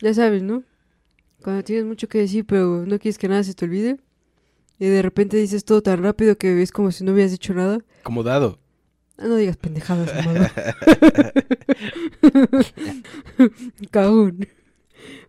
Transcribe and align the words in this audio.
Ya 0.00 0.14
sabes, 0.14 0.42
¿no? 0.42 0.62
Cuando 1.42 1.62
tienes 1.62 1.84
mucho 1.84 2.08
que 2.08 2.18
decir, 2.18 2.44
pero 2.46 2.84
no 2.86 2.98
quieres 2.98 3.18
que 3.18 3.28
nada 3.28 3.44
se 3.44 3.54
te 3.54 3.64
olvide. 3.64 3.98
Y 4.78 4.86
de 4.86 5.02
repente 5.02 5.36
dices 5.36 5.64
todo 5.64 5.82
tan 5.82 6.02
rápido 6.02 6.36
que 6.36 6.62
es 6.62 6.70
como 6.70 6.92
si 6.92 7.04
no 7.04 7.12
hubieras 7.12 7.32
dicho 7.32 7.54
nada. 7.54 7.80
Como 8.02 8.22
dado. 8.22 8.58
Ah, 9.16 9.26
no 9.26 9.36
digas 9.36 9.56
pendejadas, 9.56 10.12
amado. 10.14 10.46
Cagón. 13.90 14.46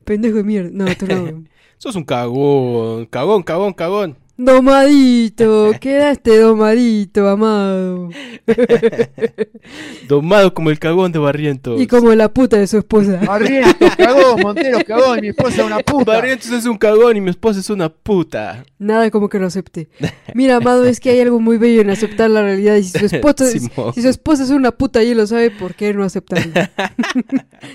Pendejo 0.03 0.37
de 0.37 0.43
mierda. 0.43 0.69
No, 0.71 0.85
tú 0.95 1.07
no. 1.07 1.45
Sos 1.77 1.95
un 1.95 2.03
cagón, 2.03 3.05
cagón, 3.05 3.41
cagón, 3.41 3.73
cagón. 3.73 4.17
Domadito, 4.41 5.73
quedaste 5.81 6.39
domadito, 6.39 7.27
amado. 7.27 8.07
Domado 10.07 10.53
como 10.53 10.69
el 10.69 10.79
cagón 10.79 11.11
de 11.11 11.19
Barrientos. 11.19 11.81
Y 11.81 11.87
como 11.87 12.15
la 12.15 12.33
puta 12.33 12.55
de 12.55 12.65
su 12.65 12.77
esposa. 12.77 13.19
Barrientos, 13.27 13.93
cagón, 13.97 14.39
Montero, 14.39 14.79
cagón, 14.87 15.19
mi 15.19 15.27
esposa 15.27 15.61
es 15.61 15.67
una 15.67 15.79
puta. 15.79 16.13
Barrientos 16.13 16.51
es 16.51 16.65
un 16.65 16.77
cagón 16.77 17.17
y 17.17 17.21
mi 17.21 17.31
esposa 17.31 17.59
es 17.59 17.69
una 17.69 17.89
puta. 17.89 18.63
Nada 18.77 19.11
como 19.11 19.27
que 19.27 19.39
lo 19.39 19.47
acepte. 19.47 19.89
Mira, 20.33 20.55
amado, 20.55 20.85
es 20.85 21.01
que 21.01 21.09
hay 21.09 21.19
algo 21.19 21.41
muy 21.41 21.57
bello 21.57 21.81
en 21.81 21.89
aceptar 21.89 22.29
la 22.29 22.41
realidad. 22.41 22.77
Y 22.77 22.83
si 22.83 22.97
su 22.97 23.13
esposa, 23.13 23.45
Simón. 23.45 23.93
si 23.93 24.01
su 24.01 24.07
esposa 24.07 24.43
es 24.43 24.51
una 24.51 24.71
puta 24.71 25.03
y 25.03 25.09
él 25.09 25.17
lo 25.17 25.27
sabe, 25.27 25.51
¿por 25.51 25.75
qué 25.75 25.93
no 25.93 26.05
aceptarlo? 26.05 26.53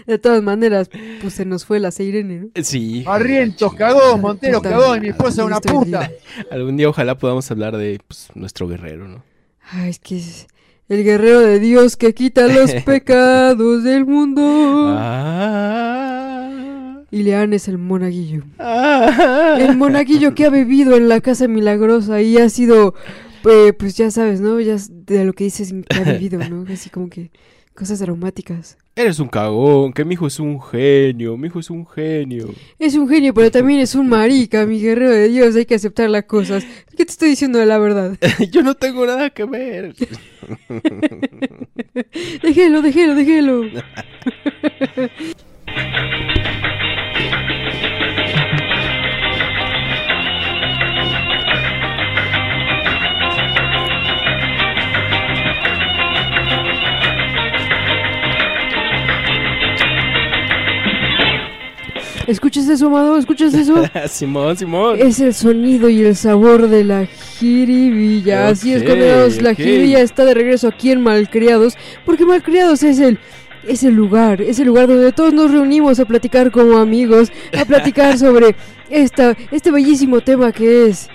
de 0.06 0.18
todas 0.18 0.42
maneras, 0.42 0.88
pues 1.20 1.34
se 1.34 1.44
nos 1.44 1.66
fue 1.66 1.78
la 1.78 1.90
Seirene, 1.90 2.40
¿no? 2.40 2.48
Sí. 2.62 3.02
Barrientos, 3.02 3.74
cagón, 3.74 4.22
Montero, 4.22 4.62
Puta, 4.62 4.70
cagón, 4.70 5.00
mi 5.02 5.08
esposa 5.08 5.42
es 5.42 5.46
una 5.46 5.60
puta. 5.60 6.10
Algún 6.54 6.76
día 6.76 6.88
ojalá 6.88 7.18
podamos 7.18 7.50
hablar 7.50 7.76
de 7.76 7.98
pues, 8.06 8.28
nuestro 8.36 8.68
guerrero, 8.68 9.08
¿no? 9.08 9.24
Ay, 9.72 9.90
es 9.90 9.98
que 9.98 10.18
es 10.18 10.46
el 10.88 11.02
guerrero 11.02 11.40
de 11.40 11.58
Dios 11.58 11.96
que 11.96 12.14
quita 12.14 12.46
los 12.46 12.72
pecados 12.84 13.82
del 13.82 14.06
mundo. 14.06 14.94
Ah. 14.96 16.52
Y 17.10 17.24
Leán 17.24 17.54
es 17.54 17.66
el 17.66 17.78
monaguillo. 17.78 18.44
Ah. 18.60 19.56
El 19.58 19.76
monaguillo 19.76 20.36
que 20.36 20.44
ha 20.44 20.50
vivido 20.50 20.96
en 20.96 21.08
la 21.08 21.20
casa 21.20 21.48
milagrosa 21.48 22.22
y 22.22 22.38
ha 22.38 22.48
sido, 22.48 22.94
eh, 23.50 23.72
pues 23.72 23.96
ya 23.96 24.12
sabes, 24.12 24.40
¿no? 24.40 24.60
Ya 24.60 24.76
de 24.88 25.24
lo 25.24 25.32
que 25.32 25.42
dices 25.42 25.74
que 25.88 25.98
ha 25.98 26.04
vivido, 26.04 26.38
¿no? 26.48 26.66
Así 26.72 26.88
como 26.88 27.08
que 27.08 27.32
cosas 27.74 28.00
aromáticas. 28.00 28.78
Eres 28.96 29.18
un 29.18 29.26
cagón, 29.26 29.92
que 29.92 30.04
mi 30.04 30.14
hijo 30.14 30.28
es 30.28 30.38
un 30.38 30.62
genio, 30.62 31.36
mi 31.36 31.48
hijo 31.48 31.58
es 31.58 31.68
un 31.68 31.84
genio. 31.84 32.54
Es 32.78 32.94
un 32.94 33.08
genio, 33.08 33.34
pero 33.34 33.50
también 33.50 33.80
es 33.80 33.96
un 33.96 34.08
marica, 34.08 34.66
mi 34.66 34.80
guerrero 34.80 35.10
de 35.10 35.28
Dios. 35.28 35.56
Hay 35.56 35.66
que 35.66 35.74
aceptar 35.74 36.08
las 36.10 36.26
cosas. 36.26 36.64
¿Qué 36.96 37.04
te 37.04 37.10
estoy 37.10 37.30
diciendo 37.30 37.58
de 37.58 37.66
la 37.66 37.78
verdad? 37.78 38.16
Yo 38.52 38.62
no 38.62 38.74
tengo 38.74 39.04
nada 39.04 39.30
que 39.30 39.46
ver. 39.46 39.96
Déjelo, 42.42 42.82
déjelo, 42.82 43.16
déjelo. 43.16 43.62
¿Escuchas 62.26 62.68
eso, 62.68 62.86
Amado? 62.86 63.18
¿Escuchas 63.18 63.54
eso? 63.54 63.82
Simón, 64.08 64.56
Simón. 64.56 64.98
Es 64.98 65.20
el 65.20 65.34
sonido 65.34 65.88
y 65.88 66.02
el 66.02 66.16
sabor 66.16 66.68
de 66.68 66.84
la 66.84 67.06
jiribilla. 67.06 68.48
Así 68.48 68.72
es, 68.72 68.82
condenados. 68.82 69.40
La 69.42 69.50
ok. 69.50 69.56
jiribilla 69.56 70.00
está 70.00 70.24
de 70.24 70.34
regreso 70.34 70.68
aquí 70.68 70.90
en 70.90 71.02
Malcriados. 71.02 71.76
Porque 72.04 72.24
Malcriados 72.24 72.82
es 72.82 72.98
el. 72.98 73.18
Es 73.66 73.82
el 73.82 73.94
lugar, 73.94 74.42
es 74.42 74.58
el 74.58 74.66
lugar 74.66 74.88
donde 74.88 75.10
todos 75.12 75.32
nos 75.32 75.50
reunimos 75.50 75.98
a 75.98 76.04
platicar 76.04 76.50
como 76.50 76.76
amigos, 76.76 77.32
a 77.58 77.64
platicar 77.64 78.18
sobre 78.18 78.54
esta, 78.90 79.34
este 79.50 79.70
bellísimo 79.70 80.20
tema 80.20 80.52
que 80.52 80.88
es 80.88 81.08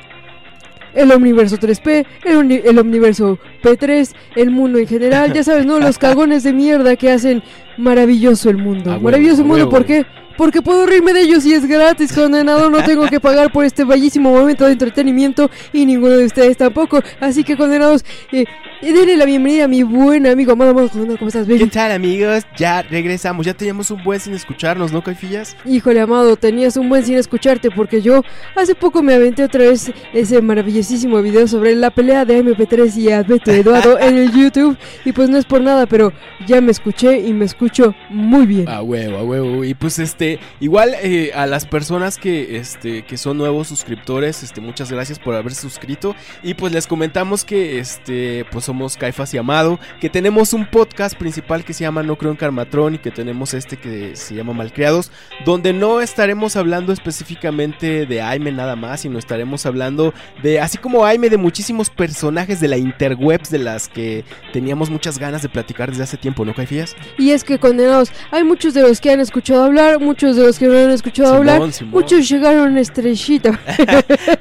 el 0.96 1.12
Omniverso 1.12 1.58
3P, 1.58 2.08
el, 2.26 2.52
el 2.52 2.80
Omniverso 2.80 3.38
P3, 3.62 4.16
el 4.36 4.50
mundo 4.50 4.80
en 4.80 4.88
general, 4.88 5.32
ya 5.32 5.44
sabes, 5.44 5.68
¿no? 5.68 5.80
Los 5.80 5.98
cagones 6.00 6.42
de 6.42 6.54
mierda 6.54 6.96
que 6.96 7.12
hacen 7.12 7.44
maravilloso 7.78 8.50
el 8.50 8.58
mundo. 8.58 8.90
A 8.90 8.94
huevo, 8.94 9.04
maravilloso 9.04 9.42
el 9.42 9.48
mundo, 9.48 9.66
huevo. 9.66 9.70
¿por 9.70 9.86
qué? 9.86 10.08
Porque 10.40 10.62
puedo 10.62 10.86
reírme 10.86 11.12
de 11.12 11.24
ellos 11.24 11.46
y 11.46 11.54
es 11.54 11.66
gratis, 11.66 12.14
condenado. 12.14 12.70
No 12.70 12.82
tengo 12.86 13.06
que 13.08 13.20
pagar 13.20 13.52
por 13.52 13.66
este 13.66 13.84
bellísimo 13.84 14.32
momento 14.32 14.66
de 14.66 14.72
entretenimiento 14.72 15.52
y 15.74 15.86
ninguno 15.86 16.16
de 16.16 16.24
ustedes 16.24 16.56
tampoco. 16.56 17.02
Así 17.20 17.44
que, 17.44 17.58
condenados, 17.58 18.06
eh, 18.32 18.46
eh, 18.82 18.94
denle 18.94 19.18
la 19.18 19.26
bienvenida 19.26 19.66
a 19.66 19.68
mi 19.68 19.84
buen 19.84 20.26
amigo 20.26 20.54
amado, 20.54 20.72
amado, 20.72 20.88
condenado, 20.88 21.18
¿cómo 21.18 21.28
estás, 21.28 21.46
¿Qué 21.46 21.56
baby? 21.56 21.68
tal, 21.68 21.92
amigos? 21.92 22.46
Ya 22.56 22.82
regresamos. 22.84 23.46
Ya 23.46 23.54
teníamos 23.54 23.92
un 23.92 24.02
buen 24.02 24.22
sin 24.22 24.34
escucharnos, 24.34 24.94
¿no, 24.94 25.04
Caifillas? 25.04 25.58
Híjole, 25.66 26.00
amado, 26.00 26.38
tenías 26.38 26.78
un 26.78 26.88
buen 26.88 27.04
sin 27.04 27.18
escucharte 27.18 27.70
porque 27.70 28.02
yo 28.02 28.24
hace 28.56 28.76
poco 28.76 29.04
me 29.04 29.16
aventé 29.16 29.44
otra 29.44 29.66
vez 29.66 29.92
ese 30.14 30.42
maravillosísimo 30.42 31.22
video 31.22 31.50
sobre 31.50 31.76
la 31.76 31.92
pelea 31.92 32.24
de 32.24 32.42
MP3 32.46 32.96
y 32.96 33.12
Alberto 33.12 33.52
Eduardo 33.52 34.00
en 34.00 34.16
el 34.18 34.32
YouTube. 34.32 34.78
Y 35.04 35.12
pues 35.12 35.30
no 35.30 35.38
es 35.38 35.44
por 35.44 35.60
nada, 35.60 35.86
pero 35.86 36.14
ya 36.48 36.62
me 36.62 36.72
escuché 36.72 37.20
y 37.20 37.34
me 37.34 37.44
escucho 37.44 37.94
muy 38.10 38.46
bien. 38.46 38.70
A 38.70 38.82
huevo, 38.82 39.18
a 39.18 39.24
huevo. 39.24 39.66
Y 39.66 39.74
pues 39.74 40.00
este, 40.00 40.29
igual 40.60 40.94
eh, 41.02 41.32
a 41.34 41.48
las 41.48 41.66
personas 41.66 42.18
que 42.18 42.58
este 42.58 43.04
que 43.04 43.18
son 43.18 43.38
nuevos 43.38 43.68
suscriptores, 43.68 44.44
este, 44.44 44.62
muchas 44.62 44.92
gracias 44.92 45.18
por 45.18 45.34
haberse 45.34 45.62
suscrito. 45.62 46.16
Y 46.44 46.54
pues 46.54 46.74
les 46.74 46.86
comentamos 46.86 47.46
que 47.46 47.80
este, 47.80 48.46
pues 48.52 48.66
somos 48.66 48.98
Caifas 48.98 49.34
y 49.34 49.38
Amado, 49.38 49.80
que 50.00 50.10
tenemos 50.10 50.54
un 50.54 50.66
podcast 50.66 51.18
principal 51.18 51.64
que 51.64 51.74
se 51.74 51.84
llama 51.84 52.04
No 52.04 52.18
Creo 52.18 52.32
en 52.32 52.38
Carmatrón 52.38 52.96
y 52.96 52.98
que 53.00 53.12
tenemos 53.12 53.54
este 53.54 53.78
que 53.78 54.16
se 54.16 54.36
llama 54.36 54.54
Malcriados, 54.54 55.12
donde 55.46 55.74
no 55.74 56.02
estaremos 56.02 56.56
hablando 56.56 56.94
específicamente 56.94 58.06
de 58.06 58.22
Aime 58.22 58.52
nada 58.52 58.76
más, 58.76 59.02
sino 59.02 59.18
estaremos 59.18 59.66
hablando 59.66 60.14
de, 60.44 60.60
así 60.60 60.78
como 60.78 61.06
Aime, 61.06 61.30
de 61.30 61.38
muchísimos 61.38 61.90
personajes 61.90 62.60
de 62.60 62.68
la 62.68 62.78
interwebs 62.78 63.50
de 63.50 63.60
las 63.60 63.88
que 63.88 64.24
teníamos 64.54 64.90
muchas 64.90 65.18
ganas 65.18 65.42
de 65.42 65.50
platicar 65.50 65.90
desde 65.90 66.04
hace 66.04 66.18
tiempo, 66.18 66.46
¿no, 66.46 66.54
Caifías? 66.54 66.96
Y 67.18 67.32
es 67.32 67.44
que, 67.44 67.60
condenados, 67.60 68.12
hay 68.32 68.44
muchos 68.44 68.74
de 68.74 68.82
los 68.82 69.00
que 69.00 69.12
han 69.12 69.20
escuchado 69.20 69.64
hablar, 69.64 70.00
muchos 70.00 70.19
de 70.28 70.44
los 70.46 70.60
que 70.60 70.68
no 70.68 70.78
han 70.78 70.92
escuchado 70.92 71.36
hablar. 71.36 71.72
Simón. 71.72 71.92
Muchos 71.94 72.30
llegaron 72.30 72.78
estrellita. 72.78 73.60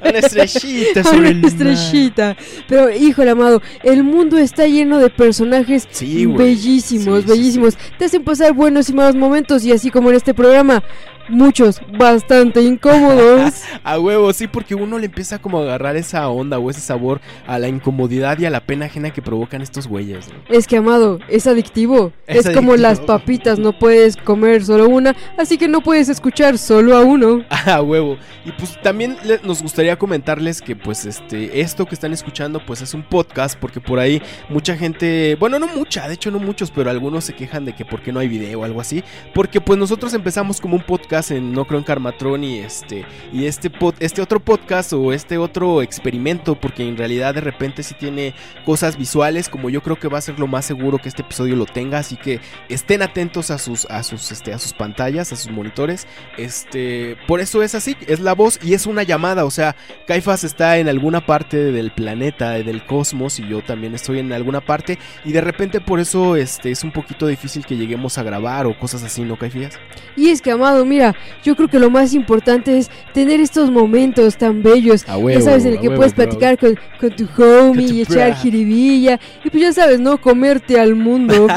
Una 0.01 0.19
estrellita 0.19 0.99
a 1.01 1.03
sobre 1.03 1.31
una 1.31 1.47
estrellita. 1.47 2.37
Pero, 2.67 2.91
híjole, 2.93 3.31
amado, 3.31 3.61
el 3.83 4.03
mundo 4.03 4.37
está 4.37 4.67
lleno 4.67 4.99
de 4.99 5.09
personajes 5.09 5.87
Sí, 5.91 6.25
güey. 6.25 6.37
bellísimos, 6.37 7.21
Sí, 7.23 7.27
sí, 7.27 7.29
bellísimos. 7.37 7.77
Te 7.97 8.05
hacen 8.05 8.23
pasar 8.23 8.53
buenos 8.53 8.89
y 8.89 8.93
malos 8.93 9.15
momentos 9.15 9.63
y 9.65 9.71
así 9.71 9.89
como 9.89 10.09
en 10.09 10.15
este 10.17 10.33
programa, 10.33 10.83
muchos 11.29 11.81
bastante 11.97 12.61
incómodos. 12.61 13.53
A 13.83 13.99
huevo, 13.99 14.31
sí, 14.33 14.47
porque 14.47 14.75
uno 14.75 14.97
le 14.99 15.05
empieza 15.05 15.39
como 15.39 15.59
a 15.59 15.63
agarrar 15.63 15.95
esa 15.95 16.27
onda 16.29 16.59
o 16.59 16.69
ese 16.69 16.81
sabor 16.81 17.21
a 17.47 17.57
la 17.59 17.67
incomodidad 17.67 18.37
y 18.39 18.45
a 18.45 18.49
la 18.49 18.61
pena 18.61 18.85
ajena 18.85 19.11
que 19.11 19.21
provocan 19.21 19.61
estos 19.61 19.87
güeyes. 19.87 20.27
¿no? 20.27 20.33
es 20.55 20.67
que, 20.67 20.77
amado, 20.77 21.19
es 21.29 21.47
adictivo. 21.47 22.11
Es 22.27 22.45
Es, 22.45 22.55
como 22.55 22.75
las 22.75 22.99
papitas, 22.99 23.59
no 23.59 23.77
puedes 23.77 24.15
comer 24.17 24.63
solo 24.65 24.87
una, 24.89 25.15
así 25.37 25.57
que 25.57 25.67
no 25.67 25.81
puedes 25.81 26.09
escuchar 26.09 26.57
solo 26.57 26.95
a 26.95 27.01
uno. 27.01 27.43
A 27.65 27.81
huevo. 27.81 28.17
Y 28.45 28.51
pues 28.53 28.79
también 28.81 29.17
le- 29.23 29.39
nos 29.43 29.61
gustaría 29.61 29.97
comentarles 29.97 30.61
que 30.61 30.75
pues 30.75 31.05
este 31.05 31.59
esto 31.61 31.85
que 31.85 31.93
están 31.95 32.13
escuchando 32.13 32.65
pues 32.65 32.81
es 32.81 32.93
un 32.93 33.03
podcast 33.03 33.57
porque 33.59 33.81
por 33.81 33.99
ahí 33.99 34.21
mucha 34.49 34.75
gente, 34.77 35.35
bueno, 35.39 35.59
no 35.59 35.67
mucha, 35.67 36.07
de 36.07 36.13
hecho 36.15 36.31
no 36.31 36.39
muchos, 36.39 36.71
pero 36.71 36.89
algunos 36.89 37.25
se 37.25 37.33
quejan 37.33 37.65
de 37.65 37.73
que 37.75 37.85
por 37.85 38.01
qué 38.01 38.11
no 38.11 38.19
hay 38.19 38.27
video 38.27 38.61
o 38.61 38.63
algo 38.63 38.79
así, 38.81 39.03
porque 39.33 39.59
pues 39.61 39.77
nosotros 39.77 40.13
empezamos 40.13 40.59
como 40.61 40.75
un 40.77 40.83
podcast 40.83 41.18
en 41.19 41.51
No 41.51 41.65
creo 41.65 41.79
en 41.79 41.85
Carmatron 41.85 42.43
y 42.43 42.59
este 42.59 43.05
y 43.33 43.45
este 43.45 43.71
este 43.99 44.21
otro 44.21 44.39
podcast 44.39 44.93
o 44.93 45.13
este 45.13 45.37
otro 45.37 45.81
experimento 45.81 46.55
porque 46.55 46.87
en 46.87 46.97
realidad 46.97 47.35
de 47.35 47.41
repente 47.41 47.83
sí 47.83 47.93
tiene 47.93 48.33
cosas 48.65 48.97
visuales, 48.97 49.49
como 49.49 49.69
yo 49.69 49.83
creo 49.83 49.99
que 49.99 50.07
va 50.07 50.17
a 50.17 50.21
ser 50.21 50.39
lo 50.39 50.47
más 50.47 50.65
seguro 50.65 50.97
que 50.97 51.09
este 51.09 51.21
episodio 51.21 51.55
lo 51.55 51.65
tenga, 51.65 51.99
así 51.99 52.15
que 52.15 52.39
estén 52.69 53.01
atentos 53.01 53.51
a 53.51 53.57
sus 53.57 53.85
a 53.85 54.03
sus 54.03 54.31
este 54.31 54.53
a 54.53 54.59
sus 54.59 54.73
pantallas, 54.73 55.33
a 55.33 55.35
sus 55.35 55.51
monitores. 55.51 56.07
Este, 56.37 57.17
por 57.27 57.41
eso 57.41 57.61
es 57.61 57.75
así, 57.75 57.95
es 58.07 58.19
la 58.19 58.33
voz 58.33 58.59
y 58.63 58.73
es 58.73 58.85
una 58.85 59.03
llamada, 59.03 59.45
o 59.45 59.51
sea, 59.51 59.75
Caifas 60.07 60.43
está 60.43 60.77
en 60.77 60.87
alguna 60.87 61.25
parte 61.25 61.57
del 61.57 61.91
planeta, 61.91 62.51
del 62.51 62.85
cosmos 62.85 63.39
y 63.39 63.47
yo 63.47 63.61
también 63.61 63.93
estoy 63.93 64.19
en 64.19 64.31
alguna 64.31 64.61
parte 64.61 64.97
y 65.25 65.31
de 65.33 65.41
repente 65.41 65.81
por 65.81 65.99
eso 65.99 66.35
este 66.35 66.71
es 66.71 66.83
un 66.83 66.91
poquito 66.91 67.27
difícil 67.27 67.65
que 67.65 67.75
lleguemos 67.75 68.17
a 68.17 68.23
grabar 68.23 68.65
o 68.65 68.77
cosas 68.77 69.03
así, 69.03 69.23
¿no, 69.23 69.37
Caifías? 69.37 69.79
Y 70.15 70.29
es 70.29 70.41
que, 70.41 70.51
amado, 70.51 70.85
mira, 70.85 71.08
yo 71.43 71.55
creo 71.55 71.67
que 71.67 71.79
lo 71.79 71.89
más 71.89 72.13
importante 72.13 72.77
es 72.77 72.89
tener 73.13 73.39
estos 73.39 73.71
momentos 73.71 74.37
tan 74.37 74.63
bellos. 74.63 75.07
A 75.07 75.17
ya 75.19 75.41
sabes, 75.41 75.65
en 75.65 75.73
el 75.73 75.79
que 75.79 75.91
puedes 75.91 76.13
platicar 76.13 76.57
con, 76.57 76.77
con 76.99 77.15
tu 77.15 77.27
homie 77.37 77.85
Con 77.85 77.87
tu 77.87 77.93
y 77.93 78.01
echar 78.01 78.35
jiribilla. 78.35 79.19
Y 79.43 79.49
pues 79.49 79.61
ya 79.61 79.73
sabes, 79.73 79.99
¿no? 79.99 80.19
Comerte 80.19 80.79
al 80.79 80.95
mundo. 80.95 81.47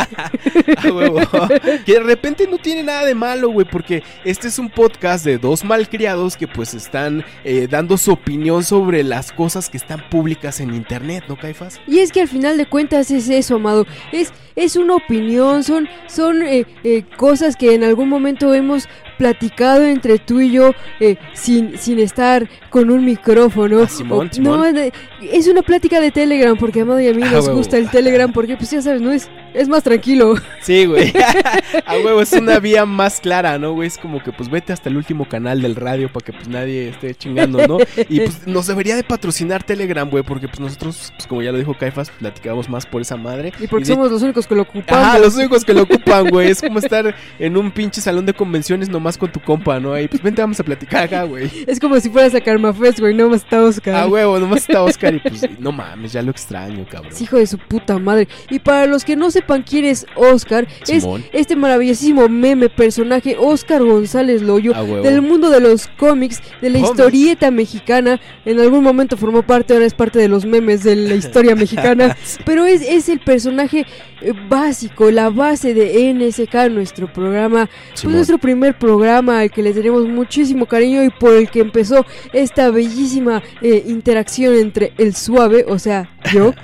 Huevo. 0.84 1.20
que 1.86 1.94
de 1.94 2.00
repente 2.00 2.46
no 2.48 2.58
tiene 2.58 2.82
nada 2.82 3.04
de 3.04 3.14
malo, 3.14 3.50
güey, 3.50 3.66
porque 3.70 4.02
este 4.24 4.48
es 4.48 4.58
un 4.58 4.70
podcast 4.70 5.24
de 5.24 5.38
dos 5.38 5.64
malcriados 5.64 6.36
que 6.36 6.46
pues 6.46 6.74
están 6.74 7.24
eh, 7.44 7.68
dando 7.70 7.96
su 7.96 8.12
opinión 8.12 8.64
sobre 8.64 9.02
las 9.02 9.32
cosas 9.32 9.68
que 9.68 9.76
están 9.76 10.08
públicas 10.08 10.60
en 10.60 10.74
internet, 10.74 11.24
¿no, 11.28 11.36
Caifas? 11.36 11.80
y 11.86 11.98
es 11.98 12.12
que 12.12 12.22
al 12.22 12.28
final 12.28 12.56
de 12.56 12.66
cuentas 12.66 13.10
es 13.10 13.28
eso, 13.28 13.56
amado. 13.56 13.86
Es 14.12 14.32
es 14.56 14.76
una 14.76 14.96
opinión, 14.96 15.62
son, 15.62 15.88
son 16.08 16.42
eh, 16.42 16.66
eh, 16.84 17.04
cosas 17.16 17.56
que 17.56 17.74
en 17.74 17.84
algún 17.84 18.08
momento 18.08 18.52
hemos 18.54 18.88
platicado 19.18 19.84
entre 19.84 20.18
tú 20.18 20.40
y 20.40 20.50
yo 20.52 20.72
eh, 21.00 21.16
sin, 21.34 21.76
sin 21.78 21.98
estar 21.98 22.48
con 22.70 22.90
un 22.90 23.04
micrófono. 23.04 23.80
Ah, 23.82 23.88
Simón, 23.88 24.28
O- 24.30 24.32
Simón. 24.34 24.74
No, 24.74 24.80
es 25.22 25.48
una 25.48 25.62
plática 25.62 26.00
de 26.00 26.10
Telegram, 26.10 26.56
porque 26.56 26.80
a 26.80 26.82
Amado 26.82 27.00
y 27.00 27.08
a 27.08 27.14
mí 27.14 27.22
Ah, 27.24 27.30
nos 27.32 27.48
gusta 27.50 27.78
el 27.78 27.90
Telegram, 27.90 28.32
porque 28.32 28.56
pues 28.56 28.70
ya 28.70 28.82
sabes, 28.82 29.00
no 29.00 29.10
es, 29.12 29.28
es 29.54 29.68
más 29.68 29.82
tranquilo. 29.82 30.34
Sí, 30.60 30.86
güey. 30.86 31.12
A 31.86 31.96
huevo, 31.96 32.20
es 32.22 32.32
una 32.32 32.58
vía 32.60 32.84
más 32.86 33.20
clara, 33.20 33.58
¿no, 33.58 33.72
güey? 33.72 33.88
Es 33.88 33.98
como 33.98 34.22
que 34.22 34.32
pues 34.32 34.50
vete 34.50 34.72
hasta 34.72 34.88
el 34.88 34.96
último 34.96 35.28
canal 35.28 35.60
del 35.62 35.76
radio 35.76 36.10
para 36.12 36.24
que 36.24 36.32
pues 36.32 36.48
nadie 36.48 36.88
esté 36.90 37.14
chingando, 37.14 37.66
¿no? 37.66 37.78
Y 38.08 38.20
pues 38.20 38.46
nos 38.46 38.66
debería 38.66 38.96
de 38.96 39.04
patrocinar 39.04 39.62
Telegram, 39.62 40.08
güey, 40.08 40.22
porque 40.22 40.48
pues 40.48 40.60
nosotros, 40.60 41.12
pues 41.16 41.26
como 41.26 41.42
ya 41.42 41.52
lo 41.52 41.58
dijo 41.58 41.74
Caifas, 41.74 42.10
platicamos 42.10 42.68
más 42.68 42.86
por 42.86 43.02
esa 43.02 43.16
madre. 43.16 43.52
Y 43.60 43.66
porque 43.66 43.84
de- 43.86 43.94
somos 43.94 44.10
los 44.10 44.22
únicos 44.22 44.46
que 44.46 44.54
lo 44.54 44.62
ocupamos. 44.62 45.04
Ajá, 45.04 45.18
los 45.18 45.34
únicos 45.36 45.64
que 45.64 45.74
lo 45.74 45.82
ocupan, 45.82 46.28
güey. 46.28 46.50
Es 46.50 46.60
como 46.60 46.78
estar 46.78 47.14
en 47.38 47.56
un 47.56 47.70
pinche 47.70 48.00
salón 48.00 48.26
de 48.26 48.34
convenciones 48.34 48.88
nomás 48.88 49.18
con 49.18 49.30
tu 49.32 49.40
compa, 49.40 49.80
¿no? 49.80 49.92
Ahí, 49.92 50.08
pues 50.08 50.22
vente, 50.22 50.42
vamos 50.42 50.58
a 50.60 50.64
platicar 50.64 51.04
acá, 51.04 51.24
güey. 51.24 51.50
Es 51.66 51.78
como 51.80 51.98
si 52.00 52.08
fueras 52.10 52.34
a 52.34 52.40
Karma 52.40 52.72
Fest, 52.72 53.00
güey, 53.00 53.14
no 53.14 53.28
más 53.28 53.42
está 53.42 53.62
Oscar. 53.62 53.94
Ah, 53.94 54.06
huevo, 54.06 54.38
nomás 54.38 54.60
está 54.60 54.82
Oscar 54.82 55.14
y 55.14 55.18
pues 55.20 55.42
no 55.58 55.72
mames, 55.72 56.12
ya 56.12 56.22
lo 56.22 56.30
extraño, 56.30 56.86
cabrón. 56.90 57.12
Es 57.12 57.20
hijo 57.20 57.36
de 57.36 57.46
su 57.46 57.58
puta 57.58 57.98
madre. 57.98 58.28
Y 58.50 58.58
para 58.58 58.86
los 58.86 59.04
que 59.04 59.16
no 59.16 59.30
sepan 59.42 59.62
quién 59.62 59.84
es 59.84 60.06
Oscar, 60.14 60.68
es 60.86 61.04
este 61.32 61.56
maravillosísimo 61.56 62.28
meme 62.28 62.68
personaje 62.68 63.36
Oscar 63.38 63.82
González 63.82 64.42
Loyo. 64.42 64.72
Ah. 64.74 64.84
Del 64.84 65.20
mundo 65.22 65.50
de 65.50 65.60
los 65.60 65.88
cómics, 65.88 66.40
de 66.60 66.70
la 66.70 66.78
Cómics. 66.78 66.90
historieta 66.90 67.50
mexicana. 67.50 68.20
En 68.44 68.60
algún 68.60 68.84
momento 68.84 69.16
formó 69.16 69.42
parte, 69.42 69.74
ahora 69.74 69.86
es 69.86 69.94
parte 69.94 70.18
de 70.18 70.28
los 70.28 70.46
memes 70.46 70.84
de 70.84 70.96
la 70.96 71.14
historia 71.14 71.54
mexicana. 71.56 72.16
Pero 72.44 72.64
es, 72.64 72.82
es 72.82 73.08
el 73.08 73.20
personaje 73.20 73.84
eh, 74.20 74.32
básico, 74.48 75.10
la 75.10 75.30
base 75.30 75.74
de 75.74 76.14
NSK, 76.14 76.70
nuestro 76.70 77.12
programa. 77.12 77.68
Simón. 77.94 78.16
nuestro 78.16 78.38
primer 78.38 78.78
programa 78.78 79.40
al 79.40 79.50
que 79.50 79.62
le 79.62 79.72
tenemos 79.72 80.06
muchísimo 80.06 80.66
cariño 80.66 81.02
y 81.02 81.10
por 81.10 81.34
el 81.34 81.50
que 81.50 81.60
empezó 81.60 82.06
esta 82.32 82.70
bellísima 82.70 83.42
eh, 83.60 83.84
interacción 83.86 84.54
entre 84.54 84.92
el 84.98 85.14
suave, 85.14 85.64
o 85.68 85.78
sea, 85.78 86.08
yo, 86.32 86.54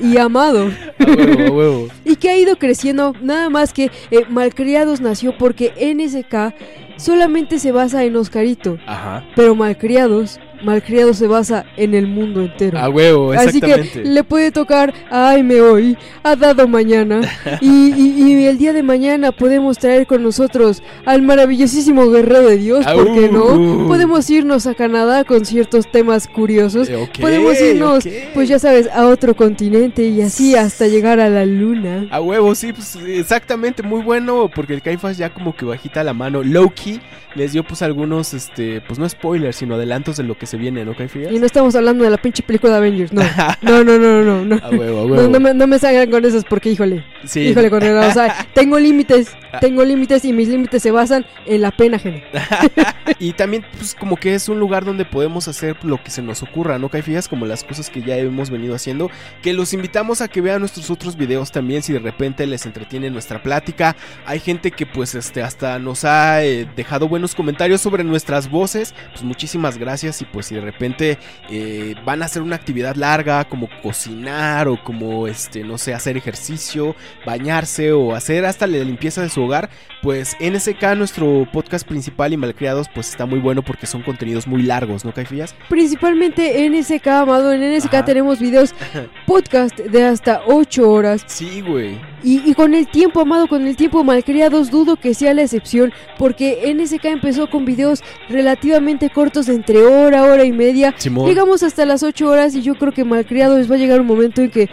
y 0.00 0.16
Amado. 0.18 0.70
A 0.98 1.04
huevo, 1.04 1.42
a 1.42 1.50
huevo. 1.50 1.88
Y 2.04 2.16
que 2.16 2.30
ha 2.30 2.36
ido 2.36 2.56
creciendo, 2.56 3.14
nada 3.20 3.50
más 3.50 3.72
que 3.72 3.90
eh, 4.10 4.24
Malcriados 4.28 5.00
nació 5.00 5.36
porque 5.36 5.72
NSK 5.94 6.54
solamente 6.96 7.58
se 7.58 7.72
basa 7.72 8.04
en 8.04 8.16
Oscarito, 8.16 8.78
Ajá. 8.86 9.24
pero 9.34 9.54
Malcriados, 9.54 10.38
Malcriados 10.64 11.18
se 11.18 11.26
basa 11.26 11.64
en 11.76 11.94
el 11.94 12.06
mundo 12.06 12.40
entero. 12.40 12.78
A 12.78 12.88
huevo, 12.88 13.32
Así 13.32 13.60
que 13.60 13.66
exactamente. 13.72 14.04
le 14.10 14.24
puede 14.24 14.50
tocar 14.50 14.92
a 15.10 15.30
Aime 15.30 15.60
hoy, 15.60 15.96
a 16.22 16.36
Dado 16.36 16.66
mañana. 16.68 17.20
Y, 17.60 17.92
y- 17.94 18.14
y 18.24 18.46
el 18.46 18.58
día 18.58 18.72
de 18.72 18.82
mañana 18.82 19.32
podemos 19.32 19.78
traer 19.78 20.06
con 20.06 20.22
nosotros 20.22 20.82
al 21.04 21.22
maravillosísimo 21.22 22.08
guerrero 22.10 22.48
de 22.48 22.56
Dios, 22.58 22.84
¿por 22.86 23.12
qué 23.14 23.28
no? 23.30 23.86
Podemos 23.86 24.28
irnos 24.30 24.66
a 24.66 24.74
Canadá 24.74 25.24
con 25.24 25.44
ciertos 25.44 25.90
temas 25.90 26.26
curiosos. 26.26 26.88
Eh, 26.88 27.08
Podemos 27.20 27.60
irnos, 27.60 28.04
pues 28.34 28.48
ya 28.48 28.58
sabes, 28.58 28.88
a 28.92 29.06
otro 29.06 29.34
continente 29.36 30.04
y 30.06 30.20
así 30.22 30.54
hasta 30.56 30.86
llegar 30.88 31.20
a 31.20 31.28
la 31.28 31.44
luna. 31.46 32.06
A 32.10 32.20
huevo, 32.20 32.54
sí, 32.54 32.72
pues 32.72 32.96
exactamente, 33.06 33.82
muy 33.82 34.02
bueno, 34.02 34.50
porque 34.54 34.74
el 34.74 34.82
Caifas 34.82 35.16
ya 35.16 35.30
como 35.30 35.54
que 35.54 35.64
bajita 35.64 36.02
la 36.04 36.14
mano. 36.14 36.42
Loki 36.42 37.00
les 37.34 37.52
dio 37.52 37.64
pues 37.64 37.82
algunos, 37.82 38.32
este, 38.34 38.80
pues 38.80 38.98
no 38.98 39.08
spoilers, 39.08 39.56
sino 39.56 39.74
adelantos 39.74 40.16
de 40.16 40.22
lo 40.24 40.36
que 40.38 40.46
se 40.46 40.53
viene, 40.56 40.84
¿no, 40.84 40.94
Caifas? 40.94 41.30
Y 41.32 41.38
no 41.38 41.46
estamos 41.46 41.74
hablando 41.74 42.04
de 42.04 42.10
la 42.10 42.18
pinche 42.18 42.42
película 42.42 42.72
de 42.72 42.78
Avengers, 42.78 43.12
no. 43.12 43.22
No, 43.62 43.84
no, 43.84 43.98
no, 43.98 44.22
no, 44.22 44.44
no. 44.44 44.56
A 44.62 44.70
huevo, 44.70 45.00
a 45.00 45.04
huevo. 45.06 45.28
no 45.28 45.40
me, 45.40 45.54
no 45.54 45.66
me 45.66 45.78
salgan 45.78 46.10
con 46.10 46.24
esas 46.24 46.44
porque, 46.44 46.70
híjole, 46.70 47.04
sí, 47.24 47.40
híjole, 47.40 47.70
con 47.70 47.82
el- 47.82 47.96
o 47.96 48.12
sea, 48.12 48.46
tengo 48.54 48.78
límites, 48.78 49.28
Ah. 49.52 49.60
tengo 49.60 49.84
límites 49.84 50.24
y 50.24 50.32
mis 50.32 50.48
límites 50.48 50.82
se 50.82 50.90
basan 50.90 51.24
en 51.46 51.62
la 51.62 51.70
pena 51.70 51.96
ajena. 51.96 52.22
Y 53.20 53.34
también, 53.34 53.64
pues, 53.76 53.94
como 53.94 54.16
que 54.16 54.34
es 54.34 54.48
un 54.48 54.58
lugar 54.58 54.84
donde 54.84 55.04
podemos 55.04 55.46
hacer 55.46 55.76
lo 55.84 56.02
que 56.02 56.10
se 56.10 56.22
nos 56.22 56.42
ocurra, 56.42 56.78
¿no, 56.78 56.88
Caifías? 56.88 57.28
Como 57.28 57.44
las 57.46 57.62
cosas 57.62 57.90
que 57.90 58.02
ya 58.02 58.16
hemos 58.16 58.48
venido 58.50 58.74
haciendo. 58.74 59.10
Que 59.42 59.52
los 59.52 59.72
invitamos 59.74 60.20
a 60.22 60.28
que 60.28 60.40
vean 60.40 60.60
nuestros 60.60 60.90
otros 60.90 61.16
videos 61.16 61.52
también, 61.52 61.82
si 61.82 61.92
de 61.92 61.98
repente 61.98 62.46
les 62.46 62.64
entretiene 62.66 63.10
nuestra 63.10 63.42
plática. 63.42 63.94
Hay 64.26 64.40
gente 64.40 64.70
que, 64.70 64.86
pues, 64.86 65.14
este, 65.14 65.42
hasta 65.42 65.78
nos 65.78 66.04
ha 66.06 66.42
eh, 66.44 66.66
dejado 66.76 67.06
buenos 67.06 67.34
comentarios 67.34 67.80
sobre 67.82 68.02
nuestras 68.04 68.50
voces. 68.50 68.94
Pues, 69.12 69.22
muchísimas 69.22 69.76
gracias. 69.78 70.20
Y, 70.22 70.24
pues, 70.24 70.43
si 70.44 70.54
de 70.54 70.60
repente 70.60 71.18
eh, 71.50 71.94
van 72.04 72.22
a 72.22 72.26
hacer 72.26 72.42
una 72.42 72.56
actividad 72.56 72.94
larga, 72.94 73.44
como 73.44 73.68
cocinar 73.82 74.68
o 74.68 74.82
como, 74.82 75.26
este, 75.26 75.64
no 75.64 75.78
sé, 75.78 75.94
hacer 75.94 76.16
ejercicio, 76.16 76.94
bañarse 77.26 77.92
o 77.92 78.14
hacer 78.14 78.44
hasta 78.44 78.66
la 78.66 78.78
limpieza 78.78 79.22
de 79.22 79.28
su 79.28 79.42
hogar, 79.42 79.70
pues 80.02 80.36
NSK, 80.40 80.94
nuestro 80.96 81.48
podcast 81.52 81.86
principal 81.86 82.32
y 82.32 82.36
malcriados, 82.36 82.88
pues 82.94 83.08
está 83.08 83.26
muy 83.26 83.38
bueno 83.40 83.62
porque 83.62 83.86
son 83.86 84.02
contenidos 84.02 84.46
muy 84.46 84.62
largos, 84.62 85.04
¿no, 85.04 85.12
Caifías? 85.12 85.54
Principalmente 85.68 86.64
en 86.64 86.78
NSK, 86.78 87.06
amado, 87.08 87.52
en 87.52 87.76
NSK 87.76 87.94
Ajá. 87.94 88.04
tenemos 88.04 88.38
videos 88.38 88.74
podcast 89.26 89.78
de 89.78 90.04
hasta 90.04 90.42
8 90.46 90.90
horas. 90.90 91.24
Sí, 91.26 91.60
güey. 91.60 91.98
Y, 92.22 92.48
y 92.48 92.54
con 92.54 92.74
el 92.74 92.86
tiempo, 92.88 93.20
amado, 93.20 93.48
con 93.48 93.66
el 93.66 93.76
tiempo, 93.76 94.02
malcriados, 94.04 94.70
dudo 94.70 94.96
que 94.96 95.14
sea 95.14 95.34
la 95.34 95.42
excepción, 95.42 95.92
porque 96.18 96.74
NSK 96.74 97.04
empezó 97.06 97.50
con 97.50 97.64
videos 97.64 98.02
relativamente 98.28 99.10
cortos 99.10 99.46
de 99.46 99.54
entre 99.54 99.82
hora, 99.82 100.23
hora 100.24 100.44
y 100.44 100.52
media. 100.52 100.94
Simón. 100.96 101.28
Llegamos 101.28 101.62
hasta 101.62 101.84
las 101.86 102.02
8 102.02 102.28
horas 102.28 102.54
y 102.54 102.62
yo 102.62 102.74
creo 102.74 102.92
que 102.92 103.04
malcriados 103.04 103.70
va 103.70 103.74
a 103.76 103.78
llegar 103.78 104.00
un 104.00 104.06
momento 104.06 104.42
en 104.42 104.50
que 104.50 104.68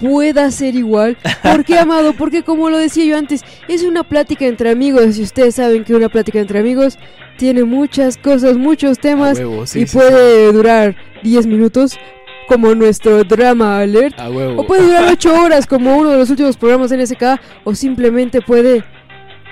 pueda 0.00 0.50
ser 0.50 0.74
igual. 0.74 1.16
¿Por 1.42 1.64
qué, 1.64 1.78
amado? 1.78 2.12
Porque 2.12 2.42
como 2.42 2.70
lo 2.70 2.78
decía 2.78 3.04
yo 3.04 3.16
antes, 3.16 3.42
es 3.68 3.82
una 3.82 4.02
plática 4.02 4.46
entre 4.46 4.70
amigos 4.70 5.18
y 5.18 5.22
ustedes 5.22 5.56
saben 5.56 5.84
que 5.84 5.94
una 5.94 6.08
plática 6.08 6.40
entre 6.40 6.58
amigos 6.58 6.98
tiene 7.36 7.64
muchas 7.64 8.16
cosas, 8.16 8.56
muchos 8.56 8.98
temas 8.98 9.38
huevo, 9.38 9.66
sí, 9.66 9.80
y 9.80 9.86
sí, 9.86 9.96
puede 9.96 10.52
durar 10.52 10.96
10 11.22 11.46
minutos 11.46 11.98
como 12.46 12.74
nuestro 12.74 13.24
drama 13.24 13.80
alert. 13.80 14.16
O 14.56 14.66
puede 14.66 14.82
durar 14.86 15.04
8 15.12 15.42
horas 15.42 15.66
como 15.66 15.96
uno 15.96 16.10
de 16.10 16.18
los 16.18 16.30
últimos 16.30 16.56
programas 16.56 16.92
en 16.92 17.06
SK 17.06 17.40
o 17.64 17.74
simplemente 17.74 18.40
puede 18.40 18.84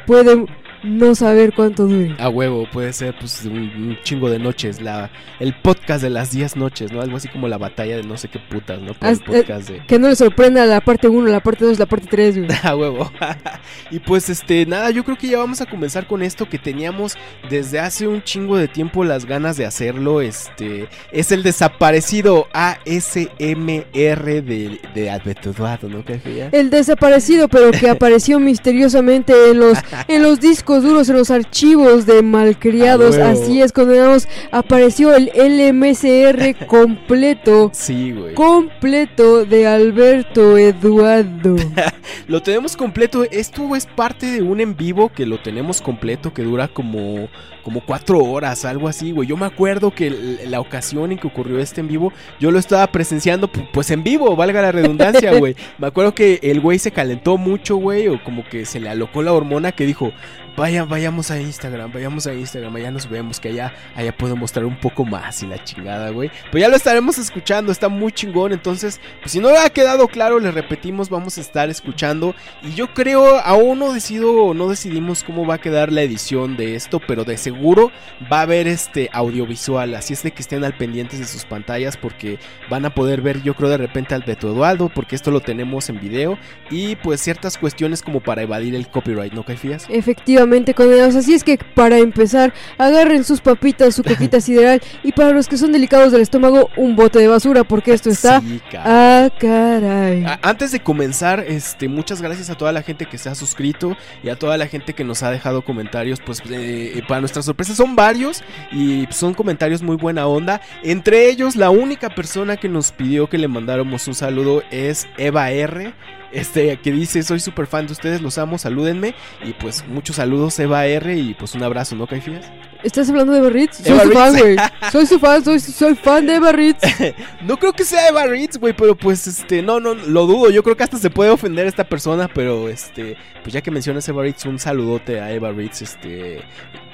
puede 0.07 0.47
no 0.83 1.15
saber 1.15 1.53
cuánto 1.55 1.87
dure. 1.87 2.15
A 2.19 2.29
huevo, 2.29 2.67
puede 2.73 2.93
ser 2.93 3.15
pues 3.19 3.45
un, 3.45 3.57
un 3.59 3.99
chingo 4.03 4.29
de 4.31 4.39
noches, 4.39 4.81
la, 4.81 5.11
el 5.41 5.55
podcast 5.55 6.03
de 6.03 6.11
las 6.11 6.31
10 6.33 6.57
noches, 6.57 6.93
¿no? 6.93 7.01
Algo 7.01 7.17
así 7.17 7.29
como 7.29 7.49
la 7.49 7.59
batalla 7.59 7.97
de 7.97 8.03
no 8.03 8.17
sé 8.17 8.29
qué 8.29 8.39
putas, 8.39 8.81
¿no? 8.81 8.95
Por 8.95 9.09
el 9.09 9.15
Hasta- 9.15 9.25
podcast 9.27 9.69
de... 9.69 9.87
Que 9.87 9.99
no 9.99 10.09
le 10.09 10.17
sorprenda 10.17 10.65
la 10.67 10.81
parte 10.81 11.09
1, 11.09 11.29
la 11.29 11.41
parte 11.41 11.65
2, 11.65 11.79
la 11.79 11.87
parte 11.87 12.07
3. 12.11 12.37
A 12.65 12.77
huevo. 12.77 13.11
y 13.91 13.99
pues 14.01 14.29
este, 14.29 14.67
nada, 14.67 14.91
yo 14.91 15.05
creo 15.05 15.17
que 15.17 15.29
ya 15.29 15.39
vamos 15.39 15.61
a 15.61 15.67
comenzar 15.67 16.07
con 16.07 16.23
esto 16.23 16.49
que 16.49 16.59
teníamos 16.59 17.15
desde 17.49 17.79
hace 17.81 18.09
un 18.09 18.23
chingo 18.23 18.57
de 18.57 18.69
tiempo 18.69 19.05
las 19.05 19.25
ganas 19.27 19.57
de 19.57 19.67
hacerlo. 19.67 20.21
Este, 20.21 20.89
es 21.13 21.33
el 21.33 21.43
desaparecido 21.43 22.49
ASMR 22.53 24.43
de, 24.43 24.81
de 24.95 25.11
Alberto 25.11 25.51
Eduardo, 25.51 25.89
¿no? 25.89 26.05
¿Qué? 26.05 26.49
El 26.53 26.71
desaparecido, 26.71 27.49
pero 27.49 27.71
que 27.71 27.89
apareció 27.91 28.39
misteriosamente 28.41 29.33
en 29.51 29.61
los, 29.61 29.79
en 30.09 30.23
los 30.23 30.41
discos 30.41 30.72
duros, 30.81 31.09
en 31.09 31.17
los 31.17 31.31
archivos 31.31 32.07
de 32.07 32.23
malcriados. 32.23 33.17
A 33.17 33.31
huevo. 33.31 33.43
Así 33.43 33.61
es, 33.61 33.73
cuando 33.73 33.93
digamos, 33.95 34.29
apareció 34.53 35.15
el 35.15 35.31
LMSR 35.35 36.55
completo. 36.67 37.71
Sí, 37.75 38.13
güey. 38.13 38.35
Completo 38.35 39.45
de 39.45 39.67
Alberto 39.67 40.57
Eduardo. 40.57 41.57
Lo 42.29 42.43
tenemos 42.43 42.77
completo. 42.77 43.25
Esto 43.31 43.75
es 43.75 43.87
parte 43.87 44.27
de 44.27 44.43
un 44.43 44.61
en 44.61 44.77
vivo 44.77 45.09
que 45.11 45.27
lo 45.27 45.41
tenemos 45.41 45.81
completo, 45.81 46.33
que 46.33 46.43
dura 46.43 46.69
como, 46.69 47.29
como 47.63 47.81
cuatro 47.85 48.19
horas, 48.19 48.65
algo 48.65 48.89
así, 48.89 49.13
güey. 49.13 49.29
Yo 49.29 49.37
me 49.37 49.47
acuerdo 49.47 49.95
que 49.95 50.39
la 50.47 50.61
ocasión 50.61 51.13
en 51.13 51.19
que 51.19 51.27
ocurrió 51.27 51.59
este 51.59 51.81
en 51.81 51.89
vivo, 51.89 52.13
yo 52.41 52.51
lo 52.51 52.59
estaba 52.59 52.87
presenciando, 52.89 53.51
pu- 53.51 53.69
pues 53.73 53.91
en 53.91 54.03
vivo, 54.03 54.35
valga 54.37 54.63
la 54.63 54.73
redundancia, 54.73 55.33
güey. 55.39 55.57
Me 55.79 55.87
acuerdo 55.87 56.15
que 56.15 56.39
el 56.43 56.61
güey 56.61 56.79
se 56.79 56.91
calentó 56.93 57.37
mucho, 57.39 57.77
güey, 57.77 58.09
o 58.09 58.23
como 58.23 58.45
que 58.49 58.65
se 58.67 58.81
le 58.81 58.89
alocó 58.89 59.23
la 59.23 59.33
hormona 59.33 59.73
que 59.73 59.87
dijo, 59.87 60.13
vaya, 60.57 60.85
vayamos 60.85 61.31
a 61.31 61.41
Instagram, 61.41 61.93
vayamos 61.93 62.27
a 62.27 62.35
Instagram, 62.35 62.75
allá 62.77 62.91
nos 62.91 63.09
vemos, 63.09 63.41
que 63.41 63.49
allá, 63.49 63.73
allá 63.95 64.17
puedo 64.17 64.37
mostrar 64.37 64.65
un 64.65 64.79
poco 64.79 65.05
más 65.05 65.43
y 65.43 65.47
la 65.47 65.63
chingada, 65.63 66.11
güey. 66.11 66.31
Pero 66.51 66.59
ya 66.63 66.69
lo 66.69 66.77
estaremos 66.77 67.19
escuchando, 67.19 67.73
está 67.73 67.89
muy 67.89 68.13
chingón, 68.13 68.53
entonces, 68.53 69.01
pues 69.21 69.33
si 69.33 69.41
no 69.41 69.49
ha 69.49 69.71
quedado 69.71 70.09
claro, 70.09 70.39
les 70.39 70.55
repetimos, 70.55 71.09
vamos 71.09 71.39
a 71.39 71.41
estar 71.41 71.71
escuchando. 71.71 72.35
Y 72.63 72.75
yo 72.75 72.93
creo, 72.93 73.39
aún 73.39 73.79
no 73.79 73.93
decido, 73.93 74.55
no 74.55 74.69
decidimos 74.69 75.25
cómo 75.25 75.47
va 75.47 75.55
a 75.55 75.61
quedar 75.61 75.93
la 75.93 76.03
edición 76.03 76.57
de 76.57 76.75
esto, 76.75 77.01
pero 77.07 77.25
de 77.25 77.37
seguro 77.37 77.91
va 78.31 78.41
a 78.41 78.43
haber 78.43 78.67
este 78.69 79.09
audiovisual, 79.13 79.95
así 79.95 80.13
es 80.15 80.23
de 80.23 80.33
que 80.33 80.43
estén 80.43 80.65
al 80.65 80.77
pendientes 80.77 81.19
de 81.19 81.27
sus 81.27 81.45
pantallas 81.45 81.97
porque 81.97 82.39
van 82.71 82.85
a 82.85 82.95
poder 82.95 83.23
ver, 83.23 83.43
yo 83.43 83.55
creo 83.55 83.71
de 83.71 83.77
repente 83.77 84.15
al 84.15 84.23
Beto 84.23 84.49
Eduardo, 84.49 84.89
porque 84.89 85.17
esto 85.17 85.31
lo 85.31 85.41
tenemos 85.41 85.89
en 85.89 86.01
video 86.01 86.39
y 86.71 86.97
pues 86.97 87.21
ciertas 87.21 87.59
cuestiones 87.59 88.03
como 88.03 88.21
para 88.21 88.43
evadir 88.43 88.75
el 88.75 88.89
copyright, 88.89 89.33
¿no, 89.33 89.45
Caifías? 89.45 89.87
Efectivamente, 89.89 90.42
Efectivamente, 90.43 90.75
condenados. 90.75 91.15
Así 91.15 91.35
es 91.35 91.45
que 91.45 91.57
para 91.57 91.99
empezar, 91.99 92.53
agarren 92.77 93.23
sus 93.23 93.41
papitas, 93.41 93.95
su 93.95 94.03
coquita 94.09 94.41
sideral 94.41 94.83
y 95.05 95.13
para 95.13 95.31
los 95.31 95.47
que 95.47 95.57
son 95.57 95.71
delicados 95.71 96.11
del 96.11 96.21
estómago, 96.21 96.69
un 96.77 96.97
bote 96.97 97.21
de 97.21 97.29
basura 97.29 97.63
porque 97.63 97.93
esto 97.93 98.11
está... 98.11 98.41
Sí. 98.41 98.61
Ah, 98.77 99.29
caray. 99.39 100.25
Antes 100.43 100.73
de 100.73 100.81
comenzar, 100.81 101.45
este, 101.47 101.89
muchas 101.89 102.21
gracias 102.21 102.51
a 102.51 102.57
toda 102.57 102.73
la 102.73 102.83
gente 102.83 103.07
que 103.07 103.19
se 103.19 103.29
ha 103.29 103.37
suscrito 103.37 103.97
y 104.25 104.31
a 104.31 104.37
toda 104.37 104.57
la 104.57 104.67
gente 104.67 104.95
que 104.95 105.05
nos 105.05 105.23
ha 105.23 105.31
dejado 105.31 105.63
comentarios. 105.63 106.21
Pues 106.25 106.41
eh, 106.51 106.95
eh, 106.97 107.03
para 107.07 107.21
nuestra 107.21 107.43
sorpresa 107.43 107.75
son 107.77 107.95
varios 107.95 108.43
y 108.73 109.07
son 109.11 109.35
comentarios 109.35 109.83
muy 109.83 109.97
buena 109.97 110.27
onda. 110.27 110.61
Entre 110.83 111.29
ellos, 111.29 111.55
la 111.55 111.71
única 111.71 112.11
persona 112.11 112.57
que 112.57 112.69
nos 112.69 112.91
pidió 112.91 113.29
que 113.29 113.39
le 113.39 113.47
mandáramos 113.47 114.09
un 114.09 114.15
saludo 114.15 114.65
es 114.73 115.07
Eva 115.19 115.51
R. 115.53 115.95
Este, 116.33 116.79
que 116.79 116.91
dice, 116.91 117.23
soy 117.23 117.41
súper 117.41 117.67
fan 117.67 117.87
de 117.87 117.93
ustedes, 117.93 118.23
los 118.23 118.39
amo, 118.39 118.59
salúdenme. 118.59 119.15
Y 119.45 119.53
pues 119.53 119.87
muchos 119.87 120.17
saludos, 120.17 120.59
Eva 120.59 120.87
R. 120.87 121.15
Y 121.15 121.35
pues 121.35 121.55
un 121.55 121.63
abrazo, 121.63 121.95
¿no, 121.95 122.07
Caifías? 122.07 122.51
¿Estás 122.83 123.09
hablando 123.11 123.33
de 123.33 123.39
Eva 123.39 123.51
Ritz? 123.51 123.77
Soy 123.77 123.93
Eva 123.93 124.03
su 124.03 124.13
fan, 124.13 124.37
güey. 124.37 124.57
Soy 124.93 125.07
su 125.07 125.19
fan, 125.19 125.45
soy, 125.45 125.61
soy 125.61 125.95
fan 125.95 126.27
de 126.27 126.37
Eva 126.37 126.53
Ritz. 126.53 126.83
No 127.43 127.57
creo 127.57 127.73
que 127.73 127.85
sea 127.85 128.09
Eva 128.09 128.27
Ritz, 128.27 128.57
güey, 128.57 128.73
pero 128.73 128.97
pues 128.97 129.27
este, 129.27 129.63
no, 129.63 129.79
no, 129.79 129.95
lo 129.95 130.27
dudo. 130.27 130.51
Yo 130.51 130.63
creo 130.63 130.77
que 130.77 130.85
hasta 130.85 130.99
se 130.99 131.11
puede 131.11 131.31
ofender 131.31 131.67
esta 131.67 131.85
persona, 131.85 132.29
pero 132.29 132.69
este, 132.69 133.17
pues 133.43 133.53
ya 133.53 133.61
que 133.61 133.71
mencionas 133.71 134.09
Eva 134.09 134.23
Ritz, 134.23 134.47
un 134.47 134.59
saludote 134.59 135.21
a 135.21 135.33
Eva 135.33 135.51
Ritz, 135.51 135.83
este, 135.83 136.43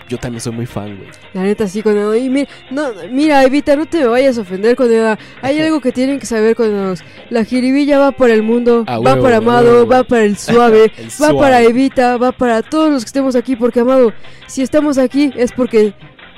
yo 0.09 0.19
también 0.19 0.41
soy 0.41 0.53
muy 0.53 0.67
fan, 0.67 0.97
güey. 0.97 1.11
La 1.35 1.43
neta 1.43 1.67
sí, 1.69 1.83
condenado. 1.83 2.15
Y 2.17 2.29
mira, 2.29 2.49
no, 2.71 2.89
mira, 3.11 3.45
Evita, 3.45 3.77
no 3.77 3.87
te 3.87 3.99
me 4.01 4.07
vayas 4.07 4.39
a 4.39 4.41
ofender, 4.41 4.75
condenada. 4.77 5.19
Hay 5.43 5.61
algo 5.61 5.81
que 5.81 5.93
tienen 5.93 6.19
que 6.19 6.27
saber, 6.27 6.57
condenados. 6.57 7.01
La 7.31 7.45
jiribilla 7.45 7.99
va 7.99 8.13
para 8.13 8.35
el 8.35 8.43
mundo, 8.43 8.85
va 8.85 8.99
huevo, 8.99 9.23
para 9.23 9.37
Amado, 9.37 9.73
huevo. 9.73 9.87
va 9.87 10.05
para 10.05 10.25
el 10.25 10.37
suave, 10.37 10.93
El 10.97 11.09
va 11.23 11.39
para 11.39 11.63
Evita, 11.63 12.17
va 12.17 12.33
para 12.33 12.63
todos 12.63 12.91
los 12.91 13.05
que 13.05 13.09
estemos 13.09 13.37
aquí. 13.37 13.57
Porque, 13.57 13.81
Amado, 13.81 14.13
si 14.47 14.63
estamos 14.63 14.99
aquí 14.99 15.31
es 15.37 15.53
porque... 15.53 15.95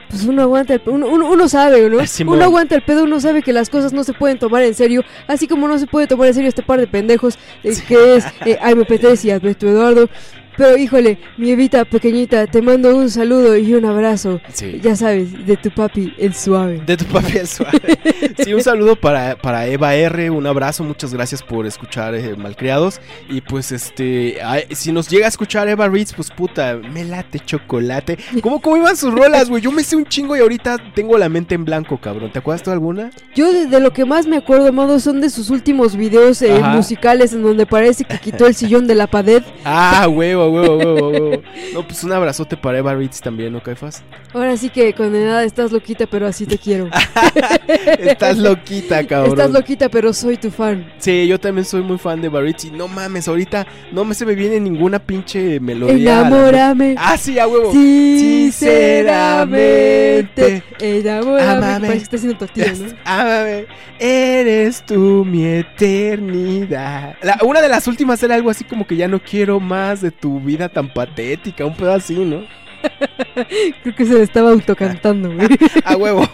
Pues 0.09 0.25
uno 0.25 0.43
aguanta, 0.43 0.75
el, 0.75 0.83
uno, 0.87 1.07
uno, 1.07 1.31
uno 1.31 1.49
sabe, 1.49 1.89
¿no? 1.89 2.05
Simón. 2.05 2.35
Uno 2.35 2.47
aguanta 2.47 2.75
el 2.75 2.83
pedo, 2.83 3.05
uno 3.05 3.21
sabe 3.21 3.43
que 3.43 3.53
las 3.53 3.71
cosas 3.71 3.93
no 3.93 4.03
se 4.03 4.13
pueden 4.13 4.41
tomar 4.41 4.61
en 4.65 4.75
serio, 4.75 5.05
así 5.29 5.47
como 5.47 5.69
no 5.69 5.79
se 5.79 5.87
puede 5.87 6.09
tomar 6.09 6.27
en 6.27 6.35
serio 6.35 6.49
este 6.49 6.65
par 6.65 6.81
de 6.81 6.89
pendejos 6.89 7.39
eh, 7.63 7.73
que 7.87 8.17
es 8.17 8.25
eh, 8.45 8.59
AMP3 8.61 9.25
y 9.27 9.31
Alberto 9.31 9.69
Eduardo. 9.69 10.09
Pero 10.57 10.77
híjole, 10.77 11.19
mi 11.37 11.51
Evita 11.51 11.85
pequeñita, 11.85 12.47
te 12.47 12.63
mando 12.63 12.95
un 12.97 13.11
saludo 13.11 13.57
y 13.57 13.75
un 13.75 13.85
abrazo. 13.85 14.41
Sí. 14.53 14.81
Ya 14.83 14.97
sabes, 14.97 15.47
de 15.47 15.57
tu 15.57 15.71
papi, 15.71 16.15
el 16.19 16.35
suave. 16.35 16.83
De 16.85 16.97
tu 16.97 17.05
papi 17.07 17.39
el 17.39 17.47
suave. 17.47 17.81
Sí, 18.45 18.55
un 18.55 18.63
saludo 18.63 18.97
para, 18.97 19.37
para 19.37 19.67
Eva 19.67 19.95
R, 19.95 20.31
un 20.31 20.47
abrazo, 20.47 20.83
muchas 20.83 21.13
gracias 21.13 21.43
por 21.43 21.67
escuchar 21.67 22.15
eh, 22.15 22.37
Malcriados. 22.37 23.01
Y 23.29 23.43
pues 23.43 23.71
este, 23.71 24.39
ay, 24.43 24.65
si 24.71 24.93
nos 24.93 25.09
llega 25.09 25.27
a 25.27 25.29
escuchar 25.29 25.69
Eva 25.69 25.89
Ritz, 25.89 26.15
pues 26.15 26.31
puta, 26.31 26.77
me 26.77 27.05
late 27.05 27.41
chocolate. 27.41 28.19
¿Cómo, 28.41 28.61
cómo 28.61 28.79
iban 28.79 28.97
sus 28.97 29.13
rolas, 29.13 29.51
güey? 29.51 29.63
Yo 29.63 29.73
me 29.73 29.83
sé 29.83 29.97
un 29.97 30.07
chingo 30.07 30.37
y 30.37 30.41
ahorita 30.41 30.79
tengo 30.95 31.19
la 31.19 31.29
mente 31.29 31.55
en 31.55 31.65
blanco, 31.65 31.99
cabrón. 31.99 32.33
¿Te 32.33 32.39
acuerdas 32.39 32.63
tú 32.63 32.71
de 32.71 32.75
alguna? 32.75 33.11
Yo 33.35 33.53
de, 33.53 33.67
de 33.67 33.81
lo 33.81 33.93
que 33.93 34.05
más 34.05 34.27
me 34.27 34.39
acuerdo, 34.39 34.69
Amado, 34.69 35.01
son 35.01 35.21
de 35.21 35.29
sus 35.29 35.51
últimos 35.51 35.97
videos 35.97 36.41
eh, 36.43 36.61
musicales 36.75 37.33
en 37.33 37.43
donde 37.43 37.67
parece 37.67 38.05
que 38.05 38.19
quitó 38.19 38.47
el 38.47 38.55
sillón 38.55 38.87
de 38.87 38.95
la 38.95 39.07
pared. 39.07 39.43
Ah, 39.65 40.07
huevo, 40.09 40.50
huevo, 40.51 40.77
huevo, 40.77 41.09
huevo. 41.11 41.43
No, 41.73 41.87
pues 41.87 42.03
un 42.05 42.13
abrazote 42.13 42.57
para 42.57 42.79
Eva 42.79 42.95
Ritz 42.95 43.21
también, 43.21 43.53
¿no, 43.53 43.63
Caifas? 43.63 44.03
Ahora 44.35 44.57
sí 44.57 44.71
que 44.71 44.93
condenada, 44.93 45.45
estás 45.45 45.71
loquita, 45.73 46.07
pero 46.07 46.27
así 46.27 46.47
te 46.47 46.59
quiero. 46.59 46.89
Estás 47.99 48.39
loquita, 48.39 49.07
cabrón. 49.11 49.31
Estás 49.33 49.51
loquita, 49.51 49.89
pero 49.89 50.13
soy 50.13 50.37
tu 50.37 50.51
fan. 50.51 50.91
Sí, 50.99 51.27
yo 51.29 51.39
también 51.39 51.65
soy 51.65 51.83
muy 51.83 51.99
fan 51.99 52.21
de 52.21 52.27
Eva 52.27 52.41
Ritz 52.41 52.65
y 52.65 52.71
no 52.71 52.89
mames, 52.89 53.29
ahorita 53.29 53.67
no 53.93 54.05
me 54.05 54.15
se 54.15 54.27
me 54.27 54.35
viene 54.35 54.59
ninguna 54.61 54.99
pinche 54.99 55.61
melodía. 55.61 56.19
a 56.19 56.23
la- 56.23 56.29
Enamórame. 56.29 56.95
Ah, 56.99 57.17
sí, 57.17 57.39
a 57.39 57.47
huevo. 57.47 57.73
Sinceramente. 57.73 60.63
Enamórame. 60.81 61.51
Amame. 61.51 61.87
Parece 61.87 61.99
que 61.99 62.05
está 62.05 62.17
haciendo 62.17 62.39
tortilla, 62.39 62.73
¿no? 62.73 62.87
Ámame, 63.05 63.67
eres 63.99 64.85
tú 64.85 65.25
mi 65.25 65.45
eternidad. 65.47 67.17
La- 67.23 67.39
una 67.45 67.61
de 67.61 67.69
las 67.69 67.87
últimas 67.87 68.23
era 68.23 68.35
algo 68.35 68.51
así 68.51 68.65
como 68.65 68.87
que 68.87 68.97
ya 68.97 69.09
no 69.09 69.21
quiero 69.21 69.61
más 69.61 70.01
de 70.01 70.11
tu 70.11 70.30
vida 70.39 70.69
tan 70.69 70.93
patética, 70.93 71.67
un 71.67 71.75
pedo 71.75 71.93
así, 71.93 72.15
¿no? 72.15 72.45
Creo 73.83 73.95
que 73.95 74.07
se 74.07 74.15
le 74.15 74.23
estaba 74.23 74.51
autocantando, 74.51 75.33
güey. 75.33 75.49
A 75.85 75.97
huevo. 75.97 76.27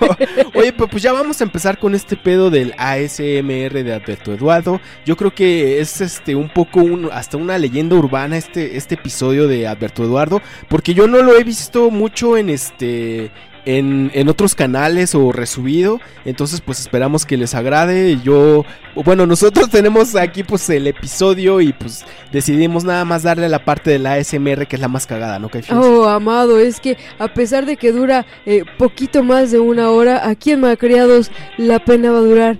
Oye, 0.55 0.73
pues, 0.73 0.91
pues 0.91 1.03
ya 1.03 1.13
vamos 1.13 1.41
a 1.41 1.45
empezar 1.45 1.79
con 1.79 1.95
este 1.95 2.17
pedo 2.17 2.51
del 2.51 2.75
ASMR 2.79 3.85
de 3.85 3.95
Alberto 3.95 4.33
Eduardo. 4.33 4.81
Yo 5.05 5.17
creo 5.17 5.35
que 5.35 5.81
es 5.81 6.01
este 6.01 6.35
un 6.35 6.49
poco 6.49 6.81
un, 6.81 7.11
hasta 7.13 7.37
una 7.37 7.59
leyenda 7.59 7.97
urbana 7.97 8.37
este, 8.37 8.77
este 8.77 8.95
episodio 8.95 9.49
de 9.49 9.67
Alberto 9.67 10.05
Eduardo. 10.05 10.41
Porque 10.69 10.95
yo 10.95 11.07
no 11.07 11.23
lo 11.23 11.37
he 11.37 11.45
visto 11.45 11.91
mucho 11.91 12.37
en 12.37 12.51
este. 12.51 13.31
En, 13.65 14.13
en 14.15 14.29
otros 14.29 14.55
canales 14.55 15.17
o 15.17 15.33
resubido. 15.33 16.01
Entonces, 16.25 16.61
pues 16.61 16.79
esperamos 16.79 17.27
que 17.27 17.37
les 17.37 17.55
agrade. 17.55 18.19
Yo. 18.23 18.65
Bueno, 19.05 19.27
nosotros 19.27 19.69
tenemos 19.71 20.17
aquí 20.17 20.43
pues 20.43 20.69
el 20.71 20.87
episodio. 20.87 21.61
Y 21.61 21.73
pues 21.73 22.05
decidimos 22.33 22.85
nada 22.85 23.05
más 23.05 23.23
darle 23.23 23.47
a 23.47 23.49
la 23.49 23.65
parte 23.65 23.91
del 23.91 24.07
ASMR 24.07 24.67
que 24.67 24.77
es 24.77 24.81
la 24.81 24.89
más 24.89 25.07
cagada, 25.07 25.39
¿no? 25.39 25.51
Oh, 25.71 26.05
amado, 26.05 26.59
es 26.59 26.81
que 26.81 26.97
a 27.19 27.29
pesar 27.29 27.67
de 27.67 27.77
que 27.77 27.93
dura 27.93 28.27
eh, 28.45 28.65
poquito 28.79 29.23
más 29.23 29.51
de 29.51 29.59
una 29.59 29.91
hora, 29.91 30.29
aquí 30.29 30.53
en 30.53 30.61
Malcriados 30.61 31.31
la 31.57 31.79
pena 31.79 32.11
va 32.11 32.19
a 32.19 32.23
durar 32.23 32.59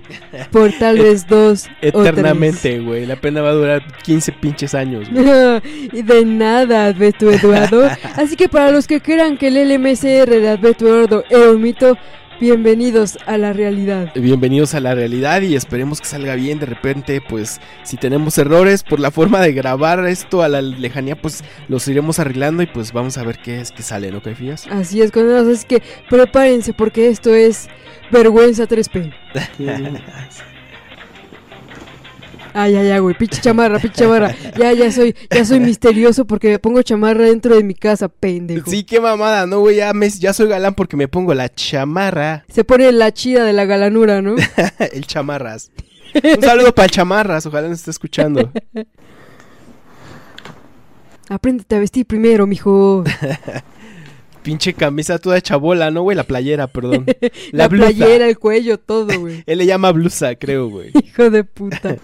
por 0.51 0.71
tal 0.73 0.97
vez 0.99 1.27
dos 1.27 1.67
Eternamente, 1.81 2.79
güey. 2.79 3.05
La 3.05 3.15
pena 3.15 3.41
va 3.41 3.49
a 3.49 3.53
durar 3.53 3.83
15 4.03 4.31
pinches 4.33 4.73
años. 4.73 5.07
y 5.11 6.01
de 6.01 6.25
nada, 6.25 6.85
Alberto 6.85 7.29
Eduardo. 7.31 7.89
Así 8.15 8.35
que 8.35 8.49
para 8.49 8.71
los 8.71 8.87
que 8.87 9.01
crean 9.01 9.37
que 9.37 9.47
el 9.47 9.69
LMSR 9.69 10.29
de 10.29 10.49
Alberto 10.49 10.87
Eduardo 10.87 11.23
era 11.29 11.51
un 11.51 11.61
mito, 11.61 11.97
bienvenidos 12.39 13.17
a 13.25 13.37
la 13.37 13.53
realidad. 13.53 14.11
Bienvenidos 14.15 14.73
a 14.75 14.79
la 14.79 14.95
realidad 14.95 15.41
y 15.41 15.55
esperemos 15.55 16.01
que 16.01 16.07
salga 16.07 16.35
bien. 16.35 16.59
De 16.59 16.65
repente, 16.65 17.21
pues, 17.21 17.59
si 17.83 17.97
tenemos 17.97 18.37
errores 18.37 18.83
por 18.83 18.99
la 18.99 19.11
forma 19.11 19.41
de 19.41 19.53
grabar 19.53 20.05
esto 20.07 20.41
a 20.41 20.47
la 20.47 20.61
lejanía, 20.61 21.15
pues 21.15 21.43
los 21.67 21.87
iremos 21.87 22.19
arreglando 22.19 22.63
y 22.63 22.67
pues 22.67 22.93
vamos 22.93 23.17
a 23.17 23.23
ver 23.23 23.39
qué 23.39 23.59
es 23.59 23.71
que 23.71 23.83
sale, 23.83 24.11
¿no, 24.11 24.21
Caifías? 24.21 24.67
Así 24.67 25.01
es, 25.01 25.11
condenados, 25.11 25.57
así 25.57 25.67
que 25.67 25.81
prepárense 26.09 26.73
porque 26.73 27.09
esto 27.09 27.33
es 27.33 27.67
Vergüenza 28.11 28.67
3P. 28.67 29.13
Ay, 32.59 32.75
ay, 32.75 32.89
ay, 32.89 32.99
güey, 32.99 33.15
pinche 33.15 33.39
chamarra, 33.39 33.77
pinche 33.77 33.99
chamarra. 33.99 34.35
Ya, 34.57 34.73
ya 34.73 34.91
soy, 34.91 35.15
ya 35.29 35.45
soy 35.45 35.59
misterioso 35.59 36.25
porque 36.25 36.49
me 36.49 36.57
pongo 36.57 36.81
chamarra 36.81 37.25
dentro 37.25 37.55
de 37.55 37.63
mi 37.63 37.75
casa, 37.75 38.09
pendejo. 38.09 38.71
Sí, 38.71 38.83
qué 38.83 38.99
mamada, 38.99 39.45
¿no, 39.45 39.59
güey? 39.59 39.75
Ya, 39.75 39.93
me- 39.93 40.09
ya 40.09 40.33
soy 40.33 40.47
galán 40.47 40.73
porque 40.73 40.97
me 40.97 41.07
pongo 41.07 41.35
la 41.35 41.53
chamarra. 41.53 42.45
Se 42.49 42.63
pone 42.63 42.91
la 42.91 43.13
chida 43.13 43.45
de 43.45 43.53
la 43.53 43.65
galanura, 43.65 44.23
¿no? 44.23 44.35
el 44.91 45.05
chamarras. 45.05 45.69
Un 46.15 46.41
saludo 46.41 46.73
para 46.73 46.85
el 46.87 46.91
chamarras, 46.91 47.45
ojalá 47.45 47.67
nos 47.67 47.77
esté 47.77 47.91
escuchando. 47.91 48.51
Apréndete 51.29 51.75
a 51.75 51.79
vestir 51.79 52.07
primero, 52.07 52.47
mijo. 52.47 53.03
Pinche 54.41 54.73
camisa 54.73 55.19
toda 55.19 55.39
chabola, 55.41 55.91
¿no, 55.91 56.01
güey? 56.01 56.17
La 56.17 56.23
playera, 56.23 56.65
perdón. 56.65 57.05
La, 57.51 57.69
playera, 57.69 58.27
el 58.27 58.39
cuello, 58.39 58.79
todo, 58.79 59.19
güey. 59.19 59.43
Él 59.45 59.59
le 59.59 59.67
llama 59.67 59.91
blusa, 59.91 60.33
creo, 60.35 60.69
güey. 60.69 60.89
Hijo 61.03 61.29
de 61.29 61.43
puta. 61.43 61.97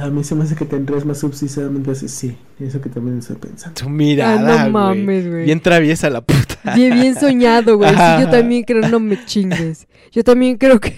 A 0.00 0.08
mí 0.10 0.22
se 0.24 0.34
me 0.34 0.44
hace 0.44 0.54
que 0.54 0.64
tendrías 0.64 1.04
más 1.04 1.18
subs 1.18 1.38
sinceramente 1.38 1.90
así, 1.90 2.08
sí, 2.08 2.36
eso 2.60 2.80
que 2.80 2.88
también 2.88 3.18
estoy 3.18 3.36
pensando. 3.36 3.74
Tu 3.80 3.88
mirada, 3.88 4.38
Ah, 4.64 4.68
no 4.68 4.70
güey. 4.70 4.72
mames, 4.72 5.28
güey. 5.28 5.44
Bien 5.44 5.60
traviesa 5.60 6.08
la 6.10 6.20
puta. 6.20 6.74
Bien, 6.74 6.94
bien 7.00 7.14
soñado, 7.18 7.76
güey. 7.78 7.90
Sí, 7.90 7.96
yo 8.20 8.30
también 8.30 8.62
creo, 8.64 8.86
no 8.88 9.00
me 9.00 9.24
chingues. 9.24 9.86
Yo 10.12 10.22
también 10.24 10.56
creo 10.58 10.78
que, 10.80 10.96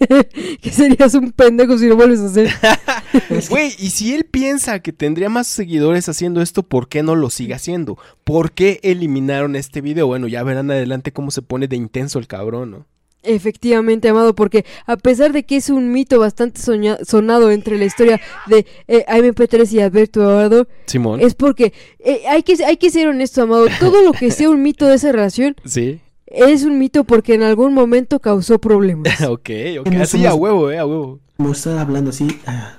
que 0.60 0.70
serías 0.70 1.14
un 1.14 1.32
pendejo 1.32 1.78
si 1.78 1.86
lo 1.88 1.96
vuelves 1.96 2.20
a 2.20 2.26
hacer. 2.26 2.50
Güey, 3.48 3.68
y 3.78 3.90
si 3.90 4.12
él 4.12 4.24
piensa 4.24 4.80
que 4.80 4.92
tendría 4.92 5.28
más 5.28 5.46
seguidores 5.46 6.08
haciendo 6.08 6.42
esto, 6.42 6.64
¿por 6.64 6.88
qué 6.88 7.04
no 7.04 7.14
lo 7.14 7.30
sigue 7.30 7.54
haciendo? 7.54 7.96
¿Por 8.24 8.50
qué 8.52 8.80
eliminaron 8.82 9.54
este 9.54 9.80
video? 9.80 10.08
Bueno, 10.08 10.26
ya 10.26 10.42
verán 10.42 10.70
adelante 10.72 11.12
cómo 11.12 11.30
se 11.30 11.40
pone 11.40 11.68
de 11.68 11.76
intenso 11.76 12.18
el 12.18 12.26
cabrón, 12.26 12.70
¿no? 12.72 12.86
Efectivamente, 13.24 14.08
amado, 14.08 14.34
porque 14.34 14.64
a 14.86 14.96
pesar 14.96 15.32
de 15.32 15.44
que 15.44 15.56
es 15.56 15.70
un 15.70 15.90
mito 15.92 16.18
bastante 16.20 16.60
soña- 16.60 16.98
sonado 17.04 17.50
entre 17.50 17.78
la 17.78 17.86
historia 17.86 18.20
de 18.46 18.66
eh, 18.86 19.04
AMP3 19.08 19.72
y 19.72 19.80
Alberto 19.80 20.20
Eduardo, 20.22 20.68
Simón. 20.86 21.20
es 21.20 21.34
porque 21.34 21.72
eh, 22.00 22.20
hay, 22.28 22.42
que, 22.42 22.62
hay 22.64 22.76
que 22.76 22.90
ser 22.90 23.08
honesto, 23.08 23.42
amado. 23.42 23.66
Todo 23.80 24.02
lo 24.02 24.12
que 24.12 24.30
sea 24.30 24.50
un 24.50 24.62
mito 24.62 24.86
de 24.86 24.96
esa 24.96 25.10
relación 25.12 25.56
Sí. 25.64 26.00
es 26.26 26.64
un 26.64 26.78
mito 26.78 27.04
porque 27.04 27.34
en 27.34 27.42
algún 27.42 27.72
momento 27.74 28.20
causó 28.20 28.58
problemas. 28.58 29.20
ok, 29.26 29.50
ok. 29.80 29.88
Así 30.00 30.18
somos- 30.18 30.26
a 30.26 30.34
huevo, 30.34 30.70
eh, 30.70 30.78
a 30.78 30.86
huevo. 30.86 31.18
Como 31.36 31.52
estar 31.52 31.78
hablando 31.78 32.10
así, 32.10 32.28
ah, 32.46 32.74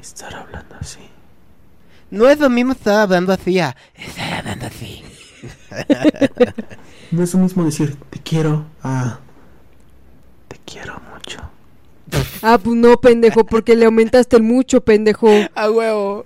estar 0.00 0.32
hablando 0.34 0.76
así. 0.80 1.00
No 2.10 2.28
es 2.28 2.38
lo 2.38 2.48
mismo 2.50 2.72
estar 2.72 3.00
hablando 3.00 3.32
así 3.32 3.58
a 3.58 3.74
estar 3.96 4.34
hablando 4.40 4.66
así. 4.66 5.02
No 7.10 7.22
es 7.22 7.32
lo 7.34 7.40
mismo 7.40 7.64
decir 7.64 7.96
te 8.10 8.18
quiero 8.18 8.64
a 8.82 9.18
te 9.18 9.23
quiero 10.64 11.00
mucho. 11.12 11.40
Ah, 12.42 12.58
pues 12.62 12.76
no, 12.76 12.96
pendejo, 12.98 13.44
porque 13.44 13.74
le 13.76 13.86
aumentaste 13.86 14.36
el 14.36 14.42
mucho, 14.42 14.82
pendejo. 14.82 15.28
A 15.54 15.70
huevo. 15.70 16.24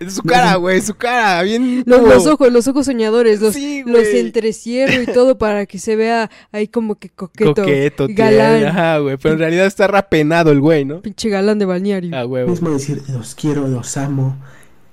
Es 0.00 0.14
su 0.14 0.22
cara, 0.22 0.54
güey, 0.54 0.80
su 0.80 0.94
cara, 0.94 1.42
bien... 1.42 1.82
Los, 1.84 2.02
los 2.02 2.26
ojos, 2.26 2.52
los 2.52 2.68
ojos 2.68 2.86
soñadores, 2.86 3.40
los, 3.40 3.54
Sí, 3.54 3.82
los 3.84 4.06
entrecierro 4.06 5.02
y 5.02 5.06
todo 5.06 5.38
para 5.38 5.66
que 5.66 5.80
se 5.80 5.96
vea 5.96 6.30
ahí 6.52 6.68
como 6.68 6.94
que 6.94 7.08
coqueto. 7.08 7.56
Coqueto, 7.56 8.06
galán. 8.08 8.60
galán. 8.60 8.64
Ajá, 8.66 8.98
güey, 8.98 9.16
pero 9.16 9.34
en 9.34 9.40
realidad 9.40 9.66
está 9.66 9.88
rapenado 9.88 10.52
el 10.52 10.60
güey, 10.60 10.84
¿no? 10.84 11.02
Pinche 11.02 11.28
galán 11.28 11.58
de 11.58 11.64
balneario. 11.64 12.16
Ah, 12.16 12.24
huevo. 12.24 12.48
mismo 12.48 12.70
decir 12.70 13.02
los 13.08 13.34
quiero, 13.34 13.66
los 13.66 13.96
amo, 13.96 14.36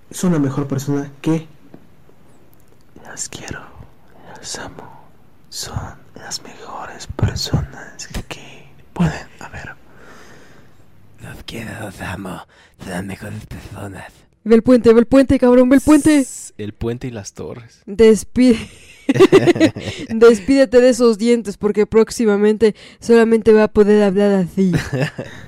es 0.10 0.24
una 0.24 0.40
mejor 0.40 0.68
persona 0.68 1.12
que 1.22 1.46
los 3.08 3.30
quiero, 3.30 3.62
los 4.40 4.58
amo, 4.58 5.06
son 5.50 6.05
las 6.26 6.42
mejores 6.42 7.06
personas 7.06 8.08
que 8.28 8.66
pueden 8.94 9.28
haber. 9.40 9.76
Los 11.22 11.44
quiero, 11.46 11.82
los 11.82 12.02
amo, 12.02 12.42
son 12.80 12.90
las 12.90 13.06
mejores 13.06 13.46
personas. 13.46 14.12
Ve 14.44 14.56
el 14.56 14.64
puente, 14.64 14.92
ve 14.92 15.02
el 15.02 15.06
puente, 15.06 15.38
cabrón, 15.38 15.70
ve 15.70 15.76
el 15.76 15.84
puente. 15.84 16.26
El 16.58 16.74
puente 16.74 17.08
y 17.08 17.12
las 17.12 17.34
torres. 17.34 17.84
Despide. 17.86 18.58
Despídete 20.10 20.82
de 20.82 20.90
esos 20.90 21.20
dientes 21.20 21.58
porque 21.58 21.86
próximamente 21.86 22.74
solamente 23.00 23.54
va 23.54 23.66
a 23.66 23.68
poder 23.68 24.02
hablar 24.02 24.32
así. 24.32 24.72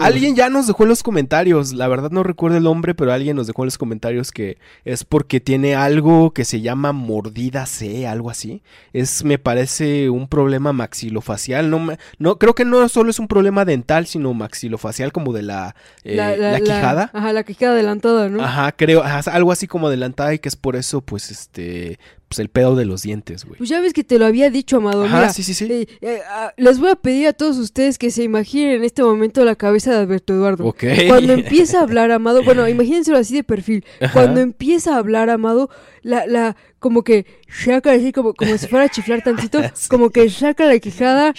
Alguien 0.00 0.36
ya 0.36 0.48
nos 0.48 0.66
dejó 0.66 0.84
en 0.84 0.90
los 0.90 1.02
comentarios, 1.02 1.72
la 1.72 1.88
verdad 1.88 2.10
no 2.10 2.22
recuerdo 2.22 2.56
el 2.56 2.64
nombre, 2.64 2.94
pero 2.94 3.12
alguien 3.12 3.36
nos 3.36 3.46
dejó 3.46 3.62
en 3.62 3.66
los 3.66 3.78
comentarios 3.78 4.30
que 4.30 4.58
es 4.84 5.04
porque 5.04 5.40
tiene 5.40 5.74
algo 5.74 6.32
que 6.32 6.44
se 6.44 6.60
llama 6.60 6.92
mordida 6.92 7.66
C, 7.66 8.06
algo 8.06 8.30
así. 8.30 8.62
Es, 8.92 9.24
me 9.24 9.38
parece, 9.38 10.08
un 10.10 10.28
problema 10.28 10.72
maxilofacial. 10.72 11.70
No, 11.70 11.84
no 12.18 12.38
creo 12.38 12.54
que 12.54 12.64
no 12.64 12.88
solo 12.88 13.10
es 13.10 13.18
un 13.18 13.28
problema 13.28 13.64
dental, 13.64 14.06
sino 14.06 14.32
maxilofacial 14.34 15.12
como 15.12 15.32
de 15.32 15.42
la, 15.42 15.74
eh, 16.04 16.16
la, 16.16 16.60
quijada. 16.60 17.10
ajá, 17.12 17.32
la 17.32 17.42
quijada 17.42 17.72
adelantada, 17.72 18.28
¿no? 18.28 18.42
Ajá, 18.42 18.72
creo, 18.72 19.02
ajá, 19.02 19.30
algo 19.30 19.52
así 19.52 19.66
como 19.66 19.88
adelantada 19.88 20.34
y 20.34 20.38
que 20.38 20.48
es 20.48 20.56
por 20.56 20.76
eso, 20.76 21.00
pues, 21.00 21.30
este, 21.30 21.98
pues 22.28 22.40
el 22.40 22.48
pedo 22.48 22.74
de 22.74 22.84
los 22.84 23.02
dientes, 23.02 23.44
güey. 23.44 23.58
Pues 23.58 23.70
ya 23.70 23.80
ves 23.80 23.92
que 23.92 24.02
te 24.02 24.18
lo 24.18 24.26
había 24.26 24.50
dicho, 24.50 24.78
Amado. 24.78 25.04
Ajá, 25.04 25.16
Mira, 25.16 25.32
sí, 25.32 25.42
sí, 25.44 25.54
sí. 25.54 25.64
eh, 25.70 25.86
eh, 26.00 26.20
ah, 26.28 26.52
les 26.56 26.78
voy 26.80 26.90
a 26.90 26.96
pedir 26.96 27.28
a 27.28 27.32
todos 27.32 27.56
ustedes 27.58 27.98
que 27.98 28.10
se 28.10 28.24
imaginen 28.24 28.76
en 28.76 28.84
este 28.84 29.02
momento 29.02 29.44
la 29.44 29.54
cabeza 29.54 29.92
de 29.92 29.98
Alberto 29.98 30.34
Eduardo. 30.34 30.66
Ok. 30.66 30.84
Cuando 31.08 31.32
empieza 31.34 31.78
a 31.78 31.82
hablar 31.82 32.10
Amado, 32.10 32.42
bueno, 32.42 32.68
imagínenselo 32.68 33.16
así 33.18 33.34
de 33.36 33.44
perfil. 33.44 33.84
Ajá. 34.00 34.12
Cuando 34.12 34.40
empieza 34.40 34.94
a 34.94 34.98
hablar 34.98 35.30
Amado, 35.30 35.70
la, 36.06 36.24
la, 36.24 36.56
como 36.78 37.02
que 37.02 37.26
saca 37.48 37.90
así, 37.90 38.12
como, 38.12 38.32
como 38.32 38.56
si 38.56 38.68
fuera 38.68 38.84
a 38.84 38.88
chiflar 38.88 39.20
tantito, 39.22 39.60
como 39.90 40.10
que 40.10 40.30
saca 40.30 40.64
la 40.64 40.78
quijada, 40.78 41.34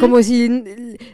como 0.00 0.20
si 0.24 0.48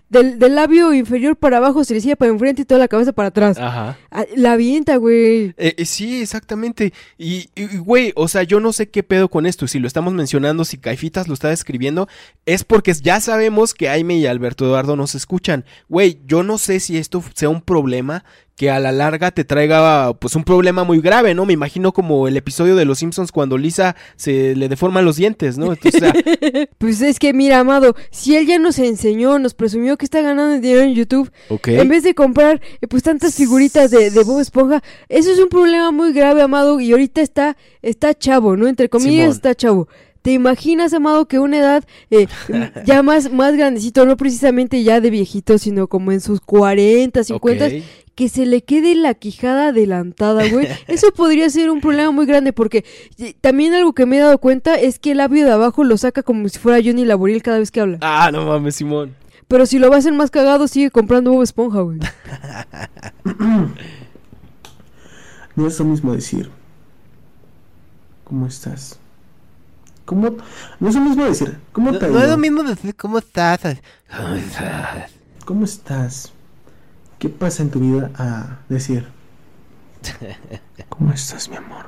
del, 0.08 0.38
del 0.38 0.54
labio 0.54 0.94
inferior 0.94 1.36
para 1.36 1.58
abajo 1.58 1.84
se 1.84 1.92
le 1.92 1.98
hiciera 1.98 2.16
para 2.16 2.30
enfrente 2.30 2.62
y 2.62 2.64
toda 2.64 2.80
la 2.80 2.88
cabeza 2.88 3.12
para 3.12 3.28
atrás. 3.28 3.58
Ajá. 3.58 3.98
Ah, 4.10 4.24
La 4.36 4.52
avienta, 4.52 4.96
güey. 4.96 5.54
Eh, 5.58 5.74
eh, 5.76 5.84
sí, 5.84 6.22
exactamente. 6.22 6.94
Y, 7.18 7.50
güey, 7.76 8.12
o 8.16 8.26
sea, 8.26 8.42
yo 8.42 8.58
no 8.58 8.72
sé 8.72 8.88
qué 8.88 9.02
pedo 9.02 9.28
con 9.28 9.44
esto. 9.44 9.66
Si 9.66 9.78
lo 9.78 9.86
estamos 9.86 10.14
mencionando, 10.14 10.64
si 10.64 10.78
Caifitas 10.78 11.28
lo 11.28 11.34
está 11.34 11.50
describiendo, 11.50 12.08
es 12.46 12.64
porque 12.64 12.94
ya 12.94 13.20
sabemos 13.20 13.74
que 13.74 13.90
Aime 13.90 14.16
y 14.16 14.26
Alberto 14.26 14.64
Eduardo 14.64 14.96
nos 14.96 15.14
escuchan. 15.14 15.66
Güey, 15.90 16.20
yo 16.26 16.42
no 16.42 16.56
sé 16.56 16.80
si 16.80 16.96
esto 16.96 17.22
sea 17.34 17.50
un 17.50 17.60
problema 17.60 18.24
que 18.56 18.70
a 18.70 18.78
la 18.78 18.92
larga 18.92 19.32
te 19.32 19.44
traiga, 19.44 20.14
pues, 20.14 20.36
un 20.36 20.44
problema 20.44 20.84
muy 20.84 21.00
grave, 21.00 21.34
¿no? 21.34 21.44
Me 21.44 21.52
imagino 21.52 21.92
como 21.92 22.28
el 22.28 22.36
episodio 22.36 22.76
de 22.76 22.84
Los 22.84 22.98
Simpsons 22.98 23.32
cuando 23.32 23.58
Lisa 23.58 23.96
se 24.16 24.54
le 24.54 24.68
deforman 24.68 25.04
los 25.04 25.16
dientes, 25.16 25.58
¿no? 25.58 25.72
Entonces, 25.72 26.02
o 26.02 26.04
sea, 26.06 26.14
Pues 26.78 27.02
es 27.02 27.18
que, 27.18 27.32
mira, 27.32 27.58
Amado, 27.58 27.96
si 28.10 28.36
él 28.36 28.46
ya 28.46 28.58
nos 28.58 28.78
enseñó, 28.78 29.38
nos 29.38 29.54
presumió 29.54 29.96
que 29.96 30.04
está 30.04 30.20
ganando 30.20 30.54
dinero 30.54 30.82
en 30.82 30.94
YouTube, 30.94 31.30
en 31.66 31.88
vez 31.88 32.04
de 32.04 32.14
comprar 32.14 32.60
eh, 32.80 32.86
pues 32.86 33.02
tantas 33.02 33.34
figuritas 33.34 33.90
de, 33.90 34.10
de 34.10 34.22
Bob 34.22 34.40
Esponja, 34.40 34.82
eso 35.08 35.32
es 35.32 35.38
un 35.38 35.48
problema 35.48 35.90
muy 35.90 36.12
grave, 36.12 36.42
Amado, 36.42 36.78
y 36.80 36.92
ahorita 36.92 37.22
está, 37.22 37.56
está 37.82 38.14
chavo, 38.14 38.56
¿no? 38.56 38.68
Entre 38.68 38.88
comillas 38.88 39.24
Simón. 39.24 39.36
está 39.36 39.54
chavo. 39.54 39.88
¿Te 40.24 40.32
imaginas, 40.32 40.94
Amado, 40.94 41.28
que 41.28 41.38
una 41.38 41.58
edad 41.58 41.84
eh, 42.10 42.28
ya 42.86 43.02
más, 43.02 43.30
más 43.30 43.54
grandecito, 43.54 44.06
no 44.06 44.16
precisamente 44.16 44.82
ya 44.82 45.02
de 45.02 45.10
viejito, 45.10 45.58
sino 45.58 45.86
como 45.86 46.12
en 46.12 46.22
sus 46.22 46.40
40, 46.40 47.22
50, 47.24 47.66
Ok. 47.66 47.72
que 48.14 48.30
se 48.30 48.46
le 48.46 48.62
quede 48.62 48.94
la 48.94 49.12
quijada 49.12 49.68
adelantada, 49.68 50.48
güey. 50.48 50.66
Eso 50.88 51.08
podría 51.10 51.50
ser 51.50 51.68
un 51.68 51.82
problema 51.82 52.10
muy 52.10 52.24
grande 52.24 52.54
porque 52.54 52.86
y, 53.18 53.34
también 53.34 53.74
algo 53.74 53.92
que 53.92 54.06
me 54.06 54.16
he 54.16 54.20
dado 54.20 54.38
cuenta 54.38 54.76
es 54.76 54.98
que 54.98 55.10
el 55.10 55.18
labio 55.18 55.44
de 55.44 55.52
abajo 55.52 55.84
lo 55.84 55.98
saca 55.98 56.22
como 56.22 56.48
si 56.48 56.58
fuera 56.58 56.80
Johnny 56.82 57.04
Laboriel 57.04 57.42
cada 57.42 57.58
vez 57.58 57.70
que 57.70 57.82
habla. 57.82 57.98
Ah, 58.00 58.30
no 58.32 58.46
mames, 58.46 58.76
Simón. 58.76 59.14
Pero 59.46 59.66
si 59.66 59.78
lo 59.78 59.90
va 59.90 59.96
a 59.96 59.98
hacer 59.98 60.14
más 60.14 60.30
cagado, 60.30 60.68
sigue 60.68 60.90
comprando 60.90 61.32
Bob 61.32 61.42
Esponja, 61.42 61.82
güey. 61.82 61.98
No 65.54 65.66
es 65.66 65.78
lo 65.78 65.84
mismo 65.84 66.14
decir, 66.14 66.50
¿cómo 68.24 68.46
estás? 68.46 68.98
¿Cómo? 70.04 70.36
No 70.80 70.88
es 70.88 70.94
lo 70.94 71.00
mismo 71.00 71.24
decir, 71.24 71.58
¿cómo 71.72 71.96
te 71.96 72.06
ha 72.06 72.08
ido? 72.08 72.38
mismo 72.38 72.62
decir 72.62 72.94
cómo 72.94 73.18
estás. 73.18 73.60
¿Cómo 74.14 74.34
estás? 74.34 75.10
¿Cómo 75.44 75.64
estás? 75.64 76.32
¿Qué 77.18 77.28
pasa 77.28 77.62
en 77.62 77.70
tu 77.70 77.80
vida 77.80 78.10
a 78.16 78.58
decir? 78.68 79.08
¿Cómo 80.88 81.12
estás, 81.12 81.48
mi 81.48 81.56
amor? 81.56 81.86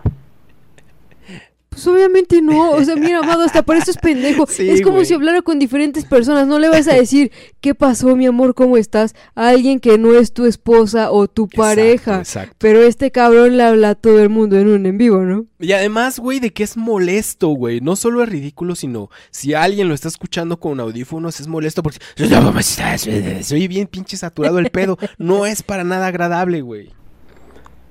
Pues 1.77 1.87
obviamente 1.89 2.41
no, 2.41 2.71
o 2.71 2.83
sea, 2.83 2.97
mira, 2.97 3.19
amado, 3.19 3.43
hasta 3.43 3.63
para 3.63 3.81
eso 3.81 3.91
es 3.91 3.99
pendejo. 3.99 4.47
Sí, 4.57 4.71
es 4.71 4.81
como 4.81 5.05
si 5.05 5.13
hablara 5.13 5.43
con 5.43 5.59
diferentes 5.59 6.07
personas, 6.07 6.47
no 6.47 6.59
le 6.59 6.71
vas 6.71 6.89
a 6.89 6.95
decir, 6.95 7.31
¿qué 7.61 7.75
pasó, 7.75 8.17
mi 8.17 8.25
amor? 8.25 8.55
¿Cómo 8.55 8.79
estás? 8.79 9.15
A 9.35 9.49
alguien 9.49 9.81
que 9.81 9.99
no 9.99 10.15
es 10.15 10.33
tu 10.33 10.47
esposa 10.47 11.11
o 11.11 11.29
tu 11.29 11.47
pareja. 11.49 12.21
Exacto. 12.21 12.57
Pero 12.57 12.81
este 12.81 13.11
cabrón 13.11 13.59
le 13.59 13.63
habla 13.65 13.91
a 13.91 13.95
todo 13.95 14.21
el 14.21 14.31
mundo 14.31 14.57
en 14.57 14.69
un 14.69 14.87
en 14.87 14.97
vivo, 14.97 15.19
¿no? 15.19 15.45
Y 15.59 15.73
además, 15.73 16.19
güey, 16.19 16.41
de 16.41 16.55
que 16.55 16.63
es 16.63 16.79
molesto, 16.79 17.49
güey. 17.49 17.83
No 17.83 17.97
solo 17.97 18.23
es 18.23 18.31
ridículo, 18.31 18.75
sino 18.75 19.11
si 19.31 19.53
alguien 19.53 19.89
lo 19.89 19.95
está 19.95 20.09
escuchando 20.09 20.59
con 20.59 20.81
audífonos, 20.81 21.41
es 21.41 21.47
molesto 21.47 21.83
porque. 21.83 21.99
Soy 23.43 23.69
bien 23.69 23.87
pinche 23.89 24.17
saturado 24.17 24.59
el 24.59 24.71
pedo. 24.71 24.97
No 25.19 25.45
es 25.45 25.63
para 25.63 25.85
nada 25.85 26.07
agradable, 26.07 26.63
güey. 26.63 26.95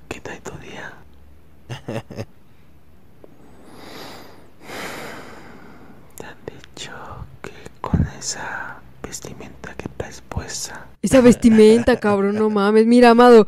¿Qué 0.08 0.19
tal 0.21 0.39
tu 0.39 0.58
día? 0.58 0.93
Te 6.17 6.26
han 6.26 6.38
dicho 6.45 6.91
que 7.41 7.52
con 7.82 8.06
esa 8.26 8.80
vestimenta 9.04 9.76
que 9.78 9.86
traes 9.98 10.22
puesta. 10.28 10.88
Esa 11.04 11.22
vestimenta, 11.22 12.00
cabrón, 12.00 12.36
no 12.36 12.50
mames. 12.50 12.88
Mira, 12.88 13.12
amado, 13.12 13.46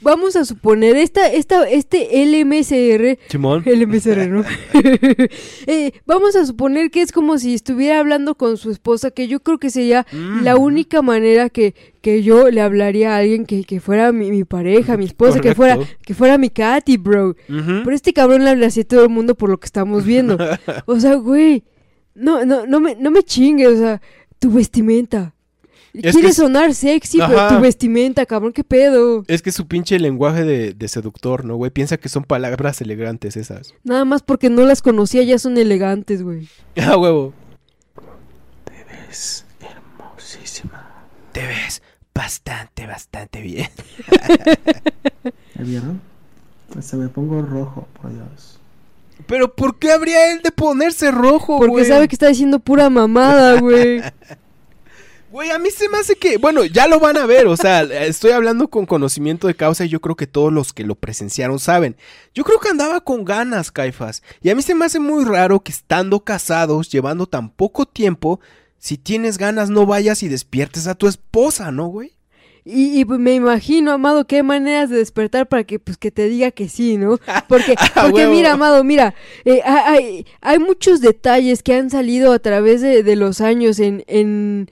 vamos 0.00 0.36
a 0.36 0.46
suponer, 0.46 0.96
esta, 0.96 1.30
esta, 1.30 1.68
este 1.68 2.08
LMSR, 2.24 3.18
Simón. 3.28 3.62
LMSR, 3.66 4.26
¿no? 4.28 4.42
Eh, 5.66 5.92
vamos 6.06 6.34
a 6.34 6.46
suponer 6.46 6.90
que 6.90 7.02
es 7.02 7.12
como 7.12 7.36
si 7.38 7.52
estuviera 7.52 7.98
hablando 8.00 8.34
con 8.36 8.56
su 8.56 8.70
esposa, 8.70 9.10
que 9.10 9.28
yo 9.28 9.40
creo 9.40 9.58
que 9.58 9.68
sería 9.68 10.06
Mm. 10.12 10.44
la 10.44 10.56
única 10.56 11.02
manera 11.02 11.50
que, 11.50 11.74
que 12.00 12.22
yo 12.22 12.50
le 12.50 12.62
hablaría 12.62 13.14
a 13.14 13.18
alguien 13.18 13.44
que, 13.44 13.64
que 13.64 13.80
fuera 13.80 14.10
mi, 14.12 14.30
mi 14.30 14.44
pareja, 14.44 14.96
mi 14.96 15.04
esposa, 15.04 15.40
que 15.40 15.54
fuera, 15.54 15.78
que 16.06 16.14
fuera 16.14 16.38
mi 16.38 16.48
Katy, 16.48 16.96
bro. 16.96 17.36
Pero 17.46 17.92
este 17.92 18.14
cabrón 18.14 18.44
le 18.44 18.50
habla 18.50 18.68
así 18.68 18.80
a 18.80 18.84
todo 18.84 19.02
el 19.04 19.10
mundo 19.10 19.34
por 19.34 19.50
lo 19.50 19.60
que 19.60 19.66
estamos 19.66 20.04
viendo. 20.06 20.38
O 20.86 20.98
sea, 20.98 21.16
güey, 21.16 21.62
no, 22.14 22.44
no, 22.44 22.66
no 22.66 22.80
me, 22.80 22.94
no 22.96 23.10
me 23.10 23.22
chingues, 23.22 23.68
o 23.68 23.76
sea, 23.76 24.00
tu 24.38 24.50
vestimenta. 24.52 25.34
Es 25.92 26.02
Quieres 26.02 26.20
que 26.20 26.26
es- 26.28 26.36
sonar 26.36 26.72
sexy, 26.74 27.18
pero 27.18 27.40
Ajá. 27.40 27.56
tu 27.56 27.62
vestimenta, 27.62 28.24
cabrón, 28.24 28.52
qué 28.52 28.62
pedo. 28.62 29.24
Es 29.26 29.42
que 29.42 29.50
su 29.50 29.66
pinche 29.66 29.98
lenguaje 29.98 30.44
de, 30.44 30.72
de 30.72 30.86
seductor, 30.88 31.44
¿no, 31.44 31.56
güey? 31.56 31.72
Piensa 31.72 31.96
que 31.96 32.08
son 32.08 32.22
palabras 32.22 32.80
elegantes 32.80 33.36
esas. 33.36 33.74
Nada 33.82 34.04
más 34.04 34.22
porque 34.22 34.50
no 34.50 34.62
las 34.62 34.82
conocía, 34.82 35.24
ya 35.24 35.38
son 35.40 35.58
elegantes, 35.58 36.22
güey. 36.22 36.48
Ah, 36.76 36.96
huevo. 36.96 37.32
Te 38.64 38.84
ves 39.08 39.44
hermosísima. 39.60 41.06
Te 41.32 41.44
ves 41.44 41.82
bastante, 42.14 42.86
bastante 42.86 43.40
bien. 43.40 43.68
¿Ya 45.56 45.62
vieron? 45.64 46.00
Hasta 46.78 46.96
me 46.96 47.08
pongo 47.08 47.42
rojo, 47.42 47.88
por 48.00 48.12
Dios. 48.12 48.59
Pero 49.30 49.54
¿por 49.54 49.78
qué 49.78 49.92
habría 49.92 50.32
él 50.32 50.42
de 50.42 50.50
ponerse 50.50 51.12
rojo, 51.12 51.58
güey? 51.58 51.70
Porque 51.70 51.84
sabe 51.84 52.08
que 52.08 52.16
está 52.16 52.26
diciendo 52.26 52.58
pura 52.58 52.90
mamada, 52.90 53.60
güey. 53.60 54.02
Güey, 55.30 55.52
a 55.52 55.60
mí 55.60 55.70
se 55.70 55.88
me 55.88 55.98
hace 55.98 56.16
que, 56.16 56.38
bueno, 56.38 56.64
ya 56.64 56.88
lo 56.88 56.98
van 56.98 57.16
a 57.16 57.24
ver, 57.24 57.46
o 57.46 57.56
sea, 57.56 57.82
estoy 58.04 58.32
hablando 58.32 58.66
con 58.66 58.84
conocimiento 58.84 59.46
de 59.46 59.54
causa 59.54 59.84
y 59.84 59.88
yo 59.88 60.00
creo 60.00 60.16
que 60.16 60.26
todos 60.26 60.52
los 60.52 60.72
que 60.72 60.82
lo 60.82 60.96
presenciaron 60.96 61.60
saben. 61.60 61.96
Yo 62.34 62.42
creo 62.42 62.58
que 62.58 62.68
andaba 62.68 63.00
con 63.02 63.24
ganas, 63.24 63.70
Caifas. 63.70 64.24
Y 64.42 64.50
a 64.50 64.56
mí 64.56 64.62
se 64.62 64.74
me 64.74 64.86
hace 64.86 64.98
muy 64.98 65.24
raro 65.24 65.60
que 65.60 65.70
estando 65.70 66.24
casados, 66.24 66.90
llevando 66.90 67.26
tan 67.26 67.50
poco 67.50 67.86
tiempo, 67.86 68.40
si 68.78 68.98
tienes 68.98 69.38
ganas 69.38 69.70
no 69.70 69.86
vayas 69.86 70.24
y 70.24 70.28
despiertes 70.28 70.88
a 70.88 70.96
tu 70.96 71.06
esposa, 71.06 71.70
¿no, 71.70 71.86
güey? 71.86 72.16
Y, 72.64 73.00
y, 73.00 73.04
pues, 73.04 73.18
me 73.18 73.34
imagino, 73.34 73.92
Amado, 73.92 74.26
qué 74.26 74.42
maneras 74.42 74.90
de 74.90 74.98
despertar 74.98 75.48
para 75.48 75.64
que 75.64 75.78
pues 75.78 75.96
que 75.96 76.10
te 76.10 76.28
diga 76.28 76.50
que 76.50 76.68
sí, 76.68 76.96
¿no? 76.98 77.18
Porque, 77.48 77.74
Ah, 77.78 78.02
porque 78.02 78.22
huevo. 78.22 78.32
mira, 78.34 78.52
Amado, 78.52 78.84
mira, 78.84 79.14
eh, 79.44 79.60
hay, 79.64 79.94
hay- 79.96 80.26
hay 80.40 80.58
muchos 80.58 81.00
detalles 81.00 81.62
que 81.62 81.74
han 81.74 81.90
salido 81.90 82.32
a 82.32 82.38
través 82.38 82.80
de, 82.82 83.02
de 83.02 83.16
los 83.16 83.40
años 83.40 83.78
en, 83.80 84.04
en, 84.06 84.70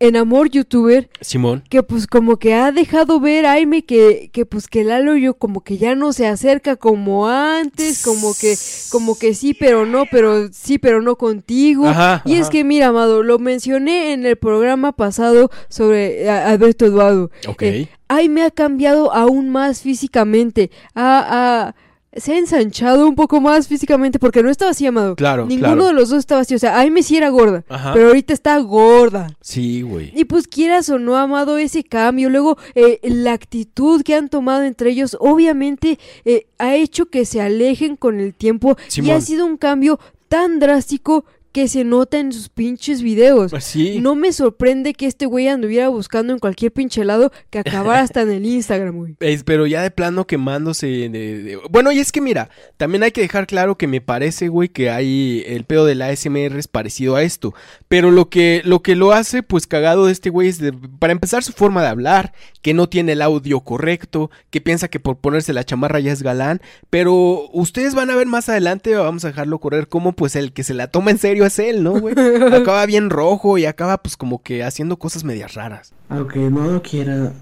en 0.00 0.16
Amor 0.16 0.50
Youtuber 0.50 1.08
Simón. 1.20 1.62
que 1.70 1.82
pues 1.82 2.06
como 2.06 2.36
que 2.38 2.52
ha 2.54 2.72
dejado 2.72 3.20
ver 3.20 3.46
Aime 3.46 3.84
que, 3.84 4.28
que 4.32 4.44
pues 4.44 4.68
que 4.68 4.84
Lalo 4.84 5.16
yo 5.16 5.34
como 5.34 5.62
que 5.62 5.78
ya 5.78 5.94
no 5.94 6.12
se 6.12 6.26
acerca 6.26 6.76
como 6.76 7.28
antes, 7.28 8.02
como 8.02 8.34
que, 8.34 8.54
como 8.90 9.16
que 9.18 9.34
sí, 9.34 9.54
pero 9.54 9.86
no, 9.86 10.04
pero 10.10 10.48
sí, 10.52 10.78
pero 10.78 11.00
no 11.00 11.16
contigo. 11.16 11.86
Ajá, 11.86 12.22
y 12.24 12.34
es 12.34 12.50
que 12.50 12.64
mira, 12.64 12.88
Amado, 12.88 13.22
lo 13.22 13.38
mencioné 13.38 14.12
en 14.12 14.26
el 14.26 14.36
programa 14.36 14.92
pasado 14.92 15.50
sobre 15.68 16.24
eh, 16.24 16.30
Alberto 16.30 16.84
Eduardo. 16.86 17.30
Ok. 17.46 17.62
Eh, 17.62 17.88
Aime 18.08 18.42
ha 18.42 18.50
cambiado 18.50 19.12
aún 19.12 19.48
más 19.48 19.80
físicamente. 19.80 20.70
Ha, 20.94 21.24
ha- 21.68 21.74
se 22.16 22.32
ha 22.34 22.38
ensanchado 22.38 23.08
un 23.08 23.14
poco 23.14 23.40
más 23.40 23.68
físicamente 23.68 24.18
porque 24.18 24.42
no 24.42 24.50
estaba 24.50 24.70
así, 24.70 24.86
Amado. 24.86 25.16
Claro, 25.16 25.46
Ninguno 25.46 25.74
claro. 25.74 25.86
de 25.86 25.92
los 25.92 26.10
dos 26.10 26.18
estaba 26.20 26.40
así. 26.42 26.54
O 26.54 26.58
sea, 26.58 26.78
Aime 26.78 27.02
sí 27.02 27.16
era 27.16 27.28
gorda, 27.28 27.64
Ajá. 27.68 27.92
pero 27.92 28.08
ahorita 28.08 28.32
está 28.32 28.58
gorda. 28.58 29.36
Sí, 29.40 29.82
güey. 29.82 30.12
Y 30.14 30.24
pues 30.24 30.46
quieras 30.46 30.88
o 30.90 30.98
no, 30.98 31.16
amado, 31.16 31.58
ese 31.58 31.84
cambio, 31.84 32.30
luego 32.30 32.56
eh, 32.74 32.98
la 33.02 33.32
actitud 33.32 34.02
que 34.02 34.14
han 34.14 34.28
tomado 34.28 34.62
entre 34.62 34.90
ellos, 34.90 35.16
obviamente 35.20 35.98
eh, 36.24 36.46
ha 36.58 36.74
hecho 36.74 37.06
que 37.06 37.24
se 37.24 37.40
alejen 37.40 37.96
con 37.96 38.20
el 38.20 38.34
tiempo 38.34 38.76
y 38.96 39.10
ha 39.10 39.20
sido 39.20 39.46
un 39.46 39.56
cambio 39.56 39.98
tan 40.28 40.58
drástico 40.58 41.24
que 41.54 41.68
se 41.68 41.84
nota 41.84 42.18
en 42.18 42.32
sus 42.32 42.48
pinches 42.48 43.00
videos. 43.00 43.52
Pues 43.52 43.62
sí. 43.62 44.00
No 44.00 44.16
me 44.16 44.32
sorprende 44.32 44.92
que 44.92 45.06
este 45.06 45.24
güey 45.24 45.46
anduviera 45.46 45.88
buscando 45.88 46.32
en 46.32 46.40
cualquier 46.40 46.72
pinche 46.72 47.04
lado 47.04 47.30
que 47.50 47.60
acabara 47.60 48.00
hasta 48.00 48.22
en 48.22 48.32
el 48.32 48.44
Instagram, 48.44 48.96
güey. 48.96 49.14
Es- 49.20 49.44
pero 49.44 49.64
ya 49.68 49.80
de 49.80 49.92
plano 49.92 50.26
quemándose 50.26 50.88
de, 50.88 51.08
de- 51.10 51.58
Bueno, 51.70 51.92
y 51.92 52.00
es 52.00 52.10
que 52.10 52.20
mira, 52.20 52.50
también 52.76 53.04
hay 53.04 53.12
que 53.12 53.20
dejar 53.20 53.46
claro 53.46 53.78
que 53.78 53.86
me 53.86 54.00
parece, 54.00 54.48
güey, 54.48 54.68
que 54.68 54.90
hay... 54.90 55.44
El 55.46 55.62
pedo 55.62 55.86
del 55.86 56.02
ASMR 56.02 56.58
es 56.58 56.66
parecido 56.66 57.14
a 57.14 57.22
esto. 57.22 57.54
Pero 57.86 58.10
lo 58.10 58.28
que 58.28 58.60
lo, 58.64 58.82
que 58.82 58.96
lo 58.96 59.12
hace, 59.12 59.44
pues, 59.44 59.68
cagado 59.68 60.06
de 60.06 60.12
este 60.12 60.30
güey 60.30 60.48
es, 60.48 60.58
de- 60.58 60.72
para 60.72 61.12
empezar, 61.12 61.44
su 61.44 61.52
forma 61.52 61.82
de 61.82 61.88
hablar, 61.88 62.32
que 62.62 62.74
no 62.74 62.88
tiene 62.88 63.12
el 63.12 63.22
audio 63.22 63.60
correcto, 63.60 64.28
que 64.50 64.60
piensa 64.60 64.88
que 64.88 64.98
por 64.98 65.18
ponerse 65.18 65.52
la 65.52 65.62
chamarra 65.62 66.00
ya 66.00 66.10
es 66.10 66.24
galán. 66.24 66.60
Pero 66.90 67.48
ustedes 67.52 67.94
van 67.94 68.10
a 68.10 68.16
ver 68.16 68.26
más 68.26 68.48
adelante, 68.48 68.92
vamos 68.96 69.24
a 69.24 69.28
dejarlo 69.28 69.60
correr, 69.60 69.86
como 69.86 70.14
pues 70.14 70.34
el 70.34 70.52
que 70.52 70.64
se 70.64 70.74
la 70.74 70.88
toma 70.88 71.12
en 71.12 71.18
serio 71.18 71.43
es 71.46 71.58
él, 71.58 71.82
¿no, 71.82 71.92
güey? 72.00 72.14
Acaba 72.52 72.86
bien 72.86 73.10
rojo 73.10 73.58
y 73.58 73.66
acaba, 73.66 73.98
pues, 73.98 74.16
como 74.16 74.42
que 74.42 74.62
haciendo 74.64 74.98
cosas 74.98 75.24
medias 75.24 75.54
raras. 75.54 75.92
Aunque 76.08 76.38
no 76.50 76.66
lo 76.70 76.82
quiera 76.82 77.32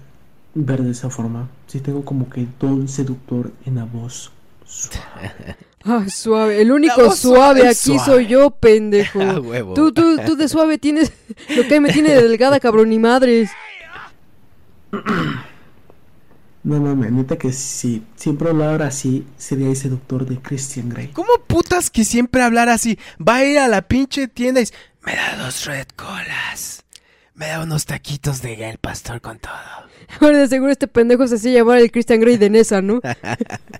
ver 0.55 0.83
de 0.83 0.91
esa 0.91 1.09
forma, 1.09 1.49
sí 1.67 1.79
tengo 1.79 2.05
como 2.05 2.29
que 2.29 2.47
don 2.59 2.87
seductor 2.87 3.51
en 3.65 3.75
la 3.75 3.85
voz. 3.85 4.31
suave. 4.65 5.31
Ah, 5.85 6.05
suave. 6.07 6.61
El 6.61 6.71
único 6.71 7.11
suave 7.11 7.17
suave, 7.17 7.67
aquí 7.67 7.75
suave. 7.75 8.05
soy 8.05 8.27
yo, 8.27 8.51
pendejo. 8.51 9.19
Ah, 9.21 9.39
huevo. 9.41 9.73
Tú, 9.73 9.91
tú, 9.91 10.17
tú 10.25 10.37
de 10.37 10.47
suave 10.47 10.77
tienes 10.77 11.11
lo 11.57 11.67
que 11.67 11.81
me 11.81 11.91
tiene 11.91 12.11
de 12.11 12.21
delgada, 12.23 12.61
cabrón, 12.61 12.87
ni 12.87 12.99
madres. 12.99 13.51
No 16.63 16.79
mames, 16.79 17.11
neta 17.11 17.37
que 17.37 17.51
si 17.51 18.03
siempre 18.15 18.49
hablara 18.49 18.87
así, 18.87 19.25
sería 19.37 19.67
el 19.67 19.75
seductor 19.75 20.25
de 20.25 20.37
Christian 20.37 20.87
Grey. 20.87 21.09
¿Cómo 21.09 21.27
putas 21.45 21.89
que 21.89 22.05
siempre 22.05 22.41
hablar 22.41 22.69
así? 22.69 22.97
Va 23.19 23.35
a 23.35 23.45
ir 23.45 23.59
a 23.59 23.67
la 23.67 23.81
pinche 23.81 24.29
tienda 24.29 24.61
y 24.61 24.63
dice, 24.63 24.73
me 25.05 25.13
da 25.13 25.35
dos 25.43 25.65
red 25.65 25.87
colas. 25.97 26.85
Me 27.35 27.47
da 27.47 27.63
unos 27.63 27.85
taquitos 27.85 28.41
de 28.41 28.69
el 28.69 28.77
pastor 28.77 29.19
con 29.19 29.39
todo. 29.39 29.51
Ahora 30.21 30.37
de 30.37 30.47
seguro 30.47 30.71
este 30.71 30.87
pendejo 30.87 31.27
se 31.27 31.35
hacía 31.35 31.51
llamar 31.51 31.79
el 31.79 31.91
Christian 31.91 32.21
Grey 32.21 32.37
de 32.37 32.49
Nesa, 32.49 32.81
¿no? 32.81 33.01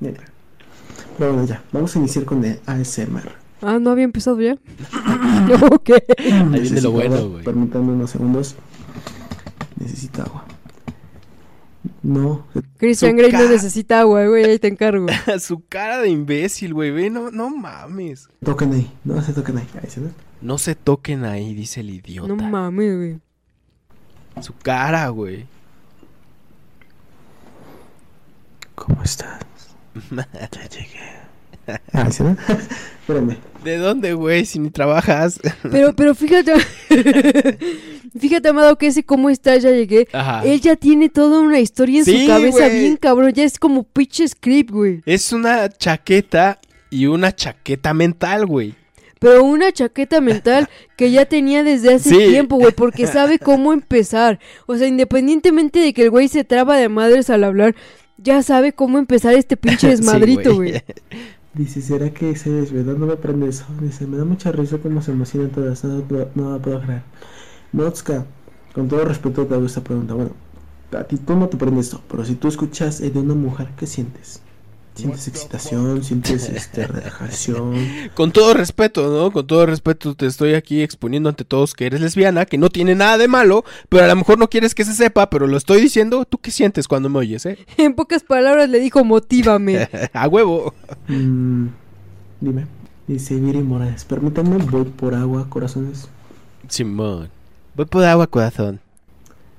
Pero 1.18 1.34
bueno, 1.34 1.46
ya, 1.46 1.64
vamos 1.72 1.96
a 1.96 2.00
iniciar 2.00 2.26
con 2.26 2.44
el 2.44 2.60
ASMR. 2.66 3.32
Ah, 3.62 3.80
¿no 3.80 3.92
había 3.92 4.04
empezado 4.04 4.42
ya? 4.42 4.54
ok. 5.72 5.90
viene 6.18 6.82
lo 6.82 6.92
bueno, 6.92 7.30
güey. 7.30 7.44
Permítanme 7.46 7.94
unos 7.94 8.10
segundos. 8.10 8.56
Necesito 9.80 10.24
agua. 10.24 10.46
No, 12.02 12.46
Christian 12.78 13.18
Grey 13.18 13.32
no 13.32 13.50
necesita 13.50 14.02
agua, 14.02 14.26
güey, 14.28 14.46
ahí 14.46 14.60
te 14.60 14.68
encargo. 14.68 15.08
Su 15.40 15.64
cara 15.68 16.00
de 16.00 16.10
imbécil, 16.10 16.74
güey. 16.74 16.92
Ve, 16.92 17.10
no, 17.10 17.30
no 17.32 17.50
mames. 17.50 18.30
toquen 18.44 18.74
ahí. 18.74 18.92
No 19.04 19.22
se 19.22 19.34
toquen 19.34 19.58
ahí. 19.58 19.68
Ahí 19.82 19.90
se 19.90 20.00
ve. 20.00 20.10
No 20.42 20.58
se 20.58 20.76
toquen 20.76 21.26
ahí, 21.26 21.54
dice 21.54 21.82
el 21.82 21.90
idiota. 21.90 22.28
No 22.28 22.36
mames, 22.36 22.96
güey. 22.96 23.20
Su 24.42 24.54
cara, 24.56 25.08
güey. 25.10 25.46
¿Cómo 28.76 29.04
estás? 29.04 29.40
ya 30.12 30.70
llegué. 30.70 31.23
Espérame. 31.94 33.38
¿De 33.64 33.78
dónde, 33.78 34.14
güey? 34.14 34.46
Si 34.46 34.60
ni 34.60 34.70
trabajas. 34.70 35.40
Pero, 35.72 35.94
pero 35.96 36.14
fíjate, 36.16 36.54
fíjate, 38.20 38.50
Amado, 38.50 38.78
que 38.78 38.88
ese 38.88 39.04
cómo 39.04 39.30
está, 39.30 39.56
ya 39.58 39.72
llegué. 39.72 40.08
Ajá. 40.12 40.44
Él 40.46 40.60
ya 40.62 40.76
tiene 40.76 41.10
toda 41.10 41.40
una 41.40 41.60
historia 41.60 42.00
en 42.00 42.06
Sí, 42.06 42.22
su 42.24 42.28
cabeza 42.28 42.68
güey. 42.68 42.80
bien 42.80 42.98
cabrón, 42.98 43.32
ya 43.34 43.44
es 43.44 43.58
como 43.60 43.84
pinche 43.84 44.28
script, 44.28 44.72
güey. 44.72 45.02
Es 45.06 45.32
una 45.32 45.70
chaqueta 45.70 46.60
y 46.90 47.06
una 47.06 47.34
chaqueta 47.34 47.94
mental, 47.94 48.46
güey. 48.46 48.76
Pero 49.20 49.46
una 49.46 49.72
chaqueta 49.72 50.20
mental 50.20 50.68
que 50.98 51.10
ya 51.12 51.24
tenía 51.26 51.64
desde 51.64 51.94
hace 51.94 52.10
Sí. 52.10 52.18
tiempo, 52.18 52.58
güey, 52.58 52.74
porque 52.74 53.08
sabe 53.08 53.40
cómo 53.40 53.72
empezar. 53.72 54.40
O 54.66 54.76
sea, 54.76 54.88
independientemente 54.88 55.80
de 55.80 55.94
que 55.94 56.04
el 56.04 56.10
güey 56.10 56.28
se 56.28 56.44
traba 56.44 56.76
de 56.76 56.90
madres 56.90 57.30
al 57.30 57.46
hablar, 57.46 57.74
ya 58.18 58.44
sabe 58.44 58.74
cómo 58.74 59.00
empezar 59.00 59.34
este 59.36 59.56
pinche 59.56 59.80
Sí, 59.80 59.88
desmadrito, 59.88 60.56
güey. 60.56 60.84
Dice, 61.56 61.82
¿será 61.82 62.12
que 62.12 62.36
se 62.36 62.50
me 62.50 63.16
prende 63.18 63.48
eso. 63.48 63.66
Dice, 63.80 64.08
me 64.08 64.18
da 64.18 64.26
mucha 64.26 64.52
risa 64.52 64.80
cómo 64.80 65.02
se 65.02 65.12
emocionan 65.12 65.52
todas. 65.52 65.84
No, 65.84 66.04
no, 66.10 66.50
no 66.52 66.60
puedo 66.62 66.82
creer. 66.82 67.04
Motska, 67.72 68.26
con 68.74 68.88
todo 68.88 69.06
respeto 69.06 69.48
te 69.48 69.56
hago 69.56 69.66
esta 69.66 69.84
pregunta. 69.84 70.14
Bueno, 70.14 70.32
a 70.98 71.04
ti 71.06 71.18
tú 71.18 71.36
no 71.36 71.50
te 71.50 71.58
prende 71.58 71.82
esto, 71.82 72.02
pero 72.10 72.26
si 72.26 72.36
tú 72.36 72.48
escuchas 72.48 73.02
eh, 73.02 73.10
de 73.10 73.20
una 73.20 73.36
mujer, 73.36 73.70
¿qué 73.78 73.88
sientes? 73.88 74.43
¿Sientes 74.96 75.28
excitación? 75.28 76.04
¿Sientes 76.04 76.50
este, 76.50 76.86
relajación? 76.86 77.74
Con 78.14 78.32
todo 78.32 78.54
respeto, 78.54 79.10
¿no? 79.10 79.32
Con 79.32 79.48
todo 79.48 79.66
respeto 79.66 80.14
te 80.14 80.28
estoy 80.28 80.54
aquí 80.54 80.84
exponiendo 80.84 81.30
ante 81.30 81.46
todos 81.46 81.74
que 81.74 81.88
eres 81.88 82.00
lesbiana, 82.00 82.46
que 82.46 82.60
no 82.60 82.70
tiene 82.70 82.94
nada 82.94 83.18
de 83.18 83.28
malo, 83.28 83.66
pero 83.90 84.04
a 84.04 84.08
lo 84.08 84.16
mejor 84.16 84.38
no 84.38 84.50
quieres 84.50 84.76
que 84.76 84.86
se 84.86 84.94
sepa, 84.94 85.32
pero 85.32 85.48
lo 85.48 85.58
estoy 85.58 85.82
diciendo. 85.82 86.26
¿Tú 86.26 86.38
qué 86.38 86.52
sientes 86.52 86.88
cuando 86.88 87.10
me 87.10 87.20
oyes, 87.20 87.46
eh? 87.46 87.58
En 87.78 87.96
pocas 87.96 88.24
palabras 88.24 88.70
le 88.70 88.80
dijo, 88.80 89.04
motívame. 89.04 89.90
A 90.14 90.28
huevo. 90.28 90.74
Mm, 91.08 91.68
dime. 92.40 92.68
Dice 93.08 93.36
Viri 93.36 93.60
Morales, 93.60 94.06
permítanme, 94.06 94.58
voy 94.58 94.86
por 94.86 95.16
agua, 95.16 95.48
corazones. 95.50 96.08
Simón. 96.70 97.30
Voy 97.76 97.86
por 97.86 98.06
agua, 98.06 98.28
corazón. 98.28 98.80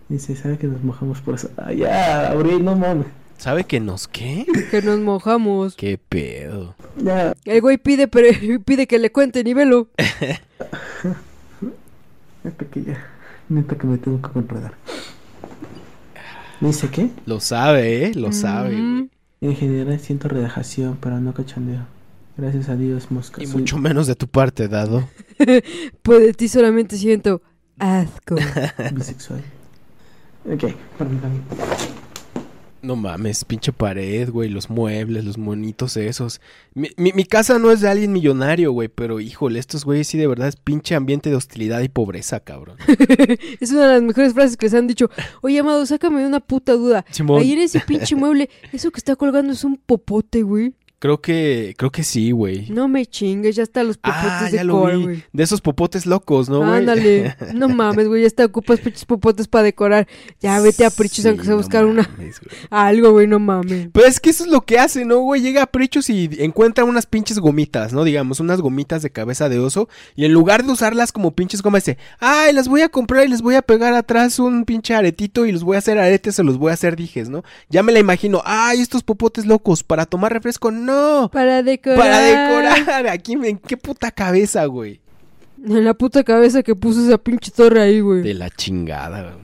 Dice, 0.08 0.36
¿sabe 0.36 0.58
que 0.58 0.66
nos 0.66 0.82
mojamos 0.82 1.20
por 1.20 1.34
eso? 1.34 1.50
Ah, 1.56 1.72
ya, 1.72 2.30
Abril, 2.30 2.64
no 2.64 2.76
mames. 2.76 3.08
¿Sabe 3.44 3.64
que 3.64 3.78
nos 3.78 4.08
qué? 4.08 4.46
que 4.70 4.80
nos 4.80 5.00
mojamos. 5.00 5.74
¿Qué 5.76 5.98
pedo? 5.98 6.74
El 7.44 7.60
güey 7.60 7.76
pide, 7.76 8.08
pero, 8.08 8.28
pide 8.64 8.86
que 8.86 8.98
le 8.98 9.12
cuente 9.12 9.44
nivelo. 9.44 9.88
neta 12.42 12.64
que 12.64 12.84
ya. 12.84 13.06
Neta 13.50 13.76
que 13.76 13.86
me 13.86 13.98
tengo 13.98 14.22
que 14.22 14.30
controlar. 14.30 14.72
Dice 16.58 16.88
que 16.88 17.10
Lo 17.26 17.38
sabe, 17.38 18.06
¿eh? 18.06 18.14
Lo 18.14 18.32
sabe, 18.32 18.80
güey. 18.80 19.10
En 19.42 19.56
general 19.56 20.00
siento 20.00 20.28
relajación, 20.28 20.96
pero 20.98 21.20
no 21.20 21.34
cachondeo. 21.34 21.82
Gracias 22.38 22.70
a 22.70 22.76
Dios, 22.76 23.10
mosca. 23.10 23.42
Y 23.42 23.46
soy 23.46 23.58
mucho 23.58 23.76
menos 23.76 24.06
de 24.06 24.14
tu 24.14 24.26
parte, 24.26 24.68
dado. 24.68 25.06
Pues 26.02 26.20
de 26.20 26.32
ti 26.32 26.48
solamente 26.48 26.96
siento 26.96 27.42
asco. 27.78 28.36
bisexual. 28.94 29.42
Ok, 30.46 30.64
permítame. 30.96 31.40
No 32.84 32.96
mames, 32.96 33.44
pinche 33.44 33.72
pared, 33.72 34.28
güey, 34.30 34.50
los 34.50 34.68
muebles, 34.68 35.24
los 35.24 35.38
monitos 35.38 35.96
esos. 35.96 36.40
Mi, 36.74 36.90
mi- 36.96 37.12
mi 37.12 37.24
casa 37.24 37.58
no 37.58 37.70
es 37.70 37.80
de 37.80 37.88
alguien 37.88 38.12
millonario, 38.12 38.72
güey, 38.72 38.88
pero 38.88 39.20
híjole, 39.20 39.58
estos 39.58 39.84
güeyes 39.84 40.06
sí 40.06 40.18
de 40.18 40.26
verdad 40.26 40.48
es 40.48 40.56
pinche 40.56 40.94
ambiente 40.94 41.30
de 41.30 41.36
hostilidad 41.36 41.80
y 41.80 41.88
pobreza, 41.88 42.40
cabrón. 42.40 42.76
es 43.60 43.70
una 43.70 43.86
de 43.88 43.94
las 43.94 44.02
mejores 44.02 44.34
frases 44.34 44.56
que 44.56 44.66
les 44.66 44.74
han 44.74 44.86
dicho. 44.86 45.08
Oye, 45.40 45.58
amado, 45.58 45.86
sácame 45.86 46.20
de 46.20 46.26
una 46.26 46.40
puta 46.40 46.72
duda. 46.74 47.04
Simón, 47.10 47.40
Ahí 47.40 47.52
en 47.52 47.60
ese 47.60 47.80
pinche 47.80 48.14
mueble, 48.16 48.50
eso 48.72 48.90
que 48.90 48.98
está 48.98 49.16
colgando 49.16 49.52
es 49.54 49.64
un 49.64 49.76
popote, 49.76 50.42
güey. 50.42 50.74
Creo 51.04 51.20
que, 51.20 51.74
creo 51.76 51.90
que 51.92 52.02
sí, 52.02 52.30
güey. 52.30 52.70
No 52.70 52.88
me 52.88 53.04
chingues, 53.04 53.54
ya 53.56 53.62
está 53.62 53.84
los 53.84 53.98
popotes 53.98 54.24
Ah, 54.24 54.48
de 54.50 54.64
lo 54.64 54.86
vi. 54.86 55.22
De 55.34 55.42
esos 55.42 55.60
popotes 55.60 56.06
locos, 56.06 56.48
¿no, 56.48 56.60
güey? 56.60 56.78
Ándale. 56.78 57.36
No 57.54 57.68
mames, 57.68 58.08
güey, 58.08 58.22
ya 58.22 58.26
está 58.26 58.46
ocupas 58.46 58.80
pinches 58.80 59.04
popotes 59.04 59.46
para 59.46 59.64
decorar. 59.64 60.08
Ya 60.40 60.58
vete 60.60 60.86
a 60.86 60.88
Prichos 60.88 61.18
Sí, 61.18 61.28
aunque 61.28 61.44
sea 61.44 61.50
no 61.50 61.58
buscar 61.58 61.84
una 61.84 62.08
algo, 62.70 63.12
güey, 63.12 63.26
no 63.26 63.38
mames. 63.38 63.90
Pero 63.92 64.06
es 64.06 64.18
que 64.18 64.30
eso 64.30 64.44
es 64.44 64.50
lo 64.50 64.62
que 64.62 64.78
hace, 64.78 65.04
¿no, 65.04 65.18
güey? 65.18 65.42
Llega 65.42 65.64
a 65.64 65.66
Prichos 65.66 66.08
y 66.08 66.30
encuentra 66.38 66.84
unas 66.84 67.04
pinches 67.04 67.38
gomitas, 67.38 67.92
¿no? 67.92 68.04
Digamos, 68.04 68.40
unas 68.40 68.62
gomitas 68.62 69.02
de 69.02 69.10
cabeza 69.10 69.50
de 69.50 69.58
oso. 69.58 69.90
Y 70.16 70.24
en 70.24 70.32
lugar 70.32 70.64
de 70.64 70.72
usarlas 70.72 71.12
como 71.12 71.32
pinches 71.32 71.60
gomas, 71.60 71.84
dice, 71.84 71.98
ay, 72.18 72.54
las 72.54 72.66
voy 72.66 72.80
a 72.80 72.88
comprar 72.88 73.26
y 73.26 73.28
les 73.28 73.42
voy 73.42 73.56
a 73.56 73.62
pegar 73.62 73.92
atrás 73.92 74.38
un 74.38 74.64
pinche 74.64 74.94
aretito 74.94 75.44
y 75.44 75.52
los 75.52 75.64
voy 75.64 75.76
a 75.76 75.80
hacer 75.80 75.98
aretes 75.98 76.38
o 76.38 76.44
los 76.44 76.56
voy 76.56 76.70
a 76.70 76.74
hacer 76.74 76.96
dijes, 76.96 77.28
¿no? 77.28 77.44
Ya 77.68 77.82
me 77.82 77.92
la 77.92 77.98
imagino, 77.98 78.40
ay, 78.46 78.80
estos 78.80 79.02
popotes 79.02 79.44
locos, 79.44 79.82
para 79.82 80.06
tomar 80.06 80.32
refresco, 80.32 80.70
no. 80.70 80.93
Para 81.32 81.62
decorar. 81.62 81.98
Para 81.98 82.20
decorar, 82.20 83.06
aquí, 83.08 83.32
¿en 83.32 83.58
qué 83.58 83.76
puta 83.76 84.10
cabeza, 84.10 84.64
güey? 84.66 85.00
En 85.66 85.84
la 85.84 85.94
puta 85.94 86.24
cabeza 86.24 86.62
que 86.62 86.74
puso 86.74 87.04
esa 87.06 87.18
pinche 87.18 87.50
torre 87.50 87.80
ahí, 87.80 88.00
güey. 88.00 88.22
De 88.22 88.34
la 88.34 88.50
chingada. 88.50 89.36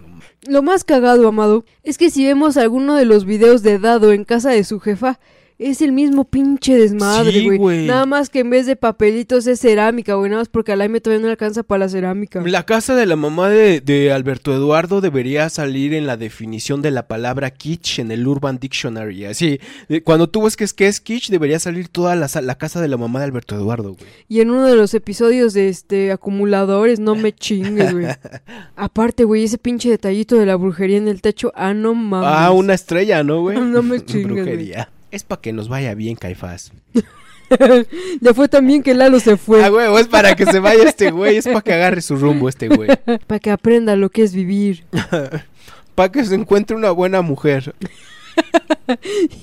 Lo 0.46 0.62
más 0.62 0.84
cagado, 0.84 1.28
amado, 1.28 1.64
es 1.82 1.98
que 1.98 2.10
si 2.10 2.26
vemos 2.26 2.56
alguno 2.56 2.94
de 2.94 3.04
los 3.04 3.24
videos 3.24 3.62
de 3.62 3.78
Dado 3.78 4.12
en 4.12 4.24
casa 4.24 4.50
de 4.50 4.64
su 4.64 4.80
jefa, 4.80 5.18
es 5.62 5.82
el 5.82 5.92
mismo 5.92 6.24
pinche 6.24 6.74
desmadre, 6.78 7.32
Sí, 7.32 7.44
güey. 7.44 7.58
güey. 7.58 7.86
Nada 7.86 8.06
más 8.06 8.30
que 8.30 8.40
en 8.40 8.48
vez 8.50 8.64
de 8.66 8.76
papelitos 8.76 9.46
es 9.46 9.60
cerámica, 9.60 10.14
güey. 10.14 10.30
Nada 10.30 10.40
más 10.40 10.48
porque 10.48 10.72
al 10.72 10.80
Aime 10.80 11.00
todavía 11.00 11.24
no 11.26 11.30
alcanza 11.30 11.62
para 11.62 11.80
la 11.80 11.88
cerámica. 11.90 12.42
La 12.46 12.64
casa 12.64 12.94
de 12.96 13.04
la 13.04 13.16
mamá 13.16 13.50
de, 13.50 13.80
de 13.82 14.10
Alberto 14.10 14.54
Eduardo 14.54 15.00
debería 15.02 15.48
salir 15.50 15.92
en 15.92 16.06
la 16.06 16.16
definición 16.16 16.80
de 16.80 16.90
la 16.90 17.06
palabra 17.08 17.50
kitsch 17.50 17.98
en 17.98 18.10
el 18.10 18.26
Urban 18.26 18.58
Dictionary. 18.58 19.26
Así, 19.26 19.60
cuando 20.04 20.28
tú 20.30 20.40
busques 20.40 20.72
qué 20.72 20.86
es 20.88 21.00
kitsch, 21.00 21.28
debería 21.30 21.58
salir 21.58 21.88
toda 21.88 22.16
la, 22.16 22.28
la 22.42 22.54
casa 22.56 22.80
de 22.80 22.88
la 22.88 22.96
mamá 22.96 23.18
de 23.18 23.26
Alberto 23.26 23.54
Eduardo, 23.54 23.94
güey. 23.94 24.08
Y 24.28 24.40
en 24.40 24.50
uno 24.50 24.66
de 24.66 24.76
los 24.76 24.94
episodios 24.94 25.52
de 25.52 25.68
este 25.68 26.10
acumuladores, 26.10 27.00
no 27.00 27.14
me 27.14 27.34
chingues, 27.34 27.92
güey. 27.92 28.06
Aparte, 28.76 29.24
güey, 29.24 29.44
ese 29.44 29.58
pinche 29.58 29.90
detallito 29.90 30.36
de 30.36 30.46
la 30.46 30.56
brujería 30.56 30.96
en 30.96 31.08
el 31.08 31.20
techo, 31.20 31.52
ah, 31.54 31.74
no 31.74 31.94
mames. 31.94 32.30
Ah, 32.32 32.50
una 32.52 32.74
estrella, 32.74 33.22
¿no, 33.22 33.42
güey? 33.42 33.58
No 33.70 33.82
me 33.82 34.00
chingues, 34.04 34.26
güey. 34.30 34.42
Brujería. 34.42 34.88
Es 35.10 35.24
para 35.24 35.40
que 35.40 35.52
nos 35.52 35.68
vaya 35.68 35.94
bien, 35.94 36.16
Caifás. 36.16 36.72
Le 38.20 38.32
fue 38.32 38.48
tan 38.48 38.66
bien 38.66 38.82
que 38.82 38.94
Lalo 38.94 39.18
se 39.18 39.36
fue. 39.36 39.64
Ah, 39.64 39.68
güey, 39.70 39.92
es 40.00 40.06
para 40.06 40.36
que 40.36 40.46
se 40.46 40.60
vaya 40.60 40.84
este 40.84 41.10
güey, 41.10 41.36
es 41.36 41.46
para 41.46 41.60
que 41.62 41.72
agarre 41.72 42.00
su 42.00 42.16
rumbo 42.16 42.48
este 42.48 42.68
güey. 42.68 42.88
Para 43.26 43.40
que 43.40 43.50
aprenda 43.50 43.96
lo 43.96 44.10
que 44.10 44.22
es 44.22 44.32
vivir. 44.32 44.84
Para 45.96 46.12
que 46.12 46.24
se 46.24 46.36
encuentre 46.36 46.76
una 46.76 46.92
buena 46.92 47.22
mujer. 47.22 47.74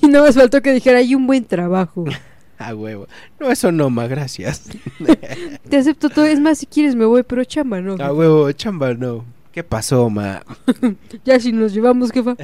Y 0.02 0.06
no 0.08 0.24
me 0.24 0.32
faltó 0.32 0.62
que 0.62 0.72
dijera, 0.72 0.98
hay 0.98 1.14
un 1.14 1.26
buen 1.26 1.44
trabajo. 1.44 2.06
Ah, 2.58 2.74
huevo. 2.74 3.06
No, 3.38 3.50
eso 3.50 3.70
no, 3.70 3.90
ma, 3.90 4.06
gracias. 4.06 4.64
Te 5.68 5.76
acepto 5.76 6.08
todo. 6.08 6.24
Es 6.24 6.40
más, 6.40 6.58
si 6.58 6.66
quieres 6.66 6.94
me 6.96 7.04
voy, 7.04 7.22
pero 7.22 7.44
chamba, 7.44 7.80
¿no? 7.80 7.96
Ah, 8.00 8.12
huevo, 8.12 8.50
chamba, 8.52 8.94
no. 8.94 9.24
¿Qué 9.52 9.62
pasó, 9.62 10.08
ma? 10.10 10.42
Ya 11.24 11.38
si 11.38 11.52
nos 11.52 11.72
llevamos, 11.72 12.10
jefa. 12.10 12.36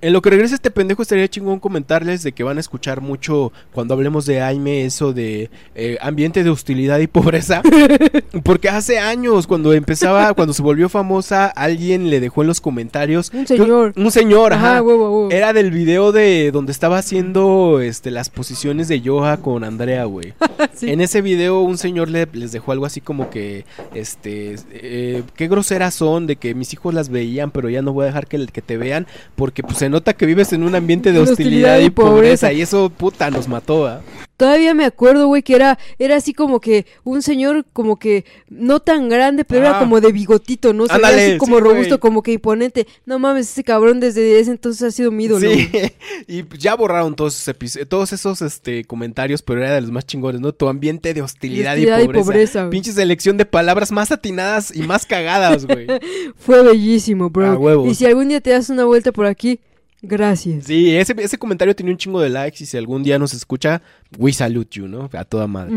En 0.00 0.12
lo 0.12 0.22
que 0.22 0.30
regresa 0.30 0.54
este 0.54 0.70
pendejo 0.70 1.02
estaría 1.02 1.28
chingón 1.28 1.58
comentarles 1.58 2.22
de 2.22 2.32
que 2.32 2.44
van 2.44 2.56
a 2.56 2.60
escuchar 2.60 3.00
mucho 3.00 3.52
cuando 3.72 3.94
hablemos 3.94 4.26
de 4.26 4.40
Aime 4.42 4.84
eso 4.84 5.12
de 5.12 5.50
eh, 5.74 5.98
ambiente 6.00 6.44
de 6.44 6.50
hostilidad 6.50 6.98
y 7.00 7.06
pobreza. 7.06 7.62
Porque 8.44 8.68
hace 8.68 8.98
años 8.98 9.46
cuando 9.46 9.72
empezaba, 9.72 10.32
cuando 10.34 10.52
se 10.54 10.62
volvió 10.62 10.88
famosa, 10.88 11.46
alguien 11.46 12.10
le 12.10 12.20
dejó 12.20 12.42
en 12.42 12.48
los 12.48 12.60
comentarios. 12.60 13.30
Un 13.34 13.46
señor. 13.46 13.92
Un 13.96 14.10
señor, 14.10 14.52
ajá. 14.52 14.82
Era 15.30 15.52
del 15.52 15.70
video 15.70 16.12
de 16.12 16.50
donde 16.52 16.72
estaba 16.72 16.98
haciendo 16.98 17.80
este 17.80 18.10
las 18.10 18.30
posiciones 18.30 18.88
de 18.88 19.00
Yoga 19.00 19.38
con 19.38 19.64
Andrea, 19.64 20.04
güey. 20.04 20.34
Sí. 20.74 20.90
En 20.90 21.00
ese 21.00 21.22
video 21.22 21.60
un 21.62 21.76
señor 21.78 22.08
le- 22.08 22.28
les 22.32 22.52
dejó 22.52 22.70
algo 22.70 22.86
así 22.86 23.00
como 23.00 23.30
que, 23.30 23.64
este, 23.94 24.54
eh, 24.70 25.22
qué 25.34 25.48
groseras 25.48 25.94
son 25.94 26.26
de 26.28 26.36
que 26.36 26.54
mis 26.54 26.72
hijos 26.72 26.94
las 26.94 27.08
veían, 27.08 27.50
pero 27.50 27.68
ya 27.68 27.82
no 27.82 27.92
voy 27.92 28.04
a 28.04 28.06
dejar 28.06 28.26
que, 28.28 28.46
que 28.46 28.62
te 28.62 28.76
vean 28.76 29.06
porque 29.34 29.62
pues 29.64 29.82
se 29.88 29.90
nota 29.90 30.12
que 30.12 30.26
vives 30.26 30.52
en 30.52 30.62
un 30.64 30.74
ambiente 30.74 31.12
de 31.12 31.18
hostilidad, 31.20 31.76
hostilidad 31.76 31.78
y 31.80 31.84
y 31.86 31.90
pobreza. 31.90 32.48
pobreza. 32.48 32.52
y 32.52 32.60
eso 32.60 32.90
puta 32.90 33.30
nos 33.30 33.48
mató, 33.48 33.86
¿ah? 33.86 34.02
Todavía 34.36 34.72
me 34.72 34.84
acuerdo, 34.84 35.26
güey, 35.26 35.42
que 35.42 35.56
era, 35.56 35.80
era 35.98 36.14
así 36.14 36.32
como 36.32 36.60
que 36.60 36.86
un 37.02 37.22
señor 37.22 37.64
como 37.72 37.98
que 37.98 38.24
no 38.48 38.78
tan 38.78 39.08
grande, 39.08 39.44
pero 39.44 39.66
Ah. 39.66 39.70
era 39.70 39.78
como 39.80 40.00
de 40.00 40.12
bigotito, 40.12 40.72
¿no? 40.72 40.86
Se 40.86 40.92
veía 40.92 41.08
Ándale, 41.08 41.26
así 41.30 41.38
como 41.38 41.56
sí, 41.56 41.62
robusto, 41.64 41.88
güey. 41.88 41.98
como 41.98 42.22
que 42.22 42.32
imponente. 42.34 42.86
No 43.04 43.18
mames, 43.18 43.50
ese 43.50 43.64
cabrón 43.64 43.98
desde 43.98 44.38
ese 44.38 44.52
entonces 44.52 44.82
ha 44.82 44.90
sido 44.92 45.10
mi 45.10 45.24
ídolo. 45.24 45.50
Sí, 45.50 45.68
y 46.28 46.44
ya 46.56 46.76
borraron 46.76 47.16
todos 47.16 47.48
esos, 47.48 47.88
todos 47.88 48.12
esos 48.12 48.40
este, 48.42 48.84
comentarios, 48.84 49.42
pero 49.42 49.60
era 49.60 49.74
de 49.74 49.80
los 49.80 49.90
más 49.90 50.06
chingones, 50.06 50.40
¿no? 50.40 50.52
Tu 50.52 50.68
ambiente 50.68 51.14
de 51.14 51.22
hostilidad, 51.22 51.72
Hostilidad 51.72 51.98
y 51.98 52.02
y 52.02 52.06
pobreza. 52.06 52.24
pobreza, 52.24 52.60
güey. 52.60 52.70
Pinche 52.70 52.92
selección 52.92 53.38
de 53.38 53.44
palabras 53.44 53.90
más 53.90 54.12
atinadas 54.12 54.72
y 54.72 54.82
más 54.82 55.04
cagadas, 55.04 55.66
güey. 55.66 55.88
Fue 56.36 56.62
bellísimo, 56.62 57.28
bro. 57.30 57.46
A 57.50 57.56
huevo. 57.56 57.86
Y 57.88 57.94
si 57.96 58.06
algún 58.06 58.28
día 58.28 58.40
te 58.40 58.50
das 58.50 58.70
una 58.70 58.84
vuelta 58.84 59.10
por 59.10 59.26
aquí, 59.26 59.58
gracias. 60.02 60.64
Sí, 60.64 60.94
ese, 60.96 61.14
ese 61.18 61.38
comentario 61.38 61.74
tenía 61.74 61.92
un 61.92 61.98
chingo 61.98 62.20
de 62.20 62.30
likes 62.30 62.62
y 62.62 62.66
si 62.66 62.76
algún 62.76 63.02
día 63.02 63.18
nos 63.18 63.34
escucha, 63.34 63.82
we 64.16 64.32
salute 64.32 64.78
you, 64.78 64.88
¿no? 64.88 65.08
A 65.12 65.24
toda 65.24 65.46
madre. 65.46 65.72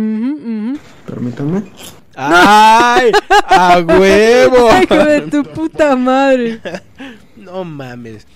Permítanme. 1.06 1.64
¡Ay! 2.16 3.12
¡A 3.48 3.80
huevo! 3.88 4.70
Ay, 4.70 4.84
hijo 4.84 4.96
de 4.96 5.22
tu 5.22 5.44
puta 5.44 5.96
madre. 5.96 6.60
No 7.38 7.64
mames. 7.64 8.28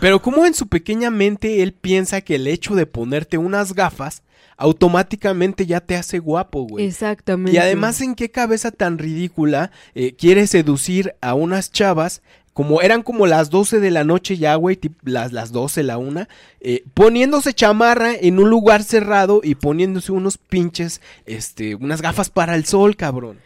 Pero 0.00 0.22
como 0.22 0.46
en 0.46 0.54
su 0.54 0.68
pequeña 0.68 1.10
mente 1.10 1.62
él 1.62 1.74
piensa 1.74 2.22
que 2.22 2.36
el 2.36 2.46
hecho 2.46 2.74
de 2.74 2.86
ponerte 2.86 3.36
unas 3.36 3.74
gafas 3.74 4.22
automáticamente 4.56 5.66
ya 5.66 5.80
te 5.80 5.96
hace 5.96 6.18
guapo, 6.18 6.62
güey. 6.62 6.84
Exactamente. 6.86 7.52
Y 7.52 7.58
además, 7.58 8.00
¿en 8.00 8.14
qué 8.14 8.30
cabeza 8.30 8.70
tan 8.70 8.98
ridícula 8.98 9.70
eh, 9.94 10.14
quiere 10.16 10.46
seducir 10.46 11.14
a 11.20 11.34
unas 11.34 11.70
chavas? 11.70 12.22
Como 12.58 12.82
eran 12.82 13.04
como 13.04 13.28
las 13.28 13.50
12 13.50 13.78
de 13.78 13.92
la 13.92 14.02
noche 14.02 14.36
ya, 14.36 14.56
güey, 14.56 14.80
las, 15.04 15.32
las 15.32 15.52
12, 15.52 15.84
la 15.84 15.96
una, 15.96 16.28
eh, 16.58 16.82
poniéndose 16.92 17.54
chamarra 17.54 18.16
en 18.16 18.40
un 18.40 18.50
lugar 18.50 18.82
cerrado 18.82 19.42
y 19.44 19.54
poniéndose 19.54 20.10
unos 20.10 20.38
pinches, 20.38 21.00
este, 21.24 21.76
unas 21.76 22.02
gafas 22.02 22.30
para 22.30 22.56
el 22.56 22.64
sol, 22.64 22.96
cabrón. 22.96 23.38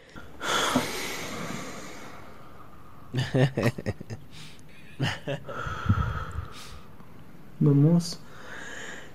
Vamos. 7.59 8.19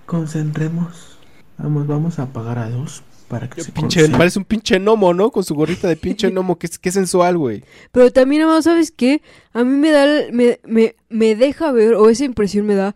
Concentremos. 0.06 1.18
Vamos, 1.56 1.88
vamos 1.88 2.20
a 2.20 2.22
apagar 2.22 2.58
a 2.60 2.70
dos 2.70 3.02
para 3.28 3.48
que 3.48 3.62
se 3.62 3.70
Pinche, 3.72 4.00
concentre. 4.00 4.18
parece 4.18 4.38
un 4.38 4.44
pinche 4.44 4.78
gnomo, 4.78 5.12
¿no? 5.14 5.30
Con 5.30 5.44
su 5.44 5.54
gorrita 5.54 5.86
de 5.88 5.96
pinche 5.96 6.28
gnomo, 6.32 6.58
que, 6.58 6.66
es- 6.66 6.78
que 6.78 6.90
sensual, 6.90 7.36
güey. 7.38 7.62
Pero 7.92 8.10
también, 8.12 8.42
amado, 8.42 8.62
¿sabes 8.62 8.90
qué? 8.90 9.22
A 9.52 9.64
mí 9.64 9.76
me 9.76 9.90
da, 9.90 10.06
me, 10.32 10.58
me, 10.64 10.94
me 11.08 11.34
deja 11.36 11.70
ver, 11.72 11.94
o 11.94 12.08
esa 12.08 12.24
impresión 12.24 12.66
me 12.66 12.74
da, 12.74 12.94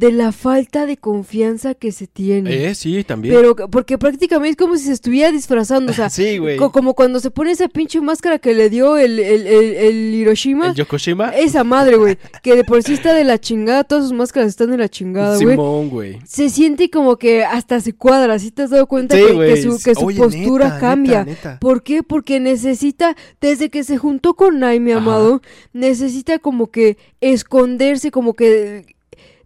de 0.00 0.12
la 0.12 0.32
falta 0.32 0.86
de 0.86 0.96
confianza 0.96 1.74
que 1.74 1.92
se 1.92 2.06
tiene. 2.06 2.70
Eh, 2.70 2.74
sí, 2.74 3.04
también. 3.04 3.34
Pero, 3.34 3.54
porque 3.54 3.98
prácticamente 3.98 4.52
es 4.52 4.56
como 4.56 4.78
si 4.78 4.84
se 4.86 4.92
estuviera 4.92 5.30
disfrazando, 5.30 5.92
o 5.92 5.94
sea, 5.94 6.08
sí, 6.10 6.38
güey. 6.38 6.56
co- 6.56 6.72
como 6.72 6.94
cuando 6.94 7.20
se 7.20 7.30
pone 7.30 7.50
esa 7.50 7.68
pinche 7.68 8.00
máscara 8.00 8.38
que 8.38 8.54
le 8.54 8.70
dio 8.70 8.96
el, 8.96 9.18
el, 9.18 9.46
el, 9.46 9.74
el 9.74 10.14
Hiroshima. 10.14 10.68
El 10.68 10.74
Yokoshima. 10.74 11.28
Esa 11.36 11.64
madre, 11.64 11.96
güey, 11.96 12.16
que 12.42 12.56
de 12.56 12.64
por 12.64 12.82
sí 12.82 12.94
está 12.94 13.12
de 13.12 13.24
la 13.24 13.38
chingada, 13.38 13.84
todas 13.84 14.04
sus 14.04 14.14
máscaras 14.14 14.48
están 14.48 14.70
de 14.70 14.78
la 14.78 14.88
chingada, 14.88 15.36
güey. 15.36 15.50
Simón, 15.50 15.90
güey. 15.90 16.18
Se 16.26 16.48
siente 16.48 16.88
como 16.88 17.18
que 17.18 17.44
hasta 17.44 17.78
se 17.80 17.92
cuadra, 17.92 18.38
¿sí 18.38 18.50
te 18.50 18.62
has 18.62 18.70
dado 18.70 18.86
cuenta 18.86 19.16
Sí, 19.18 19.22
que, 19.22 19.56
su, 19.62 19.82
que 19.82 19.94
su 19.94 20.06
Oye, 20.06 20.16
postura 20.18 20.64
neta, 20.64 20.78
cambia? 20.80 21.24
neta, 21.24 21.50
neta. 21.50 21.58
¿Por 21.60 21.82
qué? 21.82 22.02
Porque 22.02 22.40
necesita, 22.40 23.16
desde 23.38 23.68
que 23.68 23.84
se 23.84 23.98
juntó 23.98 24.32
con 24.32 24.60
Naime, 24.60 24.92
Ajá. 24.92 25.02
amado, 25.02 25.42
necesita 25.74 26.38
como 26.38 26.70
que 26.70 26.96
esconderse, 27.20 28.10
como 28.10 28.32
que 28.32 28.86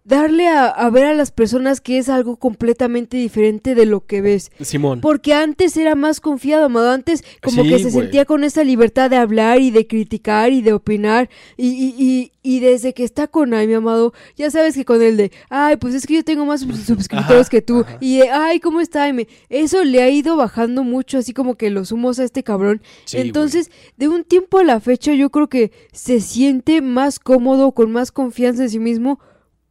darle 0.05 0.47
a, 0.47 0.67
a 0.67 0.89
ver 0.91 1.05
a 1.05 1.13
las 1.15 1.31
personas 1.31 1.81
que 1.81 1.97
es 1.97 2.09
algo 2.09 2.37
completamente 2.37 3.17
diferente 3.17 3.73
de 3.75 3.85
lo 3.87 4.05
que 4.05 4.21
ves. 4.21 4.51
Simón. 4.61 5.01
Porque 5.01 5.33
antes 5.33 5.75
era 5.75 5.95
más 5.95 6.21
confiado, 6.21 6.65
amado. 6.65 6.91
Antes 6.91 7.23
como 7.41 7.63
Sí, 7.63 7.69
que 7.69 7.79
se 7.79 7.89
sentía 7.91 8.23
con 8.25 8.43
esa 8.43 8.63
libertad 8.63 9.09
de 9.09 9.17
hablar 9.17 9.59
y 9.61 9.71
de 9.71 9.87
criticar 9.87 10.53
y 10.53 10.61
de 10.61 10.73
opinar. 10.73 11.29
Y, 11.57 11.69
y, 11.69 11.95
y, 11.97 12.31
y 12.43 12.59
desde 12.59 12.93
que 12.93 13.03
está 13.03 13.27
con 13.27 13.55
Ay, 13.55 13.65
mi 13.67 13.73
amado, 13.73 14.13
ya 14.37 14.51
sabes 14.51 14.75
que 14.75 14.85
con 14.85 15.01
el 15.01 15.17
de, 15.17 15.31
ay, 15.49 15.77
pues 15.77 15.95
es 15.95 16.05
que 16.05 16.13
yo 16.13 16.23
tengo 16.23 16.45
más 16.45 16.61
suscriptores 16.61 17.49
que 17.49 17.63
tú. 17.63 17.79
ajá. 17.79 17.97
Y 17.99 18.19
de, 18.19 18.29
ay, 18.29 18.59
¿cómo 18.59 18.81
está 18.81 19.03
Aime? 19.03 19.27
Eso 19.49 19.83
le 19.83 20.03
ha 20.03 20.09
ido 20.09 20.37
bajando 20.37 20.83
mucho, 20.83 21.17
así 21.17 21.33
como 21.33 21.55
que 21.55 21.71
los 21.71 21.91
humos 21.91 22.19
a 22.19 22.23
este 22.23 22.43
cabrón. 22.43 22.83
Sí, 23.05 23.17
Entonces, 23.17 23.71
de 23.97 24.07
un 24.07 24.23
tiempo 24.23 24.59
a 24.59 24.63
la 24.63 24.79
fecha, 24.79 25.13
yo 25.15 25.31
creo 25.31 25.49
que 25.49 25.71
se 25.91 26.19
siente 26.21 26.81
más 26.83 27.17
cómodo, 27.17 27.71
con 27.71 27.91
más 27.91 28.11
confianza 28.11 28.61
en 28.63 28.69
sí 28.69 28.77
mismo, 28.79 29.19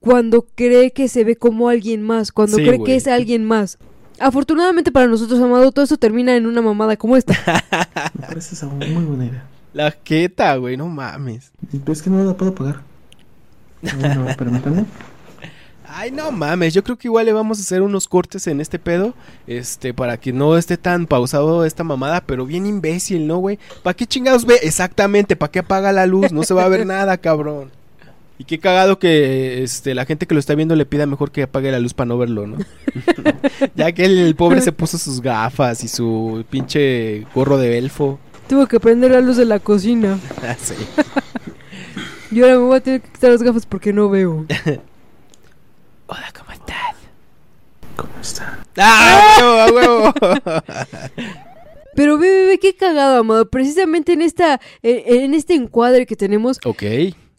cuando 0.04 0.46
cree 0.54 0.92
que 0.92 1.08
se 1.08 1.24
ve 1.24 1.36
como 1.36 1.68
alguien 1.68 2.02
más, 2.02 2.30
cuando 2.30 2.58
Sí, 2.58 2.64
cree 2.64 2.82
que 2.82 2.96
es 2.96 3.06
alguien 3.06 3.44
más. 3.44 3.78
Afortunadamente 4.20 4.92
para 4.92 5.06
nosotros, 5.06 5.40
Amado, 5.40 5.72
todo 5.72 5.84
eso 5.84 5.96
termina 5.96 6.36
en 6.36 6.46
una 6.46 6.62
mamada 6.62 6.96
como 6.96 7.16
esta. 7.16 7.34
Me 8.14 8.26
parece 8.26 8.54
esa 8.54 8.66
muy 8.66 8.86
buena 9.04 9.26
idea. 9.26 9.44
La 9.72 9.92
jeta, 10.04 10.54
güey, 10.56 10.76
no 10.76 10.88
mames. 10.88 11.50
Pero 11.70 11.92
es 11.92 12.02
que 12.02 12.10
no 12.10 12.22
la 12.22 12.36
puedo 12.36 12.54
pagar. 12.54 12.82
Bueno, 13.82 14.26
permítanme. 14.36 14.84
Ay, 15.96 16.10
no 16.10 16.32
mames, 16.32 16.74
yo 16.74 16.82
creo 16.82 16.96
que 16.96 17.06
igual 17.08 17.26
le 17.26 17.32
vamos 17.32 17.58
a 17.58 17.62
hacer 17.62 17.80
unos 17.82 18.08
cortes 18.08 18.46
en 18.48 18.60
este 18.60 18.78
pedo, 18.80 19.14
este, 19.46 19.94
para 19.94 20.16
que 20.16 20.32
no 20.32 20.56
esté 20.56 20.76
tan 20.76 21.06
pausado 21.06 21.64
esta 21.64 21.84
mamada, 21.84 22.20
pero 22.26 22.46
bien 22.46 22.66
imbécil, 22.66 23.28
¿no, 23.28 23.38
güey? 23.38 23.58
¿Para 23.82 23.94
qué 23.94 24.04
chingados 24.06 24.44
ve? 24.44 24.58
Exactamente, 24.62 25.36
¿para 25.36 25.52
qué 25.52 25.60
apaga 25.60 25.92
la 25.92 26.06
luz? 26.06 26.32
No 26.32 26.42
se 26.42 26.52
va 26.54 26.64
a 26.64 26.68
ver 26.68 26.84
nada, 26.86 27.16
cabrón. 27.18 27.70
Y 28.36 28.44
qué 28.44 28.58
cagado 28.58 28.98
que 28.98 29.62
este, 29.62 29.94
la 29.94 30.06
gente 30.06 30.26
que 30.26 30.34
lo 30.34 30.40
está 30.40 30.54
viendo 30.56 30.74
le 30.74 30.86
pida 30.86 31.06
mejor 31.06 31.30
que 31.30 31.44
apague 31.44 31.70
la 31.70 31.78
luz 31.78 31.94
para 31.94 32.08
no 32.08 32.18
verlo, 32.18 32.46
¿no? 32.48 32.56
ya 33.76 33.92
que 33.92 34.04
el, 34.04 34.18
el 34.18 34.34
pobre 34.34 34.60
se 34.60 34.72
puso 34.72 34.98
sus 34.98 35.20
gafas 35.20 35.84
y 35.84 35.88
su 35.88 36.44
pinche 36.50 37.26
gorro 37.34 37.58
de 37.58 37.78
elfo. 37.78 38.18
Tuvo 38.48 38.66
que 38.66 38.80
prender 38.80 39.12
la 39.12 39.20
luz 39.20 39.36
de 39.36 39.44
la 39.44 39.60
cocina. 39.60 40.18
Ah, 40.42 40.56
sí. 40.58 40.74
Y 42.32 42.42
ahora 42.42 42.54
me 42.54 42.60
voy 42.64 42.76
a 42.76 42.80
tener 42.80 43.00
que 43.00 43.10
quitar 43.12 43.30
las 43.30 43.42
gafas 43.42 43.66
porque 43.66 43.92
no 43.92 44.10
veo. 44.10 44.44
Hola, 46.06 46.32
¿cómo 46.36 46.50
estás? 46.50 46.96
¿Cómo 47.96 48.12
está? 48.20 48.58
¡Ah, 48.76 49.36
a 49.38 49.72
huevo, 49.72 50.06
a 50.06 50.12
huevo! 50.12 50.62
Pero 51.94 52.18
ve, 52.18 52.28
ve, 52.28 52.46
ve, 52.46 52.58
qué 52.58 52.74
cagado, 52.74 53.20
Amado. 53.20 53.48
Precisamente 53.48 54.12
en 54.12 54.22
esta, 54.22 54.60
en, 54.82 55.22
en 55.22 55.34
este 55.34 55.54
encuadre 55.54 56.04
que 56.06 56.16
tenemos, 56.16 56.58
Ok. 56.64 56.82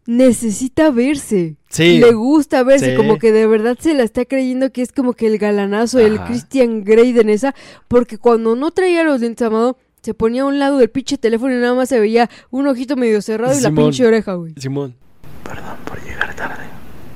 Necesita 0.06 0.92
verse. 0.92 1.56
Sí. 1.70 1.98
Le 2.00 2.14
gusta 2.14 2.64
verse, 2.64 2.92
Sí. 2.92 2.96
como 2.98 3.18
que 3.18 3.32
de 3.32 3.48
verdad 3.48 3.78
se 3.80 3.94
la 3.94 4.04
está 4.04 4.26
creyendo 4.26 4.72
que 4.72 4.82
es 4.82 4.92
como 4.92 5.14
que 5.14 5.28
el 5.28 5.38
galanazo, 5.38 6.00
el. 6.00 6.20
Christian 6.22 6.84
Grey 6.84 7.12
de 7.12 7.24
Nessa, 7.24 7.54
porque 7.88 8.18
cuando 8.18 8.56
no 8.56 8.72
traía 8.72 9.04
los 9.04 9.20
lentes, 9.22 9.46
Amado, 9.48 9.78
se 10.02 10.14
ponía 10.14 10.44
a 10.44 10.46
un 10.46 10.60
lado 10.60 10.78
del 10.78 10.90
pinche 10.90 11.18
teléfono 11.18 11.54
y 11.54 11.58
nada 11.60 11.74
más 11.74 11.90
se 11.90 12.00
veía 12.00 12.30
un 12.52 12.68
ojito 12.68 12.96
medio 12.96 13.22
cerrado 13.22 13.58
y 13.58 13.62
la 13.62 13.72
pinche 13.72 14.06
oreja, 14.06 14.34
güey. 14.36 14.54
Simón. 14.58 14.96
Perdón 15.44 15.78
por 15.86 16.04
llegar 16.04 16.36
tarde. 16.36 16.64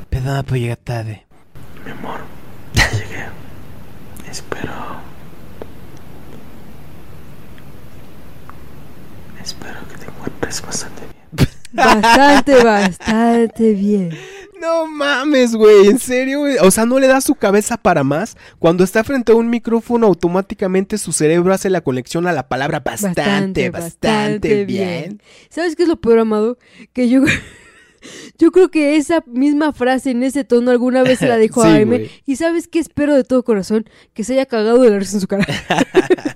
Perdón 0.10 0.43
por 0.45 0.58
llegar 0.58 0.78
tarde. 0.78 1.25
Mi 1.86 1.91
amor, 1.91 2.19
ya 2.73 2.89
llegué. 2.91 3.25
Espero. 4.30 4.71
Espero 9.41 9.80
que 9.91 9.97
te 9.97 10.06
encuentres 10.06 10.62
bastante 10.62 11.02
bien. 11.02 11.09
Bastante, 11.71 12.63
bastante 12.63 13.73
bien. 13.73 14.17
No 14.60 14.88
mames, 14.88 15.55
güey, 15.55 15.88
en 15.88 15.99
serio, 15.99 16.39
güey. 16.39 16.58
O 16.62 16.69
sea, 16.71 16.86
no 16.86 16.99
le 16.99 17.08
da 17.08 17.21
su 17.21 17.36
cabeza 17.36 17.77
para 17.77 18.03
más. 18.03 18.36
Cuando 18.60 18.84
está 18.84 19.03
frente 19.03 19.32
a 19.32 19.36
un 19.36 19.49
micrófono, 19.49 20.08
automáticamente 20.08 20.97
su 20.97 21.13
cerebro 21.13 21.53
hace 21.53 21.69
la 21.69 21.82
conexión 21.82 22.27
a 22.27 22.34
la 22.34 22.49
palabra 22.49 22.82
bastante, 22.82 23.69
bastante, 23.69 24.65
bien. 24.65 25.21
¿Sabes 25.49 25.75
qué 25.75 25.84
es 25.84 25.89
lo 25.89 25.99
peor, 25.99 26.19
Amado? 26.19 26.58
Que 26.93 27.10
yo... 27.10 27.21
Yo 28.38 28.51
creo 28.51 28.71
que 28.71 28.95
esa 28.95 29.23
misma 29.27 29.73
frase 29.73 30.12
en 30.12 30.23
ese 30.23 30.45
tono 30.45 30.71
alguna 30.71 31.03
vez 31.03 31.19
se 31.19 31.27
la 31.27 31.36
dijo 31.38 31.62
Sí, 31.63 31.67
a 31.67 31.84
güey. 31.84 32.10
Y 32.25 32.38
¿sabes 32.38 32.67
qué 32.67 32.79
espero 32.79 33.13
de 33.13 33.23
todo 33.23 33.43
corazón? 33.43 33.89
Que 34.13 34.23
se 34.23 34.34
haya 34.34 34.45
cagado 34.45 34.82
de 34.82 34.89
la 34.89 34.99
risa 34.99 35.17
en 35.17 35.21
su 35.21 35.27
cara. 35.27 35.45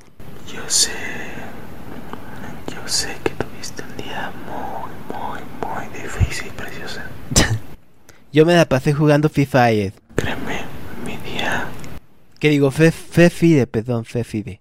Yo 0.53 0.61
sé. 0.67 0.91
Yo 2.67 2.85
sé 2.85 3.09
que 3.23 3.31
tuviste 3.31 3.81
un 3.81 3.97
día 3.97 4.31
muy, 4.45 4.91
muy, 5.17 5.39
muy 5.61 6.01
difícil, 6.01 6.51
preciosa. 6.51 7.09
Yo 8.33 8.45
me 8.47 8.55
la 8.55 8.65
pasé 8.65 8.93
jugando 8.93 9.29
FIFA 9.29 9.63
ayer. 9.63 9.93
Créeme, 10.15 10.61
mi 11.05 11.17
día 11.17 11.67
Que 12.39 12.49
digo, 12.49 12.71
fe, 12.71 12.91
Fefide, 12.91 13.67
perdón, 13.67 14.05
Fefide. 14.05 14.59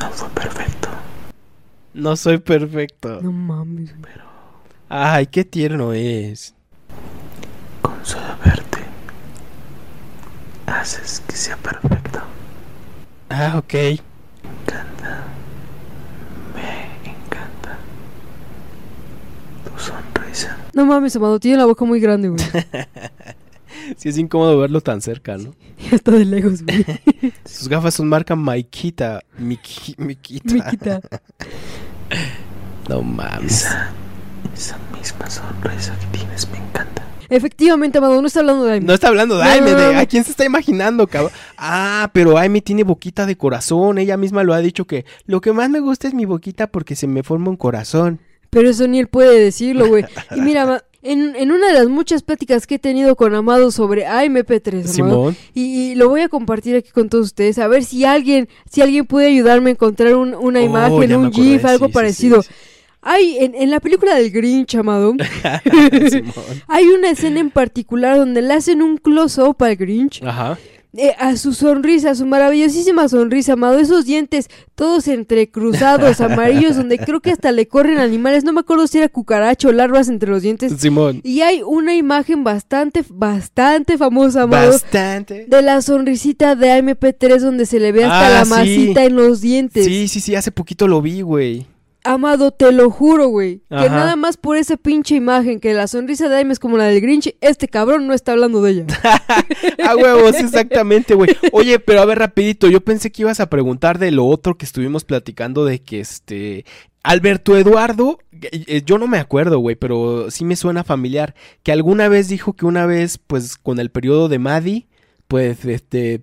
no 0.00 0.10
fue 0.10 0.28
perfecto. 0.30 0.88
No 1.92 2.16
soy 2.16 2.38
perfecto. 2.38 3.20
No 3.22 3.32
mames. 3.32 3.94
güey. 4.00 4.12
Ay, 4.88 5.26
qué 5.26 5.44
tierno 5.44 5.92
es. 5.92 6.54
Con 7.82 8.04
solo 8.04 8.36
verte, 8.44 8.78
haces 10.66 11.22
que 11.28 11.36
sea 11.36 11.56
perfecto. 11.58 12.20
Ah, 13.28 13.54
ok. 13.58 13.74
encanta. 13.74 15.24
Me 16.54 17.10
encanta. 17.10 17.76
Tu 19.64 19.78
sonrisa. 19.78 20.15
No 20.74 20.86
mames, 20.86 21.16
Amado. 21.16 21.40
Tiene 21.40 21.58
la 21.58 21.66
boca 21.66 21.84
muy 21.84 22.00
grande, 22.00 22.28
güey. 22.28 22.40
Sí 23.96 24.08
es 24.08 24.18
incómodo 24.18 24.58
verlo 24.58 24.80
tan 24.80 25.00
cerca, 25.00 25.36
¿no? 25.36 25.54
Y 25.78 25.94
hasta 25.94 26.10
de 26.12 26.24
lejos, 26.24 26.62
güey. 26.62 26.84
Sus 27.44 27.68
gafas 27.68 27.94
son 27.94 28.08
marca 28.08 28.34
Maikita. 28.34 29.22
Miki, 29.38 29.94
Mikita. 29.98 31.00
No 32.88 33.02
mames. 33.02 33.62
Esa, 33.62 33.90
esa 34.54 34.78
misma 34.96 35.30
sonrisa 35.30 35.96
que 35.98 36.18
tienes 36.18 36.48
me 36.50 36.58
encanta. 36.58 37.06
Efectivamente, 37.28 37.98
Amado. 37.98 38.20
No 38.20 38.26
está 38.26 38.40
hablando 38.40 38.64
de 38.64 38.72
Aime. 38.74 38.86
No 38.86 38.94
está 38.94 39.08
hablando 39.08 39.36
de 39.36 39.44
Aime, 39.44 39.72
no, 39.72 39.78
de 39.78 39.94
no. 39.94 40.00
a 40.00 40.06
quién 40.06 40.24
se 40.24 40.30
está 40.30 40.44
imaginando, 40.44 41.06
cabrón. 41.06 41.32
Ah, 41.56 42.10
pero 42.12 42.38
Aime 42.38 42.60
tiene 42.60 42.84
boquita 42.84 43.26
de 43.26 43.36
corazón. 43.36 43.98
Ella 43.98 44.16
misma 44.16 44.44
lo 44.44 44.54
ha 44.54 44.58
dicho 44.58 44.86
que 44.86 45.04
lo 45.26 45.40
que 45.40 45.52
más 45.52 45.68
me 45.70 45.80
gusta 45.80 46.08
es 46.08 46.14
mi 46.14 46.24
boquita 46.24 46.68
porque 46.68 46.96
se 46.96 47.06
me 47.06 47.22
forma 47.22 47.50
un 47.50 47.56
corazón. 47.56 48.20
Pero 48.50 48.68
eso 48.70 48.86
ni 48.88 48.98
él 48.98 49.08
puede 49.08 49.38
decirlo, 49.40 49.86
güey. 49.88 50.04
Y 50.36 50.40
mira, 50.40 50.82
en, 51.02 51.36
en 51.36 51.52
una 51.52 51.68
de 51.68 51.74
las 51.74 51.88
muchas 51.88 52.22
pláticas 52.22 52.66
que 52.66 52.76
he 52.76 52.78
tenido 52.78 53.14
con 53.16 53.34
Amado 53.34 53.70
sobre 53.70 54.06
AMP3, 54.06 54.72
Amado, 54.74 54.88
Simón. 54.92 55.36
y, 55.54 55.92
y 55.92 55.94
lo 55.94 56.08
voy 56.08 56.22
a 56.22 56.28
compartir 56.28 56.74
aquí 56.76 56.90
con 56.90 57.08
todos 57.08 57.26
ustedes, 57.26 57.58
a 57.58 57.68
ver 57.68 57.84
si 57.84 58.04
alguien, 58.04 58.48
si 58.70 58.80
alguien 58.82 59.06
puede 59.06 59.28
ayudarme 59.28 59.70
a 59.70 59.72
encontrar 59.74 60.16
un- 60.16 60.34
una 60.34 60.60
Oh, 60.60 60.64
imagen, 60.64 61.14
un 61.16 61.26
acordé, 61.26 61.42
GIF, 61.42 61.64
algo 61.64 61.86
sí, 61.86 61.92
parecido. 61.92 62.42
sí, 62.42 62.48
Hay, 63.02 63.36
en, 63.38 63.54
en 63.54 63.70
la 63.70 63.78
película 63.78 64.16
del 64.16 64.32
Grinch, 64.32 64.74
Amado, 64.74 65.14
hay 66.66 66.84
una 66.88 67.10
escena 67.10 67.40
en 67.40 67.50
particular 67.50 68.16
donde 68.16 68.42
le 68.42 68.52
hacen 68.54 68.82
un 68.82 68.96
close-up 68.96 69.62
al 69.62 69.76
Grinch 69.76 70.22
Ajá. 70.24 70.58
Eh, 70.98 71.14
a 71.18 71.36
su 71.36 71.52
sonrisa, 71.54 72.10
a 72.10 72.14
su 72.14 72.26
maravillosísima 72.26 73.08
sonrisa, 73.08 73.54
amado. 73.54 73.78
Esos 73.78 74.04
dientes 74.04 74.48
todos 74.74 75.08
entrecruzados, 75.08 76.20
amarillos, 76.20 76.76
donde 76.76 76.98
creo 76.98 77.20
que 77.20 77.30
hasta 77.30 77.52
le 77.52 77.66
corren 77.68 77.98
animales. 77.98 78.44
No 78.44 78.52
me 78.52 78.60
acuerdo 78.60 78.86
si 78.86 78.98
era 78.98 79.08
cucaracho 79.08 79.68
o 79.68 79.72
larvas 79.72 80.08
entre 80.08 80.30
los 80.30 80.42
dientes. 80.42 80.72
Simón. 80.78 81.20
Y 81.24 81.40
hay 81.42 81.62
una 81.62 81.94
imagen 81.94 82.44
bastante, 82.44 83.04
bastante 83.08 83.98
famosa, 83.98 84.42
amado. 84.42 84.72
Bastante. 84.72 85.46
De 85.48 85.62
la 85.62 85.82
sonrisita 85.82 86.54
de 86.54 86.70
AMP3 86.70 87.38
donde 87.40 87.66
se 87.66 87.80
le 87.80 87.92
ve 87.92 88.04
hasta 88.04 88.26
Ah, 88.26 88.30
la 88.30 88.44
sí. 88.44 88.50
masita 88.50 89.04
en 89.04 89.16
los 89.16 89.40
dientes. 89.40 89.84
Sí, 89.84 90.08
sí, 90.08 90.20
sí, 90.20 90.34
hace 90.34 90.50
poquito 90.52 90.88
lo 90.88 91.02
vi, 91.02 91.20
güey. 91.22 91.66
Amado, 92.06 92.52
te 92.52 92.70
lo 92.72 92.88
juro, 92.90 93.28
güey. 93.28 93.62
Que 93.68 93.90
nada 93.90 94.16
más 94.16 94.36
por 94.36 94.56
esa 94.56 94.76
pinche 94.76 95.16
imagen, 95.16 95.58
que 95.58 95.74
la 95.74 95.88
sonrisa 95.88 96.28
de 96.28 96.36
Aime 96.36 96.52
es 96.52 96.60
como 96.60 96.76
la 96.76 96.84
del 96.84 97.00
Grinch, 97.00 97.34
este 97.40 97.68
cabrón 97.68 98.06
no 98.06 98.14
está 98.14 98.32
hablando 98.32 98.62
de 98.62 98.70
ella. 98.70 98.86
A 99.84 99.96
huevos, 99.96 100.36
exactamente, 100.36 101.14
güey. 101.14 101.30
Oye, 101.52 101.78
pero 101.80 102.00
a 102.00 102.04
ver, 102.04 102.18
rapidito, 102.18 102.68
yo 102.68 102.80
pensé 102.80 103.10
que 103.10 103.22
ibas 103.22 103.40
a 103.40 103.50
preguntar 103.50 103.98
de 103.98 104.12
lo 104.12 104.26
otro 104.26 104.56
que 104.56 104.64
estuvimos 104.64 105.04
platicando 105.04 105.64
de 105.64 105.80
que 105.80 106.00
este... 106.00 106.64
Alberto 107.02 107.56
Eduardo, 107.56 108.18
eh, 108.32 108.64
eh, 108.66 108.82
yo 108.84 108.98
no 108.98 109.06
me 109.06 109.18
acuerdo, 109.18 109.60
güey, 109.60 109.76
pero 109.76 110.28
sí 110.32 110.44
me 110.44 110.56
suena 110.56 110.82
familiar, 110.82 111.36
que 111.62 111.70
alguna 111.70 112.08
vez 112.08 112.26
dijo 112.26 112.54
que 112.54 112.66
una 112.66 112.84
vez, 112.84 113.18
pues, 113.18 113.56
con 113.56 113.78
el 113.78 113.90
periodo 113.90 114.28
de 114.28 114.40
Maddie, 114.40 114.88
pues, 115.28 115.64
este, 115.64 116.22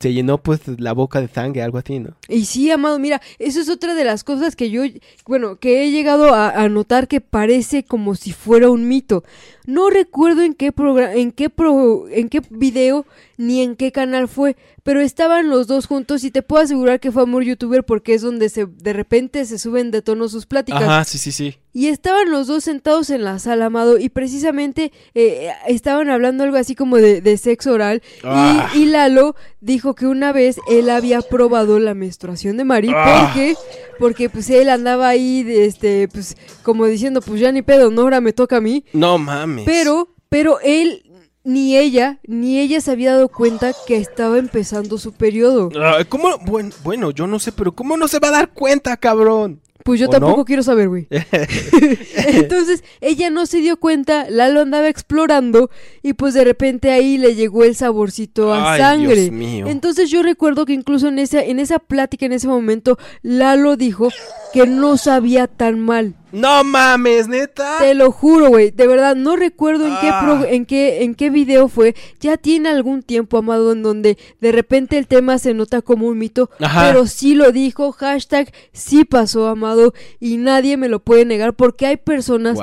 se 0.00 0.14
llenó, 0.14 0.38
pues, 0.38 0.62
la 0.78 0.94
boca 0.94 1.20
de 1.20 1.28
sangre, 1.28 1.62
algo 1.62 1.76
así, 1.76 1.98
¿no? 2.00 2.14
Y 2.26 2.46
sí, 2.46 2.70
amado, 2.70 2.98
mira, 2.98 3.20
eso 3.38 3.60
es 3.60 3.68
otra 3.68 3.94
de 3.94 4.04
las 4.04 4.24
cosas 4.24 4.56
que 4.56 4.70
yo, 4.70 4.82
bueno, 5.26 5.56
que 5.56 5.84
he 5.84 5.90
llegado 5.90 6.34
a, 6.34 6.48
a 6.50 6.68
notar 6.70 7.06
que 7.06 7.20
parece 7.20 7.84
como 7.84 8.14
si 8.14 8.32
fuera 8.32 8.70
un 8.70 8.88
mito. 8.88 9.24
No 9.70 9.88
recuerdo 9.90 10.42
en 10.42 10.54
qué 10.54 10.72
en 11.14 11.32
qué 11.32 11.48
pro, 11.50 12.08
en 12.08 12.28
qué 12.28 12.42
video 12.50 13.06
ni 13.38 13.62
en 13.62 13.74
qué 13.76 13.90
canal 13.90 14.28
fue, 14.28 14.56
pero 14.82 15.00
estaban 15.00 15.48
los 15.48 15.66
dos 15.66 15.86
juntos 15.86 16.24
y 16.24 16.30
te 16.30 16.42
puedo 16.42 16.62
asegurar 16.62 17.00
que 17.00 17.10
fue 17.10 17.22
Amor 17.22 17.42
Youtuber 17.44 17.84
porque 17.84 18.12
es 18.14 18.20
donde 18.22 18.48
se 18.50 18.66
de 18.66 18.92
repente 18.92 19.44
se 19.46 19.58
suben 19.58 19.90
de 19.90 20.02
tono 20.02 20.28
sus 20.28 20.44
pláticas. 20.44 20.82
Ajá, 20.82 21.04
sí, 21.04 21.16
sí, 21.18 21.32
sí. 21.32 21.56
Y 21.72 21.86
estaban 21.86 22.30
los 22.32 22.48
dos 22.48 22.64
sentados 22.64 23.10
en 23.10 23.22
la 23.24 23.38
sala, 23.38 23.66
amado, 23.66 23.96
y 23.98 24.08
precisamente 24.08 24.92
eh, 25.14 25.50
estaban 25.68 26.10
hablando 26.10 26.42
algo 26.44 26.56
así 26.56 26.74
como 26.74 26.96
de, 26.96 27.20
de 27.20 27.36
sexo 27.38 27.72
oral. 27.72 28.02
Y- 28.18 28.26
Ah. 28.26 28.70
Y, 28.74 28.86
Lalo 28.86 29.36
dijo 29.60 29.94
que 29.94 30.06
una 30.06 30.32
vez 30.32 30.56
él 30.68 30.90
había 30.90 31.20
probado 31.22 31.78
la 31.78 31.94
menstruación 31.94 32.56
de 32.56 32.64
Mari, 32.64 32.90
Ah. 32.94 33.30
porque, 33.32 33.54
porque 34.00 34.28
pues 34.28 34.50
él 34.50 34.68
andaba 34.68 35.08
ahí, 35.08 35.44
de, 35.44 35.64
este, 35.66 36.08
pues, 36.08 36.36
como 36.62 36.86
diciendo, 36.86 37.20
pues 37.22 37.40
ya 37.40 37.52
ni 37.52 37.62
pedo, 37.62 37.90
no, 37.90 38.02
ahora 38.02 38.20
me 38.20 38.32
toca 38.32 38.56
a 38.56 38.60
mí. 38.60 38.84
No 38.92 39.16
mames. 39.18 39.59
Pero, 39.64 40.14
pero 40.28 40.60
él, 40.60 41.02
ni 41.44 41.76
ella, 41.76 42.18
ni 42.26 42.58
ella 42.58 42.80
se 42.80 42.90
había 42.90 43.12
dado 43.12 43.28
cuenta 43.28 43.72
que 43.86 43.96
estaba 43.96 44.38
empezando 44.38 44.98
su 44.98 45.12
periodo. 45.12 45.70
Ah, 45.80 46.04
¿Cómo? 46.08 46.38
Bueno, 46.38 46.70
bueno, 46.84 47.10
yo 47.10 47.26
no 47.26 47.38
sé, 47.38 47.52
pero 47.52 47.72
¿cómo 47.72 47.96
no 47.96 48.08
se 48.08 48.18
va 48.18 48.28
a 48.28 48.32
dar 48.32 48.50
cuenta, 48.50 48.96
cabrón? 48.96 49.60
Pues 49.84 49.98
yo 49.98 50.08
¿O 50.08 50.10
tampoco 50.10 50.38
no? 50.38 50.44
quiero 50.44 50.62
saber, 50.62 50.88
güey. 50.88 51.08
Entonces, 52.26 52.84
ella 53.00 53.30
no 53.30 53.46
se 53.46 53.58
dio 53.58 53.78
cuenta, 53.78 54.28
Lalo 54.28 54.60
andaba 54.60 54.88
explorando 54.88 55.70
y 56.02 56.12
pues 56.12 56.34
de 56.34 56.44
repente 56.44 56.90
ahí 56.90 57.18
le 57.18 57.34
llegó 57.34 57.64
el 57.64 57.74
saborcito 57.74 58.52
a 58.52 58.74
Ay, 58.74 58.80
sangre. 58.80 59.14
Dios 59.16 59.30
mío. 59.32 59.66
Entonces 59.68 60.10
yo 60.10 60.22
recuerdo 60.22 60.66
que 60.66 60.74
incluso 60.74 61.08
en 61.08 61.18
esa, 61.18 61.42
en 61.42 61.58
esa 61.58 61.78
plática, 61.78 62.26
en 62.26 62.32
ese 62.32 62.48
momento, 62.48 62.98
Lalo 63.22 63.76
dijo 63.76 64.08
que 64.52 64.66
no 64.66 64.96
sabía 64.96 65.46
tan 65.46 65.80
mal. 65.80 66.14
No 66.32 66.62
mames, 66.64 67.28
neta. 67.28 67.78
Te 67.78 67.94
lo 67.94 68.10
juro, 68.12 68.48
güey. 68.48 68.70
De 68.70 68.86
verdad, 68.86 69.16
no 69.16 69.36
recuerdo 69.36 69.86
en, 69.86 69.92
qué 70.00 70.08
Ah. 70.10 70.20
pro- 70.24 70.44
en, 70.48 70.64
qué, 70.66 71.02
en 71.02 71.14
qué 71.14 71.30
video 71.30 71.68
fue. 71.68 71.94
Ya 72.20 72.36
tiene 72.36 72.68
algún 72.68 73.02
tiempo, 73.02 73.38
amado, 73.38 73.72
en 73.72 73.82
donde 73.82 74.16
de 74.40 74.52
repente 74.52 74.98
el 74.98 75.06
tema 75.06 75.38
se 75.38 75.54
nota 75.54 75.82
como 75.82 76.06
un 76.06 76.18
mito. 76.18 76.50
Ajá. 76.60 76.86
Pero 76.86 77.06
sí 77.06 77.34
lo 77.34 77.52
dijo. 77.52 77.92
Hashtag 77.92 78.52
sí 78.72 79.04
pasó, 79.04 79.48
amado. 79.48 79.92
Y 80.20 80.36
nadie 80.36 80.76
me 80.76 80.88
lo 80.88 81.00
puede 81.00 81.24
negar 81.24 81.54
porque 81.54 81.86
hay 81.86 81.96
personas 81.96 82.56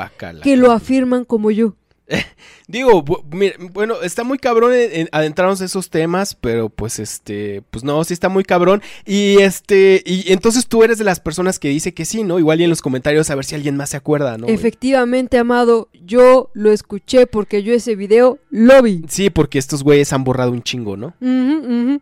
que 0.43 0.55
lo 0.57 0.71
afirman 0.71 1.25
como 1.25 1.51
yo. 1.51 1.73
Digo, 2.69 3.01
bueno, 3.03 4.01
está 4.01 4.23
muy 4.25 4.37
cabrón 4.39 4.73
en- 4.73 4.91
en 5.01 5.09
adentrarnos 5.13 5.59
en 5.61 5.65
esos 5.65 5.89
temas, 5.89 6.35
pero 6.35 6.67
pues 6.69 6.99
este, 6.99 7.63
pues 7.71 7.83
no, 7.85 8.03
sí 8.03 8.13
está 8.13 8.27
muy 8.29 8.43
cabrón. 8.43 8.81
Y 9.05 9.37
este, 9.41 10.03
y 10.05 10.31
entonces 10.33 10.67
tú 10.67 10.83
eres 10.83 10.97
de 10.97 11.03
las 11.05 11.19
personas 11.21 11.59
que 11.59 11.69
dice 11.69 11.93
que 11.93 12.03
sí, 12.05 12.23
¿no? 12.23 12.39
Igual 12.39 12.59
y 12.59 12.65
en 12.65 12.69
los 12.69 12.81
comentarios 12.81 13.29
a 13.29 13.35
ver 13.35 13.45
si 13.45 13.55
alguien 13.55 13.77
más 13.77 13.91
se 13.91 13.97
acuerda, 13.97 14.37
¿no? 14.37 14.47
Efectivamente, 14.47 15.37
amado, 15.37 15.89
yo 16.05 16.49
lo 16.53 16.71
escuché 16.71 17.25
porque 17.27 17.63
yo 17.63 17.73
ese 17.73 17.95
video 17.95 18.39
lo 18.49 18.81
vi. 18.81 19.03
Sí, 19.07 19.29
porque 19.29 19.59
estos 19.59 19.83
güeyes 19.83 20.11
han 20.11 20.23
borrado 20.25 20.51
un 20.51 20.61
chingo, 20.63 20.97
¿no? 20.97 21.13
Ven, 21.21 22.01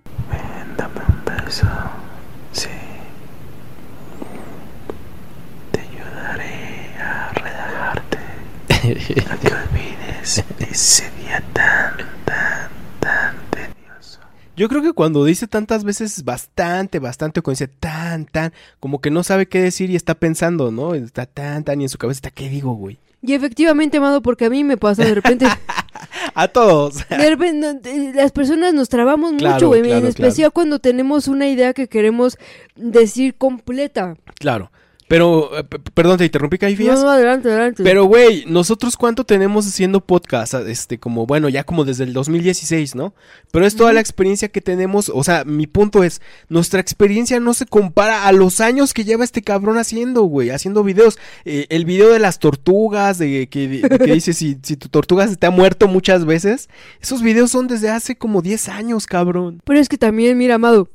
dame 0.77 0.99
un 1.07 1.25
beso. 1.45 1.67
Sí. 2.51 2.69
No 9.09 9.37
te 9.37 9.47
olvides 9.53 10.43
ese 10.59 11.11
día 11.21 11.43
tan, 11.53 11.97
tan, 12.25 12.69
tan 12.99 13.35
tedioso. 13.51 14.19
Yo 14.55 14.67
creo 14.69 14.81
que 14.81 14.93
cuando 14.93 15.23
dice 15.25 15.47
tantas 15.47 15.83
veces 15.83 16.23
bastante, 16.23 16.99
bastante, 16.99 17.39
o 17.39 17.43
cuando 17.43 17.55
dice 17.59 17.67
tan, 17.67 18.25
tan, 18.25 18.53
como 18.79 18.99
que 19.01 19.11
no 19.11 19.23
sabe 19.23 19.47
qué 19.47 19.59
decir 19.61 19.89
y 19.91 19.95
está 19.95 20.15
pensando, 20.15 20.71
¿no? 20.71 20.95
Está 20.95 21.25
tan, 21.25 21.63
tan, 21.63 21.81
y 21.81 21.83
en 21.85 21.89
su 21.89 21.97
cabeza 21.97 22.17
está, 22.19 22.31
¿qué 22.31 22.49
digo, 22.49 22.73
güey? 22.73 22.97
Y 23.21 23.33
efectivamente, 23.33 23.97
amado, 23.97 24.21
porque 24.21 24.45
a 24.45 24.49
mí 24.49 24.63
me 24.63 24.77
pasa 24.77 25.03
de 25.03 25.15
repente. 25.15 25.45
A 26.35 26.47
todos. 26.49 27.07
de 27.09 27.29
repente 27.29 27.73
de- 27.89 28.13
las 28.13 28.31
personas 28.33 28.73
nos 28.73 28.89
trabamos 28.89 29.31
Claro, 29.37 29.53
mucho, 29.55 29.67
güey. 29.69 29.81
claro, 29.83 29.99
en 29.99 30.05
especial 30.07 30.51
cuando 30.51 30.79
tenemos 30.79 31.27
una 31.29 31.47
idea 31.47 31.73
que 31.73 31.87
queremos 31.87 32.37
decir 32.75 33.35
completa. 33.35 34.15
claro. 34.39 34.71
Pero, 35.07 35.55
eh, 35.55 35.63
perdón, 35.93 36.17
te 36.17 36.25
interrumpí, 36.25 36.57
Caifías. 36.57 36.97
No, 36.97 37.05
no, 37.05 37.11
adelante, 37.11 37.49
adelante. 37.49 37.83
Pero, 37.83 38.05
güey, 38.05 38.43
nosotros 38.47 38.97
cuánto 38.97 39.23
tenemos 39.23 39.67
haciendo 39.67 40.01
podcast, 40.01 40.55
este, 40.55 40.97
como, 40.97 41.27
bueno, 41.27 41.47
ya 41.47 41.63
como 41.63 41.85
desde 41.85 42.05
el 42.05 42.13
2016, 42.13 42.95
¿no? 42.95 43.13
Pero 43.51 43.67
es 43.67 43.75
toda 43.75 43.93
la 43.93 43.99
experiencia 43.99 44.47
que 44.47 44.61
tenemos, 44.61 45.11
o 45.13 45.23
sea, 45.23 45.43
mi 45.45 45.67
punto 45.67 46.03
es, 46.03 46.21
nuestra 46.49 46.79
experiencia 46.79 47.39
no 47.39 47.53
se 47.53 47.67
compara 47.67 48.27
a 48.27 48.31
los 48.31 48.61
años 48.61 48.95
que 48.95 49.03
lleva 49.03 49.23
este 49.23 49.43
cabrón 49.43 49.77
haciendo, 49.77 50.23
güey, 50.23 50.49
haciendo 50.49 50.83
videos. 50.83 51.19
Eh, 51.45 51.67
el 51.69 51.85
video 51.85 52.11
de 52.11 52.19
las 52.19 52.39
tortugas, 52.39 53.19
de 53.19 53.47
que, 53.47 53.67
de 53.67 53.99
que 53.99 54.05
dice 54.13 54.33
si, 54.33 54.57
si 54.63 54.75
tu 54.75 54.89
tortuga 54.89 55.27
se 55.27 55.35
te 55.35 55.45
ha 55.45 55.51
muerto 55.51 55.87
muchas 55.87 56.25
veces, 56.25 56.67
esos 56.99 57.21
videos 57.21 57.51
son 57.51 57.67
desde 57.67 57.89
hace 57.89 58.15
como 58.17 58.41
10 58.41 58.69
años, 58.69 59.05
cabrón. 59.05 59.61
Pero 59.65 59.79
es 59.79 59.87
que 59.87 59.99
también, 59.99 60.35
mira, 60.35 60.55
amado. 60.55 60.89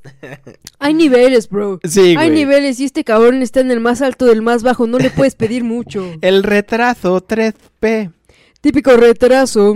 Hay 0.80 0.94
niveles, 0.94 1.48
bro. 1.48 1.78
Sí, 1.84 2.16
Hay 2.18 2.30
niveles 2.30 2.80
y 2.80 2.86
este 2.86 3.04
cabrón 3.04 3.42
está 3.42 3.60
en 3.60 3.70
el 3.70 3.78
más 3.78 3.99
alto 4.02 4.26
del 4.26 4.42
más 4.42 4.62
bajo. 4.62 4.86
No 4.86 4.98
le 4.98 5.10
puedes 5.10 5.34
pedir 5.34 5.64
mucho. 5.64 6.04
El 6.20 6.42
retraso 6.42 7.20
3P. 7.26 8.12
Típico 8.60 8.94
retraso. 8.96 9.74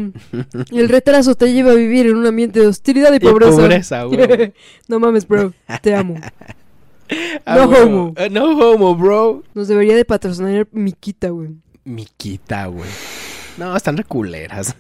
El 0.70 0.88
retraso 0.90 1.34
te 1.34 1.50
lleva 1.52 1.70
a 1.70 1.74
vivir 1.74 2.06
en 2.06 2.16
un 2.16 2.26
ambiente 2.26 2.60
de 2.60 2.66
hostilidad 2.66 3.12
y 3.14 3.16
Y 3.16 3.20
pobreza. 3.20 4.02
güey. 4.04 4.52
no 4.88 5.00
mames, 5.00 5.26
bro. 5.26 5.52
Te 5.82 5.94
amo. 5.94 6.16
Ah, 7.44 7.56
No 7.56 7.64
homo. 7.68 8.14
Eh, 8.16 8.30
no 8.30 8.44
homo, 8.58 8.96
bro. 8.96 9.42
Nos 9.52 9.68
debería 9.68 9.94
de 9.94 10.06
patrocinar 10.06 10.66
Miquita, 10.72 11.28
güey. 11.28 11.50
Miquita, 11.84 12.64
güey. 12.66 12.88
No, 13.58 13.76
están 13.76 13.98
reculeras. 13.98 14.74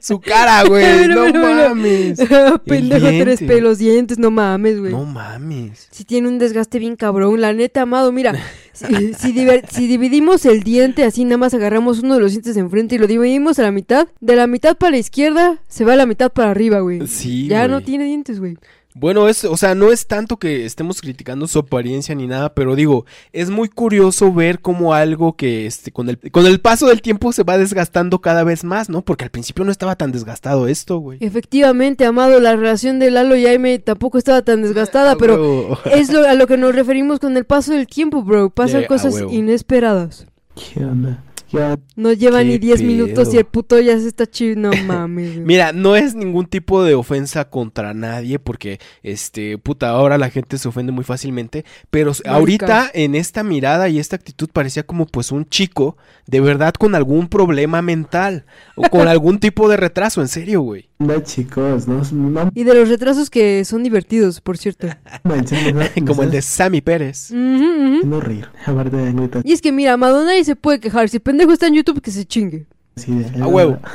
Su 0.00 0.20
cara, 0.20 0.64
güey. 0.64 1.08
No 1.08 1.26
mira, 1.26 1.32
mira. 1.40 1.68
mames. 1.68 2.18
Pendejo, 2.66 3.06
diente. 3.08 3.24
tres 3.36 3.48
pelos, 3.48 3.78
dientes, 3.78 4.18
no 4.18 4.30
mames, 4.30 4.78
güey. 4.80 4.92
No 4.92 5.04
mames. 5.04 5.88
Si 5.90 6.04
tiene 6.04 6.28
un 6.28 6.38
desgaste 6.38 6.78
bien 6.78 6.96
cabrón, 6.96 7.40
la 7.40 7.52
neta, 7.52 7.82
amado, 7.82 8.12
mira, 8.12 8.34
si, 8.72 9.14
si 9.14 9.32
diver- 9.32 9.66
si 9.70 9.86
dividimos 9.86 10.44
el 10.46 10.62
diente 10.62 11.04
así, 11.04 11.24
nada 11.24 11.38
más 11.38 11.54
agarramos 11.54 12.00
uno 12.00 12.14
de 12.14 12.20
los 12.20 12.32
dientes 12.32 12.54
de 12.54 12.60
enfrente 12.60 12.96
y 12.96 12.98
lo 12.98 13.06
dividimos 13.06 13.58
a 13.58 13.62
la 13.62 13.72
mitad, 13.72 14.08
de 14.20 14.36
la 14.36 14.46
mitad 14.46 14.76
para 14.76 14.92
la 14.92 14.98
izquierda 14.98 15.58
se 15.68 15.84
va 15.84 15.96
la 15.96 16.06
mitad 16.06 16.30
para 16.30 16.50
arriba, 16.50 16.80
güey. 16.80 17.06
Sí, 17.06 17.48
ya 17.48 17.68
no 17.68 17.80
tiene 17.80 18.04
dientes, 18.04 18.40
güey. 18.40 18.56
Bueno, 18.98 19.28
es, 19.28 19.44
o 19.44 19.58
sea, 19.58 19.74
no 19.74 19.92
es 19.92 20.06
tanto 20.06 20.38
que 20.38 20.64
estemos 20.64 21.02
criticando 21.02 21.46
su 21.46 21.58
apariencia 21.58 22.14
ni 22.14 22.26
nada, 22.26 22.54
pero 22.54 22.74
digo, 22.74 23.04
es 23.30 23.50
muy 23.50 23.68
curioso 23.68 24.32
ver 24.32 24.60
cómo 24.60 24.94
algo 24.94 25.36
que 25.36 25.66
este, 25.66 25.92
con 25.92 26.08
el, 26.08 26.18
con 26.30 26.46
el 26.46 26.60
paso 26.60 26.86
del 26.86 27.02
tiempo 27.02 27.30
se 27.32 27.42
va 27.42 27.58
desgastando 27.58 28.22
cada 28.22 28.42
vez 28.42 28.64
más, 28.64 28.88
¿no? 28.88 29.02
Porque 29.02 29.24
al 29.24 29.30
principio 29.30 29.66
no 29.66 29.70
estaba 29.70 29.96
tan 29.96 30.12
desgastado 30.12 30.66
esto, 30.66 30.96
güey. 30.96 31.18
Efectivamente, 31.20 32.06
amado, 32.06 32.40
la 32.40 32.56
relación 32.56 32.98
de 32.98 33.10
Lalo 33.10 33.36
y 33.36 33.44
Jaime 33.44 33.78
tampoco 33.80 34.16
estaba 34.16 34.40
tan 34.40 34.62
desgastada, 34.62 35.12
Ah, 35.12 35.16
pero 35.18 35.78
es 35.84 36.10
lo, 36.10 36.26
a 36.26 36.32
lo 36.32 36.46
que 36.46 36.56
nos 36.56 36.74
referimos 36.74 37.20
con 37.20 37.36
el 37.36 37.44
paso 37.44 37.74
del 37.74 37.86
tiempo, 37.86 38.22
bro. 38.22 38.48
Pasan 38.48 38.80
Yeah, 38.80 38.88
cosas 38.88 39.22
inesperadas. 39.30 40.26
¿Qué 40.54 40.82
onda? 40.82 41.22
Ya 41.56 41.78
No 41.96 42.12
lleva 42.12 42.38
¿Qué 42.40 42.44
ni 42.44 42.58
10 42.58 42.82
minutos 42.82 43.32
y 43.32 43.38
el 43.38 43.44
puto 43.44 43.80
ya 43.80 43.98
se 43.98 44.08
está 44.08 44.26
chido. 44.26 44.56
No 44.60 44.70
mames. 44.86 45.36
Mira, 45.38 45.72
no 45.72 45.96
es 45.96 46.14
ningún 46.14 46.46
tipo 46.46 46.84
de 46.84 46.94
ofensa 46.94 47.48
contra 47.48 47.94
nadie 47.94 48.38
porque, 48.38 48.78
este, 49.02 49.58
puta, 49.58 49.88
ahora 49.90 50.18
la 50.18 50.30
gente 50.30 50.58
se 50.58 50.68
ofende 50.68 50.92
muy 50.92 51.04
fácilmente, 51.04 51.64
pero 51.90 52.12
ahorita 52.24 52.90
en 52.92 53.14
esta 53.14 53.42
mirada 53.42 53.88
y 53.88 53.98
esta 53.98 54.16
actitud 54.16 54.48
parecía 54.52 54.82
como 54.82 55.06
pues 55.06 55.32
un 55.32 55.48
chico 55.48 55.96
de 56.26 56.40
verdad 56.40 56.74
con 56.74 56.94
algún 56.94 57.28
problema 57.28 57.82
mental 57.82 58.44
o 58.74 58.82
con 58.88 59.08
algún 59.08 59.38
tipo 59.38 59.68
de 59.68 59.76
retraso, 59.76 60.20
en 60.20 60.28
serio, 60.28 60.60
güey. 60.60 60.88
anda, 60.98 61.22
chicos, 61.22 61.88
no, 61.88 62.02
no 62.12 62.50
Y 62.54 62.64
de 62.64 62.74
los 62.74 62.88
retrasos 62.88 63.30
que 63.30 63.64
son 63.64 63.82
divertidos, 63.82 64.40
por 64.40 64.58
cierto. 64.58 64.88
Como 66.06 66.22
el 66.22 66.30
de 66.30 66.42
Sammy 66.42 66.80
Pérez. 66.80 67.30
Ujú. 67.30 67.94
haciendo 67.96 68.20
reír. 68.20 68.48
Aparte 68.64 68.96
de 68.96 69.12
neta, 69.12 69.40
Y 69.44 69.52
es 69.52 69.62
que 69.62 69.72
mira, 69.72 69.96
Madonna 69.96 70.26
nadie 70.26 70.44
se 70.44 70.56
puede 70.56 70.80
quejar. 70.80 71.08
Si 71.08 71.16
el 71.18 71.22
está 71.52 71.66
en 71.66 71.74
YouTube, 71.74 72.00
que 72.00 72.10
se 72.10 72.24
chingue. 72.24 72.66
de. 72.96 73.42
A 73.42 73.46
huevo. 73.46 73.78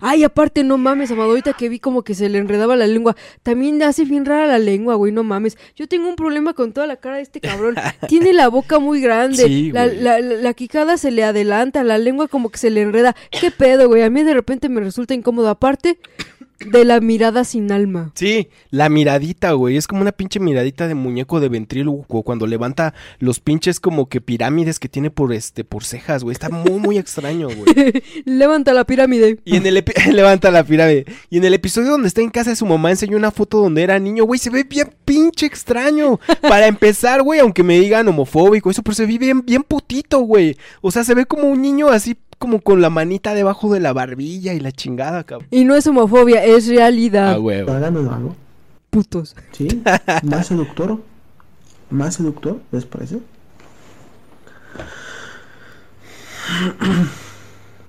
Ay, 0.00 0.22
aparte, 0.22 0.62
no 0.62 0.78
mames, 0.78 1.10
Amado, 1.10 1.30
ahorita 1.30 1.52
que 1.52 1.68
vi 1.68 1.80
como 1.80 2.02
que 2.04 2.14
se 2.14 2.28
le 2.28 2.38
enredaba 2.38 2.76
la 2.76 2.86
lengua. 2.86 3.16
También 3.42 3.82
hace 3.82 4.04
bien 4.04 4.24
rara 4.24 4.46
la 4.46 4.58
lengua, 4.60 4.94
güey, 4.94 5.10
no 5.10 5.24
mames. 5.24 5.58
Yo 5.74 5.88
tengo 5.88 6.08
un 6.08 6.14
problema 6.14 6.52
con 6.54 6.72
toda 6.72 6.86
la 6.86 6.94
cara 6.96 7.16
de 7.16 7.22
este 7.22 7.40
cabrón. 7.40 7.74
Tiene 8.08 8.32
la 8.32 8.46
boca 8.48 8.78
muy 8.78 9.00
grande. 9.00 9.42
Sí, 9.44 9.72
la, 9.72 9.86
la, 9.86 10.20
la- 10.20 10.36
la 10.36 10.54
quijada 10.54 10.96
se 10.96 11.10
le 11.10 11.24
adelanta, 11.24 11.82
la 11.82 11.98
lengua 11.98 12.28
como 12.28 12.50
que 12.50 12.58
se 12.58 12.70
le 12.70 12.82
enreda. 12.82 13.16
¿Qué 13.32 13.50
pedo, 13.50 13.88
güey? 13.88 14.02
A 14.02 14.10
mí 14.10 14.22
de 14.22 14.34
repente 14.34 14.68
me 14.68 14.80
resulta 14.80 15.14
incómodo. 15.14 15.48
Aparte 15.48 15.98
de 16.60 16.84
la 16.84 17.00
mirada 17.00 17.44
sin 17.44 17.70
alma. 17.70 18.10
Sí, 18.14 18.48
la 18.70 18.88
miradita, 18.88 19.52
güey, 19.52 19.76
es 19.76 19.86
como 19.86 20.02
una 20.02 20.12
pinche 20.12 20.40
miradita 20.40 20.88
de 20.88 20.94
muñeco 20.94 21.40
de 21.40 21.48
ventríloco 21.48 22.22
cuando 22.22 22.46
levanta 22.46 22.94
los 23.18 23.40
pinches 23.40 23.80
como 23.80 24.08
que 24.08 24.20
pirámides 24.20 24.78
que 24.78 24.88
tiene 24.88 25.10
por 25.10 25.32
este 25.32 25.64
por 25.64 25.84
cejas, 25.84 26.24
güey, 26.24 26.32
está 26.32 26.48
muy 26.48 26.78
muy 26.80 26.98
extraño, 26.98 27.48
güey. 27.48 28.02
Levanta 28.24 28.72
la 28.72 28.84
pirámide. 28.84 29.38
Y 29.44 29.56
en 29.56 29.66
el 29.66 29.84
levanta 30.12 30.50
la 30.50 30.64
pirámide. 30.64 31.04
Y 31.30 31.38
en 31.38 31.44
el 31.44 31.54
episodio 31.54 31.90
donde 31.90 32.08
está 32.08 32.20
en 32.20 32.30
casa 32.30 32.50
de 32.50 32.56
su 32.56 32.66
mamá 32.66 32.90
enseñó 32.90 33.16
una 33.16 33.30
foto 33.30 33.60
donde 33.60 33.82
era 33.82 33.98
niño, 33.98 34.24
güey, 34.24 34.38
se 34.38 34.50
ve 34.50 34.64
bien 34.64 34.90
pinche 35.04 35.46
extraño. 35.46 36.18
Para 36.42 36.66
empezar, 36.66 37.22
güey, 37.22 37.40
aunque 37.40 37.62
me 37.62 37.78
digan 37.78 38.08
homofóbico, 38.08 38.70
eso, 38.70 38.82
pero 38.82 38.94
se 38.94 39.06
ve 39.06 39.18
bien, 39.18 39.44
bien 39.44 39.62
putito, 39.62 40.20
güey. 40.20 40.56
O 40.80 40.90
sea, 40.90 41.04
se 41.04 41.14
ve 41.14 41.26
como 41.26 41.48
un 41.48 41.62
niño 41.62 41.88
así 41.88 42.16
como 42.38 42.60
con 42.60 42.80
la 42.80 42.90
manita 42.90 43.34
debajo 43.34 43.72
de 43.72 43.80
la 43.80 43.92
barbilla 43.92 44.54
y 44.54 44.60
la 44.60 44.72
chingada, 44.72 45.24
cabrón. 45.24 45.48
Y 45.50 45.64
no 45.64 45.74
es 45.74 45.86
homofobia, 45.86 46.44
es 46.44 46.68
realidad. 46.68 47.32
Ah, 47.32 47.36
güey. 47.36 47.60
Hablando 47.60 48.02
de 48.02 48.10
algo, 48.10 48.36
Putos. 48.90 49.36
¿sí? 49.52 49.82
Más 50.22 50.46
seductor. 50.46 51.00
Más 51.90 52.14
seductor, 52.14 52.60
¿les 52.70 52.84
parece? 52.84 53.20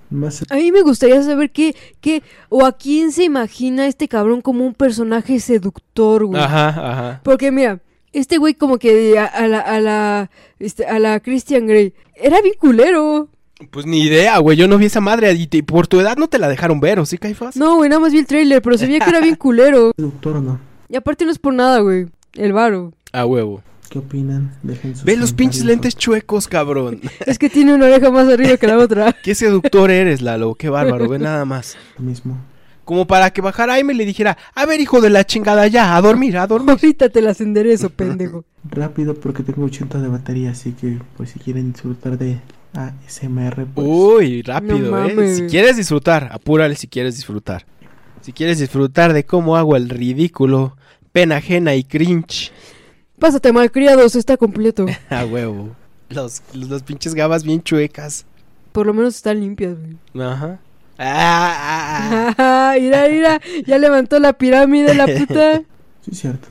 Más 0.10 0.44
A 0.50 0.56
mí 0.56 0.72
me 0.72 0.82
gustaría 0.82 1.22
saber 1.22 1.52
qué, 1.52 1.76
qué, 2.02 2.24
o 2.50 2.66
a 2.66 2.72
quién 2.72 3.12
se 3.12 3.24
imagina 3.24 3.88
este 3.88 4.08
cabrón 4.08 4.42
como 4.42 4.66
un 4.66 4.74
personaje 4.74 5.40
seductor, 5.40 6.26
güey. 6.26 6.42
Ajá, 6.42 6.70
ajá. 6.70 7.22
Porque 7.24 7.52
mira, 7.52 7.80
este 8.12 8.38
güey 8.38 8.56
como 8.56 8.80
que 8.80 9.20
a, 9.20 9.26
a 9.26 9.48
la, 9.48 9.60
a 9.60 9.80
la, 9.80 10.32
este, 10.60 10.86
a 10.86 10.98
la 11.00 11.20
Christian 11.20 11.68
Grey, 11.68 11.94
era 12.16 12.42
bien 12.42 12.56
culero. 12.60 13.30
Pues 13.72 13.86
ni 13.86 14.02
idea, 14.02 14.38
güey. 14.40 14.58
Yo 14.58 14.68
no 14.68 14.78
vi 14.78 14.86
esa 14.86 15.02
madre. 15.02 15.32
Y 15.34 15.48
te- 15.48 15.64
por 15.64 15.88
tu 15.88 16.00
edad 16.00 16.18
no 16.18 16.28
te 16.28 16.40
la 16.40 16.48
dejaron 16.48 16.80
ver, 16.80 17.00
¿o 17.00 17.06
sí, 17.06 17.18
Caifás? 17.18 17.56
No, 17.58 17.76
güey, 17.76 17.90
nada 17.90 18.00
más 18.02 18.12
vi 18.14 18.20
el 18.20 18.26
trailer, 18.28 18.62
pero 18.62 18.78
se 18.78 18.86
veía 18.88 19.00
que 19.00 19.10
era 19.10 19.20
bien 19.20 19.36
culero. 19.36 19.92
seductor 19.98 20.38
o 20.38 20.42
no? 20.42 20.60
Y 20.88 20.96
aparte 20.96 21.26
no 21.26 21.32
es 21.32 21.40
por 21.40 21.54
nada, 21.54 21.80
güey. 21.80 22.08
El 22.34 22.54
varo. 22.54 22.94
A 23.12 23.26
huevo. 23.26 23.62
¿Qué 23.90 24.00
opinan? 24.00 24.56
Dejen 24.62 24.96
sus 24.96 25.04
Ve 25.04 25.18
los 25.18 25.34
pinches 25.34 25.66
lentes 25.66 25.96
chuecos, 25.96 26.48
cabrón. 26.48 27.02
Es 27.26 27.40
que 27.40 27.50
tiene 27.50 27.74
una 27.74 27.86
oreja 27.86 28.12
más 28.12 28.28
arriba 28.28 28.56
que 28.58 28.68
la 28.68 28.78
otra. 28.78 29.14
Qué 29.24 29.34
seductor 29.36 29.90
eres, 29.92 30.22
Lalo. 30.22 30.56
Qué 30.56 30.70
bárbaro. 30.70 31.10
Ve 31.10 31.20
nada 31.20 31.44
más. 31.46 31.76
Lo 31.98 32.06
mismo. 32.06 32.38
Como 32.86 33.06
para 33.06 33.30
que 33.32 33.42
bajara 33.42 33.74
Aime 33.74 33.94
y 33.94 33.98
le 33.98 34.06
dijera, 34.06 34.38
a 34.56 34.66
ver, 34.66 34.80
hijo 34.80 35.00
de 35.02 35.10
la 35.12 35.24
chingada, 35.24 35.68
ya, 35.68 35.96
a 35.96 36.02
dormir, 36.02 36.38
a 36.38 36.48
dormir. 36.48 36.72
Ahorita 36.72 37.10
te 37.10 37.22
las 37.22 37.40
enderezo, 37.40 37.90
pendejo. 37.92 38.46
Rápido 38.64 39.14
porque 39.14 39.44
tengo 39.44 39.66
80 39.66 40.00
de 40.00 40.08
batería, 40.08 40.52
así 40.52 40.72
que 40.72 40.98
pues 41.16 41.30
si 41.32 41.40
quieren 41.40 41.72
disfrutar 41.74 42.18
de 42.18 42.40
ASMR, 42.74 43.66
pues 43.74 43.88
Uy, 43.88 44.42
rápido, 44.42 44.92
No 44.92 45.22
eh. 45.22 45.36
Si 45.36 45.48
quieres 45.48 45.78
disfrutar, 45.78 46.30
apúrale 46.32 46.76
si 46.76 46.88
quieres 46.88 47.16
disfrutar. 47.16 47.66
Si 48.22 48.34
quieres 48.34 48.60
disfrutar 48.60 49.14
de 49.14 49.26
cómo 49.26 49.58
hago 49.58 49.76
el 49.76 49.90
ridículo, 49.90 50.78
pena 51.12 51.38
ajena 51.38 51.76
y 51.76 51.84
cringe. 51.84 52.52
Pásate, 53.18 53.52
malcriados, 53.52 54.16
está 54.16 54.38
completo. 54.38 54.86
A 55.10 55.26
huevo. 55.26 55.76
Los, 56.10 56.42
los, 56.54 56.70
los 56.70 56.84
pinches 56.84 57.14
gabas 57.16 57.44
bien 57.44 57.62
chuecas. 57.62 58.26
Por 58.72 58.86
lo 58.86 58.94
menos 58.94 59.16
están 59.16 59.40
limpias, 59.40 59.76
güey. 59.78 60.26
Ajá. 60.26 60.60
Ah, 60.98 61.56
ah, 61.58 62.36
ah. 62.38 62.76
mira, 62.80 63.08
mira, 63.08 63.42
ya 63.66 63.78
levantó 63.78 64.20
la 64.20 64.34
pirámide 64.34 64.94
la 64.94 65.08
puta. 65.08 65.62
sí 66.02 66.12
cierto. 66.14 66.50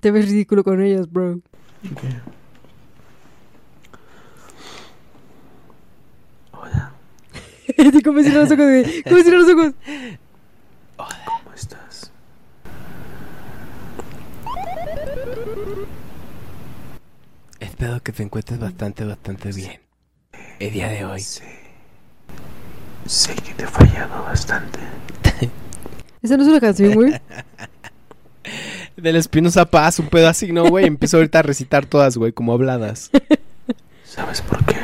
Te 0.00 0.10
ves 0.10 0.26
ridículo 0.26 0.64
con 0.64 0.82
ellas, 0.82 1.10
bro. 1.10 1.34
Ok. 1.92 2.00
¿Cómo 8.04 8.20
cierran 8.22 8.42
los 8.42 8.50
ojos, 8.50 8.64
güey? 8.64 9.02
¿Cómo 9.04 9.22
cierran 9.22 9.42
los 9.42 9.54
ojos? 9.54 9.74
¿cómo 10.96 11.54
estás? 11.54 12.10
Espero 17.60 18.02
que 18.02 18.12
te 18.12 18.22
encuentres 18.24 18.58
bastante, 18.58 19.04
bastante 19.04 19.52
bien. 19.52 19.80
El 20.58 20.72
día 20.72 20.88
de 20.88 21.04
hoy. 21.04 21.20
Sí. 21.20 21.44
Sé 23.06 23.34
que 23.36 23.54
te 23.54 23.62
he 23.62 23.66
fallado 23.66 24.24
bastante. 24.24 24.80
Esa 26.22 26.36
no 26.36 26.42
es 26.42 26.48
una 26.48 26.60
canción, 26.60 26.94
güey. 26.94 27.20
Del 28.96 29.14
Espinosa 29.14 29.66
Paz, 29.66 30.00
un 30.00 30.08
pedo 30.08 30.26
así, 30.26 30.50
¿no, 30.50 30.64
güey? 30.68 30.86
Empiezo 30.86 31.18
ahorita 31.18 31.38
a 31.38 31.42
recitar 31.42 31.86
todas, 31.86 32.16
güey, 32.16 32.32
como 32.32 32.52
habladas. 32.52 33.12
¿Sabes 34.04 34.42
por 34.42 34.64
qué? 34.64 34.74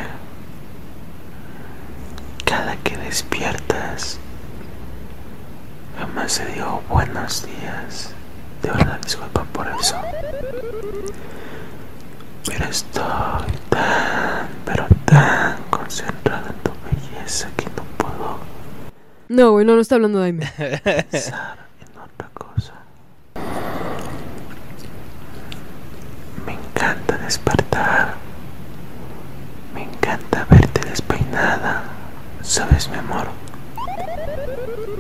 Cada 2.45 2.77
que 2.77 2.97
despiertas, 2.99 4.19
jamás 5.99 6.33
se 6.33 6.47
digo 6.47 6.83
buenos 6.89 7.47
días. 7.47 8.11
De 8.63 8.71
verdad, 8.71 8.99
disculpa 9.03 9.45
por 9.53 9.67
eso. 9.69 9.97
Pero 12.47 12.65
estoy 12.67 13.53
tan, 13.71 14.49
pero 14.65 14.87
tan 15.05 15.57
concentrado 15.71 16.47
en 16.49 16.57
tu 16.63 16.71
belleza 16.85 17.49
que 17.57 17.65
no 17.67 17.83
puedo 17.99 18.39
No, 19.29 19.53
güey, 19.53 19.65
no, 19.67 19.75
no 19.75 19.81
está 19.81 19.95
hablando 19.97 20.21
de 20.21 20.27
Aime. 20.27 20.47
pensar 21.11 21.57
en 21.81 22.01
otra 22.01 22.29
cosa. 22.35 22.73
Me 26.47 26.53
encanta 26.53 27.17
despertar. 27.19 28.15
Me 29.75 29.83
encanta 29.85 30.47
verte 30.51 30.89
despeinada. 30.89 31.83
¿Sabes, 32.55 32.89
mi 32.89 32.95
amor? 32.99 33.27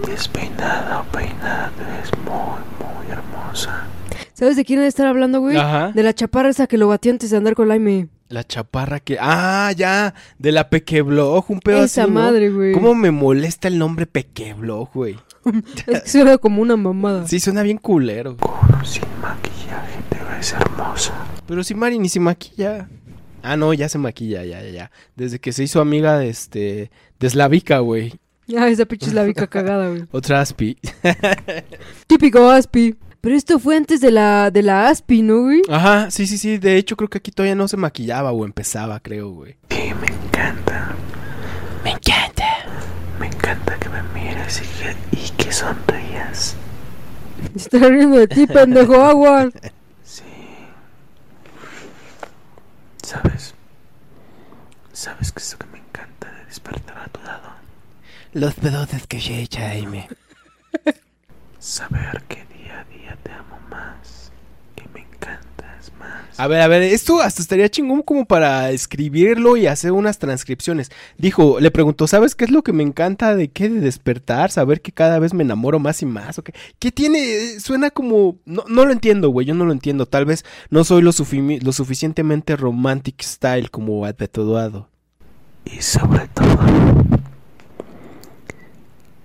Despeinada 0.09 1.02
o 1.02 1.05
peinada, 1.12 1.70
ves 1.78 2.11
muy, 2.24 2.59
muy 2.80 3.12
hermosa. 3.12 3.86
¿Sabes 4.32 4.57
de 4.57 4.64
quién 4.64 4.80
debe 4.80 4.88
estar 4.88 5.07
hablando, 5.07 5.38
güey? 5.38 5.57
Ajá. 5.57 5.92
De 5.92 6.02
la 6.02 6.12
chaparra 6.12 6.48
esa 6.48 6.66
que 6.66 6.78
lo 6.78 6.88
batió 6.88 7.12
antes 7.12 7.30
de 7.30 7.36
andar 7.36 7.55
con 7.55 7.70
Aime. 7.70 8.09
La 8.28 8.42
chaparra 8.42 8.98
que. 8.98 9.18
Ah, 9.20 9.70
ya. 9.76 10.14
De 10.36 10.50
la 10.50 10.68
Pequeblog, 10.68 11.44
un 11.48 11.61
pedo 11.61 11.84
Esa 11.84 12.02
así. 12.02 12.11
¿no? 12.11 12.18
madre, 12.22 12.50
güey. 12.50 12.72
¿Cómo 12.72 12.92
me 12.96 13.12
molesta 13.12 13.68
el 13.68 13.78
nombre 13.78 14.07
Pequeblog, 14.07 14.90
güey? 14.92 15.16
Es 15.86 16.02
que 16.02 16.09
suena 16.09 16.38
como 16.38 16.61
una 16.61 16.76
mamada. 16.76 17.28
Sí, 17.28 17.38
suena 17.38 17.62
bien 17.62 17.78
culero. 17.78 18.36
Con 18.38 18.74
o 18.74 18.84
sin 18.84 19.05
maquillaje 19.22 20.00
te 20.11 20.18
ves 20.24 20.55
hermosa. 20.55 21.12
Pero 21.46 21.62
si 21.62 21.76
Mari 21.76 22.00
ni 22.00 22.09
se 22.09 22.18
maquilla. 22.18 22.88
Ah, 23.46 23.59
no, 23.59 23.74
ya 23.74 23.90
se 23.90 23.98
maquilla, 23.98 24.42
ya, 24.42 24.62
ya, 24.62 24.70
ya. 24.70 24.90
Desde 25.14 25.38
que 25.38 25.52
se 25.52 25.62
hizo 25.62 25.80
amiga 25.82 26.18
de 26.18 26.30
este. 26.30 26.90
De 27.25 27.31
Slavica, 27.31 27.79
güey. 27.79 28.12
Ah, 28.59 28.68
esa 28.68 28.85
pinche 28.85 29.07
eslavica 29.07 29.47
cagada, 29.47 29.89
güey. 29.89 30.05
Otra 30.11 30.43
Aspi. 30.43 30.77
Típico 32.07 32.51
Aspi. 32.51 32.95
Pero 33.22 33.35
esto 33.35 33.59
fue 33.59 33.79
antes 33.79 34.03
de 34.03 34.11
la, 34.11 34.51
de 34.51 34.62
la 34.62 34.89
Aspi, 34.89 35.22
¿no, 35.22 35.45
güey? 35.45 35.62
Ajá, 35.70 36.11
sí, 36.11 36.27
sí, 36.27 36.37
sí. 36.37 36.59
De 36.59 36.77
hecho, 36.77 36.95
creo 36.95 37.09
que 37.09 37.16
aquí 37.16 37.31
todavía 37.31 37.55
no 37.55 37.66
se 37.66 37.79
maquillaba 37.79 38.33
o 38.33 38.45
empezaba, 38.45 39.01
creo, 39.01 39.31
güey. 39.31 39.57
Y 39.70 39.95
me 39.95 40.09
encanta. 40.09 40.95
Me 41.83 41.93
encanta. 41.93 42.45
Me 43.18 43.29
encanta 43.29 43.79
que 43.79 43.89
me 43.89 44.03
mires 44.12 44.61
y 44.61 44.83
que, 44.83 45.25
y 45.25 45.31
que 45.43 45.51
sonrías. 45.51 46.55
Está 47.57 47.79
riendo 47.79 48.18
de 48.18 48.29
ti, 48.29 48.47
pendejo, 48.47 49.03
agua. 49.03 49.49
Sí. 50.03 50.22
¿Sabes? 53.03 53.55
¿Sabes 54.93 55.33
qué 55.33 55.39
es 55.39 55.53
lo 55.53 55.59
que 55.61 55.66
me 55.68 55.74
encanta 55.74 55.74
de 55.74 55.74
despertar 56.55 56.98
a 56.98 57.09
tu 57.09 57.20
lado? 57.24 57.48
Los 58.32 58.55
pedotes 58.55 59.09
que 59.09 59.20
se 59.20 59.40
echa 59.40 59.68
Jaime. 59.68 60.09
Saber 61.59 62.22
que 62.28 62.44
día 62.57 62.80
a 62.80 62.84
día 62.96 63.18
te 63.24 63.32
amo 63.32 63.59
más. 63.68 64.30
Que 64.76 64.84
me 64.94 65.00
encantas 65.00 65.90
más. 65.98 66.38
A 66.38 66.46
ver, 66.46 66.61
a 66.61 66.68
ver, 66.68 66.82
esto 66.82 67.20
hasta 67.20 67.42
estaría 67.42 67.68
chingón 67.68 68.02
como 68.02 68.24
para 68.24 68.70
escribirlo 68.70 69.57
y 69.57 69.66
hacer 69.66 69.90
unas 69.90 70.18
transcripciones. 70.20 70.92
Dijo, 71.18 71.59
le 71.59 71.72
preguntó, 71.72 72.07
¿sabes 72.07 72.36
qué 72.36 72.44
es 72.44 72.50
lo 72.52 72.62
que 72.62 72.72
me 72.72 72.82
encanta 72.84 73.34
de 73.34 73.48
qué? 73.48 73.68
De 73.68 73.80
despertar, 73.80 74.52
saber 74.52 74.80
que 74.80 74.92
cada 74.92 75.18
vez 75.18 75.34
me 75.34 75.42
enamoro 75.42 75.80
más 75.80 76.02
y 76.02 76.07
más. 76.07 76.38
¿o 76.38 76.44
qué? 76.44 76.55
¿Qué 76.78 76.92
tiene? 76.92 77.59
Suena 77.59 77.90
como... 77.90 78.36
No, 78.44 78.64
no 78.68 78.84
lo 78.86 78.92
entiendo, 78.92 79.30
güey, 79.30 79.44
yo 79.46 79.55
no 79.55 79.64
lo 79.64 79.72
entiendo. 79.72 80.07
Tal 80.07 80.24
vez 80.24 80.44
no 80.70 80.84
soy 80.84 81.02
lo, 81.02 81.12
sufi- 81.12 81.61
lo 81.62 81.72
suficientemente 81.72 82.55
romantic 82.57 83.22
style 83.22 83.70
como 83.70 84.05
Adetoduado. 84.05 84.88
Y 85.65 85.81
sobre 85.81 86.29
todo, 86.29 86.59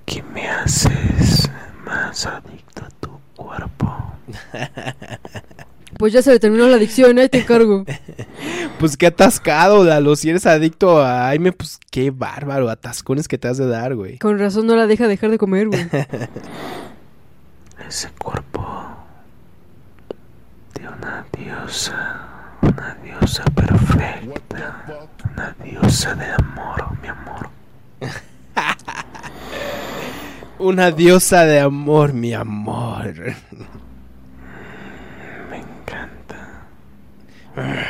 que 0.06 0.24
me 0.24 0.48
haces 0.48 1.50
más 1.86 2.26
adicto 2.26 2.86
a 2.86 2.90
tu 3.00 3.20
cuerpo. 3.36 4.14
Pues 5.98 6.14
ya 6.14 6.22
se 6.22 6.32
le 6.32 6.40
terminó 6.40 6.66
la 6.68 6.78
adicción, 6.78 7.20
ahí 7.20 7.28
te 7.28 7.40
encargo. 7.40 7.84
Pues 8.80 8.96
qué 8.96 9.08
atascado, 9.08 9.84
Lalo. 9.84 10.16
Si 10.16 10.30
eres 10.30 10.46
adicto 10.46 11.04
a 11.04 11.24
Jaime, 11.26 11.52
pues 11.52 11.78
qué 11.92 12.12
bárbaro, 12.12 12.70
atascones 12.70 13.28
que 13.28 13.38
te 13.38 13.50
has 13.50 13.58
de 13.58 13.68
dar, 13.68 13.94
güey. 13.96 14.18
Con 14.20 14.40
razón 14.40 14.68
no 14.68 14.78
la 14.78 14.88
deja 14.88 15.10
dejar 15.10 15.32
de 15.32 15.38
comer, 15.38 15.68
güey. 15.68 15.86
Ese 17.90 18.10
cuerpo 18.12 18.88
de 20.76 20.88
una 20.88 21.26
diosa. 21.38 22.22
Una 22.62 22.98
diosa 23.04 23.44
perfecta. 23.54 24.99
Una 25.40 25.56
diosa 25.64 26.16
de 26.16 26.26
amor, 26.34 26.98
mi 27.02 27.08
amor. 27.08 27.50
Una 30.60 30.92
diosa 30.92 31.46
de 31.46 31.62
amor, 31.62 32.12
mi 32.12 32.34
amor. 32.34 33.14
Me 35.50 35.58
encanta. 35.60 36.66
Me 37.56 37.86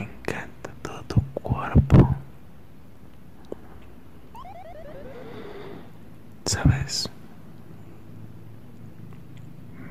encanta 0.00 0.70
todo 0.82 1.00
tu 1.02 1.22
cuerpo. 1.40 2.16
¿Sabes? 6.44 7.08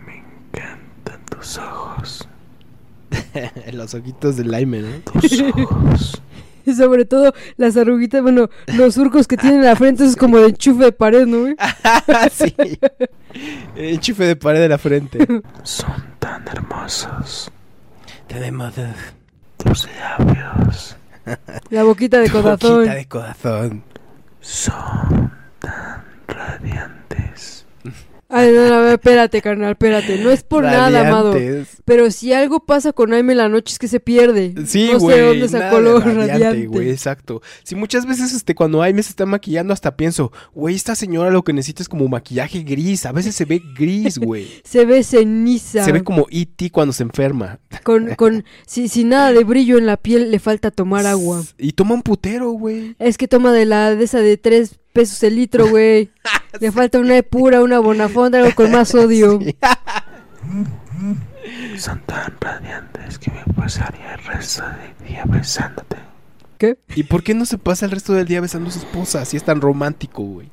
Me 0.05 0.17
encantan 0.17 1.21
tus 1.29 1.57
ojos. 1.59 2.27
Los 3.71 3.93
ojitos 3.93 4.35
del 4.35 4.51
Jaime, 4.51 4.81
¿no? 4.81 4.99
Tus 5.13 5.41
ojos. 5.41 6.21
Y 6.67 6.73
sobre 6.75 7.05
todo 7.05 7.33
las 7.55 7.77
arruguitas, 7.77 8.21
bueno, 8.21 8.49
los 8.67 8.93
surcos 8.93 9.25
que 9.25 9.37
tienen 9.37 9.59
en 9.59 9.65
la 9.65 9.75
frente, 9.75 10.03
eso 10.03 10.11
es 10.11 10.17
como 10.17 10.37
de 10.37 10.49
enchufe 10.49 10.83
de 10.83 10.91
pared, 10.91 11.25
¿no, 11.25 11.39
güey? 11.39 11.55
sí. 12.31 12.55
Enchufe 13.75 14.25
de 14.25 14.35
pared 14.35 14.59
de 14.59 14.69
la 14.69 14.77
frente. 14.77 15.25
Son 15.63 15.95
tan 16.19 16.45
hermosos. 16.47 17.49
Tenemos 18.27 18.73
Tus 19.55 19.87
labios 19.97 20.97
La 21.69 21.83
boquita 21.83 22.19
de 22.19 22.29
corazón. 22.29 22.75
boquita 22.79 22.95
de 22.95 23.07
corazón. 23.07 23.83
son 24.41 25.31
tan 25.59 26.03
radiantes. 26.27 26.96
Ay, 28.29 28.51
no, 28.53 28.67
no, 28.67 28.87
espérate, 28.89 29.41
carnal, 29.41 29.71
espérate. 29.71 30.17
No 30.17 30.31
es 30.31 30.43
por 30.43 30.63
nada, 30.63 31.07
amado. 31.07 31.33
Pero 31.85 32.11
si 32.11 32.33
algo 32.33 32.59
pasa 32.59 32.91
con 32.91 33.13
Aime 33.13 33.35
la 33.35 33.47
noche 33.47 33.73
es 33.73 33.79
que 33.79 33.87
se 33.87 34.01
pierde. 34.01 34.53
Sí, 34.65 34.89
no 34.91 34.99
güey. 34.99 35.15
sé 35.15 35.21
dónde 35.23 35.47
sacó 35.47 35.79
lo 35.79 35.99
radiante. 35.99 36.67
güey, 36.67 36.89
exacto. 36.89 37.41
Si 37.63 37.75
muchas 37.75 38.05
veces 38.05 38.33
este 38.33 38.53
cuando 38.53 38.81
Aime 38.81 39.01
se 39.01 39.11
está 39.11 39.25
maquillando 39.25 39.73
hasta 39.73 39.95
pienso, 39.95 40.33
güey, 40.53 40.75
esta 40.75 40.95
señora 40.95 41.29
lo 41.29 41.43
que 41.43 41.53
necesita 41.53 41.83
es 41.83 41.89
como 41.89 42.07
maquillaje 42.09 42.63
gris, 42.63 43.05
a 43.05 43.13
veces 43.13 43.33
se 43.33 43.45
ve 43.45 43.61
gris, 43.77 44.17
güey. 44.19 44.47
Se 44.65 44.83
ve 44.85 45.03
ceniza. 45.03 45.85
se 45.85 45.91
ve 45.93 46.03
como 46.03 46.27
E.T. 46.29 46.69
cuando 46.71 46.91
se 46.91 47.03
enferma. 47.03 47.59
Con, 47.83 48.15
con, 48.15 48.43
si, 48.65 48.89
sin 48.89 49.09
nada 49.09 49.31
de 49.31 49.45
brillo 49.45 49.77
en 49.77 49.85
la 49.85 49.95
piel, 49.95 50.31
le 50.31 50.39
falta 50.39 50.71
tomar 50.71 51.05
agua. 51.05 51.43
Y 51.57 51.71
toma 51.71 51.95
un 51.95 52.01
putero, 52.01 52.51
güey. 52.51 52.95
Es 52.99 53.17
que 53.17 53.29
toma 53.29 53.53
de 53.53 53.65
la 53.65 53.95
de 53.95 54.03
esa 54.03 54.19
de 54.19 54.35
tres 54.35 54.79
pesos 54.97 55.21
el 55.21 55.35
litro, 55.35 55.67
güey. 55.67 56.09
Le 56.59 56.71
falta 56.71 56.97
una 56.97 57.21
pura, 57.21 57.61
una 57.61 57.77
bonafonda, 57.79 58.39
algo 58.39 58.55
con 58.55 58.71
más 58.71 58.89
sodio. 58.89 59.39
Sí. 60.47 61.77
Son 61.77 61.99
tan 62.05 62.33
radiantes 62.39 63.19
que 63.19 63.31
me 63.31 63.43
pasaría 63.53 64.13
el 64.15 64.23
resto 64.23 64.63
del 64.63 65.07
día 65.07 65.23
besándote. 65.25 65.97
¿Qué? 66.57 66.77
¿Y 66.95 67.03
por 67.03 67.21
qué 67.21 67.33
no 67.33 67.45
se 67.45 67.57
pasa 67.57 67.85
el 67.85 67.91
resto 67.91 68.13
del 68.13 68.25
día 68.25 68.41
besando 68.41 68.69
a 68.69 68.71
su 68.71 68.79
esposa 68.79 69.25
si 69.25 69.37
es 69.37 69.43
tan 69.43 69.59
romántico, 69.61 70.23
güey? 70.23 70.49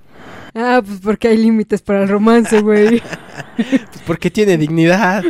Ah, 0.55 0.83
pues 0.85 0.99
porque 1.01 1.29
hay 1.29 1.37
límites 1.39 1.81
para 1.81 2.03
el 2.03 2.09
romance, 2.09 2.61
güey. 2.61 3.03
Pues 3.57 4.03
porque 4.07 4.31
tiene 4.31 4.59
dignidad. 4.59 5.25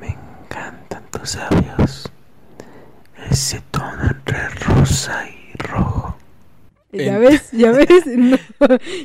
Me 0.00 0.08
encantan 0.08 1.04
tus 1.10 1.36
labios. 1.36 2.10
Ese 3.30 3.62
tono 3.70 4.02
entre 4.10 4.48
rosa 4.48 5.24
y 5.28 5.33
rojo. 5.64 6.16
Ya 6.92 7.18
ves, 7.18 7.50
ya 7.50 7.72
ves. 7.72 8.06
No, 8.06 8.36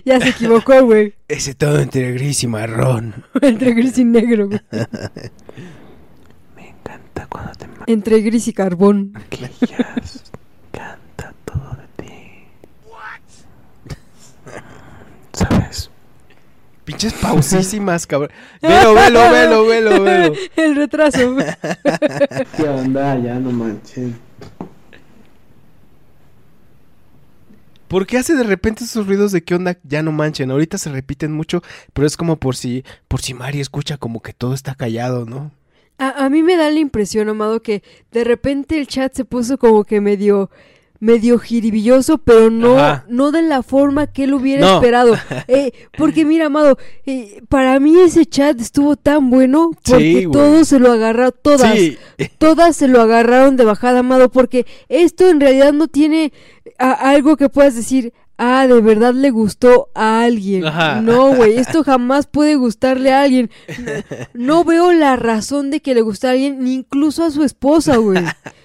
ya 0.05 0.19
se 0.19 0.29
equivocó, 0.29 0.83
güey. 0.85 1.15
Ese 1.27 1.55
todo 1.55 1.79
entre 1.79 2.11
gris 2.13 2.43
y 2.43 2.47
marrón. 2.47 3.25
Entre 3.41 3.73
gris 3.73 3.97
y 3.97 4.05
negro, 4.05 4.47
güey. 4.47 4.61
Me 6.55 6.69
encanta 6.69 7.25
cuando 7.27 7.51
te 7.53 7.67
Entre 7.91 8.21
gris 8.21 8.47
y 8.47 8.53
carbón. 8.53 9.11
maquillas. 9.13 10.23
Canta 10.71 11.33
todo 11.45 11.77
de 11.97 12.03
ti. 12.03 12.13
¿Sabes? 15.33 15.89
Pinches 16.85 17.13
pausísimas, 17.13 18.05
cabrón. 18.05 18.31
Velo, 18.61 18.93
velo, 18.93 19.31
velo, 19.31 19.65
velo, 19.67 20.03
velo. 20.03 20.33
El 20.55 20.75
retraso. 20.75 21.35
¿Qué 22.57 22.63
onda? 22.69 23.17
Ya 23.19 23.35
no 23.35 23.51
manchen. 23.51 24.15
¿Por 27.89 28.05
qué 28.05 28.19
hace 28.19 28.35
de 28.35 28.43
repente 28.43 28.83
esos 28.83 29.07
ruidos 29.07 29.31
de 29.31 29.43
qué 29.43 29.55
onda? 29.55 29.77
Ya 29.83 30.03
no 30.03 30.11
manchen. 30.11 30.51
Ahorita 30.51 30.77
se 30.77 30.91
repiten 30.91 31.33
mucho, 31.33 31.63
pero 31.93 32.05
es 32.05 32.15
como 32.15 32.37
por 32.37 32.55
si, 32.55 32.85
por 33.07 33.19
si 33.21 33.33
Mari 33.33 33.59
escucha 33.59 33.97
como 33.97 34.21
que 34.21 34.31
todo 34.31 34.53
está 34.53 34.75
callado, 34.75 35.25
¿no? 35.25 35.51
A, 35.97 36.25
a 36.25 36.29
mí 36.29 36.43
me 36.43 36.55
da 36.55 36.69
la 36.69 36.79
impresión, 36.79 37.29
Amado, 37.29 37.63
que 37.63 37.81
de 38.11 38.23
repente 38.23 38.79
el 38.79 38.87
chat 38.87 39.13
se 39.13 39.25
puso 39.25 39.57
como 39.57 39.83
que 39.85 40.01
medio 40.01 40.51
medio 40.99 41.39
jiribilloso, 41.39 42.17
pero 42.17 42.49
no, 42.49 42.77
Ajá. 42.77 43.05
no 43.07 43.31
de 43.31 43.41
la 43.41 43.63
forma 43.63 44.07
que 44.07 44.25
él 44.25 44.33
hubiera 44.33 44.65
No. 44.67 44.75
esperado. 44.75 45.13
Eh, 45.47 45.71
porque 45.97 46.25
mira, 46.25 46.47
Amado, 46.47 46.77
eh, 47.05 47.41
para 47.49 47.79
mí 47.79 47.97
ese 47.99 48.25
chat 48.25 48.59
estuvo 48.59 48.95
tan 48.97 49.29
bueno 49.29 49.71
porque 49.85 50.21
Sí, 50.23 50.27
todos 50.31 50.67
se 50.67 50.79
lo 50.79 50.91
agarraron, 50.91 51.33
todas, 51.41 51.73
Sí. 51.77 51.97
todas 52.37 52.75
se 52.75 52.87
lo 52.87 53.01
agarraron 53.01 53.55
de 53.55 53.63
bajada, 53.65 53.99
Amado, 53.99 54.29
porque 54.29 54.65
esto 54.89 55.29
en 55.29 55.39
realidad 55.39 55.71
no 55.73 55.87
tiene 55.87 56.33
a- 56.77 56.91
algo 57.11 57.37
que 57.37 57.49
puedas 57.49 57.75
decir, 57.75 58.13
ah, 58.37 58.67
de 58.67 58.79
verdad 58.81 59.13
le 59.13 59.31
gustó 59.31 59.89
a 59.95 60.21
alguien. 60.21 60.65
Ajá. 60.65 61.01
No, 61.01 61.33
güey, 61.35 61.57
esto 61.57 61.83
jamás 61.83 62.27
puede 62.27 62.55
gustarle 62.55 63.11
a 63.11 63.21
alguien. 63.23 63.49
No, 64.33 64.59
no 64.59 64.63
veo 64.65 64.91
la 64.93 65.15
razón 65.15 65.71
de 65.71 65.79
que 65.81 65.93
le 65.95 66.01
guste 66.01 66.27
a 66.27 66.31
alguien, 66.31 66.63
ni 66.63 66.73
incluso 66.73 67.23
a 67.23 67.31
su 67.31 67.43
esposa, 67.43 67.97
güey. 67.97 68.23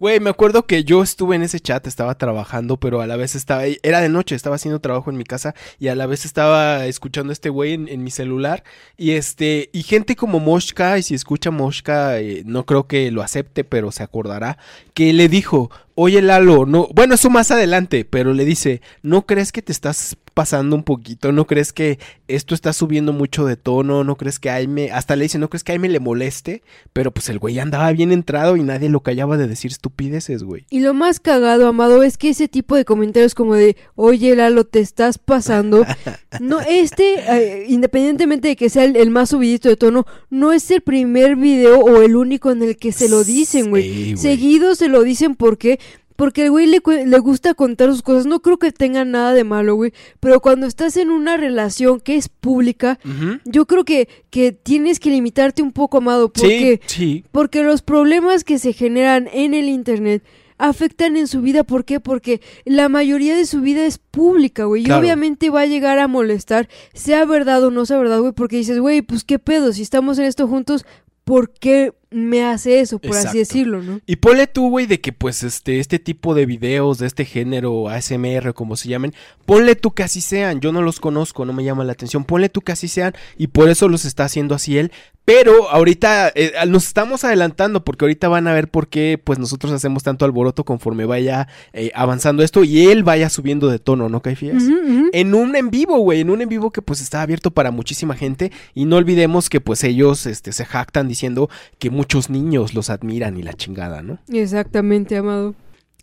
Güey, 0.00 0.18
me 0.18 0.30
acuerdo 0.30 0.64
que 0.64 0.82
yo 0.82 1.02
estuve 1.02 1.36
en 1.36 1.42
ese 1.42 1.60
chat, 1.60 1.86
estaba 1.86 2.16
trabajando, 2.16 2.78
pero 2.78 3.02
a 3.02 3.06
la 3.06 3.16
vez 3.16 3.34
estaba, 3.34 3.64
era 3.82 4.00
de 4.00 4.08
noche, 4.08 4.34
estaba 4.34 4.56
haciendo 4.56 4.80
trabajo 4.80 5.10
en 5.10 5.18
mi 5.18 5.24
casa 5.24 5.54
y 5.78 5.88
a 5.88 5.94
la 5.94 6.06
vez 6.06 6.24
estaba 6.24 6.86
escuchando 6.86 7.32
a 7.32 7.34
este 7.34 7.50
güey 7.50 7.74
en, 7.74 7.86
en 7.86 8.02
mi 8.02 8.10
celular 8.10 8.64
y 8.96 9.10
este, 9.10 9.68
y 9.74 9.82
gente 9.82 10.16
como 10.16 10.40
Moshka, 10.40 10.96
y 10.96 11.02
si 11.02 11.14
escucha 11.14 11.50
Moshka, 11.50 12.18
eh, 12.18 12.44
no 12.46 12.64
creo 12.64 12.86
que 12.86 13.10
lo 13.10 13.20
acepte, 13.20 13.62
pero 13.62 13.92
se 13.92 14.02
acordará, 14.02 14.56
que 14.94 15.12
le 15.12 15.28
dijo, 15.28 15.70
oye 15.96 16.22
Lalo, 16.22 16.64
no, 16.64 16.88
bueno, 16.94 17.16
eso 17.16 17.28
más 17.28 17.50
adelante, 17.50 18.06
pero 18.06 18.32
le 18.32 18.46
dice, 18.46 18.80
¿no 19.02 19.26
crees 19.26 19.52
que 19.52 19.60
te 19.60 19.72
estás 19.72 20.16
pasando 20.40 20.74
un 20.74 20.84
poquito? 20.84 21.32
¿No 21.32 21.46
crees 21.46 21.74
que 21.74 21.98
esto 22.26 22.54
está 22.54 22.72
subiendo 22.72 23.12
mucho 23.12 23.44
de 23.44 23.58
tono? 23.58 24.04
¿No 24.04 24.16
crees 24.16 24.38
que 24.38 24.48
Aime, 24.48 24.90
hasta 24.90 25.14
le 25.14 25.24
dice, 25.24 25.38
¿no 25.38 25.50
crees 25.50 25.64
que 25.64 25.72
Aime 25.72 25.90
le 25.90 26.00
moleste? 26.00 26.62
Pero 26.94 27.10
pues 27.10 27.28
el 27.28 27.38
güey 27.38 27.58
andaba 27.58 27.92
bien 27.92 28.10
entrado 28.10 28.56
y 28.56 28.62
nadie 28.62 28.88
lo 28.88 29.00
callaba 29.00 29.36
de 29.36 29.46
decir 29.46 29.70
estupideces, 29.70 30.42
güey. 30.42 30.64
Y 30.70 30.80
lo 30.80 30.94
más 30.94 31.20
cagado, 31.20 31.66
Amado, 31.66 32.02
es 32.02 32.16
que 32.16 32.30
ese 32.30 32.48
tipo 32.48 32.74
de 32.74 32.86
comentarios 32.86 33.34
como 33.34 33.54
de, 33.54 33.76
oye, 33.96 34.34
Lalo, 34.34 34.64
te 34.64 34.80
estás 34.80 35.18
pasando. 35.18 35.84
No, 36.38 36.60
este, 36.60 37.16
eh, 37.28 37.66
independientemente 37.68 38.48
de 38.48 38.56
que 38.56 38.70
sea 38.70 38.84
el, 38.84 38.94
el 38.96 39.10
más 39.10 39.30
subidito 39.30 39.68
de 39.68 39.76
tono, 39.76 40.06
no 40.30 40.52
es 40.52 40.70
el 40.70 40.80
primer 40.80 41.34
video 41.34 41.80
o 41.80 42.02
el 42.02 42.14
único 42.14 42.52
en 42.52 42.62
el 42.62 42.76
que 42.76 42.92
se 42.92 43.08
lo 43.08 43.24
dicen, 43.24 43.68
güey. 43.68 43.82
Sí, 43.82 44.02
güey. 44.04 44.16
Seguido 44.16 44.74
se 44.74 44.88
lo 44.88 45.02
dicen 45.02 45.34
porque... 45.34 45.80
Porque 46.20 46.44
el 46.44 46.50
güey 46.50 46.66
le, 46.66 46.82
le 47.06 47.18
gusta 47.18 47.54
contar 47.54 47.88
sus 47.90 48.02
cosas. 48.02 48.26
No 48.26 48.40
creo 48.40 48.58
que 48.58 48.72
tenga 48.72 49.06
nada 49.06 49.32
de 49.32 49.42
malo, 49.42 49.74
güey. 49.74 49.94
Pero 50.20 50.40
cuando 50.40 50.66
estás 50.66 50.98
en 50.98 51.08
una 51.08 51.38
relación 51.38 51.98
que 51.98 52.16
es 52.16 52.28
pública, 52.28 52.98
yo 53.46 53.64
creo 53.64 53.86
que, 53.86 54.06
que 54.28 54.52
tienes 54.52 55.00
que 55.00 55.08
limitarte 55.08 55.62
un 55.62 55.72
poco, 55.72 55.96
Amado. 55.96 56.30
Porque 56.30 56.78
Sí, 56.84 56.94
sí. 56.94 57.24
porque 57.32 57.62
los 57.62 57.80
problemas 57.80 58.44
que 58.44 58.58
se 58.58 58.74
generan 58.74 59.30
en 59.32 59.54
el 59.54 59.70
Internet 59.70 60.22
afectan 60.58 61.16
en 61.16 61.26
su 61.26 61.40
vida. 61.40 61.64
¿Por 61.64 61.86
qué? 61.86 62.00
Porque 62.00 62.42
la 62.66 62.90
mayoría 62.90 63.34
de 63.34 63.46
su 63.46 63.62
vida 63.62 63.86
es 63.86 63.96
pública, 63.96 64.64
güey. 64.64 64.84
Claro. 64.84 65.00
Y 65.00 65.04
obviamente 65.06 65.48
va 65.48 65.62
a 65.62 65.66
llegar 65.66 65.98
a 65.98 66.06
molestar, 66.06 66.68
sea 66.92 67.24
verdad 67.24 67.64
o 67.64 67.70
no 67.70 67.86
sea 67.86 67.96
verdad, 67.96 68.20
güey. 68.20 68.32
Porque 68.34 68.56
dices, 68.58 68.78
güey, 68.78 69.00
pues 69.00 69.24
qué 69.24 69.38
pedo, 69.38 69.72
si 69.72 69.80
estamos 69.80 70.18
en 70.18 70.26
esto 70.26 70.46
juntos, 70.46 70.84
¿por 71.24 71.50
qué 71.50 71.94
me 72.10 72.44
hace 72.44 72.80
eso? 72.80 72.98
Por 72.98 73.10
Exacto. 73.10 73.28
así 73.28 73.38
decirlo, 73.38 73.82
¿no? 73.82 74.00
Y 74.06 74.16
ponle 74.16 74.46
tú, 74.46 74.68
güey, 74.68 74.86
de 74.86 75.00
que 75.00 75.12
pues 75.12 75.42
este, 75.42 75.78
este 75.78 75.98
tipo 75.98 76.34
de 76.34 76.44
videos 76.46 76.98
de 76.98 77.06
este 77.06 77.24
género, 77.24 77.88
ASMR, 77.88 78.52
como 78.52 78.76
se 78.76 78.88
llamen, 78.88 79.14
ponle 79.46 79.76
tú 79.76 79.92
que 79.92 80.02
así 80.02 80.20
sean. 80.20 80.60
Yo 80.60 80.72
no 80.72 80.82
los 80.82 80.98
conozco, 81.00 81.44
no 81.44 81.52
me 81.52 81.64
llama 81.64 81.84
la 81.84 81.92
atención. 81.92 82.24
Ponle 82.24 82.48
tú 82.48 82.62
que 82.62 82.72
así 82.72 82.88
sean 82.88 83.14
y 83.38 83.48
por 83.48 83.68
eso 83.68 83.88
los 83.88 84.04
está 84.04 84.24
haciendo 84.24 84.54
así 84.54 84.78
él. 84.78 84.90
Pero 85.24 85.70
ahorita 85.70 86.32
eh, 86.34 86.54
nos 86.66 86.88
estamos 86.88 87.22
adelantando 87.22 87.84
porque 87.84 88.04
ahorita 88.04 88.28
van 88.28 88.48
a 88.48 88.52
ver 88.52 88.68
por 88.68 88.88
qué 88.88 89.20
pues 89.22 89.38
nosotros 89.38 89.70
hacemos 89.72 90.02
tanto 90.02 90.24
alboroto 90.24 90.64
conforme 90.64 91.04
vaya 91.04 91.46
eh, 91.72 91.92
avanzando 91.94 92.42
esto 92.42 92.64
y 92.64 92.86
él 92.86 93.04
vaya 93.04 93.28
subiendo 93.28 93.68
de 93.68 93.78
tono, 93.78 94.08
¿no, 94.08 94.22
Caifías? 94.22 94.64
En 95.12 95.34
un 95.34 95.54
en 95.54 95.70
vivo, 95.70 95.98
güey, 95.98 96.22
en 96.22 96.30
un 96.30 96.40
en 96.40 96.48
vivo 96.48 96.72
que 96.72 96.82
pues 96.82 97.00
está 97.00 97.22
abierto 97.22 97.52
para 97.52 97.70
muchísima 97.70 98.16
gente 98.16 98.50
y 98.74 98.86
no 98.86 98.96
olvidemos 98.96 99.48
que 99.48 99.60
pues 99.60 99.84
ellos 99.84 100.26
este, 100.26 100.50
se 100.50 100.64
jactan 100.64 101.06
diciendo 101.06 101.48
que 101.78 101.90
muchos 102.00 102.30
niños 102.30 102.72
los 102.72 102.88
admiran 102.88 103.36
y 103.36 103.42
la 103.42 103.52
chingada, 103.52 104.00
¿no? 104.00 104.20
Exactamente, 104.32 105.18
amado. 105.18 105.54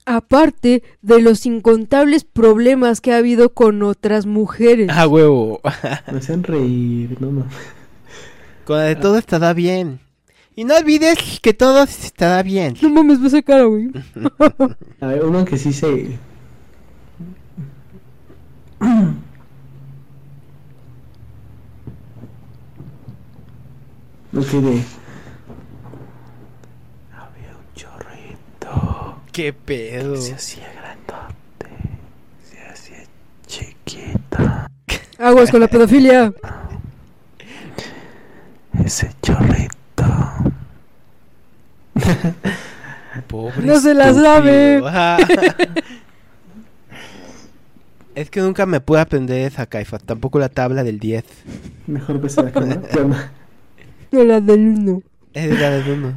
Aparte 0.06 0.84
de 1.02 1.22
los 1.24 1.48
incontables 1.48 2.24
problemas 2.24 3.02
que 3.02 3.14
ha 3.14 3.18
habido 3.18 3.50
con 3.50 3.82
otras 3.82 4.28
mujeres. 4.28 4.90
Ah, 4.94 5.08
huevo. 5.08 5.60
Me 6.12 6.20
hacen 6.20 6.44
reír, 6.44 7.18
no, 7.20 7.32
no. 7.32 7.48
Con 8.66 8.78
de 8.78 8.96
todo 8.96 9.18
estará 9.18 9.54
bien. 9.54 10.00
Y 10.56 10.66
no 10.66 10.76
olvides 10.76 11.40
que 11.42 11.56
todo 11.56 11.82
estará 11.82 12.44
bien. 12.44 12.76
No 12.80 12.92
mames, 12.92 13.20
ve 13.20 13.30
esa 13.30 13.42
cara, 13.42 13.64
güey. 13.64 13.90
A 15.02 15.08
ver, 15.08 15.26
uno 15.26 15.46
que 15.46 15.58
sí 15.58 15.74
se. 15.74 15.88
Ok, 24.36 24.46
de. 24.52 24.84
Había 27.12 27.52
un 27.58 27.74
chorrito. 27.74 28.67
Qué 29.32 29.54
pedo. 29.54 30.18
Se 30.18 30.34
hacía 30.34 30.68
grandote. 30.74 31.68
Se 32.44 32.60
hacía 32.60 33.04
chiquito. 33.46 34.38
Aguas 35.20 35.52
con 35.52 35.60
la 35.60 35.68
pedofilia. 35.68 36.34
Ese 38.84 39.12
chorrito. 39.22 39.76
Pobre 43.28 43.66
No 43.66 43.80
se 43.80 43.94
la 43.94 44.14
sabe. 44.14 44.82
Es 48.18 48.32
que 48.32 48.42
nunca 48.42 48.66
me 48.66 48.80
pude 48.80 49.00
aprender 49.00 49.42
esa 49.42 49.68
caifa, 49.68 50.00
tampoco 50.00 50.40
la 50.40 50.50
tabla 50.50 50.84
del 50.84 50.98
10. 50.98 51.24
Mejor 51.86 52.20
ves 52.20 52.36
a 52.40 52.44
la. 52.44 52.52
No 54.12 54.24
la 54.24 54.42
del 54.42 54.60
uno. 54.60 55.04
Es 55.34 55.50
de 55.50 55.56
la 55.56 55.70
del 55.70 55.92
uno. 55.92 56.14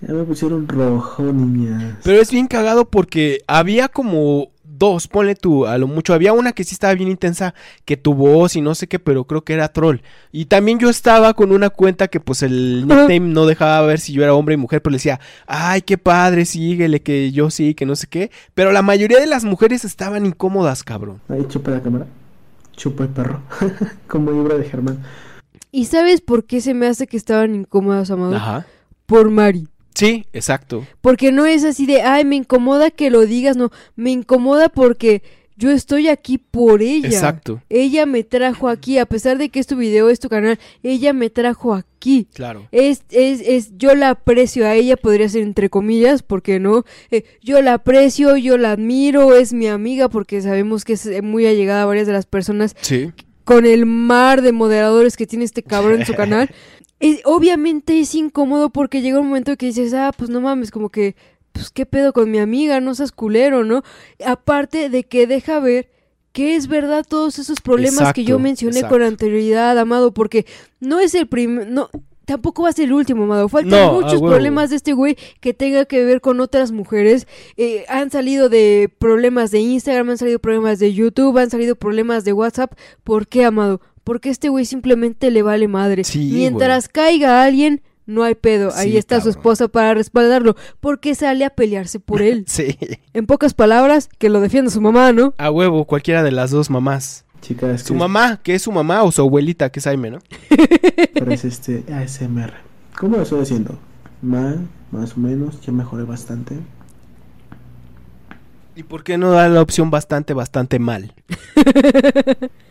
Ya 0.00 0.14
me 0.14 0.24
pusieron 0.24 0.66
rojo, 0.66 1.22
niñas. 1.22 1.96
Pero 2.02 2.20
es 2.20 2.30
bien 2.30 2.46
cagado 2.46 2.88
porque 2.88 3.42
había 3.46 3.88
como 3.88 4.50
dos, 4.80 5.08
ponle 5.08 5.34
tú, 5.34 5.66
a 5.66 5.76
lo 5.76 5.86
mucho. 5.86 6.14
Había 6.14 6.32
una 6.32 6.52
que 6.52 6.64
sí 6.64 6.72
estaba 6.72 6.94
bien 6.94 7.10
intensa, 7.10 7.54
que 7.84 7.98
tu 7.98 8.14
voz 8.14 8.56
y 8.56 8.62
no 8.62 8.74
sé 8.74 8.88
qué, 8.88 8.98
pero 8.98 9.24
creo 9.24 9.44
que 9.44 9.52
era 9.52 9.68
troll. 9.68 9.98
Y 10.32 10.46
también 10.46 10.78
yo 10.78 10.88
estaba 10.88 11.34
con 11.34 11.52
una 11.52 11.68
cuenta 11.68 12.08
que 12.08 12.18
pues 12.18 12.42
el 12.42 12.80
nickname 12.88 13.20
no 13.20 13.44
dejaba 13.44 13.86
ver 13.86 14.00
si 14.00 14.14
yo 14.14 14.22
era 14.22 14.34
hombre 14.34 14.54
y 14.54 14.56
mujer, 14.56 14.80
pero 14.80 14.92
le 14.92 14.96
decía, 14.96 15.20
ay, 15.46 15.82
qué 15.82 15.98
padre, 15.98 16.46
síguele, 16.46 17.02
que 17.02 17.30
yo 17.30 17.50
sí, 17.50 17.74
que 17.74 17.84
no 17.84 17.94
sé 17.94 18.06
qué. 18.06 18.30
Pero 18.54 18.72
la 18.72 18.82
mayoría 18.82 19.20
de 19.20 19.26
las 19.26 19.44
mujeres 19.44 19.84
estaban 19.84 20.24
incómodas, 20.24 20.82
cabrón. 20.82 21.20
Ahí 21.28 21.44
chupa 21.46 21.72
la 21.72 21.82
cámara. 21.82 22.06
Chupa 22.74 23.04
el 23.04 23.10
perro. 23.10 23.42
Como 24.08 24.32
libro 24.32 24.56
de 24.56 24.64
Germán. 24.64 25.02
¿Y 25.70 25.84
sabes 25.84 26.22
por 26.22 26.44
qué 26.44 26.62
se 26.62 26.72
me 26.72 26.86
hace 26.86 27.06
que 27.06 27.18
estaban 27.18 27.54
incómodas, 27.54 28.10
Amado? 28.10 28.34
Ajá. 28.34 28.66
Por 29.04 29.30
Mari. 29.30 29.68
Sí, 29.94 30.24
exacto. 30.32 30.86
Porque 31.00 31.32
no 31.32 31.46
es 31.46 31.64
así 31.64 31.86
de, 31.86 32.02
ay, 32.02 32.24
me 32.24 32.36
incomoda 32.36 32.90
que 32.90 33.10
lo 33.10 33.26
digas, 33.26 33.56
no. 33.56 33.70
Me 33.96 34.10
incomoda 34.10 34.68
porque 34.68 35.22
yo 35.56 35.70
estoy 35.70 36.08
aquí 36.08 36.38
por 36.38 36.80
ella. 36.80 37.08
Exacto. 37.08 37.60
Ella 37.68 38.06
me 38.06 38.24
trajo 38.24 38.68
aquí, 38.68 38.96
a 38.98 39.04
pesar 39.04 39.36
de 39.36 39.50
que 39.50 39.58
es 39.60 39.66
tu 39.66 39.76
video, 39.76 40.08
es 40.08 40.18
tu 40.18 40.28
canal, 40.30 40.58
ella 40.82 41.12
me 41.12 41.28
trajo 41.28 41.74
aquí. 41.74 42.26
Claro. 42.32 42.66
Es, 42.72 43.02
es, 43.10 43.42
es, 43.44 43.76
yo 43.76 43.94
la 43.94 44.10
aprecio 44.10 44.64
a 44.66 44.74
ella, 44.74 44.96
podría 44.96 45.28
ser 45.28 45.42
entre 45.42 45.68
comillas, 45.68 46.22
porque 46.22 46.58
no, 46.60 46.84
Eh, 47.10 47.24
yo 47.42 47.60
la 47.60 47.74
aprecio, 47.74 48.38
yo 48.38 48.56
la 48.56 48.72
admiro, 48.72 49.34
es 49.36 49.52
mi 49.52 49.66
amiga, 49.66 50.08
porque 50.08 50.40
sabemos 50.40 50.86
que 50.86 50.94
es 50.94 51.04
eh, 51.04 51.20
muy 51.20 51.44
allegada 51.46 51.82
a 51.82 51.86
varias 51.86 52.06
de 52.06 52.14
las 52.14 52.24
personas 52.24 52.74
Sí. 52.80 53.12
con 53.44 53.66
el 53.66 53.84
mar 53.84 54.40
de 54.40 54.52
moderadores 54.52 55.16
que 55.18 55.26
tiene 55.26 55.44
este 55.44 55.62
cabrón 55.62 56.00
en 56.00 56.06
su 56.06 56.14
canal. 56.14 56.48
Obviamente 57.24 58.00
es 58.00 58.14
incómodo 58.14 58.70
porque 58.70 59.00
llega 59.00 59.20
un 59.20 59.28
momento 59.28 59.56
que 59.56 59.66
dices, 59.66 59.94
ah, 59.94 60.12
pues 60.16 60.30
no 60.30 60.40
mames, 60.40 60.70
como 60.70 60.90
que, 60.90 61.16
pues 61.52 61.70
qué 61.70 61.86
pedo 61.86 62.12
con 62.12 62.30
mi 62.30 62.38
amiga, 62.38 62.80
no 62.80 62.94
seas 62.94 63.12
culero, 63.12 63.64
¿no? 63.64 63.82
Aparte 64.24 64.88
de 64.90 65.04
que 65.04 65.26
deja 65.26 65.60
ver 65.60 65.88
que 66.32 66.54
es 66.54 66.68
verdad 66.68 67.04
todos 67.08 67.38
esos 67.38 67.60
problemas 67.60 68.12
que 68.12 68.24
yo 68.24 68.38
mencioné 68.38 68.76
exacto. 68.76 68.96
con 68.96 69.02
anterioridad, 69.02 69.78
Amado, 69.78 70.12
porque 70.12 70.46
no 70.78 71.00
es 71.00 71.14
el 71.14 71.26
primer, 71.26 71.68
no, 71.68 71.90
tampoco 72.24 72.62
va 72.62 72.68
a 72.68 72.72
ser 72.72 72.84
el 72.84 72.92
último, 72.92 73.24
Amado. 73.24 73.48
Faltan 73.48 73.70
No, 73.70 74.00
muchos 74.00 74.20
problemas 74.20 74.70
de 74.70 74.76
este 74.76 74.92
güey 74.92 75.16
que 75.40 75.52
tenga 75.54 75.84
que 75.86 76.04
ver 76.04 76.20
con 76.20 76.40
otras 76.40 76.70
mujeres. 76.70 77.26
Eh, 77.56 77.84
han 77.88 78.10
salido 78.10 78.48
de 78.48 78.88
problemas 78.98 79.50
de 79.50 79.58
Instagram, 79.58 80.10
han 80.10 80.18
salido 80.18 80.38
problemas 80.38 80.78
de 80.78 80.94
YouTube, 80.94 81.36
han 81.38 81.50
salido 81.50 81.74
problemas 81.74 82.24
de 82.24 82.32
WhatsApp. 82.32 82.72
¿Por 83.02 83.26
qué, 83.26 83.44
Amado? 83.44 83.80
Porque 84.04 84.30
este 84.30 84.48
güey 84.48 84.64
simplemente 84.64 85.30
le 85.30 85.42
vale 85.42 85.68
madre. 85.68 86.04
Sí, 86.04 86.30
Mientras 86.32 86.88
caiga 86.88 87.42
alguien, 87.44 87.82
no 88.06 88.22
hay 88.24 88.34
pedo. 88.34 88.70
Ahí 88.74 88.92
Sí, 88.92 88.96
está 88.96 89.20
su 89.20 89.28
esposa 89.28 89.68
para 89.68 89.94
respaldarlo. 89.94 90.56
porque 90.80 91.14
sale 91.14 91.44
a 91.44 91.50
pelearse 91.50 92.00
por 92.00 92.22
él? 92.22 92.44
Sí. 92.48 92.76
en 93.14 93.26
pocas 93.26 93.54
palabras, 93.54 94.08
que 94.18 94.28
lo 94.30 94.40
defienda 94.40 94.70
su 94.70 94.80
mamá, 94.80 95.12
¿no? 95.12 95.34
A 95.38 95.50
huevo, 95.50 95.84
cualquiera 95.84 96.22
de 96.22 96.32
las 96.32 96.50
dos 96.50 96.70
mamás. 96.70 97.24
Chicas, 97.40 97.82
Su 97.82 97.94
¿qué 97.94 97.98
mamá, 98.00 98.40
que 98.42 98.54
es 98.54 98.62
su 98.62 98.72
mamá, 98.72 99.02
o 99.02 99.12
su 99.12 99.22
abuelita, 99.22 99.70
que 99.70 99.78
es 99.80 99.84
Jaime, 99.84 100.10
¿no? 100.10 100.18
parece 101.18 101.48
este 101.48 101.84
ASMR? 101.92 102.52
¿Cómo 102.98 103.16
lo 103.16 103.22
estoy 103.22 103.40
haciendo? 103.42 103.78
Mal, 104.20 104.66
más 104.90 105.16
o 105.16 105.20
menos, 105.20 105.58
ya 105.62 105.72
mejoré 105.72 106.02
bastante. 106.04 106.56
¿Y 108.76 108.82
por 108.82 109.04
qué 109.04 109.16
no 109.18 109.30
da 109.30 109.48
la 109.48 109.62
opción 109.62 109.90
bastante, 109.90 110.34
bastante 110.34 110.78
mal? 110.78 111.14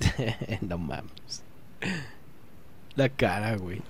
no 0.60 0.78
mames. 0.78 1.42
La 2.96 3.08
cara, 3.08 3.56
güey. 3.56 3.80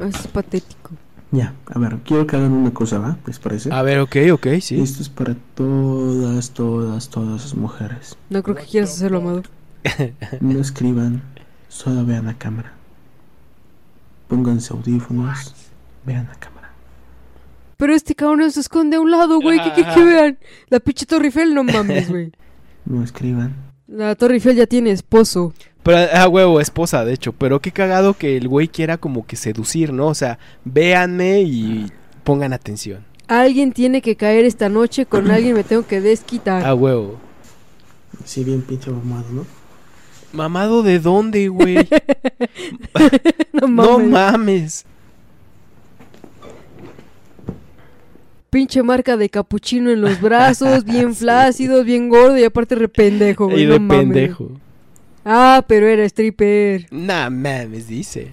Es 0.00 0.26
patético. 0.28 0.90
Ya, 1.30 1.54
a 1.66 1.78
ver, 1.78 1.98
quiero 2.04 2.26
que 2.26 2.36
hagan 2.36 2.52
una 2.52 2.74
cosa, 2.74 2.98
¿va? 2.98 3.16
¿Les 3.26 3.38
parece? 3.38 3.72
A 3.72 3.80
ver, 3.82 4.00
ok, 4.00 4.16
ok, 4.32 4.46
sí. 4.60 4.80
Esto 4.80 5.02
es 5.02 5.08
para 5.08 5.34
todas, 5.54 6.50
todas, 6.50 7.08
todas 7.08 7.42
las 7.42 7.54
mujeres. 7.54 8.16
No 8.28 8.42
creo 8.42 8.56
que 8.56 8.64
quieras 8.64 8.90
hacerlo, 8.92 9.18
Amado. 9.18 9.42
No 10.40 10.60
escriban, 10.60 11.22
solo 11.68 12.04
vean 12.04 12.28
a 12.28 12.36
cámara. 12.36 12.74
Pónganse 14.28 14.74
audífonos, 14.74 15.54
vean 16.04 16.28
a 16.30 16.34
cámara. 16.34 16.70
Pero 17.78 17.94
este 17.94 18.14
cabrón 18.14 18.50
se 18.52 18.60
esconde 18.60 18.96
a 18.96 19.00
un 19.00 19.10
lado, 19.10 19.40
güey. 19.40 19.58
Que, 19.62 19.72
que, 19.72 19.84
que 19.84 20.04
vean. 20.04 20.38
La 20.68 20.80
pinche 20.80 21.06
Torre 21.06 21.26
Eiffel, 21.26 21.54
no 21.54 21.64
mames, 21.64 22.08
güey. 22.08 22.32
No 22.84 23.02
escriban. 23.04 23.54
La 23.94 24.14
Torre 24.14 24.34
Eiffel 24.34 24.56
ya 24.56 24.66
tiene 24.66 24.90
esposo. 24.90 25.52
Pero, 25.82 26.08
ah, 26.14 26.26
huevo, 26.26 26.60
esposa, 26.60 27.04
de 27.04 27.12
hecho. 27.12 27.32
Pero 27.32 27.60
qué 27.60 27.72
cagado 27.72 28.14
que 28.14 28.38
el 28.38 28.48
güey 28.48 28.68
quiera 28.68 28.96
como 28.96 29.26
que 29.26 29.36
seducir, 29.36 29.92
¿no? 29.92 30.06
O 30.06 30.14
sea, 30.14 30.38
véanme 30.64 31.42
y 31.42 31.92
pongan 32.24 32.54
atención. 32.54 33.04
Alguien 33.28 33.72
tiene 33.72 34.00
que 34.00 34.16
caer 34.16 34.46
esta 34.46 34.70
noche. 34.70 35.04
Con 35.04 35.30
alguien 35.30 35.54
me 35.54 35.62
tengo 35.62 35.86
que 35.86 36.00
desquitar. 36.00 36.64
A 36.64 36.74
huevo. 36.74 37.18
Sí, 38.24 38.44
bien 38.44 38.62
pinche 38.62 38.90
mamado, 38.90 39.26
¿no? 39.30 39.46
¿Mamado 40.32 40.82
de 40.82 40.98
dónde, 40.98 41.48
güey? 41.48 41.76
no 43.52 43.68
no 43.68 43.98
mames. 43.98 44.86
Pinche 48.52 48.82
marca 48.82 49.16
de 49.16 49.30
capuchino 49.30 49.90
en 49.90 50.02
los 50.02 50.20
brazos. 50.20 50.84
Bien 50.92 51.14
flácido, 51.14 51.84
bien 51.84 52.10
gordo. 52.10 52.36
Y 52.36 52.44
aparte 52.44 52.74
re 52.74 52.86
pendejo, 52.86 53.46
güey. 53.46 53.62
Y 53.62 53.66
no 53.66 53.72
de 53.72 53.80
mames. 53.80 54.04
pendejo. 54.04 54.50
Ah, 55.24 55.64
pero 55.66 55.86
era 55.86 56.04
stripper. 56.04 56.86
Nah, 56.90 57.30
mames, 57.30 57.88
dice. 57.88 58.30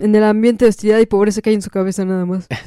En 0.00 0.16
el 0.16 0.24
ambiente 0.24 0.64
de 0.64 0.70
hostilidad 0.70 0.98
y 0.98 1.06
pobreza 1.06 1.40
que 1.40 1.50
hay 1.50 1.54
en 1.54 1.62
su 1.62 1.70
cabeza 1.70 2.04
nada 2.04 2.26
más. 2.26 2.48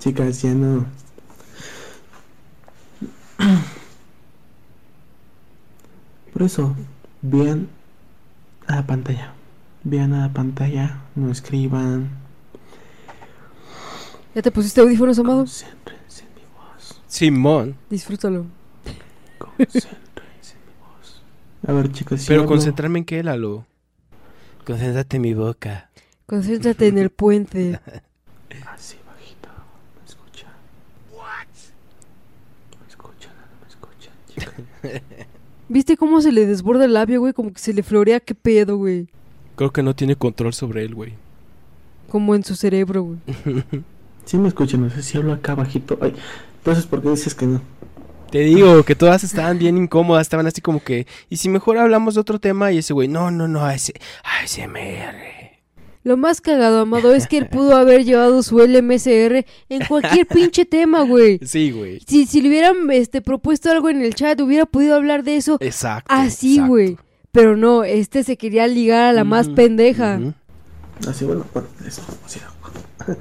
Chicas, 0.00 0.42
ya 0.42 0.52
no. 0.52 0.84
Por 6.34 6.42
eso, 6.42 6.76
vean 7.22 7.68
a 8.66 8.76
la 8.76 8.86
pantalla. 8.86 9.32
Vean 9.84 10.12
a 10.14 10.28
la 10.28 10.32
pantalla, 10.32 11.02
no 11.14 11.30
escriban. 11.30 12.10
¿Ya 14.34 14.42
te 14.42 14.50
pusiste 14.50 14.80
audífonos, 14.80 15.18
Amado? 15.18 15.40
Concéntrense 15.40 16.22
en 16.24 16.34
mi 16.34 16.42
voz. 16.56 17.02
Simón. 17.06 17.76
Disfrútalo. 17.90 18.46
Concéntrense 19.38 20.54
en 20.54 20.60
mi 20.66 20.72
voz. 20.78 21.22
A 21.66 21.72
ver, 21.72 21.90
chicas, 21.92 22.20
si 22.22 22.28
Pero 22.28 22.42
hablo- 22.42 22.48
concentrarme 22.48 23.00
en 23.00 23.04
qué, 23.04 23.22
Lalo. 23.22 23.66
Concéntrate 24.64 25.16
en 25.16 25.22
mi 25.22 25.34
boca. 25.34 25.90
Concéntrate 26.26 26.86
en 26.86 26.98
el 26.98 27.10
puente. 27.10 27.80
Así 28.72 28.96
bajito. 29.06 29.48
¿Me 29.98 30.04
escuchan? 30.08 30.52
¿Me 32.80 32.88
escuchan? 32.88 33.32
¿No 33.50 33.60
me 33.60 33.68
escuchan? 33.68 34.14
chicas? 34.28 35.02
¿Viste 35.68 35.96
cómo 35.96 36.20
se 36.20 36.30
le 36.32 36.46
desborda 36.46 36.84
el 36.84 36.92
labio, 36.94 37.20
güey? 37.20 37.32
Como 37.32 37.52
que 37.52 37.58
se 37.58 37.72
le 37.74 37.82
florea. 37.82 38.20
¿Qué 38.20 38.34
pedo, 38.36 38.76
güey? 38.76 39.08
Creo 39.56 39.72
que 39.72 39.82
no 39.82 39.94
tiene 39.94 40.16
control 40.16 40.54
sobre 40.54 40.84
él, 40.84 40.94
güey. 40.94 41.14
Como 42.08 42.34
en 42.34 42.44
su 42.44 42.54
cerebro, 42.54 43.02
güey. 43.02 43.18
Sí 44.24 44.38
me 44.38 44.48
escuchan, 44.48 44.82
no 44.82 44.90
sé 44.90 45.02
si 45.02 45.18
hablo 45.18 45.32
acá 45.32 45.54
bajito. 45.54 45.98
Ay, 46.00 46.14
entonces, 46.58 46.86
¿por 46.86 47.02
qué 47.02 47.10
dices 47.10 47.34
que 47.34 47.46
no? 47.46 47.60
Te 48.30 48.38
digo 48.38 48.82
que 48.84 48.94
todas 48.94 49.24
estaban 49.24 49.58
bien 49.58 49.76
incómodas, 49.76 50.22
estaban 50.22 50.46
así 50.46 50.60
como 50.60 50.82
que, 50.82 51.06
y 51.28 51.36
si 51.36 51.48
mejor 51.48 51.76
hablamos 51.76 52.14
de 52.14 52.20
otro 52.20 52.38
tema 52.38 52.72
y 52.72 52.78
ese 52.78 52.94
güey, 52.94 53.08
no, 53.08 53.30
no, 53.30 53.46
no, 53.46 53.68
ese, 53.68 53.92
ASMR. 54.22 55.42
Lo 56.04 56.16
más 56.16 56.40
cagado, 56.40 56.80
Amado, 56.80 57.14
es 57.14 57.26
que 57.26 57.36
él 57.36 57.48
pudo 57.48 57.76
haber 57.76 58.04
llevado 58.04 58.42
su 58.42 58.58
LMSR 58.58 59.44
en 59.68 59.84
cualquier 59.86 60.26
pinche 60.26 60.64
tema, 60.64 61.02
güey. 61.02 61.38
Sí, 61.44 61.70
güey. 61.72 62.00
Si, 62.06 62.26
si 62.26 62.40
le 62.40 62.48
hubieran 62.48 62.90
este, 62.90 63.20
propuesto 63.20 63.70
algo 63.70 63.90
en 63.90 64.02
el 64.02 64.14
chat, 64.14 64.40
hubiera 64.40 64.66
podido 64.66 64.96
hablar 64.96 65.24
de 65.24 65.36
eso 65.36 65.58
Exacto. 65.60 66.06
así, 66.08 66.54
exacto. 66.54 66.70
güey. 66.70 66.96
Pero 67.32 67.56
no, 67.56 67.82
este 67.82 68.24
se 68.24 68.36
quería 68.36 68.66
ligar 68.66 69.04
a 69.04 69.12
la 69.14 69.24
más 69.24 69.48
pendeja. 69.48 70.20
Así, 71.08 71.24
bueno, 71.24 71.46
bueno, 71.54 71.68
eso, 71.86 72.02
así. 72.26 72.40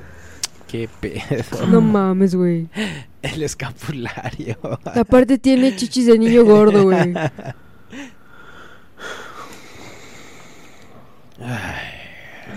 Qué 0.68 0.90
pedo. 1.00 1.68
No 1.68 1.80
mames, 1.82 2.36
güey. 2.36 2.68
El 3.22 3.44
escapulario. 3.44 4.58
Aparte 4.84 5.38
tiene 5.38 5.76
chichis 5.76 6.08
de 6.08 6.18
niño 6.20 6.44
gordo, 6.44 6.84
güey. 6.84 7.14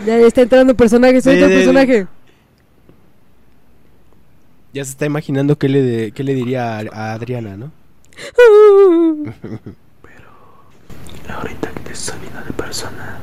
Ya 0.06 0.18
está 0.18 0.42
entrando 0.42 0.74
personaje, 0.76 1.16
Sí, 1.16 1.22
suelta 1.22 1.46
el 1.46 1.50
sí, 1.52 1.56
sí. 1.58 1.60
personaje. 1.64 2.06
Ya 4.72 4.84
se 4.84 4.90
está 4.90 5.06
imaginando 5.06 5.56
qué 5.56 5.68
le, 5.68 5.82
de- 5.82 6.12
qué 6.12 6.24
le 6.24 6.34
diría 6.34 6.78
a, 6.78 6.82
a 6.92 7.12
Adriana, 7.14 7.56
¿no? 7.56 7.70
Ahorita 11.28 11.70
que 11.70 11.80
te 11.80 11.92
estoy 11.92 12.18
viendo 12.20 12.40
de 12.42 12.52
persona, 12.52 13.18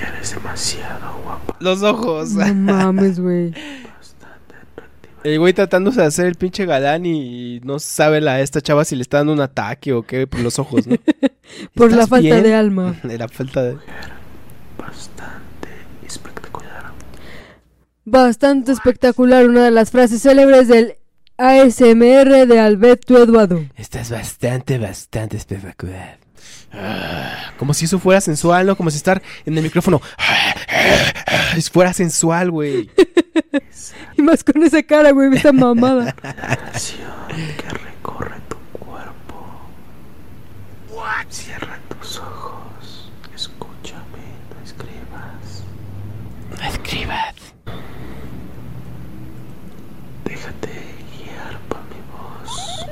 eres 0.00 0.34
demasiado 0.34 1.20
guapa. 1.24 1.56
Los 1.60 1.82
ojos. 1.82 2.30
No 2.32 2.54
mames, 2.54 3.20
güey. 3.20 3.50
Bastante 3.50 4.54
atractiva. 4.72 5.14
El 5.24 5.38
güey 5.38 5.52
tratándose 5.52 6.00
de 6.00 6.06
hacer 6.06 6.26
el 6.26 6.34
pinche 6.34 6.66
galán 6.66 7.06
y 7.06 7.60
no 7.64 7.78
sabe 7.78 8.20
la 8.20 8.40
esta 8.40 8.60
chava 8.60 8.84
si 8.84 8.96
le 8.96 9.02
está 9.02 9.18
dando 9.18 9.32
un 9.32 9.40
ataque 9.40 9.92
o 9.92 10.02
qué 10.02 10.26
por 10.26 10.40
los 10.40 10.58
ojos, 10.58 10.86
¿no? 10.86 10.96
Por 11.74 11.88
la 11.90 12.04
¿Estás 12.04 12.08
falta 12.10 12.22
bien? 12.22 12.42
de 12.44 12.54
alma. 12.54 12.94
De 13.02 13.18
la 13.18 13.26
falta 13.26 13.60
de... 13.60 13.76
Bastante 14.78 15.68
espectacular. 16.06 16.92
Bastante 18.04 18.70
espectacular, 18.70 19.48
una 19.48 19.64
de 19.64 19.72
las 19.72 19.90
frases 19.90 20.22
célebres 20.22 20.68
del 20.68 20.94
ASMR 21.38 22.46
de 22.46 22.60
Alberto 22.60 23.20
Eduardo. 23.20 23.64
Estás 23.74 24.10
bastante, 24.12 24.78
bastante 24.78 25.36
espectacular. 25.38 26.19
Ah, 26.72 27.52
Como 27.58 27.74
si 27.74 27.84
eso 27.86 27.98
fuera 27.98 28.20
sensual, 28.20 28.66
¿no? 28.66 28.76
Como 28.76 28.90
si 28.90 28.96
estar 28.96 29.20
en 29.44 29.56
el 29.56 29.62
micrófono. 29.64 30.00
Fuera 31.72 31.92
sensual, 31.92 32.50
güey. 32.50 32.90
Y 34.16 34.22
más 34.22 34.44
con 34.44 34.62
esa 34.62 34.82
cara, 34.82 35.10
güey, 35.12 35.34
esa 35.34 35.52
mamada. 35.52 36.14
Acción 36.22 37.10
que 37.56 37.68
recorre 37.70 38.36
tu 38.48 38.56
cuerpo. 38.78 39.70
Cierra 41.30 41.78
tus 41.88 42.18
ojos. 42.18 43.10
Escúchame, 43.34 44.24
no 44.50 44.64
escribas. 44.64 45.64
Escribad. 46.72 47.34
Déjate 50.24 50.70
guiar 51.16 51.58
por 51.68 51.78
mi 51.84 52.00
voz. 52.12 52.86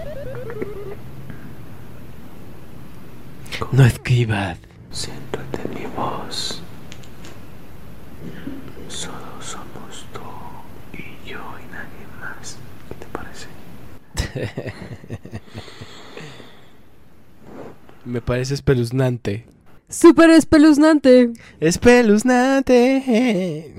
No 3.73 3.85
escribad. 3.85 4.57
Siéntate 4.91 5.61
en 5.65 5.75
mi 5.75 5.87
voz. 5.97 6.63
Solo 8.89 9.41
somos 9.41 10.07
tú 10.13 10.21
y 10.97 11.03
yo 11.29 11.39
y 11.39 11.65
nadie 11.73 12.07
más. 12.21 12.57
¿Qué 12.89 12.95
te 12.95 13.07
parece? 13.07 13.49
Me 18.05 18.21
parece 18.21 18.55
espeluznante. 18.55 19.45
Súper 19.89 20.31
espeluznante. 20.31 21.33
Espeluznante. 21.61 23.75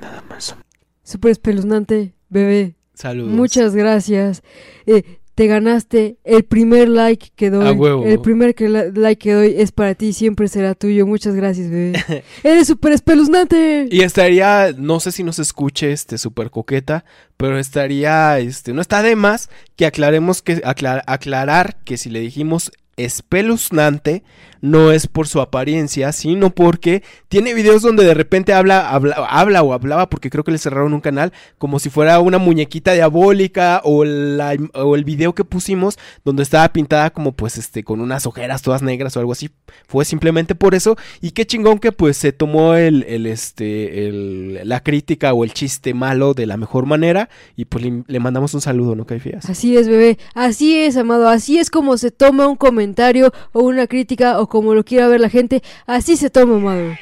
Nada 0.00 0.22
más. 0.28 0.56
Súper 1.04 1.30
espeluznante, 1.30 2.14
bebé. 2.28 2.74
Saludos. 2.94 3.32
Muchas 3.32 3.74
gracias. 3.74 4.42
Eh, 4.86 5.20
te 5.34 5.46
ganaste 5.46 6.18
el 6.24 6.44
primer 6.44 6.88
like 6.88 7.30
que 7.34 7.48
doy. 7.50 7.66
A 7.66 7.72
huevo. 7.72 8.04
El 8.04 8.20
primer 8.20 8.54
que 8.54 8.68
la- 8.68 8.84
like 8.94 9.18
que 9.18 9.32
doy 9.32 9.54
es 9.56 9.72
para 9.72 9.94
ti, 9.94 10.12
siempre 10.12 10.46
será 10.48 10.74
tuyo. 10.74 11.06
Muchas 11.06 11.34
gracias, 11.34 11.70
bebé. 11.70 12.02
Eres 12.42 12.66
súper 12.66 12.92
espeluznante. 12.92 13.88
Y 13.90 14.02
estaría, 14.02 14.72
no 14.76 15.00
sé 15.00 15.10
si 15.12 15.22
nos 15.24 15.38
escuche 15.38 15.90
este 15.92 16.18
super 16.18 16.50
coqueta, 16.50 17.04
pero 17.38 17.58
estaría, 17.58 18.38
este, 18.40 18.72
no 18.74 18.80
está 18.82 19.02
de 19.02 19.16
más 19.16 19.48
que 19.76 19.86
aclaremos 19.86 20.42
que 20.42 20.56
aclar- 20.64 21.02
aclarar 21.06 21.76
que 21.84 21.96
si 21.96 22.10
le 22.10 22.20
dijimos 22.20 22.70
espeluznante 22.98 24.22
no 24.62 24.92
es 24.92 25.08
por 25.08 25.28
su 25.28 25.40
apariencia, 25.40 26.12
sino 26.12 26.50
porque 26.50 27.02
tiene 27.28 27.52
videos 27.52 27.82
donde 27.82 28.04
de 28.04 28.14
repente 28.14 28.54
habla, 28.54 28.88
habla, 28.88 29.16
habla 29.28 29.62
o 29.62 29.74
hablaba, 29.74 30.08
porque 30.08 30.30
creo 30.30 30.44
que 30.44 30.52
le 30.52 30.58
cerraron 30.58 30.94
un 30.94 31.00
canal, 31.00 31.32
como 31.58 31.80
si 31.80 31.90
fuera 31.90 32.20
una 32.20 32.38
muñequita 32.38 32.92
diabólica, 32.92 33.82
o, 33.84 34.04
la, 34.04 34.56
o 34.74 34.94
el 34.94 35.04
video 35.04 35.34
que 35.34 35.44
pusimos, 35.44 35.98
donde 36.24 36.44
estaba 36.44 36.72
pintada 36.72 37.10
como 37.10 37.32
pues 37.32 37.58
este, 37.58 37.82
con 37.82 38.00
unas 38.00 38.24
ojeras 38.26 38.62
todas 38.62 38.82
negras 38.82 39.16
o 39.16 39.20
algo 39.20 39.32
así. 39.32 39.50
Fue 39.88 40.04
simplemente 40.04 40.54
por 40.54 40.74
eso. 40.74 40.96
Y 41.20 41.32
qué 41.32 41.44
chingón 41.44 41.78
que 41.78 41.90
pues 41.90 42.16
se 42.16 42.32
tomó 42.32 42.74
el, 42.74 43.04
el 43.08 43.26
este, 43.26 44.06
el, 44.06 44.60
la 44.68 44.82
crítica 44.82 45.32
o 45.32 45.44
el 45.44 45.52
chiste 45.52 45.92
malo 45.92 46.34
de 46.34 46.46
la 46.46 46.56
mejor 46.56 46.86
manera. 46.86 47.28
Y 47.56 47.64
pues 47.64 47.84
le, 47.84 48.04
le 48.06 48.20
mandamos 48.20 48.54
un 48.54 48.60
saludo, 48.60 48.94
¿no, 48.94 49.06
Caifías? 49.06 49.50
Así 49.50 49.76
es, 49.76 49.88
bebé. 49.88 50.18
Así 50.34 50.78
es, 50.78 50.96
amado. 50.96 51.28
Así 51.28 51.58
es 51.58 51.68
como 51.68 51.96
se 51.96 52.12
toma 52.12 52.46
un 52.46 52.56
comentario 52.56 53.32
o 53.52 53.62
una 53.62 53.88
crítica 53.88 54.40
o 54.40 54.48
como 54.52 54.74
lo 54.74 54.84
quiera 54.84 55.08
ver 55.08 55.18
la 55.18 55.30
gente. 55.30 55.62
Así 55.86 56.14
se 56.18 56.28
toma, 56.28 56.56
amado. 56.56 56.94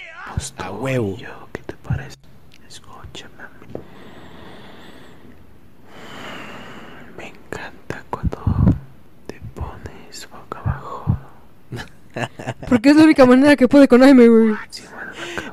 A 0.59 0.71
huevo. 0.71 1.17
¿qué 1.53 1.63
te 1.67 1.75
parece? 1.75 2.17
Escúchame. 2.69 3.33
Me 7.19 7.27
encanta 7.27 8.05
cuando 8.09 8.39
te 9.27 9.41
pones 9.57 10.29
boca 10.31 10.61
abajo. 10.61 11.17
Porque 12.69 12.91
es 12.91 12.97
la 12.97 13.03
única 13.03 13.27
manera 13.27 13.57
que 13.57 13.67
puede 13.67 13.89
con 13.89 14.01
Jaime, 14.01 14.29
güey. 14.29 14.55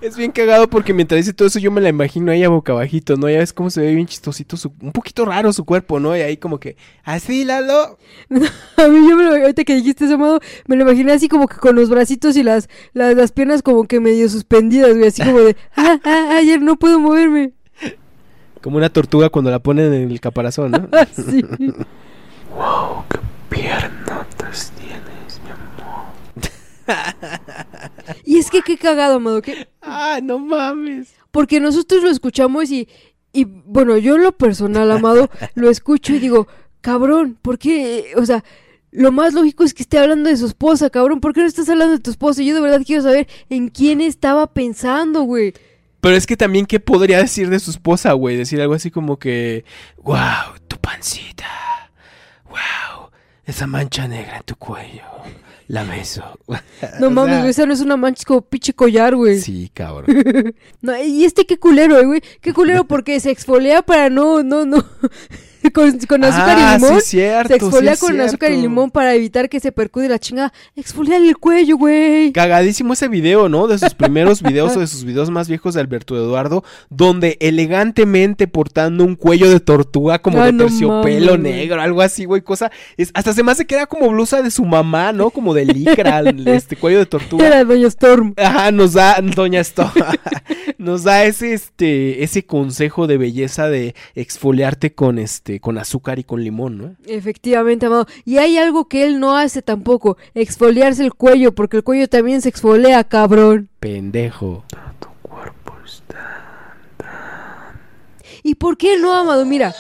Es 0.02 0.16
bien 0.18 0.32
cagado 0.32 0.70
porque 0.70 0.94
mientras 0.94 1.18
dice 1.18 1.34
todo 1.34 1.48
eso 1.48 1.60
yo 1.60 1.72
me 1.72 1.82
la 1.82 1.90
imagino 1.90 2.32
a 2.32 2.36
ella 2.36 2.50
boca 2.50 2.72
abajito, 2.72 3.16
¿no? 3.16 3.30
Ya 3.30 3.40
ves 3.40 3.54
cómo 3.54 3.70
se 3.70 3.82
ve 3.82 3.94
bien 3.96 4.08
chistosito, 4.08 4.58
su- 4.58 4.74
un 4.82 4.92
poquito 4.92 5.26
raro 5.26 5.52
su 5.54 5.66
cuerpo, 5.66 6.00
¿no? 6.00 6.16
Y 6.16 6.22
ahí 6.22 6.38
como 6.38 6.60
que, 6.60 6.78
así, 7.04 7.44
Lalo. 7.46 7.98
A 8.78 8.88
mí 8.88 9.10
yo 9.10 9.16
me 9.16 9.24
lo, 9.24 9.32
ahorita 9.36 9.64
que 9.64 9.76
dijiste 9.76 10.06
eso, 10.06 10.16
amado, 10.16 10.40
me 10.68 10.76
lo 10.76 10.84
imaginé 10.84 11.14
así 11.14 11.28
como 11.28 11.48
que 11.48 11.58
con 11.58 11.76
los 11.76 11.90
bracitos 11.90 12.36
y 12.38 12.44
las, 12.44 12.70
las, 12.94 13.16
las 13.16 13.32
piernas 13.32 13.62
como 13.64 13.86
que 13.88 14.00
medio 14.00 14.30
suspendidas, 14.30 14.96
güey. 14.96 15.08
Así 15.08 15.24
como 15.24 15.40
de, 15.40 15.56
ah, 15.76 16.00
ah, 16.04 16.36
ayer 16.38 16.62
no 16.62 16.76
puedo 16.78 17.00
moverme. 17.00 17.54
Como 18.62 18.78
una 18.78 18.90
tortuga 18.90 19.30
cuando 19.30 19.52
la 19.52 19.60
ponen 19.60 19.94
en 19.94 20.12
el 20.12 20.20
caparazón, 20.20 20.72
¿no? 20.72 20.88
Así. 20.98 21.44
Wow, 22.56 23.04
qué 23.10 23.20
piernotas 23.50 24.72
tienes, 24.78 25.40
mi 25.44 25.52
amor. 25.52 27.47
Y 28.28 28.40
es 28.40 28.52
que 28.52 28.62
qué 28.62 28.78
cagado, 28.78 29.16
amado, 29.16 29.42
que 29.42 29.70
ah, 29.82 30.20
no 30.22 30.38
mames. 30.38 31.14
porque 31.32 31.62
nosotros 31.62 32.04
lo 32.04 32.10
escuchamos 32.10 32.70
y, 32.72 32.90
y 33.32 33.46
bueno, 33.46 33.98
yo 33.98 34.18
en 34.18 34.24
lo 34.24 34.34
personal, 34.34 34.92
amado, 34.92 35.30
lo 35.56 35.70
escucho 35.70 36.14
y 36.14 36.20
digo, 36.20 36.46
cabrón, 36.82 37.38
¿por 37.42 37.58
qué? 37.58 38.12
O 38.18 38.26
sea, 38.26 38.44
lo 38.92 39.14
más 39.14 39.34
lógico 39.34 39.64
es 39.64 39.74
que 39.74 39.84
esté 39.84 39.98
hablando 39.98 40.30
de 40.30 40.36
su 40.36 40.46
esposa, 40.46 40.90
cabrón, 40.90 41.22
¿por 41.22 41.32
qué 41.32 41.40
no 41.40 41.48
estás 41.48 41.70
hablando 41.70 41.94
de 41.94 42.02
tu 42.02 42.12
esposa? 42.12 42.44
Yo 42.44 42.54
de 42.54 42.60
verdad 42.60 42.82
quiero 42.86 43.02
saber 43.02 43.30
en 43.50 43.70
quién 43.70 44.02
estaba 44.02 44.48
pensando, 44.48 45.22
güey. 45.22 45.54
Pero 46.02 46.18
es 46.18 46.28
que 46.28 46.36
también, 46.36 46.66
¿qué 46.66 46.82
podría 46.82 47.20
decir 47.20 47.50
de 47.50 47.60
su 47.60 47.72
esposa, 47.72 48.12
güey? 48.12 48.36
Decir 48.36 48.60
algo 48.60 48.74
así 48.74 48.92
como 48.92 49.18
que, 49.20 49.64
wow, 50.04 50.60
tu 50.68 50.78
pancita. 50.80 51.48
Wow, 52.50 53.10
esa 53.46 53.68
mancha 53.68 54.06
negra 54.06 54.36
en 54.36 54.44
tu 54.44 54.58
cuello. 54.58 55.04
La 55.68 55.84
beso. 55.84 56.24
No 57.00 57.10
mames, 57.10 57.32
sea, 57.32 57.40
güey, 57.40 57.50
esa 57.52 57.66
no 57.66 57.74
es 57.74 57.82
una 57.82 57.98
mancha, 57.98 58.20
es 58.20 58.26
como 58.26 58.42
pinche 58.42 58.74
collar, 58.74 59.16
güey. 59.16 59.40
Sí, 59.40 59.70
cabrón. 59.74 60.56
No, 60.82 60.98
y 60.98 61.26
este 61.26 61.46
qué 61.46 61.58
culero, 61.58 62.00
eh, 62.00 62.06
güey. 62.06 62.22
Qué 62.42 62.54
culero 62.54 62.86
porque 62.86 63.20
se 63.20 63.32
exfolia 63.32 63.82
para 63.82 64.10
no, 64.10 64.44
no, 64.44 64.66
no. 64.66 64.84
con, 65.74 65.98
con 66.00 66.24
azúcar 66.24 66.58
Ah, 66.60 66.78
y 66.78 66.82
limón. 66.82 67.02
sí, 67.02 67.10
cierto, 67.12 67.50
se 67.50 67.56
exfolia 67.56 67.96
sí 67.96 68.06
con 68.06 68.22
azúcar 68.22 68.52
y 68.52 68.58
limón 68.62 68.92
para 68.92 69.14
evitar 69.16 69.50
que 69.50 69.60
se 69.60 69.72
percude 69.72 70.08
la 70.10 70.20
chingada. 70.20 70.54
Exfoliarle 70.76 71.30
el 71.30 71.38
cuello, 71.38 71.78
güey. 71.78 72.32
Cagadísimo 72.32 72.94
ese 72.94 73.08
video, 73.08 73.50
¿no? 73.50 73.68
De 73.68 73.78
sus 73.78 73.94
primeros 73.94 74.42
videos 74.42 74.76
o 74.76 74.80
de 74.80 74.88
sus 74.88 75.04
videos 75.04 75.30
más 75.30 75.48
viejos 75.48 75.74
de 75.76 75.82
Alberto 75.82 76.16
Eduardo, 76.16 76.64
donde 76.90 77.38
elegantemente 77.40 78.48
portando 78.48 79.04
un 79.04 79.16
cuello 79.16 79.50
de 79.50 79.60
tortuga 79.60 80.20
como 80.20 80.40
Ay, 80.42 80.48
de 80.48 80.54
no 80.54 80.64
terciopelo 80.66 81.38
güey. 81.38 81.42
negro, 81.42 81.82
algo 81.82 82.02
así, 82.02 82.26
güey, 82.26 82.42
cosa. 82.42 82.72
Es, 82.98 83.12
hasta 83.14 83.34
se 83.34 83.44
me 83.44 83.52
hace 83.52 83.66
que 83.66 83.76
era 83.76 83.86
como 83.86 84.10
blusa 84.10 84.42
de 84.42 84.52
su 84.52 84.66
mamá, 84.66 85.12
¿no? 85.14 85.30
Como 85.32 85.54
de 85.54 85.66
licra, 85.66 86.22
este 86.48 86.76
cuello 86.76 87.00
de 87.00 87.06
tortuga. 87.06 87.46
Era 87.48 87.64
Doña 87.64 87.88
Storm. 87.88 88.34
Ajá, 88.38 88.72
nos 88.72 88.94
da, 88.94 89.18
Doña 89.22 89.60
Esto, 89.60 89.92
nos 90.78 91.04
da 91.04 91.24
ese, 91.26 91.54
este, 91.54 92.24
ese 92.24 92.46
consejo 92.46 93.08
de 93.08 93.18
belleza 93.18 93.70
de 93.70 93.96
exfoliarte 94.16 94.94
con, 94.94 95.18
este, 95.20 95.47
con 95.62 95.78
azúcar 95.78 96.20
y 96.20 96.24
con 96.24 96.44
limón, 96.44 96.78
¿no? 96.78 96.96
Efectivamente, 97.06 97.86
amado. 97.86 98.08
Y 98.26 98.38
hay 98.38 98.58
algo 98.58 98.88
que 98.88 99.06
él 99.06 99.20
no 99.20 99.38
hace 99.38 99.62
tampoco. 99.62 100.18
Exfoliarse 100.34 101.04
el 101.04 101.14
cuello, 101.14 101.54
porque 101.56 101.78
el 101.78 101.84
cuello 101.84 102.08
también 102.08 102.42
se 102.42 102.50
exfolia, 102.50 103.04
cabrón. 103.04 103.70
Pendejo. 103.80 104.66
Tu 105.00 105.08
cuerpo 105.28 105.74
está... 105.86 107.74
¿Y 108.44 108.56
por 108.56 108.78
qué 108.78 108.98
no, 109.00 109.14
amado? 109.14 109.46
Mira, 109.46 109.74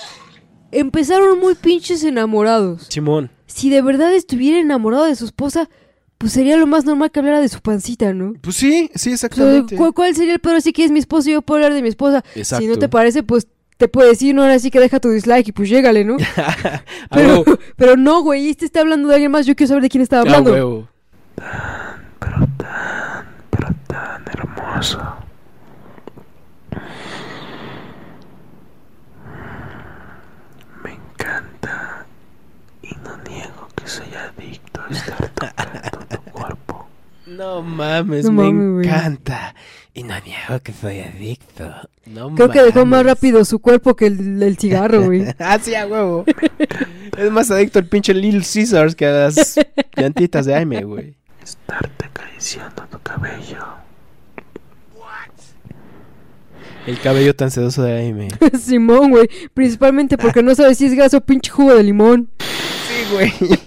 empezaron 0.72 1.40
muy 1.40 1.56
pinches 1.56 2.04
enamorados. 2.04 2.88
Simón. 2.90 3.30
Si 3.46 3.70
de 3.70 3.82
verdad 3.82 4.14
estuviera 4.14 4.60
enamorado 4.60 5.06
de 5.06 5.16
su 5.16 5.26
esposa, 5.26 5.70
pues 6.18 6.34
sería 6.34 6.58
lo 6.58 6.68
más 6.68 6.86
normal 6.86 7.12
que 7.12 7.20
hablara 7.20 7.40
de 7.40 7.50
su 7.50 7.62
pancita, 7.62 8.14
¿no? 8.14 8.34
Pues 8.42 8.56
sí, 8.56 8.90
sí, 8.96 9.12
exactamente. 9.12 9.76
¿cuál, 9.76 9.94
cuál 9.94 10.16
sería 10.16 10.34
el 10.34 10.40
pedo? 10.40 10.56
Así 10.56 10.74
que 10.74 10.84
es 10.84 10.92
mi 10.92 11.00
esposo 11.00 11.30
y 11.30 11.34
yo 11.34 11.42
puedo 11.42 11.58
hablar 11.58 11.74
de 11.74 11.82
mi 11.82 11.90
esposa. 11.90 12.24
Exacto. 12.36 12.64
Si 12.64 12.68
no 12.68 12.78
te 12.78 12.90
parece, 12.90 13.24
pues 13.24 13.48
te 13.78 13.88
puede 13.88 14.10
decir, 14.10 14.34
no, 14.36 14.42
ahora 14.42 14.60
sí 14.60 14.72
que 14.72 14.80
deja 14.80 15.00
tu 15.00 15.10
dislike 15.10 15.48
y 15.50 15.52
pues 15.52 15.70
llégale, 15.70 16.04
¿no? 16.04 16.18
Pero, 17.12 17.44
pero 17.76 17.96
no, 17.96 18.22
güey, 18.22 18.50
este 18.50 18.66
está 18.66 18.82
hablando 18.82 19.08
de 19.08 19.16
alguien 19.16 19.32
más, 19.32 19.46
yo 19.46 19.56
quiero 19.56 19.70
saber 19.70 19.84
de 19.84 19.90
quién 19.90 20.02
estaba 20.02 20.22
hablando. 20.24 20.52
huevo. 20.52 20.88
Pero 21.36 22.48
tan, 22.58 23.26
pero 23.52 23.68
tan 23.88 24.24
hermoso. 24.28 25.00
Me 30.84 30.92
encanta 30.94 32.06
y 32.82 32.90
no 33.04 33.18
niego 33.30 33.68
que 33.76 33.88
soy 33.88 34.08
adicto 34.14 34.82
a 34.82 34.92
estar 34.94 35.30
tocando 35.30 36.08
tu 36.10 36.22
cuerpo. 36.32 36.88
No 37.28 37.62
mames, 37.62 38.26
No 38.26 38.32
me 38.32 38.52
mames, 38.54 38.88
encanta. 38.88 39.54
Y 39.98 40.04
no 40.04 40.14
niego 40.20 40.60
que 40.62 40.74
soy 40.74 41.00
adicto. 41.00 41.74
No 42.06 42.36
Creo 42.36 42.52
que 42.52 42.62
dejó 42.62 42.86
más 42.86 43.04
rápido 43.04 43.44
su 43.46 43.58
cuerpo 43.58 43.96
que 43.96 44.06
el, 44.06 44.44
el 44.44 44.56
cigarro, 44.56 45.06
güey. 45.06 45.26
ah, 45.40 45.58
sí, 45.60 45.74
a 45.74 45.88
huevo. 45.88 46.24
es 47.18 47.32
más 47.32 47.50
adicto 47.50 47.80
el 47.80 47.88
pinche 47.88 48.14
Little 48.14 48.42
Caesars 48.42 48.94
que 48.96 49.08
a 49.08 49.12
las 49.12 49.60
llantitas 49.96 50.46
de 50.46 50.54
Aime, 50.54 50.84
güey. 50.84 51.16
Estarte 51.44 52.06
acariciando 52.06 52.84
tu 52.92 53.00
cabello. 53.00 53.58
El 56.86 57.00
cabello 57.00 57.36
tan 57.36 57.50
sedoso 57.50 57.82
de 57.82 57.94
Aime. 57.94 58.28
Simón, 58.62 59.10
güey. 59.10 59.28
Principalmente 59.56 60.16
porque 60.16 60.44
no 60.44 60.54
sabes 60.54 60.78
si 60.78 60.86
es 60.86 60.94
gas 60.94 61.16
o 61.16 61.22
pinche 61.22 61.50
jugo 61.50 61.74
de 61.74 61.82
limón. 61.82 62.30
Güey. 63.14 63.34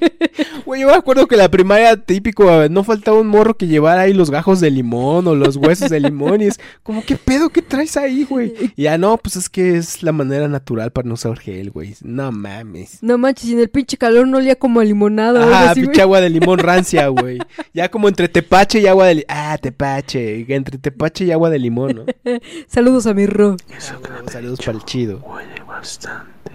Güey, 0.66 0.82
yo 0.82 0.88
me 0.88 0.94
acuerdo 0.94 1.26
que 1.26 1.36
la 1.36 1.48
primaria 1.50 1.96
típico, 1.96 2.68
no 2.68 2.84
faltaba 2.84 3.18
un 3.18 3.26
morro 3.26 3.54
que 3.56 3.66
llevara 3.66 4.02
ahí 4.02 4.12
los 4.12 4.30
gajos 4.30 4.60
de 4.60 4.70
limón 4.70 5.26
o 5.26 5.34
los 5.34 5.56
huesos 5.56 5.90
de 5.90 5.98
limón 5.98 6.42
y 6.42 6.44
es 6.44 6.60
como, 6.84 7.04
¿qué 7.04 7.16
pedo 7.16 7.48
que 7.48 7.60
traes 7.60 7.96
ahí, 7.96 8.22
güey? 8.24 8.54
Y 8.76 8.82
ya 8.84 8.96
no, 8.96 9.16
pues 9.16 9.34
es 9.34 9.48
que 9.48 9.76
es 9.76 10.04
la 10.04 10.12
manera 10.12 10.46
natural 10.46 10.92
para 10.92 11.08
no 11.08 11.14
usar 11.14 11.36
gel, 11.38 11.72
güey. 11.72 11.96
No 12.02 12.30
mames. 12.30 13.02
No 13.02 13.18
manches, 13.18 13.46
y 13.50 13.54
en 13.54 13.60
el 13.60 13.68
pinche 13.70 13.96
calor 13.96 14.28
no 14.28 14.36
olía 14.36 14.54
como 14.54 14.78
a 14.78 14.84
limonada 14.84 15.44
Ah, 15.52 15.70
así, 15.70 15.80
pinche 15.80 16.02
agua 16.02 16.20
de 16.20 16.30
limón 16.30 16.58
rancia, 16.60 17.08
güey. 17.08 17.38
Ya 17.74 17.90
como 17.90 18.06
entre 18.06 18.28
tepache 18.28 18.78
y 18.78 18.86
agua 18.86 19.06
de 19.06 19.14
limón. 19.16 19.26
Ah, 19.28 19.58
tepache. 19.60 20.46
Entre 20.54 20.78
tepache 20.78 21.24
y 21.24 21.32
agua 21.32 21.50
de 21.50 21.58
limón, 21.58 21.96
¿no? 21.96 22.32
Saludos 22.68 23.06
a 23.08 23.14
mi 23.14 23.26
ro. 23.26 23.56
Eso 23.76 24.00
que 24.02 24.08
no 24.10 24.28
Saludos 24.30 24.60
para 24.60 24.78
el 24.78 24.84
chido. 24.84 25.18
huele 25.26 25.60
bastante 25.66 26.52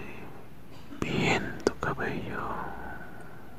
bien 1.01 1.43
tu 1.65 1.73
cabello. 1.81 2.44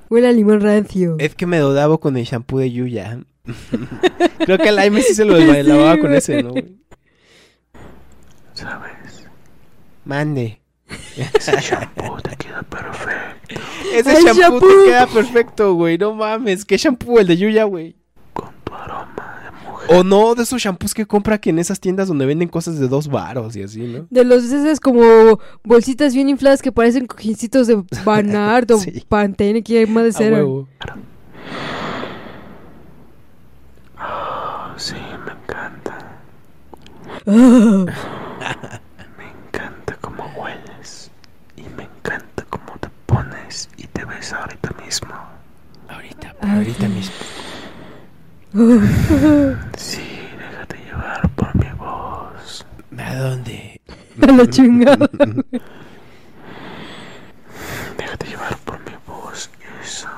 Huele 0.08 0.28
a 0.28 0.32
limón 0.32 0.60
rancio. 0.60 1.16
Es 1.18 1.34
que 1.34 1.46
me 1.46 1.58
dodabo 1.58 1.98
con 2.00 2.16
el 2.16 2.24
shampoo 2.24 2.58
de 2.58 2.70
Yuya. 2.70 3.18
Creo 4.38 4.58
que 4.58 4.68
al 4.68 4.78
Aime 4.78 5.02
sí 5.02 5.14
se 5.14 5.24
lo 5.24 5.36
lavaba 5.38 5.94
Sí, 5.94 6.00
con 6.00 6.08
güey. 6.08 6.18
ese, 6.18 6.42
¿no? 6.42 6.50
güey? 6.50 6.76
¿Sabes? 8.54 8.90
Mande. 10.04 10.60
Ese 11.34 11.60
shampoo 11.60 12.20
te 12.20 12.36
queda 12.36 12.62
perfecto. 12.62 13.60
Ese 13.92 14.18
¡El 14.18 14.24
shampoo, 14.24 14.40
shampoo! 14.40 14.68
te 14.68 14.84
queda 14.86 15.06
perfecto, 15.06 15.74
güey. 15.74 15.98
No 15.98 16.14
mames. 16.14 16.64
¿Qué 16.64 16.76
shampoo? 16.76 17.18
El 17.18 17.26
de 17.26 17.36
Yuya, 17.36 17.64
güey. 17.64 17.96
Con 18.32 18.50
tu 18.64 18.74
aroma 18.74 19.40
de 19.44 19.50
mujer. 19.68 19.75
O 19.88 20.02
no, 20.02 20.34
de 20.34 20.42
esos 20.42 20.60
shampoos 20.60 20.94
que 20.94 21.06
compra 21.06 21.38
que 21.38 21.50
en 21.50 21.58
esas 21.58 21.78
tiendas 21.78 22.08
donde 22.08 22.26
venden 22.26 22.48
cosas 22.48 22.78
de 22.78 22.88
dos 22.88 23.06
varos 23.08 23.54
y 23.56 23.62
así, 23.62 23.80
¿no? 23.82 24.06
De 24.10 24.24
los 24.24 24.44
esas 24.44 24.80
como 24.80 25.38
bolsitas 25.64 26.12
bien 26.14 26.28
infladas 26.28 26.60
que 26.60 26.72
parecen 26.72 27.06
cojincitos 27.06 27.66
de 27.68 27.82
Banart 28.04 28.70
o 28.72 28.78
Sí. 28.80 29.04
Pantene, 29.08 29.62
que 29.62 29.78
hay 29.80 29.86
más 29.86 30.02
de 30.04 30.10
A 30.10 30.12
cero. 30.12 30.36
huevo. 30.36 30.68
Oh, 33.98 34.72
sí, 34.76 34.94
me 35.24 35.32
encanta. 35.32 35.98
Ah, 37.26 37.84
Me 39.18 39.24
encanta 39.48 39.96
cómo 40.00 40.24
hueles. 40.36 41.10
Y 41.56 41.62
me 41.76 41.84
encanta 41.84 42.44
cómo 42.50 42.76
te 42.80 42.88
pones 43.06 43.68
y 43.76 43.86
te 43.86 44.04
ves 44.04 44.32
ahorita 44.32 44.70
mismo. 44.84 45.14
Ahorita. 45.88 46.34
Ahorita 46.42 46.88
mismo. 46.88 47.12
Sí, 48.56 50.00
déjate 50.38 50.78
llevar 50.86 51.28
por 51.36 51.54
mi 51.56 51.70
voz. 51.76 52.64
¿A 52.96 53.14
dónde? 53.16 53.82
A 54.22 54.32
la 54.32 54.48
chingada. 54.48 55.10
Déjate 57.98 58.26
llevar 58.26 58.56
por 58.64 58.78
mi 58.80 58.96
voz. 59.06 59.50
Eso. 59.82 60.08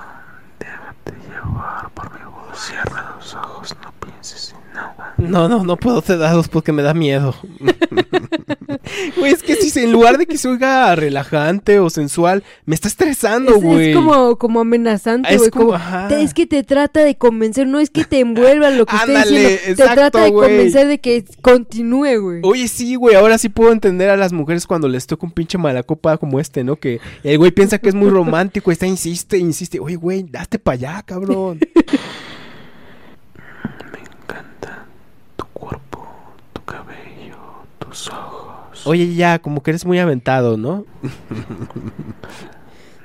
Déjate 0.61 1.15
llevar 1.29 1.91
por 1.91 2.13
mi 2.15 2.25
voz. 2.27 2.57
Cierra 2.61 3.17
los 3.17 3.35
ojos, 3.35 3.75
no 3.83 3.93
pienses 4.07 4.53
en 4.55 4.73
nada. 4.73 5.08
No, 5.19 5.49
no, 5.49 5.65
no 5.65 5.77
puedo 5.77 5.99
hacer 5.99 6.19
dados 6.19 6.49
porque 6.49 6.73
me 6.73 6.83
da 6.83 6.95
miedo. 6.95 7.35
Güey, 9.17 9.33
es 9.33 9.43
que 9.43 9.57
si 9.57 9.81
en 9.81 9.93
lugar 9.93 10.19
de 10.19 10.27
que 10.27 10.39
se 10.39 10.49
oiga 10.49 10.95
relajante 10.95 11.79
o 11.79 11.91
sensual, 11.91 12.43
me 12.65 12.75
está 12.75 12.89
estresando, 12.89 13.57
Es, 13.57 13.63
güey. 13.63 13.91
es 13.91 13.97
como, 13.97 14.37
como 14.37 14.61
amenazante, 14.61 15.31
Es 15.33 15.39
güey. 15.39 15.51
como- 15.51 15.65
como- 15.67 15.77
ajá. 15.77 16.09
te- 16.09 16.23
es 16.23 16.33
que 16.35 16.47
te 16.47 16.63
trata 16.63 17.01
de 17.01 17.17
convencer, 17.17 17.67
no 17.67 17.81
es 17.81 17.91
que 17.91 18.05
te 18.05 18.21
envuelva 18.21 18.69
en 18.69 18.79
lo 18.79 18.87
que 18.87 18.97
Ándale, 18.97 19.41
diciendo. 19.53 19.77
Te 19.85 19.95
trata 19.95 20.23
de 20.25 20.33
convencer 20.33 20.87
de 20.89 20.99
que 21.01 21.25
continúe, 21.43 22.19
güey. 22.21 22.41
Oye, 22.45 22.69
sí, 22.69 22.95
güey, 22.95 23.15
ahora 23.17 23.39
sí 23.39 23.49
puedo 23.49 23.73
entender 23.73 24.11
a 24.11 24.17
las 24.17 24.33
mujeres 24.33 24.67
cuando 24.67 24.89
les 24.89 25.07
toca 25.07 25.27
un 25.27 25.33
pinche 25.33 25.59
malacopa 25.59 26.17
como 26.19 26.39
este, 26.41 26.63
¿no? 26.65 26.77
Que 26.77 27.01
el 27.25 27.39
güey 27.39 27.51
piensa 27.51 27.79
que 27.79 27.89
es 27.89 27.95
muy 27.95 28.11
romántico, 28.11 28.71
está 28.71 28.87
insiste, 28.87 29.39
insiste. 29.39 29.81
Oye, 29.81 29.97
güey, 29.97 30.23
date 30.25 30.59
para 30.59 30.75
allá, 30.75 31.03
cabrón. 31.05 31.61
Me 33.93 33.99
encanta 34.01 34.87
tu 35.37 35.45
cuerpo, 35.47 36.07
tu 36.53 36.63
cabello, 36.65 37.37
tus 37.99 38.09
ojos. 38.13 38.87
Oye, 38.87 39.15
ya, 39.15 39.39
como 39.41 39.63
que 39.63 39.71
eres 39.73 39.85
muy 39.85 39.99
aventado, 39.99 40.57
¿no? 40.57 40.85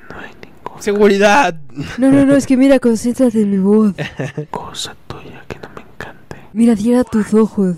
No 0.09 0.19
hay 0.19 0.31
ninguna 0.41 0.81
Seguridad. 0.81 1.55
No, 1.97 2.11
no, 2.11 2.25
no, 2.25 2.35
es 2.35 2.45
que 2.45 2.57
mira, 2.57 2.79
concéntrate 2.79 3.41
en 3.41 3.51
mi 3.51 3.57
voz. 3.57 3.93
cosa 4.51 4.95
tuya 5.07 5.43
que 5.47 5.57
no 5.59 5.69
me 5.75 5.81
encante. 5.81 6.37
Mira, 6.53 6.75
cierra 6.75 7.03
tus 7.03 7.33
ojos. 7.33 7.77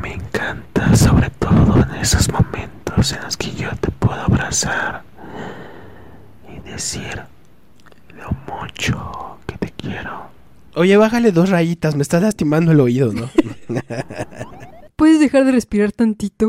Me 0.00 0.14
encanta 0.14 0.94
sobre 0.96 1.30
todo 1.30 1.82
en 1.82 1.94
esos 1.96 2.30
momentos 2.30 3.12
en 3.12 3.22
los 3.22 3.36
que 3.36 3.52
yo 3.52 3.70
te 3.80 3.90
puedo 3.92 4.20
abrazar 4.20 5.02
y 6.48 6.68
decir 6.68 7.22
lo 8.16 8.30
mucho 8.52 9.38
que 9.46 9.58
te 9.58 9.70
quiero. 9.72 10.35
Oye, 10.76 10.98
bájale 10.98 11.32
dos 11.32 11.48
rayitas, 11.48 11.96
me 11.96 12.02
estás 12.02 12.20
lastimando 12.20 12.70
el 12.72 12.80
oído, 12.80 13.10
¿no? 13.10 13.30
¿Puedes 14.96 15.20
dejar 15.20 15.46
de 15.46 15.52
respirar 15.52 15.90
tantito? 15.90 16.48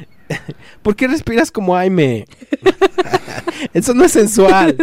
¿Por 0.82 0.96
qué 0.96 1.06
respiras 1.06 1.52
como 1.52 1.76
Aime? 1.76 2.24
Eso 3.74 3.92
no 3.92 4.06
es 4.06 4.12
sensual. 4.12 4.78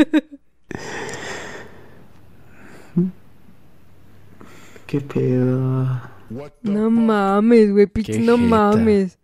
¿Qué 4.85 5.01
pedo? 5.01 5.99
No 6.61 6.91
mames, 6.91 7.71
güey, 7.71 7.87
no 8.19 8.37
jeta. 8.37 8.37
mames. 8.37 9.17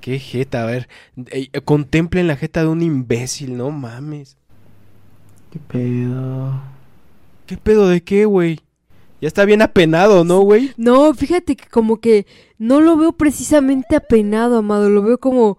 Qué 0.00 0.20
jeta, 0.20 0.62
a 0.62 0.66
ver. 0.66 0.88
eh, 1.26 1.48
contemplen 1.64 2.28
la 2.28 2.36
jeta 2.36 2.62
de 2.62 2.68
un 2.68 2.82
imbécil, 2.82 3.56
no 3.56 3.72
mames. 3.72 4.36
¿Qué 5.50 5.58
pedo? 5.58 6.60
¿Qué 7.46 7.56
pedo 7.56 7.88
de 7.88 8.04
qué, 8.04 8.26
güey? 8.26 8.60
Ya 9.22 9.28
está 9.28 9.44
bien 9.44 9.62
apenado, 9.62 10.24
¿no, 10.24 10.40
güey? 10.40 10.72
No, 10.76 11.14
fíjate 11.14 11.54
que 11.54 11.68
como 11.68 12.00
que 12.00 12.26
no 12.58 12.80
lo 12.80 12.96
veo 12.96 13.12
precisamente 13.12 13.94
apenado, 13.94 14.56
amado, 14.56 14.90
lo 14.90 15.00
veo 15.00 15.18
como 15.18 15.58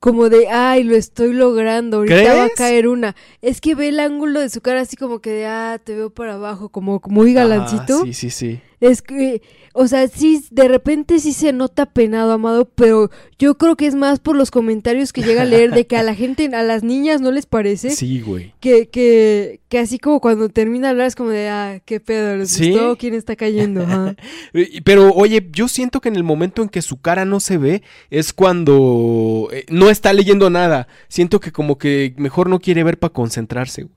como 0.00 0.28
de, 0.28 0.48
ay, 0.48 0.82
lo 0.82 0.96
estoy 0.96 1.32
logrando, 1.32 1.98
ahorita 1.98 2.34
va 2.34 2.44
a 2.46 2.50
caer 2.50 2.88
una. 2.88 3.14
Es 3.40 3.60
que 3.60 3.76
ve 3.76 3.88
el 3.88 4.00
ángulo 4.00 4.40
de 4.40 4.50
su 4.50 4.60
cara 4.60 4.80
así 4.80 4.96
como 4.96 5.20
que 5.20 5.30
de, 5.30 5.46
ah, 5.46 5.80
te 5.82 5.94
veo 5.94 6.10
para 6.10 6.34
abajo, 6.34 6.68
como 6.68 7.00
muy 7.06 7.32
galancito. 7.32 8.00
Ah, 8.00 8.04
sí, 8.04 8.12
sí, 8.12 8.30
sí. 8.30 8.60
Es 8.80 9.02
que, 9.02 9.42
o 9.72 9.86
sea, 9.88 10.08
sí, 10.08 10.44
de 10.50 10.68
repente 10.68 11.18
sí 11.18 11.32
se 11.32 11.52
nota 11.52 11.86
penado, 11.86 12.32
amado, 12.32 12.66
pero 12.74 13.10
yo 13.38 13.56
creo 13.56 13.76
que 13.76 13.86
es 13.86 13.94
más 13.94 14.20
por 14.20 14.36
los 14.36 14.50
comentarios 14.50 15.12
que 15.12 15.22
llega 15.22 15.42
a 15.42 15.46
leer 15.46 15.72
de 15.72 15.86
que 15.86 15.96
a 15.96 16.02
la 16.02 16.14
gente, 16.14 16.46
a 16.54 16.62
las 16.62 16.82
niñas 16.82 17.20
no 17.20 17.30
les 17.30 17.46
parece. 17.46 17.90
Sí, 17.90 18.20
güey. 18.20 18.52
Que, 18.60 18.88
que, 18.88 19.60
que 19.68 19.78
así 19.78 19.98
como 19.98 20.20
cuando 20.20 20.48
termina 20.48 20.88
de 20.88 20.90
hablar 20.92 21.06
es 21.06 21.14
como 21.16 21.30
de, 21.30 21.48
ah, 21.48 21.80
qué 21.84 22.00
pedo, 22.00 22.36
¿les 22.36 22.50
¿Sí? 22.50 22.70
gustó? 22.70 22.96
¿Quién 22.96 23.14
está 23.14 23.36
cayendo? 23.36 23.82
Ajá. 23.84 24.16
Pero, 24.84 25.12
oye, 25.12 25.48
yo 25.52 25.68
siento 25.68 26.00
que 26.00 26.08
en 26.08 26.16
el 26.16 26.24
momento 26.24 26.62
en 26.62 26.68
que 26.68 26.82
su 26.82 27.00
cara 27.00 27.24
no 27.24 27.40
se 27.40 27.58
ve 27.58 27.82
es 28.10 28.32
cuando 28.32 29.48
eh, 29.52 29.64
no 29.68 29.90
está 29.90 30.12
leyendo 30.12 30.50
nada. 30.50 30.88
Siento 31.08 31.40
que 31.40 31.52
como 31.52 31.78
que 31.78 32.14
mejor 32.16 32.48
no 32.48 32.60
quiere 32.60 32.84
ver 32.84 32.98
para 32.98 33.12
concentrarse. 33.12 33.82
güey. 33.84 33.94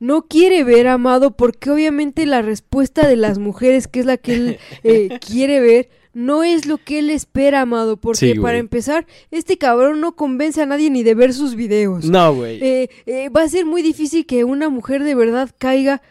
No 0.00 0.22
quiere 0.22 0.64
ver, 0.64 0.88
amado, 0.88 1.36
porque 1.36 1.70
obviamente 1.70 2.24
la 2.24 2.40
respuesta 2.40 3.06
de 3.06 3.16
las 3.16 3.38
mujeres, 3.38 3.86
que 3.86 4.00
es 4.00 4.06
la 4.06 4.16
que 4.16 4.34
él 4.34 4.58
eh, 4.82 5.18
quiere 5.20 5.60
ver, 5.60 5.90
no 6.12 6.42
es 6.42 6.66
lo 6.66 6.78
que 6.78 6.98
él 6.98 7.10
espera, 7.10 7.60
amado, 7.60 7.98
porque 7.98 8.32
Sí, 8.32 8.34
para 8.34 8.58
empezar, 8.58 9.06
este 9.30 9.58
cabrón 9.58 10.00
no 10.00 10.16
convence 10.16 10.60
a 10.62 10.66
nadie 10.66 10.90
ni 10.90 11.02
de 11.02 11.14
ver 11.14 11.34
sus 11.34 11.54
videos. 11.54 12.06
No, 12.06 12.34
güey. 12.34 12.58
Eh, 12.62 12.90
eh, 13.06 13.28
va 13.28 13.42
a 13.42 13.48
ser 13.48 13.66
muy 13.66 13.82
difícil 13.82 14.26
que 14.26 14.44
una 14.44 14.68
mujer 14.70 15.04
de 15.04 15.14
verdad 15.14 15.50
caiga. 15.58 16.02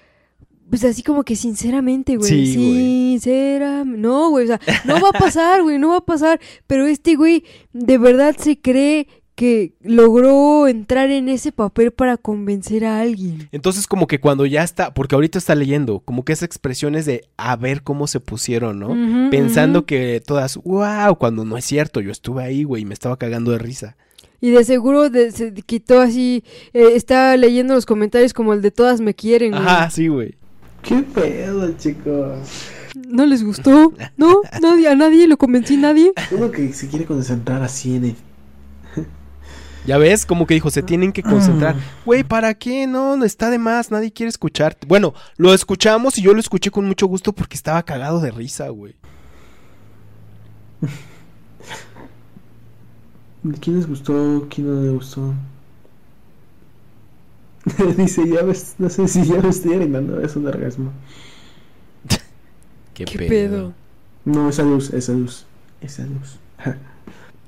Pues 0.69 0.85
así 0.85 1.01
como 1.01 1.23
que 1.23 1.35
sinceramente, 1.35 2.15
güey. 2.15 2.29
Sí. 2.29 2.53
Sinceramente. 2.53 3.99
No, 3.99 4.29
güey. 4.29 4.45
O 4.45 4.47
sea, 4.47 4.61
no 4.85 5.01
va 5.01 5.09
a 5.09 5.19
pasar, 5.19 5.63
güey. 5.63 5.79
No 5.79 5.89
va 5.89 5.97
a 5.97 6.05
pasar. 6.05 6.39
Pero 6.67 6.85
este 6.85 7.15
güey 7.15 7.43
de 7.73 7.97
verdad 7.97 8.35
se 8.37 8.61
cree 8.61 9.07
que 9.39 9.71
logró 9.81 10.67
entrar 10.67 11.09
en 11.11 11.29
ese 11.29 11.53
papel 11.53 11.91
para 11.91 12.17
convencer 12.17 12.83
a 12.83 12.99
alguien. 12.99 13.47
Entonces 13.53 13.87
como 13.87 14.05
que 14.05 14.19
cuando 14.19 14.45
ya 14.45 14.63
está, 14.63 14.93
porque 14.93 15.15
ahorita 15.15 15.37
está 15.37 15.55
leyendo, 15.55 16.01
como 16.01 16.25
que 16.25 16.33
esas 16.33 16.43
expresiones 16.43 17.05
de 17.05 17.23
a 17.37 17.55
ver 17.55 17.81
cómo 17.81 18.07
se 18.07 18.19
pusieron, 18.19 18.79
¿no? 18.79 19.29
Pensando 19.31 19.85
que 19.85 20.21
todas, 20.25 20.57
wow, 20.57 21.15
cuando 21.17 21.45
no 21.45 21.55
es 21.57 21.63
cierto, 21.63 22.01
yo 22.01 22.11
estuve 22.11 22.43
ahí, 22.43 22.63
güey, 22.65 22.81
y 22.81 22.85
me 22.85 22.93
estaba 22.93 23.15
cagando 23.15 23.51
de 23.51 23.59
risa. 23.59 23.95
Y 24.41 24.49
de 24.49 24.65
seguro 24.65 25.09
de- 25.09 25.31
se 25.31 25.53
quitó 25.53 26.01
así. 26.01 26.43
eh, 26.73 26.89
está 26.95 27.37
leyendo 27.37 27.73
los 27.75 27.85
comentarios 27.85 28.33
como 28.33 28.51
el 28.53 28.61
de 28.61 28.71
todas 28.71 28.99
me 28.99 29.13
quieren, 29.13 29.51
güey. 29.51 29.63
Ajá, 29.63 29.89
sí, 29.89 30.09
güey. 30.09 30.35
¿Qué 30.81 30.97
pedo, 30.97 31.71
chicos? 31.77 32.39
¿No 33.07 33.25
les 33.25 33.41
gustó? 33.43 33.93
¿No? 34.17 34.41
¿Nadie, 34.61 34.89
¿A 34.89 34.95
nadie 34.95 35.27
lo 35.29 35.37
convencí? 35.37 35.77
¿Nadie? 35.77 36.11
Uno 36.31 36.51
que 36.51 36.73
se 36.73 36.89
quiere 36.89 37.05
concentrar 37.05 37.63
así 37.63 37.95
en 37.95 38.03
el... 38.03 38.15
Ya 39.85 39.97
ves, 39.97 40.25
como 40.25 40.45
que 40.45 40.53
dijo, 40.53 40.69
se 40.69 40.83
tienen 40.83 41.11
que 41.11 41.23
concentrar. 41.23 41.75
Güey, 42.05 42.23
¿para 42.23 42.53
qué? 42.53 42.85
No, 42.85 43.15
no 43.17 43.25
está 43.25 43.49
de 43.49 43.57
más, 43.57 43.91
nadie 43.91 44.11
quiere 44.11 44.29
escucharte. 44.29 44.85
Bueno, 44.87 45.13
lo 45.37 45.53
escuchamos 45.53 46.17
y 46.17 46.21
yo 46.21 46.33
lo 46.33 46.39
escuché 46.39 46.69
con 46.69 46.85
mucho 46.85 47.07
gusto 47.07 47.33
porque 47.33 47.55
estaba 47.55 47.81
cagado 47.83 48.19
de 48.19 48.31
risa, 48.31 48.69
güey. 48.69 48.95
¿Quién 53.61 53.77
les 53.77 53.87
gustó? 53.87 54.47
¿Quién 54.49 54.67
no 54.67 54.81
les 54.81 54.93
gustó? 54.93 55.33
Dice, 57.97 58.27
ya 58.27 58.43
ves, 58.43 58.75
no 58.77 58.89
sé 58.89 59.07
si 59.07 59.25
ya 59.25 59.41
me 59.41 59.49
estoy 59.49 59.73
animando, 59.73 60.19
es 60.21 60.35
un 60.35 60.47
orgasmo. 60.47 60.91
Qué, 62.93 63.05
¿Qué 63.05 63.19
pedo? 63.19 63.73
No, 64.25 64.49
esa 64.49 64.63
luz, 64.63 64.93
esa 64.93 65.13
luz, 65.13 65.45
esa 65.81 66.03
luz. 66.03 66.37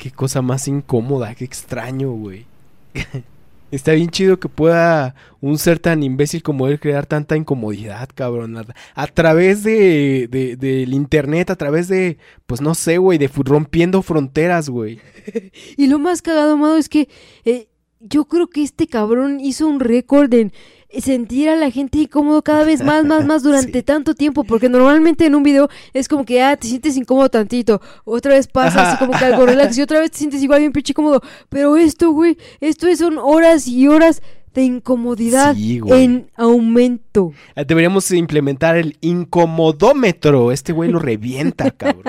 Qué 0.02 0.10
cosa 0.10 0.42
más 0.42 0.68
incómoda, 0.68 1.36
qué 1.36 1.46
extraño, 1.46 2.12
güey. 2.12 2.48
Está 3.72 3.92
bien 3.92 4.10
chido 4.10 4.40
que 4.40 4.50
pueda 4.50 5.14
un 5.42 5.60
ser 5.60 5.78
tan 5.78 6.02
imbécil 6.02 6.42
como 6.42 6.68
él 6.68 6.80
crear 6.80 7.06
tanta 7.06 7.38
incomodidad, 7.38 8.10
cabrón. 8.16 8.58
A, 8.96 9.08
través 9.08 9.62
de, 9.62 10.28
de- 10.28 10.56
del 10.56 10.96
internet, 10.96 11.52
a 11.52 11.56
través 11.56 11.88
de, 11.88 12.18
pues 12.48 12.62
no 12.62 12.74
sé, 12.74 12.98
güey, 12.98 13.20
de 13.20 13.28
rompiendo 13.28 14.02
fronteras, 14.02 14.70
güey. 14.70 15.00
Y 15.78 15.86
lo 15.86 16.00
más 16.00 16.24
cagado, 16.24 16.54
amado, 16.54 16.78
es 16.78 16.90
que 16.90 17.08
eh, 17.46 17.68
yo 18.00 18.26
creo 18.26 18.48
que 18.48 18.64
este 18.64 18.88
cabrón 18.88 19.40
hizo 19.40 19.68
un 19.68 19.80
récord 19.80 20.34
en 20.34 20.52
sentir 21.00 21.50
a 21.50 21.56
la 21.56 21.72
gente 21.72 22.00
incómodo 22.00 22.42
cada 22.42 22.64
vez 22.64 22.84
más, 22.84 23.06
más, 23.06 23.26
más 23.26 23.44
durante 23.44 23.80
Sí. 23.80 23.84
tanto 23.84 24.14
tiempo, 24.16 24.44
porque 24.44 24.68
normalmente 24.70 25.26
en 25.26 25.36
un 25.36 25.44
video 25.44 25.70
es 25.94 26.08
como 26.08 26.26
que, 26.26 26.42
ah, 26.42 26.58
te 26.58 26.68
sientes 26.68 26.98
incómodo 26.98 27.30
tantito, 27.30 27.82
otra 28.04 28.34
vez 28.34 28.48
pasa 28.48 28.90
así 28.92 28.98
como 28.98 29.18
que 29.18 29.24
algo 29.26 29.46
relax 29.46 29.78
y 29.78 29.82
otra 29.82 30.00
vez 30.00 30.12
te 30.12 30.18
sientes 30.18 30.42
igual 30.44 30.60
bien 30.60 30.72
pinche 30.74 30.92
incómodo, 30.92 31.22
pero 31.50 31.78
esto, 31.78 32.12
güey, 32.12 32.38
esto 32.60 32.88
son 32.96 33.18
horas 33.18 33.68
y 33.68 33.88
horas 33.88 34.22
de 34.54 34.64
incomodidad 34.64 35.56
Sí, 35.56 35.80
en 35.88 36.30
aumento. 36.36 37.32
Ah, 37.56 37.64
Deberíamos 37.64 38.12
implementar 38.12 38.76
el 38.76 38.98
incomodómetro. 39.00 40.52
Este 40.52 40.74
güey 40.74 40.92
lo 40.92 41.00
revienta, 41.00 41.72
cabrón. 41.78 42.04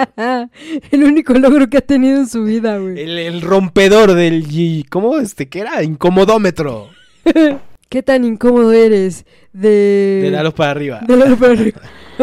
El 0.90 1.04
único 1.04 1.34
logro 1.34 1.68
que 1.70 1.76
ha 1.78 1.82
tenido 1.82 2.16
en 2.18 2.26
su 2.28 2.42
vida, 2.42 2.78
güey. 2.78 3.00
El, 3.00 3.18
el 3.18 3.42
rompedor 3.42 4.14
del... 4.14 4.48
G- 4.48 4.84
¿Cómo 4.90 5.18
este? 5.18 5.48
¿Qué 5.48 5.60
era? 5.60 5.84
Incomodómetro. 5.84 6.88
¿Qué 7.92 8.02
tan 8.02 8.24
incómodo 8.24 8.72
eres 8.72 9.26
de... 9.52 10.20
De 10.22 10.30
Lalo 10.30 10.54
para 10.54 10.70
arriba. 10.70 11.00
de 11.06 11.14
Lalo 11.14 11.36
para 11.36 11.52
arriba? 11.52 11.82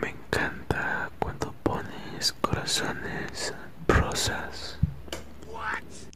Me 0.00 0.08
encanta 0.08 1.10
cuando 1.18 1.54
pones 1.62 2.32
corazones 2.40 3.52
rosas. 3.86 4.78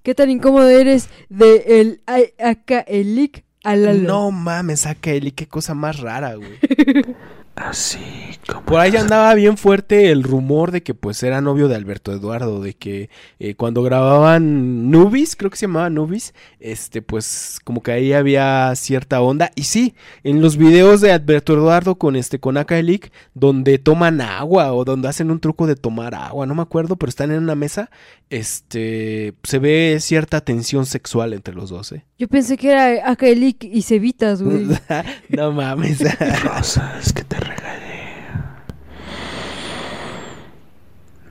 ¿Qué 0.03 0.15
tan 0.15 0.31
incómodo 0.31 0.71
eres 0.71 1.11
de 1.29 1.81
el 1.81 2.01
ay, 2.07 2.33
acá 2.43 2.81
el 2.81 3.15
lic 3.15 3.45
al 3.63 3.85
Lalo? 3.85 4.01
No 4.01 4.31
mames, 4.31 4.81
saca 4.81 5.11
Eli, 5.11 5.33
qué 5.33 5.47
cosa 5.47 5.75
más 5.75 6.01
rara, 6.01 6.37
güey. 6.37 6.59
Así 7.57 7.99
como 8.47 8.67
Por 8.67 8.81
ahí 8.81 8.95
andaba 8.97 9.35
bien 9.35 9.57
fuerte 9.57 10.11
el 10.11 10.23
rumor 10.23 10.73
de 10.73 10.83
que 10.83 10.93
pues 10.93 11.23
era 11.23 11.41
novio 11.41 11.69
de 11.69 11.75
Alberto 11.75 12.13
Eduardo, 12.13 12.61
de 12.61 12.75
que 12.75 13.09
eh, 13.39 13.55
cuando 13.55 13.83
grababan 13.83 14.91
Nubis, 14.91 15.37
creo 15.37 15.51
que 15.51 15.57
se 15.57 15.67
llamaba 15.67 15.89
Nubis, 15.89 16.35
este 16.61 17.01
pues 17.01 17.59
como 17.65 17.83
que 17.83 17.93
ahí 17.93 18.13
había 18.13 18.75
cierta 18.77 19.23
onda. 19.23 19.51
Y 19.55 19.65
sí, 19.65 19.95
en 20.23 20.43
los 20.43 20.59
videos 20.59 21.01
de 21.01 21.13
Alberto 21.13 21.55
Eduardo 21.55 21.97
con 21.97 22.15
este 22.15 22.39
con 22.39 22.59
Akaelik, 22.59 23.11
donde 23.33 23.79
toman 23.79 24.21
agua 24.21 24.75
o 24.75 24.85
donde 24.85 25.09
hacen 25.09 25.31
un 25.31 25.41
truco 25.41 25.67
de 25.67 25.77
tomar 25.77 26.15
agua, 26.15 26.45
no 26.45 26.55
me 26.55 26.63
acuerdo, 26.63 26.97
pero 26.97 27.09
están 27.09 27.31
en 27.31 27.43
una 27.43 27.55
mesa, 27.55 27.91
este 28.29 29.35
se 29.45 29.59
ve 29.59 29.97
cierta 30.01 30.43
tensión 30.43 30.85
sexual 30.85 31.33
entre 31.33 31.55
los 31.55 31.71
dos, 31.71 31.93
¿eh? 31.93 32.05
Yo 32.19 32.29
pensé 32.29 32.57
que 32.57 32.71
era 32.71 33.17
lic 33.35 33.65
y 33.65 33.83
cevitas, 33.83 34.43
güey. 34.43 34.67
no 35.31 35.53
mames. 35.53 35.99
que 35.99 37.25
te 37.25 37.46
regalé. 37.47 38.17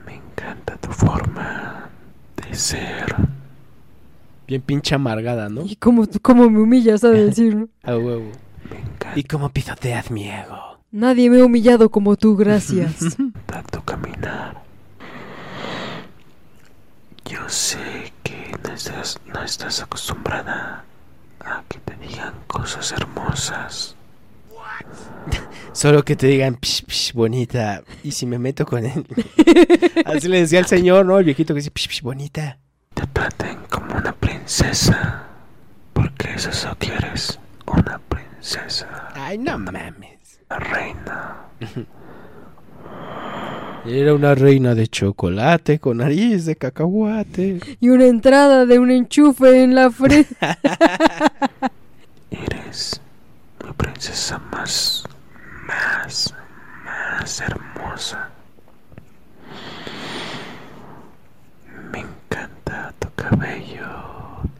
Me 0.04 0.14
encanta 0.14 0.76
tu 0.78 0.90
forma 0.92 1.88
de 2.36 2.54
ser. 2.54 3.14
bien 4.46 4.62
pinche 4.62 4.94
amargada, 4.94 5.48
¿no? 5.48 5.62
Y 5.62 5.76
como, 5.76 6.06
como 6.22 6.48
me 6.50 6.60
humillas 6.60 7.04
a 7.04 7.10
decir. 7.10 7.68
A 7.82 7.96
huevo. 7.96 8.30
Me 8.70 8.78
encanta 8.78 9.18
Y 9.18 9.24
como 9.24 9.50
pisoteas 9.50 10.10
mi 10.10 10.28
ego. 10.28 10.78
Nadie 10.92 11.28
me 11.30 11.40
ha 11.40 11.44
humillado 11.44 11.90
como 11.90 12.16
tú, 12.16 12.36
gracias. 12.36 13.16
tu 13.70 13.82
caminar. 13.82 14.62
Yo 17.24 17.48
sé 17.48 18.12
que 18.22 18.54
no 18.62 18.72
estás, 18.72 19.18
no 19.26 19.42
estás 19.42 19.82
acostumbrada 19.82 20.84
a 21.44 21.62
que 21.68 21.78
te 21.80 21.96
digan 21.96 22.34
cosas 22.46 22.92
hermosas. 22.92 23.95
Solo 25.72 26.04
que 26.04 26.16
te 26.16 26.26
digan, 26.26 26.58
psh, 26.60 26.84
psh, 26.86 27.12
bonita. 27.12 27.82
Y 28.02 28.12
si 28.12 28.26
me 28.26 28.38
meto 28.38 28.64
con 28.64 28.84
él. 28.84 29.06
Así 30.04 30.28
le 30.28 30.40
decía 30.40 30.58
el 30.58 30.66
señor, 30.66 31.06
¿no? 31.06 31.18
El 31.18 31.24
viejito 31.24 31.54
que 31.54 31.60
dice, 31.60 31.70
psh, 31.70 31.88
psh, 31.88 32.02
bonita. 32.02 32.58
Te 32.94 33.06
traten 33.08 33.58
como 33.68 33.94
una 33.94 34.12
princesa. 34.12 35.24
Porque 35.92 36.34
eso 36.34 36.50
es 36.50 36.64
lo 36.64 36.76
que 36.78 36.92
eres. 36.92 37.38
Una 37.66 38.00
princesa. 38.08 39.08
Ay, 39.14 39.38
no 39.38 39.58
mames. 39.58 40.40
Una 40.48 40.58
reina. 40.58 41.36
Era 43.86 44.14
una 44.14 44.34
reina 44.34 44.74
de 44.74 44.88
chocolate 44.88 45.78
con 45.78 45.98
nariz 45.98 46.44
de 46.44 46.56
cacahuate. 46.56 47.60
y 47.78 47.88
una 47.88 48.06
entrada 48.06 48.66
de 48.66 48.80
un 48.80 48.90
enchufe 48.90 49.62
en 49.62 49.76
la 49.76 49.90
frente. 49.90 50.34
Eres 52.30 53.00
princesa 53.76 54.38
más, 54.38 55.04
más, 55.66 56.34
más 56.84 57.40
hermosa. 57.40 58.30
Me 61.90 62.00
encanta 62.00 62.92
tu 62.98 63.08
cabello, 63.14 63.88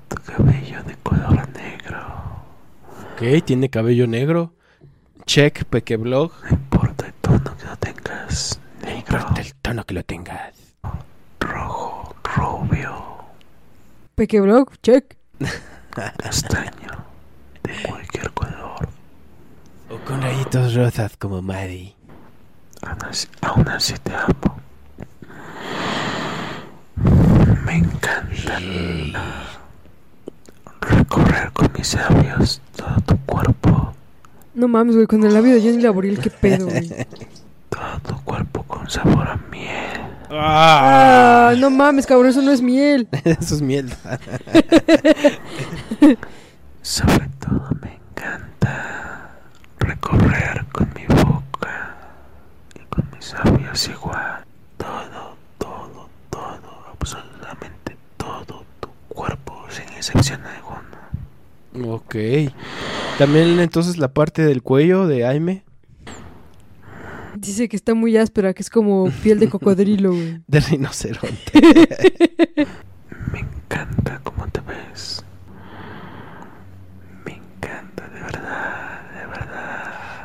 tu 0.09 0.17
cabello 0.23 0.83
de 0.85 0.97
color 1.03 1.49
negro. 1.51 2.43
Ok, 3.15 3.45
tiene 3.45 3.69
cabello 3.71 4.07
negro. 4.07 4.53
Check, 5.25 5.65
Pequeblog. 5.65 6.33
No 6.45 6.51
importa 6.51 7.07
el 7.07 7.13
tono 7.15 7.57
que 7.57 7.65
lo 7.67 7.77
tengas, 7.77 8.61
negro, 8.83 8.97
Importa 9.19 9.41
el 9.41 9.55
tono 9.57 9.85
que 9.85 9.95
lo 9.95 10.05
tengas. 10.05 10.55
rojo, 11.41 12.15
rubio, 12.37 13.17
Pequeblog, 14.15 14.71
check. 14.83 15.17
castaño, 16.19 17.05
de 17.65 17.83
cualquier 17.89 18.31
color. 18.33 18.89
O 19.89 19.97
con 20.05 20.21
rayitos 20.23 20.75
rosas 20.75 21.17
como 21.17 21.43
Maddie. 21.43 21.95
Aún 22.83 22.99
así, 23.09 23.29
aún 23.41 23.69
así 23.69 23.95
te 24.03 24.13
amo. 24.15 24.61
Me 27.65 27.77
encanta 27.77 28.59
recorrer 30.81 31.53
con 31.53 31.71
mis 31.77 31.95
labios 31.95 32.61
todo 32.77 33.01
tu 33.07 33.17
cuerpo, 33.27 33.93
No 34.55 34.69
mames, 34.69 34.95
güey, 34.95 35.07
con 35.07 35.25
el 35.25 35.35
labio 35.35 35.55
de 35.55 35.61
Johnny 35.61 35.83
Laboriel, 35.83 36.19
qué 36.21 36.31
pedo, 36.31 36.67
güey. 36.67 36.89
todo 37.69 38.01
tu 38.07 38.25
cuerpo 38.25 38.63
con 38.65 38.89
sabor 38.89 39.29
a 39.29 39.37
miel. 39.51 40.01
Ah, 40.31 41.55
no 41.59 41.71
mames, 41.71 42.07
cabrón, 42.07 42.29
eso 42.29 42.43
no 42.43 42.51
es 42.51 42.61
miel. 42.61 43.09
Eso 43.25 43.55
es 43.57 43.63
miel. 43.63 43.93
Sobre 46.83 47.29
todo 47.41 47.69
me 47.81 47.95
encanta 47.95 49.16
recorrer 49.87 50.65
con 50.73 50.89
mi 50.95 51.07
boca 51.07 51.97
y 52.75 52.81
con 52.89 53.05
mis 53.15 53.33
labios 53.33 53.89
igual. 53.89 54.45
Todo, 54.77 55.37
todo, 55.59 56.09
todo, 56.31 56.85
absolutamente 56.93 57.97
todo 58.17 58.65
tu 58.81 58.89
cuerpo 59.09 59.65
sin 59.71 59.89
excepción 59.97 60.41
alguna. 60.45 61.95
Ok. 61.95 62.17
También 63.19 63.59
entonces 63.61 63.97
la 63.97 64.09
parte 64.09 64.43
del 64.43 64.63
cuello 64.63 65.07
de 65.07 65.27
Aime. 65.27 65.65
Dice 67.37 67.69
que 67.69 67.77
está 67.77 67.95
muy 67.95 68.17
áspera, 68.17 68.55
que 68.55 68.63
es 68.63 68.71
como 68.71 69.11
piel 69.23 69.39
de 69.39 69.49
cocodrilo, 69.49 70.11
güey. 70.11 70.41
De 70.47 70.61
rinoceronte. 70.61 71.53
Me 73.33 73.41
encanta 73.41 74.21
cómo 74.23 74.47
te 74.49 74.61
ves. 74.61 75.23
Me 77.25 77.33
encanta, 77.33 78.09
de 78.09 78.21
verdad, 78.21 78.41
de 78.41 78.41
verdad. 78.41 78.86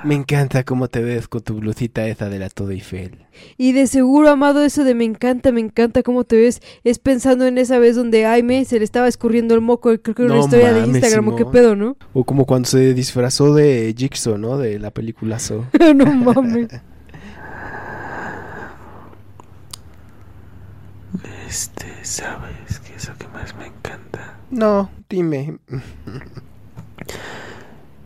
Me 0.03 0.15
encanta 0.15 0.63
cómo 0.63 0.87
te 0.87 1.01
ves 1.01 1.27
con 1.27 1.41
tu 1.41 1.55
blusita 1.55 2.07
esa 2.07 2.27
de 2.27 2.39
la 2.39 2.49
Todo 2.49 2.71
Eiffel. 2.71 3.25
Y 3.57 3.73
de 3.73 3.85
seguro, 3.85 4.29
amado, 4.29 4.63
eso 4.63 4.83
de 4.83 4.95
me 4.95 5.05
encanta, 5.05 5.51
me 5.51 5.61
encanta 5.61 6.01
cómo 6.01 6.23
te 6.23 6.37
ves, 6.37 6.61
es 6.83 6.97
pensando 6.97 7.45
en 7.45 7.59
esa 7.59 7.77
vez 7.77 7.95
donde 7.95 8.25
Aime 8.25 8.65
se 8.65 8.79
le 8.79 8.85
estaba 8.85 9.07
escurriendo 9.07 9.53
el 9.53 9.61
moco, 9.61 9.95
creo 10.01 10.15
que 10.15 10.23
era 10.23 10.33
una 10.33 10.41
historia 10.41 10.73
de 10.73 10.87
Instagram, 10.87 11.27
o 11.27 11.35
qué 11.35 11.45
pedo, 11.45 11.75
¿no? 11.75 11.97
O 12.13 12.23
como 12.23 12.45
cuando 12.45 12.67
se 12.67 12.93
disfrazó 12.95 13.53
de 13.53 13.93
Jigsaw, 13.95 14.37
¿no? 14.37 14.57
De 14.57 14.79
la 14.79 14.89
película 14.91 15.37
So. 15.37 15.65
no 15.95 16.05
mames. 16.13 16.69
Este, 21.47 21.85
¿sabes 22.01 22.79
qué 22.79 22.95
es 22.95 23.07
lo 23.07 23.17
que 23.17 23.27
más 23.27 23.55
me 23.55 23.67
encanta? 23.67 24.37
No, 24.49 24.89
dime. 25.09 25.57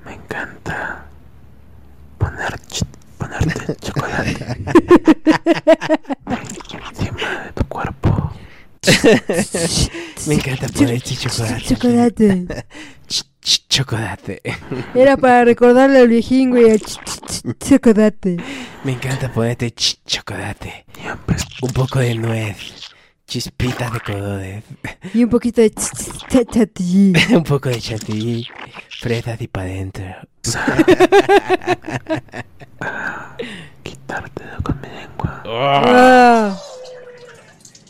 Me 0.03 0.13
encanta 0.13 1.04
poner 2.25 2.59
ch- 2.69 2.85
ponerte 3.17 3.75
chocolate 3.81 4.45
encima 6.89 7.43
de 7.45 7.51
tu 7.53 7.63
cuerpo. 7.67 8.31
Me 10.27 10.33
encanta 10.35 10.67
poner 10.69 11.01
chocolate. 11.01 11.61
Chocolate. 11.63 12.45
Ch- 13.07 13.25
ch- 13.41 13.65
chocolate. 13.69 14.41
Era 14.93 15.17
para 15.17 15.45
recordarle 15.45 15.99
al 15.99 16.07
viejín, 16.07 16.49
güey, 16.51 16.79
chocolate. 17.59 18.37
Me 18.83 18.91
encanta 18.93 19.31
ponerte 19.31 19.73
ch- 19.73 19.97
chocolate. 20.05 20.85
Un 21.61 21.71
poco 21.73 21.99
de 21.99 22.15
nuez. 22.15 22.57
Chispitas 23.27 23.91
de 23.91 23.99
colores. 24.01 24.63
Y 25.13 25.23
un 25.23 25.29
poquito 25.29 25.59
de 25.61 25.71
ch- 25.71 25.91
ch- 25.91 26.27
ch- 26.29 26.47
chantilly. 26.51 27.13
Un 27.35 27.43
poco 27.43 27.69
de 27.69 27.79
chantilly. 27.81 28.47
Fresas 28.99 29.41
y 29.41 29.47
para 29.47 29.65
adentro. 29.67 30.05
a 32.81 33.35
quitártelo 33.83 34.61
con 34.63 34.79
mi 34.81 34.87
lengua. 34.89 35.41
Ah. 35.47 36.55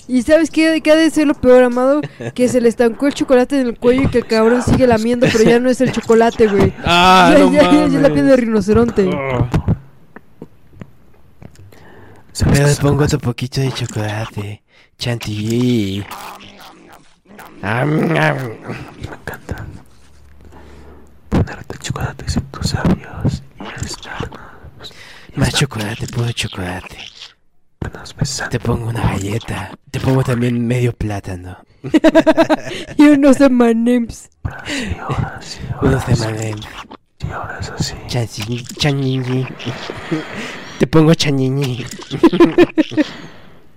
¿Y 0.08 0.22
sabes 0.22 0.52
qué, 0.52 0.80
qué 0.84 0.92
ha 0.92 0.96
de 0.96 1.10
ser 1.10 1.28
lo 1.28 1.34
peor, 1.34 1.64
amado? 1.64 2.00
Que 2.34 2.48
se 2.48 2.62
le 2.62 2.70
estancó 2.70 3.08
el 3.08 3.14
chocolate 3.14 3.60
en 3.60 3.68
el 3.68 3.78
cuello 3.78 4.04
y 4.04 4.08
que 4.08 4.20
el 4.20 4.28
cabrón 4.28 4.62
sigue 4.62 4.86
lamiendo, 4.88 5.28
pero 5.32 5.44
ya 5.44 5.60
no 5.60 5.70
es 5.70 5.82
el 5.82 5.92
chocolate, 5.92 6.48
güey. 6.48 6.74
Ah, 6.86 7.34
ya, 7.34 7.40
no 7.40 7.52
ya- 7.52 7.72
ya 7.72 7.86
es 7.86 7.92
la 7.94 8.10
piel 8.14 8.28
de 8.28 8.36
rinoceronte. 8.38 9.10
¿Sabes 12.32 12.54
Pero 12.60 12.68
le 12.68 12.76
pongo 12.76 13.04
otro 13.06 13.20
poquito 13.20 13.62
de 13.62 13.72
chocolate. 13.72 14.62
Chantilly. 14.98 16.06
Me 17.62 19.04
encanta 19.04 19.66
ponerte 21.30 21.78
chocolates 21.80 22.38
en 22.38 22.44
tus 22.46 22.74
labios 22.74 23.44
y 23.60 23.86
estarnos, 23.86 24.94
Más 25.36 25.54
chocolate, 25.54 26.08
puro 26.08 26.32
chocolate. 26.32 26.98
Te 28.50 28.60
pongo 28.60 28.90
una 28.90 29.02
galleta. 29.02 29.78
Te 29.92 30.00
pongo 30.00 30.24
también 30.24 30.66
medio 30.66 30.94
plátano. 30.94 31.58
Y 32.98 33.04
unos 33.04 33.40
M&M's. 33.42 34.30
Unos. 35.82 36.06
Chantilly. 38.08 38.64
Chanñiñi. 38.78 39.48
Te 40.80 40.88
pongo 40.88 41.14
chanñiñi. 41.14 41.86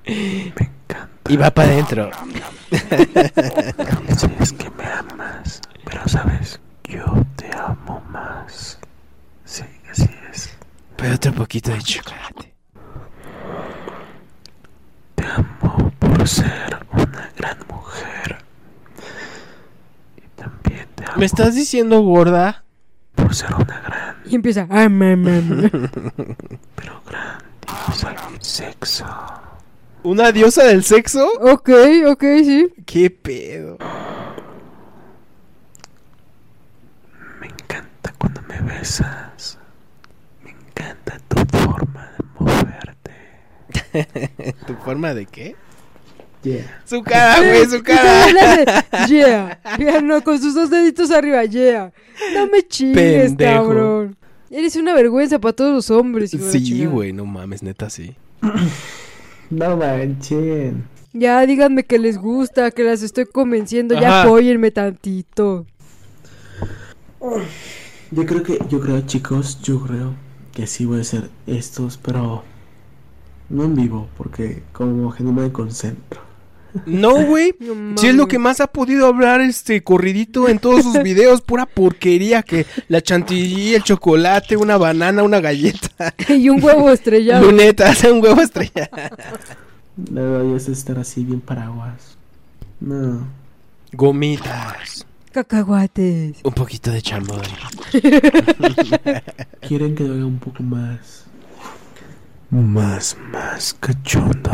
Y 1.29 1.37
va 1.37 1.51
para 1.51 1.69
adentro. 1.73 2.11
Dices 2.71 4.53
que 4.59 4.71
me 4.71 4.85
amas, 4.85 5.61
pero 5.85 6.09
sabes, 6.09 6.61
yo 6.85 7.05
te 7.37 7.51
amo 7.57 8.03
más. 8.11 8.79
Sí, 9.45 9.65
así 9.91 10.09
es. 10.33 10.51
Pero 10.97 11.15
otro 11.15 11.33
poquito 11.33 11.71
de 11.71 11.79
chocolate. 11.83 12.55
Te 15.15 15.25
amo 15.27 15.93
por 15.99 16.27
ser 16.29 16.79
una 16.93 17.31
gran 17.37 17.59
mujer. 17.69 18.39
Y 20.17 20.23
también 20.37 20.87
te 20.95 21.05
amo 21.05 21.15
¿Me 21.19 21.27
estás 21.27 21.55
diciendo 21.55 22.01
gorda? 22.01 22.65
por 23.15 23.35
ser 23.35 23.53
una 23.55 23.81
gran, 23.81 24.17
Y 24.25 24.35
empieza. 24.37 24.67
"Ah, 24.71 24.89
ma, 24.89 25.17
ma, 25.17 25.41
ma". 25.41 25.69
pero 26.77 27.03
gran 27.07 27.39
diosa 27.67 28.11
del 28.11 28.41
sexo. 28.43 29.07
¿Una 30.03 30.33
diosa 30.33 30.65
del 30.65 30.85
sexo? 30.85 31.29
ok, 31.41 31.71
ok, 32.07 32.25
sí. 32.45 32.69
¿Qué 32.87 33.11
pedo? 33.11 33.77
Me 37.41 37.47
encanta 37.49 38.15
cuando 38.19 38.41
me 38.43 38.61
besas. 38.61 39.59
Me 40.43 40.51
encanta 40.51 41.19
tu 41.29 41.59
forma 41.59 42.11
de 42.17 42.25
moverte. 42.39 44.55
¿Tu 44.67 44.75
forma 44.77 45.15
de 45.15 45.27
qué? 45.27 45.57
Yeah. 46.45 46.81
Su 46.85 47.03
cara, 47.03 47.41
güey, 47.41 47.67
su 47.67 47.83
cara. 47.89 48.85
Yeah. 49.09 49.61
Yeah, 49.79 50.01
no, 50.01 50.23
con 50.23 50.41
sus 50.41 50.55
dos 50.55 50.71
deditos 50.71 51.11
arriba. 51.11 51.45
Yeah. 51.45 51.93
No 52.35 52.47
me 52.47 52.63
chingues, 52.67 53.31
Pendejo. 53.33 53.53
cabrón. 53.65 54.17
Eres 54.51 54.77
una 54.77 54.95
vergüenza 54.95 55.39
para 55.41 55.53
todos 55.55 55.75
los 55.75 55.91
hombres. 55.91 56.31
Sí, 56.31 56.87
güey, 56.87 57.13
no 57.13 57.27
mames, 57.27 57.63
neta, 57.63 57.91
sí. 57.91 58.15
No 59.51 59.77
manchen. 59.77 60.85
Ya, 61.13 61.45
díganme 61.47 61.85
que 61.85 61.99
les 61.99 62.19
gusta, 62.19 62.71
que 62.71 62.85
las 62.85 63.03
estoy 63.03 63.27
convenciendo. 63.27 63.99
Ya 63.99 64.23
apóyenme 64.23 64.71
tantito. 64.71 65.67
Yo 68.11 68.27
creo 68.27 68.43
que, 68.43 68.59
yo 68.69 68.81
creo, 68.81 69.01
chicos, 69.03 69.61
yo 69.63 69.81
creo 69.81 70.15
que 70.53 70.67
sí 70.67 70.85
voy 70.85 70.99
a 70.99 71.01
hacer 71.03 71.31
estos, 71.47 71.97
pero 71.99 72.43
no 73.49 73.65
en 73.65 73.75
vivo, 73.75 74.09
porque 74.17 74.63
como 74.73 75.13
que 75.13 75.25
no 75.25 75.33
me 75.33 75.51
concentro. 75.51 76.28
No, 76.87 77.25
güey. 77.25 77.55
No 77.61 77.97
Si 77.99 78.09
es 78.09 78.15
lo 78.15 78.29
que 78.29 78.39
más 78.39 78.61
ha 78.61 78.67
podido 78.69 79.07
hablar 79.07 79.41
este 79.41 79.83
corridito 79.83 80.49
en 80.49 80.59
todos 80.59 80.83
sus 80.83 81.03
videos, 81.03 81.41
pura 81.41 81.67
porquería 81.67 82.43
que 82.43 82.67
la 82.89 83.01
chantilly, 83.01 83.75
el 83.75 83.83
chocolate, 83.83 84.57
una 84.57 84.77
banana, 84.77 85.23
una 85.23 85.41
galleta, 85.41 86.15
y 86.29 86.49
un 86.49 86.63
huevo 86.63 86.91
estrellado. 86.91 87.45
lunetas, 87.51 88.05
un 88.13 88.23
huevo 88.23 88.41
estrella. 88.41 88.91
La 90.13 90.21
verdad, 90.23 90.45
yo 90.45 90.59
sé 90.61 90.73
estar 90.73 90.99
así 90.99 91.25
bien 91.25 91.41
paraguas. 91.41 92.17
No. 92.81 93.27
Gomitas, 93.93 95.07
Cacahuates. 95.33 96.37
un 96.45 96.53
poquito 96.53 96.91
de 96.91 97.03
chamoy. 97.03 97.41
Quieren 99.67 99.95
que 99.95 100.05
lo 100.05 100.15
haga 100.15 100.27
un 100.27 100.39
poco 100.39 100.63
más. 100.63 101.25
Más, 102.51 103.17
más 103.31 103.75
cachondo. 103.75 104.51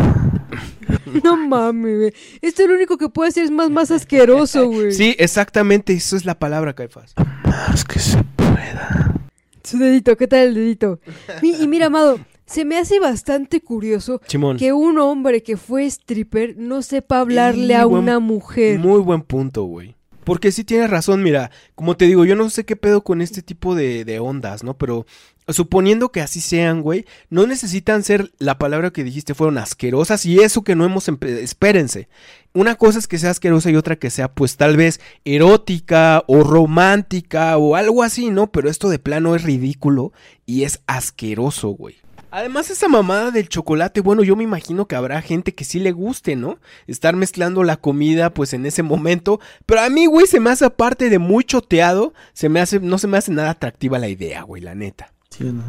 No 1.23 1.37
mames, 1.37 1.97
güey. 1.99 2.12
Esto 2.43 2.66
lo 2.66 2.75
único 2.75 2.99
que 2.99 3.09
puede 3.09 3.29
hacer 3.29 3.45
es 3.45 3.51
más, 3.51 3.71
más 3.71 3.91
asqueroso, 3.91 4.66
güey. 4.69 4.93
Sí, 4.93 5.15
exactamente, 5.19 5.93
eso 5.93 6.16
es 6.16 6.25
la 6.25 6.39
palabra, 6.39 6.75
Caifás. 6.75 7.15
Más 7.45 7.85
que 7.85 8.01
se 8.01 8.23
pueda. 8.37 9.15
Su 9.62 9.79
dedito, 9.79 10.16
¿qué 10.16 10.27
tal 10.27 10.41
el 10.49 10.55
dedito? 10.55 10.99
Mi- 11.41 11.55
y 11.55 11.69
mira, 11.69 11.87
Amado, 11.87 12.19
se 12.47 12.65
me 12.65 12.77
hace 12.79 12.99
bastante 13.01 13.61
curioso 13.61 14.21
que 14.59 14.73
un 14.73 14.99
hombre 14.99 15.43
que 15.43 15.57
fue 15.57 15.87
stripper 15.87 16.57
no 16.59 16.83
sepa 16.83 17.21
hablarle 17.21 17.69
Y 17.69 17.77
a 17.77 17.85
buen- 17.85 18.03
una 18.03 18.19
mujer. 18.19 18.79
Muy 18.81 19.01
buen 19.01 19.23
punto, 19.23 19.62
güey. 19.65 19.95
Porque 20.25 20.53
sí 20.53 20.65
tienes 20.65 20.89
razón, 20.91 21.23
mira, 21.23 21.51
como 21.75 21.97
te 21.99 22.07
digo, 22.07 22.25
yo 22.25 22.35
no 22.35 22.49
sé 22.49 22.65
qué 22.65 22.77
pedo 22.77 23.05
con 23.05 23.21
este 23.21 23.43
tipo 23.43 23.75
de, 23.75 24.05
de 24.07 24.19
ondas, 24.21 24.65
¿no? 24.65 24.75
Pero 24.77 25.05
suponiendo 25.49 26.11
que 26.11 26.21
así 26.21 26.41
sean, 26.41 26.83
güey, 26.83 27.05
no 27.31 27.47
necesitan 27.47 28.03
ser, 28.03 28.33
la 28.39 28.59
palabra 28.59 28.91
que 28.91 29.05
dijiste 29.05 29.35
fueron 29.35 29.59
asquerosas 29.59 30.25
y 30.25 30.41
eso 30.41 30.62
que 30.62 30.75
no 30.75 30.85
hemos, 30.85 31.09
espérense. 31.09 32.09
Una 32.53 32.77
cosa 32.77 32.99
es 32.99 33.09
que 33.09 33.19
sea 33.19 33.31
asquerosa 33.31 33.71
y 33.71 33.77
otra 33.77 33.97
que 33.97 34.11
sea 34.11 34.33
pues 34.33 34.57
tal 34.57 34.77
vez 34.77 35.01
erótica 35.25 36.23
o 36.29 36.45
romántica 36.45 37.57
o 37.57 37.75
algo 37.75 38.03
así, 38.03 38.31
¿no? 38.31 38.53
Pero 38.53 38.71
esto 38.71 38.89
de 38.89 38.99
plano 38.99 39.35
es 39.35 39.43
ridículo 39.43 40.12
y 40.47 40.62
es 40.62 40.81
asqueroso, 40.87 41.71
güey. 41.71 41.97
Además, 42.31 42.69
esa 42.69 42.89
mamada 42.89 43.31
del 43.31 43.49
chocolate, 43.49 44.01
bueno, 44.01 44.25
yo 44.25 44.35
me 44.35 44.43
imagino 44.43 44.89
que 44.89 44.97
habrá 44.97 45.23
gente 45.23 45.55
que 45.55 45.62
sí 45.62 45.79
le 45.79 45.93
guste, 45.93 46.35
¿no? 46.35 46.59
Estar 46.89 47.15
mezclando 47.15 47.62
la 47.62 47.77
comida, 47.77 48.35
pues 48.35 48.55
en 48.55 48.66
ese 48.66 48.83
momento. 48.83 49.39
Pero 49.66 49.83
a 49.83 49.89
mí, 49.89 50.07
güey, 50.07 50.27
se 50.27 50.41
me 50.41 50.51
hace 50.51 50.65
aparte 50.65 51.11
de 51.11 51.21
muy 51.21 51.45
choteado, 51.45 52.12
se 52.33 52.49
me 52.49 52.61
hace, 52.61 52.81
no 52.81 52.99
se 52.99 53.07
me 53.07 53.19
hace 53.19 53.31
nada 53.31 53.51
atractiva 53.51 54.01
la 54.01 54.09
idea, 54.09 54.43
güey, 54.43 54.61
la 54.62 54.75
neta. 54.75 55.14
¿Sí 55.36 55.43
no? 55.43 55.65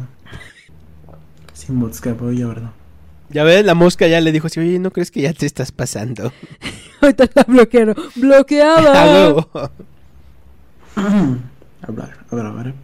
Sin 1.52 1.74
mosca, 1.74 2.12
voy 2.12 2.40
a 2.40 2.46
verlo. 2.46 2.72
Ya 3.30 3.42
ves, 3.42 3.64
la 3.64 3.74
mosca 3.74 4.06
ya 4.06 4.20
le 4.20 4.30
dijo 4.30 4.46
así, 4.46 4.60
oye, 4.60 4.78
¿no 4.78 4.92
crees 4.92 5.10
que 5.10 5.22
ya 5.22 5.32
te 5.32 5.44
estás 5.44 5.72
pasando? 5.72 6.32
Ahorita 7.00 7.28
la 7.34 7.42
bloquearon. 7.42 7.98
A 7.98 8.02
¡Bloqueada! 8.14 9.12
huevo. 9.12 9.50
A 10.94 11.90
ver, 11.90 12.12
a 12.30 12.36
ver, 12.36 12.46
a 12.46 12.50
ver. 12.52 12.74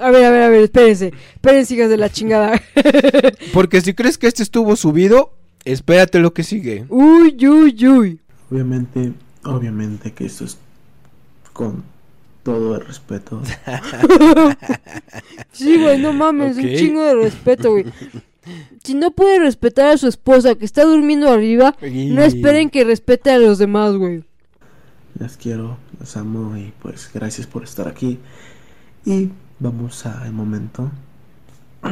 A 0.00 0.10
ver, 0.10 0.24
a 0.24 0.30
ver, 0.30 0.42
a 0.42 0.48
ver, 0.48 0.64
espérense. 0.64 1.12
Espérense, 1.34 1.74
hijas 1.74 1.90
de 1.90 1.96
la 1.96 2.10
chingada. 2.10 2.60
Porque 3.52 3.80
si 3.80 3.94
crees 3.94 4.18
que 4.18 4.26
este 4.26 4.42
estuvo 4.42 4.74
subido, 4.74 5.32
espérate 5.64 6.18
lo 6.18 6.34
que 6.34 6.42
sigue. 6.42 6.86
Uy, 6.88 7.36
uy, 7.46 7.86
uy. 7.86 8.20
Obviamente, 8.50 9.12
obviamente 9.44 10.12
que 10.12 10.26
esto 10.26 10.44
es 10.44 10.58
con 11.52 11.84
todo 12.44 12.76
el 12.76 12.86
respeto. 12.86 13.42
Sí, 15.52 15.80
güey, 15.80 15.98
no 16.00 16.12
mames, 16.12 16.56
un 16.56 16.64
chingo 16.64 17.02
de 17.02 17.14
respeto, 17.14 17.70
güey. 17.70 17.84
Si 18.82 18.94
no 18.94 19.12
puede 19.12 19.38
respetar 19.38 19.86
a 19.86 19.96
su 19.96 20.08
esposa 20.08 20.56
que 20.56 20.64
está 20.64 20.84
durmiendo 20.84 21.30
arriba, 21.30 21.76
no 21.80 22.22
esperen 22.22 22.70
que 22.70 22.84
respete 22.84 23.30
a 23.30 23.38
los 23.38 23.58
demás, 23.58 23.94
güey. 23.94 24.24
Las 25.18 25.36
quiero, 25.36 25.78
las 26.00 26.16
amo 26.16 26.56
y 26.56 26.72
pues 26.82 27.08
gracias 27.14 27.46
por 27.46 27.62
estar 27.62 27.86
aquí. 27.86 28.18
Y 29.06 29.30
vamos 29.60 30.04
al 30.06 30.32
momento. 30.32 30.90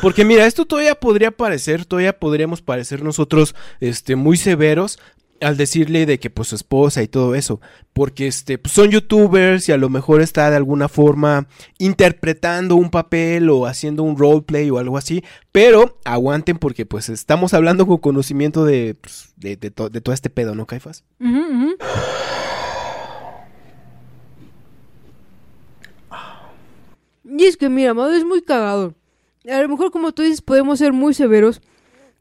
Porque 0.00 0.24
mira, 0.24 0.46
esto 0.46 0.64
todavía 0.64 0.94
podría 0.94 1.30
parecer, 1.30 1.84
todavía 1.84 2.18
podríamos 2.18 2.62
parecer 2.62 3.02
nosotros 3.02 3.54
este 3.80 4.16
muy 4.16 4.38
severos 4.38 4.98
al 5.40 5.56
decirle 5.56 6.06
de 6.06 6.18
que 6.18 6.30
pues 6.30 6.48
su 6.48 6.54
esposa 6.54 7.02
y 7.02 7.08
todo 7.08 7.34
eso, 7.34 7.60
porque 7.92 8.26
este 8.26 8.58
pues, 8.58 8.72
son 8.72 8.90
youtubers 8.90 9.68
y 9.68 9.72
a 9.72 9.76
lo 9.76 9.88
mejor 9.88 10.20
está 10.20 10.50
de 10.50 10.56
alguna 10.56 10.88
forma 10.88 11.48
interpretando 11.78 12.76
un 12.76 12.90
papel 12.90 13.50
o 13.50 13.66
haciendo 13.66 14.02
un 14.02 14.16
roleplay 14.16 14.70
o 14.70 14.78
algo 14.78 14.98
así, 14.98 15.24
pero 15.52 15.98
aguanten 16.04 16.58
porque 16.58 16.86
pues 16.86 17.08
estamos 17.08 17.54
hablando 17.54 17.86
con 17.86 17.98
conocimiento 17.98 18.64
de 18.64 18.96
pues, 19.00 19.32
de, 19.36 19.56
de 19.56 19.70
de 19.70 20.00
todo 20.00 20.14
este 20.14 20.30
pedo, 20.30 20.54
¿no, 20.54 20.66
Caifas? 20.66 21.04
Y 27.40 27.44
es 27.44 27.56
que, 27.56 27.68
mira, 27.68 27.94
es 28.14 28.24
muy 28.24 28.42
cagado. 28.42 28.94
A 29.48 29.62
lo 29.62 29.68
mejor, 29.68 29.90
como 29.90 30.12
tú 30.12 30.22
dices, 30.22 30.42
podemos 30.42 30.78
ser 30.78 30.92
muy 30.92 31.14
severos. 31.14 31.62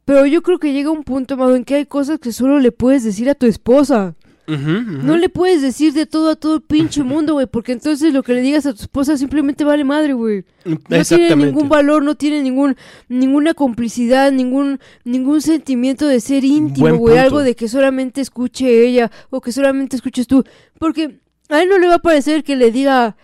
Pero 0.10 0.26
yo 0.26 0.42
creo 0.42 0.58
que 0.58 0.74
llega 0.74 0.90
un 0.90 1.04
punto, 1.04 1.36
Amado, 1.36 1.56
en 1.56 1.64
que 1.64 1.76
hay 1.76 1.86
cosas 1.86 2.18
que 2.18 2.32
solo 2.32 2.60
le 2.60 2.72
puedes 2.72 3.04
decir 3.04 3.30
a 3.30 3.36
tu 3.36 3.46
esposa. 3.46 4.16
No 4.48 5.16
le 5.18 5.30
puedes 5.30 5.62
decir 5.62 5.94
de 5.94 6.08
todo 6.08 6.32
a 6.32 6.36
todo 6.36 6.56
el 6.56 6.62
pinche 6.64 7.04
mundo, 7.14 7.34
güey. 7.34 7.46
Porque 7.46 7.74
entonces 7.74 8.12
lo 8.12 8.24
que 8.24 8.34
le 8.34 8.42
digas 8.42 8.66
a 8.66 8.74
tu 8.74 8.82
esposa 8.82 9.18
simplemente 9.18 9.64
vale 9.64 9.84
madre, 9.84 10.14
güey. 10.14 10.46
No 10.66 11.04
tiene 11.04 11.36
ningún 11.36 11.70
valor, 11.70 12.02
no 12.02 12.16
tiene 12.16 12.42
ningún 12.42 12.76
ninguna 13.08 13.54
complicidad, 13.54 14.32
ningún 14.32 14.80
ningún 15.04 15.44
sentimiento 15.44 16.08
de 16.08 16.22
ser 16.22 16.44
íntimo, 16.44 16.98
güey, 16.98 17.20
algo 17.20 17.44
de 17.44 17.56
que 17.56 17.68
solamente 17.68 18.20
escuche 18.20 18.88
ella 18.88 19.12
o 19.30 19.42
que 19.42 19.52
solamente 19.52 19.96
escuches 19.96 20.26
tú, 20.26 20.44
porque 20.80 21.20
a 21.50 21.62
él 21.62 21.70
no 21.70 21.78
le 21.78 21.88
va 21.88 21.96
a 21.96 22.00
parecer 22.00 22.44
que 22.44 22.56
le 22.56 22.72
diga 22.72 23.16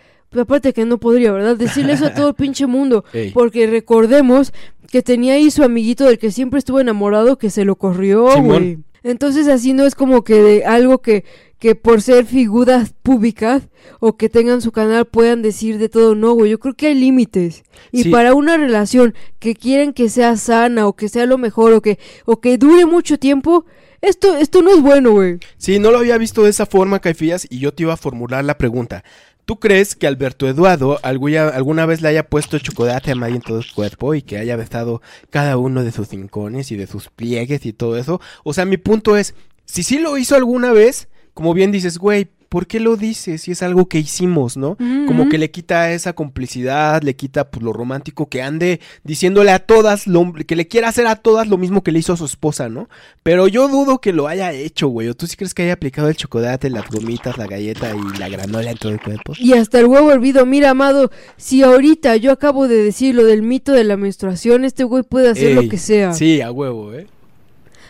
aparte 0.41 0.73
que 0.73 0.85
no 0.85 0.99
podría, 0.99 1.31
¿verdad? 1.31 1.55
Decirle 1.57 1.93
eso 1.93 2.05
a 2.07 2.13
todo 2.13 2.29
el 2.29 2.33
pinche 2.35 2.65
mundo, 2.67 3.03
Ey. 3.13 3.31
porque 3.31 3.67
recordemos 3.67 4.53
que 4.91 5.01
tenía 5.01 5.33
ahí 5.33 5.49
su 5.51 5.63
amiguito 5.63 6.05
del 6.05 6.17
que 6.19 6.31
siempre 6.31 6.59
estuvo 6.59 6.79
enamorado 6.79 7.37
que 7.37 7.49
se 7.49 7.65
lo 7.65 7.75
corrió, 7.75 8.25
güey. 8.41 8.79
Entonces 9.03 9.47
así 9.47 9.73
no 9.73 9.85
es 9.85 9.93
como 9.93 10.23
que 10.23 10.41
de 10.41 10.65
algo 10.65 10.99
que 11.01 11.23
que 11.59 11.73
por 11.73 12.01
ser 12.01 12.25
figuras 12.25 12.93
públicas 13.01 13.69
o 13.99 14.17
que 14.17 14.29
tengan 14.29 14.61
su 14.61 14.71
canal 14.71 15.05
puedan 15.05 15.41
decir 15.41 15.77
de 15.77 15.87
todo, 15.89 16.13
no, 16.13 16.33
güey, 16.33 16.51
yo 16.51 16.59
creo 16.59 16.73
que 16.75 16.87
hay 16.87 16.95
límites. 16.95 17.63
Y 17.93 18.03
Sí. 18.03 18.09
para 18.09 18.33
una 18.33 18.57
relación 18.57 19.15
que 19.39 19.55
quieren 19.55 19.93
que 19.93 20.09
sea 20.09 20.35
sana 20.35 20.85
o 20.85 20.93
que 20.95 21.07
sea 21.07 21.25
lo 21.25 21.37
mejor 21.37 21.71
o 21.73 21.81
que 21.81 21.97
o 22.25 22.41
que 22.41 22.57
dure 22.57 22.85
mucho 22.85 23.17
tiempo, 23.17 23.65
esto 24.01 24.35
esto 24.37 24.61
no 24.61 24.71
es 24.75 24.81
bueno, 24.81 25.11
güey. 25.11 25.37
Sí, 25.57 25.79
no 25.79 25.91
lo 25.91 25.99
había 25.99 26.17
visto 26.17 26.43
de 26.43 26.49
esa 26.49 26.65
forma, 26.65 26.99
Caifías, 26.99 27.47
y 27.49 27.59
yo 27.59 27.73
te 27.73 27.83
iba 27.83 27.93
a 27.93 27.97
formular 27.97 28.43
la 28.43 28.57
pregunta. 28.57 29.03
¿Tú 29.45 29.59
crees 29.59 29.95
que 29.95 30.07
Alberto 30.07 30.47
Eduardo 30.47 30.99
alguna, 31.03 31.85
vez 31.85 32.01
le 32.01 32.07
haya 32.07 32.27
puesto 32.27 32.57
chocolate 32.57 33.11
a 33.11 33.15
Mari 33.15 33.35
en 33.35 33.41
todo 33.41 33.61
su 33.61 33.75
cuerpo 33.75 34.15
y 34.15 34.23
que 34.23 34.39
haya 34.39 34.55
besado 34.55 35.03
cada 35.29 35.57
uno 35.57 35.83
de 35.83 35.91
sus 35.91 36.09
rincones 36.09 36.71
y 36.71 36.77
de 36.77 36.87
sus 36.87 37.09
pliegues 37.09 37.63
y 37.67 37.71
todo 37.71 37.95
eso? 37.95 38.19
O 38.43 38.53
sea, 38.53 38.65
mi 38.65 38.77
punto 38.77 39.15
es, 39.17 39.35
si 39.65 39.83
sí 39.83 39.99
lo 39.99 40.17
hizo 40.17 40.35
alguna 40.35 40.71
vez, 40.71 41.09
como 41.35 41.53
bien 41.53 41.71
dices, 41.71 41.99
güey, 41.99 42.27
¿por 42.49 42.67
qué 42.67 42.79
lo 42.79 42.95
dices 42.95 43.41
si 43.41 43.51
es 43.51 43.63
algo 43.63 43.87
que 43.87 43.99
hicimos, 43.99 44.57
no? 44.57 44.77
Como 45.07 45.29
que 45.29 45.37
le 45.37 45.51
quita 45.51 45.91
esa 45.91 46.13
complicidad, 46.13 47.01
le 47.01 47.15
quita 47.15 47.49
pues 47.49 47.63
lo 47.63 47.73
romántico 47.73 48.29
que 48.29 48.41
ande 48.41 48.79
diciéndole 49.03 49.51
a 49.51 49.59
todas, 49.59 50.07
lo, 50.07 50.33
que 50.33 50.55
le 50.55 50.67
quiera 50.67 50.89
hacer 50.89 51.07
a 51.07 51.15
todas 51.15 51.47
lo 51.47 51.57
mismo 51.57 51.83
que 51.83 51.91
le 51.91 51.99
hizo 51.99 52.13
a 52.13 52.17
su 52.17 52.25
esposa, 52.25 52.69
¿no? 52.69 52.89
Pero 53.23 53.47
yo 53.47 53.67
dudo 53.67 53.99
que 53.99 54.13
lo 54.13 54.27
haya 54.27 54.51
hecho, 54.51 54.87
güey. 54.87 55.09
¿O 55.09 55.15
tú 55.15 55.27
sí 55.27 55.35
crees 55.35 55.53
que 55.53 55.63
haya 55.63 55.73
aplicado 55.73 56.09
el 56.09 56.15
chocolate, 56.15 56.69
las 56.69 56.89
gomitas, 56.89 57.37
la 57.37 57.47
galleta 57.47 57.93
y 57.95 58.17
la 58.17 58.29
granola 58.29 58.71
en 58.71 58.77
todo 58.77 58.91
el 58.91 59.01
cuerpo? 59.01 59.33
Y 59.37 59.53
hasta 59.53 59.79
el 59.79 59.85
huevo 59.85 60.11
hervido. 60.11 60.45
Mira, 60.45 60.71
amado, 60.71 61.11
si 61.37 61.63
ahorita 61.63 62.15
yo 62.17 62.31
acabo 62.31 62.67
de 62.67 62.83
decir 62.83 63.15
lo 63.15 63.25
del 63.25 63.41
mito 63.41 63.71
de 63.71 63.83
la 63.83 63.97
menstruación, 63.97 64.65
este 64.65 64.83
güey 64.83 65.03
puede 65.03 65.29
hacer 65.29 65.49
Ey, 65.49 65.55
lo 65.55 65.69
que 65.69 65.77
sea. 65.77 66.13
Sí, 66.13 66.41
a 66.41 66.51
huevo, 66.51 66.93
¿eh? 66.93 67.07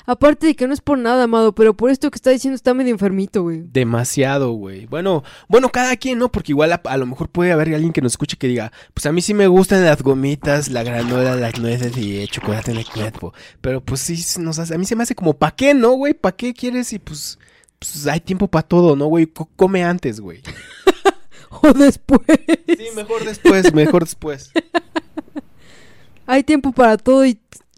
Aparte 0.07 0.47
de 0.47 0.55
que 0.55 0.67
no 0.67 0.73
es 0.73 0.81
por 0.81 0.97
nada, 0.99 1.23
amado, 1.23 1.55
pero 1.55 1.75
por 1.75 1.89
esto 1.89 2.11
que 2.11 2.15
está 2.17 2.29
diciendo 2.29 2.55
está 2.55 2.73
medio 2.73 2.91
enfermito, 2.91 3.41
güey. 3.43 3.63
Demasiado, 3.63 4.51
güey. 4.51 4.85
Bueno, 4.85 5.23
bueno, 5.47 5.69
cada 5.69 5.95
quien, 5.97 6.19
¿no? 6.19 6.31
Porque 6.31 6.51
igual 6.51 6.73
a, 6.73 6.81
a 6.83 6.97
lo 6.97 7.05
mejor 7.05 7.29
puede 7.29 7.51
haber 7.51 7.73
alguien 7.73 7.91
que 7.91 8.01
nos 8.01 8.13
escuche 8.13 8.37
que 8.37 8.47
diga, 8.47 8.71
pues 8.93 9.05
a 9.07 9.11
mí 9.11 9.21
sí 9.21 9.33
me 9.33 9.47
gustan 9.47 9.83
las 9.83 10.01
gomitas, 10.03 10.69
la 10.69 10.83
granola, 10.83 11.35
las 11.35 11.59
nueces 11.59 11.97
y 11.97 12.19
el 12.21 12.29
chocolate 12.29 12.71
en 12.71 12.77
el 12.77 12.85
cuerpo. 12.85 13.33
Pero 13.61 13.81
pues 13.81 14.01
sí, 14.01 14.23
nos 14.39 14.59
hace- 14.59 14.75
a 14.75 14.77
mí 14.77 14.85
se 14.85 14.95
me 14.95 15.03
hace 15.03 15.15
como, 15.15 15.33
¿pa' 15.33 15.55
qué, 15.55 15.73
no, 15.73 15.91
güey? 15.93 16.13
¿Pa' 16.13 16.33
qué 16.33 16.53
quieres? 16.53 16.93
Y 16.93 16.99
pues, 16.99 17.39
pues 17.79 18.05
hay 18.05 18.19
tiempo 18.19 18.47
para 18.47 18.67
todo, 18.67 18.95
¿no, 18.95 19.05
güey? 19.07 19.25
Co- 19.25 19.49
come 19.55 19.83
antes, 19.83 20.19
güey. 20.19 20.41
O 21.61 21.71
después. 21.73 22.19
Sí, 22.67 22.87
mejor 22.95 23.23
después, 23.23 23.73
mejor 23.73 24.03
después. 24.03 24.51
Hay 26.27 26.43
tiempo 26.43 26.71
para 26.71 26.97
todo 26.97 27.25
y 27.25 27.35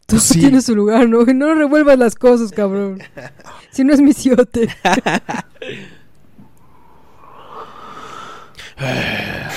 todo 0.08 0.20
Sí. 0.20 0.40
tiene 0.40 0.62
su 0.62 0.76
lugar, 0.76 1.08
¿no? 1.08 1.24
No 1.26 1.54
revuelvas 1.54 2.00
las 2.00 2.16
cosas, 2.16 2.52
cabrón. 2.52 3.00
Si 3.70 3.84
no 3.84 3.94
es 3.94 4.02
misiote. 4.02 4.70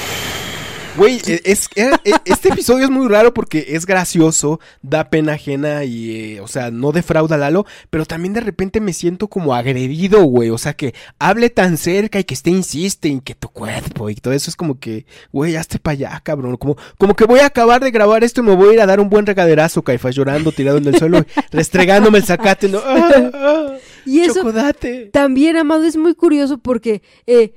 Güey, 1.01 1.19
e- 1.27 1.41
es, 1.45 1.69
e- 1.77 1.91
este 2.27 2.51
episodio 2.51 2.85
es 2.85 2.91
muy 2.91 3.09
raro 3.09 3.33
porque 3.33 3.65
es 3.71 3.87
gracioso, 3.87 4.61
da 4.83 5.09
pena 5.09 5.33
ajena 5.33 5.85
y, 5.85 6.35
eh, 6.35 6.41
o 6.43 6.47
sea, 6.47 6.71
no 6.71 6.93
defrauda 6.93 7.37
a 7.37 7.39
Lalo, 7.39 7.65
pero 7.89 8.05
también 8.05 8.35
de 8.35 8.41
repente 8.41 8.81
me 8.83 8.93
siento 8.93 9.29
como 9.29 9.55
agredido, 9.55 10.23
güey. 10.25 10.51
O 10.51 10.59
sea, 10.59 10.75
que 10.75 10.95
hable 11.19 11.49
tan 11.49 11.79
cerca 11.79 12.19
y 12.21 12.25
que 12.25 12.35
esté 12.35 12.51
insiste 12.51 13.09
y 13.09 13.21
que 13.21 13.35
tu 13.35 13.49
cuerpo 13.49 14.11
y 14.11 14.15
todo 14.15 14.35
eso 14.35 14.51
es 14.51 14.57
como 14.57 14.79
que, 14.79 15.07
güey, 15.33 15.57
hazte 15.57 15.79
para 15.79 15.93
allá, 15.93 16.21
cabrón. 16.23 16.59
Como, 16.59 16.77
como 16.99 17.17
que 17.17 17.25
voy 17.25 17.41
a 17.41 17.47
acabar 17.47 17.83
de 17.83 17.91
grabar 17.91 18.23
esto 18.23 18.43
y 18.43 18.45
me 18.45 18.55
voy 18.55 18.69
a 18.69 18.73
ir 18.75 18.81
a 18.83 18.87
dar 18.87 19.01
un 19.01 19.09
buen 19.09 19.25
regaderazo, 19.25 19.81
Caifás, 19.83 20.15
llorando, 20.15 20.53
tirado 20.53 20.77
en 20.77 20.87
el 20.87 20.99
suelo, 20.99 21.25
restregándome 21.51 22.19
el 22.19 22.25
zacate, 22.25 22.69
¿no? 22.69 22.81
Ah, 22.85 23.31
ah, 23.35 23.73
Y 24.05 24.21
eso 24.21 24.35
chocolate. 24.41 25.07
también, 25.13 25.57
amado, 25.57 25.85
es 25.85 25.97
muy 25.97 26.15
curioso 26.15 26.59
porque 26.59 27.01
eh, 27.27 27.55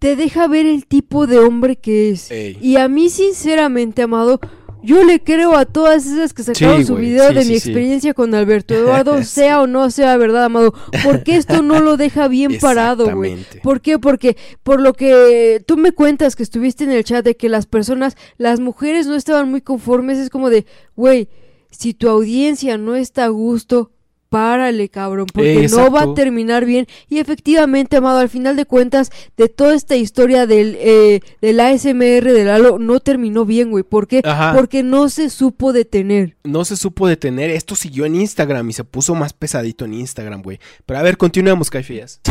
te 0.00 0.16
deja 0.16 0.48
ver 0.48 0.66
el 0.66 0.86
tipo 0.86 1.26
de 1.26 1.38
hombre 1.38 1.76
que 1.76 2.10
es. 2.10 2.30
Ey. 2.30 2.58
Y 2.60 2.76
a 2.76 2.88
mí, 2.88 3.10
sinceramente, 3.10 4.02
amado, 4.02 4.40
yo 4.82 5.04
le 5.04 5.22
creo 5.22 5.56
a 5.56 5.66
todas 5.66 6.06
esas 6.06 6.32
que 6.32 6.42
sacaron 6.42 6.78
Sí, 6.78 6.86
su 6.86 6.96
video 6.96 7.28
sí, 7.28 7.34
de 7.34 7.42
sí, 7.42 7.50
mi 7.50 7.54
experiencia 7.54 8.14
con 8.14 8.34
Alberto 8.34 8.74
Eduardo, 8.78 9.22
sea 9.22 9.60
o 9.60 9.66
no 9.66 9.90
sea 9.90 10.16
verdad, 10.16 10.44
amado. 10.44 10.72
Porque 11.04 11.36
esto 11.36 11.62
no 11.62 11.80
lo 11.80 11.98
deja 11.98 12.28
bien 12.28 12.58
parado, 12.60 13.14
güey. 13.14 13.36
¿Por 13.62 13.82
qué? 13.82 13.98
Porque 13.98 14.38
por 14.62 14.80
lo 14.80 14.94
que 14.94 15.62
tú 15.66 15.76
me 15.76 15.92
cuentas 15.92 16.34
que 16.34 16.42
estuviste 16.42 16.84
en 16.84 16.92
el 16.92 17.04
chat 17.04 17.22
de 17.22 17.36
que 17.36 17.50
las 17.50 17.66
personas, 17.66 18.16
las 18.38 18.58
mujeres 18.58 19.06
no 19.06 19.16
estaban 19.16 19.50
muy 19.50 19.60
conformes, 19.60 20.16
es 20.16 20.30
como 20.30 20.48
de, 20.48 20.64
güey, 20.96 21.28
si 21.70 21.92
tu 21.92 22.08
audiencia 22.08 22.78
no 22.78 22.96
está 22.96 23.24
a 23.24 23.28
gusto, 23.28 23.92
párale, 24.30 24.88
cabrón, 24.88 25.26
porque 25.32 25.68
no 25.68 25.90
va 25.90 26.04
a 26.04 26.14
terminar 26.14 26.64
bien. 26.64 26.86
Y 27.08 27.18
efectivamente, 27.18 27.96
amado, 27.96 28.20
al 28.20 28.30
final 28.30 28.56
de 28.56 28.64
cuentas, 28.64 29.10
de 29.36 29.48
toda 29.48 29.74
esta 29.74 29.96
historia 29.96 30.46
del, 30.46 30.76
eh, 30.80 31.20
del 31.42 31.60
ASMR 31.60 32.32
de 32.32 32.44
Lalo, 32.44 32.78
no 32.78 33.00
terminó 33.00 33.44
bien, 33.44 33.70
güey. 33.70 33.84
¿Por 33.84 34.06
qué? 34.06 34.22
Ajá. 34.24 34.54
Porque 34.54 34.82
no 34.82 35.10
se 35.10 35.28
supo 35.28 35.74
detener. 35.74 36.36
no 36.44 36.64
se 36.64 36.76
supo 36.76 37.06
detener. 37.06 37.50
Esto 37.50 37.74
siguió 37.74 38.06
en 38.06 38.14
Instagram 38.14 38.70
y 38.70 38.72
se 38.72 38.84
puso 38.84 39.14
más 39.14 39.32
pesadito 39.32 39.84
en 39.84 39.94
Instagram, 39.94 40.42
güey. 40.42 40.60
Pero 40.86 41.00
a 41.00 41.02
ver, 41.02 41.18
continuemos, 41.18 41.68
Caifías. 41.68 42.20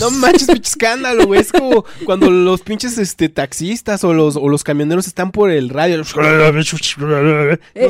No 0.00 0.10
manches, 0.10 0.46
pinche 0.46 0.68
escándalo, 0.70 1.26
güey. 1.26 1.40
Es 1.40 1.52
como 1.52 1.84
cuando 2.04 2.30
los 2.30 2.60
pinches 2.62 2.98
este, 2.98 3.28
taxistas 3.28 4.04
o 4.04 4.12
los, 4.14 4.36
o 4.36 4.48
los 4.48 4.64
camioneros 4.64 5.06
están 5.06 5.30
por 5.30 5.50
el 5.50 5.68
radio. 5.68 5.98
No 5.98 6.04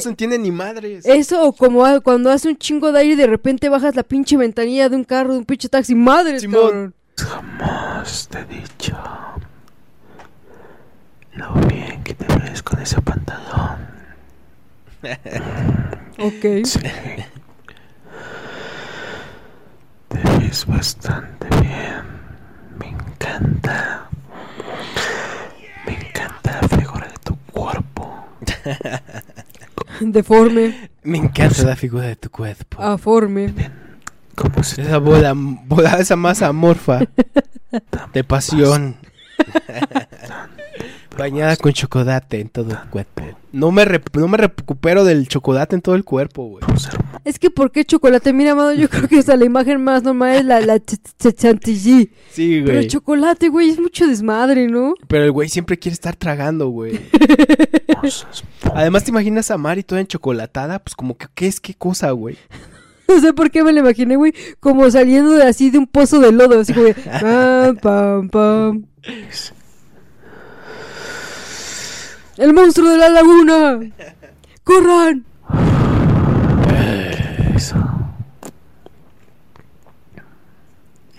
se 0.01 0.09
entiende 0.09 0.39
ni 0.39 0.51
madres. 0.51 1.05
Eso, 1.06 1.43
o 1.43 1.52
como 1.52 1.85
a- 1.85 2.01
cuando 2.01 2.31
hace 2.31 2.48
un 2.48 2.56
chingo 2.56 2.93
de 2.93 3.01
aire 3.01 3.12
y 3.14 3.16
de 3.16 3.26
repente 3.26 3.68
bajas 3.68 3.94
la 3.97 4.02
pinche 4.02 4.36
ventanilla 4.36 4.89
de 4.89 4.97
un 4.97 5.05
carro, 5.05 5.32
de 5.32 5.39
un 5.39 5.44
pinche 5.44 5.68
taxi. 5.68 5.94
¡Madre, 5.94 6.40
Simón. 6.40 6.60
cabrón! 6.62 6.94
Jamás 7.16 8.28
te 8.28 8.39
he 8.40 8.44
dicho 8.44 8.97
lo 11.35 11.52
bien 11.68 12.02
que 12.05 12.14
te 12.14 12.26
ves 12.39 12.62
con 12.62 12.81
ese 12.81 13.01
pantalón. 13.01 13.78
Ok. 16.18 16.64
Sí. 16.64 16.78
Te 20.15 20.39
ves 20.39 20.66
bastante 20.66 21.47
bien. 21.61 22.05
Me 22.78 22.89
encanta. 22.89 24.09
Me 25.86 25.93
encanta 25.95 26.61
la 26.62 26.69
figura 26.69 27.07
de 27.09 27.15
tu 27.23 27.36
cuerpo. 27.53 28.27
Deforme, 30.01 30.91
Me 31.03 31.19
encanta 31.19 31.62
la 31.65 31.77
figura 31.77 32.07
de 32.07 32.16
tu 32.16 32.31
cuerpo. 32.31 32.82
aforme. 32.82 33.53
Como 34.35 34.62
se 34.65 34.82
Esa 34.82 34.99
bola, 34.99 35.32
bola, 35.36 35.93
esa 35.99 36.16
masa 36.16 36.49
amorfa 36.49 37.01
de 38.12 38.24
pasión. 38.24 38.97
Bañada 41.19 41.57
con 41.57 41.73
chocolate 41.73 42.41
en 42.41 42.49
todo 42.49 42.70
el 42.73 42.91
cuerpo. 42.91 43.23
No 43.53 43.70
me, 43.70 43.85
no 44.15 44.28
me 44.28 44.36
recupero 44.36 45.05
del 45.05 45.28
chocolate 45.28 45.77
en 45.77 45.82
todo 45.82 45.95
el 45.95 46.03
cuerpo, 46.05 46.47
güey. 46.49 46.65
Es 47.24 47.39
que, 47.39 47.51
¿por 47.51 47.70
qué 47.70 47.85
chocolate? 47.85 48.32
Mira, 48.32 48.53
amado, 48.53 48.73
yo 48.73 48.89
creo 48.89 49.07
que 49.09 49.19
hasta 49.19 49.36
la 49.36 49.45
imagen 49.45 49.82
más 49.82 50.03
normal 50.03 50.35
es 50.36 50.45
la, 50.45 50.61
la 50.61 50.77
ch- 50.77 50.99
ch- 51.19 51.35
chantilly. 51.35 52.11
Sí, 52.32 52.61
Pero 52.65 52.73
güey. 52.74 52.85
el 52.85 52.89
chocolate, 52.91 53.49
güey, 53.49 53.70
es 53.70 53.78
mucho 53.78 54.07
desmadre, 54.09 54.66
¿no? 54.66 54.95
Pero 55.07 55.24
el 55.24 55.31
güey 55.31 55.49
siempre 55.49 55.78
quiere 55.78 55.95
estar 55.95 56.16
tragando, 56.16 56.69
güey. 56.69 57.01
Además, 58.74 59.05
¿te 59.05 59.11
imaginas 59.11 59.51
a 59.51 59.59
Mari 59.59 59.82
toda 59.85 60.01
enchocolatada? 60.01 60.78
Pues 60.81 60.95
como 60.97 61.16
que, 61.16 61.27
¿qué 61.35 61.47
es 61.47 61.61
qué 61.61 61.74
cosa, 61.74 62.11
güey? 62.11 62.36
No 63.07 63.20
sé 63.20 63.35
por 63.35 63.51
qué 63.51 63.62
me 63.62 63.70
lo 63.73 63.81
imaginé, 63.81 64.16
güey, 64.16 64.32
como 64.61 64.91
saliendo 64.91 65.32
de 65.32 65.45
así 65.45 65.69
de 65.70 65.77
un 65.78 65.86
pozo 65.86 66.20
de 66.20 66.32
lodo, 66.32 66.59
así 66.61 66.73
como 66.73 66.89
pam, 67.20 67.77
pam, 67.77 68.28
pam. 68.31 68.85
¡El 72.36 72.52
monstruo 72.52 72.90
de 72.90 72.98
la 72.98 73.09
laguna! 73.09 73.78
¡Corran! 74.65 75.24
Eso. 77.55 77.77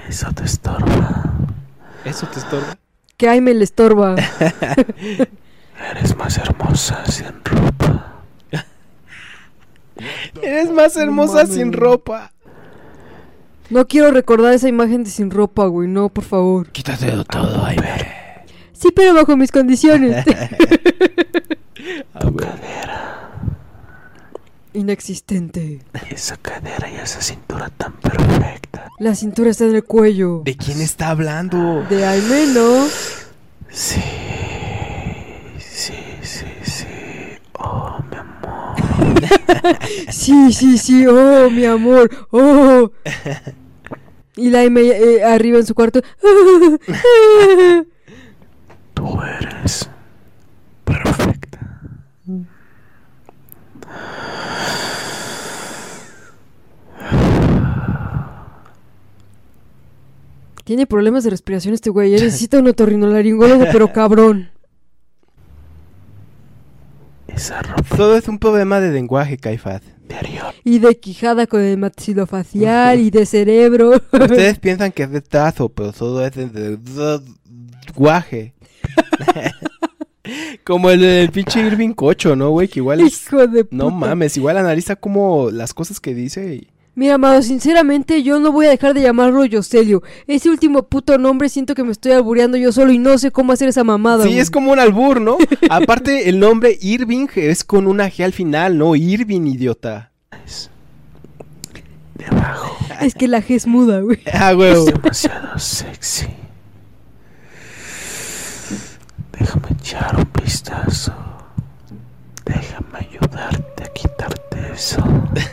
Eso 0.08 0.32
te 0.34 0.44
estorba. 0.44 1.24
¿Eso 2.04 2.28
te 2.28 2.40
estorba? 2.40 2.78
Que 3.18 3.30
ay 3.30 3.40
me 3.40 3.54
le 3.54 3.64
estorba. 3.64 4.16
Eres 5.92 6.18
más 6.18 6.38
hermosa 6.38 7.06
sin 7.06 7.44
ropa. 7.44 8.16
Eres 10.42 10.70
más 10.72 10.98
hermosa 10.98 11.46
sin 11.46 11.72
ropa. 11.72 12.32
No 13.70 13.88
quiero 13.88 14.12
recordar 14.12 14.54
esa 14.54 14.68
imagen 14.68 15.04
de 15.04 15.10
sin 15.10 15.32
ropa, 15.32 15.66
güey, 15.66 15.88
no, 15.88 16.10
por 16.10 16.24
favor. 16.24 16.70
Quítate 16.70 17.06
de 17.06 17.24
todo, 17.24 17.66
ay, 17.66 17.78
Sí, 18.86 18.92
pero 18.96 19.16
bajo 19.16 19.36
mis 19.36 19.52
condiciones. 19.52 20.24
Cadera. 22.14 23.32
Inexistente. 24.74 25.82
Esa 26.12 26.38
cadera 26.38 26.88
y 26.92 26.96
esa 26.98 27.20
cintura 27.20 27.72
tan 27.76 27.94
perfecta. 27.94 28.90
La 29.00 29.16
cintura 29.16 29.50
está 29.50 29.66
en 29.66 29.76
el 29.76 29.84
cuello. 29.86 30.44
¿De 30.46 30.56
quién 30.56 30.82
está 30.82 31.10
hablando? 31.10 31.84
De 31.90 32.06
al 32.06 32.22
menos. 32.24 32.92
Sí. 33.72 34.02
Sí, 35.58 35.94
sí, 36.22 36.46
sí. 36.62 36.86
Oh, 37.54 38.00
mi 38.12 38.18
amor. 38.18 38.76
Sí, 40.12 40.54
sí, 40.54 40.78
sí, 40.78 41.08
oh, 41.08 41.50
mi 41.50 41.66
amor, 41.66 42.28
oh. 42.30 42.92
Y 44.36 44.52
la 44.52 44.64
M 44.64 44.80
eh, 44.80 45.24
arriba 45.24 45.58
en 45.58 45.66
su 45.66 45.74
cuarto. 45.74 46.02
Tú 49.06 49.22
eres 49.22 49.88
perfecta. 50.84 51.60
Tiene 60.64 60.88
problemas 60.88 61.24
de 61.24 61.30
respiración 61.30 61.74
este 61.76 61.90
güey. 61.92 62.12
Necesita 62.12 62.58
un 62.60 62.68
otorrinolaringólogo, 62.68 63.66
pero 63.72 63.94
cabrón. 63.94 64.50
Esa 67.28 67.62
ropa 67.62 67.96
Todo 67.96 68.18
es 68.18 68.28
un 68.28 68.40
problema 68.40 68.80
de 68.80 68.92
lenguaje, 68.92 69.38
Caifás. 69.38 69.82
Y 70.64 70.80
de 70.80 70.98
quijada 71.00 71.46
con 71.48 71.62
el 71.62 71.78
maxilofacial 71.78 73.00
y 73.00 73.10
de 73.12 73.26
cerebro. 73.26 73.92
Ustedes 74.12 74.58
piensan 74.62 74.92
que 74.92 75.04
es 75.04 75.12
de 75.12 75.22
trazo, 75.22 75.70
pero 75.70 75.92
todo 75.92 76.26
es 76.26 76.34
de, 76.34 76.48
de- 76.48 76.78
de- 76.78 77.22
guaje. 77.96 78.55
Como 80.64 80.90
el, 80.90 81.04
el 81.04 81.30
pinche 81.32 81.60
Irving 81.60 81.94
Cocho, 81.94 82.36
¿no, 82.36 82.50
güey? 82.50 82.68
Que 82.68 82.80
igual 82.80 83.02
es... 83.02 83.28
Hijo 83.28 83.46
de 83.48 83.64
puta. 83.64 83.76
No 83.76 83.92
mames, 83.92 84.36
igual 84.38 84.58
analiza 84.58 84.96
como 84.96 85.52
las 85.52 85.74
cosas 85.74 86.00
que 86.00 86.16
dice 86.16 86.56
y... 86.56 86.68
Mira, 86.98 87.16
amado, 87.16 87.42
sinceramente 87.42 88.24
yo 88.24 88.40
no 88.40 88.54
voy 88.54 88.68
a 88.68 88.70
dejar 88.70 88.94
de 88.94 89.02
llamarlo 89.02 89.44
Yoselio. 89.44 90.02
Ese 90.28 90.50
último 90.50 90.84
puto 90.84 91.18
nombre 91.18 91.50
siento 91.50 91.76
que 91.76 91.84
me 91.84 91.92
estoy 91.92 92.14
albureando 92.14 92.58
yo 92.58 92.72
solo 92.72 92.94
y 92.94 92.98
no 93.00 93.18
sé 93.18 93.32
cómo 93.32 93.52
hacer 93.52 93.68
esa 93.68 93.84
mamada. 93.84 94.24
Sí, 94.24 94.30
güey. 94.30 94.40
es 94.40 94.50
como 94.50 94.72
un 94.72 94.80
albur, 94.80 95.20
¿no? 95.20 95.38
Aparte, 95.70 96.30
el 96.30 96.40
nombre 96.40 96.78
Irving 96.82 97.28
es 97.36 97.66
con 97.66 97.86
una 97.88 98.10
G 98.10 98.24
al 98.24 98.32
final, 98.32 98.78
¿no? 98.78 98.96
Irving, 98.96 99.42
idiota. 99.46 100.14
De 102.14 102.26
abajo. 102.28 102.78
Es 103.02 103.14
que 103.14 103.28
la 103.28 103.42
G 103.42 103.56
es 103.56 103.68
muda, 103.68 104.00
güey. 104.00 104.20
Ah, 104.32 104.52
Es 104.52 104.58
huevo. 104.58 104.86
demasiado 104.86 105.60
sexy. 105.60 106.28
Déjame 109.40 109.68
echar 109.72 110.16
un 110.16 110.44
vistazo. 110.44 111.14
Déjame 112.46 113.00
ayudarte 113.00 113.84
a 113.84 113.88
quitarte 113.88 114.74
eso. 114.74 115.04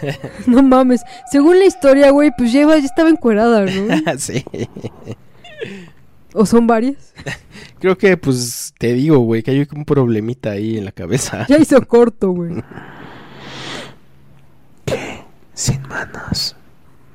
No 0.46 0.62
mames. 0.62 1.02
Según 1.30 1.58
la 1.58 1.64
historia, 1.64 2.10
güey, 2.10 2.30
pues 2.36 2.52
lleva, 2.52 2.78
ya 2.78 2.84
estaba 2.84 3.08
encuerada, 3.08 3.64
¿no? 3.64 4.02
sí. 4.18 4.44
¿O 6.34 6.46
son 6.46 6.66
varias? 6.66 7.12
Creo 7.80 7.98
que, 7.98 8.16
pues, 8.16 8.72
te 8.78 8.92
digo, 8.92 9.18
güey, 9.18 9.42
que 9.42 9.50
hay 9.50 9.66
un 9.74 9.84
problemita 9.84 10.50
ahí 10.50 10.78
en 10.78 10.84
la 10.84 10.92
cabeza. 10.92 11.46
Ya 11.48 11.58
hizo 11.58 11.80
corto, 11.86 12.30
güey. 12.30 12.62
¿Qué? 14.84 15.24
Sin 15.54 15.82
manos. 15.88 16.56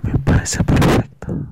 Me 0.03 0.13
parece 0.19 0.63
perfecto. 0.63 1.47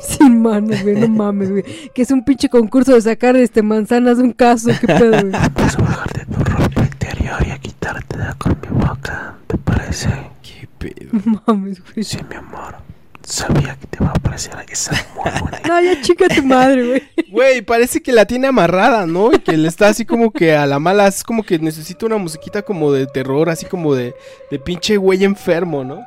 Sin 0.00 0.42
manos, 0.42 0.82
güey, 0.82 0.94
no 0.96 1.08
mames, 1.08 1.50
güey. 1.50 1.64
Que 1.94 2.02
es 2.02 2.10
un 2.10 2.24
pinche 2.24 2.48
concurso 2.48 2.94
de 2.94 3.00
sacar 3.00 3.36
este 3.36 3.62
manzanas 3.62 4.18
de 4.18 4.24
un 4.24 4.32
caso, 4.32 4.70
qué 4.80 4.86
pedo, 4.86 5.10
güey. 5.10 5.32
Puedo 5.54 5.78
bajarte 5.78 6.26
tu 6.26 6.44
ropa 6.44 6.82
interior 6.82 7.46
y 7.46 7.50
a 7.50 7.58
quitártela 7.58 8.34
con 8.38 8.56
mi 8.60 8.84
boca. 8.84 9.34
¿Te 9.46 9.58
parece? 9.58 10.08
Qué 10.42 10.68
pedo. 10.78 11.10
No 11.24 11.42
mames, 11.46 11.82
güey. 11.82 12.04
Sí, 12.04 12.18
mi 12.28 12.36
amor. 12.36 12.76
Sabía 13.22 13.76
que 13.80 13.88
te 13.88 14.04
va 14.04 14.10
a 14.10 14.14
parecer 14.14 14.54
esa 14.68 14.94
idea. 14.94 15.60
No, 15.66 15.80
ya 15.82 16.00
chica 16.00 16.28
tu 16.28 16.44
madre, 16.44 16.86
güey. 16.86 17.02
Güey, 17.28 17.62
parece 17.62 18.00
que 18.00 18.12
la 18.12 18.24
tiene 18.24 18.46
amarrada, 18.46 19.04
¿no? 19.04 19.32
Y 19.32 19.40
que 19.40 19.56
le 19.56 19.66
está 19.66 19.88
así 19.88 20.04
como 20.04 20.30
que 20.30 20.54
a 20.54 20.64
la 20.64 20.78
mala, 20.78 21.08
es 21.08 21.24
como 21.24 21.42
que 21.42 21.58
necesita 21.58 22.06
una 22.06 22.18
musiquita 22.18 22.62
como 22.62 22.92
de 22.92 23.06
terror, 23.06 23.50
así 23.50 23.66
como 23.66 23.96
de, 23.96 24.14
de 24.48 24.58
pinche 24.60 24.96
güey 24.96 25.24
enfermo, 25.24 25.82
¿no? 25.82 26.06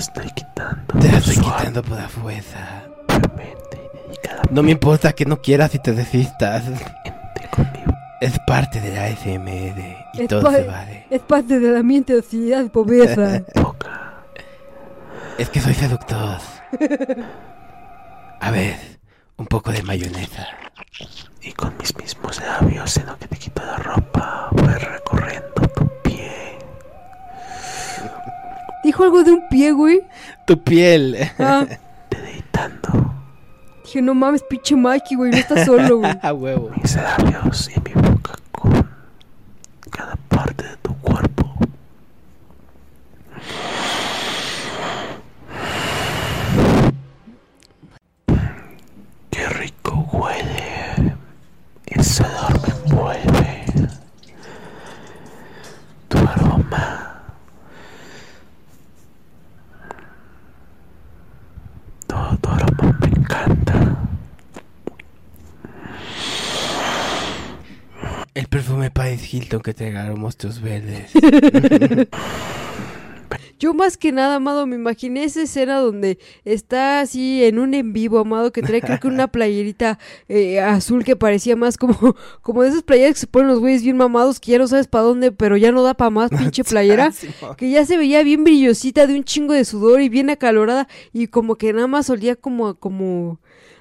Ya 0.00 0.12
te 0.12 0.20
la 0.20 1.18
estoy 1.18 1.36
quitando. 1.36 1.82
Por 1.82 1.98
la 1.98 2.08
fuerza. 2.08 2.82
y 4.50 4.54
No 4.54 4.62
me 4.62 4.70
importa 4.70 5.12
que 5.12 5.24
no 5.26 5.40
quieras 5.40 5.74
y 5.74 5.78
te 5.78 5.92
desistas. 5.92 6.64
Es 8.20 8.38
parte 8.46 8.80
de 8.80 8.94
la 8.94 9.08
SMR 9.08 10.06
y 10.14 10.22
Es 10.22 10.28
todo 10.28 10.50
se 10.50 10.64
vale. 10.64 11.06
Es 11.10 11.22
parte 11.22 11.58
de 11.58 11.70
la 11.70 11.82
mente 11.82 12.12
de 12.12 12.18
hostilidad 12.20 12.64
y 12.64 12.68
pobreza. 12.68 13.42
Es 15.38 15.48
que 15.48 15.58
soy 15.58 15.72
seductor. 15.72 16.36
A 18.40 18.50
ver, 18.50 18.76
un 19.38 19.46
poco 19.46 19.72
de 19.72 19.82
mayonesa. 19.82 20.46
Y 21.40 21.52
con 21.52 21.74
mis 21.78 21.96
mismos 21.96 22.38
labios, 22.42 22.94
en 22.98 23.06
lo 23.06 23.16
que 23.16 23.26
te 23.26 23.36
quito 23.38 23.64
la 23.64 23.78
ropa, 23.78 24.48
voy 24.52 24.74
recorriendo 24.74 25.59
Dijo 28.84 29.04
algo 29.04 29.22
de 29.22 29.32
un 29.32 29.48
pie, 29.48 29.72
güey. 29.72 30.00
Tu 30.46 30.62
piel. 30.62 31.16
Ah, 31.38 31.66
Deleitando 32.10 33.14
dije, 33.84 34.02
no 34.02 34.14
mames, 34.14 34.42
pinche 34.44 34.76
Mikey, 34.76 35.16
güey, 35.16 35.32
no 35.32 35.36
estás 35.36 35.66
solo, 35.66 35.98
güey. 35.98 36.12
A 36.22 36.32
huevo. 36.32 36.70
mis 36.80 36.94
labios 36.94 37.68
y 37.74 37.80
mi 37.80 37.94
boca 38.00 38.34
con 38.52 38.88
cada 39.90 40.14
parte 40.28 40.62
de 40.64 40.76
tu 40.76 40.94
cuerpo. 40.98 41.52
Qué 49.30 49.48
rico 49.48 50.08
huele. 50.12 51.16
Ese 51.86 52.22
olor 52.24 52.60
me 52.62 52.74
envuelve. 52.84 53.64
Tu 56.08 56.18
aroma. 56.18 57.22
Todo 62.06 62.36
tu 62.42 62.48
aroma 62.50 62.98
me 63.00 63.06
encanta. 63.08 63.96
El 68.40 68.48
perfume 68.48 68.90
Paris 68.90 69.34
Hilton 69.34 69.60
que 69.60 69.74
te 69.74 69.84
regalaron 69.84 70.18
monstruos 70.18 70.62
verdes. 70.62 71.12
Yo 73.58 73.74
más 73.74 73.98
que 73.98 74.12
nada, 74.12 74.36
amado, 74.36 74.66
me 74.66 74.76
imaginé 74.76 75.24
esa 75.24 75.42
escena 75.42 75.76
donde 75.78 76.18
está 76.46 77.00
así 77.00 77.44
en 77.44 77.58
un 77.58 77.74
en 77.74 77.92
vivo, 77.92 78.18
amado, 78.18 78.50
que 78.50 78.62
trae 78.62 78.80
creo 78.80 78.98
que 78.98 79.08
una 79.08 79.28
playerita 79.32 79.98
eh, 80.30 80.58
azul 80.58 81.04
que 81.04 81.16
parecía 81.16 81.54
más 81.54 81.76
como, 81.76 82.16
como 82.40 82.62
de 82.62 82.70
esas 82.70 82.82
playeras 82.82 83.12
que 83.12 83.20
se 83.20 83.26
ponen 83.26 83.48
los 83.48 83.60
güeyes 83.60 83.82
bien 83.82 83.98
mamados 83.98 84.40
que 84.40 84.52
ya 84.52 84.58
no 84.58 84.66
sabes 84.68 84.88
para 84.88 85.04
dónde, 85.04 85.32
pero 85.32 85.58
ya 85.58 85.70
no 85.70 85.82
da 85.82 85.92
para 85.92 86.08
más, 86.08 86.30
pinche 86.30 86.64
playera. 86.64 87.12
que 87.58 87.70
ya 87.70 87.84
se 87.84 87.98
veía 87.98 88.22
bien 88.22 88.42
brillosita 88.42 89.06
de 89.06 89.16
un 89.16 89.24
chingo 89.24 89.52
de 89.52 89.66
sudor 89.66 90.00
y 90.00 90.08
bien 90.08 90.30
acalorada 90.30 90.88
y 91.12 91.26
como 91.26 91.56
que 91.56 91.74
nada 91.74 91.88
más 91.88 92.08
olía 92.08 92.36
como 92.36 92.76
como 92.76 93.38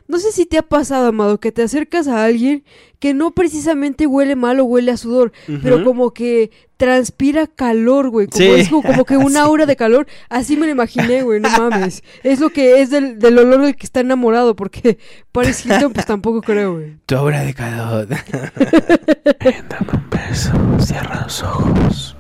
no 0.10 0.20
sé 0.20 0.32
si 0.34 0.46
te 0.46 0.58
ha 0.58 0.64
pasado, 0.64 1.08
amado, 1.08 1.40
que 1.40 1.52
te 1.54 1.62
acercas 1.64 2.08
a 2.10 2.26
alguien 2.26 2.64
que 3.00 3.14
no 3.14 3.32
precisamente 3.32 4.08
huele 4.08 4.36
mal 4.36 4.60
o 4.60 4.66
huele 4.66 4.92
a 4.92 4.98
sudor, 4.98 5.32
pero 5.64 5.86
como 5.86 6.12
que 6.14 6.52
transpira 6.76 7.46
calor, 7.48 8.10
güey, 8.10 8.28
como 8.28 8.44
Sí. 8.44 8.50
es 8.52 8.70
como, 8.70 8.84
como 8.84 9.06
que 9.06 9.16
un 9.18 9.38
aura 9.38 9.66
de 9.66 9.76
calor, 9.76 10.08
así 10.30 10.58
me 10.58 10.66
lo 10.66 10.72
imaginé, 10.72 11.22
güey, 11.24 11.40
no 11.40 11.50
mames. 11.50 12.04
Es 12.24 12.40
lo 12.40 12.50
que 12.50 12.82
es 12.82 12.90
del, 12.90 13.20
del 13.20 13.38
olor 13.38 13.62
del 13.62 13.76
que 13.76 13.86
está 13.86 14.00
enamorado, 14.02 14.56
porque 14.56 14.98
Paris 15.32 15.66
Hilton 15.66 15.94
pues 15.94 16.06
tampoco 16.06 16.42
creo, 16.42 16.74
güey. 16.74 16.98
Tu 17.06 17.16
aura 17.16 17.42
de 17.42 17.54
calor. 17.54 18.08
Dame 18.10 19.88
un 19.94 20.10
beso. 20.10 20.52
Cierra 20.80 21.22
los 21.24 21.44
ojos. 21.44 22.18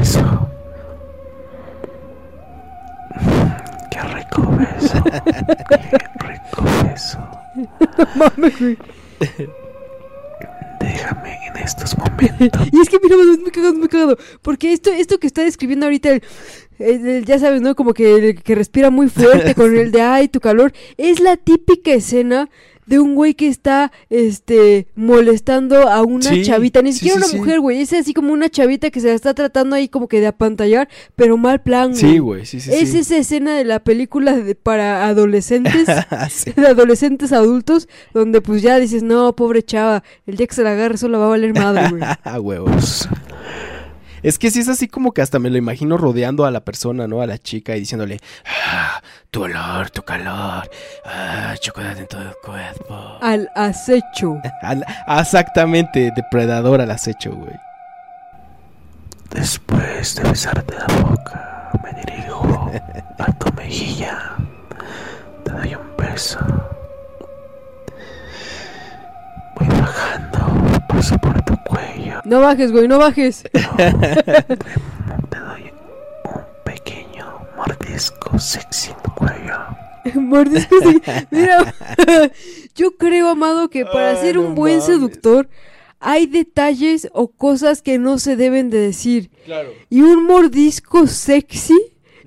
Eso. 0.00 0.46
Qué 3.90 4.00
rico 4.14 4.42
beso. 4.56 5.02
Qué 5.04 5.98
rico 6.26 6.64
beso. 6.84 7.18
No 7.56 8.06
mames, 8.16 8.58
güey. 8.60 8.78
Déjame 10.80 11.38
en 11.46 11.56
estos 11.62 11.96
momentos. 11.98 12.68
Y 12.72 12.80
es 12.80 12.88
que 12.88 12.98
mira, 13.02 13.16
es 13.16 13.38
muy 13.40 13.50
cagado, 13.50 13.74
muy 13.74 13.88
cagado. 13.88 14.16
Porque 14.42 14.72
esto, 14.72 14.90
esto 14.90 15.18
que 15.18 15.26
está 15.26 15.42
describiendo 15.42 15.86
ahorita, 15.86 16.10
el, 16.12 16.22
el- 16.78 17.06
el- 17.08 17.24
ya 17.26 17.38
sabes, 17.38 17.60
¿no? 17.60 17.74
Como 17.74 17.92
que, 17.92 18.14
el 18.16 18.42
que 18.42 18.54
respira 18.54 18.90
muy 18.90 19.08
fuerte 19.08 19.54
con 19.56 19.76
el 19.76 19.92
de 19.92 20.00
ay, 20.02 20.28
tu 20.28 20.40
calor. 20.40 20.72
Es 20.96 21.20
la 21.20 21.36
típica 21.36 21.92
escena 21.92 22.48
de 22.90 22.98
un 22.98 23.14
güey 23.14 23.34
que 23.34 23.46
está, 23.48 23.90
este, 24.10 24.88
molestando 24.96 25.88
a 25.88 26.02
una 26.02 26.28
Sí, 26.28 26.42
chavita. 26.42 26.82
Ni 26.82 26.92
siquiera 26.92 27.20
sí, 27.20 27.24
una 27.36 27.38
mujer, 27.38 27.60
güey. 27.60 27.80
Es 27.80 27.92
así 27.92 28.12
como 28.12 28.32
una 28.32 28.48
chavita 28.50 28.90
que 28.90 29.00
se 29.00 29.06
la 29.08 29.14
está 29.14 29.32
tratando 29.32 29.76
ahí 29.76 29.88
como 29.88 30.08
que 30.08 30.20
de 30.20 30.26
apantallar, 30.26 30.88
pero 31.16 31.36
mal 31.36 31.62
plan, 31.62 31.90
güey. 31.92 32.00
Sí, 32.00 32.18
güey, 32.18 32.44
sí, 32.46 32.60
sí, 32.60 32.70
Es 32.72 32.92
esa 32.94 33.16
escena 33.16 33.56
de 33.56 33.64
la 33.64 33.78
película 33.78 34.36
de- 34.36 34.54
para 34.56 35.06
adolescentes. 35.06 35.86
Sí. 36.30 36.52
de 36.54 36.66
adolescentes 36.66 37.32
adultos, 37.32 37.88
donde 38.12 38.40
pues 38.40 38.60
ya 38.62 38.78
dices, 38.78 39.02
no, 39.02 39.34
pobre 39.36 39.62
chava, 39.62 40.02
el 40.26 40.36
día 40.36 40.46
que 40.48 40.54
se 40.54 40.62
la 40.64 40.72
agarre 40.72 40.98
solo 40.98 41.18
va 41.20 41.26
a 41.26 41.28
valer 41.28 41.54
madre, 41.54 41.88
güey. 41.90 42.02
A 42.24 42.40
huevos. 42.40 43.08
Es 44.22 44.38
que 44.38 44.50
sí 44.50 44.60
es 44.60 44.68
así 44.68 44.88
como 44.88 45.12
que 45.12 45.22
hasta 45.22 45.38
me 45.38 45.50
lo 45.50 45.56
imagino 45.58 45.96
rodeando 45.96 46.44
a 46.44 46.50
la 46.50 46.60
persona, 46.60 47.06
¿no? 47.06 47.22
A 47.22 47.26
la 47.26 47.38
chica 47.38 47.76
y 47.76 47.80
diciéndole, 47.80 48.18
ah, 48.68 49.00
tu 49.30 49.42
olor, 49.44 49.90
tu 49.90 50.02
calor, 50.02 50.68
ah, 51.04 51.54
chocolate 51.58 52.00
en 52.00 52.06
todo 52.06 52.22
el 52.22 52.34
cuerpo. 52.44 53.18
Al 53.20 53.48
acecho. 53.54 54.40
Al- 54.62 54.84
exactamente, 55.18 56.12
depredador 56.14 56.80
al 56.80 56.90
acecho, 56.90 57.32
güey. 57.34 57.54
Después 59.30 60.16
de 60.16 60.28
besarte 60.28 60.74
la 60.74 60.86
boca, 61.02 61.70
me 61.84 61.92
dirijo 62.02 62.70
a 63.18 63.32
tu 63.32 63.52
mejilla. 63.54 64.34
Te 65.44 65.52
doy 65.52 65.74
un 65.76 65.96
beso. 65.96 66.38
Voy 69.56 69.68
bajando, 69.68 70.79
paso 70.90 71.16
por 71.18 71.42
tu 71.44 71.54
cuello. 71.64 72.20
No 72.24 72.40
bajes, 72.40 72.72
güey, 72.72 72.88
no 72.88 72.98
bajes. 72.98 73.42
Te 73.52 75.38
doy 75.38 75.72
un 76.24 76.40
pequeño 76.64 77.46
mordisco 77.56 78.38
sexy 78.38 78.90
en 78.90 78.96
tu 79.02 79.14
cuello. 79.14 79.58
Mordisco, 80.20 80.76
sí. 80.82 81.02
Mira, 81.30 81.74
yo 82.74 82.96
creo, 82.96 83.28
amado, 83.28 83.68
que 83.68 83.84
para 83.84 84.10
Ay, 84.10 84.16
ser 84.16 84.36
no 84.36 84.42
un 84.42 84.54
buen 84.54 84.78
mames. 84.78 84.86
seductor 84.86 85.48
hay 86.02 86.26
detalles 86.26 87.08
o 87.12 87.28
cosas 87.28 87.82
que 87.82 87.98
no 87.98 88.18
se 88.18 88.34
deben 88.36 88.70
de 88.70 88.78
decir. 88.78 89.30
Claro. 89.44 89.68
Y 89.90 90.00
un 90.00 90.24
mordisco 90.26 91.06
sexy, 91.06 91.78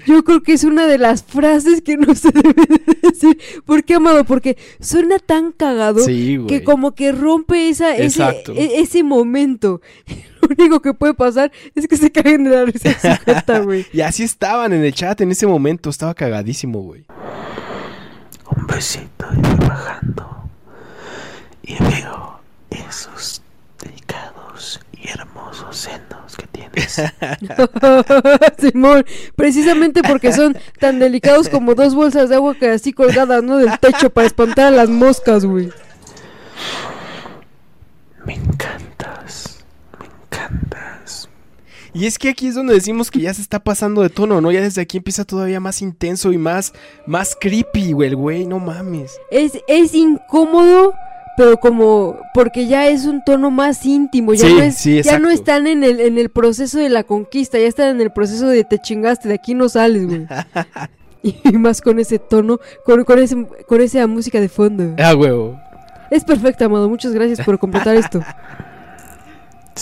yo 0.06 0.24
creo 0.24 0.44
que 0.44 0.54
es 0.54 0.64
una 0.64 0.88
de 0.88 0.98
las 0.98 1.24
frases 1.24 1.82
que 1.82 1.98
no 1.98 2.14
se 2.16 2.32
debe 2.34 2.54
de 2.54 3.10
decir. 3.10 3.38
¿Por 3.66 3.84
qué, 3.84 3.96
amado? 3.96 4.24
Porque 4.26 4.58
suena 4.80 5.20
tan 5.20 5.52
cagado 5.52 6.00
Sí, 6.00 6.40
que 6.48 6.64
como 6.64 6.94
que 6.96 7.12
rompe 7.12 7.70
esa, 7.70 7.96
ese, 7.96 8.24
e- 8.56 8.82
ese 8.82 9.04
momento. 9.04 9.82
Lo 10.42 10.50
único 10.58 10.82
que 10.82 10.94
puede 10.94 11.14
pasar 11.14 11.52
es 11.74 11.88
que 11.88 11.96
se 11.98 12.12
caguen 12.12 12.44
de 12.44 12.50
la 12.50 12.66
risa 12.66 13.60
güey. 13.62 13.86
Y 13.94 14.02
así 14.02 14.24
estaban 14.24 14.74
en 14.74 14.84
el 14.84 14.94
chat 14.94 15.20
en 15.22 15.32
ese 15.32 15.48
momento. 15.48 15.90
Estaba 15.90 16.14
cagadísimo, 16.14 16.82
güey. 16.82 17.06
Un 18.56 18.68
besito 18.68 19.26
y 19.34 19.42
voy 19.42 19.68
bajando. 19.68 20.50
Y 21.64 21.76
veo 21.82 22.40
esos 22.70 23.42
delicados 23.82 24.82
y 24.92 25.08
hermosos 25.08 25.78
senos 25.78 26.03
Simón, 28.60 29.06
precisamente 29.36 30.02
porque 30.02 30.34
son 30.34 30.58
tan 30.80 31.00
delicados 31.00 31.50
como 31.50 31.76
dos 31.76 31.94
bolsas 31.96 32.30
de 32.30 32.36
agua 32.36 32.56
que 32.56 32.70
así 32.70 32.94
colgadas, 32.94 33.44
¿no? 33.44 33.58
Del 33.58 33.78
techo 33.80 34.10
para 34.10 34.28
espantar 34.28 34.68
a 34.68 34.72
las 34.72 34.90
moscas, 34.90 35.46
güey. 35.46 35.70
Me 38.26 38.36
encantas. 38.36 39.64
Me 40.00 40.06
encantas. 40.06 41.30
Y 41.94 42.08
es 42.08 42.18
que 42.18 42.30
aquí 42.30 42.48
es 42.48 42.56
donde 42.56 42.74
decimos 42.74 43.12
que 43.12 43.20
ya 43.20 43.34
se 43.34 43.42
está 43.42 43.60
pasando 43.60 44.02
de 44.02 44.10
tono, 44.10 44.42
¿no? 44.42 44.52
Ya 44.52 44.62
desde 44.62 44.82
aquí 44.82 44.98
empieza 44.98 45.26
todavía 45.26 45.60
más 45.60 45.82
intenso 45.82 46.32
y 46.32 46.38
más, 46.38 46.74
más 47.06 47.38
creepy, 47.40 47.92
güey, 47.92 48.10
el 48.10 48.16
güey, 48.16 48.48
no 48.48 48.60
mames. 48.60 49.20
Es, 49.30 49.54
es 49.68 49.94
incómodo, 49.94 50.94
pero 51.38 51.58
como 51.58 52.18
porque 52.34 52.68
ya 52.68 52.88
es 52.88 53.06
un 53.06 53.24
tono 53.24 53.50
más 53.52 53.86
íntimo, 53.86 54.34
ya, 54.34 54.48
Sí, 54.48 54.54
no, 54.54 54.62
es- 54.62 54.76
sí, 54.76 55.02
ya 55.02 55.20
no 55.20 55.30
exacto. 55.30 55.52
están 55.52 55.68
en 55.68 55.84
el, 55.84 56.00
en 56.00 56.18
el 56.18 56.30
proceso 56.30 56.80
de 56.80 56.90
la 56.90 57.04
conquista, 57.04 57.58
ya 57.58 57.68
están 57.68 57.90
en 57.90 58.02
el 58.02 58.12
proceso 58.12 58.48
de 58.48 58.64
te 58.64 58.80
chingaste, 58.80 59.28
de 59.30 59.36
aquí 59.36 59.54
no 59.54 59.70
sales, 59.70 60.06
güey. 60.06 60.28
y 61.24 61.58
más 61.58 61.82
con 61.82 62.00
ese 62.00 62.20
tono, 62.20 62.60
con, 62.86 63.04
con, 63.06 63.20
ese, 63.20 63.48
con 63.68 63.82
esa 63.82 64.06
música 64.08 64.40
de 64.42 64.50
fondo. 64.50 64.96
Ah, 65.00 65.16
huevo. 65.16 65.60
Es 66.12 66.24
perfecto, 66.24 66.66
amado, 66.66 66.88
muchas 66.90 67.14
gracias 67.14 67.40
por 67.46 67.58
completar 67.58 67.96
esto. 67.96 68.22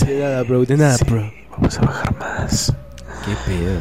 De 0.06 0.19
nada, 0.19 0.44
bro, 0.44 0.64
de 0.64 0.78
nada, 0.78 0.95
Sí, 0.98 1.03
bro. 1.06 1.30
Vamos 1.52 1.78
a 1.78 1.82
bajar 1.82 2.15
más. 2.18 2.73
Qué 3.26 3.32
pedo. 3.45 3.78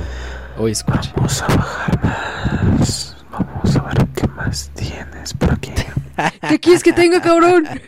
Oye, 0.59 0.73
escucha. 0.73 1.13
Vamos 1.15 1.41
a 1.43 1.47
bajar 1.47 2.05
más. 2.05 3.17
Vamos 3.31 3.77
a 3.77 3.83
ver 3.83 4.07
qué 4.17 4.27
más 4.27 4.71
tienes 4.75 5.33
por 5.35 5.53
aquí. 5.53 5.71
¿Qué 6.49 6.59
quieres 6.61 6.83
que 6.83 6.93
tenga, 6.93 7.21
cabrón? 7.21 7.69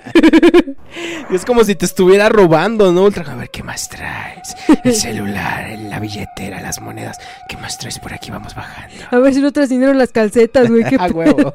Es 1.31 1.45
como 1.47 1.65
si 1.65 1.75
te 1.75 1.87
estuviera 1.87 2.29
robando, 2.29 2.93
¿no? 2.93 3.05
Ultra, 3.05 3.25
a 3.33 3.35
ver, 3.37 3.49
¿qué 3.51 3.63
más 3.63 3.89
traes? 3.89 4.55
El 4.85 4.95
celular, 4.95 5.71
la 5.79 5.99
billetera, 5.99 6.61
las 6.61 6.81
monedas. 6.83 7.19
¿Qué 7.49 7.57
más 7.57 7.79
traes 7.79 7.99
por 7.99 8.13
aquí? 8.13 8.31
Vamos 8.31 8.55
bajando. 8.55 8.95
A 9.11 9.19
ver 9.19 9.33
si 9.33 9.41
no 9.41 9.51
traes 9.53 9.71
dinero 9.71 9.93
en 9.93 9.99
las 9.99 10.13
calcetas, 10.13 10.69
güey. 10.69 10.85
¿Qué 10.85 10.99
pedo? 10.99 11.15
huevo. 11.15 11.55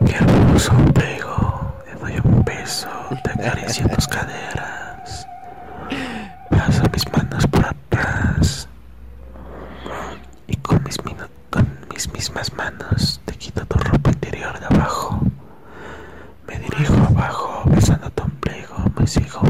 Mi 0.00 0.10
hermoso 0.12 0.72
ombligo. 0.72 1.74
Te 1.84 1.94
doy 2.00 2.20
un 2.24 2.44
beso. 2.44 2.88
Te 3.22 3.30
acaricio 3.30 3.88
tus 3.88 4.08
caderas. 4.08 5.26
Paso 6.50 6.82
mis 6.92 7.12
manos 7.12 7.46
por 7.46 7.64
atrás. 7.64 8.68
Y 10.48 10.56
con 10.56 10.82
mis, 10.84 10.96
con 11.50 11.78
mis 11.92 12.12
mismas 12.12 12.52
manos 12.54 13.20
te 13.52 13.60
quito 13.60 13.66
tu 13.66 13.78
ropa 13.78 14.10
interior 14.10 14.58
de 14.58 14.66
abajo. 14.66 15.20
Me 16.48 16.58
dirijo 16.58 16.94
abajo 16.94 17.62
besando 17.70 18.10
tu 18.10 18.22
ombligo. 18.24 18.76
Me 18.98 19.06
sigo 19.06 19.40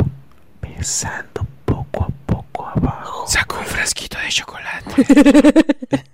besando 0.61 1.47
poco 1.65 2.05
a 2.05 2.09
poco 2.27 2.67
abajo. 2.67 3.27
Saco 3.27 3.59
un 3.59 3.65
frasquito 3.67 4.19
de 4.19 4.29
chocolate. 4.29 5.07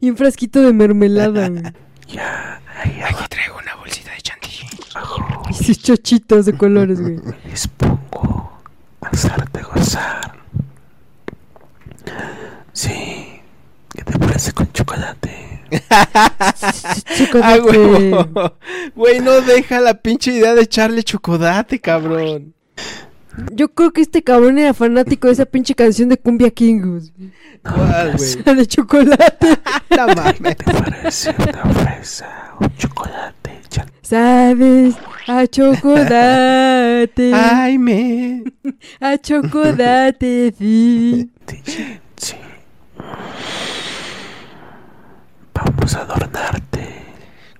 Y 0.00 0.10
un 0.10 0.16
frasquito 0.16 0.60
de 0.60 0.72
mermelada, 0.72 1.48
güey. 1.48 1.62
Ya, 2.08 2.60
ahí 2.82 3.00
Aquí 3.02 3.24
traigo 3.28 3.56
una 3.58 3.74
bolsita 3.76 4.10
de 4.12 4.20
chantilly. 4.20 4.68
abajo. 4.94 5.42
Y 5.50 5.54
sus 5.54 5.78
chochitos 5.82 6.46
de 6.46 6.56
colores, 6.56 7.00
güey. 7.00 7.16
me 7.16 7.50
dispongo 7.50 8.52
a 9.00 9.08
hacerte 9.08 9.62
gozar. 9.62 10.34
Sí, 12.72 13.40
¿qué 13.94 14.02
te 14.04 14.18
parece 14.18 14.52
con 14.52 14.70
chocolate? 14.72 15.55
Ah. 17.42 17.58
Güey, 18.94 19.20
no 19.20 19.40
deja 19.40 19.80
la 19.80 19.94
pinche 19.94 20.32
idea 20.32 20.54
de 20.54 20.62
echarle 20.62 21.02
chocolate, 21.02 21.80
cabrón. 21.80 22.54
Yo 23.52 23.68
creo 23.68 23.92
que 23.92 24.00
este 24.00 24.22
cabrón 24.22 24.58
era 24.58 24.72
fanático 24.74 25.26
de 25.26 25.34
esa 25.34 25.44
pinche 25.44 25.74
canción 25.74 26.08
de 26.08 26.16
Cumbia 26.16 26.50
Kingos. 26.50 27.12
¿Cuál, 27.62 28.16
güey? 28.16 28.36
La 28.44 28.54
de 28.54 28.66
chocolate. 28.66 29.58
No 29.96 30.06
mames. 30.08 30.36
¿Qué 30.40 30.54
te 30.54 30.72
parece 30.72 31.34
una 31.38 31.64
fresa, 31.74 32.54
un 32.60 32.76
chocolate? 32.76 33.60
¿Sabes? 34.02 34.94
A 35.26 35.46
chocolate. 35.46 37.32
Ay, 37.34 37.78
me. 37.78 38.44
A 39.00 39.16
chocolate, 39.18 40.54
sí. 40.58 41.30
Sí. 42.16 42.34
Vamos 45.56 45.94
a 45.94 46.00
adornarte 46.02 47.04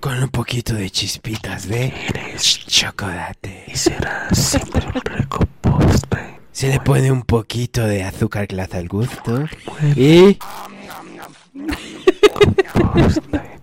Con 0.00 0.22
un 0.22 0.28
poquito 0.28 0.74
de 0.74 0.90
chispitas 0.90 1.68
de 1.68 1.92
chocolate. 2.38 3.64
y 3.68 3.76
será 3.76 4.28
siempre 4.32 4.86
un 4.86 5.00
rico 5.04 5.40
postre. 5.60 6.40
Se 6.52 6.68
le 6.68 6.80
pone 6.80 7.10
un 7.10 7.22
poquito 7.22 7.86
de 7.86 8.04
azúcar 8.04 8.46
glass 8.46 8.74
al 8.74 8.88
gusto. 8.88 9.44
Y. 9.96 10.38
postre. 12.72 13.60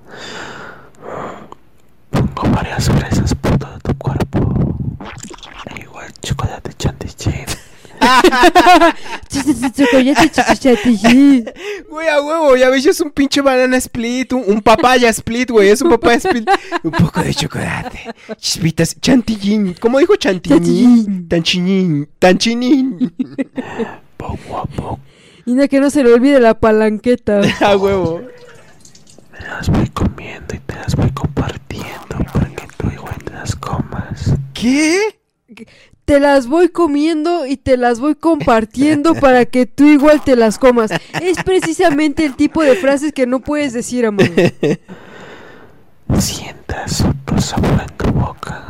Pongo 2.12 2.56
varias 2.56 2.90
fresas 2.90 3.34
por 3.36 3.58
todo 3.58 3.80
tu 3.80 3.98
cuerpo. 3.98 4.78
Igual 5.76 6.12
chocolate 6.22 6.74
chantilly. 6.78 7.46
Güey, 11.90 12.08
a 12.08 12.22
huevo, 12.22 12.56
ya 12.56 12.70
ves, 12.70 12.86
es 12.86 13.02
un 13.02 13.12
pinche 13.12 13.42
banana 13.42 13.78
split, 13.78 14.34
un, 14.34 14.44
un 14.48 14.62
papaya 14.62 15.10
split, 15.10 15.52
güey, 15.52 15.70
es 15.70 15.82
un 15.82 15.90
papaya 15.90 16.18
split. 16.18 16.50
Un 16.84 16.92
poco 16.92 17.22
de 17.22 17.34
chocolate, 17.34 18.14
chispitas, 18.38 19.00
chantillín. 19.00 19.76
¿Cómo 19.80 20.00
dijo 20.00 20.16
chantillín? 20.16 21.06
Chantilly. 21.06 21.28
Tanchinín, 21.28 22.10
tanchinín. 22.20 23.14
Poco 24.18 24.58
a 24.58 24.66
poco 24.66 25.00
Y 25.46 25.54
no 25.54 25.68
que 25.68 25.80
no 25.80 25.90
se 25.90 26.04
le 26.04 26.14
olvide 26.14 26.40
la 26.40 26.60
palanqueta. 26.60 27.42
A 27.62 27.76
huevo. 27.76 28.22
me 29.32 29.40
las 29.40 29.70
voy 29.70 29.88
comiendo 29.90 30.56
y 30.56 30.60
te 30.60 30.76
las 30.76 30.96
voy 30.96 31.12
compartiendo 31.12 32.18
para 32.34 32.50
que 32.50 32.68
tú 32.78 32.90
igual 32.92 33.16
te 33.24 33.34
las 33.34 33.56
comas. 33.56 34.34
¿Qué? 34.54 35.00
Te 36.06 36.20
las 36.20 36.48
voy 36.48 36.68
comiendo 36.70 37.46
y 37.46 37.56
te 37.56 37.78
las 37.78 38.00
voy 38.02 38.16
compartiendo 38.16 39.16
para 39.16 39.46
que 39.46 39.66
tú 39.66 39.86
igual 39.86 40.22
te 40.22 40.36
las 40.36 40.58
comas. 40.60 40.92
Es 41.22 41.42
precisamente 41.46 42.26
el 42.26 42.36
tipo 42.36 42.62
de 42.62 42.76
frases 42.76 43.14
que 43.14 43.26
no 43.26 43.40
puedes 43.40 43.72
decir, 43.72 44.06
amor. 44.06 44.30
Sientas 46.20 47.02
otro 47.02 47.40
sabor 47.40 47.82
en 47.90 47.98
tu 47.98 48.12
boca. 48.12 48.66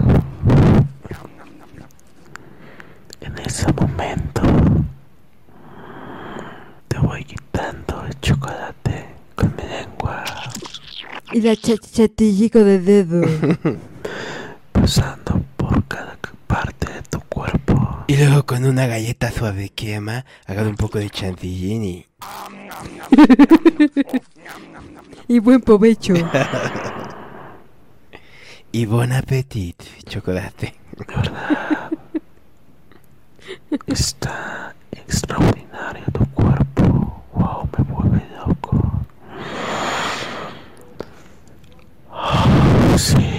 En 3.22 3.38
ese 3.40 3.66
momento 3.74 4.42
te 6.88 7.00
voy 7.00 7.24
quitando 7.26 8.04
el 8.08 8.20
chocolate 8.22 9.06
con 9.36 9.54
mi 9.58 9.64
lengua, 9.64 10.24
Y 11.32 11.42
la 11.42 11.56
cha- 11.56 11.78
chatillico 11.78 12.60
de 12.60 12.80
dedo. 12.80 13.22
pasando 14.72 15.42
por 15.58 15.84
cada 15.88 16.16
parte 16.54 16.94
de 16.94 17.02
tu 17.02 17.20
cuerpo. 17.22 18.04
Y 18.06 18.16
luego 18.16 18.46
con 18.46 18.64
una 18.66 18.86
galleta 18.86 19.32
suave 19.32 19.70
quema, 19.70 20.24
hagan 20.46 20.68
un 20.68 20.76
poco 20.76 21.00
de 21.00 21.10
chantillín 21.10 21.84
y... 21.84 22.06
Y 25.28 25.40
buen 25.40 25.62
provecho. 25.62 26.14
Y 28.76 28.88
bon 28.88 29.12
appetit, 29.12 29.84
chocolate. 30.10 30.74
De 30.98 31.06
verdad. 31.06 31.92
Está 33.86 34.74
extraordinario 34.92 36.04
tu 36.12 36.26
cuerpo. 36.32 37.24
Wow, 37.34 37.70
me 37.78 37.84
vuelve 37.84 38.26
loco. 38.36 39.06
Ah, 42.12 42.96
sí. 42.98 43.33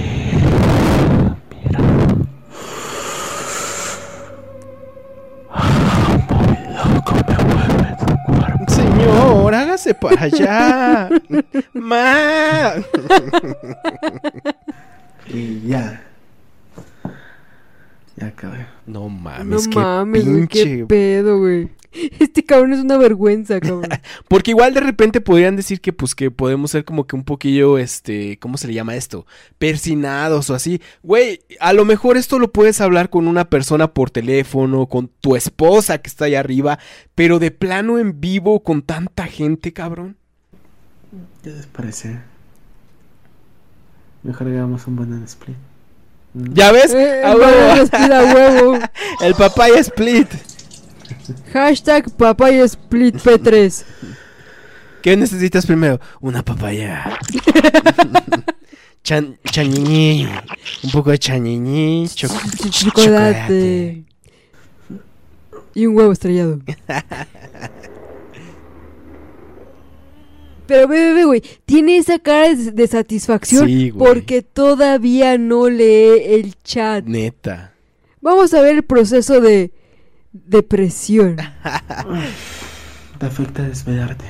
señor, 9.04 9.54
hágase 9.54 9.94
para 9.94 10.22
allá. 10.22 11.08
¡Ma! 11.72 12.74
y 15.26 15.68
ya. 15.68 16.02
Ya 18.16 18.28
acabé. 18.28 18.66
No 18.86 19.00
No 19.00 19.08
mames, 19.08 19.68
qué 19.68 19.76
mames, 19.76 20.24
güey, 20.24 20.46
qué 20.48 20.64
pinche. 20.64 20.86
pedo, 20.86 21.38
güey. 21.38 21.70
Este 22.20 22.44
cabrón 22.44 22.72
es 22.72 22.80
una 22.80 22.98
vergüenza, 22.98 23.60
cabrón. 23.60 23.88
Porque 24.28 24.50
igual 24.50 24.74
de 24.74 24.80
repente 24.80 25.20
podrían 25.20 25.56
decir 25.56 25.80
que 25.80 25.92
pues 25.92 26.14
que 26.14 26.30
podemos 26.30 26.72
ser 26.72 26.84
como 26.84 27.06
que 27.06 27.16
un 27.16 27.24
poquillo, 27.24 27.78
este, 27.78 28.38
¿cómo 28.38 28.56
se 28.56 28.66
le 28.66 28.74
llama 28.74 28.96
esto? 28.96 29.26
Persinados 29.58 30.50
o 30.50 30.54
así. 30.54 30.80
Güey, 31.02 31.40
a 31.60 31.72
lo 31.72 31.84
mejor 31.84 32.16
esto 32.16 32.38
lo 32.38 32.52
puedes 32.52 32.80
hablar 32.80 33.10
con 33.10 33.28
una 33.28 33.48
persona 33.48 33.92
por 33.92 34.10
teléfono, 34.10 34.86
con 34.86 35.08
tu 35.20 35.36
esposa 35.36 35.98
que 35.98 36.08
está 36.08 36.24
allá 36.26 36.40
arriba, 36.40 36.78
pero 37.14 37.38
de 37.38 37.50
plano 37.50 37.98
en 37.98 38.20
vivo 38.20 38.62
con 38.62 38.82
tanta 38.82 39.26
gente, 39.26 39.72
cabrón. 39.72 40.16
¿Qué 41.42 41.50
les 41.50 41.66
parece? 41.66 42.18
Mejor 44.24 44.48
hagamos 44.48 44.86
un 44.86 44.96
buen 44.96 45.22
split. 45.24 45.56
¿Ya 46.34 46.72
ves? 46.72 46.92
Eh, 46.92 47.22
A 47.24 47.32
el 47.32 47.38
huevo. 47.38 48.32
Huevo. 48.34 48.78
El 49.20 49.34
papaya 49.34 49.78
split. 49.80 50.28
Hashtag 51.52 52.10
papaya 52.16 52.64
split 52.64 53.16
P3. 53.16 53.84
¿Qué 55.02 55.16
necesitas 55.16 55.66
primero? 55.66 56.00
Una 56.20 56.42
papaya. 56.44 57.18
Chan. 59.02 59.38
Un 60.82 60.90
poco 60.90 61.10
de 61.10 61.18
chañiñi. 61.18 62.06
choc- 62.06 62.70
Chocolate. 62.70 64.04
Y 65.74 65.86
un 65.86 65.96
huevo 65.96 66.12
estrellado. 66.12 66.58
Pero 70.66 70.88
ve, 70.88 70.96
ve, 71.08 71.12
ve, 71.14 71.24
güey, 71.24 71.42
tiene 71.66 71.98
esa 71.98 72.18
cara 72.18 72.54
de, 72.54 72.72
de 72.72 72.86
satisfacción 72.86 73.66
Sí, 73.66 73.90
güey. 73.90 74.12
porque 74.14 74.42
todavía 74.42 75.36
no 75.38 75.68
lee 75.68 76.22
el 76.24 76.54
chat. 76.62 77.04
Neta. 77.04 77.74
Vamos 78.20 78.54
a 78.54 78.62
ver 78.62 78.76
el 78.76 78.82
proceso 78.82 79.40
de 79.40 79.70
depresión. 80.32 81.36
Te 83.18 83.26
afecta 83.26 83.62
desvelarte. 83.62 84.24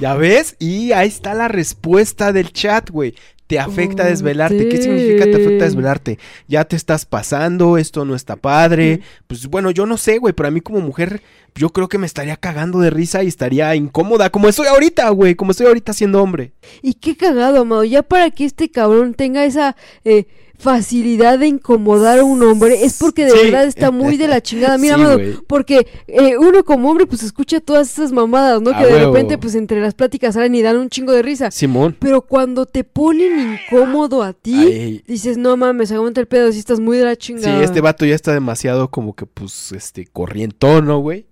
¿Ya 0.00 0.14
ves? 0.14 0.56
Y 0.58 0.92
ahí 0.92 1.08
está 1.08 1.34
la 1.34 1.48
respuesta 1.48 2.32
del 2.32 2.52
chat, 2.52 2.90
güey. 2.90 3.14
Te 3.52 3.58
afecta 3.58 4.04
Oh, 4.04 4.06
desvelarte. 4.06 4.66
¿Qué 4.66 4.80
significa 4.80 5.24
te 5.24 5.34
afecta 5.34 5.64
desvelarte? 5.66 6.18
Ya 6.48 6.64
te 6.64 6.74
estás 6.74 7.04
pasando, 7.04 7.76
esto 7.76 8.06
no 8.06 8.14
está 8.14 8.36
padre. 8.36 9.00
Pues 9.26 9.46
bueno, 9.46 9.70
yo 9.70 9.84
no 9.84 9.98
sé, 9.98 10.16
güey, 10.16 10.32
pero 10.32 10.48
a 10.48 10.50
mí 10.50 10.62
como 10.62 10.80
mujer, 10.80 11.20
yo 11.54 11.68
creo 11.68 11.86
que 11.86 11.98
me 11.98 12.06
estaría 12.06 12.38
cagando 12.38 12.80
de 12.80 12.88
risa 12.88 13.22
y 13.22 13.26
estaría 13.26 13.74
incómoda, 13.74 14.30
como 14.30 14.48
estoy 14.48 14.68
ahorita, 14.68 15.10
güey, 15.10 15.34
como 15.34 15.50
estoy 15.50 15.66
ahorita 15.66 15.92
siendo 15.92 16.22
hombre. 16.22 16.54
Y 16.80 16.94
qué 16.94 17.14
cagado, 17.14 17.60
amado. 17.60 17.84
Ya 17.84 18.02
para 18.02 18.30
que 18.30 18.46
este 18.46 18.70
cabrón 18.70 19.12
tenga 19.12 19.44
esa 19.44 19.76
eh, 20.06 20.28
facilidad 20.62 21.40
de 21.40 21.48
incomodar 21.48 22.20
a 22.20 22.24
un 22.24 22.42
hombre, 22.42 22.84
es 22.84 22.96
porque 22.98 23.24
de 23.24 23.32
Sí. 23.32 23.38
verdad 23.46 23.64
está 23.64 23.90
muy 23.90 24.16
de 24.16 24.28
la 24.28 24.40
chingada. 24.40 24.78
Mira, 24.78 24.96
Sí, 25.16 25.34
porque 25.48 25.86
eh, 26.06 26.36
uno 26.38 26.64
como 26.64 26.88
hombre, 26.88 27.04
pues 27.06 27.22
escucha 27.24 27.60
todas 27.60 27.90
esas 27.90 28.12
mamadas, 28.12 28.62
¿no? 28.62 28.70
A 28.70 28.78
que 28.78 28.86
de 28.86 28.92
huevo. 28.94 29.12
repente, 29.12 29.38
pues 29.38 29.56
entre 29.56 29.80
las 29.80 29.94
pláticas 29.94 30.34
salen 30.34 30.54
y 30.54 30.62
dan 30.62 30.76
un 30.76 30.88
chingo 30.88 31.12
de 31.12 31.22
risa. 31.22 31.50
Simón. 31.50 31.96
Pero 31.98 32.22
cuando 32.22 32.64
te 32.66 32.84
ponen 32.84 33.58
incómodo 33.70 34.22
a 34.22 34.32
ti, 34.32 34.54
Ay. 34.54 35.04
dices, 35.06 35.36
no 35.36 35.56
mames, 35.56 35.90
aguanta 35.90 36.20
el 36.20 36.26
pedo, 36.28 36.52
si 36.52 36.60
estás 36.60 36.78
muy 36.78 36.96
de 36.96 37.04
la 37.06 37.12
Sí, 37.14 37.18
chingada. 37.18 37.62
este 37.64 37.80
vato 37.80 38.06
ya 38.06 38.14
está 38.14 38.32
demasiado 38.32 38.88
como 38.90 39.14
que, 39.16 39.26
pues, 39.26 39.72
este, 39.72 40.06
corrientón, 40.06 40.86
¿no, 40.86 41.00
güey? 41.00 41.26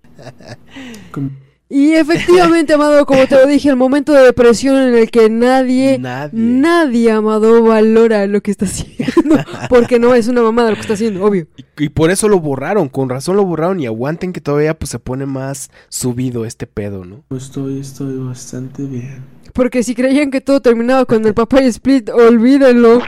Y 1.73 1.93
efectivamente, 1.93 2.73
amado, 2.73 3.05
como 3.05 3.25
te 3.27 3.35
lo 3.35 3.47
dije, 3.47 3.69
el 3.69 3.77
momento 3.77 4.11
de 4.11 4.23
depresión 4.25 4.75
en 4.75 4.93
el 4.93 5.09
que 5.09 5.29
nadie, 5.29 5.97
Nadie. 5.99 6.29
nadie, 6.33 7.11
amado, 7.11 7.63
valora 7.63 8.27
lo 8.27 8.41
que 8.41 8.51
está 8.51 8.65
haciendo. 8.65 9.37
Porque 9.69 9.97
no 9.97 10.13
es 10.13 10.27
una 10.27 10.41
mamada 10.41 10.71
lo 10.71 10.75
que 10.75 10.81
está 10.81 10.95
haciendo, 10.95 11.23
obvio. 11.23 11.47
Y, 11.77 11.85
y 11.85 11.89
por 11.89 12.11
eso 12.11 12.27
lo 12.27 12.41
borraron, 12.41 12.89
con 12.89 13.07
razón 13.07 13.37
lo 13.37 13.45
borraron 13.45 13.79
y 13.79 13.85
aguanten 13.85 14.33
que 14.33 14.41
todavía, 14.41 14.77
pues, 14.77 14.89
se 14.89 14.99
pone 14.99 15.25
más 15.25 15.71
subido 15.87 16.43
este 16.45 16.67
pedo, 16.67 17.05
¿no? 17.05 17.23
Estoy, 17.29 17.79
estoy 17.79 18.17
bastante 18.17 18.83
bien. 18.83 19.23
Porque 19.53 19.81
si 19.83 19.95
creían 19.95 20.29
que 20.29 20.41
todo 20.41 20.59
terminaba 20.61 21.05
con 21.05 21.25
el 21.25 21.33
papá 21.33 21.61
y 21.61 21.67
split, 21.67 22.09
olvídenlo. 22.09 23.01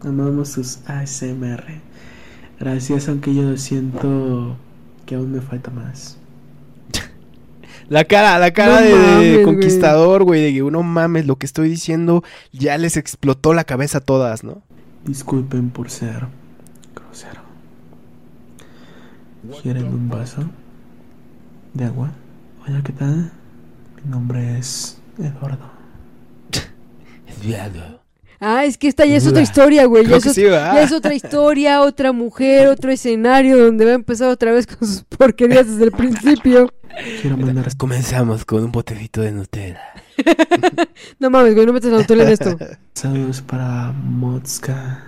Amamos 0.00 0.48
sus 0.48 0.78
ASMR. 0.86 1.62
Gracias, 2.58 3.08
aunque 3.08 3.32
yo 3.32 3.56
siento 3.56 4.56
que 5.06 5.14
aún 5.14 5.30
me 5.30 5.40
falta 5.40 5.70
más. 5.70 6.18
La 7.88 8.04
cara, 8.04 8.38
la 8.38 8.52
cara 8.52 8.80
No 8.80 8.86
de, 8.86 8.94
mames, 8.94 9.44
conquistador, 9.44 10.24
güey, 10.24 10.42
de 10.42 10.52
que 10.52 10.62
uno 10.62 10.82
mames, 10.82 11.26
lo 11.26 11.36
que 11.36 11.46
estoy 11.46 11.68
diciendo 11.68 12.24
ya 12.52 12.76
les 12.78 12.96
explotó 12.96 13.54
la 13.54 13.64
cabeza 13.64 13.98
a 13.98 14.00
todas, 14.00 14.42
¿no? 14.42 14.62
Disculpen 15.04 15.70
por 15.70 15.90
ser 15.90 16.26
grosero. 16.94 17.42
¿Quieren 19.62 19.86
un 19.86 20.08
vaso 20.08 20.42
de 21.74 21.84
agua? 21.84 22.10
Hola, 22.66 22.82
¿qué 22.84 22.92
tal? 22.92 23.30
Mi 24.02 24.10
nombre 24.10 24.58
es 24.58 24.98
Eduardo. 25.18 25.70
Ah, 28.40 28.64
es 28.64 28.76
que 28.76 28.88
esta 28.88 29.06
ya 29.06 29.16
es 29.16 29.26
otra 29.26 29.42
historia, 29.42 29.86
güey. 29.86 30.04
Ya 30.06 30.82
es 30.82 30.92
otra 30.92 31.14
historia, 31.14 31.80
otra 31.80 32.12
mujer, 32.12 32.68
otro 32.68 32.90
escenario 32.90 33.56
donde 33.64 33.84
va 33.84 33.92
a 33.92 33.94
empezar 33.94 34.28
otra 34.28 34.52
vez 34.52 34.66
con 34.66 34.86
sus 34.86 35.02
porquerías 35.04 35.66
desde 35.68 35.84
el 35.84 35.92
principio. 35.92 36.72
Quiero 37.20 37.36
mandar 37.36 37.76
Comenzamos 37.76 38.44
con 38.44 38.64
un 38.64 38.72
botecito 38.72 39.20
de 39.20 39.32
Nutella. 39.32 39.80
No 41.18 41.30
mames, 41.30 41.54
güey, 41.54 41.66
no 41.66 41.72
metas 41.72 41.90
la 41.92 41.98
Nutella 41.98 42.24
en 42.24 42.30
esto. 42.30 42.56
saludos 42.94 43.42
para 43.42 43.92
Motska, 43.92 45.02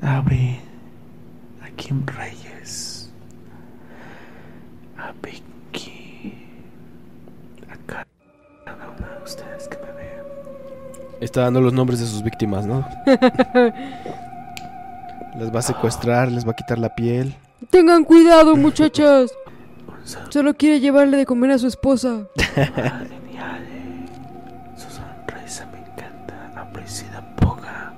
Abri, 0.00 0.58
a 1.62 1.70
Kim 1.76 2.06
Reyes, 2.06 3.10
a 4.96 5.12
Vicky, 5.22 6.34
a 7.68 7.76
cada 7.86 8.06
uno 8.66 9.06
de 9.18 9.24
ustedes 9.24 9.68
que 9.68 9.76
me 9.78 9.92
vean. 9.92 10.24
Está 11.20 11.42
dando 11.42 11.60
los 11.60 11.72
nombres 11.72 12.00
de 12.00 12.06
sus 12.06 12.22
víctimas, 12.22 12.66
¿no? 12.66 12.86
les 15.38 15.54
va 15.54 15.58
a 15.58 15.62
secuestrar, 15.62 16.30
les 16.30 16.46
va 16.46 16.52
a 16.52 16.56
quitar 16.56 16.78
la 16.78 16.94
piel. 16.94 17.34
Tengan 17.70 18.04
cuidado, 18.04 18.56
muchachas. 18.56 19.32
Solo 20.04 20.54
quiere 20.54 20.80
llevarle 20.80 21.16
de 21.16 21.26
comer 21.26 21.52
a 21.52 21.58
su 21.58 21.66
esposa. 21.66 22.28
genial. 22.54 23.66
Su 24.76 24.90
sonrisa 24.90 25.66
me 25.72 25.78
encanta. 25.78 26.52
Apreciada 26.56 27.34
poca. 27.36 27.94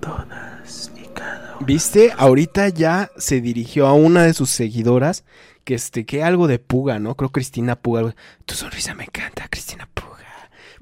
Todas 0.00 0.90
y 0.96 1.06
cada 1.14 1.56
una. 1.56 1.66
¿Viste? 1.66 2.12
Ahorita 2.16 2.68
ya 2.68 3.10
se 3.16 3.40
dirigió 3.40 3.86
a 3.86 3.94
una 3.94 4.22
de 4.24 4.34
sus 4.34 4.50
seguidoras 4.50 5.24
que 5.64 5.74
este 5.74 6.04
que 6.06 6.22
algo 6.22 6.48
de 6.48 6.58
Puga, 6.58 6.98
¿no? 6.98 7.14
Creo 7.16 7.30
Cristina 7.30 7.76
Puga. 7.76 8.14
Tu 8.46 8.54
sonrisa 8.54 8.94
me 8.94 9.04
encanta, 9.04 9.48
Cristina 9.48 9.88
Puga. 9.92 10.11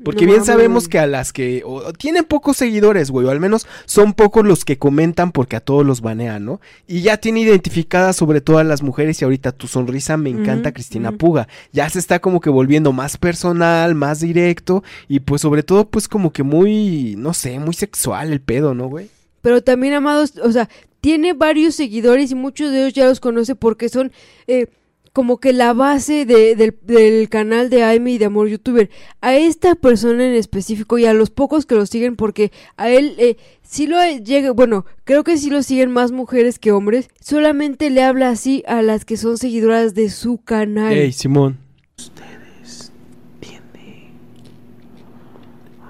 Porque 0.05 0.25
No 0.25 0.33
bien 0.33 0.41
mames. 0.41 0.47
sabemos 0.47 0.89
que 0.89 0.99
a 0.99 1.07
las 1.07 1.33
que 1.33 1.63
o- 1.65 1.93
tienen 1.93 2.25
pocos 2.25 2.57
seguidores, 2.57 3.11
güey, 3.11 3.27
o 3.27 3.31
al 3.31 3.41
menos 3.41 3.67
son 3.85 4.15
pocos 4.15 4.47
los 4.47 4.65
que 4.65 4.79
comentan 4.79 5.31
porque 5.33 5.57
a 5.57 5.61
todos 5.61 5.85
los 5.85 6.01
banean, 6.01 6.45
¿no? 6.45 6.61
Y 6.87 7.03
ya 7.03 7.19
tiene 7.19 7.41
identificadas 7.41 8.17
sobre 8.17 8.41
todo 8.41 8.59
a 8.59 8.65
las 8.65 8.83
mujeres 8.83 9.21
y 9.21 9.25
ahorita 9.25 9.53
tu 9.53 9.67
sonrisa 9.67 10.17
me 10.17 10.31
encanta, 10.31 10.73
Cristina. 10.73 11.13
Puga. 11.13 11.49
Ya 11.73 11.89
se 11.91 11.99
está 11.99 12.19
como 12.21 12.41
que 12.41 12.51
volviendo 12.51 12.93
más 12.93 13.17
personal, 13.17 13.95
más 13.95 14.21
directo 14.21 14.83
y 15.09 15.21
pues 15.21 15.43
sobre 15.43 15.63
todo 15.63 15.89
pues 15.89 16.09
como 16.09 16.33
que 16.33 16.43
muy, 16.43 17.15
no 17.19 17.35
sé, 17.35 17.59
muy 17.59 17.75
sexual 17.75 18.33
el 18.33 18.41
pedo, 18.41 18.75
¿no, 18.75 18.89
güey? 18.89 19.09
Pero 19.43 19.63
también, 19.63 19.95
amados, 19.95 20.35
o 20.43 20.53
sea, 20.53 20.69
tiene 21.01 21.33
varios 21.33 21.75
seguidores 21.75 22.31
y 22.31 22.35
muchos 22.35 22.71
de 22.71 22.81
ellos 22.83 22.93
ya 22.93 23.07
los 23.07 23.21
conoce 23.21 23.55
porque 23.55 23.89
son 23.89 24.13
eh, 24.47 24.67
como 25.13 25.39
que 25.39 25.53
la 25.53 25.73
base 25.73 26.25
de- 26.25 26.55
del, 26.55 26.77
del 26.83 27.29
canal 27.29 27.69
de 27.69 27.83
Aime 27.83 28.13
y 28.13 28.19
de 28.19 28.27
Amor 28.27 28.49
Youtuber. 28.49 28.91
A 29.21 29.35
esta 29.37 29.75
persona 29.75 30.25
en 30.27 30.35
específico 30.35 30.99
y 30.99 31.07
a 31.07 31.15
los 31.15 31.31
pocos 31.31 31.67
que 31.67 31.75
lo 31.75 31.85
siguen, 31.87 32.15
porque 32.17 32.53
a 32.77 32.91
él 32.91 33.15
eh, 33.19 33.37
sí 33.63 33.87
lo 33.89 33.97
llega, 34.05 34.53
bueno, 34.53 34.87
creo 35.05 35.25
que 35.25 35.37
sí 35.37 35.51
lo 35.51 35.63
siguen 35.65 35.91
más 35.91 36.13
mujeres 36.13 36.59
que 36.61 36.71
hombres, 36.73 37.09
solamente 37.21 37.91
le 37.91 38.03
habla 38.05 38.29
así 38.31 38.63
a 38.69 38.83
las 38.83 39.05
que 39.05 39.17
son 39.17 39.37
seguidoras 39.37 39.95
de 39.95 40.11
su 40.11 40.39
canal. 40.39 40.93
Ey, 40.93 41.13
Simón. 41.13 41.59
Ustedes 41.99 42.93
tienen 43.41 44.13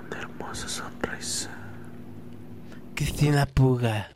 una 0.08 0.18
hermosa 0.18 0.66
sonrisa. 0.68 1.50
Cristina 2.94 3.46
Puga. 3.46 4.08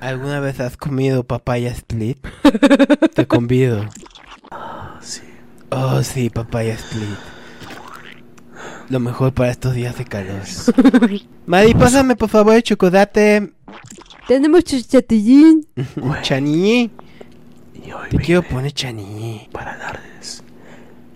¿Alguna 0.00 0.40
vez 0.40 0.60
has 0.60 0.76
comido 0.76 1.24
papaya 1.24 1.70
split? 1.70 2.18
Te 3.14 3.26
convido. 3.26 3.88
Ah, 4.50 4.98
sí. 5.00 5.22
Oh, 5.70 6.02
sí, 6.02 6.30
papaya 6.30 6.74
split. 6.74 7.18
Lo 8.88 9.00
mejor 9.00 9.34
para 9.34 9.50
estos 9.50 9.74
días 9.74 9.98
de 9.98 10.04
calor. 10.04 10.40
Mari, 11.46 11.74
pásame 11.74 12.16
por 12.16 12.30
favor 12.30 12.54
el 12.54 12.62
chocolate. 12.62 13.52
Tenemos 14.26 14.64
y 17.74 17.92
hoy 17.92 18.08
Te 18.10 18.18
quiero 18.18 18.42
poner 18.42 18.72
chaniñi. 18.72 19.48
para 19.52 19.76
darles 19.76 20.42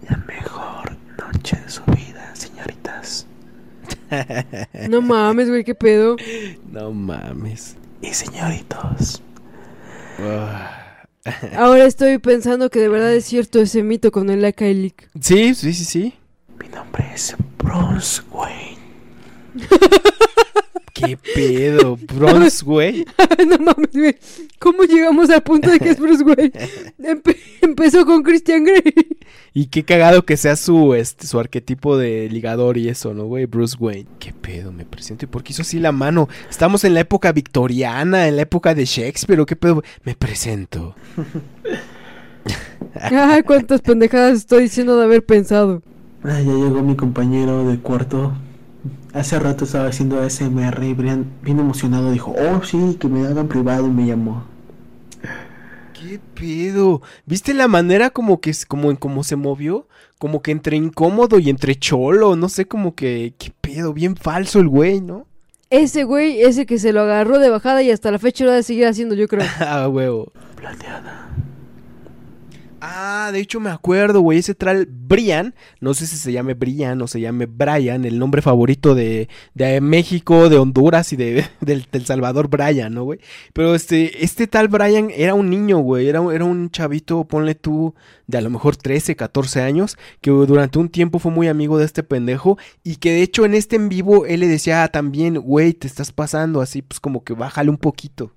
la 0.08 0.16
mejor 0.18 0.96
noche 1.18 1.56
de 1.56 1.68
su 1.70 1.82
vida, 1.84 2.30
señoritas 2.34 3.26
No 4.88 5.00
mames, 5.00 5.48
güey, 5.48 5.64
qué 5.64 5.74
pedo. 5.74 6.16
No 6.70 6.92
mames. 6.92 7.76
Y 8.02 8.12
señoritos. 8.12 9.22
Ah. 10.18 11.04
Ahora 11.56 11.86
estoy 11.86 12.18
pensando 12.18 12.68
que 12.68 12.80
de 12.80 12.88
verdad 12.88 13.14
es 13.14 13.24
cierto 13.24 13.60
ese 13.60 13.82
mito 13.82 14.10
con 14.10 14.28
el 14.28 14.44
Akailik. 14.44 15.08
Sí, 15.20 15.54
sí, 15.54 15.72
sí, 15.72 15.84
sí. 15.84 16.14
Mi 16.58 16.68
nombre 16.68 17.04
es 17.14 17.34
Bruce 17.58 18.22
Wayne. 18.30 18.78
¿Qué 20.92 21.16
pedo? 21.34 21.96
Bronze, 22.14 22.64
güey. 22.64 23.04
no 23.46 23.58
mames, 23.58 23.92
güey. 23.92 24.16
¿Cómo 24.58 24.82
llegamos 24.84 25.30
al 25.30 25.42
punto 25.42 25.70
de 25.70 25.78
que 25.78 25.90
es 25.90 25.98
Bruce 25.98 26.22
Wayne? 26.22 26.52
Empe- 27.02 27.36
empezó 27.62 28.04
con 28.04 28.22
Christian 28.22 28.64
Grey. 28.64 28.82
Y 29.54 29.66
qué 29.66 29.84
cagado 29.84 30.24
que 30.24 30.36
sea 30.36 30.56
su, 30.56 30.94
este, 30.94 31.26
su 31.26 31.38
arquetipo 31.38 31.96
de 31.96 32.28
ligador 32.30 32.78
y 32.78 32.88
eso, 32.88 33.12
¿no, 33.14 33.24
güey? 33.24 33.46
Bruce 33.46 33.76
Wayne. 33.78 34.06
¿Qué 34.18 34.32
pedo? 34.32 34.72
Me 34.72 34.84
presento. 34.84 35.24
¿Y 35.24 35.28
por 35.28 35.42
qué 35.42 35.52
hizo 35.52 35.62
así 35.62 35.78
la 35.78 35.92
mano? 35.92 36.28
Estamos 36.50 36.84
en 36.84 36.94
la 36.94 37.00
época 37.00 37.32
victoriana, 37.32 38.28
en 38.28 38.36
la 38.36 38.42
época 38.42 38.74
de 38.74 38.84
Shakespeare, 38.84 39.40
¿o 39.40 39.46
qué 39.46 39.56
pedo? 39.56 39.82
Me 40.04 40.14
presento. 40.14 40.94
Ay, 42.94 43.42
cuántas 43.42 43.80
pendejadas 43.80 44.38
estoy 44.38 44.64
diciendo 44.64 44.96
de 44.96 45.04
haber 45.04 45.24
pensado. 45.24 45.82
Ah, 46.24 46.38
ya 46.40 46.52
llegó 46.52 46.82
mi 46.82 46.94
compañero 46.96 47.64
de 47.66 47.78
cuarto. 47.78 48.32
Hace 49.14 49.38
rato 49.38 49.64
estaba 49.64 49.88
haciendo 49.88 50.20
ASMR 50.20 50.82
y 50.84 50.94
Brian, 50.94 51.26
bien 51.42 51.58
emocionado, 51.58 52.10
dijo, 52.10 52.34
oh 52.38 52.64
sí, 52.64 52.96
que 52.98 53.08
me 53.08 53.26
hagan 53.26 53.46
privado 53.48 53.86
y 53.86 53.90
me 53.90 54.06
llamó. 54.06 54.44
¿Qué 55.92 56.18
pedo? 56.34 57.02
¿Viste 57.26 57.52
la 57.54 57.68
manera 57.68 58.10
como 58.10 58.40
que 58.40 58.50
es- 58.50 58.64
como 58.66 58.90
en 58.90 58.96
cómo 58.96 59.22
se 59.22 59.36
movió? 59.36 59.86
Como 60.18 60.40
que 60.40 60.50
entre 60.50 60.76
incómodo 60.76 61.38
y 61.38 61.50
entre 61.50 61.74
cholo, 61.76 62.36
no 62.36 62.48
sé, 62.48 62.66
como 62.66 62.94
que 62.94 63.34
qué 63.38 63.52
pedo, 63.60 63.92
bien 63.92 64.16
falso 64.16 64.60
el 64.60 64.68
güey, 64.68 65.00
¿no? 65.00 65.26
Ese 65.70 66.04
güey, 66.04 66.42
ese 66.42 66.66
que 66.66 66.78
se 66.78 66.92
lo 66.92 67.00
agarró 67.02 67.38
de 67.38 67.48
bajada 67.50 67.82
y 67.82 67.90
hasta 67.90 68.10
la 68.10 68.18
fecha 68.18 68.44
lo 68.44 68.50
ha 68.52 68.54
de 68.54 68.62
seguir 68.62 68.86
haciendo, 68.86 69.14
yo 69.14 69.28
creo. 69.28 69.46
Ah, 69.60 69.88
huevo. 69.88 70.32
Plateada. 70.56 71.28
Ah, 72.84 73.30
de 73.32 73.38
hecho 73.38 73.60
me 73.60 73.70
acuerdo, 73.70 74.22
güey, 74.22 74.40
ese 74.40 74.56
tral 74.56 74.88
Brian, 74.90 75.54
no 75.78 75.94
sé 75.94 76.04
si 76.08 76.16
se 76.16 76.32
llame 76.32 76.54
Brian 76.54 77.00
o 77.00 77.06
se 77.06 77.20
llame 77.20 77.46
Brian, 77.46 78.04
el 78.04 78.18
nombre 78.18 78.42
favorito 78.42 78.96
de, 78.96 79.28
de 79.54 79.80
México, 79.80 80.48
de 80.48 80.58
Honduras 80.58 81.12
y 81.12 81.16
de, 81.16 81.46
del, 81.60 81.86
del 81.92 82.06
Salvador, 82.06 82.48
Brian, 82.48 82.92
¿no, 82.92 83.04
güey? 83.04 83.20
Pero 83.52 83.76
este, 83.76 84.24
este 84.24 84.48
tal 84.48 84.66
Brian 84.66 85.12
era 85.14 85.34
un 85.34 85.48
niño, 85.48 85.78
güey, 85.78 86.08
era, 86.08 86.24
era 86.34 86.44
un 86.44 86.72
chavito, 86.72 87.22
ponle 87.22 87.54
tú, 87.54 87.94
de 88.26 88.38
a 88.38 88.40
lo 88.40 88.50
mejor 88.50 88.74
13, 88.74 89.14
14 89.14 89.62
años, 89.62 89.96
que 90.20 90.32
durante 90.32 90.80
un 90.80 90.88
tiempo 90.88 91.20
fue 91.20 91.30
muy 91.30 91.46
amigo 91.46 91.78
de 91.78 91.84
este 91.84 92.02
pendejo 92.02 92.58
y 92.82 92.96
que 92.96 93.12
de 93.12 93.22
hecho 93.22 93.44
en 93.44 93.54
este 93.54 93.76
en 93.76 93.90
vivo 93.90 94.26
él 94.26 94.40
le 94.40 94.48
decía 94.48 94.82
ah, 94.82 94.88
también, 94.88 95.36
güey, 95.36 95.72
te 95.72 95.86
estás 95.86 96.10
pasando 96.10 96.60
así, 96.60 96.82
pues 96.82 96.98
como 96.98 97.22
que 97.22 97.34
bájale 97.34 97.70
un 97.70 97.78
poquito. 97.78 98.32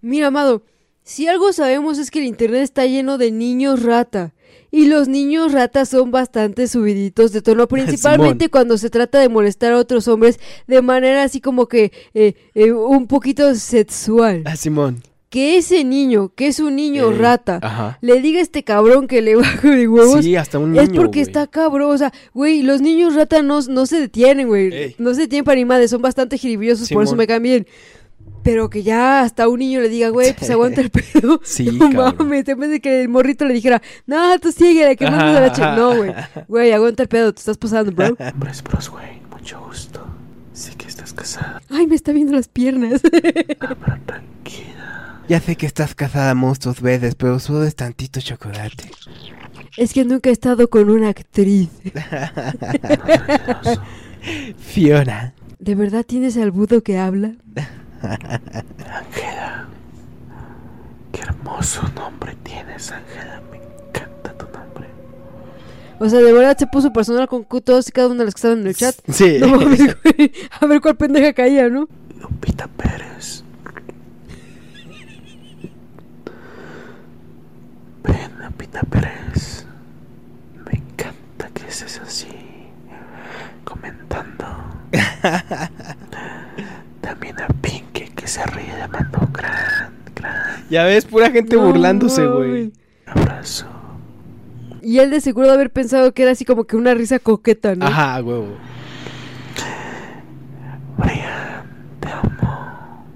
Mira, 0.00 0.28
amado, 0.28 0.62
si 1.02 1.26
algo 1.28 1.52
sabemos 1.52 1.98
es 1.98 2.10
que 2.10 2.20
el 2.20 2.26
internet 2.26 2.62
está 2.62 2.86
lleno 2.86 3.18
de 3.18 3.30
niños 3.30 3.82
rata. 3.82 4.32
Y 4.72 4.86
los 4.86 5.08
niños 5.08 5.52
ratas 5.52 5.88
son 5.88 6.12
bastante 6.12 6.68
subiditos 6.68 7.32
de 7.32 7.42
tono, 7.42 7.66
principalmente 7.68 8.48
cuando 8.48 8.78
se 8.78 8.88
trata 8.88 9.18
de 9.18 9.28
molestar 9.28 9.72
a 9.72 9.78
otros 9.78 10.06
hombres 10.06 10.38
de 10.68 10.80
manera 10.80 11.24
así 11.24 11.40
como 11.40 11.66
que 11.66 11.90
eh, 12.14 12.34
eh, 12.54 12.72
un 12.72 13.08
poquito 13.08 13.52
sexual. 13.56 14.42
Ah, 14.46 14.54
Simón. 14.56 15.02
Que 15.28 15.56
ese 15.56 15.84
niño, 15.84 16.32
que 16.34 16.48
es 16.48 16.58
un 16.58 16.74
niño 16.74 17.10
Eh, 17.12 17.14
rata, 17.16 17.60
Ajá. 17.62 17.98
le 18.00 18.20
diga 18.20 18.40
a 18.40 18.42
este 18.42 18.64
cabrón 18.64 19.06
que 19.06 19.22
le 19.22 19.36
bajo 19.36 19.68
de 19.68 19.86
huevos, 19.88 20.24
Sí, 20.24 20.34
hasta 20.36 20.58
un 20.58 20.72
niño, 20.72 20.82
es 20.82 20.90
porque 20.90 21.20
está 21.20 21.46
cabrón. 21.48 21.92
O 21.92 21.98
sea, 21.98 22.12
güey, 22.34 22.62
los 22.62 22.80
niños 22.80 23.14
rata 23.14 23.40
no, 23.42 23.60
no 23.62 23.86
se 23.86 24.00
detienen, 24.00 24.48
güey. 24.48 24.72
Ey. 24.72 24.94
No 24.98 25.14
se 25.14 25.22
detienen 25.22 25.44
para 25.44 25.56
ni 25.56 25.64
madre, 25.64 25.86
son 25.88 26.02
bastante 26.02 26.36
jiribiosos, 26.38 26.88
por 26.90 27.04
eso 27.04 27.14
me 27.16 27.26
caen 27.28 27.42
bien. 27.42 27.66
Pero 28.42 28.70
que 28.70 28.82
ya 28.82 29.20
hasta 29.20 29.48
un 29.48 29.58
niño 29.58 29.80
le 29.80 29.88
diga, 29.90 30.08
güey, 30.08 30.34
pues 30.34 30.50
aguanta 30.50 30.80
el 30.80 30.90
pedo. 30.90 31.40
Sí, 31.44 31.64
no 31.72 31.90
cabrón. 31.90 32.14
mames, 32.18 32.48
en 32.48 32.58
vez 32.58 32.70
de 32.70 32.80
que 32.80 33.02
el 33.02 33.08
morrito 33.08 33.44
le 33.44 33.52
dijera, 33.54 33.82
no, 34.06 34.38
tú 34.38 34.50
sigue, 34.50 34.96
que 34.96 35.04
mandas 35.04 35.36
a 35.36 35.40
la 35.40 35.52
chica. 35.52 35.76
No, 35.76 35.96
güey. 35.96 36.12
Güey, 36.48 36.72
aguanta 36.72 37.02
el 37.02 37.08
pedo, 37.08 37.32
te 37.34 37.40
estás 37.40 37.58
pasando, 37.58 37.92
bro. 37.92 38.16
Es 38.18 38.62
Bruce 38.62 38.90
Wayne, 38.90 39.22
mucho 39.30 39.60
gusto. 39.66 40.06
Sé 40.52 40.74
que 40.76 40.86
estás 40.86 41.12
casada. 41.12 41.60
Ay, 41.68 41.86
me 41.86 41.94
está 41.94 42.12
viendo 42.12 42.32
las 42.32 42.48
piernas. 42.48 43.02
Habla 43.60 44.00
tranquila. 44.06 45.20
Ya 45.28 45.38
sé 45.40 45.56
que 45.56 45.66
estás 45.66 45.94
casada 45.94 46.34
monstruos 46.34 46.80
veces, 46.80 47.14
pero 47.14 47.38
solo 47.38 47.64
es 47.64 47.76
tantito 47.76 48.20
chocolate. 48.20 48.90
es 49.76 49.92
que 49.92 50.04
nunca 50.04 50.30
he 50.30 50.32
estado 50.32 50.68
con 50.68 50.90
una 50.90 51.08
actriz. 51.10 51.68
Fiona. 54.58 55.34
¿De 55.58 55.74
verdad 55.74 56.04
tienes 56.06 56.36
al 56.36 56.50
budo 56.50 56.82
que 56.82 56.98
habla? 56.98 57.32
Ángela. 58.02 59.66
Qué 61.12 61.20
hermoso 61.22 61.82
nombre 61.94 62.36
tienes, 62.42 62.90
Ángela. 62.92 63.40
Me 63.50 63.58
encanta 63.58 64.32
tu 64.34 64.46
nombre. 64.56 64.86
O 65.98 66.08
sea, 66.08 66.20
de 66.20 66.32
verdad 66.32 66.56
se 66.56 66.66
puso 66.66 66.92
personal 66.92 67.28
con 67.28 67.44
todos 67.44 67.88
y 67.88 67.92
cada 67.92 68.08
uno 68.08 68.20
de 68.20 68.24
los 68.26 68.34
que 68.34 68.38
estaban 68.38 68.60
en 68.60 68.66
el 68.66 68.74
chat. 68.74 68.94
Sí. 69.08 69.38
No 69.38 69.48
mames, 69.48 69.96
güey. 70.02 70.32
A 70.60 70.66
ver 70.66 70.80
cuál 70.80 70.96
pendeja 70.96 71.32
caía, 71.32 71.68
¿no? 71.68 71.88
Lupita 72.20 72.66
Pérez. 72.68 73.44
Ven, 78.02 78.30
Lupita 78.44 78.80
Pérez. 78.82 79.66
Me 80.64 80.78
encanta 80.78 81.48
que 81.52 81.66
estés 81.66 82.00
así, 82.00 82.28
comentando. 83.64 84.46
También 87.00 87.40
a 87.40 87.48
Pinky 87.48 87.89
que 87.89 87.89
se 88.30 88.44
ríe 88.46 88.72
llamando 88.78 89.28
gran, 89.32 89.92
gran 90.14 90.64
Ya 90.70 90.84
ves, 90.84 91.04
pura 91.04 91.30
gente 91.30 91.56
No 91.56 91.66
burlándose, 91.66 92.26
güey. 92.26 92.72
abrazo. 93.06 93.66
Y 94.82 94.98
él 95.00 95.10
de 95.10 95.20
seguro 95.20 95.48
de 95.48 95.54
haber 95.54 95.70
pensado 95.70 96.12
que 96.14 96.22
era 96.22 96.30
así 96.32 96.44
como 96.44 96.64
que 96.64 96.76
una 96.76 96.94
risa 96.94 97.18
coqueta, 97.18 97.74
¿no? 97.74 97.86
Ajá, 97.86 98.22
huevo. 98.22 98.56
Brian, 100.96 101.64
te 102.00 102.08
amo. 102.08 103.06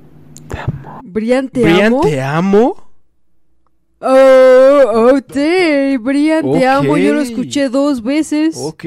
Te 0.49 0.59
amo. 0.59 1.01
Brian, 1.05 1.49
¿te 1.49 1.63
Brian, 1.63 1.87
amo? 1.87 2.01
¿te 2.03 2.23
amo? 2.23 2.84
Oh, 4.07 4.83
oh, 5.15 5.19
sí, 5.33 5.97
Brian, 5.99 6.51
te 6.53 6.67
amo. 6.67 6.97
Yo 6.99 7.15
lo 7.15 7.21
Ok. 7.21 7.27
escuché 7.27 7.69
dos 7.71 8.03
veces. 8.03 8.55
Ok. 8.59 8.85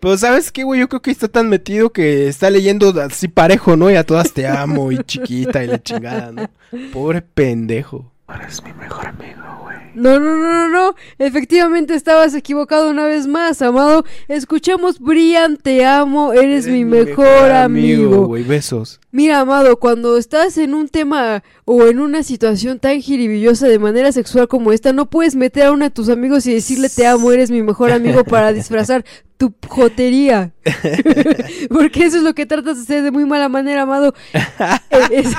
Pero 0.00 0.18
¿sabes 0.18 0.50
qué, 0.50 0.64
güey? 0.64 0.80
Yo 0.80 0.88
creo 0.88 1.00
que 1.02 1.10
está 1.12 1.28
tan 1.28 1.48
metido 1.48 1.90
que 1.90 2.26
está 2.26 2.50
leyendo 2.50 2.88
así 3.00 3.28
parejo, 3.28 3.76
¿no? 3.76 3.90
Y 3.90 3.94
a 3.94 4.04
todas 4.04 4.32
te 4.32 4.46
amo 4.46 4.90
y 4.90 4.98
chiquita 5.04 5.62
y 5.62 5.68
la 5.68 5.80
chingada, 5.82 6.32
¿no? 6.32 6.50
Pobre 6.92 7.22
pendejo. 7.22 8.12
Eres 8.34 8.62
mi 8.64 8.72
mejor 8.72 9.06
amigo, 9.06 9.40
güey. 9.62 9.76
No, 9.94 10.18
no, 10.18 10.36
no, 10.36 10.52
no, 10.52 10.68
no. 10.68 10.94
Efectivamente 11.18 11.94
estabas 11.94 12.34
equivocado 12.34 12.90
una 12.90 13.06
vez 13.06 13.26
más, 13.28 13.62
amado. 13.62 14.04
Escuchamos 14.26 14.98
Brian, 14.98 15.56
te 15.56 15.84
amo, 15.86 16.32
eres, 16.32 16.66
mi, 16.66 16.84
mejor, 16.84 17.52
amigo. 17.52 18.26
güey. 18.26 18.42
Besos. 18.42 19.00
Mira, 19.12 19.38
amado, 19.40 19.78
cuando 19.78 20.18
estás 20.18 20.58
en 20.58 20.74
un 20.74 20.88
tema 20.88 21.44
o 21.64 21.86
en 21.86 22.00
una 22.00 22.24
situación 22.24 22.80
tan 22.80 23.00
jiribillosa 23.00 23.68
de 23.68 23.78
manera 23.78 24.10
sexual 24.10 24.48
como 24.48 24.72
esta, 24.72 24.92
no 24.92 25.06
puedes 25.08 25.36
meter 25.36 25.66
a 25.66 25.72
uno 25.72 25.84
de 25.84 25.90
tus 25.90 26.08
amigos 26.08 26.46
y 26.46 26.52
decirle 26.54 26.88
te 26.90 27.06
amo, 27.06 27.30
eres 27.30 27.50
mi 27.52 27.62
mejor 27.62 27.92
amigo 27.92 28.24
para 28.24 28.52
disfrazar 28.52 29.04
tu 29.38 29.54
jotería. 29.68 30.52
Porque 31.70 32.04
eso 32.04 32.16
es 32.18 32.22
lo 32.24 32.34
que 32.34 32.44
tratas 32.44 32.76
de 32.76 32.82
hacer 32.82 33.02
de 33.04 33.12
muy 33.12 33.24
mala 33.24 33.48
manera, 33.48 33.82
amado. 33.82 34.14
Es- 35.10 35.32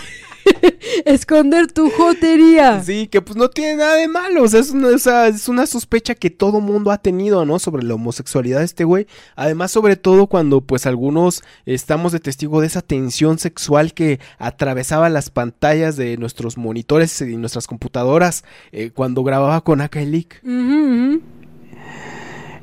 esconder 1.05 1.71
tu 1.71 1.89
jotería. 1.89 2.81
Sí, 2.83 3.07
que 3.07 3.21
pues 3.21 3.37
no 3.37 3.49
tiene 3.49 3.77
nada 3.77 3.95
de 3.95 4.07
malo. 4.07 4.43
O 4.43 4.47
sea, 4.47 4.59
es 4.59 4.71
una, 4.71 4.87
o 4.89 4.97
sea, 4.97 5.27
es 5.27 5.47
una 5.47 5.65
sospecha 5.65 6.15
que 6.15 6.29
todo 6.29 6.61
mundo 6.61 6.91
ha 6.91 6.97
tenido, 6.97 7.45
¿no? 7.45 7.59
Sobre 7.59 7.83
la 7.83 7.95
homosexualidad 7.95 8.59
de 8.59 8.65
este 8.65 8.83
güey. 8.83 9.07
Además, 9.35 9.71
sobre 9.71 9.95
todo 9.95 10.27
cuando 10.27 10.61
pues 10.61 10.85
algunos 10.85 11.43
estamos 11.65 12.11
de 12.11 12.19
testigo 12.19 12.61
de 12.61 12.67
esa 12.67 12.81
tensión 12.81 13.39
sexual 13.39 13.93
que 13.93 14.19
atravesaba 14.37 15.09
las 15.09 15.29
pantallas 15.29 15.95
de 15.95 16.17
nuestros 16.17 16.57
monitores 16.57 17.21
y 17.21 17.37
nuestras 17.37 17.67
computadoras 17.67 18.43
eh, 18.71 18.91
cuando 18.93 19.23
grababa 19.23 19.61
con 19.61 19.81
ujú. 19.81 21.21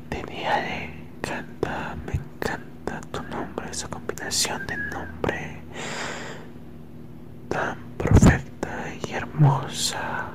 Tenía 0.09 0.61
le 0.61 0.85
encanta, 1.17 1.95
me 2.05 2.13
encanta 2.13 3.01
tu 3.11 3.23
nombre, 3.23 3.67
esa 3.71 3.87
combinación 3.87 4.65
de 4.67 4.77
nombre 4.77 5.54
tan 7.55 7.77
perfecta 7.97 8.69
y 9.07 9.13
hermosa 9.13 10.27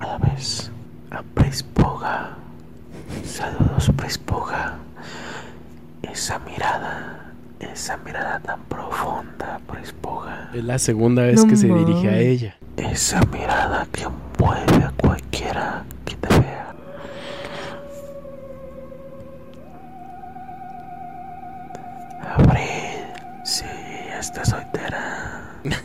a 0.00 0.06
la 0.06 0.18
vez. 0.18 0.70
A 1.10 1.22
Prispoga, 1.34 2.30
saludos 3.24 3.90
Prispoga, 3.94 4.74
esa 6.02 6.38
mirada, 6.40 7.30
esa 7.60 7.98
mirada 7.98 8.40
tan 8.40 8.60
profunda 8.64 9.60
Prispoga, 9.70 10.50
Es 10.54 10.64
la 10.64 10.78
segunda 10.78 11.22
vez 11.22 11.42
No 11.44 11.50
que 11.50 11.56
se 11.56 11.68
dirige 11.68 12.08
a 12.08 12.18
ella. 12.18 12.56
esa 12.78 13.20
mirada 13.26 13.86
que 13.92 14.06
mueve 14.40 14.82
a 14.82 14.92
cualquiera 14.96 15.84
que 16.06 16.16
te 16.16 16.28
vea. 16.40 16.74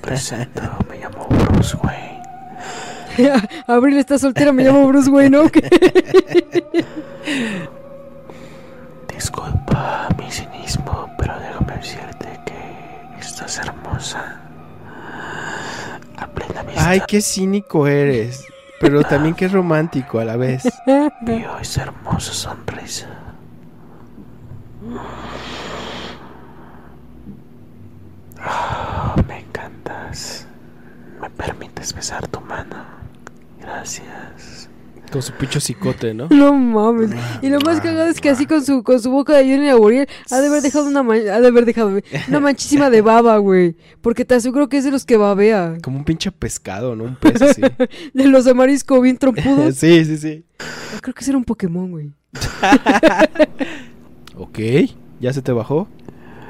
Presento, 0.01 0.61
me 0.89 0.97
llamo 0.97 1.27
Bruce 1.27 1.77
Wayne. 1.77 2.19
Abril 3.67 3.97
está 3.97 4.17
soltera, 4.17 4.51
me 4.53 4.63
llamo 4.63 4.87
Bruce 4.87 5.09
Wayne, 5.09 5.37
¿no? 5.37 5.43
Disculpa 9.13 10.07
mi 10.17 10.31
cinismo, 10.31 11.09
pero 11.17 11.37
déjame 11.39 11.75
decirte 11.75 12.39
que 12.45 13.19
estás 13.19 13.59
hermosa. 13.59 14.39
A 16.17 16.27
plena 16.27 16.63
vista, 16.63 16.89
Ay, 16.89 17.01
qué 17.07 17.21
cínico 17.21 17.87
eres. 17.87 18.45
Pero 18.79 19.03
también 19.03 19.35
qué 19.35 19.49
romántico 19.49 20.19
a 20.19 20.25
la 20.25 20.37
vez. 20.37 20.63
vio 21.21 21.59
esa 21.59 21.81
hermosa 21.83 22.33
sonrisa. 22.33 23.07
Ah, 28.51 29.15
me 29.27 29.39
encantas. 29.41 30.47
¿Me 31.21 31.29
permites 31.29 31.93
besar 31.93 32.27
tu 32.27 32.39
mano? 32.41 32.77
Gracias. 33.61 34.69
Con 35.11 35.21
su 35.23 35.33
pincho 35.33 35.59
cicote, 35.59 36.13
¿no? 36.13 36.27
No 36.29 36.53
mames. 36.53 37.09
Y 37.41 37.49
lo 37.49 37.59
más 37.61 37.81
cagado 37.81 38.09
es 38.09 38.21
que 38.21 38.29
así 38.29 38.45
con 38.45 38.63
su, 38.63 38.83
con 38.83 38.99
su 39.01 39.09
boca 39.09 39.35
de 39.37 39.43
Johnny 39.43 39.65
Laboriel 39.67 40.07
ha 40.29 40.37
de 40.39 40.47
haber 40.47 40.61
dejado 40.61 40.85
una 40.87 41.01
man- 41.01 41.27
ha 41.31 41.39
de 41.41 41.47
haber 41.47 41.65
dejado 41.65 41.99
una 42.27 42.39
manchísima 42.39 42.91
de 42.91 43.01
baba, 43.01 43.37
güey. 43.37 43.75
Porque 44.01 44.23
te 44.23 44.35
aseguro 44.35 44.69
que 44.69 44.77
es 44.77 44.83
de 44.83 44.91
los 44.91 45.05
que 45.05 45.17
babea. 45.17 45.77
Como 45.83 45.97
un 45.97 46.03
pinche 46.05 46.31
pescado, 46.31 46.95
¿no? 46.95 47.05
Un 47.05 47.15
pez 47.15 47.41
así. 47.41 47.61
De 48.13 48.27
los 48.27 48.45
de 48.45 48.53
marisco 48.53 49.01
bien 49.01 49.17
trompudos. 49.17 49.75
sí, 49.77 50.05
sí, 50.05 50.17
sí. 50.17 50.45
Yo 50.93 51.01
creo 51.01 51.13
que 51.15 51.21
ese 51.21 51.31
era 51.31 51.37
un 51.39 51.45
Pokémon, 51.45 51.89
güey. 51.91 52.11
Ok. 54.37 54.59
¿Ya 55.19 55.33
se 55.33 55.41
te 55.41 55.51
bajó? 55.51 55.87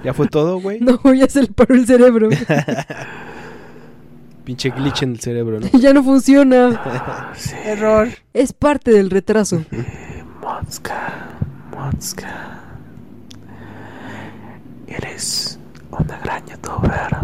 ¿Ya 0.04 0.14
fue 0.14 0.28
todo, 0.28 0.60
güey? 0.60 0.80
No, 0.82 1.00
ya 1.14 1.28
se 1.28 1.42
le 1.42 1.48
paró 1.48 1.76
el 1.76 1.86
cerebro. 1.86 2.30
Pinche 4.46 4.70
glitch 4.72 5.04
en 5.04 5.12
el 5.12 5.20
cerebro, 5.20 5.60
¿no? 5.60 5.68
ya 5.80 5.94
no 5.94 6.04
funciona. 6.04 7.34
Sí. 7.36 7.54
Error. 7.66 8.08
Es 8.34 8.54
parte 8.54 8.92
del 8.92 9.10
retraso. 9.10 9.64
Motska, 10.42 11.28
Motska. 11.72 12.60
Eres 14.88 15.60
una 15.92 16.18
gran 16.24 16.46
youtuber. 16.48 17.18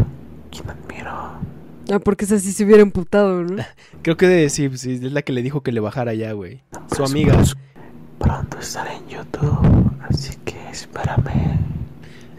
Quien 0.52 0.70
admiro. 0.70 1.32
Ah, 1.92 2.00
porque 2.04 2.26
esa 2.26 2.38
sí 2.40 2.52
se 2.52 2.64
hubiera 2.66 2.82
emputado, 2.84 3.44
¿no? 3.44 3.64
Creo 4.04 4.18
que 4.18 4.28
de- 4.28 4.50
sí, 4.50 4.70
sí, 4.78 5.00
es 5.04 5.12
la 5.12 5.22
que 5.24 5.34
le 5.34 5.42
dijo 5.42 5.62
que 5.62 5.72
le 5.72 5.80
bajara 5.80 6.14
ya, 6.14 6.32
güey. 6.34 6.62
Su 6.96 7.04
amiga. 7.04 7.42
Pronto 8.20 8.60
estaré 8.60 8.96
en 8.98 9.08
YouTube, 9.08 9.92
así 10.10 10.36
que 10.46 10.56
espérame. 10.72 11.58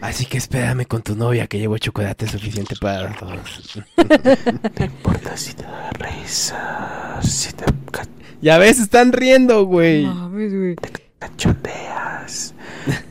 Así 0.01 0.25
que 0.25 0.37
espérame 0.37 0.85
con 0.85 1.01
tu 1.01 1.15
novia 1.15 1.47
que 1.47 1.57
llevo 1.57 1.77
chocolate 1.77 2.27
suficiente 2.27 2.75
para 2.79 3.13
todos. 3.15 3.83
No 4.79 4.85
importa 4.85 5.35
si 5.35 5.53
te 5.53 5.63
da 5.63 5.89
risa, 5.91 7.19
si 7.23 7.51
te 7.53 7.65
Ya 8.41 8.57
ves, 8.59 8.79
están 8.79 9.11
riendo, 9.11 9.65
güey. 9.65 10.05
Mames, 10.05 10.53
güey. 10.53 10.75
cachondeas, 11.17 12.53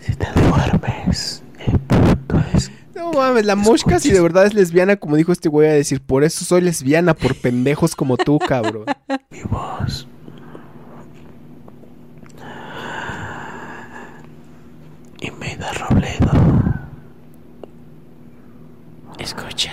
si 0.00 0.14
te 0.14 0.26
duermes. 0.40 1.42
El 1.58 1.78
punto 1.80 2.40
es 2.54 2.70
No 2.94 3.12
mames, 3.12 3.44
la 3.44 3.56
mosca 3.56 3.98
si 3.98 4.12
de 4.12 4.20
verdad 4.20 4.46
es 4.46 4.54
lesbiana, 4.54 4.96
como 4.96 5.16
dijo 5.16 5.32
este 5.32 5.48
güey 5.48 5.68
a 5.68 5.72
decir, 5.72 6.00
por 6.00 6.22
eso 6.22 6.44
soy 6.44 6.60
lesbiana, 6.60 7.14
por 7.14 7.34
pendejos 7.34 7.96
como 7.96 8.16
tú, 8.16 8.38
cabrón. 8.38 8.84
mi 9.30 9.42
voz. 9.42 10.06
Y 15.20 15.30
me 15.32 15.56
da 15.56 15.72
Robledo. 15.72 16.65
Escucha, 19.18 19.72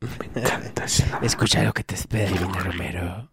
Me 0.00 0.40
encanta 0.42 0.84
ese 0.84 1.06
nombre. 1.08 1.26
escucha 1.26 1.62
lo 1.62 1.72
que 1.72 1.84
te 1.84 1.94
espera, 1.94 2.30
Divina 2.30 2.58
Romero. 2.60 3.30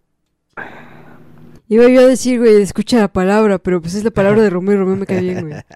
Iba 1.68 1.88
yo 1.88 2.02
a 2.02 2.06
decir, 2.06 2.40
güey, 2.40 2.62
escucha 2.62 2.98
la 3.00 3.08
palabra, 3.08 3.58
pero 3.58 3.82
pues 3.82 3.96
es 3.96 4.04
la 4.04 4.12
palabra 4.12 4.42
de 4.42 4.50
Romeo 4.50 4.76
y 4.76 4.78
Romeo 4.78 4.96
me 4.98 5.06
cae 5.06 5.22
bien, 5.22 5.50
güey. 5.50 5.62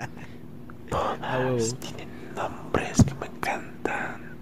Ah, 0.92 1.38
huevo. 1.40 1.58
Tienen 1.80 2.10
nombres 2.36 2.98
que 3.04 3.14
me 3.14 3.28
encantan. 3.28 4.36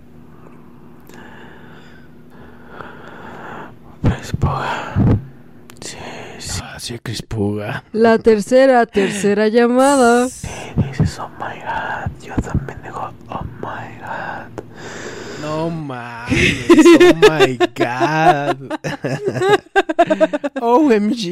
Vespoga. 4.01 4.93
Sí, 5.81 5.97
sí. 6.39 6.61
Ah, 6.63 6.79
sí, 6.79 6.99
Crispuga. 6.99 7.83
La 7.91 8.17
tercera, 8.19 8.85
tercera 8.85 9.49
llamada. 9.49 10.29
Sí, 10.29 10.47
dices, 10.77 11.19
oh 11.19 11.27
my 11.37 11.59
god. 11.59 12.11
Yo 12.25 12.33
también 12.35 12.81
digo, 12.81 13.11
oh 13.29 13.43
my 13.59 13.99
god. 13.99 14.63
No 15.47 15.69
mames, 15.69 16.67
oh 16.99 17.15
my 17.23 17.55
god. 17.71 18.67
OMG. 20.59 21.23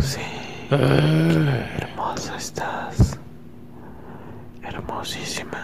Sí, 0.00 0.26
hermosa 0.70 2.36
estás. 2.36 3.18
Hermosísima. 4.62 5.58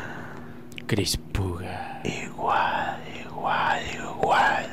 Crispuga. 0.88 2.02
Igual, 2.02 2.98
igual, 3.24 3.78
igual. 3.94 4.66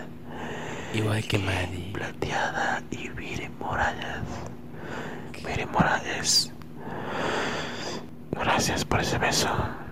Igual 0.96 1.24
que 1.26 1.38
Maddie. 1.38 1.92
Plateada 1.94 2.82
y 2.90 3.10
Viri 3.10 3.50
Morales. 3.60 4.26
Viri 5.46 5.68
Morales. 5.68 6.52
Gracias 8.32 8.84
por 8.84 9.02
ese 9.02 9.20
beso. 9.20 9.85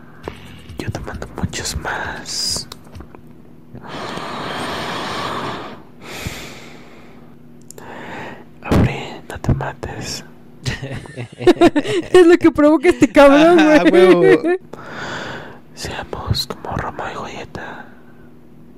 Yo 0.77 0.91
te 0.91 0.99
mando 1.01 1.27
muchos 1.37 1.75
más. 1.77 2.67
Abril, 8.61 9.21
no 9.29 9.39
te 9.39 9.53
mates. 9.53 10.23
Es 12.11 12.27
lo 12.27 12.37
que 12.37 12.51
provoca 12.51 12.89
este 12.89 13.11
cabrón, 13.11 13.59
Ajá, 13.59 13.83
güey. 13.89 14.39
Seamos 15.75 16.47
como 16.47 16.75
Roma 16.77 17.11
y 17.11 17.15
Julieta. 17.15 17.85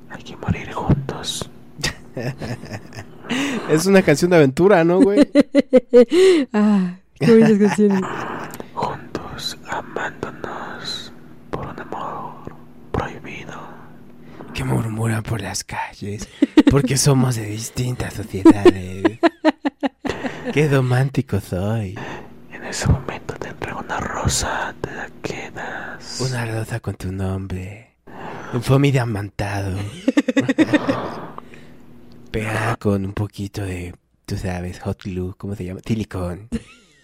Hay 0.09 0.23
que 0.23 0.35
morir 0.37 0.71
juntos. 0.71 1.49
Es 3.69 3.85
una 3.85 4.01
canción 4.01 4.31
de 4.31 4.37
aventura, 4.37 4.83
¿no, 4.83 5.01
güey? 5.01 5.19
ah, 6.53 6.95
qué 7.19 7.31
bonitas 7.31 7.57
canciones. 7.67 8.01
Juntos, 8.73 9.57
amándonos 9.67 11.04
amor 11.91 12.33
prohibido. 12.91 13.53
Que 14.53 14.63
murmuran 14.63 15.23
por 15.23 15.41
las 15.41 15.63
calles. 15.63 16.29
Porque 16.71 16.97
somos 16.97 17.35
de 17.35 17.45
distintas 17.45 18.13
sociedades. 18.13 19.19
Qué 20.53 20.67
romántico 20.69 21.39
soy. 21.39 21.97
En 22.51 22.63
ese 22.63 22.87
momento 22.87 23.33
te 23.35 23.49
entrego 23.49 23.79
una 23.79 23.99
rosa, 23.99 24.73
te 24.81 24.91
la 24.91 25.09
quedas. 25.21 26.21
Una 26.21 26.45
rosa 26.45 26.79
con 26.79 26.95
tu 26.95 27.11
nombre. 27.11 27.95
Un 28.53 28.61
foamy 28.63 28.91
diamantado. 28.91 29.77
Pegada 32.31 32.75
con 32.77 33.05
un 33.05 33.13
poquito 33.13 33.63
de, 33.63 33.93
tú 34.25 34.37
sabes, 34.37 34.79
hot 34.79 35.03
glue, 35.03 35.35
¿cómo 35.37 35.55
se 35.55 35.65
llama? 35.65 35.79
Silicón. 35.85 36.49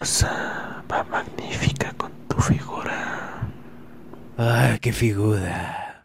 rosa 0.00 0.84
va 0.90 1.04
magnífica 1.04 1.92
con 1.96 2.10
tu 2.28 2.40
figura. 2.40 3.11
Ay, 4.44 4.78
qué 4.80 4.92
figura. 4.92 6.04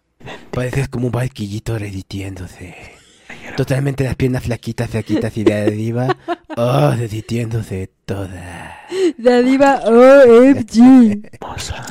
Pareces 0.52 0.88
como 0.90 1.08
un 1.08 1.12
barquillito 1.12 1.76
reditiéndose. 1.80 2.76
Totalmente 3.56 4.04
las 4.04 4.16
piernas 4.16 4.44
flaquitas, 4.44 4.92
flaquitas 4.92 5.36
y 5.38 5.44
de 5.44 5.56
arriba. 5.56 6.16
Oh, 6.56 6.92
reditiéndose 6.92 7.90
toda. 8.06 8.78
La 9.18 9.42
diva 9.42 9.82
OMG. 9.86 11.30
Hermosa. 11.32 11.84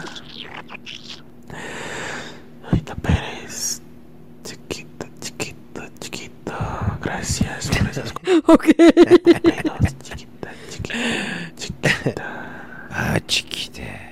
Ahorita 2.64 2.94
Pérez. 2.94 3.82
Chiquito, 4.44 5.06
chiquito, 5.20 5.82
chiquito. 5.98 6.54
Gracias 7.02 7.70
por 8.44 8.54
Ok. 8.54 8.66
Chiquita, 8.66 9.88
chiquita, 9.98 10.50
chiquita. 11.58 12.14
Ah, 12.98 13.20
chiquita. 13.26 14.05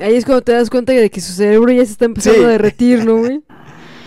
Ahí 0.00 0.14
es 0.16 0.24
cuando 0.24 0.42
te 0.42 0.52
das 0.52 0.68
cuenta 0.70 0.92
de 0.92 1.10
que 1.10 1.20
su 1.20 1.32
cerebro 1.32 1.72
ya 1.72 1.84
se 1.84 1.92
está 1.92 2.04
empezando 2.04 2.40
Sí. 2.40 2.44
a 2.44 2.48
derretir, 2.48 3.04
¿no, 3.04 3.16
güey? 3.18 3.42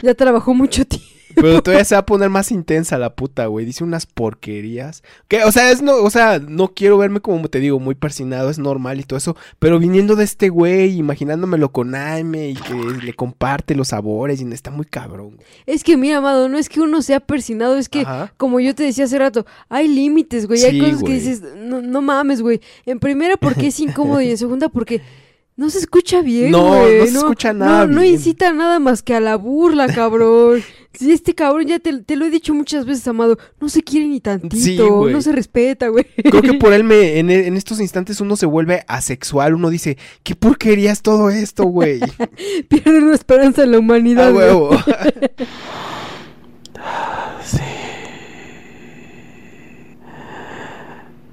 Ya 0.02 0.14
trabajó 0.14 0.54
mucho 0.54 0.86
tiempo. 0.86 1.08
Pero 1.36 1.62
todavía 1.62 1.86
se 1.86 1.96
va 1.96 2.00
a 2.00 2.06
poner 2.06 2.28
más 2.30 2.52
intensa 2.52 2.98
la 2.98 3.16
puta, 3.16 3.46
güey. 3.46 3.66
Dice 3.66 3.84
unas 3.84 4.06
porquerías. 4.06 5.04
Que, 5.28 5.44
o 5.46 5.52
sea, 5.52 5.72
es 5.72 5.82
no, 5.82 5.96
o 5.98 6.10
sea, 6.10 6.40
no 6.40 6.70
quiero 6.74 6.98
verme 6.98 7.22
como 7.22 7.48
te 7.50 7.60
digo, 7.60 7.80
muy 7.80 7.96
persinado, 7.96 8.50
es 8.50 8.60
normal 8.60 9.00
y 9.00 9.04
todo 9.04 9.18
eso. 9.18 9.38
Pero 9.60 9.80
viniendo 9.80 10.16
de 10.16 10.26
este 10.26 10.50
güey, 10.50 10.98
imaginándomelo 10.98 11.72
con 11.72 11.96
Aime 11.96 12.50
y 12.50 12.56
que 12.56 12.74
le 13.04 13.14
comparte 13.14 13.76
los 13.76 13.90
sabores, 13.90 14.42
y 14.42 14.52
está 14.52 14.70
muy 14.72 14.86
cabrón. 14.86 15.36
güey. 15.36 15.48
Es 15.66 15.84
que, 15.84 15.96
mira, 15.98 16.18
amado, 16.18 16.50
no 16.50 16.58
es 16.58 16.68
que 16.68 16.82
uno 16.82 17.02
sea 17.02 17.20
persinado, 17.20 17.78
es 17.78 17.90
que, 17.90 18.02
Ajá. 18.02 18.34
como 18.36 18.60
yo 18.60 18.76
te 18.76 18.84
decía 18.84 19.06
hace 19.06 19.18
rato, 19.20 19.46
hay 19.70 19.88
límites, 19.88 20.46
güey. 20.48 20.62
hay 20.66 20.80
cosas 20.80 21.02
güey. 21.02 21.14
que 21.14 21.20
dices, 21.20 21.44
no, 21.58 21.82
no 21.82 22.02
mames, 22.02 22.42
güey. 22.42 22.60
En 22.86 23.00
primera, 23.00 23.38
porque 23.38 23.68
es 23.68 23.80
incómodo 23.80 24.20
y 24.22 24.32
en 24.32 24.38
segunda, 24.38 24.68
porque 24.68 25.02
No 25.60 25.70
se 25.70 25.80
escucha 25.80 26.22
bien, 26.22 26.52
No, 26.52 26.68
güey. 26.70 27.00
no 27.00 27.06
se 27.06 27.18
escucha 27.18 27.52
nada 27.52 27.86
No, 27.86 27.96
no 27.96 28.02
bien. 28.02 28.14
incita 28.14 28.54
nada 28.54 28.80
más 28.80 29.04
que 29.04 29.14
a 29.14 29.20
la 29.20 29.36
burla, 29.36 29.88
cabrón. 29.94 30.64
Si 30.94 31.12
este 31.12 31.36
cabrón, 31.36 31.68
ya 31.68 31.80
te, 31.80 32.02
te 32.02 32.16
lo 32.16 32.26
he 32.26 32.30
dicho 32.30 32.54
muchas 32.54 32.86
veces, 32.86 33.06
Amado, 33.10 33.38
no 33.60 33.68
se 33.70 33.84
quiere 33.84 34.08
ni 34.08 34.22
tantito, 34.22 34.56
Sí, 34.56 34.78
güey. 34.78 35.14
no 35.14 35.22
se 35.22 35.32
respeta, 35.34 35.90
güey. 35.90 36.06
Creo 36.16 36.42
que 36.42 36.54
por 36.54 36.72
él 36.74 36.84
me, 36.86 37.20
en, 37.20 37.30
en 37.30 37.58
estos 37.58 37.80
instantes 37.82 38.22
uno 38.22 38.36
se 38.38 38.46
vuelve 38.46 38.86
asexual, 38.88 39.54
uno 39.54 39.70
dice, 39.70 39.98
¿qué 40.24 40.34
porquería 40.36 40.92
es 40.94 41.02
todo 41.02 41.30
esto, 41.30 41.66
güey? 41.66 42.00
Pierde 42.70 43.00
una 43.00 43.14
esperanza 43.16 43.64
en 43.64 43.72
la 43.74 43.80
humanidad. 43.80 44.30
A 44.30 44.32
güey. 44.32 44.46
huevo. 44.46 44.70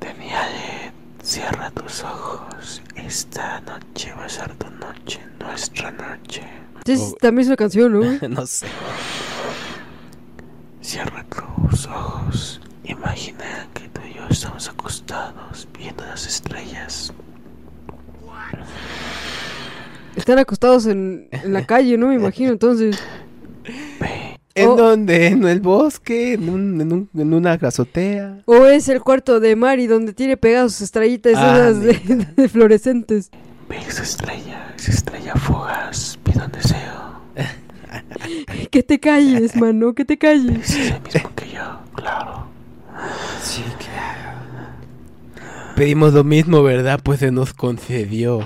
Daniel, 0.00 0.92
cierra 1.22 1.70
tus 1.70 2.02
ojos. 2.04 2.45
Esta 3.06 3.60
noche 3.60 4.12
va 4.18 4.24
a 4.24 4.28
ser 4.28 4.52
tu 4.56 4.68
noche, 4.68 5.20
nuestra 5.38 5.92
noche. 5.92 6.42
Entonces, 6.78 7.14
también 7.20 7.42
es 7.42 7.46
una 7.46 7.56
canción, 7.56 7.92
¿no? 7.92 8.28
no 8.28 8.46
sé. 8.46 8.66
Cierra 10.80 11.24
tus 11.24 11.86
ojos. 11.86 12.60
Imagina 12.82 13.68
que 13.74 13.88
tú 13.90 14.00
y 14.10 14.14
yo 14.14 14.26
estamos 14.28 14.68
acostados 14.68 15.68
viendo 15.78 16.04
las 16.04 16.26
estrellas. 16.26 17.12
Están 20.16 20.40
acostados 20.40 20.86
en, 20.86 21.28
en 21.30 21.52
la 21.52 21.64
calle, 21.64 21.96
¿no? 21.96 22.08
Me 22.08 22.16
imagino, 22.16 22.50
entonces. 22.50 22.98
¿En 24.56 24.68
Oh. 24.70 24.76
dónde? 24.76 25.26
¿En 25.28 25.46
el 25.46 25.60
bosque? 25.60 26.32
¿En, 26.32 26.48
un- 26.48 26.80
en, 26.80 26.92
un- 26.92 27.10
en 27.14 27.34
una 27.34 27.52
azotea? 27.52 28.38
O 28.46 28.64
es 28.66 28.88
el 28.88 29.02
cuarto 29.02 29.38
de 29.38 29.54
Mari 29.54 29.86
donde 29.86 30.12
tiene 30.14 30.36
pegadas 30.36 30.72
sus 30.72 30.80
estrellitas 30.82 31.34
Ah, 31.36 31.56
esas 31.70 31.80
de, 31.80 32.26
de 32.36 32.48
fluorescentes. 32.48 33.30
ve 33.68 33.76
esa 33.86 34.02
estrella, 34.02 34.74
esa 34.78 34.90
estrella 34.92 35.34
fugaz. 35.34 36.18
Pido 36.24 36.44
un 36.46 36.52
deseo. 36.52 37.20
Que 38.70 38.82
te 38.82 38.98
calles, 38.98 39.54
mano, 39.60 39.94
que 39.94 40.04
te 40.04 40.18
calles. 40.18 40.70
Es 40.70 40.90
el 40.90 41.00
mismo 41.02 41.30
que 41.36 41.50
yo, 41.50 41.80
claro. 41.94 42.46
Sí, 43.42 43.62
claro. 43.78 44.30
Pedimos 45.76 46.12
lo 46.14 46.24
mismo, 46.24 46.62
¿verdad? 46.62 47.00
Pues 47.02 47.20
se 47.20 47.30
nos 47.30 47.52
concedió. 47.54 48.40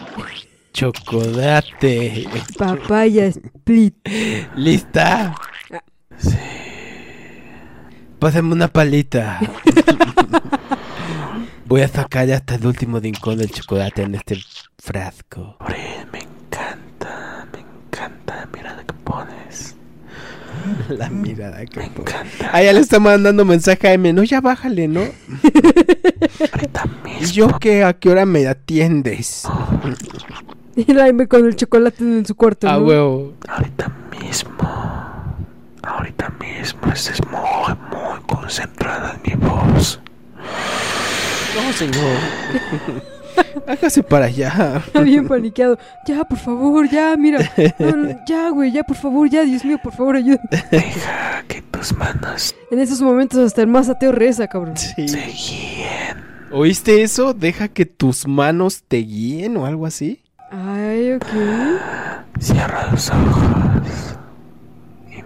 Chocolate. 0.72 2.26
Papaya 2.58 3.26
split. 3.26 3.94
¿Lista? 4.56 5.34
Sí. 6.20 6.36
Pásame 8.18 8.52
una 8.52 8.68
palita. 8.68 9.40
Voy 11.66 11.82
a 11.82 11.88
sacar 11.88 12.30
hasta 12.32 12.56
el 12.56 12.66
último 12.66 12.98
rincón 12.98 13.38
del 13.38 13.50
chocolate 13.50 14.02
en 14.02 14.16
este 14.16 14.38
frasco. 14.78 15.56
Me 16.12 16.18
encanta, 16.18 17.46
me 17.52 17.60
encanta 17.60 18.36
la 18.36 18.46
mirada 18.46 18.84
que 18.84 18.92
pones. 19.04 19.76
La 20.90 21.08
mirada 21.08 21.64
que 21.64 21.78
Me 21.80 21.86
encanta. 21.86 22.50
Ah, 22.52 22.62
ya 22.62 22.72
le 22.72 22.80
está 22.80 22.98
mandando 22.98 23.44
mensaje 23.44 23.88
a 23.88 23.92
M. 23.94 24.12
No, 24.12 24.24
ya 24.24 24.40
bájale, 24.40 24.88
¿no? 24.88 25.00
Ahorita 26.52 26.84
¿Y 27.06 27.08
mismo. 27.20 27.32
yo 27.32 27.58
qué? 27.60 27.84
¿A 27.84 27.92
qué 27.94 28.10
hora 28.10 28.26
me 28.26 28.46
atiendes? 28.46 29.48
Y 30.76 30.92
la 30.92 31.08
M 31.08 31.26
con 31.28 31.46
el 31.46 31.54
chocolate 31.56 32.02
en 32.02 32.26
su 32.26 32.34
cuarto. 32.34 32.68
A 32.68 32.72
¿no? 32.72 32.84
huevo. 32.84 33.34
Ahorita 33.48 33.90
mismo. 34.20 34.50
Ahorita 35.90 36.32
mismo 36.38 36.92
estés 36.92 37.20
muy, 37.26 37.74
muy 37.90 38.20
concentrada 38.26 39.16
en 39.24 39.40
mi 39.40 39.46
voz. 39.46 40.00
No, 41.56 41.72
señor. 41.72 42.16
Hágase 43.66 44.02
para 44.02 44.26
allá. 44.26 44.82
Está 44.86 45.00
bien 45.00 45.26
paniqueado. 45.26 45.78
Ya, 46.06 46.24
por 46.24 46.38
favor, 46.38 46.88
ya, 46.88 47.16
mira. 47.16 47.38
No, 47.78 47.96
no, 47.96 48.16
ya, 48.26 48.50
güey, 48.50 48.70
ya, 48.70 48.84
por 48.84 48.96
favor, 48.96 49.28
ya, 49.28 49.42
Dios 49.42 49.64
mío, 49.64 49.78
por 49.82 49.92
favor, 49.92 50.16
ayúdame. 50.16 50.48
Deja 50.70 51.42
que 51.48 51.62
tus 51.62 51.92
manos 51.96 52.54
En 52.70 52.78
esos 52.78 53.00
momentos 53.00 53.38
hasta 53.38 53.62
el 53.62 53.66
más 53.66 53.88
ateo 53.88 54.12
reza, 54.12 54.46
cabrón. 54.46 54.76
Sí. 54.76 55.06
te 55.06 55.26
guíen. 55.26 56.24
¿Oíste 56.52 57.02
eso? 57.02 57.34
Deja 57.34 57.68
que 57.68 57.86
tus 57.86 58.28
manos 58.28 58.82
te 58.86 58.98
guíen 58.98 59.56
o 59.56 59.66
algo 59.66 59.86
así. 59.86 60.22
Ay, 60.50 61.12
ok. 61.14 61.26
Cierra 62.40 62.88
los 62.90 63.10
ojos. 63.10 64.09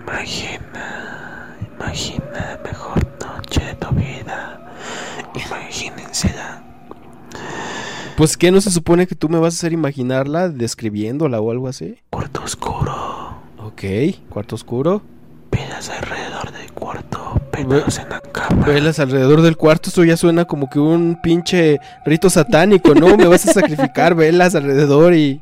Imagina, 0.06 1.56
imagina 1.76 2.24
la 2.32 2.60
mejor 2.62 3.06
noche 3.24 3.64
de 3.64 3.74
tu 3.74 3.88
vida. 3.94 4.60
Imagínensela. 5.34 6.62
Pues 8.16 8.36
que 8.36 8.50
no 8.50 8.60
se 8.60 8.70
supone 8.70 9.06
que 9.06 9.14
tú 9.14 9.28
me 9.28 9.38
vas 9.38 9.54
a 9.54 9.56
hacer 9.56 9.72
imaginarla 9.72 10.48
describiéndola 10.48 11.40
o 11.40 11.50
algo 11.50 11.68
así. 11.68 11.96
Cuarto 12.10 12.44
oscuro. 12.44 13.38
Ok, 13.58 13.82
cuarto 14.28 14.54
oscuro. 14.54 15.02
Velas 15.50 15.88
alrededor 15.88 16.52
del 16.52 16.72
cuarto. 16.72 17.40
Penados 17.50 17.98
en 17.98 18.08
la 18.10 18.20
cama. 18.20 18.66
Velas 18.66 18.98
alrededor 18.98 19.40
del 19.40 19.56
cuarto, 19.56 19.88
esto 19.88 20.04
ya 20.04 20.16
suena 20.16 20.44
como 20.44 20.68
que 20.68 20.78
un 20.78 21.18
pinche 21.22 21.80
rito 22.04 22.28
satánico, 22.28 22.94
¿no? 22.94 23.16
Me 23.16 23.26
vas 23.26 23.48
a 23.48 23.52
sacrificar 23.52 24.14
velas 24.14 24.54
alrededor 24.54 25.14
y... 25.14 25.40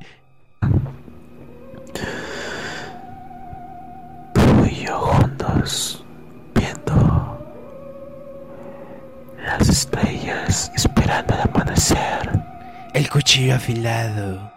Juntos. 5.01 6.05
Viendo 6.55 7.39
las 9.45 9.69
estrellas. 9.69 10.71
Esperando 10.75 11.35
el 11.35 11.41
amanecer. 11.41 12.31
El 12.95 13.09
cuchillo 13.11 13.55
afilado. 13.57 14.51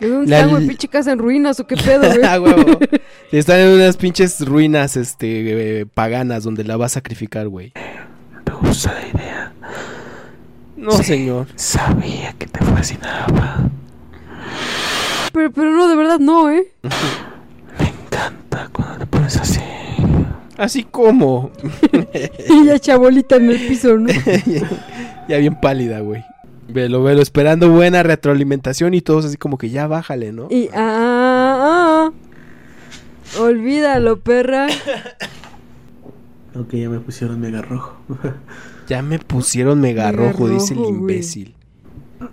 ¿De 0.00 0.08
dónde 0.08 0.30
La 0.30 0.40
está, 0.40 0.50
güey? 0.50 0.66
¿Pinche 0.68 0.88
casa 0.88 1.12
en 1.12 1.18
ruinas 1.18 1.60
o 1.60 1.66
qué 1.66 1.76
pedo, 1.76 2.00
güey? 2.08 2.24
Ah, 2.24 2.40
huevo. 2.40 2.78
Están 3.32 3.60
en 3.60 3.68
unas 3.74 3.96
pinches 3.96 4.40
ruinas, 4.46 4.96
este, 4.96 5.80
eh, 5.80 5.86
paganas 5.86 6.44
donde 6.44 6.64
la 6.64 6.76
va 6.76 6.86
a 6.86 6.88
sacrificar, 6.90 7.48
güey. 7.48 7.72
Me 8.46 8.54
gusta 8.68 8.92
la 8.94 9.06
idea. 9.20 9.52
No, 10.76 10.90
Sí. 10.92 11.04
señor. 11.04 11.46
Sabía 11.54 12.32
que 12.38 12.46
te 12.46 12.64
fascinaba. 12.64 13.58
Pero, 15.32 15.50
pero 15.52 15.70
no, 15.70 15.88
de 15.88 15.96
verdad 15.96 16.18
no, 16.18 16.50
¿eh? 16.50 16.72
Encanta 18.22 18.70
cuando 18.72 18.98
te 18.98 19.06
pones 19.06 19.36
así. 19.36 19.60
Así 20.56 20.84
como. 20.84 21.50
Y 22.48 22.66
ya 22.66 22.78
chabolita 22.78 23.36
en 23.36 23.50
el 23.50 23.58
piso, 23.58 23.96
¿no? 23.96 24.08
ya 25.28 25.38
bien 25.38 25.58
pálida, 25.60 26.00
güey. 26.00 26.24
Velo, 26.68 27.02
velo, 27.02 27.20
esperando 27.20 27.70
buena 27.70 28.02
retroalimentación 28.02 28.94
y 28.94 29.00
todos 29.00 29.24
así 29.24 29.36
como 29.36 29.58
que 29.58 29.70
ya 29.70 29.86
bájale, 29.86 30.32
¿no? 30.32 30.48
Y 30.50 30.68
ah, 30.68 30.76
ah, 30.76 32.12
ah. 32.12 33.40
Olvídalo, 33.40 34.20
perra. 34.20 34.68
Aunque 36.54 36.80
ya 36.80 36.88
me 36.88 37.00
pusieron 37.00 37.40
mega 37.40 37.62
rojo. 37.62 37.96
Ya 38.88 39.02
me 39.02 39.18
pusieron 39.18 39.80
mega 39.80 40.10
Mega 40.10 40.30
rojo, 40.30 40.48
dice 40.48 40.74
el 40.74 40.80
güey. 40.80 41.22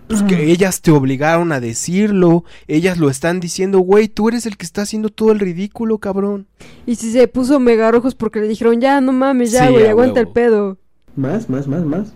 Pues 0.07 0.23
que 0.23 0.51
ellas 0.51 0.81
te 0.81 0.91
obligaron 0.91 1.51
a 1.51 1.59
decirlo. 1.59 2.43
Ellas 2.67 2.97
lo 2.97 3.09
están 3.09 3.39
diciendo, 3.39 3.79
güey, 3.79 4.07
tú 4.07 4.29
eres 4.29 4.45
el 4.45 4.57
que 4.57 4.65
está 4.65 4.81
haciendo 4.81 5.09
todo 5.09 5.31
el 5.31 5.39
ridículo, 5.39 5.97
cabrón. 5.97 6.47
Y 6.85 6.95
si 6.95 7.11
se 7.11 7.27
puso 7.27 7.59
mega 7.59 7.91
rojos 7.91 8.15
porque 8.15 8.39
le 8.39 8.47
dijeron, 8.47 8.81
ya, 8.81 9.01
no 9.01 9.11
mames, 9.11 9.51
ya, 9.51 9.67
Sí, 9.67 9.73
güey, 9.73 9.87
aguanta 9.87 10.19
el 10.19 10.27
pedo. 10.27 10.77
Más, 11.15 11.49
más, 11.49 11.67
más, 11.67 11.83
más. 11.83 12.13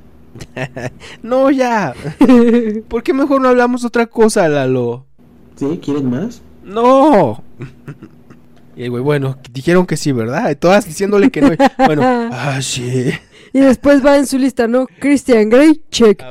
No, 1.22 1.52
ya. 1.52 1.94
¿Por 2.88 3.04
qué 3.04 3.14
mejor 3.14 3.42
no 3.42 3.50
hablamos 3.50 3.86
otra 3.86 4.08
cosa, 4.08 4.48
Lalo? 4.48 5.06
¿Sí? 5.56 5.80
¿Quieren 5.84 6.10
más? 6.10 6.42
No. 6.64 7.44
Y 8.76 8.86
el 8.86 8.90
güey, 8.90 9.04
bueno, 9.04 9.38
dijeron 9.52 9.86
que 9.86 9.98
sí, 9.98 10.12
¿verdad? 10.12 10.58
Todas 10.58 10.86
diciéndole 10.86 11.30
que 11.30 11.42
no. 11.42 11.50
Bueno, 11.86 12.02
ah, 12.04 12.60
sí. 12.60 13.12
Y 13.54 13.60
después 13.60 14.04
va 14.04 14.18
en 14.18 14.26
su 14.26 14.40
lista, 14.40 14.68
¿no? 14.68 14.88
Christian 15.00 15.48
Grey, 15.48 15.84
check. 15.92 16.24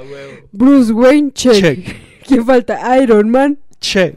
Bruce 0.51 0.93
Wayne, 0.93 1.33
check. 1.33 1.55
Check. 1.55 1.97
¿Quién 2.27 2.45
falta? 2.45 2.99
Iron 3.01 3.31
Man. 3.31 3.59
Check. 3.81 4.17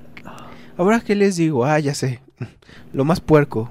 Ahora, 0.76 1.00
¿qué 1.00 1.14
les 1.16 1.38
digo? 1.38 1.64
Ah, 1.66 1.80
ya 1.80 1.94
sé. 1.94 2.20
Lo 2.94 3.06
más 3.06 3.22
puerco. 3.22 3.70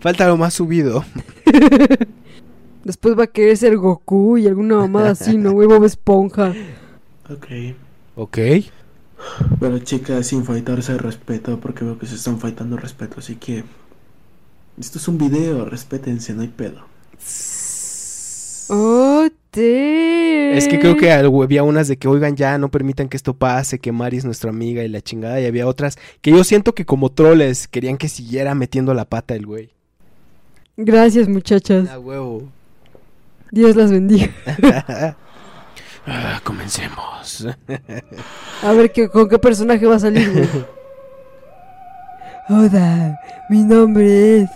Falta 0.00 0.28
lo 0.28 0.36
más 0.36 0.54
subido. 0.54 1.04
Después 2.84 3.18
va 3.18 3.24
a 3.24 3.26
querer 3.26 3.56
ser 3.56 3.76
Goku 3.76 4.38
y 4.38 4.46
alguna 4.46 4.76
mamada 4.76 5.10
así, 5.10 5.36
¿no? 5.36 5.54
Bob 5.54 5.84
Esponja. 5.84 6.52
Ok. 7.28 7.46
Ok. 8.16 8.38
Bueno, 9.58 9.78
chicas, 9.78 10.26
sin 10.26 10.44
faltarse 10.44 10.92
el 10.92 10.98
respeto, 10.98 11.60
porque 11.60 11.84
veo 11.84 11.98
que 11.98 12.06
se 12.06 12.16
están 12.16 12.38
faltando 12.38 12.76
respeto, 12.76 13.16
así 13.18 13.36
que. 13.36 13.64
Esto 14.78 14.98
es 14.98 15.06
un 15.06 15.18
video, 15.18 15.64
respétense, 15.64 16.34
no 16.34 16.42
hay 16.42 16.48
pedo. 16.48 16.82
Oh, 18.74 19.28
te. 19.50 20.56
Es 20.56 20.66
que 20.66 20.78
creo 20.78 20.96
que 20.96 21.12
había 21.12 21.62
unas 21.62 21.88
de 21.88 21.98
que, 21.98 22.08
oigan, 22.08 22.36
ya 22.36 22.56
no 22.56 22.70
permitan 22.70 23.10
que 23.10 23.18
esto 23.18 23.34
pase, 23.34 23.78
que 23.78 23.92
Mari 23.92 24.16
es 24.16 24.24
nuestra 24.24 24.48
amiga 24.48 24.82
y 24.82 24.88
la 24.88 25.02
chingada. 25.02 25.38
Y 25.42 25.44
había 25.44 25.66
otras 25.66 25.98
que 26.22 26.30
yo 26.30 26.42
siento 26.42 26.74
que 26.74 26.86
como 26.86 27.10
troles 27.10 27.68
querían 27.68 27.98
que 27.98 28.08
siguiera 28.08 28.54
metiendo 28.54 28.94
la 28.94 29.04
pata 29.04 29.34
el 29.34 29.44
güey. 29.44 29.72
Gracias, 30.78 31.28
muchachas. 31.28 31.90
A 31.90 31.98
huevo. 31.98 32.48
Dios 33.50 33.76
las 33.76 33.90
bendiga. 33.90 34.30
Ah, 36.04 36.40
comencemos. 36.42 37.46
A 38.60 38.72
ver 38.72 38.90
qué, 38.90 39.08
con 39.08 39.28
qué 39.28 39.38
personaje 39.38 39.86
va 39.86 39.94
a 39.94 40.00
salir, 40.00 40.32
güey. 40.32 40.48
Hola, 42.48 43.20
mi 43.48 43.62
nombre 43.62 44.40
es. 44.40 44.50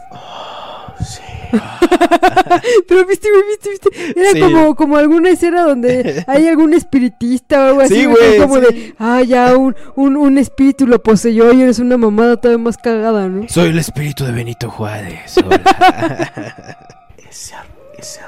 Pero 2.89 3.07
viste, 3.07 3.29
güey, 3.31 3.43
viste, 3.49 3.71
viste. 3.71 4.21
Era 4.21 4.31
Sí. 4.33 4.41
como, 4.41 4.75
como 4.75 4.97
alguna 4.97 5.31
escena 5.31 5.63
donde 5.63 6.25
hay 6.29 6.49
algún 6.49 6.75
espiritista 6.75 7.65
o 7.65 7.69
algo 7.69 7.81
así. 7.83 7.95
Sí, 7.95 8.05
güey, 8.07 8.39
Como 8.39 8.57
sí. 8.57 8.61
de, 8.61 8.95
ah, 8.99 9.23
ya 9.23 9.57
un, 9.57 9.75
un, 9.95 10.17
un 10.17 10.39
espíritu 10.39 10.87
lo 10.87 11.03
poseyó 11.03 11.53
y 11.53 11.63
eres 11.63 11.79
una 11.79 11.97
mamada 11.97 12.37
todavía 12.37 12.63
más 12.65 12.77
cagada, 12.79 13.29
¿no? 13.29 13.49
Soy 13.49 13.69
el 13.71 13.79
espíritu 13.79 14.25
de 14.25 14.33
Benito 14.33 14.71
Juárez. 14.71 15.37
Hola. 15.39 16.77
Ese, 17.29 17.55
ese 17.99 18.21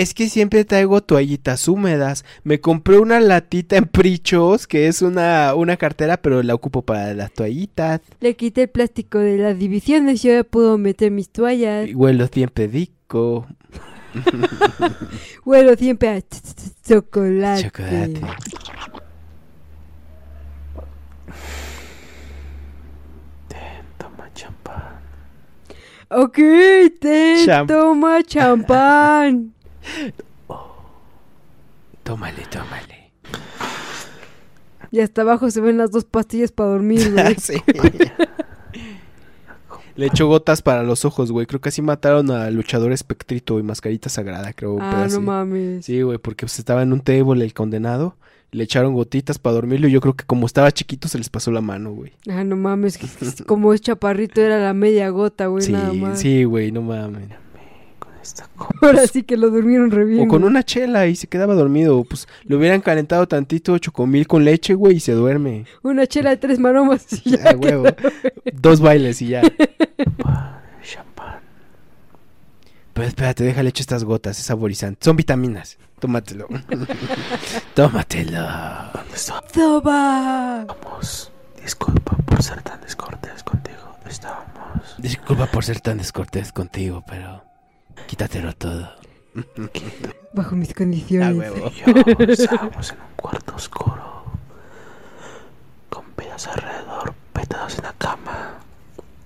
es 0.00 0.14
que 0.14 0.28
siempre 0.28 0.64
traigo 0.64 1.02
toallitas 1.02 1.68
húmedas. 1.68 2.24
Me 2.42 2.60
compré 2.60 2.98
una 2.98 3.20
latita 3.20 3.76
en 3.76 3.84
Prichos, 3.84 4.66
que 4.66 4.86
es 4.88 5.02
una, 5.02 5.54
una 5.54 5.76
cartera, 5.76 6.16
pero 6.22 6.42
la 6.42 6.54
ocupo 6.54 6.82
para 6.82 7.12
las 7.14 7.32
toallitas. 7.32 8.00
Le 8.20 8.34
quité 8.36 8.62
el 8.62 8.68
plástico 8.70 9.18
de 9.18 9.36
las 9.38 9.58
divisiones 9.58 10.24
y 10.24 10.30
ahora 10.30 10.44
puedo 10.44 10.78
meter 10.78 11.10
mis 11.10 11.28
toallas. 11.30 11.88
Y 11.88 11.94
huelo 11.94 12.26
siempre 12.28 12.66
rico. 12.66 13.46
Huelo 15.44 15.76
siempre 15.76 16.08
a 16.08 16.16
ch- 16.18 16.22
ch- 16.28 16.54
ch- 16.56 16.72
chocolate. 16.88 17.62
Chocolate. 17.62 18.20
Ten, 23.48 23.84
toma 23.98 24.28
champán. 24.34 25.00
Ok, 26.08 26.36
te 27.00 27.44
Cham- 27.46 27.66
toma 27.66 28.22
champán. 28.24 29.52
Tómale, 32.02 32.42
tómale. 32.50 33.10
Y 34.90 35.00
hasta 35.00 35.22
abajo 35.22 35.50
se 35.50 35.60
ven 35.60 35.78
las 35.78 35.90
dos 35.92 36.04
pastillas 36.04 36.50
para 36.52 36.70
dormir, 36.70 37.12
güey. 37.12 37.34
Sí. 37.38 37.54
Le 39.96 40.06
echó 40.06 40.28
gotas 40.28 40.62
para 40.62 40.82
los 40.82 41.04
ojos, 41.04 41.30
güey. 41.30 41.46
Creo 41.46 41.60
que 41.60 41.68
así 41.68 41.82
mataron 41.82 42.30
al 42.30 42.54
luchador 42.54 42.90
espectrito 42.92 43.58
y 43.58 43.62
mascarita 43.62 44.08
sagrada, 44.08 44.52
creo. 44.54 44.78
ah, 44.80 44.92
no 45.00 45.02
así. 45.04 45.18
mames. 45.20 45.84
Sí, 45.84 46.00
güey, 46.02 46.16
porque 46.18 46.46
pues, 46.46 46.58
estaba 46.58 46.82
en 46.82 46.92
un 46.92 47.00
table 47.00 47.44
el 47.44 47.52
condenado. 47.52 48.16
Le 48.52 48.64
echaron 48.64 48.94
gotitas 48.94 49.38
para 49.38 49.54
dormirlo 49.54 49.86
y 49.88 49.92
yo 49.92 50.00
creo 50.00 50.14
que 50.14 50.24
como 50.24 50.46
estaba 50.46 50.72
chiquito 50.72 51.06
se 51.06 51.18
les 51.18 51.28
pasó 51.28 51.50
la 51.52 51.60
mano, 51.60 51.92
güey. 51.92 52.12
Ah, 52.30 52.42
no 52.44 52.56
mames. 52.56 52.98
Como 53.46 53.74
es 53.74 53.80
chaparrito, 53.80 54.40
era 54.40 54.58
la 54.58 54.72
media 54.74 55.08
gota, 55.10 55.46
güey, 55.46 55.62
Sí, 55.64 55.72
nada 55.72 55.92
más. 55.92 56.18
sí, 56.18 56.44
güey, 56.44 56.72
no 56.72 56.82
mames. 56.82 57.28
Esta. 58.22 58.48
Ahora 58.82 59.06
sí 59.06 59.22
que 59.22 59.36
lo 59.36 59.50
durmieron 59.50 59.90
re 59.90 60.04
bien. 60.04 60.26
O 60.26 60.28
con 60.28 60.44
una 60.44 60.62
chela 60.62 61.06
y 61.06 61.16
se 61.16 61.26
quedaba 61.26 61.54
dormido. 61.54 62.04
Pues 62.04 62.28
le 62.44 62.56
hubieran 62.56 62.80
calentado 62.80 63.26
tantito 63.26 63.76
chocomil 63.78 64.26
con 64.26 64.44
leche, 64.44 64.74
güey, 64.74 64.96
y 64.96 65.00
se 65.00 65.12
duerme. 65.12 65.64
Una 65.82 66.06
chela 66.06 66.30
de 66.30 66.36
tres 66.36 66.58
maromas 66.58 67.06
y 67.24 67.30
ya 67.30 67.50
Ah, 67.50 67.56
huevo. 67.56 67.84
Dos 68.52 68.80
bailes 68.80 69.22
y 69.22 69.28
ya. 69.28 69.42
Champán. 70.82 71.40
Pero 72.92 73.06
espérate, 73.08 73.44
déjale 73.44 73.70
echo 73.70 73.82
estas 73.82 74.04
gotas, 74.04 74.38
es 74.38 74.44
saborizante. 74.44 74.98
Son 75.04 75.16
vitaminas. 75.16 75.78
Tómatelo. 75.98 76.46
Tómatelo. 77.74 78.40
¿Dónde 78.94 79.16
¡Toma! 79.52 80.66
estábamos? 80.66 81.32
Disculpa 81.62 82.16
por 82.16 82.42
ser 82.42 82.62
tan 82.62 82.80
descortés 82.80 83.42
contigo. 83.42 83.96
Estábamos. 84.08 84.96
Disculpa 84.98 85.46
por 85.46 85.64
ser 85.64 85.80
tan 85.80 85.98
descortés 85.98 86.52
contigo, 86.52 87.04
pero 87.06 87.44
quítatelo 88.06 88.52
todo. 88.54 88.92
Bajo 90.32 90.56
mis 90.56 90.74
condiciones. 90.74 91.36
huevo. 91.36 91.70
Yo 92.18 92.24
estábamos 92.32 92.90
en 92.90 92.98
un 93.00 93.06
cuarto 93.16 93.54
oscuro. 93.56 94.24
Con 95.88 96.04
velas 96.16 96.46
alrededor, 96.48 97.14
petados 97.32 97.78
en 97.78 97.84
la 97.84 97.92
cama. 97.94 98.54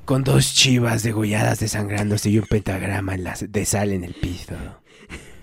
Con 0.04 0.22
dos 0.24 0.52
chivas 0.54 1.02
degolladas 1.02 1.60
desangrándose 1.60 2.28
y 2.30 2.38
un 2.38 2.46
pentagrama 2.46 3.14
en 3.14 3.24
la- 3.24 3.36
de 3.40 3.64
sal 3.64 3.92
en 3.92 4.04
el 4.04 4.14
piso. 4.14 4.54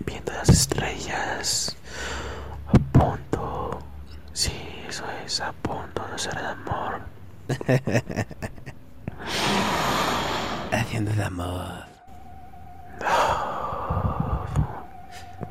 Viendo 0.06 0.32
las 0.32 0.48
estrellas. 0.48 1.76
A 2.68 2.72
punto. 2.96 3.78
Sí, 4.32 4.52
eso 4.88 5.04
es, 5.24 5.40
a 5.40 5.52
punto 5.52 6.06
de 6.08 6.14
hacer 6.14 6.34
el 6.38 6.46
amor. 6.46 7.00
Haciendo 10.72 11.10
el 11.12 11.22
amor. 11.22 11.84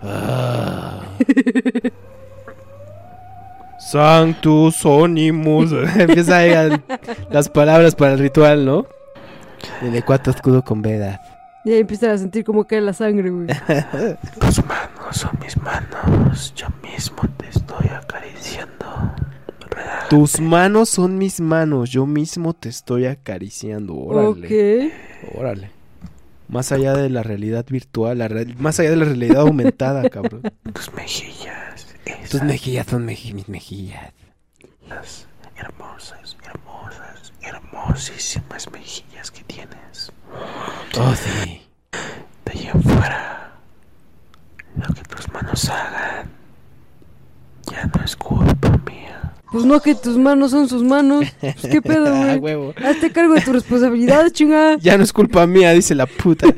Ah. 0.04 1.02
Sanctus 3.80 4.86
Onimus. 4.86 5.72
Empieza 5.98 6.38
ahí 6.38 6.52
a- 6.52 6.82
las 7.30 7.50
palabras 7.50 7.96
para 7.96 8.14
el 8.14 8.20
ritual, 8.20 8.66
¿no? 8.66 8.86
De 9.82 10.02
cuatro 10.02 10.32
escudo 10.34 10.64
con 10.64 10.82
veda. 10.82 11.22
Y 11.64 11.74
ahí 11.74 11.80
empiezan 11.82 12.10
a 12.12 12.18
sentir 12.18 12.44
como 12.44 12.66
cae 12.66 12.82
la 12.82 12.94
sangre, 12.94 13.30
güey. 13.30 13.46
Tus 14.40 14.66
manos 14.66 15.18
son 15.18 15.38
mis 15.40 15.56
manos. 15.58 16.54
Yo 16.56 16.68
mismo 16.82 17.22
te 17.38 17.48
estoy 17.50 17.88
acariciando. 17.88 18.86
Relájate. 19.70 20.10
Tus 20.10 20.40
manos 20.40 20.90
son 20.90 21.20
mis 21.20 21.40
manos. 21.40 21.92
Yo 21.92 22.08
mismo 22.08 22.54
te 22.54 22.70
estoy 22.70 23.06
acariciando. 23.06 23.94
Órale. 23.96 24.92
Ok. 25.28 25.36
Órale. 25.40 25.70
Más 26.52 26.72
allá 26.72 26.94
de 26.94 27.10
la 27.10 27.24
realidad 27.24 27.66
virtual, 27.68 28.20
la 28.20 28.28
real- 28.28 28.56
más 28.60 28.80
allá 28.80 28.92
de 28.92 28.96
la 28.98 29.06
realidad 29.06 29.42
aumentada, 29.42 30.08
cabrón. 30.12 30.44
Tus 30.74 30.94
mejillas. 30.94 31.88
Tus 32.30 32.44
mejillas 32.44 32.86
son 32.88 33.08
meji- 33.08 33.34
mis 33.34 33.50
mejillas. 33.50 34.14
hermosas, 35.56 36.38
hermosas, 36.46 37.34
hermosísimas 37.42 38.70
mejillas 38.72 39.32
que 39.32 39.44
tienes. 39.46 40.12
Oh, 41.00 41.14
sí. 41.16 41.62
De 42.46 42.52
ahí 42.52 42.68
afuera. 42.68 43.52
Lo 44.76 44.94
que 44.94 45.02
tus 45.04 45.28
manos 45.32 45.70
hagan. 45.70 46.30
Ya 47.72 47.86
no 47.86 48.04
es 48.04 48.16
culpa 48.16 48.70
mía. 48.86 49.11
Pues 49.52 49.66
no 49.66 49.82
que 49.82 49.96
tus 49.96 50.18
manos 50.18 50.52
son 50.52 50.70
sus 50.70 50.84
manos. 50.84 51.26
Pues 51.42 51.56
qué 51.70 51.82
pedo, 51.82 52.06
Ah, 52.08 52.36
güey. 52.38 52.56
huevo. 52.56 52.74
Hazte 52.84 53.12
cargo 53.12 53.34
de 53.34 53.42
tu 53.42 53.52
responsabilidad, 53.54 54.30
chingada. 54.32 54.78
Ya 54.78 54.98
no 54.98 55.04
es 55.04 55.12
culpa 55.12 55.46
mía, 55.46 55.72
dice 55.72 55.94
la 55.96 56.06
puta. 56.06 56.48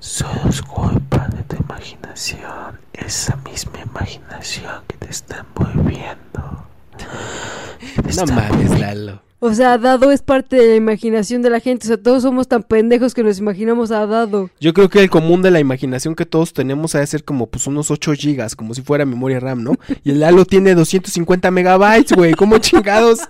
Solo 0.00 0.48
es 0.48 0.62
culpa 0.62 1.28
de 1.28 1.42
tu 1.44 1.56
imaginación. 1.62 2.78
Esa 2.92 3.36
misma 3.36 3.80
imaginación 3.84 4.82
que 4.86 4.96
te 4.96 5.10
está 5.10 5.44
envolviendo. 5.56 6.66
Te 6.96 8.02
No 8.02 8.08
está 8.08 8.26
mames, 8.26 8.78
Lalo. 8.78 9.22
O 9.40 9.54
sea, 9.54 9.78
Dado 9.78 10.10
es 10.10 10.20
parte 10.20 10.56
de 10.56 10.68
la 10.68 10.74
imaginación 10.74 11.42
de 11.42 11.50
la 11.50 11.60
gente. 11.60 11.86
O 11.86 11.88
sea, 11.88 11.96
todos 11.96 12.22
somos 12.22 12.48
tan 12.48 12.64
pendejos 12.64 13.14
que 13.14 13.22
nos 13.22 13.38
imaginamos 13.38 13.92
a 13.92 14.04
Dado. 14.06 14.50
Yo 14.60 14.74
creo 14.74 14.88
que 14.88 15.00
el 15.00 15.10
común 15.10 15.42
de 15.42 15.52
la 15.52 15.60
imaginación 15.60 16.16
que 16.16 16.26
todos 16.26 16.52
tenemos 16.52 16.94
ha 16.96 17.00
de 17.00 17.06
ser 17.06 17.22
como 17.22 17.46
pues 17.46 17.66
unos 17.68 17.90
8 17.90 18.14
gigas, 18.14 18.56
como 18.56 18.74
si 18.74 18.82
fuera 18.82 19.04
memoria 19.04 19.38
RAM, 19.38 19.62
¿no? 19.62 19.76
Y 20.04 20.10
el 20.10 20.20
Lalo 20.20 20.44
tiene 20.44 20.74
250 20.74 21.50
megabytes, 21.50 22.12
güey. 22.12 22.34
¿Cómo 22.34 22.58
chingados 22.58 23.20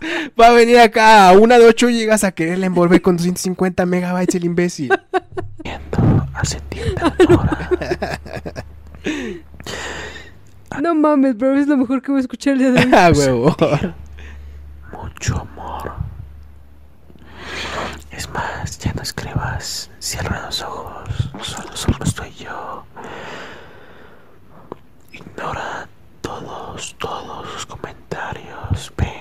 va 0.41 0.49
a 0.49 0.53
venir 0.53 0.79
acá 0.79 1.29
a 1.29 1.33
una 1.33 1.59
de 1.59 1.67
8 1.67 1.89
gigas 1.89 2.25
a 2.25 2.33
quererle 2.33 2.67
envolver 2.67 3.03
con 3.03 3.17
250 3.17 3.85
megabytes 3.85 4.35
el 4.35 4.45
imbécil? 4.45 4.91
hace. 6.35 6.59
No 10.81 10.95
mames, 10.95 11.37
bro, 11.37 11.59
es 11.59 11.67
lo 11.67 11.77
mejor 11.77 12.01
que 12.01 12.13
voy 12.13 12.19
a 12.19 12.23
escuchar 12.23 12.55
el 12.55 12.59
día 12.61 12.71
de 12.71 12.81
hoy. 12.81 12.91
Ah, 12.95 13.11
huevo. 13.15 13.57
Mucho 14.93 15.41
amor. 15.41 15.93
Es 18.11 18.29
más, 18.31 18.79
ya 18.79 18.93
no 18.95 19.03
escribas. 19.03 19.91
Cierra 19.99 20.47
los 20.47 20.63
ojos. 20.63 21.31
Solo 21.43 21.77
somos 21.77 22.15
tú 22.15 22.23
y 22.25 22.45
yo. 22.45 22.85
Ignora 25.13 25.89
todos, 26.21 26.97
todos 26.99 27.53
los 27.53 27.67
comentarios. 27.67 28.93
Ve. 28.97 29.13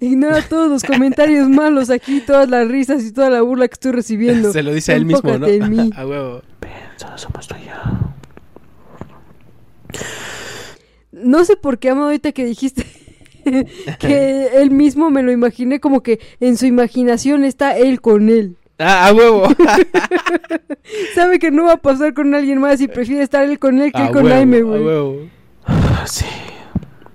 Ignora 0.00 0.42
todos 0.42 0.68
los 0.68 0.82
comentarios 0.84 1.48
malos 1.48 1.90
aquí, 1.90 2.20
todas 2.20 2.48
las 2.48 2.68
risas 2.68 3.04
y 3.04 3.12
toda 3.12 3.30
la 3.30 3.42
burla 3.42 3.68
que 3.68 3.74
estoy 3.74 3.92
recibiendo. 3.92 4.52
Se 4.54 4.62
lo 4.62 4.72
dice 4.72 4.92
a 4.92 4.96
él 4.96 5.04
mismo, 5.04 5.28
¿no? 5.38 5.46
Enfócate 5.46 5.56
en 5.56 5.70
mí. 5.70 5.90
A 5.96 6.06
huevo. 6.06 6.42
Ven, 6.60 6.72
solo 6.96 7.16
somos 7.16 7.46
tú 7.46 7.54
y 7.56 7.66
yo. 7.66 7.72
No 11.12 11.44
sé 11.44 11.56
por 11.56 11.78
qué, 11.78 11.90
Amado, 11.90 12.08
ahorita 12.08 12.32
que 12.32 12.44
dijiste 12.44 12.86
que 13.98 14.48
él 14.56 14.70
mismo 14.70 15.10
me 15.10 15.22
lo 15.22 15.32
imaginé 15.32 15.80
como 15.80 16.02
que 16.02 16.20
en 16.40 16.56
su 16.56 16.66
imaginación 16.66 17.44
está 17.44 17.76
él 17.76 18.00
con 18.00 18.28
él. 18.28 18.56
Ah, 18.78 19.08
a 19.08 19.12
huevo. 19.12 19.48
Sabe 21.14 21.38
que 21.38 21.50
no 21.50 21.64
va 21.64 21.72
a 21.74 21.76
pasar 21.78 22.14
con 22.14 22.34
alguien 22.34 22.60
más 22.60 22.80
y 22.80 22.88
prefiere 22.88 23.22
estar 23.22 23.44
él 23.44 23.58
con 23.58 23.80
él 23.80 23.92
que 23.92 23.98
A 23.98 24.06
él 24.06 24.12
con 24.12 24.24
huevo, 24.24 24.36
Jaime, 24.36 24.58
a 24.58 24.62
güey. 24.62 24.82
huevo. 24.82 25.16
Ah, 25.66 26.04
Sí. 26.06 26.24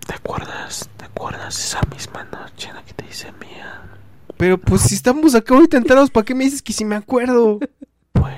¿Te 0.05 0.13
acuerdas? 0.13 0.89
¿Te 0.97 1.05
acuerdas 1.05 1.57
esa 1.57 1.79
misma 1.89 2.25
noche 2.25 2.67
en 2.69 2.75
la 2.75 2.83
que 2.83 2.93
te 2.93 3.05
hice 3.09 3.27
mía? 3.39 3.81
Pero 4.35 4.57
pues 4.57 4.81
si 4.81 4.95
estamos 4.95 5.33
acá 5.35 5.55
ahorita 5.55 5.77
entrados, 5.77 6.09
¿para 6.09 6.25
qué 6.25 6.35
me 6.35 6.43
dices 6.43 6.61
que 6.61 6.73
si 6.73 6.83
me 6.83 6.95
acuerdo? 6.95 7.59
Fue 8.13 8.31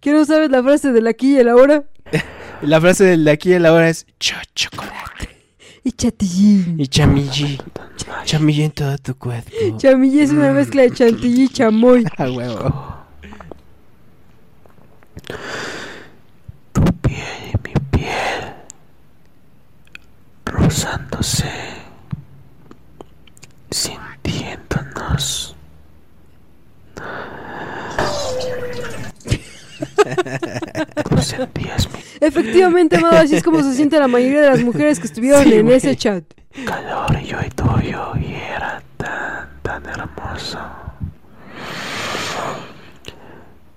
¿Que 0.00 0.12
no 0.12 0.24
sabes 0.24 0.50
la 0.50 0.62
frase 0.62 0.92
del 0.92 1.08
aquí 1.08 1.34
y 1.34 1.38
el 1.38 1.48
ahora? 1.48 1.84
La 2.62 2.80
frase 2.80 3.04
del 3.04 3.24
de 3.24 3.32
aquí 3.32 3.50
y 3.50 3.54
el 3.54 3.66
ahora 3.66 3.90
es 3.90 4.06
cho 4.18 4.36
chocolate. 4.54 5.35
Y 5.86 5.92
chatillín. 5.92 6.80
Y 6.80 6.88
chamillí. 6.88 7.60
Chamillí 8.24 8.64
en 8.64 8.72
todo 8.72 8.98
tu 8.98 9.16
cuerpo. 9.16 9.52
Chamillí 9.78 10.18
es 10.18 10.30
una 10.32 10.50
mezcla 10.50 10.82
de 10.82 10.90
chantilly 10.90 11.44
y 11.44 11.48
chamoy. 11.48 12.04
A 12.16 12.28
huevo. 12.28 12.96
Tu 16.72 16.82
piel 17.02 17.52
y 17.54 17.68
mi 17.68 17.74
piel 17.92 18.54
rozándose, 20.44 21.52
sintiéndonos. 23.70 25.54
Tú 31.08 31.18
sentías 31.18 31.88
mi 31.92 31.98
Efectivamente, 32.20 32.96
amado, 32.96 33.18
así 33.18 33.36
es 33.36 33.42
como 33.42 33.62
se 33.62 33.74
siente 33.74 33.98
la 33.98 34.08
mayoría 34.08 34.40
de 34.42 34.50
las 34.50 34.62
mujeres 34.62 34.98
que 35.00 35.06
estuvieron 35.06 35.44
Sí, 35.44 35.54
en 35.54 35.64
güey. 35.66 35.76
ese 35.76 35.96
chat. 35.96 36.24
calor 36.66 37.16
y 37.22 37.26
yo 37.26 37.38
y 37.44 37.50
tuyo 37.50 38.12
y 38.20 38.34
era 38.34 38.82
tan, 38.96 39.48
tan 39.62 39.84
hermoso. 39.86 40.58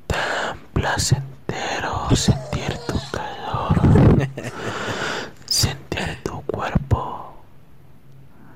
Tan 0.08 0.58
placentero 0.74 2.10
sentir 2.16 2.74
tu 2.88 3.00
calor. 3.12 4.28
sentir 5.46 6.18
tu 6.24 6.42
cuerpo 6.44 7.34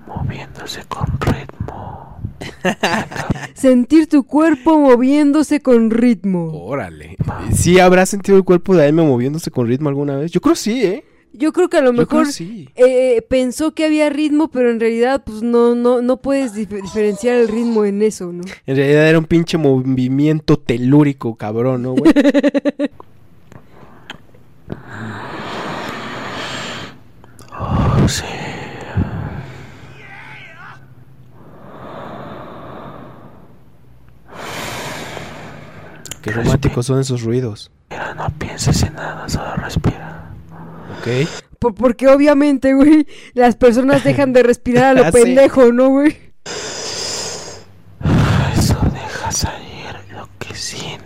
moviéndose 0.08 0.84
con 0.86 1.06
ritmo. 1.20 2.20
Sentir 3.68 4.08
tu 4.08 4.26
cuerpo 4.26 4.78
moviéndose 4.78 5.62
con 5.62 5.90
ritmo. 5.90 6.52
Órale. 6.52 7.16
¿Sí 7.56 7.80
habrás 7.80 8.10
sentido 8.10 8.38
el 8.38 8.44
cuerpo 8.44 8.76
de 8.76 8.84
Aime 8.84 9.04
moviéndose 9.04 9.52
con 9.52 9.68
ritmo 9.68 9.88
alguna 9.88 10.18
vez? 10.18 10.32
Yo 10.34 10.42
creo 10.42 10.54
sí, 10.54 10.84
¿eh? 10.84 11.06
Yo 11.32 11.54
creo 11.54 11.70
que 11.70 11.78
a 11.78 11.82
lo 11.82 11.94
Yo 11.94 12.06
creo 12.06 12.20
mejor 12.24 12.34
sí. 12.34 12.68
eh, 12.76 13.22
pensó 13.30 13.74
que 13.74 13.86
había 13.86 14.10
ritmo, 14.10 14.50
pero 14.50 14.70
en 14.70 14.82
realidad 14.82 15.24
pues 15.26 15.44
no 15.44 15.76
no 15.76 16.02
no 16.02 16.18
puedes 16.18 16.54
dif- 16.54 16.82
diferenciar 16.82 17.38
el 17.38 17.48
ritmo 17.48 17.86
en 17.86 18.02
eso, 18.02 18.34
¿no? 18.34 18.44
En 18.66 18.76
realidad 18.76 19.08
era 19.08 19.18
un 19.18 19.24
pinche 19.28 19.58
movimiento 19.58 20.58
telúrico, 20.58 21.36
cabrón, 21.36 21.84
¿no, 21.84 21.94
güey? 21.94 22.12
Oh, 27.58 28.08
sí. 28.08 28.24
Qué 36.24 36.32
románticos 36.32 36.86
son 36.88 37.00
esos 37.00 37.22
ruidos. 37.24 37.70
Mira, 37.92 38.14
no 38.16 38.30
pienses 38.40 38.82
en 38.84 38.94
nada, 38.96 39.28
solo 39.30 39.54
respira. 39.56 40.30
¿Ok? 41.00 41.08
Por- 41.60 41.76
porque 41.76 42.08
obviamente, 42.08 42.74
güey, 42.74 43.06
las 43.34 43.56
personas 43.56 44.04
dejan 44.04 44.34
de 44.34 44.42
respirar 44.44 44.98
a 44.98 45.02
lo 45.06 45.12
pendejo, 45.12 45.72
¿no, 45.72 45.90
güey? 45.90 46.18
Eso 48.58 48.78
deja 48.94 49.32
salir 49.32 49.96
lo 50.14 50.28
que 50.40 50.56
sientes. 50.56 51.03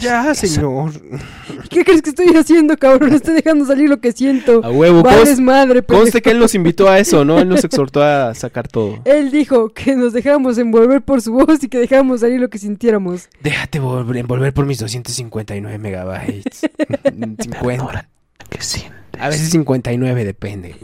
Ya, 0.00 0.34
señor. 0.34 0.92
¿Qué 1.70 1.84
crees 1.84 2.02
que 2.02 2.10
estoy 2.10 2.28
haciendo, 2.36 2.76
cabrón? 2.76 3.12
Estoy 3.14 3.34
dejando 3.34 3.64
salir 3.66 3.88
lo 3.88 3.98
que 4.00 4.12
siento. 4.12 4.60
A 4.64 4.70
huevo. 4.70 5.02
Vales 5.02 5.40
madre, 5.40 5.82
pendejo. 5.82 6.02
Conste 6.02 6.22
que 6.22 6.30
él 6.30 6.38
nos 6.38 6.54
invitó 6.54 6.88
a 6.88 6.98
eso, 6.98 7.24
¿no? 7.24 7.38
Él 7.38 7.48
nos 7.48 7.64
exhortó 7.64 8.02
a 8.02 8.34
sacar 8.34 8.68
todo. 8.68 8.98
Él 9.04 9.30
dijo 9.30 9.70
que 9.70 9.96
nos 9.96 10.12
dejáramos 10.12 10.58
envolver 10.58 11.02
por 11.02 11.20
su 11.22 11.32
voz 11.32 11.62
y 11.62 11.68
que 11.68 11.78
dejáramos 11.78 12.20
salir 12.20 12.40
lo 12.40 12.48
que 12.50 12.58
sintiéramos. 12.58 13.28
Déjate 13.42 13.80
vol- 13.80 14.16
envolver 14.16 14.52
por 14.52 14.66
mis 14.66 14.78
259 14.78 15.78
megabytes. 15.78 16.60
50. 17.40 18.08
Que 18.48 18.62
sientes. 18.62 19.20
A 19.20 19.28
veces 19.28 19.50
59, 19.50 20.24
depende. 20.24 20.76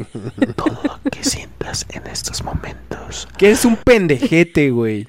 Todo 0.56 0.80
lo 0.82 1.10
que 1.10 1.22
sientas 1.22 1.86
en 1.90 2.06
estos 2.06 2.42
momentos. 2.42 3.28
Que 3.36 3.46
eres 3.48 3.64
un 3.64 3.76
pendejete, 3.76 4.70
güey. 4.70 5.08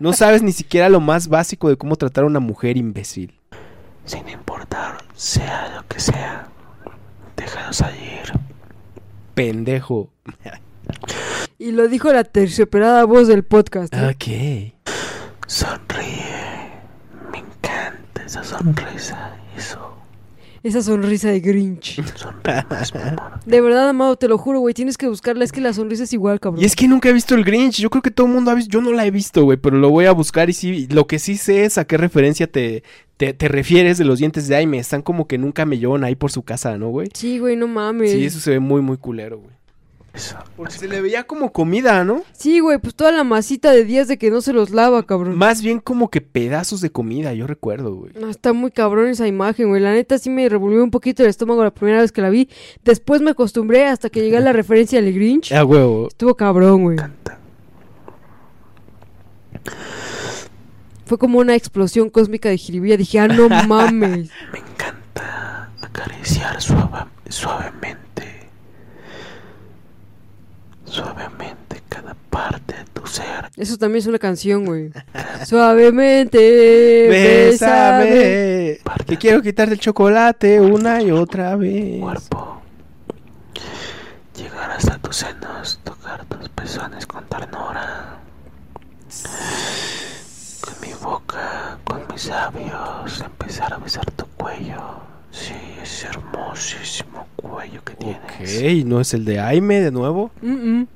No 0.00 0.12
sabes 0.12 0.42
ni 0.42 0.52
siquiera 0.52 0.88
lo 0.88 1.00
más 1.00 1.28
básico 1.28 1.68
de 1.68 1.76
cómo 1.76 1.96
tratar 1.96 2.24
a 2.24 2.26
una 2.26 2.40
mujer 2.40 2.76
imbécil. 2.76 3.38
Sin 4.04 4.28
importar 4.28 5.04
sea 5.14 5.72
lo 5.76 5.86
que 5.88 6.00
sea. 6.00 6.48
Déjalo 7.36 7.72
salir. 7.72 8.32
Pendejo. 9.34 10.10
Y 11.58 11.72
lo 11.72 11.88
dijo 11.88 12.12
la 12.12 12.24
tercioperada 12.24 13.04
voz 13.04 13.28
del 13.28 13.44
podcast. 13.44 13.92
¿eh? 13.94 14.08
Ok. 14.08 15.46
Sonríe. 15.46 16.72
Me 17.32 17.38
encanta 17.38 18.24
esa 18.24 18.42
sonrisa. 18.44 19.36
Eso. 19.56 19.83
Esa 20.64 20.80
sonrisa 20.80 21.28
de 21.28 21.40
Grinch. 21.40 22.02
De 23.44 23.60
verdad, 23.60 23.90
amado, 23.90 24.16
te 24.16 24.28
lo 24.28 24.38
juro, 24.38 24.60
güey. 24.60 24.72
Tienes 24.72 24.96
que 24.96 25.06
buscarla. 25.06 25.44
Es 25.44 25.52
que 25.52 25.60
la 25.60 25.74
sonrisa 25.74 26.04
es 26.04 26.12
igual, 26.14 26.40
cabrón. 26.40 26.62
Y 26.62 26.64
es 26.64 26.74
que 26.74 26.88
nunca 26.88 27.10
he 27.10 27.12
visto 27.12 27.34
el 27.34 27.44
Grinch. 27.44 27.82
Yo 27.82 27.90
creo 27.90 28.00
que 28.00 28.10
todo 28.10 28.26
el 28.26 28.32
mundo 28.32 28.50
ha 28.50 28.54
visto. 28.54 28.70
Yo 28.72 28.80
no 28.80 28.90
la 28.92 29.04
he 29.04 29.10
visto, 29.10 29.44
güey. 29.44 29.58
Pero 29.58 29.76
lo 29.76 29.90
voy 29.90 30.06
a 30.06 30.12
buscar. 30.12 30.48
Y 30.48 30.54
sí, 30.54 30.88
lo 30.90 31.06
que 31.06 31.18
sí 31.18 31.36
sé 31.36 31.66
es 31.66 31.76
a 31.76 31.84
qué 31.84 31.98
referencia 31.98 32.46
te, 32.46 32.82
te, 33.18 33.34
te 33.34 33.48
refieres 33.48 33.98
de 33.98 34.06
los 34.06 34.20
dientes 34.20 34.48
de 34.48 34.56
Aime. 34.56 34.78
Están 34.78 35.02
como 35.02 35.26
que 35.26 35.34
en 35.34 35.44
un 35.44 35.52
camellón 35.52 36.02
ahí 36.02 36.14
por 36.14 36.32
su 36.32 36.44
casa, 36.44 36.78
¿no, 36.78 36.88
güey? 36.88 37.10
Sí, 37.12 37.38
güey, 37.38 37.56
no 37.56 37.68
mames. 37.68 38.12
Sí, 38.12 38.24
eso 38.24 38.40
se 38.40 38.52
ve 38.52 38.58
muy, 38.58 38.80
muy 38.80 38.96
culero, 38.96 39.40
güey. 39.40 39.54
Eso. 40.14 40.36
Porque 40.56 40.74
se 40.74 40.86
le 40.86 41.00
veía 41.00 41.24
como 41.24 41.52
comida, 41.52 42.04
¿no? 42.04 42.22
Sí, 42.32 42.60
güey, 42.60 42.78
pues 42.78 42.94
toda 42.94 43.10
la 43.10 43.24
masita 43.24 43.72
de 43.72 43.84
días 43.84 44.06
de 44.06 44.16
que 44.16 44.30
no 44.30 44.40
se 44.42 44.52
los 44.52 44.70
lava, 44.70 45.02
cabrón. 45.04 45.36
Más 45.36 45.60
bien 45.60 45.80
como 45.80 46.08
que 46.08 46.20
pedazos 46.20 46.80
de 46.80 46.90
comida, 46.90 47.32
yo 47.34 47.48
recuerdo, 47.48 47.92
güey. 47.96 48.12
No, 48.20 48.28
está 48.30 48.52
muy 48.52 48.70
cabrón 48.70 49.08
esa 49.08 49.26
imagen, 49.26 49.70
güey. 49.70 49.82
La 49.82 49.92
neta 49.92 50.16
sí 50.18 50.30
me 50.30 50.48
revolvió 50.48 50.84
un 50.84 50.92
poquito 50.92 51.24
el 51.24 51.30
estómago 51.30 51.64
la 51.64 51.72
primera 51.74 52.00
vez 52.00 52.12
que 52.12 52.22
la 52.22 52.30
vi. 52.30 52.48
Después 52.84 53.22
me 53.22 53.32
acostumbré 53.32 53.86
hasta 53.86 54.08
que 54.08 54.20
llegué 54.20 54.36
a 54.36 54.40
la 54.40 54.52
referencia 54.54 55.02
del 55.02 55.12
Grinch. 55.12 55.50
A 55.52 55.64
huevo. 55.64 56.06
Estuvo 56.06 56.36
cabrón, 56.36 56.82
güey. 56.84 56.96
Canta. 56.96 57.38
Fue 61.06 61.18
como 61.18 61.38
una 61.38 61.54
explosión 61.54 62.08
cósmica 62.08 62.48
de 62.48 62.56
jiribilla. 62.56 62.96
Dije, 62.96 63.18
ah, 63.18 63.28
no 63.28 63.48
mames. 63.68 64.30
Me 64.52 64.58
encanta 64.60 65.70
acariciar 65.82 66.62
suave- 66.62 67.06
suavemente. 67.28 68.03
Suavemente 70.94 71.82
cada 71.88 72.14
parte 72.30 72.72
de 72.76 72.84
tu 72.84 73.04
ser. 73.04 73.50
Eso 73.56 73.76
también 73.76 73.98
es 73.98 74.06
una 74.06 74.20
canción, 74.20 74.64
güey. 74.64 74.92
Suavemente, 75.44 76.38
bésame. 77.08 78.04
Bésame. 78.04 78.78
Te 79.04 79.18
quiero 79.18 79.42
quitar 79.42 79.68
del 79.68 79.80
chocolate 79.80 80.60
una 80.60 81.02
y 81.02 81.10
otra 81.10 81.56
vez. 81.56 82.00
cuerpo. 82.00 82.62
Llegar 84.36 84.70
hasta 84.70 84.96
tus 84.98 85.16
senos, 85.16 85.80
tocar 85.82 86.24
tus 86.26 86.48
pezones 86.50 87.06
con 87.06 87.24
ternura. 87.24 88.20
Con 90.60 90.74
mi 90.80 90.94
boca, 91.02 91.76
con 91.82 92.02
mis 92.12 92.26
labios, 92.28 93.20
empezar 93.20 93.72
a 93.72 93.78
besar 93.78 94.08
tu 94.12 94.26
cuello. 94.36 95.03
Ese 95.84 96.06
hermosísimo 96.06 97.26
cuello 97.36 97.84
que 97.84 97.94
tienes. 97.96 98.18
Ok, 98.22 98.86
¿no 98.86 99.00
es 99.02 99.12
el 99.12 99.26
de 99.26 99.38
Aime 99.38 99.82
de 99.82 99.90
nuevo? 99.90 100.30
Mm, 100.40 100.78
mm. 100.80 100.86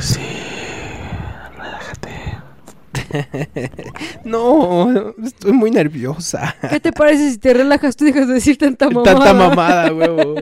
Sí, 0.00 0.18
relájate. 1.56 2.10
No, 4.24 5.14
estoy 5.24 5.52
muy 5.52 5.70
nerviosa. 5.70 6.56
¿Qué 6.68 6.80
te 6.80 6.90
parece 6.92 7.30
si 7.30 7.38
te 7.38 7.54
relajas 7.54 7.94
tú 7.94 8.04
dejas 8.04 8.26
de 8.26 8.34
decir 8.34 8.58
tanta 8.58 8.90
mamada? 8.90 9.14
Tanta 9.14 9.32
mamada, 9.34 9.92
huevo. 9.94 10.34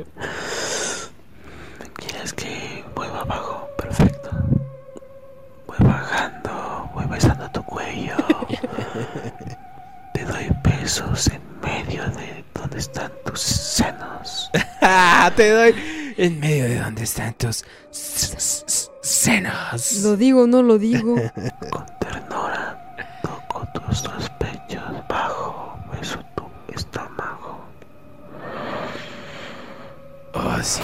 ¿Quieres 1.94 2.32
que 2.32 2.84
vuelva 2.94 3.20
abajo? 3.20 3.68
Perfecto. 3.76 4.30
Voy 5.66 5.76
bajando, 5.80 6.90
voy 6.94 7.04
besando 7.04 7.50
tu 7.50 7.62
cuello. 7.64 8.16
Besos 10.88 11.28
en 11.28 11.42
medio 11.60 12.02
de 12.02 12.42
donde 12.54 12.78
están 12.78 13.12
tus 13.22 13.40
senos. 13.40 14.50
Te 15.36 15.50
doy 15.50 15.74
en 16.16 16.40
medio 16.40 16.64
de 16.64 16.78
donde 16.78 17.02
están 17.02 17.34
tus 17.34 17.62
senos. 17.90 20.00
Lo 20.02 20.16
digo, 20.16 20.46
no 20.46 20.62
lo 20.62 20.78
digo. 20.78 21.14
Con 21.70 21.84
ternura 22.00 22.96
toco 23.22 23.68
tus 23.74 24.02
dos 24.02 24.30
pechos 24.38 24.82
bajo, 25.10 25.78
beso 25.92 26.24
tu 26.34 26.44
estómago. 26.72 27.66
Oh, 30.32 30.56
sí. 30.62 30.80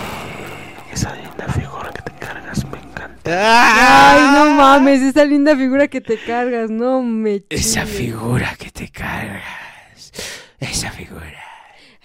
Esa 0.93 1.17
linda 1.17 1.49
figura 1.49 1.91
que 1.95 2.03
te 2.03 2.13
cargas 2.19 2.63
me 2.67 2.79
encanta. 2.79 4.13
Ay, 4.13 4.21
no 4.35 4.55
mames, 4.55 5.01
esa 5.01 5.25
linda 5.25 5.57
figura 5.57 5.89
que 5.89 6.03
te 6.03 6.19
cargas, 6.19 6.69
no 6.69 7.03
me 7.03 7.43
Esa 7.49 7.87
figura 7.87 8.55
que 8.59 8.71
te 8.71 8.91
cargas. 8.91 9.64
Esa 10.61 10.91
figura. 10.91 11.43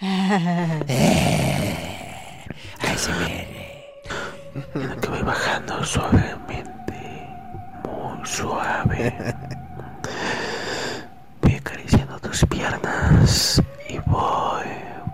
Ay, 2.80 2.96
se 2.96 3.12
me... 3.12 3.60
En 4.74 4.88
la 4.88 4.96
que 4.96 5.08
voy 5.08 5.22
bajando 5.22 5.84
suavemente, 5.84 7.28
muy 7.84 8.26
suave. 8.26 9.14
Voy 11.42 11.54
acariciando 11.54 12.18
las 12.22 12.44
piernas 12.46 13.62
y 13.88 13.98
voy, 14.06 14.66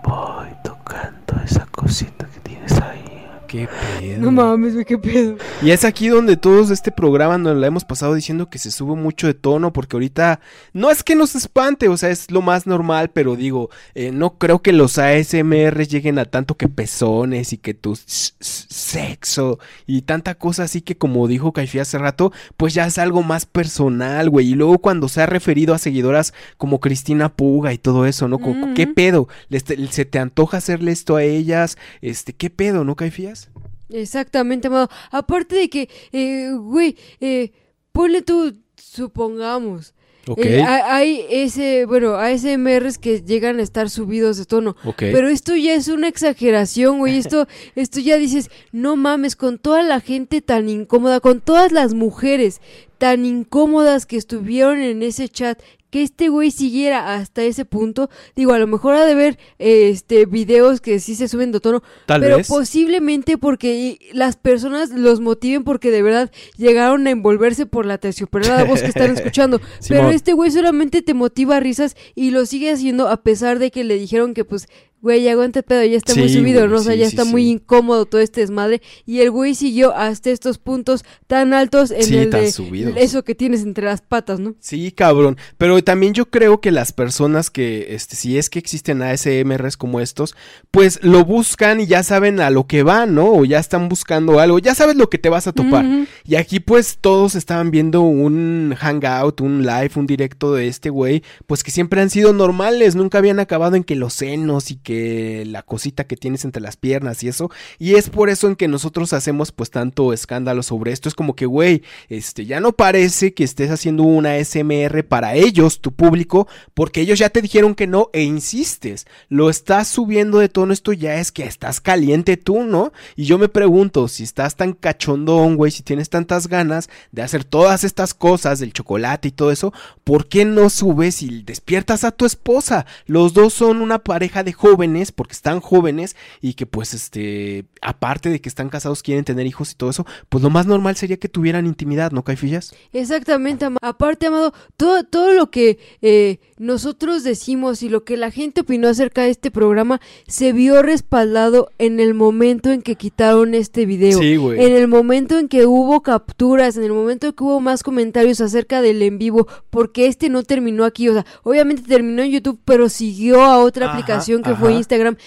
voy 0.03 0.47
tocando 0.63 1.39
esa 1.45 1.65
cosita 1.67 2.25
que 2.33 2.39
tienes 2.41 2.71
ahí. 2.81 3.27
Qué 3.47 3.67
pedo. 3.99 4.21
No 4.21 4.31
mames, 4.31 4.73
güey, 4.73 4.85
qué 4.85 4.97
pedo. 4.97 5.37
Y 5.61 5.71
es 5.71 5.83
aquí 5.85 6.07
donde 6.09 6.37
todos 6.37 6.69
este 6.69 6.91
programa 6.91 7.37
nos 7.37 7.57
la 7.57 7.67
hemos 7.67 7.85
pasado 7.85 8.13
diciendo 8.13 8.49
que 8.49 8.59
se 8.59 8.71
sube 8.71 8.95
mucho 8.95 9.27
de 9.27 9.33
tono, 9.33 9.73
porque 9.73 9.95
ahorita 9.95 10.39
no 10.73 10.91
es 10.91 11.03
que 11.03 11.15
nos 11.15 11.35
espante, 11.35 11.87
o 11.87 11.97
sea, 11.97 12.09
es 12.09 12.29
lo 12.31 12.41
más 12.41 12.67
normal, 12.67 13.09
pero 13.11 13.35
digo, 13.35 13.69
eh, 13.95 14.11
no 14.11 14.37
creo 14.37 14.61
que 14.61 14.73
los 14.73 14.97
ASMR 14.97 15.87
lleguen 15.87 16.19
a 16.19 16.25
tanto 16.25 16.55
que 16.55 16.67
pezones 16.67 17.53
y 17.53 17.57
que 17.57 17.73
tu 17.73 17.95
sexo 17.99 19.59
y 19.85 20.01
tanta 20.03 20.35
cosa 20.35 20.63
así 20.63 20.81
que 20.81 20.97
como 20.97 21.27
dijo 21.27 21.51
Caifi 21.53 21.79
hace 21.79 21.97
rato, 21.97 22.31
pues 22.57 22.73
ya 22.73 22.85
es 22.85 22.97
algo 22.97 23.23
más 23.23 23.45
personal, 23.45 24.29
güey. 24.29 24.49
Y 24.51 24.55
luego 24.55 24.79
cuando 24.79 25.07
se 25.09 25.21
ha 25.21 25.25
referido 25.25 25.73
a 25.73 25.77
seguidoras 25.77 26.33
como 26.57 26.79
Cristina 26.79 27.29
Puga 27.29 27.73
y 27.73 27.77
todo 27.77 28.05
eso, 28.05 28.27
¿no? 28.27 28.39
Como. 28.39 28.73
¿Qué 28.73 28.87
pedo? 28.87 29.27
¿Les 29.49 29.63
te- 29.63 29.87
¿Se 29.87 30.05
te 30.05 30.19
antoja 30.19 30.57
hacerle 30.57 30.91
esto 30.91 31.15
a 31.15 31.23
ellas? 31.23 31.77
Este, 32.01 32.33
¿qué 32.33 32.49
pedo, 32.49 32.83
no, 32.83 32.95
Caifías? 32.95 33.46
Exactamente, 33.89 34.67
amado. 34.67 34.89
Aparte 35.11 35.55
de 35.55 35.69
que, 35.69 35.89
eh, 36.11 36.51
güey, 36.59 36.95
eh, 37.19 37.51
ponle 37.91 38.21
tú, 38.21 38.53
supongamos. 38.75 39.93
Ok, 40.29 40.39
eh, 40.43 40.61
ha- 40.61 40.93
hay 40.97 41.25
ese, 41.29 41.85
bueno, 41.85 42.15
ASMRs 42.15 42.97
que 42.97 43.21
llegan 43.21 43.59
a 43.59 43.63
estar 43.63 43.89
subidos 43.89 44.35
de 44.37 44.43
tono. 44.43 44.75
ok. 44.83 44.97
Pero 44.97 45.29
esto 45.29 45.55
ya 45.55 45.73
es 45.73 45.87
una 45.87 46.09
exageración, 46.09 46.97
güey. 46.99 47.17
Esto, 47.17 47.47
esto 47.75 48.01
ya 48.01 48.17
dices, 48.17 48.49
no 48.73 48.97
mames, 48.97 49.37
con 49.37 49.57
toda 49.57 49.83
la 49.83 50.01
gente 50.01 50.41
tan 50.41 50.67
incómoda, 50.67 51.21
con 51.21 51.39
todas 51.39 51.71
las 51.71 51.93
mujeres 51.93 52.59
tan 52.97 53.25
incómodas 53.25 54.05
que 54.05 54.17
estuvieron 54.17 54.79
en 54.79 55.03
ese 55.03 55.29
chat, 55.29 55.59
que 55.89 56.03
este 56.03 56.27
güey 56.27 56.51
siguiera 56.51 57.13
hasta 57.13 57.43
ese 57.43 57.63
punto. 57.63 58.09
Digo, 58.35 58.51
a 58.51 58.59
lo 58.59 58.67
mejor 58.67 58.95
ha 58.95 59.05
de 59.05 59.15
ver 59.15 59.39
este 59.57 60.25
videos 60.25 60.81
que 60.81 60.99
sí 60.99 61.15
se 61.15 61.27
suben 61.29 61.51
de 61.51 61.61
tono, 61.61 61.81
Tal 62.05 62.21
pero 62.21 62.37
vez. 62.37 62.47
posiblemente 62.47 63.37
porque 63.37 63.97
las 64.11 64.35
personas 64.35 64.89
los 64.89 65.21
motiven 65.21 65.63
porque 65.63 65.89
de 65.91 66.01
verdad 66.01 66.31
llegaron 66.57 67.07
a 67.07 67.11
envolverse 67.11 67.65
por 67.65 67.85
la 67.85 67.97
terciopelada 67.99 68.65
voz 68.65 68.81
que 68.81 68.87
están 68.89 69.11
escuchando. 69.15 69.61
Pero 69.87 70.09
este 70.09 70.33
güey 70.33 70.51
solamente 70.51 71.01
te 71.01 71.13
motiva 71.13 71.57
a 71.57 71.59
risas 71.61 71.95
y 72.15 72.31
lo 72.31 72.45
sigue 72.45 72.71
haciendo 72.71 73.07
a 73.07 73.23
pesar 73.23 73.57
de 73.59 73.71
que 73.71 73.83
le 73.85 73.97
dijeron 73.97 74.33
que 74.33 74.43
pues, 74.43 74.67
güey, 75.01 75.23
ya 75.23 75.33
aguanta 75.33 75.61
pedo, 75.61 75.83
ya 75.83 75.97
está 75.97 76.15
muy 76.15 76.29
subido, 76.29 76.79
sí, 76.79 76.85
ya 76.89 76.95
sí, 76.95 77.01
está 77.03 77.23
muy 77.23 77.49
incómodo 77.49 78.05
todo 78.05 78.19
este 78.21 78.41
desmadre. 78.41 78.81
Y 79.05 79.19
el 79.19 79.31
güey 79.31 79.55
siguió 79.55 79.95
hasta 79.95 80.31
estos 80.31 80.57
puntos 80.57 81.05
tan 81.27 81.53
altos 81.53 81.91
en 81.91 82.13
el 82.13 82.29
tan 82.29 82.41
de 82.41 82.51
subidos. 82.51 82.93
eso 82.97 83.23
que 83.23 83.35
tienes 83.35 83.61
entre 83.61 83.85
las 83.85 84.01
patas, 84.01 84.39
¿no? 84.39 84.55
Sí, 84.59 84.91
cabrón. 84.91 85.37
Pero 85.57 85.83
también 85.83 86.13
yo 86.13 86.29
creo 86.29 86.61
que 86.61 86.71
las 86.71 86.91
personas 86.91 87.49
que, 87.49 87.95
este, 87.95 88.15
si 88.15 88.37
es 88.37 88.49
que 88.49 88.59
existen 88.59 89.01
ASMRs 89.01 89.77
como 89.77 89.99
estos, 89.99 90.35
pues 90.71 90.99
lo 91.03 91.23
buscan 91.25 91.79
y 91.79 91.85
ya 91.85 92.03
saben 92.03 92.39
a 92.39 92.49
lo 92.49 92.65
que 92.65 92.83
van, 92.83 93.15
¿no? 93.15 93.31
O 93.31 93.45
ya 93.45 93.59
están 93.59 93.89
buscando 93.89 94.39
algo, 94.39 94.59
ya 94.59 94.75
sabes 94.75 94.95
lo 94.95 95.09
que 95.09 95.17
te 95.17 95.29
vas 95.29 95.47
a 95.47 95.53
topar. 95.53 95.85
Y 96.25 96.35
aquí 96.35 96.59
pues 96.59 96.97
todos 96.99 97.35
estaban 97.35 97.71
viendo 97.71 98.01
un 98.01 98.75
hangout, 98.77 99.41
un 99.41 99.65
live, 99.65 99.91
un 99.95 100.07
directo 100.07 100.53
de 100.53 100.67
este 100.67 100.89
güey, 100.89 101.23
pues 101.45 101.63
que 101.63 101.71
siempre 101.71 102.01
han 102.01 102.09
sido 102.09 102.33
normales, 102.33 102.95
nunca 102.95 103.19
habían 103.19 103.39
acabado 103.39 103.75
en 103.75 103.83
que 103.83 103.95
los 103.95 104.13
senos 104.13 104.71
y 104.71 104.75
que 104.87 105.43
la 105.45 105.63
cosita 105.63 106.05
que 106.05 106.15
tienes 106.15 106.45
entre 106.45 106.61
las 106.61 106.77
piernas 106.77 107.21
y 107.21 107.27
eso. 107.27 107.51
Y 107.77 107.95
es 107.95 108.09
por 108.09 108.29
eso 108.29 108.47
en 108.47 108.55
que 108.55 108.69
nosotros 108.69 109.11
hacemos 109.11 109.51
pues 109.51 109.69
tanto 109.69 110.13
escándalo 110.13 110.63
sobre 110.63 110.93
esto. 110.93 111.09
Es 111.09 111.13
como 111.13 111.35
que, 111.35 111.45
güey, 111.45 111.83
este, 112.07 112.45
ya 112.45 112.61
no 112.61 112.71
parece 112.71 113.33
que 113.33 113.43
estés 113.43 113.69
haciendo 113.69 114.03
una 114.03 114.41
SMR 114.41 115.03
para 115.03 115.35
ellos, 115.35 115.81
tu 115.81 115.91
público, 115.91 116.47
porque 116.73 117.01
ellos 117.01 117.19
ya 117.19 117.29
te 117.29 117.41
dijeron 117.41 117.75
que 117.75 117.85
no 117.85 118.09
e 118.13 118.23
insistes. 118.23 119.07
Lo 119.27 119.49
estás 119.49 119.89
subiendo 119.89 120.39
de 120.39 120.47
tono, 120.47 120.71
esto 120.71 120.93
ya 120.93 121.15
es 121.15 121.33
que 121.33 121.43
estás 121.43 121.81
caliente 121.81 122.37
tú, 122.37 122.63
¿no? 122.63 122.93
Y 123.17 123.25
yo 123.25 123.37
me 123.37 123.49
pregunto, 123.49 124.07
si 124.07 124.23
estás 124.23 124.55
tan 124.55 124.71
cachondón, 124.71 125.57
güey, 125.57 125.71
si 125.71 125.83
tienes 125.83 126.09
tantas 126.09 126.47
ganas 126.47 126.89
de 127.11 127.23
hacer 127.23 127.43
todas 127.43 127.83
estas 127.83 128.13
cosas, 128.13 128.59
del 128.59 128.71
chocolate 128.71 129.27
y 129.27 129.31
todo 129.31 129.51
eso, 129.51 129.73
¿por 130.05 130.29
qué 130.29 130.45
no 130.45 130.69
subes 130.69 131.21
y 131.21 131.43
despiertas 131.43 132.05
a 132.05 132.11
tu 132.11 132.25
esposa? 132.25 132.85
Los 133.05 133.33
dos 133.33 133.53
son 133.53 133.81
una 133.81 133.99
pareja 133.99 134.45
de 134.45 134.53
jóvenes, 134.53 134.76
porque 135.11 135.33
están 135.33 135.59
jóvenes, 135.59 136.15
y 136.41 136.53
que 136.53 136.65
pues 136.65 136.93
este, 136.93 137.65
aparte 137.81 138.29
de 138.29 138.41
que 138.41 138.49
están 138.49 138.69
casados, 138.69 139.03
quieren 139.03 139.25
tener 139.25 139.45
hijos 139.45 139.71
y 139.71 139.75
todo 139.75 139.89
eso, 139.89 140.05
pues 140.29 140.43
lo 140.43 140.49
más 140.49 140.65
normal 140.65 140.95
sería 140.95 141.17
que 141.17 141.29
tuvieran 141.29 141.65
intimidad, 141.65 142.11
¿no, 142.11 142.23
Caifillas? 142.23 142.75
Exactamente, 142.93 143.67
aparte, 143.81 144.27
Amado, 144.27 144.53
todo, 144.77 145.03
todo 145.03 145.33
lo 145.33 145.49
que 145.51 145.79
eh, 146.01 146.39
nosotros 146.57 147.23
decimos 147.23 147.83
y 147.83 147.89
lo 147.89 148.03
que 148.03 148.17
la 148.17 148.31
gente 148.31 148.61
opinó 148.61 148.87
acerca 148.87 149.23
de 149.23 149.29
este 149.29 149.51
programa 149.51 150.01
se 150.27 150.53
vio 150.53 150.81
respaldado 150.81 151.69
en 151.77 151.99
el 151.99 152.13
momento 152.13 152.71
en 152.71 152.81
que 152.81 152.95
quitaron 152.95 153.53
este 153.53 153.85
video. 153.85 154.17
Sí, 154.17 154.37
güey. 154.37 154.63
En 154.63 154.73
el 154.73 154.87
momento 154.87 155.37
en 155.37 155.47
que 155.47 155.65
hubo 155.65 156.01
capturas, 156.01 156.75
en 156.77 156.83
el 156.83 156.93
momento 156.93 157.27
en 157.27 157.33
que 157.33 157.43
hubo 157.43 157.59
más 157.59 157.83
comentarios 157.83 158.41
acerca 158.41 158.81
del 158.81 159.01
en 159.03 159.19
vivo, 159.19 159.47
porque 159.69 160.07
este 160.07 160.29
no 160.29 160.43
terminó 160.43 160.83
aquí, 160.83 161.09
o 161.09 161.13
sea, 161.13 161.25
obviamente 161.43 161.83
terminó 161.83 162.23
en 162.23 162.31
YouTube, 162.31 162.59
pero 162.65 162.89
siguió 162.89 163.41
a 163.43 163.59
otra 163.59 163.85
Ajá, 163.85 163.93
aplicación 163.95 164.41
que 164.41 164.55
fue. 164.55 164.73
Instagram. 164.73 165.17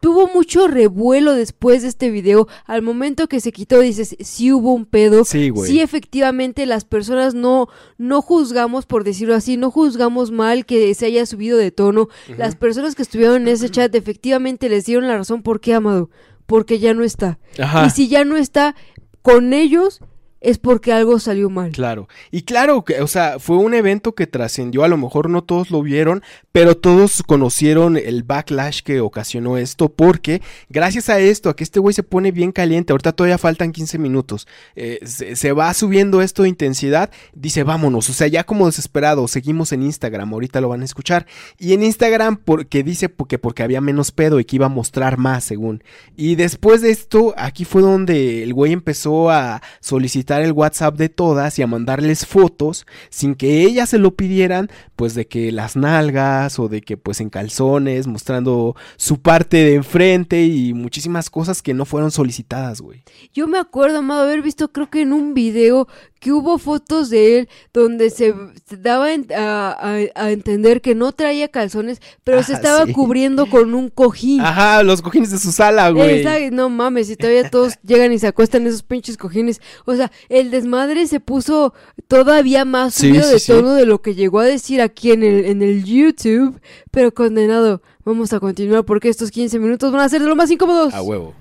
Tuvo 0.00 0.28
mucho 0.28 0.68
revuelo 0.68 1.34
después 1.34 1.82
de 1.82 1.88
este 1.88 2.10
video. 2.10 2.48
Al 2.66 2.82
momento 2.82 3.28
que 3.28 3.40
se 3.40 3.50
quitó, 3.50 3.80
dices, 3.80 4.16
sí 4.20 4.52
hubo 4.52 4.74
un 4.74 4.84
pedo. 4.84 5.24
Sí, 5.24 5.48
güey. 5.48 5.70
Sí, 5.70 5.80
efectivamente, 5.80 6.66
las 6.66 6.84
personas 6.84 7.34
no, 7.34 7.68
no 7.96 8.20
juzgamos, 8.20 8.86
por 8.86 9.04
decirlo 9.04 9.34
así, 9.34 9.56
no 9.56 9.70
juzgamos 9.70 10.30
mal 10.30 10.66
que 10.66 10.94
se 10.94 11.06
haya 11.06 11.24
subido 11.24 11.56
de 11.56 11.70
tono. 11.70 12.08
Las 12.36 12.56
personas 12.56 12.94
que 12.94 13.02
estuvieron 13.02 13.42
en 13.42 13.48
ese 13.48 13.70
chat 13.70 13.94
efectivamente 13.94 14.68
les 14.68 14.84
dieron 14.84 15.08
la 15.08 15.16
razón. 15.16 15.42
¿Por 15.42 15.60
qué, 15.60 15.74
Amado? 15.74 16.10
Porque 16.44 16.78
ya 16.78 16.94
no 16.94 17.02
está. 17.02 17.38
Ajá. 17.58 17.86
Y 17.86 17.90
si 17.90 18.08
ya 18.08 18.24
no 18.24 18.36
está 18.36 18.76
con 19.22 19.52
ellos, 19.52 20.00
es 20.46 20.58
porque 20.58 20.92
algo 20.92 21.18
salió 21.18 21.50
mal. 21.50 21.72
Claro. 21.72 22.08
Y 22.30 22.42
claro, 22.42 22.84
que, 22.84 23.00
o 23.00 23.08
sea, 23.08 23.40
fue 23.40 23.56
un 23.56 23.74
evento 23.74 24.14
que 24.14 24.28
trascendió, 24.28 24.84
a 24.84 24.88
lo 24.88 24.96
mejor 24.96 25.28
no 25.28 25.42
todos 25.42 25.72
lo 25.72 25.82
vieron, 25.82 26.22
pero 26.52 26.76
todos 26.76 27.24
conocieron 27.26 27.96
el 27.96 28.22
backlash 28.22 28.82
que 28.82 29.00
ocasionó 29.00 29.58
esto, 29.58 29.88
porque 29.88 30.42
gracias 30.68 31.08
a 31.08 31.18
esto, 31.18 31.50
a 31.50 31.56
que 31.56 31.64
este 31.64 31.80
güey 31.80 31.94
se 31.94 32.04
pone 32.04 32.30
bien 32.30 32.52
caliente, 32.52 32.92
ahorita 32.92 33.10
todavía 33.10 33.38
faltan 33.38 33.72
15 33.72 33.98
minutos, 33.98 34.46
eh, 34.76 35.00
se, 35.04 35.34
se 35.34 35.50
va 35.50 35.74
subiendo 35.74 36.22
esto 36.22 36.44
de 36.44 36.48
intensidad, 36.48 37.10
dice 37.34 37.64
vámonos, 37.64 38.08
o 38.08 38.12
sea, 38.12 38.28
ya 38.28 38.44
como 38.44 38.66
desesperado, 38.66 39.26
seguimos 39.26 39.72
en 39.72 39.82
Instagram, 39.82 40.32
ahorita 40.32 40.60
lo 40.60 40.68
van 40.68 40.82
a 40.82 40.84
escuchar, 40.84 41.26
y 41.58 41.72
en 41.72 41.82
Instagram 41.82 42.36
porque 42.36 42.84
dice 42.84 43.12
que 43.28 43.40
porque 43.40 43.64
había 43.64 43.80
menos 43.80 44.12
pedo 44.12 44.38
y 44.38 44.44
que 44.44 44.54
iba 44.54 44.66
a 44.66 44.68
mostrar 44.68 45.18
más, 45.18 45.42
según. 45.42 45.82
Y 46.16 46.36
después 46.36 46.82
de 46.82 46.90
esto, 46.90 47.34
aquí 47.36 47.64
fue 47.64 47.82
donde 47.82 48.44
el 48.44 48.54
güey 48.54 48.72
empezó 48.72 49.30
a 49.30 49.60
solicitar 49.80 50.35
el 50.42 50.52
WhatsApp 50.52 50.96
de 50.96 51.08
todas 51.08 51.58
y 51.58 51.62
a 51.62 51.66
mandarles 51.66 52.26
fotos 52.26 52.86
sin 53.10 53.34
que 53.34 53.62
ellas 53.62 53.90
se 53.90 53.98
lo 53.98 54.14
pidieran, 54.14 54.70
pues 54.96 55.14
de 55.14 55.26
que 55.26 55.52
las 55.52 55.76
nalgas 55.76 56.58
o 56.58 56.68
de 56.68 56.82
que 56.82 56.96
pues 56.96 57.20
en 57.20 57.30
calzones, 57.30 58.06
mostrando 58.06 58.76
su 58.96 59.20
parte 59.20 59.58
de 59.58 59.74
enfrente 59.74 60.44
y 60.44 60.74
muchísimas 60.74 61.30
cosas 61.30 61.62
que 61.62 61.74
no 61.74 61.84
fueron 61.84 62.10
solicitadas, 62.10 62.80
güey. 62.80 63.02
Yo 63.32 63.46
me 63.46 63.58
acuerdo, 63.58 63.98
Amado, 63.98 64.22
haber 64.22 64.42
visto, 64.42 64.72
creo 64.72 64.90
que 64.90 65.02
en 65.02 65.12
un 65.12 65.34
video 65.34 65.88
que 66.26 66.32
hubo 66.32 66.58
fotos 66.58 67.08
de 67.08 67.38
él 67.38 67.48
donde 67.72 68.10
se, 68.10 68.34
se 68.68 68.76
daba 68.76 69.12
en- 69.12 69.28
a, 69.32 69.70
a- 69.70 69.98
a 70.16 70.30
entender 70.32 70.80
que 70.80 70.96
no 70.96 71.12
traía 71.12 71.46
calzones, 71.46 72.00
pero 72.24 72.42
se 72.42 72.52
estaba 72.54 72.84
sí. 72.84 72.92
cubriendo 72.92 73.46
con 73.46 73.74
un 73.74 73.90
cojín. 73.90 74.40
Ajá, 74.40 74.82
los 74.82 75.02
cojines 75.02 75.30
de 75.30 75.38
su 75.38 75.52
sala, 75.52 75.90
güey. 75.90 76.22
Esa- 76.22 76.50
no 76.50 76.68
mames, 76.68 77.08
y 77.10 77.14
todavía 77.16 77.48
todos 77.48 77.74
llegan 77.84 78.12
y 78.12 78.18
se 78.18 78.26
acuestan 78.26 78.66
esos 78.66 78.82
pinches 78.82 79.16
cojines. 79.16 79.60
O 79.84 79.94
sea, 79.94 80.10
el 80.28 80.50
desmadre 80.50 81.06
se 81.06 81.20
puso 81.20 81.74
todavía 82.08 82.64
más 82.64 82.94
subido 82.94 83.22
sí, 83.22 83.32
de 83.34 83.38
sí. 83.38 83.52
tono 83.52 83.74
de 83.74 83.86
lo 83.86 84.02
que 84.02 84.16
llegó 84.16 84.40
a 84.40 84.44
decir 84.46 84.80
aquí 84.80 85.12
en 85.12 85.22
el, 85.22 85.44
en 85.44 85.62
el 85.62 85.84
YouTube. 85.84 86.60
Pero 86.90 87.14
condenado, 87.14 87.82
vamos 88.04 88.32
a 88.32 88.40
continuar 88.40 88.84
porque 88.84 89.08
estos 89.10 89.30
15 89.30 89.60
minutos 89.60 89.92
van 89.92 90.00
a 90.00 90.08
ser 90.08 90.22
de 90.22 90.26
lo 90.28 90.34
más 90.34 90.50
incómodos. 90.50 90.92
A 90.92 91.02
huevo. 91.02 91.34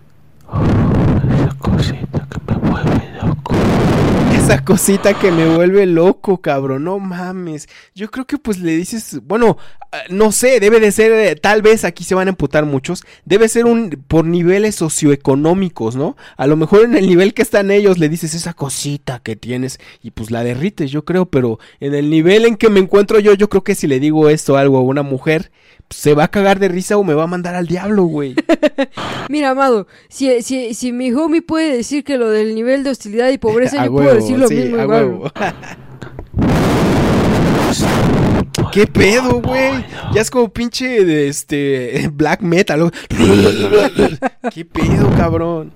Esa 0.48 1.58
cosita 1.58 2.28
que 2.30 2.54
me 2.54 2.70
vuelve 2.70 3.10
loco. 3.24 3.56
Esa 4.46 4.64
cosita 4.64 5.18
que 5.18 5.32
me 5.32 5.56
vuelve 5.56 5.88
loco, 5.88 6.40
cabrón, 6.40 6.84
no 6.84 7.00
mames. 7.00 7.68
Yo 7.96 8.12
creo 8.12 8.28
que 8.28 8.38
pues 8.38 8.60
le 8.60 8.76
dices, 8.76 9.20
bueno, 9.24 9.58
ah, 9.92 10.02
no 10.10 10.32
sé, 10.32 10.60
debe 10.60 10.80
de 10.80 10.92
ser, 10.92 11.12
eh, 11.14 11.36
tal 11.36 11.64
vez 11.64 11.84
aquí 11.84 12.04
se 12.04 12.14
van 12.14 12.28
a 12.28 12.30
emputar 12.30 12.64
muchos, 12.64 13.04
debe 13.26 13.50
ser 13.50 13.66
un 13.66 13.90
por 14.08 14.24
niveles 14.24 14.76
socioeconómicos, 14.76 15.96
¿no? 15.96 16.16
A 16.38 16.46
lo 16.46 16.58
mejor 16.58 16.84
en 16.84 16.96
el 16.96 17.08
nivel 17.08 17.34
que 17.34 17.42
están 17.42 17.72
ellos 17.72 17.98
le 17.98 18.08
dices 18.08 18.36
esa 18.36 18.54
cosita 18.54 19.20
que 19.24 19.36
tienes 19.36 19.80
y 20.04 20.12
pues 20.12 20.30
la 20.30 20.44
derrites, 20.44 20.92
yo 20.92 21.06
creo, 21.06 21.26
pero 21.26 21.58
en 21.80 21.96
el 21.96 22.12
nivel 22.12 22.46
en 22.46 22.56
que 22.56 22.70
me 22.70 22.80
encuentro 22.80 23.18
yo, 23.18 23.34
yo 23.34 23.50
creo 23.50 23.64
que 23.64 23.74
si 23.74 23.88
le 23.88 24.00
digo 24.00 24.30
esto 24.30 24.58
algo 24.58 24.78
a 24.78 24.82
una 24.82 25.02
mujer, 25.02 25.52
se 25.90 26.14
va 26.14 26.26
a 26.26 26.28
cagar 26.28 26.60
de 26.60 26.68
risa 26.68 26.98
o 26.98 27.04
me 27.04 27.14
va 27.14 27.24
a 27.24 27.28
mandar 27.28 27.56
al 27.56 27.68
diablo, 27.68 28.04
güey. 28.04 28.36
Mira, 29.30 29.52
amado, 29.52 29.88
si, 30.10 30.42
si, 30.42 30.74
si 30.74 30.92
mi 30.92 31.12
homie 31.12 31.42
puede 31.42 31.76
decir 31.76 32.04
que 32.04 32.18
lo 32.18 32.30
del 32.30 32.56
nivel 32.56 32.84
de 32.84 32.90
hostilidad 32.92 33.30
y 33.30 33.38
pobreza, 33.38 33.82
A 33.82 33.86
yo 33.86 33.92
puedo 33.92 34.14
decir 34.14 34.38
lo 34.38 34.48
sí, 34.48 34.56
mismo 34.56 34.82
a 34.82 34.88
huevo. 34.88 35.32
¿Qué 38.72 38.88
pedo, 38.88 39.42
güey? 39.42 39.86
Ya 40.14 40.22
es 40.22 40.30
como 40.30 40.50
pinche 40.50 41.06
de 41.06 41.28
este 41.30 42.10
black 42.12 42.42
metal. 42.42 42.92
¿Qué 44.54 44.66
pedo, 44.66 45.10
cabrón? 45.16 45.72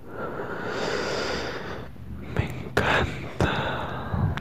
Me 2.36 2.44
encanta. 2.44 4.36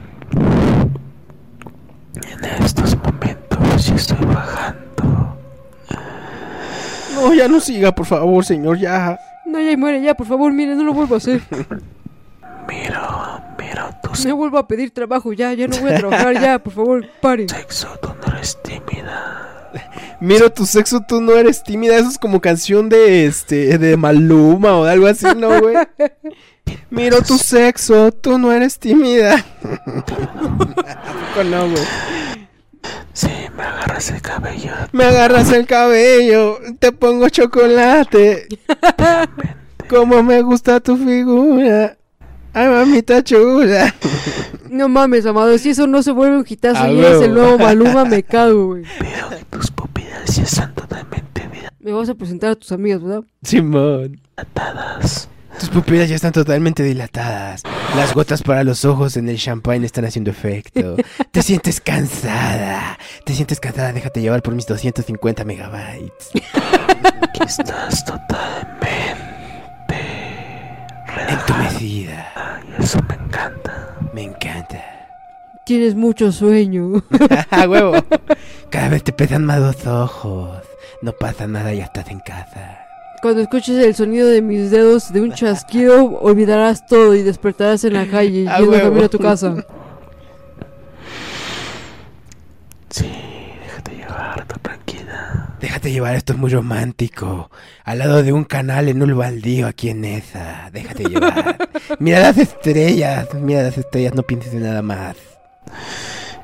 En 2.15 2.63
estos 2.63 2.97
momentos 2.97 3.85
yo 3.85 3.95
estoy 3.95 4.25
bajando. 4.25 4.88
No, 7.19 7.33
ya 7.33 7.47
no 7.47 7.59
siga, 7.59 7.93
por 7.93 8.05
favor, 8.05 8.45
señor, 8.45 8.77
ya. 8.77 9.19
No, 9.45 9.59
ya 9.59 9.75
muere, 9.77 10.01
ya, 10.01 10.13
por 10.13 10.27
favor, 10.27 10.51
mire, 10.53 10.75
no 10.75 10.83
lo 10.83 10.93
vuelvo 10.93 11.15
a 11.15 11.17
hacer. 11.17 11.41
Miro, 12.67 13.41
miro 13.57 13.89
tu 14.03 14.27
No 14.27 14.35
vuelvo 14.35 14.59
a 14.59 14.67
pedir 14.67 14.91
trabajo, 14.91 15.33
ya, 15.33 15.53
ya 15.53 15.67
no 15.67 15.75
voy 15.79 15.91
a 15.91 15.97
trabajar, 15.97 16.39
ya, 16.39 16.59
por 16.59 16.71
favor, 16.71 17.03
pare. 17.19 17.49
sexo, 17.49 17.87
tú 17.99 18.09
no 18.09 18.35
eres 18.35 18.57
tímida. 18.61 19.49
Miro 20.19 20.51
tu 20.51 20.65
sexo, 20.67 20.99
tú 21.07 21.19
no 21.19 21.33
eres 21.33 21.63
tímida. 21.63 21.97
Eso 21.97 22.09
es 22.09 22.17
como 22.19 22.41
canción 22.41 22.89
de 22.89 23.25
este 23.25 23.77
de 23.77 23.97
Maluma 23.97 24.77
o 24.77 24.85
de 24.85 24.91
algo 24.91 25.07
así, 25.07 25.25
¿no, 25.35 25.59
güey? 25.59 25.77
Miro 26.91 27.21
tu 27.23 27.37
sexo, 27.37 28.11
tú 28.11 28.37
no 28.37 28.51
eres 28.51 28.77
tímida. 28.77 29.35
¿A 29.63 30.03
poco 30.03 31.43
no, 31.45 31.69
güey? 31.69 31.83
Sí, 33.19 33.27
me 33.57 33.63
agarras 33.63 34.11
el 34.11 34.21
cabello. 34.21 34.71
Me 34.93 35.03
agarras 35.03 35.51
el 35.51 35.65
cabello, 35.65 36.57
te 36.79 36.93
pongo 36.93 37.27
chocolate. 37.27 38.47
Como 39.89 40.23
me 40.23 40.41
gusta 40.41 40.79
tu 40.79 40.95
figura. 40.95 41.97
Ay, 42.53 42.69
mamita 42.69 43.21
chula. 43.21 43.93
No 44.69 44.87
mames, 44.87 45.25
amado, 45.25 45.57
si 45.57 45.71
eso 45.71 45.85
no 45.85 46.01
se 46.01 46.11
vuelve 46.11 46.37
un 46.37 46.45
hitazo 46.47 46.87
y 46.93 46.99
es 47.01 47.21
el 47.23 47.33
nuevo 47.33 47.57
Maluma, 47.57 48.05
me 48.05 48.23
cago, 48.23 48.67
güey. 48.67 48.83
Veo 49.01 49.29
que 49.31 49.43
tus 49.49 49.69
pupilas 49.69 50.37
ya 50.37 50.43
están 50.43 50.73
totalmente 50.73 51.49
Me 51.81 51.91
vas 51.91 52.07
a 52.07 52.15
presentar 52.15 52.51
a 52.51 52.55
tus 52.55 52.71
amigas, 52.71 53.03
¿verdad? 53.03 53.23
Simón. 53.43 54.21
dilatadas. 54.37 55.27
Tus 55.59 55.69
pupilas 55.69 56.07
ya 56.07 56.15
están 56.15 56.31
totalmente 56.31 56.83
dilatadas. 56.83 57.63
Las 57.97 58.13
gotas 58.13 58.41
para 58.41 58.63
los 58.63 58.85
ojos 58.85 59.17
en 59.17 59.27
el 59.27 59.37
champagne 59.37 59.85
están 59.85 60.05
haciendo 60.05 60.31
efecto. 60.31 60.95
Te 61.31 61.41
sientes 61.41 61.81
cansada. 61.81 62.97
Te 63.25 63.33
sientes 63.33 63.59
cansada. 63.59 63.91
Déjate 63.91 64.21
llevar 64.21 64.41
por 64.41 64.55
mis 64.55 64.65
250 64.65 65.43
megabytes. 65.43 66.29
Que 67.33 67.43
estás 67.43 68.05
totalmente 68.05 68.87
relajada. 71.07 71.41
Entumecida. 71.41 72.61
Y 72.79 72.83
eso 72.83 72.99
me 73.09 73.15
encanta. 73.15 73.97
Me 74.13 74.23
encanta. 74.23 74.81
Tienes 75.65 75.93
mucho 75.95 76.31
sueño. 76.31 77.03
A 77.51 77.67
huevo. 77.67 77.93
Cada 78.69 78.87
vez 78.87 79.03
te 79.03 79.11
pesan 79.11 79.45
más 79.45 79.59
los 79.59 79.85
ojos. 79.85 80.63
No 81.01 81.11
pasa 81.11 81.47
nada, 81.47 81.73
ya 81.73 81.83
estás 81.83 82.09
en 82.09 82.19
casa. 82.21 82.88
Cuando 83.21 83.41
escuches 83.41 83.77
el 83.85 83.95
sonido 83.95 84.27
de 84.29 84.41
mis 84.41 84.71
dedos 84.71 85.11
de 85.11 85.21
un 85.21 85.33
chasquido, 85.33 86.19
olvidarás 86.21 86.85
todo 86.85 87.13
y 87.15 87.21
despertarás 87.21 87.83
en 87.83 87.93
la 87.93 88.05
calle 88.07 88.45
yendo 88.45 88.71
camino 88.71 89.05
a 89.05 89.09
tu 89.09 89.19
casa. 89.19 89.55
Sí, 92.91 93.05
déjate 93.61 93.95
llevar, 93.95 94.39
está 94.39 94.55
tranquila. 94.57 95.55
Déjate 95.61 95.91
llevar, 95.91 96.15
esto 96.15 96.33
es 96.33 96.39
muy 96.39 96.49
romántico. 96.49 97.51
Al 97.83 97.99
lado 97.99 98.23
de 98.23 98.33
un 98.33 98.45
canal 98.45 98.89
en 98.89 99.03
un 99.03 99.15
baldío 99.15 99.67
aquí 99.67 99.89
en 99.89 100.05
esa. 100.05 100.71
Déjate 100.73 101.03
llevar. 101.03 101.69
Mira 101.99 102.19
las 102.19 102.37
estrellas. 102.39 103.27
Mira 103.35 103.61
las 103.61 103.77
estrellas, 103.77 104.15
no 104.15 104.23
pienses 104.23 104.55
en 104.55 104.63
nada 104.63 104.81
más. 104.81 105.17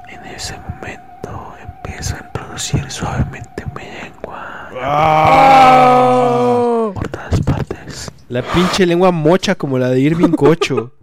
En 0.07 0.23
ese 0.35 0.53
momento 0.59 1.55
empiezo 1.59 2.15
a 2.15 2.27
introducir 2.27 2.91
suavemente 2.91 3.65
mi 3.75 3.81
lengua 3.85 4.69
Oh. 4.87 6.64
Por 6.95 7.07
todas 7.09 7.39
partes. 7.41 8.11
La 8.29 8.41
pinche 8.41 8.85
lengua 8.85 9.11
mocha 9.11 9.55
como 9.55 9.77
la 9.77 9.89
de 9.89 9.99
Irving 9.99 10.31
Cocho. 10.31 10.93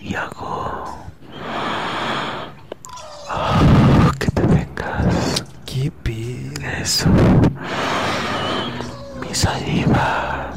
Y 0.00 0.14
hago. 0.14 0.82
Ah, 3.28 4.10
que 4.18 4.28
te 4.30 4.40
vengas. 4.46 5.44
Qué 5.66 5.92
pedo. 6.02 6.66
Eso. 6.80 7.06
Mi 9.20 9.34
saliva. 9.34 10.54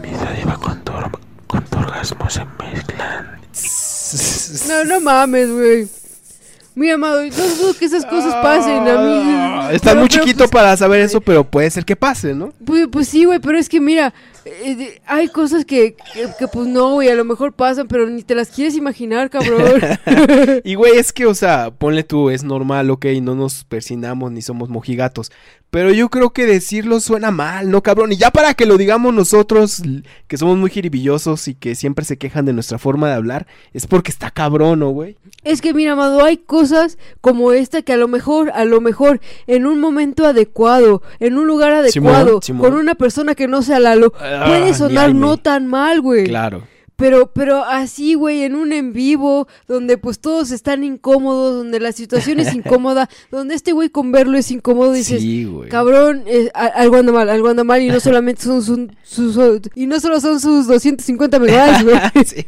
Mi 0.00 0.14
saliva 0.14 0.54
con 0.58 0.80
tu, 0.84 0.92
con 1.48 1.64
tu 1.64 1.78
orgasmo 1.78 2.30
se 2.30 2.44
mezclan. 2.60 3.40
No, 4.68 4.84
no 4.84 5.00
mames, 5.00 5.50
güey. 5.50 5.88
Mi 6.76 6.90
amado, 6.90 7.22
no 7.24 7.30
dudo 7.30 7.74
que 7.74 7.86
esas 7.86 8.04
cosas 8.04 8.34
pasen 8.42 8.86
a 8.86 8.98
mí. 9.00 9.20
Ah, 9.24 9.70
Estás 9.72 9.92
Pero- 9.94 10.00
muy 10.00 10.08
pero, 10.10 10.22
chiquito 10.24 10.38
pues, 10.44 10.50
para 10.50 10.76
saber 10.76 11.00
eso, 11.00 11.22
pero 11.22 11.42
puede 11.42 11.70
ser 11.70 11.86
que 11.86 11.96
pase, 11.96 12.34
¿no? 12.34 12.52
Pues, 12.66 12.86
pues 12.92 13.08
sí, 13.08 13.24
güey, 13.24 13.38
pero 13.38 13.58
es 13.58 13.70
que 13.70 13.80
mira, 13.80 14.12
eh, 14.44 15.00
hay 15.06 15.28
cosas 15.28 15.64
que, 15.64 15.96
que, 16.12 16.28
que, 16.38 16.48
pues 16.48 16.66
no, 16.68 16.92
güey, 16.92 17.08
a 17.08 17.14
lo 17.14 17.24
mejor 17.24 17.54
pasan, 17.54 17.88
pero 17.88 18.06
ni 18.10 18.22
te 18.22 18.34
las 18.34 18.50
quieres 18.50 18.74
imaginar, 18.76 19.30
cabrón. 19.30 19.80
Y 20.64 20.74
güey, 20.74 20.98
es 20.98 21.14
que, 21.14 21.24
o 21.24 21.34
sea, 21.34 21.70
ponle 21.70 22.04
tú, 22.04 22.28
es 22.28 22.44
normal, 22.44 22.90
ok, 22.90 23.06
no 23.22 23.34
nos 23.34 23.64
persinamos 23.64 24.30
ni 24.30 24.42
somos 24.42 24.68
mojigatos. 24.68 25.32
Pero 25.76 25.92
yo 25.92 26.08
creo 26.08 26.30
que 26.30 26.46
decirlo 26.46 27.00
suena 27.00 27.30
mal, 27.30 27.70
¿no, 27.70 27.82
cabrón? 27.82 28.10
Y 28.10 28.16
ya 28.16 28.30
para 28.30 28.54
que 28.54 28.64
lo 28.64 28.78
digamos 28.78 29.12
nosotros, 29.12 29.82
que 30.26 30.38
somos 30.38 30.56
muy 30.56 30.70
jiribillosos 30.70 31.48
y 31.48 31.54
que 31.54 31.74
siempre 31.74 32.06
se 32.06 32.16
quejan 32.16 32.46
de 32.46 32.54
nuestra 32.54 32.78
forma 32.78 33.08
de 33.08 33.14
hablar, 33.14 33.46
es 33.74 33.86
porque 33.86 34.10
está 34.10 34.30
cabrón, 34.30 34.78
¿no, 34.78 34.88
güey? 34.88 35.18
Es 35.44 35.60
que 35.60 35.74
mira, 35.74 35.92
amado, 35.92 36.24
hay 36.24 36.38
cosas 36.38 36.96
como 37.20 37.52
esta 37.52 37.82
que 37.82 37.92
a 37.92 37.98
lo 37.98 38.08
mejor, 38.08 38.52
a 38.54 38.64
lo 38.64 38.80
mejor, 38.80 39.20
en 39.46 39.66
un 39.66 39.78
momento 39.78 40.24
adecuado, 40.24 41.02
en 41.20 41.36
un 41.36 41.46
lugar 41.46 41.72
adecuado, 41.72 42.40
Simón, 42.40 42.42
Simón. 42.42 42.62
con 42.70 42.80
una 42.80 42.94
persona 42.94 43.34
que 43.34 43.46
no 43.46 43.60
sea 43.60 43.78
Lalo, 43.78 44.14
Ah, 44.18 44.44
puede 44.46 44.72
sonar 44.72 45.14
no 45.14 45.36
tan 45.36 45.66
mal, 45.66 46.00
güey. 46.00 46.24
Claro. 46.24 46.62
Pero, 46.96 47.30
pero 47.32 47.62
así, 47.64 48.14
güey, 48.14 48.42
en 48.42 48.54
un 48.54 48.72
en 48.72 48.92
vivo, 48.94 49.46
donde 49.68 49.98
pues 49.98 50.18
todos 50.18 50.50
están 50.50 50.82
incómodos, 50.82 51.54
donde 51.56 51.78
la 51.78 51.92
situación 51.92 52.40
es 52.40 52.54
incómoda, 52.54 53.08
donde 53.30 53.54
este 53.54 53.72
güey 53.72 53.90
con 53.90 54.12
verlo 54.12 54.38
es 54.38 54.50
incómodo, 54.50 54.92
dices, 54.92 55.20
Sí, 55.20 55.46
cabrón, 55.68 56.24
eh, 56.26 56.50
algo 56.54 56.96
anda 56.96 57.12
mal, 57.12 57.28
algo 57.28 57.48
anda 57.48 57.64
mal, 57.64 57.82
y 57.82 57.88
no 57.88 58.00
solamente 58.00 58.42
son 58.42 58.62
sus, 58.62 58.78
sus- 59.02 59.60
y 59.74 59.86
no 59.86 60.00
solo 60.00 60.20
son 60.20 60.40
sus 60.40 60.66
250 60.66 61.38
megabytes, 61.38 61.84
güey. 61.84 61.96
Sí. 62.26 62.46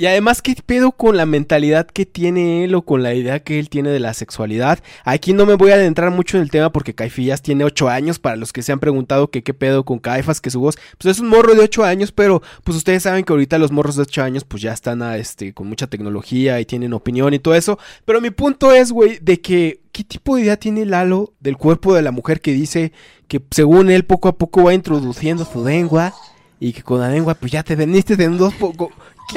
Y 0.00 0.06
además, 0.06 0.42
¿qué 0.42 0.54
pedo 0.64 0.92
con 0.92 1.16
la 1.16 1.26
mentalidad 1.26 1.88
que 1.88 2.06
tiene 2.06 2.62
él 2.62 2.76
o 2.76 2.82
con 2.82 3.02
la 3.02 3.14
idea 3.14 3.40
que 3.40 3.58
él 3.58 3.68
tiene 3.68 3.88
de 3.90 3.98
la 3.98 4.14
sexualidad? 4.14 4.78
Aquí 5.04 5.32
no 5.32 5.44
me 5.44 5.54
voy 5.54 5.72
a 5.72 5.74
adentrar 5.74 6.12
mucho 6.12 6.36
en 6.36 6.44
el 6.44 6.50
tema 6.52 6.70
porque 6.70 6.94
Caifillas 6.94 7.42
tiene 7.42 7.64
8 7.64 7.88
años. 7.88 8.20
Para 8.20 8.36
los 8.36 8.52
que 8.52 8.62
se 8.62 8.70
han 8.70 8.78
preguntado 8.78 9.28
que 9.28 9.42
qué 9.42 9.54
pedo 9.54 9.84
con 9.84 9.98
Caifas, 9.98 10.40
que 10.40 10.50
su 10.50 10.60
voz, 10.60 10.78
pues 10.98 11.16
es 11.16 11.20
un 11.20 11.26
morro 11.28 11.54
de 11.56 11.62
8 11.62 11.82
años, 11.82 12.12
pero 12.12 12.42
pues 12.62 12.76
ustedes 12.76 13.02
saben 13.02 13.24
que 13.24 13.32
ahorita 13.32 13.58
los 13.58 13.72
morros 13.78 13.94
de 13.94 14.02
8 14.02 14.24
años 14.24 14.44
pues 14.44 14.60
ya 14.60 14.72
están 14.72 15.02
este, 15.14 15.54
con 15.54 15.68
mucha 15.68 15.86
tecnología 15.86 16.58
y 16.58 16.64
tienen 16.64 16.92
opinión 16.92 17.32
y 17.32 17.38
todo 17.38 17.54
eso. 17.54 17.78
Pero 18.04 18.20
mi 18.20 18.30
punto 18.30 18.72
es, 18.72 18.90
güey, 18.90 19.20
de 19.20 19.40
que, 19.40 19.82
¿qué 19.92 20.02
tipo 20.02 20.34
de 20.34 20.42
idea 20.42 20.56
tiene 20.56 20.84
Lalo 20.84 21.32
del 21.38 21.56
cuerpo 21.56 21.94
de 21.94 22.02
la 22.02 22.10
mujer 22.10 22.40
que 22.40 22.52
dice 22.52 22.92
que 23.28 23.40
según 23.52 23.88
él 23.88 24.04
poco 24.04 24.28
a 24.28 24.36
poco 24.36 24.64
va 24.64 24.74
introduciendo 24.74 25.44
su 25.44 25.64
lengua? 25.64 26.12
Y 26.58 26.72
que 26.72 26.82
con 26.82 27.00
la 27.00 27.08
lengua, 27.08 27.34
pues 27.34 27.52
ya 27.52 27.62
te 27.62 27.76
veniste 27.76 28.16
de 28.16 28.26
un 28.26 28.36
dos 28.36 28.52
poco. 28.54 28.90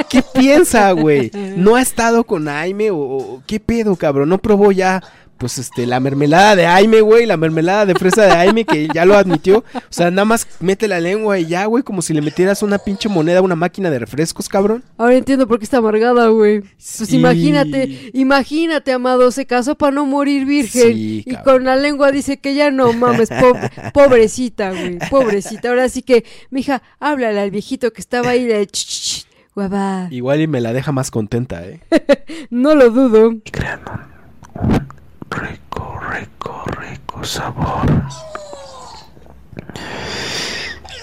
¿Qué, 0.10 0.24
piensa, 0.24 0.92
güey? 0.94 1.30
¿No 1.56 1.76
ha 1.76 1.82
estado 1.82 2.24
con 2.24 2.48
Aime 2.48 2.90
o 2.92 3.44
qué 3.46 3.60
pedo, 3.60 3.96
cabrón? 3.96 4.30
¿No 4.30 4.40
probó 4.40 4.72
ya, 4.72 5.04
pues, 5.42 5.58
este, 5.58 5.86
la 5.88 6.00
mermelada 6.00 6.56
de 6.56 6.68
Aime, 6.68 7.02
güey? 7.02 7.26
La 7.26 7.36
mermelada 7.36 7.86
de 7.88 7.96
fresa 7.96 8.22
de 8.26 8.32
Aime, 8.32 8.64
que 8.64 8.88
ya 8.94 9.04
lo 9.06 9.18
admitió. 9.18 9.66
O 9.74 9.82
sea, 9.90 10.12
nada 10.12 10.24
más 10.26 10.48
mete 10.60 10.88
la 10.88 11.00
lengua 11.00 11.40
y 11.40 11.48
ya, 11.48 11.66
güey, 11.66 11.84
como 11.84 12.02
si 12.04 12.14
le 12.14 12.22
metieras 12.22 12.62
una 12.62 12.78
pinche 12.78 13.10
moneda 13.10 13.40
a 13.40 13.42
una 13.42 13.56
máquina 13.56 13.90
de 13.90 13.98
refrescos, 13.98 14.48
cabrón. 14.48 14.84
Ahora 14.98 15.16
entiendo 15.16 15.48
por 15.48 15.58
qué 15.58 15.66
está 15.66 15.78
amargada, 15.78 16.28
güey. 16.28 16.62
Pues 16.62 16.72
Sí. 17.10 17.18
imagínate, 17.18 18.12
imagínate, 18.14 18.92
amado, 18.94 19.32
se 19.32 19.48
casó 19.48 19.76
para 19.76 19.92
no 19.92 20.06
morir 20.06 20.46
virgen. 20.46 20.94
Sí, 20.94 21.24
y 21.26 21.36
con 21.38 21.64
la 21.66 21.76
lengua 21.76 22.12
dice 22.12 22.38
que 22.40 22.54
ya 22.54 22.70
no 22.70 22.94
mames, 22.94 23.30
po- 23.30 23.58
pobrecita, 23.94 24.70
güey, 24.70 25.00
pobrecita. 25.10 25.70
Ahora 25.70 25.90
sí 25.90 26.04
que, 26.04 26.24
mija, 26.52 26.84
háblale 27.00 27.40
al 27.40 27.50
viejito 27.52 27.92
que 27.92 28.02
estaba 28.02 28.30
ahí 28.30 28.46
de 28.46 28.66
ch, 28.68 28.72
ch, 28.86 29.02
ch, 29.24 29.26
guabá. 29.56 30.08
Igual 30.12 30.42
y 30.42 30.48
me 30.48 30.62
la 30.62 30.72
deja 30.72 30.92
más 30.92 31.10
contenta, 31.12 31.66
¿eh? 31.66 31.80
No 32.52 32.76
lo 32.76 32.90
dudo. 32.92 33.32
Y 33.44 33.50
crean 33.52 33.80
un 33.82 34.88
rico, 35.32 36.00
rico, 36.12 36.64
rico 36.80 37.24
sabor. 37.24 37.86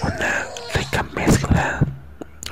Una 0.01 0.45
rica 0.73 1.03
mezcla. 1.13 1.79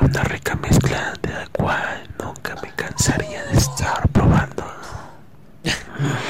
Una 0.02 0.24
rica 0.24 0.56
mezcla 0.56 1.14
de 1.22 1.30
la 1.30 1.48
cual 1.48 2.08
nunca 2.24 2.56
me 2.62 2.72
cansaría 2.76 3.46
de 3.46 3.58
estar 3.58 4.08
probando. 4.10 4.66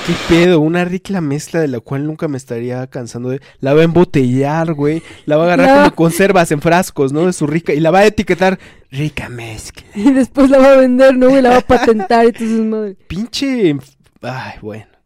¿Qué 0.05 0.13
pedo? 0.29 0.61
Una 0.61 0.85
rica 0.85 1.19
mezcla 1.19 1.59
de 1.59 1.67
la 1.67 1.81
cual 1.81 2.05
nunca 2.05 2.27
me 2.29 2.37
estaría 2.37 2.87
cansando 2.87 3.29
de... 3.29 3.41
La 3.59 3.73
va 3.73 3.81
a 3.81 3.83
embotellar, 3.83 4.73
güey. 4.73 5.03
La 5.25 5.35
va 5.35 5.43
a 5.43 5.45
agarrar 5.53 5.77
como 5.79 5.95
conservas 5.95 6.51
en 6.51 6.61
frascos, 6.61 7.11
¿no? 7.11 7.25
De 7.25 7.33
su 7.33 7.45
rica... 7.45 7.73
Y 7.73 7.81
la 7.81 7.91
va 7.91 7.99
a 7.99 8.05
etiquetar 8.05 8.57
Rica 8.89 9.27
mezcla. 9.27 9.85
Y 9.95 10.13
después 10.13 10.49
la 10.49 10.59
va 10.59 10.71
a 10.73 10.77
vender, 10.77 11.17
¿no, 11.17 11.29
güey? 11.29 11.41
La 11.41 11.49
va 11.49 11.57
a 11.57 11.61
patentar 11.61 12.23
y 12.23 12.27
entonces 12.29 12.59
madre. 12.61 12.95
Pinche. 13.07 13.75
Ay, 14.21 14.53
bueno. 14.61 14.96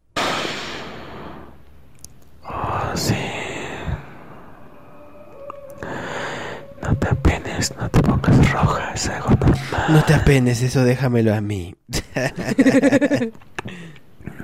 No 6.82 6.94
te 6.96 7.08
apenes, 7.08 7.74
no 7.78 7.88
te 7.88 8.02
pongas 8.02 8.52
roja, 8.52 8.92
es 8.94 9.08
algo 9.08 9.30
normal. 9.30 9.86
No 9.88 10.04
te 10.04 10.12
apenes, 10.14 10.60
eso 10.62 10.84
déjamelo 10.84 11.34
a 11.34 11.40
mí. 11.40 11.74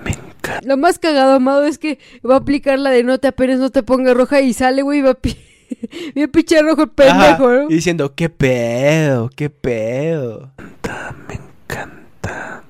Me 0.02 0.10
encanta. 0.10 0.60
Lo 0.66 0.78
más 0.78 0.98
cagado, 0.98 1.34
amado, 1.34 1.64
es 1.64 1.78
que 1.78 1.98
va 2.28 2.36
a 2.36 2.38
aplicar 2.38 2.78
la 2.78 2.88
de 2.90 3.04
no 3.04 3.18
te 3.18 3.28
apenes, 3.28 3.58
no 3.58 3.68
te 3.70 3.82
pongas 3.82 4.16
roja 4.16 4.40
y 4.40 4.54
sale, 4.54 4.80
güey, 4.80 5.00
y 5.00 5.02
va 5.02 5.10
a, 5.10 5.14
pi 5.14 5.36
va 6.18 6.24
a 6.24 6.28
pichar 6.28 6.64
rojo 6.64 6.82
el 6.82 6.90
pendejo, 6.90 7.20
Ajá, 7.20 7.38
¿no? 7.38 7.70
Y 7.70 7.74
diciendo, 7.74 8.14
¿qué 8.14 8.30
pedo? 8.30 9.28
¿Qué 9.34 9.50
pedo? 9.50 10.52
Me 11.28 11.34
encanta. 11.34 12.62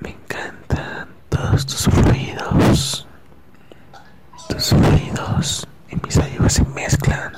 Me 0.00 0.10
encantan 0.10 1.08
todos 1.28 1.64
tus 1.64 1.86
Tus 4.48 4.70
fluidos 4.70 5.68
y 5.90 5.96
mis 5.96 6.14
saliva 6.14 6.48
se 6.48 6.64
mezclan. 6.64 7.32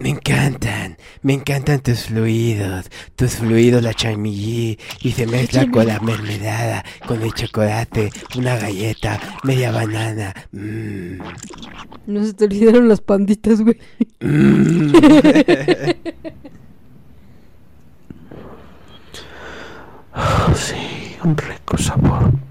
Me 0.00 0.10
encantan, 0.10 0.96
me 1.22 1.34
encantan 1.34 1.80
tus 1.80 2.04
fluidos, 2.04 2.86
tus 3.16 3.32
fluidos, 3.32 3.82
la 3.82 3.92
chamillí, 3.92 4.78
y 5.00 5.12
se 5.12 5.26
mezcla 5.26 5.68
con 5.70 5.86
la 5.88 5.98
mermelada, 6.00 6.84
con 7.06 7.20
el 7.20 7.34
chocolate, 7.34 8.10
una 8.36 8.56
galleta, 8.56 9.20
media 9.42 9.72
banana. 9.72 10.32
Mmm. 10.52 11.18
No 12.06 12.24
se 12.24 12.32
te 12.32 12.44
olvidaron 12.44 12.88
las 12.88 13.00
panditas, 13.00 13.60
güey. 13.60 13.76
Mm. 14.20 14.92
Oh, 20.14 20.54
sí, 20.54 21.16
un 21.24 21.36
rico 21.36 21.76
sabor. 21.76 22.47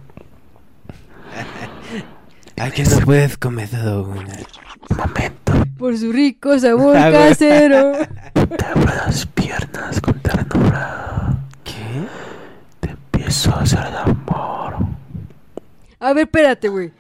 ¿A 2.59 2.71
que 2.71 2.83
no 2.83 2.99
puedes 3.01 3.37
comer 3.37 3.69
todo? 3.69 4.03
Un 4.03 4.25
momento, 4.97 5.53
Por 5.77 5.97
su 5.97 6.11
rico 6.11 6.57
sabor 6.59 6.97
Ah, 6.97 7.11
casero. 7.11 7.91
te 8.33 8.65
abro 8.65 8.85
las 9.05 9.25
piernas 9.27 10.01
con 10.01 10.19
ternura. 10.21 11.37
¿Qué? 11.63 11.73
Te 12.79 12.89
empiezo 12.91 13.53
a 13.53 13.61
hacer 13.61 13.79
el 13.87 13.95
amor. 13.97 14.75
A 15.99 16.13
ver, 16.13 16.23
espérate, 16.25 16.69
güey. 16.69 16.91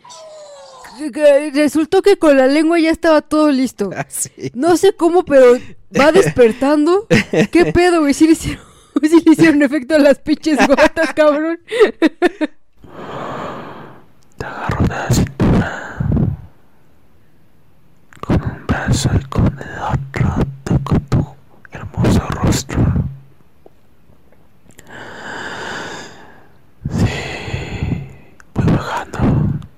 Resultó 1.53 2.01
que 2.01 2.17
con 2.17 2.37
la 2.37 2.47
lengua 2.47 2.79
ya 2.79 2.89
estaba 2.91 3.21
todo 3.21 3.49
listo. 3.51 3.91
Así. 3.95 4.31
No 4.53 4.77
sé 4.77 4.93
cómo, 4.95 5.23
pero 5.25 5.57
va 5.99 6.11
despertando. 6.11 7.07
¿Qué 7.51 7.71
pedo, 7.73 8.01
güey? 8.01 8.13
Sí 8.13 8.25
le 8.27 8.33
hicieron, 8.33 8.63
sí 9.01 9.21
le 9.25 9.31
hicieron 9.31 9.61
efecto 9.63 9.95
a 9.95 9.99
las 9.99 10.19
pinches 10.19 10.57
gotas, 10.67 11.13
cabrón. 11.15 11.59
Te 14.37 14.45
agarro 14.45 14.83
de 14.83 14.87
la 14.89 15.09
cintura. 15.11 15.83
Con 18.87 18.93
un 18.93 18.93
brazo 18.93 19.09
y 19.19 19.23
con 19.25 19.45
el 19.45 19.79
otro 19.81 20.45
toco 20.63 20.99
tu 21.09 21.27
hermoso 21.71 22.21
rostro. 22.29 22.79
Sí, 26.89 28.07
voy 28.53 28.65
bajando. 28.65 29.19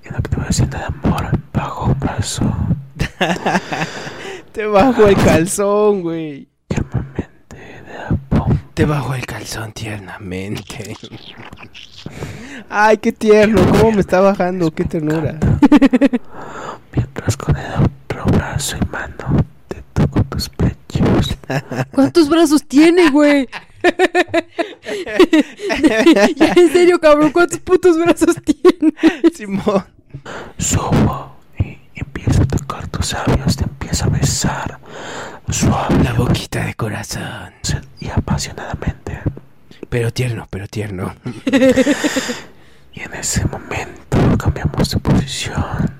En 0.04 0.14
lo 0.14 0.22
que 0.22 0.28
te 0.28 0.36
voy 0.36 0.46
haciendo 0.48 0.76
el 0.76 0.84
amor, 0.84 1.38
bajo 1.52 1.86
un 1.86 1.98
brazo. 1.98 2.56
Te 4.52 4.66
bajo 4.66 5.06
el 5.08 5.16
calzón, 5.16 6.02
güey. 6.02 6.48
La. 8.30 8.46
Te 8.74 8.84
bajo 8.84 9.14
el 9.14 9.26
calzón 9.26 9.72
tiernamente. 9.72 10.94
Ay, 12.68 12.98
qué 12.98 13.10
tierno, 13.10 13.60
cómo 13.70 13.92
me 13.92 14.00
está 14.02 14.20
bajando, 14.20 14.70
qué 14.70 14.84
ternura. 14.84 15.36
Mientras 16.94 17.36
con 17.36 17.56
el 17.56 17.90
otro 18.20 18.38
brazo 18.38 18.76
y 18.76 18.86
mano 18.90 19.44
te 19.68 19.82
toco 19.92 20.22
tus 20.24 20.48
pechos. 20.48 21.36
¿Cuántos 21.92 22.28
brazos 22.28 22.64
tiene, 22.66 23.10
güey? 23.10 23.48
ya, 26.36 26.52
en 26.56 26.72
serio, 26.72 27.00
cabrón, 27.00 27.30
¿cuántos 27.32 27.60
putos 27.60 27.98
brazos 27.98 28.36
tiene? 28.44 28.92
Simón. 29.34 29.84
Subo 30.58 31.36
y 31.58 31.78
empiezo 31.94 32.42
a 32.42 32.46
tocar 32.46 32.86
tus 32.88 33.12
labios, 33.12 33.56
te 33.56 33.64
empiezo 33.64 34.04
a 34.04 34.08
besar 34.08 34.78
suave 35.48 36.04
La 36.04 36.12
boquita 36.12 36.64
de 36.64 36.74
corazón. 36.74 37.52
y 38.00 38.08
apasionadamente. 38.08 39.20
Pero 39.88 40.12
tierno, 40.12 40.46
pero 40.50 40.66
tierno. 40.68 41.14
Y 42.92 43.02
en 43.02 43.14
ese 43.14 43.44
momento 43.44 44.18
cambiamos 44.36 44.90
de 44.90 44.98
posición. 44.98 45.99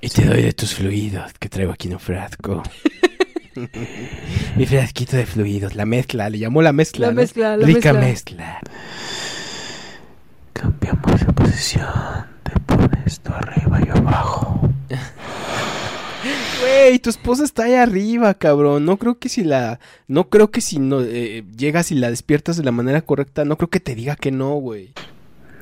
Y 0.00 0.08
te 0.08 0.24
doy 0.24 0.42
de 0.42 0.52
tus 0.52 0.74
fluidos 0.74 1.32
que 1.38 1.48
traigo 1.48 1.72
aquí 1.72 1.88
en 1.88 1.94
un 1.94 2.00
frasco. 2.00 2.62
Mi 4.56 4.64
frasquito 4.66 5.16
de 5.16 5.26
fluidos, 5.26 5.74
la 5.74 5.84
mezcla, 5.84 6.30
le 6.30 6.38
llamó 6.38 6.62
la 6.62 6.72
mezcla. 6.72 7.08
La 7.08 7.12
¿no? 7.12 7.20
mezcla, 7.20 7.56
la 7.56 7.66
Rica 7.66 7.92
mezcla. 7.92 8.60
mezcla. 8.60 8.60
Cambiamos 10.52 11.20
de 11.20 11.32
posición, 11.32 11.86
te 12.42 12.52
pones 12.60 13.20
tú 13.20 13.32
arriba 13.32 13.80
y 13.82 13.86
yo 13.86 13.94
abajo. 13.94 14.70
Güey, 16.60 16.98
tu 16.98 17.08
esposa 17.08 17.44
está 17.44 17.64
ahí 17.64 17.74
arriba, 17.74 18.34
cabrón. 18.34 18.84
No 18.84 18.98
creo 18.98 19.18
que 19.18 19.30
si 19.30 19.42
la. 19.42 19.80
No 20.06 20.28
creo 20.28 20.50
que 20.50 20.60
si 20.60 20.78
no 20.78 21.00
eh, 21.00 21.42
llegas 21.56 21.90
y 21.90 21.94
la 21.94 22.10
despiertas 22.10 22.58
de 22.58 22.64
la 22.64 22.72
manera 22.72 23.00
correcta, 23.00 23.46
no 23.46 23.56
creo 23.56 23.70
que 23.70 23.80
te 23.80 23.94
diga 23.94 24.16
que 24.16 24.30
no, 24.30 24.50
güey. 24.56 24.92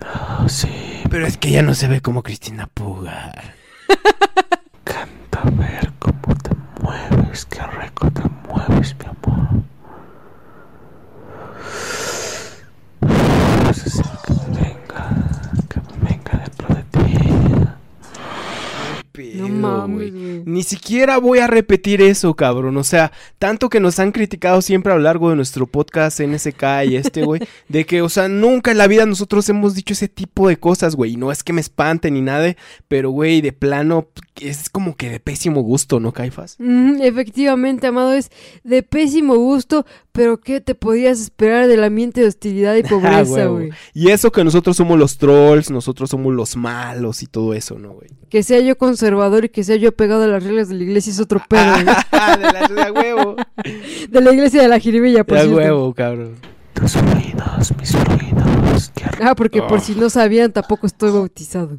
Oh, 0.03 0.49
sí, 0.49 0.69
Pero 1.09 1.25
es 1.27 1.37
que 1.37 1.51
ella 1.51 1.63
no 1.63 1.75
se 1.75 1.87
ve 1.87 2.01
como 2.01 2.25
Cristina 2.25 2.67
Puga. 2.67 3.33
Encanta 3.89 5.43
ver 5.57 5.93
cómo 5.99 6.35
te 6.43 6.51
mueves, 6.83 7.45
qué 7.47 7.63
rico 7.81 8.11
te 8.11 8.23
mueves, 8.49 8.95
mi 8.99 9.07
amor 9.07 9.49
me 14.49 14.61
venga, 14.61 15.03
que 15.69 15.81
me 15.81 16.11
venga 16.11 16.33
dentro 16.45 16.75
de 16.75 16.83
ti. 16.85 17.15
No 17.55 19.08
Pedo, 19.19 19.49
güey. 19.89 20.11
güey. 20.11 20.43
Ni 20.47 20.63
siquiera 20.63 21.19
voy 21.19 21.41
a 21.41 21.49
repetir 21.49 22.01
eso, 22.01 22.37
cabrón. 22.37 22.77
O 22.77 22.85
sea, 22.85 23.11
tanto 23.41 23.69
que 23.69 23.81
nos 23.81 23.99
han 23.99 24.13
criticado 24.13 24.63
siempre 24.63 24.93
a 24.93 24.95
lo 24.95 25.03
largo 25.03 25.29
de 25.31 25.35
nuestro 25.35 25.67
podcast 25.67 26.21
NSK 26.21 26.63
y 26.87 26.95
este, 26.95 27.25
güey. 27.25 27.41
de 27.69 27.85
que, 27.85 28.01
o 28.01 28.09
sea, 28.09 28.29
nunca 28.29 28.71
en 28.71 28.79
la 28.79 28.87
vida 28.87 29.07
nosotros 29.07 29.49
hemos 29.49 29.75
dicho 29.75 29.93
ese 29.93 30.07
tipo 30.07 30.49
de 30.49 30.57
cosas, 30.57 30.95
güey. 30.95 31.15
Y 31.15 31.17
no 31.17 31.33
es 31.33 31.43
que 31.43 31.53
me 31.53 31.61
espante 31.61 32.13
ni 32.13 32.21
nada, 32.21 32.55
pero, 32.87 33.11
güey, 33.11 33.41
de 33.41 33.53
plano, 33.53 34.07
es 34.41 34.71
como 34.71 34.95
que 34.95 35.11
de 35.11 35.19
pésimo 35.19 35.63
gusto, 35.63 35.99
¿no, 35.99 36.13
Caifas? 36.13 36.55
Mm, 36.61 37.03
efectivamente, 37.03 37.89
amado, 37.89 38.13
es 38.13 38.31
de 38.63 38.85
pésimo 38.85 39.35
gusto, 39.35 39.85
pero 40.19 40.41
¿qué 40.41 40.61
te 40.61 40.75
podías 40.75 41.21
esperar 41.21 41.67
del 41.69 41.83
ambiente 41.85 42.21
de 42.21 42.27
hostilidad 42.27 42.75
y 42.75 42.81
Ah, 42.85 42.89
pobreza, 42.89 43.47
güey? 43.47 43.71
Y 43.95 44.11
eso 44.11 44.31
que 44.33 44.43
nosotros 44.45 44.77
somos 44.77 44.99
los 44.99 45.17
trolls, 45.17 45.71
nosotros 45.71 46.11
somos 46.11 46.35
los 46.35 46.57
malos 46.57 47.23
y 47.23 47.27
todo 47.27 47.55
eso, 47.55 47.79
¿no, 47.79 47.93
güey? 47.93 48.11
Que 48.29 48.43
sea 48.43 48.61
yo 48.61 48.77
conservador 48.77 49.45
y 49.47 49.49
que 49.49 49.65
sea 49.65 49.77
yo 49.77 49.93
pegado 49.93 50.25
a 50.25 50.27
las 50.27 50.43
reglas 50.43 50.69
de 50.69 50.75
la 50.75 50.83
iglesia 50.83 51.13
es 51.13 51.21
otro 51.21 51.41
pedo, 51.49 51.73
güey. 51.73 51.85
de 51.87 52.75
la 52.75 52.85
de 52.85 52.91
huevo. 52.91 53.37
De 54.11 54.21
la 54.21 54.33
iglesia 54.33 54.63
de 54.63 54.69
la 54.69 54.79
jiribilla, 54.79 55.25
por 55.25 55.37
De 55.39 55.45
cierto. 55.45 55.57
huevo, 55.59 55.95
cabrón. 55.95 56.35
Tus 56.75 56.97
fluidos, 57.65 57.77
mis 57.79 57.93
rico. 58.21 58.39
Ah, 59.21 59.35
porque 59.35 59.63
por 59.63 59.81
si 59.81 59.95
no 59.95 60.09
sabían, 60.11 60.53
tampoco 60.53 60.87
estoy 60.87 61.11
bautizado. 61.11 61.79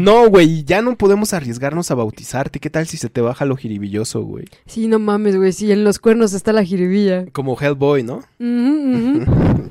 No, 0.00 0.28
güey, 0.28 0.64
ya 0.64 0.82
no 0.82 0.96
podemos 0.96 1.32
arriesgarnos 1.32 1.90
a 1.90 1.94
bautizarte. 1.94 2.60
¿Qué 2.60 2.70
tal 2.70 2.86
si 2.86 2.96
se 2.96 3.08
te 3.08 3.20
baja 3.20 3.44
lo 3.44 3.56
jiribilloso, 3.56 4.22
güey? 4.22 4.44
Sí, 4.66 4.88
no 4.88 4.98
mames, 4.98 5.36
güey, 5.36 5.52
sí, 5.52 5.72
en 5.72 5.84
los 5.84 5.98
cuernos 5.98 6.32
está 6.32 6.52
la 6.52 6.64
jiribilla. 6.64 7.26
Como 7.32 7.56
Hellboy, 7.58 8.02
¿no? 8.02 8.16
Ujú, 8.38 9.18
ujú. 9.22 9.70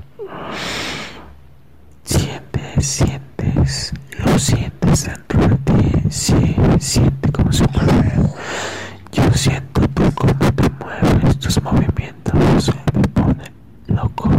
Sientes, 2.04 2.86
sientes, 2.86 3.92
lo 4.24 4.38
sientes 4.38 5.06
dentro 5.06 5.48
de 5.48 5.56
ti. 5.56 6.10
Sí, 6.10 6.56
siente 6.78 7.32
cómo 7.32 7.52
se 7.52 7.64
mueve. 7.74 8.12
Yo 9.12 9.30
siento 9.32 9.80
tú 9.88 10.02
cómo 10.14 10.34
te 10.54 10.70
mueves, 10.80 11.38
tus 11.38 11.60
movimientos 11.62 12.70
loco. 13.96 14.30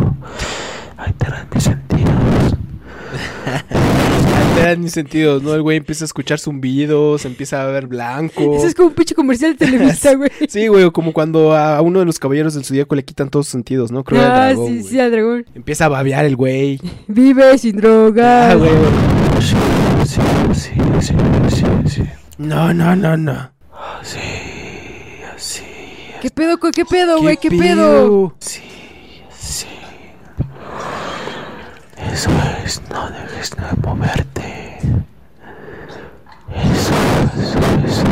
Alteran 0.98 1.48
mis 1.54 1.64
sentidos. 1.64 2.56
Alteran 3.70 4.82
mis 4.82 4.92
sentidos, 4.92 5.44
¿no? 5.44 5.54
El 5.54 5.62
güey 5.62 5.78
empieza 5.78 6.04
a 6.04 6.08
escuchar 6.08 6.40
zumbidos, 6.40 7.26
empieza 7.26 7.62
a 7.64 7.66
ver 7.68 7.88
blanco. 7.88 8.56
Eso 8.56 8.68
es 8.68 8.74
como 8.76 8.90
un 8.90 8.94
pinche 8.96 9.14
comercial 9.16 9.56
de 9.56 9.66
Televisa, 9.66 10.14
güey. 10.16 10.30
Sí, 10.48 10.68
güey, 10.68 10.90
como 10.92 11.14
cuando 11.14 11.56
a 11.56 11.82
uno 11.82 12.00
de 12.00 12.06
los 12.06 12.20
caballeros 12.20 12.54
del 12.56 12.66
zodíaco 12.66 12.96
le 12.96 13.04
quitan 13.06 13.30
todos 13.30 13.46
sus 13.48 13.52
sentidos, 13.52 13.92
¿no? 13.92 14.04
Creo 14.04 14.22
Ah, 14.22 14.48
dragón, 14.48 14.68
sí, 14.68 14.74
güey. 14.80 14.84
sí, 14.92 15.00
al 15.00 15.12
dragón. 15.12 15.46
Empieza 15.54 15.86
a 15.86 15.90
babear 15.90 16.26
el 16.26 16.36
güey. 16.36 16.80
Vive 17.08 17.58
sin 17.58 17.78
drogas. 17.78 18.54
Ah, 18.54 18.56
güey. 18.56 18.72
Sí, 19.42 19.56
sí, 20.06 20.22
sí, 20.54 20.72
sí, 21.02 21.14
sí, 21.50 21.64
sí. 21.90 22.04
No, 22.38 22.74
no, 22.74 22.96
no, 22.96 23.16
no. 23.18 23.52
Sí. 24.04 24.20
¿Qué 26.22 26.32
pedo, 26.32 26.60
co- 26.60 26.72
qué 26.72 26.84
pedo, 26.84 27.22
güey? 27.22 27.38
¿Qué, 27.38 27.50
pedo? 27.52 28.36
Sí, 28.40 28.62
sí. 29.48 29.68
Eso 32.12 32.30
es, 32.64 32.82
no 32.90 33.10
dejes 33.10 33.52
de 33.52 33.82
moverte. 33.82 34.78
Eso, 36.54 36.94
eso, 37.40 37.60
eso. 37.86 38.04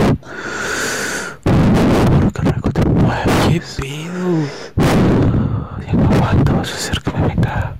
Por 1.44 2.34
qué 2.34 2.42
rico 2.52 2.72
te 2.72 2.86
mueves. 2.86 3.26
¿Qué 3.48 3.62
pedo? 3.78 4.48
Ya 5.86 5.94
no 5.94 6.10
aguanto, 6.10 6.56
vas 6.56 6.72
a 6.72 6.76
hacer 6.76 7.02
que 7.02 7.12
me 7.12 7.28
venga. 7.28 7.76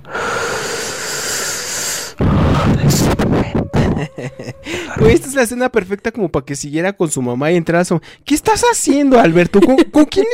Güey, 4.98 5.14
esta 5.14 5.28
es 5.28 5.34
la 5.34 5.42
escena 5.42 5.68
perfecta 5.70 6.10
como 6.10 6.30
para 6.30 6.44
que 6.44 6.56
siguiera 6.56 6.92
con 6.94 7.10
su 7.10 7.20
mamá 7.20 7.52
y 7.52 7.56
entrara 7.56 7.82
a 7.82 7.84
su... 7.84 8.00
¿Qué 8.24 8.34
estás 8.34 8.62
haciendo, 8.70 9.20
Alberto? 9.20 9.60
¿Con, 9.60 9.76
con 9.76 10.04
quién? 10.06 10.26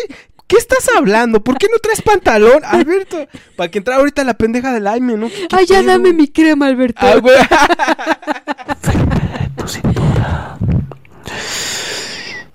¿Qué 0.52 0.58
estás 0.58 0.86
hablando? 0.94 1.42
¿Por 1.42 1.56
qué 1.56 1.66
no 1.72 1.78
traes 1.78 2.02
pantalón, 2.02 2.62
Alberto? 2.66 3.26
Para 3.56 3.70
que 3.70 3.78
entrara 3.78 4.00
ahorita 4.00 4.22
la 4.22 4.34
pendeja 4.34 4.70
del 4.74 4.86
Aime, 4.86 5.16
¿no? 5.16 5.28
¿Qué- 5.28 5.48
qué 5.48 5.56
Ay, 5.56 5.64
ya 5.66 5.78
pedo? 5.78 5.92
dame 5.92 6.12
mi 6.12 6.28
crema, 6.28 6.66
Alberto. 6.66 7.00
Ah, 7.06 7.16
güey. 7.16 7.36
De 8.82 9.50
tu 9.56 9.66
cintura. 9.66 10.58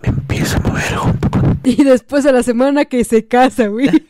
Me 0.04 0.10
empiezo 0.10 0.58
a 0.58 0.60
mover 0.60 0.96
junto 0.96 1.30
contigo. 1.32 1.82
Y 1.82 1.84
después 1.84 2.24
a 2.28 2.32
la 2.32 2.44
semana 2.44 2.86
que 2.86 3.04
se 3.04 3.26
casa, 3.28 3.66
güey. 3.68 3.90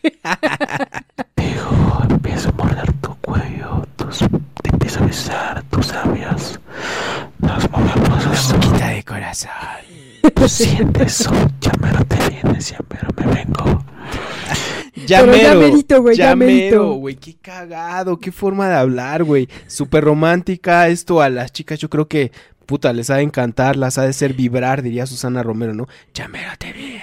Empiezo 2.10 2.50
a 2.50 2.52
morder 2.54 2.92
tu 3.02 3.16
cuello. 3.22 3.88
Tus, 3.96 4.18
te 4.20 4.70
empiezo 4.74 5.00
a 5.02 5.06
besar 5.08 5.64
tus 5.70 5.94
labios. 5.94 6.60
Nos 7.40 7.72
movemos. 7.72 8.54
Quita 8.60 8.88
de 8.90 9.04
corazón. 9.04 9.50
Sientes 10.48 11.22
eso. 11.22 11.32
Ya 11.62 11.72
mero 11.82 12.04
te 12.06 12.16
vienes, 12.30 12.72
ya 12.72 12.80
mero 12.90 13.08
me 13.18 13.34
vengo. 13.34 13.84
Ya 15.06 15.22
Pero 15.22 15.36
ya 15.36 15.54
mero, 15.54 15.60
merito, 15.60 16.02
güey, 16.02 16.18
ya 16.18 16.30
ya 16.30 16.36
merito. 16.36 16.94
güey. 16.96 17.16
Qué 17.16 17.36
cagado, 17.36 18.20
qué 18.20 18.32
forma 18.32 18.68
de 18.68 18.76
hablar, 18.76 19.24
güey. 19.24 19.48
Súper 19.68 20.04
romántica. 20.04 20.88
Esto 20.88 21.22
a 21.22 21.30
las 21.30 21.52
chicas 21.52 21.80
yo 21.80 21.90
creo 21.90 22.08
que, 22.08 22.32
puta, 22.66 22.92
les 22.94 23.10
ha 23.10 23.18
de 23.18 23.24
encantar, 23.24 23.76
las 23.76 23.98
ha 23.98 24.04
de 24.04 24.14
ser 24.14 24.34
vibrar, 24.34 24.82
diría 24.82 25.06
Susana 25.06 25.44
Romero, 25.44 25.74
¿no? 25.74 25.88
Ya 26.14 26.28
mero 26.28 26.52
te 26.58 26.74
vi. 26.74 26.98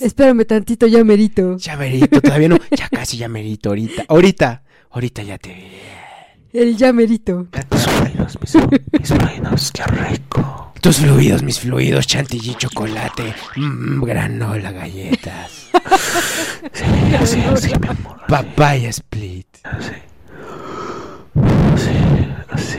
Espérame 0.00 0.44
tantito, 0.44 0.86
ya 0.86 1.02
merito. 1.02 1.56
Ya 1.56 1.76
merito, 1.76 2.20
todavía 2.20 2.48
no. 2.48 2.58
Ya 2.70 2.88
casi 2.88 3.16
ya 3.16 3.28
merito, 3.28 3.70
ahorita. 3.70 4.04
Ahorita, 4.08 4.62
ahorita 4.90 5.22
ya 5.22 5.38
te 5.38 5.54
vi. 5.54 5.70
El 6.52 6.76
ya 6.76 6.92
merito. 6.92 7.46
Tus 7.68 7.86
fluidos, 7.86 8.38
mis, 8.40 8.54
mis 8.92 9.72
qué 9.72 9.84
rico. 9.84 10.57
Tus 10.80 10.98
fluidos, 10.98 11.42
mis 11.42 11.58
fluidos, 11.60 12.06
chantilly, 12.06 12.54
chocolate, 12.54 13.34
mmm, 13.56 14.00
granola, 14.04 14.70
galletas, 14.72 15.68
Sí, 16.72 17.14
así, 17.20 17.40
así, 17.42 17.72
mi 17.80 17.88
amor. 17.88 18.20
papaya 18.28 18.88
split. 18.90 19.46
Así. 19.64 19.92
Así, 21.74 21.90
así. 22.50 22.78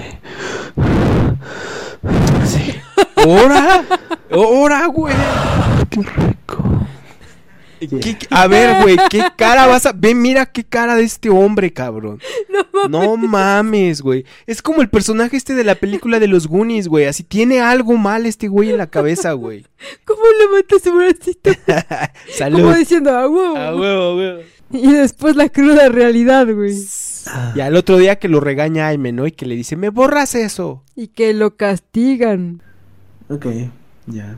Así. 2.41 2.75
¿Hora? 3.27 3.83
¿Hora, 4.31 4.85
güey? 4.87 5.15
Qué 5.89 6.01
rico. 6.01 6.78
¿Qué- 7.79 8.17
qué- 8.17 8.27
a 8.29 8.47
ver, 8.47 8.81
güey, 8.83 8.97
¿qué 9.09 9.23
cara 9.37 9.67
vas 9.67 9.85
a...? 9.85 9.91
Ve, 9.93 10.13
mira 10.15 10.45
qué 10.45 10.63
cara 10.63 10.95
de 10.95 11.03
este 11.03 11.29
hombre, 11.29 11.71
cabrón. 11.73 12.19
No 12.89 13.17
mames, 13.17 14.01
güey. 14.01 14.25
Es 14.47 14.61
como 14.61 14.81
el 14.81 14.89
personaje 14.89 15.35
este 15.35 15.53
de 15.53 15.63
la 15.65 15.75
película 15.75 16.19
de 16.19 16.27
los 16.27 16.47
Goonies, 16.47 16.87
güey. 16.87 17.05
Así 17.05 17.23
tiene 17.23 17.59
algo 17.59 17.97
mal 17.97 18.25
este 18.25 18.47
güey 18.47 18.69
en 18.69 18.77
la 18.77 18.87
cabeza, 18.87 19.33
güey. 19.33 19.65
¿Cómo 20.05 20.21
levanta 20.39 20.75
su 20.81 20.93
bracito? 20.93 21.51
Como 21.65 22.37
Salud. 22.37 22.75
diciendo, 22.77 23.11
ah, 23.11 23.27
huevo. 23.27 23.57
A 23.57 23.75
huevo, 23.75 24.01
a 24.03 24.15
huevo. 24.15 24.41
Y 24.71 24.91
después 24.93 25.35
la 25.35 25.49
cruda 25.49 25.89
realidad, 25.89 26.47
güey. 26.53 26.73
Y 27.55 27.59
al 27.59 27.75
otro 27.75 27.97
día 27.97 28.17
que 28.17 28.29
lo 28.29 28.39
regaña 28.39 28.87
Aime, 28.87 29.11
¿no? 29.11 29.27
Y 29.27 29.31
que 29.33 29.45
le 29.45 29.55
dice, 29.55 29.75
me 29.75 29.89
borras 29.89 30.35
eso. 30.35 30.83
Y 30.95 31.07
que 31.07 31.33
lo 31.33 31.57
castigan. 31.57 32.61
Ok, 33.29 33.47
ya. 34.07 34.37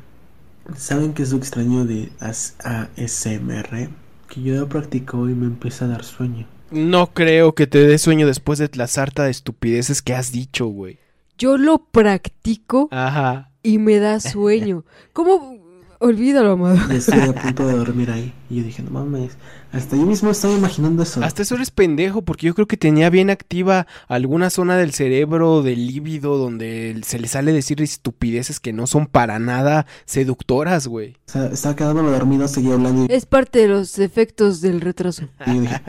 ¿Saben 0.76 1.14
qué 1.14 1.24
es 1.24 1.32
lo 1.32 1.38
extraño 1.38 1.86
de 1.86 2.12
as- 2.20 2.56
ASMR? 2.64 3.90
Que 4.30 4.42
yo 4.42 4.56
lo 4.56 4.70
practico 4.70 5.28
y 5.30 5.34
me 5.34 5.46
empieza 5.46 5.86
a 5.86 5.90
dar 5.90 6.04
sueño. 6.04 6.48
No 6.72 7.08
creo 7.14 7.54
que 7.54 7.68
te 7.68 7.80
dé 7.86 7.98
sueño 7.98 8.28
después 8.28 8.58
de 8.60 8.70
la 8.76 8.88
sarta 8.88 9.24
de 9.24 9.32
estupideces 9.32 10.02
que 10.02 10.14
has 10.16 10.32
dicho, 10.32 10.68
güey. 10.68 11.00
Yo 11.38 11.58
lo 11.58 11.80
practico 11.80 12.88
Ajá. 12.92 13.50
y 13.64 13.78
me 13.78 13.98
da 13.98 14.20
sueño. 14.20 14.86
¿Cómo? 15.12 15.60
Olvídalo, 16.00 16.52
amado. 16.54 16.92
Estoy 16.92 17.20
a 17.20 17.34
punto 17.42 17.68
de 17.68 17.76
dormir 17.76 18.10
ahí. 18.12 18.34
Y 18.50 18.58
yo 18.58 18.64
dije, 18.64 18.82
no 18.84 18.92
mames. 18.92 19.38
Hasta 19.72 19.96
yo 19.96 20.06
mismo 20.06 20.32
estaba 20.32 20.54
imaginando 20.54 21.04
eso. 21.04 21.24
Hasta 21.24 21.44
eso 21.44 21.56
eres 21.56 21.72
pendejo, 21.72 22.22
porque 22.24 22.48
yo 22.48 22.54
creo 22.54 22.68
que 22.68 22.76
tenía 22.76 23.10
bien 23.10 23.30
activa 23.30 23.88
alguna 24.08 24.50
zona 24.50 24.76
del 24.76 24.92
cerebro, 24.94 25.64
del 25.64 25.88
líbido, 25.88 26.38
donde 26.38 27.00
se 27.04 27.20
le 27.20 27.28
sale 27.30 27.54
decir 27.54 27.82
estupideces 27.82 28.60
que 28.60 28.74
no 28.74 28.86
son 28.86 29.08
para 29.08 29.40
nada 29.40 29.86
seductoras, 30.06 30.88
güey. 30.88 31.18
O 31.28 31.32
sea, 31.32 31.46
estaba 31.46 31.76
quedándome 31.76 32.12
dormido, 32.12 32.48
seguía 32.50 32.74
hablando. 32.74 33.06
Y 33.10 33.14
Es 33.16 33.26
parte 33.26 33.60
de 33.60 33.68
los 33.70 33.98
efectos 34.00 34.60
del 34.60 34.82
retraso. 34.82 35.30
y 35.48 35.56
yo 35.56 35.62
dije, 35.62 35.82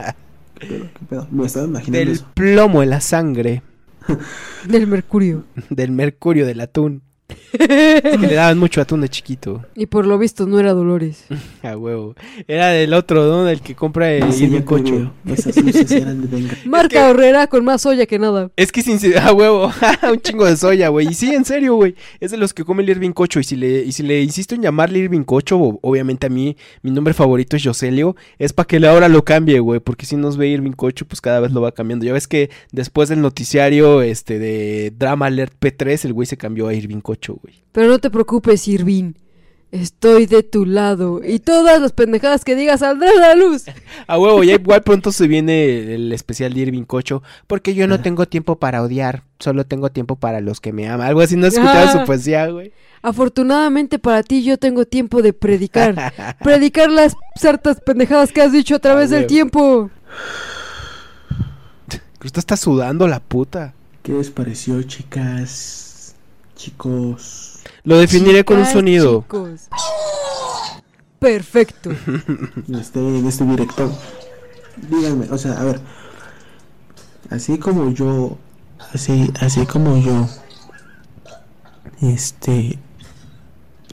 ¿qué 0.61 0.67
pedo? 0.67 0.85
¿Qué 0.99 1.05
pedo? 1.09 1.29
Me 1.33 1.47
estaba 1.47 1.67
imaginando 1.67 1.99
Del 1.99 2.09
eso. 2.11 2.27
plomo 2.35 2.83
en 2.85 2.91
la 2.91 3.01
sangre, 3.01 3.63
Del 4.69 4.87
mercurio. 4.87 5.45
del 5.71 5.91
mercurio, 5.91 6.47
del 6.47 6.61
atún. 6.61 7.03
Que 7.53 8.19
le 8.19 8.35
daban 8.35 8.59
mucho 8.59 8.81
atún 8.81 9.01
de 9.01 9.09
chiquito. 9.09 9.65
Y 9.75 9.87
por 9.87 10.07
lo 10.07 10.19
visto 10.19 10.47
no 10.47 10.61
era 10.61 10.75
Dolores. 10.75 11.25
A 11.63 11.77
huevo. 11.77 12.15
Era 12.47 12.69
del 12.69 12.95
otro, 12.95 13.27
¿no? 13.27 13.45
Del 13.45 13.61
que 13.61 13.75
compra 13.75 14.13
el 14.13 14.33
Sí. 14.33 14.51
Esas 15.27 15.57
luces 15.57 15.91
eran 15.91 16.23
de 16.23 16.29
venga. 16.29 16.57
Marca 16.65 17.09
Horrera 17.09 17.47
con 17.47 17.65
más 17.65 17.83
soya 17.83 18.07
que 18.07 18.19
nada. 18.19 18.51
Es 18.57 18.73
que 18.73 18.83
sin 18.83 18.99
a 19.17 19.33
huevo, 19.33 19.71
un 20.11 20.21
chingo 20.21 20.45
de 20.47 20.57
soya, 20.57 20.89
güey. 20.89 21.09
Y 21.09 21.15
sí, 21.15 21.35
en 21.35 21.45
serio, 21.45 21.75
güey. 21.75 21.95
Es 22.21 22.31
de 22.31 22.37
los 22.37 22.55
que 22.55 22.65
come 22.65 22.83
el 22.83 22.91
Irving 22.91 23.13
Cocho. 23.13 23.41
Y 23.41 23.45
si 23.45 23.57
le, 23.57 23.83
y 23.83 23.93
si 23.93 24.03
le 24.03 24.23
insisto 24.23 24.55
en 24.55 24.63
llamarle 24.63 25.01
Irving 25.01 25.25
Cocho, 25.25 25.79
obviamente 25.83 26.27
a 26.27 26.31
mí, 26.31 26.57
mi 26.83 26.91
nombre 26.91 27.15
favorito 27.15 27.57
es 27.57 27.65
Joselio, 27.65 28.17
es 28.39 28.53
para 28.53 28.67
que 28.67 28.81
le 28.81 28.89
ahora 28.89 29.09
lo 29.09 29.25
cambie, 29.25 29.59
güey. 29.61 29.81
Porque 29.81 30.07
si 30.07 30.17
nos 30.17 30.37
ve 30.37 30.49
Irving 30.49 30.73
Cocho, 30.73 31.07
pues 31.07 31.21
cada 31.21 31.41
vez 31.41 31.53
lo 31.53 31.61
va 31.61 31.73
cambiando. 31.73 32.05
Ya 32.05 32.13
ves 32.13 32.29
que 32.29 32.51
después 32.71 33.09
del 33.09 33.21
noticiario 33.21 34.03
este 34.03 34.39
de 34.39 34.93
Drama 34.97 35.27
Alert 35.27 35.55
P3, 35.61 36.05
el 36.05 36.13
güey 36.13 36.27
se 36.27 36.37
cambió 36.37 36.69
a 36.69 36.75
Irving 36.75 37.01
Cocho, 37.01 37.39
güey. 37.43 37.63
Pero 37.73 37.89
no 37.89 37.99
te 37.99 38.11
preocupes, 38.11 38.67
Irvin. 38.69 39.17
Estoy 39.71 40.27
de 40.27 40.43
tu 40.43 40.67
lado. 40.67 41.23
Y 41.27 41.39
todas 41.39 41.81
las 41.81 41.93
pendejadas 41.93 42.45
que 42.45 42.55
digas 42.55 42.81
saldrán 42.81 43.17
a 43.19 43.29
la 43.29 43.35
luz. 43.35 43.65
A 44.07 44.19
huevo, 44.19 44.45
ya 44.45 44.55
igual 44.55 44.83
pronto 44.83 45.13
se 45.13 45.27
viene 45.27 45.95
el 45.95 46.13
especial 46.13 46.53
de 46.53 46.61
Irving 46.61 46.83
Cocho. 46.85 47.23
Porque 47.47 47.73
yo 47.75 47.87
no 47.89 48.03
tengo 48.03 48.27
tiempo 48.27 48.57
para 48.57 48.83
odiar, 48.83 49.23
solo 49.39 49.65
tengo 49.65 49.91
tiempo 49.91 50.17
para 50.17 50.43
los 50.43 50.61
que 50.61 50.73
me 50.75 50.89
aman. 50.91 51.07
Algo 51.07 51.23
así, 51.23 51.37
no 51.37 51.47
has 51.47 51.55
escuchado 51.55 51.89
Ah. 51.89 51.93
su 52.01 52.05
poesía, 52.05 52.49
güey. 52.49 52.73
Afortunadamente 53.01 53.99
para 53.99 54.23
ti 54.23 54.45
yo 54.45 54.59
tengo 54.59 54.85
tiempo 54.85 55.23
de 55.23 55.33
predicar. 55.33 56.13
predicar 56.45 56.91
las 56.91 57.15
sartas 57.35 57.81
pendejadas 57.81 58.31
que 58.31 58.43
has 58.43 58.53
dicho 58.53 58.75
a 58.77 58.79
través 58.79 59.11
Ah, 59.11 59.17
del 59.17 59.27
tiempo. 59.27 59.91
Justo 62.21 62.39
está 62.41 62.57
sudando 62.59 63.09
la 63.09 63.21
puta. 63.21 63.73
¿Qué 64.03 64.13
les 64.13 64.31
pareció, 64.31 64.83
chicas? 64.83 65.89
Chicos. 66.63 67.59
Lo 67.83 67.99
definiré 67.99 68.45
con 68.45 68.59
un 68.59 68.67
sonido. 68.67 69.23
chicos. 69.23 69.63
Perfecto. 71.19 71.91
en 71.91 72.75
este, 72.81 73.01
en 73.01 73.27
este 73.27 73.45
directo. 73.45 73.91
Díganme, 74.89 75.27
o 75.33 75.39
sea, 75.39 75.61
a 75.61 75.65
ver. 75.65 75.81
Así 77.31 77.59
como 77.59 77.91
yo. 77.91 78.39
Así, 78.95 79.33
así 79.41 79.67
como 79.67 79.99
yo. 79.99 80.29
Este. 82.01 82.79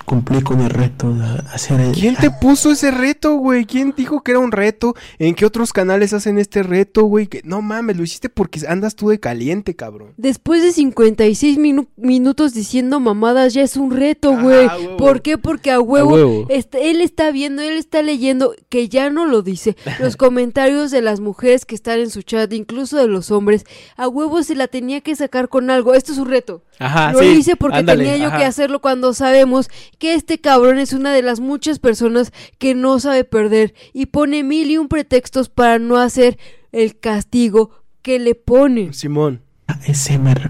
Cumplí 0.09 0.41
con 0.41 0.59
el 0.61 0.71
reto 0.71 1.13
de 1.13 1.23
hacer 1.53 1.79
el. 1.79 1.91
¿Quién 1.91 2.15
te 2.15 2.31
puso 2.41 2.71
ese 2.71 2.89
reto, 2.89 3.35
güey? 3.35 3.65
¿Quién 3.65 3.93
dijo 3.95 4.21
que 4.23 4.31
era 4.31 4.39
un 4.39 4.51
reto? 4.51 4.95
¿En 5.19 5.35
qué 5.35 5.45
otros 5.45 5.71
canales 5.71 6.13
hacen 6.13 6.39
este 6.39 6.63
reto, 6.63 7.03
güey? 7.03 7.27
Que- 7.27 7.41
No 7.43 7.61
mames, 7.61 7.95
lo 7.95 8.01
hiciste 8.01 8.27
porque 8.27 8.59
andas 8.67 8.95
tú 8.95 9.09
de 9.09 9.19
caliente, 9.19 9.75
cabrón. 9.75 10.13
Después 10.17 10.63
de 10.63 10.71
56 10.71 11.59
minu- 11.59 11.89
minutos 11.95 12.55
diciendo 12.55 12.99
mamadas, 12.99 13.53
ya 13.53 13.61
es 13.61 13.77
un 13.77 13.91
reto, 13.91 14.33
Ah, 14.35 14.41
güey. 14.41 14.65
huevo. 14.67 14.97
¿Por 14.97 15.21
qué? 15.21 15.37
Porque 15.37 15.69
a 15.69 15.79
huevo, 15.79 16.09
A 16.09 16.13
huevo. 16.15 16.47
él 16.49 17.01
está 17.01 17.29
viendo, 17.29 17.61
él 17.61 17.77
está 17.77 18.01
leyendo, 18.01 18.55
que 18.69 18.89
ya 18.89 19.11
no 19.11 19.27
lo 19.27 19.43
dice. 19.43 19.75
Los 19.99 20.17
comentarios 20.17 20.89
de 20.89 21.03
las 21.03 21.19
mujeres 21.19 21.65
que 21.67 21.75
están 21.75 21.99
en 21.99 22.09
su 22.09 22.23
chat, 22.23 22.51
incluso 22.53 22.97
de 22.97 23.07
los 23.07 23.29
hombres, 23.29 23.63
a 23.95 24.07
huevo 24.07 24.41
se 24.41 24.55
la 24.55 24.67
tenía 24.67 25.01
que 25.01 25.15
sacar 25.15 25.49
con 25.49 25.69
algo. 25.69 25.93
Esto 25.93 26.13
es 26.13 26.17
un 26.17 26.29
reto. 26.29 26.63
Ajá, 26.81 27.11
lo 27.11 27.19
sí, 27.19 27.25
hice 27.25 27.55
porque 27.57 27.77
ándale, 27.77 28.05
tenía 28.05 28.17
yo 28.17 28.27
ajá. 28.29 28.37
que 28.37 28.45
hacerlo 28.45 28.79
cuando 28.79 29.13
sabemos 29.13 29.67
que 29.99 30.15
este 30.15 30.39
cabrón 30.39 30.79
es 30.79 30.93
una 30.93 31.13
de 31.13 31.21
las 31.21 31.39
muchas 31.39 31.77
personas 31.77 32.31
que 32.57 32.73
no 32.73 32.99
sabe 32.99 33.23
perder 33.25 33.75
y 33.93 34.07
pone 34.07 34.43
mil 34.43 34.71
y 34.71 34.77
un 34.77 34.87
pretextos 34.87 35.49
para 35.49 35.77
no 35.77 35.97
hacer 35.97 36.39
el 36.71 36.99
castigo 36.99 37.71
que 38.01 38.17
le 38.17 38.33
ponen. 38.33 38.93
Simón. 38.93 39.41
ASMR, 39.67 40.49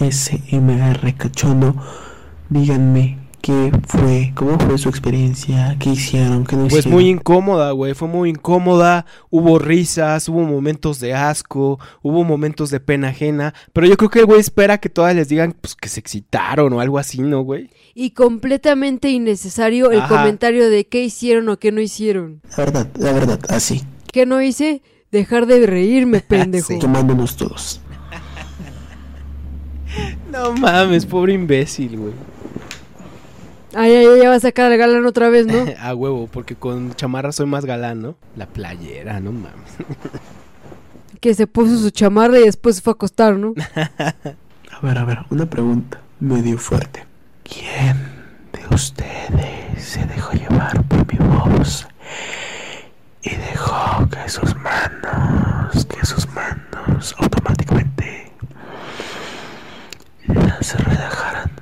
ASMR 0.00 1.16
cachondo. 1.16 1.76
Díganme, 2.48 3.18
¿Qué 3.48 3.72
fue? 3.86 4.30
¿Cómo 4.34 4.58
fue 4.58 4.76
su 4.76 4.90
experiencia? 4.90 5.74
¿Qué 5.80 5.88
hicieron? 5.88 6.44
¿Qué 6.44 6.54
no 6.54 6.64
Pues 6.68 6.80
hicieron? 6.80 6.92
muy 6.92 7.08
incómoda, 7.08 7.70
güey. 7.70 7.94
Fue 7.94 8.06
muy 8.06 8.28
incómoda. 8.28 9.06
Hubo 9.30 9.58
risas, 9.58 10.28
hubo 10.28 10.40
momentos 10.42 11.00
de 11.00 11.14
asco, 11.14 11.80
hubo 12.02 12.24
momentos 12.24 12.68
de 12.68 12.78
pena 12.78 13.08
ajena. 13.08 13.54
Pero 13.72 13.86
yo 13.86 13.96
creo 13.96 14.10
que 14.10 14.18
el 14.18 14.26
güey 14.26 14.38
espera 14.38 14.76
que 14.76 14.90
todas 14.90 15.16
les 15.16 15.30
digan 15.30 15.56
pues, 15.58 15.74
que 15.76 15.88
se 15.88 15.98
excitaron 15.98 16.74
o 16.74 16.80
algo 16.82 16.98
así, 16.98 17.22
¿no, 17.22 17.40
güey? 17.40 17.70
Y 17.94 18.10
completamente 18.10 19.08
innecesario 19.08 19.92
el 19.92 20.00
Ajá. 20.02 20.18
comentario 20.18 20.68
de 20.68 20.86
qué 20.86 21.02
hicieron 21.02 21.48
o 21.48 21.58
qué 21.58 21.72
no 21.72 21.80
hicieron. 21.80 22.42
La 22.50 22.56
verdad, 22.58 22.88
la 22.98 23.12
verdad, 23.12 23.40
así. 23.48 23.80
¿Qué 24.12 24.26
no 24.26 24.42
hice? 24.42 24.82
Dejar 25.10 25.46
de 25.46 25.66
reírme, 25.66 26.20
pendejo. 26.28 26.66
Sí. 26.74 26.78
Tomándonos 26.80 27.34
todos. 27.38 27.80
No 30.30 30.52
mames, 30.52 31.06
pobre 31.06 31.32
imbécil, 31.32 31.96
güey. 31.96 32.12
Ay, 33.80 33.94
ay, 33.94 34.06
ay, 34.06 34.22
ya 34.22 34.28
va 34.28 34.34
a 34.34 34.40
sacar 34.40 34.72
al 34.72 34.76
galán 34.76 35.06
otra 35.06 35.28
vez, 35.28 35.46
¿no? 35.46 35.54
A 35.80 35.94
huevo, 35.94 36.26
porque 36.26 36.56
con 36.56 36.94
chamarra 36.94 37.30
soy 37.30 37.46
más 37.46 37.64
galán, 37.64 38.02
¿no? 38.02 38.16
La 38.34 38.46
playera, 38.46 39.20
no 39.20 39.30
mames. 39.30 39.70
que 41.20 41.32
se 41.32 41.46
puso 41.46 41.78
su 41.78 41.90
chamarra 41.90 42.40
y 42.40 42.42
después 42.42 42.74
se 42.74 42.82
fue 42.82 42.90
a 42.90 42.94
acostar, 42.94 43.36
¿no? 43.36 43.54
A 43.76 44.80
ver, 44.82 44.98
a 44.98 45.04
ver, 45.04 45.18
una 45.30 45.46
pregunta 45.46 46.00
medio 46.18 46.58
fuerte. 46.58 47.04
¿Quién 47.44 47.96
de 48.52 48.74
ustedes 48.74 49.84
se 49.84 50.04
dejó 50.06 50.32
llevar 50.32 50.84
por 50.84 51.06
mi 51.12 51.18
voz 51.18 51.86
y 53.22 53.30
dejó 53.30 54.08
que 54.08 54.28
sus 54.28 54.56
manos, 54.56 55.84
que 55.84 56.04
sus 56.04 56.28
manos 56.28 57.14
automáticamente 57.18 58.32
se 60.60 60.76
relajaran? 60.78 61.57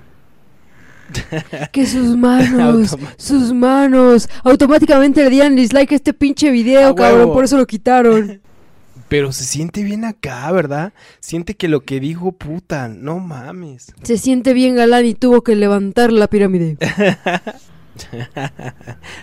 Que 1.73 1.86
sus 1.86 2.17
manos, 2.17 2.97
sus 3.17 3.52
manos, 3.52 4.28
automáticamente 4.43 5.23
le 5.23 5.31
dieran 5.31 5.57
dislike 5.57 5.93
a 5.93 5.94
este 5.94 6.12
pinche 6.12 6.51
video, 6.51 6.94
cabrón, 6.94 7.20
huevo. 7.20 7.33
por 7.35 7.44
eso 7.44 7.57
lo 7.57 7.67
quitaron. 7.67 8.41
Pero 9.09 9.33
se 9.33 9.44
siente 9.44 9.85
bien 9.85 10.05
acá, 10.05 10.51
¿verdad? 10.51 10.93
Siente 11.20 11.55
que 11.55 11.68
lo 11.68 11.81
que 11.85 12.01
dijo, 12.01 12.33
puta, 12.33 12.89
no 12.89 13.20
mames. 13.20 13.94
Se 14.02 14.18
siente 14.18 14.52
bien 14.52 14.75
galán 14.75 15.07
y 15.07 15.15
tuvo 15.15 15.43
que 15.43 15.55
levantar 15.55 16.12
la 16.12 16.26
pirámide. 16.26 16.76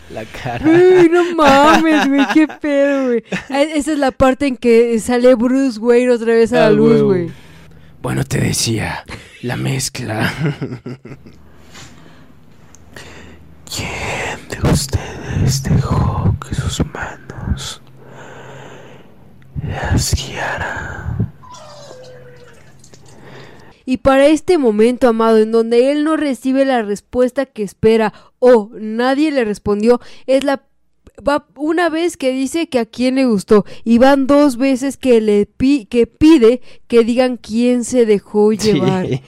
La 0.09 0.25
cara. 0.25 0.65
Uy, 0.65 1.09
no 1.09 1.35
mames, 1.35 2.07
güey, 2.07 2.25
qué 2.33 2.47
pedo, 2.47 3.05
güey. 3.05 3.23
Esa 3.49 3.91
es 3.91 3.99
la 3.99 4.09
parte 4.09 4.47
en 4.47 4.57
que 4.57 4.99
sale 4.99 5.35
Bruce 5.35 5.79
Wayne 5.79 6.09
otra 6.09 6.33
vez 6.33 6.53
a 6.53 6.61
la 6.61 6.71
luz, 6.71 7.03
güey. 7.03 7.29
Bueno, 8.01 8.23
te 8.23 8.39
decía, 8.39 9.03
la 9.43 9.57
mezcla. 9.57 10.33
¿Quién 13.75 14.47
de 14.61 14.69
ustedes 14.71 15.63
dejó 15.63 16.35
que 16.47 16.53
sus 16.55 16.85
manos 16.85 17.81
las 19.67 20.13
guiaran? 20.13 21.31
Y 23.85 23.97
para 23.97 24.27
este 24.27 24.57
momento, 24.57 25.07
amado, 25.09 25.39
en 25.39 25.51
donde 25.51 25.91
él 25.91 26.03
no 26.03 26.15
recibe 26.15 26.63
la 26.65 26.83
respuesta 26.83 27.45
que 27.45 27.63
espera 27.63 28.13
o 28.39 28.69
nadie 28.73 29.31
le 29.31 29.43
respondió, 29.43 29.99
es 30.25 30.43
la 30.43 30.63
va 31.27 31.45
una 31.55 31.89
vez 31.89 32.17
que 32.17 32.31
dice 32.31 32.67
que 32.69 32.79
a 32.79 32.85
quién 32.85 33.15
le 33.15 33.25
gustó 33.25 33.65
y 33.83 33.97
van 33.99 34.25
dos 34.25 34.57
veces 34.57 34.97
que 34.97 35.21
le 35.21 35.45
pi- 35.45 35.85
que 35.85 36.07
pide 36.07 36.61
que 36.87 37.03
digan 37.03 37.37
quién 37.37 37.83
se 37.83 38.05
dejó 38.05 38.51
llevar. 38.53 39.05
Sí. 39.07 39.21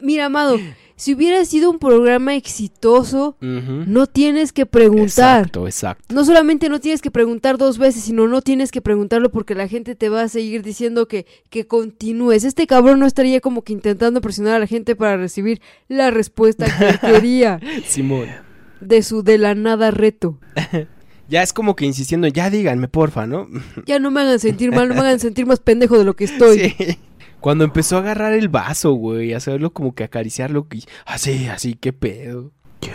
Mira, 0.00 0.26
amado, 0.26 0.58
si 0.98 1.14
hubiera 1.14 1.44
sido 1.44 1.70
un 1.70 1.78
programa 1.78 2.34
exitoso, 2.34 3.36
no 3.40 4.06
tienes 4.08 4.52
que 4.52 4.66
preguntar. 4.66 5.38
Exacto, 5.42 5.66
exacto. 5.66 6.12
No 6.12 6.24
solamente 6.24 6.68
no 6.68 6.80
tienes 6.80 7.00
que 7.00 7.12
preguntar 7.12 7.56
dos 7.56 7.78
veces, 7.78 8.02
sino 8.02 8.26
no 8.26 8.42
tienes 8.42 8.72
que 8.72 8.80
preguntarlo 8.82 9.30
porque 9.30 9.54
la 9.54 9.68
gente 9.68 9.94
te 9.94 10.08
va 10.08 10.22
a 10.22 10.28
seguir 10.28 10.64
diciendo 10.64 11.06
que, 11.06 11.24
que 11.50 11.68
continúes. 11.68 12.42
Este 12.42 12.66
cabrón 12.66 12.98
no 12.98 13.06
estaría 13.06 13.40
como 13.40 13.62
que 13.62 13.72
intentando 13.72 14.20
presionar 14.20 14.56
a 14.56 14.58
la 14.58 14.66
gente 14.66 14.96
para 14.96 15.16
recibir 15.16 15.60
la 15.86 16.10
respuesta 16.10 16.66
que 16.66 16.98
quería 16.98 17.60
Simón. 17.86 18.26
de 18.80 19.02
su 19.04 19.22
de 19.22 19.38
la 19.38 19.54
nada 19.54 19.92
reto. 19.92 20.38
Ya 21.30 21.42
es 21.42 21.52
como 21.52 21.76
que 21.76 21.84
insistiendo, 21.84 22.26
ya 22.26 22.48
díganme, 22.48 22.88
porfa, 22.88 23.26
¿no? 23.26 23.48
Ya 23.84 23.98
no 23.98 24.10
me 24.10 24.22
hagan 24.22 24.38
sentir 24.38 24.72
mal, 24.72 24.88
no 24.88 24.94
me 24.94 25.00
hagan 25.00 25.20
sentir 25.20 25.44
más 25.44 25.60
pendejo 25.60 25.98
de 25.98 26.04
lo 26.04 26.16
que 26.16 26.24
estoy. 26.24 26.74
Sí. 26.78 26.98
Cuando 27.40 27.64
empezó 27.64 27.96
a 27.96 28.00
agarrar 28.00 28.32
el 28.32 28.48
vaso, 28.48 28.92
güey, 28.92 29.32
a 29.32 29.36
hacerlo 29.36 29.72
como 29.72 29.94
que 29.94 30.04
acariciarlo, 30.04 30.66
y 30.72 30.84
así, 31.06 31.46
así, 31.48 31.74
qué 31.74 31.92
pedo. 31.92 32.50
Yo- 32.80 32.92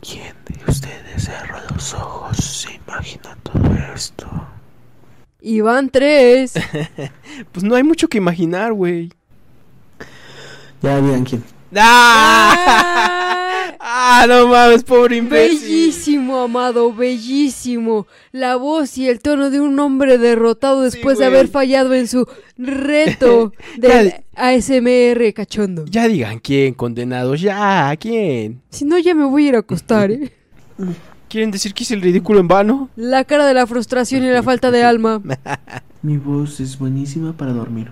¿Quién 0.00 0.34
de 0.48 0.70
ustedes 0.70 1.24
cerró 1.24 1.56
los 1.72 1.94
ojos 1.94 2.36
se 2.36 2.74
imagina 2.74 3.36
todo 3.42 3.60
esto? 3.94 4.26
Y 5.40 5.60
van 5.60 5.90
tres. 5.90 6.54
Pues 7.52 7.64
no 7.64 7.74
hay 7.74 7.82
mucho 7.82 8.08
que 8.08 8.18
imaginar, 8.18 8.72
güey. 8.72 9.12
Ya 10.82 11.00
digan 11.00 11.24
quién. 11.24 11.44
¡Ah! 11.76 13.42
¡Ah, 13.80 14.26
no 14.28 14.48
mames, 14.48 14.82
pobre 14.84 15.16
imbécil! 15.16 15.60
Bellísimo, 15.60 16.40
amado, 16.40 16.92
bellísimo. 16.92 18.06
La 18.32 18.56
voz 18.56 18.98
y 18.98 19.08
el 19.08 19.20
tono 19.20 19.50
de 19.50 19.60
un 19.60 19.78
hombre 19.78 20.18
derrotado 20.18 20.82
después 20.82 21.18
de 21.18 21.26
haber 21.26 21.48
fallado 21.48 21.94
en 21.94 22.08
su 22.08 22.26
reto 22.56 23.52
del 23.76 24.14
ASMR 24.34 25.32
cachondo. 25.34 25.84
Ya 25.86 26.08
digan 26.08 26.38
quién, 26.38 26.74
condenados, 26.74 27.40
ya, 27.40 27.94
¿quién? 27.98 28.62
Si 28.70 28.84
no, 28.84 28.98
ya 28.98 29.14
me 29.14 29.24
voy 29.24 29.46
a 29.46 29.48
ir 29.48 29.56
a 29.56 29.60
acostar, 29.60 30.10
¿eh? 30.10 30.32
¿Quieren 31.28 31.50
decir 31.50 31.74
que 31.74 31.82
hice 31.82 31.94
el 31.94 32.02
ridículo 32.02 32.38
en 32.38 32.48
vano? 32.48 32.88
La 32.94 33.24
cara 33.24 33.46
de 33.46 33.54
la 33.54 33.66
frustración 33.66 34.24
y 34.24 34.28
la 34.28 34.42
falta 34.42 34.70
de 34.70 34.84
alma. 34.84 35.20
Mi 36.02 36.18
voz 36.18 36.60
es 36.60 36.78
buenísima 36.78 37.32
para 37.32 37.52
dormir. 37.52 37.90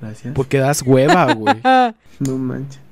Gracias. 0.00 0.32
Porque 0.34 0.58
das 0.58 0.82
hueva, 0.82 1.32
güey. 1.34 1.56
No 2.20 2.38
manches. 2.38 2.87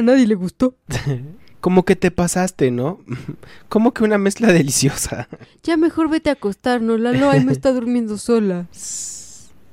Nadie 0.00 0.26
le 0.26 0.34
gustó. 0.34 0.74
Como 1.60 1.84
que 1.84 1.94
te 1.94 2.10
pasaste, 2.10 2.70
¿no? 2.70 3.00
Como 3.68 3.92
que 3.92 4.02
una 4.04 4.18
mezcla 4.18 4.52
deliciosa. 4.52 5.28
Ya 5.62 5.76
mejor 5.76 6.08
vete 6.08 6.30
a 6.30 6.32
acostarnos, 6.32 6.98
Lalo, 6.98 7.30
ahí 7.30 7.44
me 7.44 7.52
está 7.52 7.70
durmiendo 7.72 8.18
sola. 8.18 8.66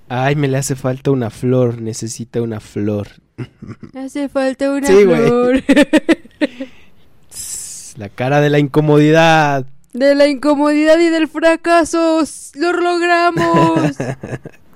Ay, 0.08 0.36
me 0.36 0.48
le 0.48 0.58
hace 0.58 0.76
falta 0.76 1.10
una 1.10 1.30
flor, 1.32 1.82
necesita 1.82 2.42
una 2.42 2.60
flor. 2.60 3.08
Hace 3.96 4.30
falta 4.30 4.72
una 4.72 4.86
Sí, 4.86 5.04
flor. 5.04 5.64
La 7.98 8.10
cara 8.10 8.40
de 8.40 8.50
la 8.50 8.60
incomodidad. 8.60 9.66
De 9.94 10.14
la 10.14 10.28
incomodidad 10.28 11.00
y 11.00 11.10
del 11.10 11.28
fracaso, 11.28 12.24
¡lo 12.56 12.74
logramos! 12.74 13.98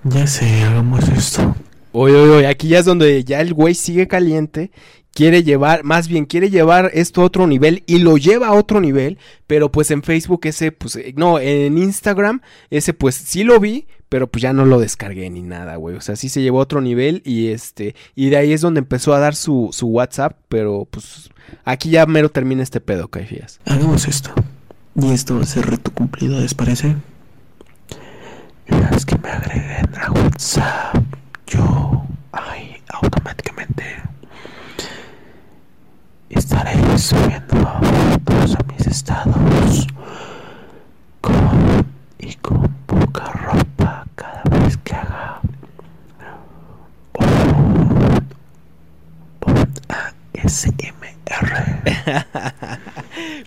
Ya 0.03 0.27
sé, 0.27 0.63
hagamos 0.63 1.07
esto. 1.09 1.55
Oye, 1.91 2.15
oye, 2.15 2.31
oye, 2.37 2.47
aquí 2.47 2.69
ya 2.69 2.79
es 2.79 2.85
donde 2.85 3.23
ya 3.23 3.39
el 3.39 3.53
güey 3.53 3.75
sigue 3.75 4.07
caliente. 4.07 4.71
Quiere 5.13 5.43
llevar, 5.43 5.83
más 5.83 6.07
bien 6.07 6.25
quiere 6.25 6.49
llevar 6.49 6.89
esto 6.93 7.21
a 7.21 7.25
otro 7.25 7.45
nivel 7.45 7.83
y 7.85 7.99
lo 7.99 8.17
lleva 8.17 8.47
a 8.47 8.53
otro 8.53 8.81
nivel, 8.81 9.19
pero 9.45 9.71
pues 9.71 9.91
en 9.91 10.01
Facebook 10.01 10.41
ese, 10.45 10.71
pues, 10.71 10.95
eh, 10.95 11.13
no, 11.15 11.39
en 11.39 11.77
Instagram 11.77 12.41
ese 12.71 12.93
pues 12.93 13.13
sí 13.13 13.43
lo 13.43 13.59
vi, 13.59 13.85
pero 14.09 14.27
pues 14.27 14.41
ya 14.41 14.53
no 14.53 14.65
lo 14.65 14.79
descargué 14.79 15.29
ni 15.29 15.41
nada, 15.41 15.75
güey. 15.75 15.95
O 15.95 16.01
sea, 16.01 16.15
sí 16.15 16.29
se 16.29 16.41
llevó 16.41 16.59
a 16.59 16.63
otro 16.63 16.81
nivel 16.81 17.21
y 17.25 17.47
este, 17.47 17.95
y 18.15 18.29
de 18.29 18.37
ahí 18.37 18.53
es 18.53 18.61
donde 18.61 18.79
empezó 18.79 19.13
a 19.13 19.19
dar 19.19 19.35
su, 19.35 19.69
su 19.71 19.87
WhatsApp, 19.87 20.37
pero 20.49 20.87
pues 20.89 21.29
aquí 21.63 21.89
ya 21.89 22.05
mero 22.05 22.29
termina 22.29 22.63
este 22.63 22.81
pedo, 22.81 23.07
Caifías. 23.07 23.59
Hagamos 23.65 24.07
esto. 24.07 24.31
Y 24.95 25.11
esto 25.11 25.35
va 25.35 25.41
a 25.41 25.45
ser 25.45 25.67
reto 25.67 25.91
cumplido, 25.91 26.39
¿les 26.39 26.53
parece? 26.53 26.95
Las 28.67 29.05
que 29.05 29.17
me 29.17 29.29
agreguen 29.29 29.89
a 29.99 30.11
WhatsApp, 30.11 31.03
yo 31.47 32.03
ahí 32.31 32.77
automáticamente 32.89 33.83
estaré 36.29 36.97
subiendo 36.97 37.55
fotos 37.55 38.55
a 38.55 38.63
mis 38.71 38.87
estados 38.87 39.87
con 41.21 41.85
y 42.19 42.33
con 42.35 42.67
poca 42.85 43.25
ropa 43.31 44.05
cada 44.15 44.43
vez 44.59 44.77
que 44.77 44.95
haga 44.95 45.39
un, 47.19 48.27
un 49.45 49.77
ASMR. 50.45 51.23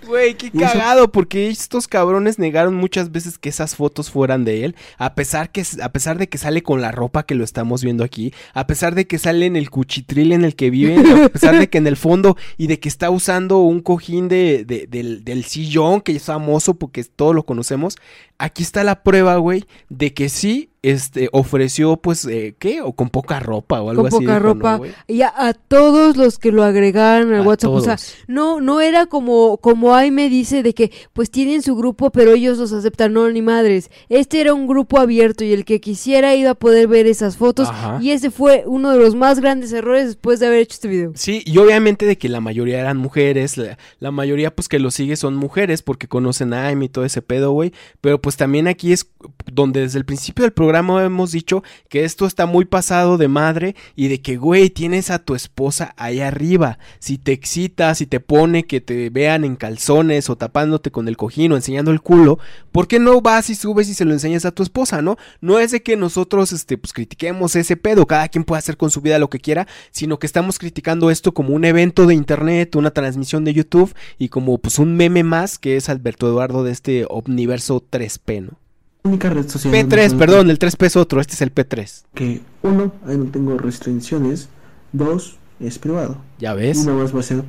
Güey, 0.06 0.34
qué 0.34 0.50
cagado, 0.50 1.10
porque 1.10 1.48
estos 1.48 1.88
cabrones 1.88 2.38
negaron 2.38 2.74
muchas 2.74 3.10
veces 3.10 3.38
que 3.38 3.48
esas 3.48 3.74
fotos 3.74 4.10
fueran 4.10 4.44
de 4.44 4.64
él, 4.64 4.76
a 4.98 5.14
pesar 5.14 5.50
que 5.50 5.64
a 5.82 5.88
pesar 5.90 6.18
de 6.18 6.28
que 6.28 6.38
sale 6.38 6.62
con 6.62 6.80
la 6.80 6.92
ropa 6.92 7.24
que 7.26 7.34
lo 7.34 7.44
estamos 7.44 7.82
viendo 7.82 8.04
aquí, 8.04 8.32
a 8.54 8.66
pesar 8.66 8.94
de 8.94 9.06
que 9.06 9.18
sale 9.18 9.46
en 9.46 9.56
el 9.56 9.70
cuchitril 9.70 10.32
en 10.32 10.44
el 10.44 10.54
que 10.54 10.70
viven, 10.70 11.24
a 11.24 11.28
pesar 11.28 11.58
de 11.58 11.68
que 11.68 11.78
en 11.78 11.86
el 11.86 11.96
fondo 11.96 12.36
y 12.56 12.66
de 12.68 12.78
que 12.78 12.88
está 12.88 13.10
usando 13.10 13.58
un 13.58 13.80
cojín 13.80 14.28
de, 14.28 14.64
de- 14.64 14.86
del, 14.86 15.24
del 15.24 15.44
sillón 15.44 16.00
que 16.00 16.12
es 16.12 16.24
famoso 16.24 16.74
porque 16.74 17.02
todos 17.04 17.34
lo 17.34 17.44
conocemos, 17.44 17.96
aquí 18.38 18.62
está 18.62 18.84
la 18.84 19.02
prueba, 19.02 19.36
güey, 19.36 19.64
de 19.88 20.14
que 20.14 20.28
sí 20.28 20.70
este, 20.90 21.28
ofreció, 21.32 21.96
pues, 21.96 22.24
eh, 22.26 22.54
¿qué? 22.58 22.80
O 22.80 22.92
con 22.92 23.08
poca 23.10 23.40
ropa 23.40 23.80
o 23.80 23.90
algo 23.90 24.02
Con 24.02 24.08
así. 24.08 24.16
poca 24.24 24.34
dijo, 24.38 24.54
¿no, 24.54 24.54
ropa. 24.54 24.80
y 25.08 25.22
a, 25.22 25.32
a 25.36 25.52
todos 25.52 26.16
los 26.16 26.38
que 26.38 26.52
lo 26.52 26.62
agregaron 26.62 27.34
al 27.34 27.40
A 27.40 27.42
WhatsApp. 27.42 27.70
O 27.70 27.80
sea, 27.80 27.96
no, 28.28 28.60
no 28.60 28.80
era 28.80 29.06
como, 29.06 29.56
como 29.58 29.94
ahí 29.94 30.10
me 30.10 30.28
dice 30.28 30.62
de 30.62 30.74
que 30.74 30.92
pues 31.12 31.30
tienen 31.30 31.62
su 31.62 31.74
grupo, 31.74 32.10
pero 32.10 32.32
ellos 32.32 32.58
los 32.58 32.72
aceptan, 32.72 33.12
no, 33.12 33.28
ni 33.30 33.42
madres. 33.42 33.90
Este 34.08 34.40
era 34.40 34.54
un 34.54 34.66
grupo 34.66 35.00
abierto 35.00 35.42
y 35.44 35.52
el 35.52 35.64
que 35.64 35.80
quisiera 35.80 36.34
iba 36.36 36.50
a 36.50 36.54
poder 36.54 36.86
ver 36.86 37.06
esas 37.06 37.36
fotos. 37.36 37.68
Ajá. 37.68 37.98
Y 38.00 38.10
ese 38.12 38.30
fue 38.30 38.62
uno 38.66 38.92
de 38.92 38.98
los 38.98 39.14
más 39.16 39.40
grandes 39.40 39.72
errores 39.72 40.06
después 40.06 40.38
de 40.38 40.46
haber 40.46 40.60
hecho 40.60 40.74
este 40.74 40.88
video. 40.88 41.12
Sí, 41.16 41.42
y 41.44 41.58
obviamente 41.58 42.06
de 42.06 42.16
que 42.16 42.28
la 42.28 42.40
mayoría 42.40 42.78
eran 42.80 42.96
mujeres, 42.96 43.56
la, 43.56 43.76
la 43.98 44.10
mayoría 44.12 44.54
pues 44.54 44.68
que 44.68 44.78
lo 44.78 44.90
sigue 44.90 45.16
son 45.16 45.34
mujeres 45.34 45.82
porque 45.82 46.06
conocen 46.06 46.52
a 46.54 46.68
Amy 46.68 46.86
y 46.86 46.88
todo 46.88 47.04
ese 47.04 47.22
pedo, 47.22 47.50
güey. 47.50 47.72
Pero 48.00 48.20
pues 48.20 48.36
también 48.36 48.68
aquí 48.68 48.92
es 48.92 49.10
donde 49.50 49.80
desde 49.80 49.98
el 49.98 50.04
principio 50.04 50.42
del 50.44 50.52
programa 50.52 50.75
hemos 50.78 51.32
dicho 51.32 51.62
que 51.88 52.04
esto 52.04 52.26
está 52.26 52.46
muy 52.46 52.64
pasado 52.64 53.18
de 53.18 53.28
madre 53.28 53.76
y 53.94 54.08
de 54.08 54.20
que, 54.20 54.36
güey, 54.36 54.70
tienes 54.70 55.10
a 55.10 55.18
tu 55.18 55.34
esposa 55.34 55.94
ahí 55.96 56.20
arriba. 56.20 56.78
Si 56.98 57.18
te 57.18 57.32
excita, 57.32 57.94
si 57.94 58.06
te 58.06 58.20
pone 58.20 58.64
que 58.64 58.80
te 58.80 59.10
vean 59.10 59.44
en 59.44 59.56
calzones 59.56 60.30
o 60.30 60.36
tapándote 60.36 60.90
con 60.90 61.08
el 61.08 61.16
cojín 61.16 61.52
o 61.52 61.56
enseñando 61.56 61.90
el 61.90 62.00
culo, 62.00 62.38
¿por 62.72 62.88
qué 62.88 62.98
no 62.98 63.20
vas 63.20 63.50
y 63.50 63.54
subes 63.54 63.88
y 63.88 63.94
se 63.94 64.04
lo 64.04 64.12
enseñas 64.12 64.44
a 64.44 64.52
tu 64.52 64.62
esposa, 64.62 65.02
no? 65.02 65.16
No 65.40 65.58
es 65.58 65.70
de 65.70 65.82
que 65.82 65.96
nosotros, 65.96 66.52
este, 66.52 66.78
pues 66.78 66.92
critiquemos 66.92 67.56
ese 67.56 67.76
pedo, 67.76 68.06
cada 68.06 68.28
quien 68.28 68.44
puede 68.44 68.58
hacer 68.58 68.76
con 68.76 68.90
su 68.90 69.00
vida 69.00 69.18
lo 69.18 69.30
que 69.30 69.40
quiera, 69.40 69.66
sino 69.90 70.18
que 70.18 70.26
estamos 70.26 70.58
criticando 70.58 71.10
esto 71.10 71.32
como 71.32 71.54
un 71.54 71.64
evento 71.64 72.06
de 72.06 72.14
internet, 72.14 72.76
una 72.76 72.90
transmisión 72.90 73.44
de 73.44 73.54
YouTube 73.54 73.94
y 74.18 74.28
como 74.28 74.58
pues 74.58 74.78
un 74.78 74.96
meme 74.96 75.22
más 75.22 75.58
que 75.58 75.76
es 75.76 75.88
Alberto 75.88 76.26
Eduardo 76.26 76.64
de 76.64 76.72
este 76.72 77.06
Omniverso 77.08 77.84
3P, 77.90 78.42
¿no? 78.42 78.65
Única 79.06 79.30
red 79.30 79.48
social 79.48 79.72
donde 79.72 79.96
P3, 79.96 80.06
puedo- 80.08 80.18
perdón, 80.18 80.50
el 80.50 80.58
3P 80.58 80.86
es 80.86 80.96
otro, 80.96 81.20
este 81.20 81.34
es 81.34 81.42
el 81.42 81.54
P3. 81.54 82.04
Que 82.14 82.40
uno, 82.62 82.92
ahí 83.06 83.16
no 83.16 83.26
tengo 83.26 83.56
restricciones. 83.58 84.48
Dos, 84.92 85.36
es 85.60 85.78
privado. 85.78 86.18
¿Ya 86.38 86.52
Y 86.54 86.56
ves? 86.58 86.84
nada 86.84 86.98
más 87.02 87.14
va 87.14 87.20
a 87.20 87.22
ser 87.22 87.42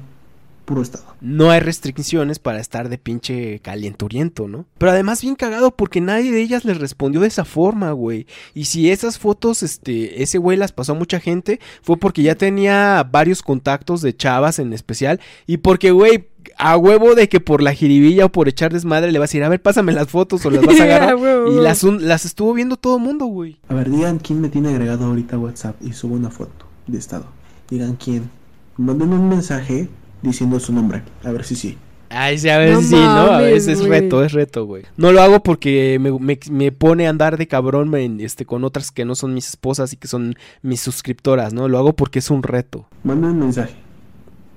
puro 0.65 0.81
estado. 0.81 1.05
No 1.21 1.49
hay 1.49 1.61
restricciones 1.61 2.39
para 2.39 2.59
estar 2.59 2.89
de 2.89 2.97
pinche 2.97 3.59
calienturiento, 3.59 4.49
¿no? 4.49 4.65
Pero 4.77 4.91
además 4.91 5.21
bien 5.21 5.35
cagado 5.35 5.71
porque 5.71 6.01
nadie 6.01 6.29
de 6.31 6.41
ellas 6.41 6.65
les 6.65 6.77
respondió 6.77 7.21
de 7.21 7.27
esa 7.29 7.45
forma, 7.45 7.91
güey. 7.93 8.27
Y 8.53 8.65
si 8.65 8.91
esas 8.91 9.17
fotos, 9.17 9.63
este, 9.63 10.21
ese 10.21 10.37
güey 10.39 10.57
las 10.57 10.73
pasó 10.73 10.91
a 10.91 10.95
mucha 10.95 11.21
gente, 11.21 11.61
fue 11.81 11.95
porque 11.97 12.21
ya 12.21 12.35
tenía 12.35 13.07
varios 13.09 13.41
contactos 13.43 14.01
de 14.01 14.13
chavas 14.15 14.59
en 14.59 14.73
especial. 14.73 15.21
Y 15.45 15.57
porque, 15.57 15.91
güey, 15.91 16.27
a 16.57 16.77
huevo 16.77 17.15
de 17.15 17.29
que 17.29 17.39
por 17.39 17.61
la 17.61 17.73
jiribilla 17.73 18.25
o 18.25 18.29
por 18.31 18.47
echar 18.47 18.71
desmadre 18.73 19.11
le 19.11 19.19
vas 19.19 19.25
a 19.25 19.31
decir, 19.31 19.43
a 19.43 19.49
ver, 19.49 19.61
pásame 19.61 19.91
las 19.93 20.07
fotos 20.07 20.45
o 20.45 20.49
las 20.51 20.65
vas 20.65 20.79
a 20.79 20.83
agarrar. 20.85 21.17
Y 21.49 21.55
las, 21.61 21.83
un- 21.83 22.07
las 22.07 22.25
estuvo 22.25 22.53
viendo 22.53 22.77
todo 22.77 22.97
el 22.97 23.03
mundo, 23.03 23.25
güey. 23.25 23.57
A 23.69 23.73
ver, 23.73 23.89
digan 23.89 24.19
quién 24.19 24.41
me 24.41 24.49
tiene 24.49 24.69
agregado 24.69 25.05
ahorita 25.05 25.35
a 25.35 25.39
WhatsApp 25.39 25.75
y 25.81 25.93
subo 25.93 26.15
una 26.15 26.29
foto 26.29 26.65
de 26.87 26.97
estado. 26.97 27.25
Digan 27.69 27.95
quién. 27.95 28.29
Manden 28.77 29.13
un 29.13 29.27
mensaje 29.29 29.89
diciendo 30.21 30.59
su 30.59 30.71
nombre. 30.73 31.03
A 31.23 31.31
ver 31.31 31.43
si 31.43 31.55
sí. 31.55 31.77
Ay, 32.09 32.37
sí, 32.37 32.47
a 32.47 32.57
veces 32.57 32.75
No 32.89 32.97
sí, 32.97 33.03
¿no? 33.03 33.31
A 33.33 33.39
veces 33.41 33.79
es 33.79 33.85
reto, 33.85 34.23
es 34.23 34.31
reto, 34.31 34.65
güey. 34.65 34.83
No 34.95 35.11
lo 35.11 35.21
hago 35.21 35.43
porque 35.43 35.97
me, 35.99 36.11
me- 36.17 36.39
me 36.49 36.71
pone 36.71 37.05
a 37.05 37.09
andar 37.09 37.37
de 37.37 37.47
cabrón 37.49 37.89
me- 37.89 38.23
este, 38.23 38.45
con 38.45 38.63
otras 38.63 38.91
que 38.91 39.03
no 39.03 39.13
son 39.15 39.33
mis 39.33 39.49
esposas 39.49 39.91
y 39.91 39.97
que 39.97 40.07
son 40.07 40.35
mis 40.61 40.79
suscriptoras, 40.79 41.51
¿no? 41.53 41.67
Lo 41.67 41.77
hago 41.77 41.93
porque 41.97 42.19
es 42.19 42.29
un 42.29 42.43
reto. 42.43 42.87
Manden 43.03 43.37
mensaje. 43.39 43.75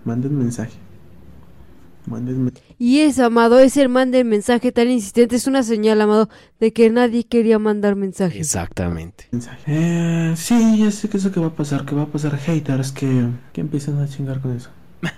Manden 0.04 0.38
mensaje. 0.38 0.72
Y 2.78 3.00
es, 3.00 3.18
amado, 3.18 3.58
ese 3.58 3.86
man 3.88 4.10
del 4.10 4.24
mensaje 4.24 4.72
tan 4.72 4.90
insistente 4.90 5.36
es 5.36 5.46
una 5.46 5.62
señal, 5.62 6.00
amado, 6.00 6.28
de 6.58 6.72
que 6.72 6.90
nadie 6.90 7.24
quería 7.24 7.58
mandar 7.58 7.96
mensajes. 7.96 8.40
Exactamente. 8.40 9.28
mensaje. 9.30 9.62
Eh, 9.66 10.34
sí, 10.36 10.78
ya 10.78 10.90
sé 10.90 11.08
que 11.08 11.18
eso 11.18 11.30
que 11.30 11.40
va 11.40 11.48
a 11.48 11.54
pasar. 11.54 11.84
Que 11.84 11.94
va 11.94 12.02
a 12.02 12.06
pasar 12.06 12.36
haters 12.38 12.92
que, 12.92 13.28
que 13.52 13.60
empiezan 13.60 14.00
a 14.00 14.08
chingar 14.08 14.40
con 14.40 14.56
eso. 14.56 14.70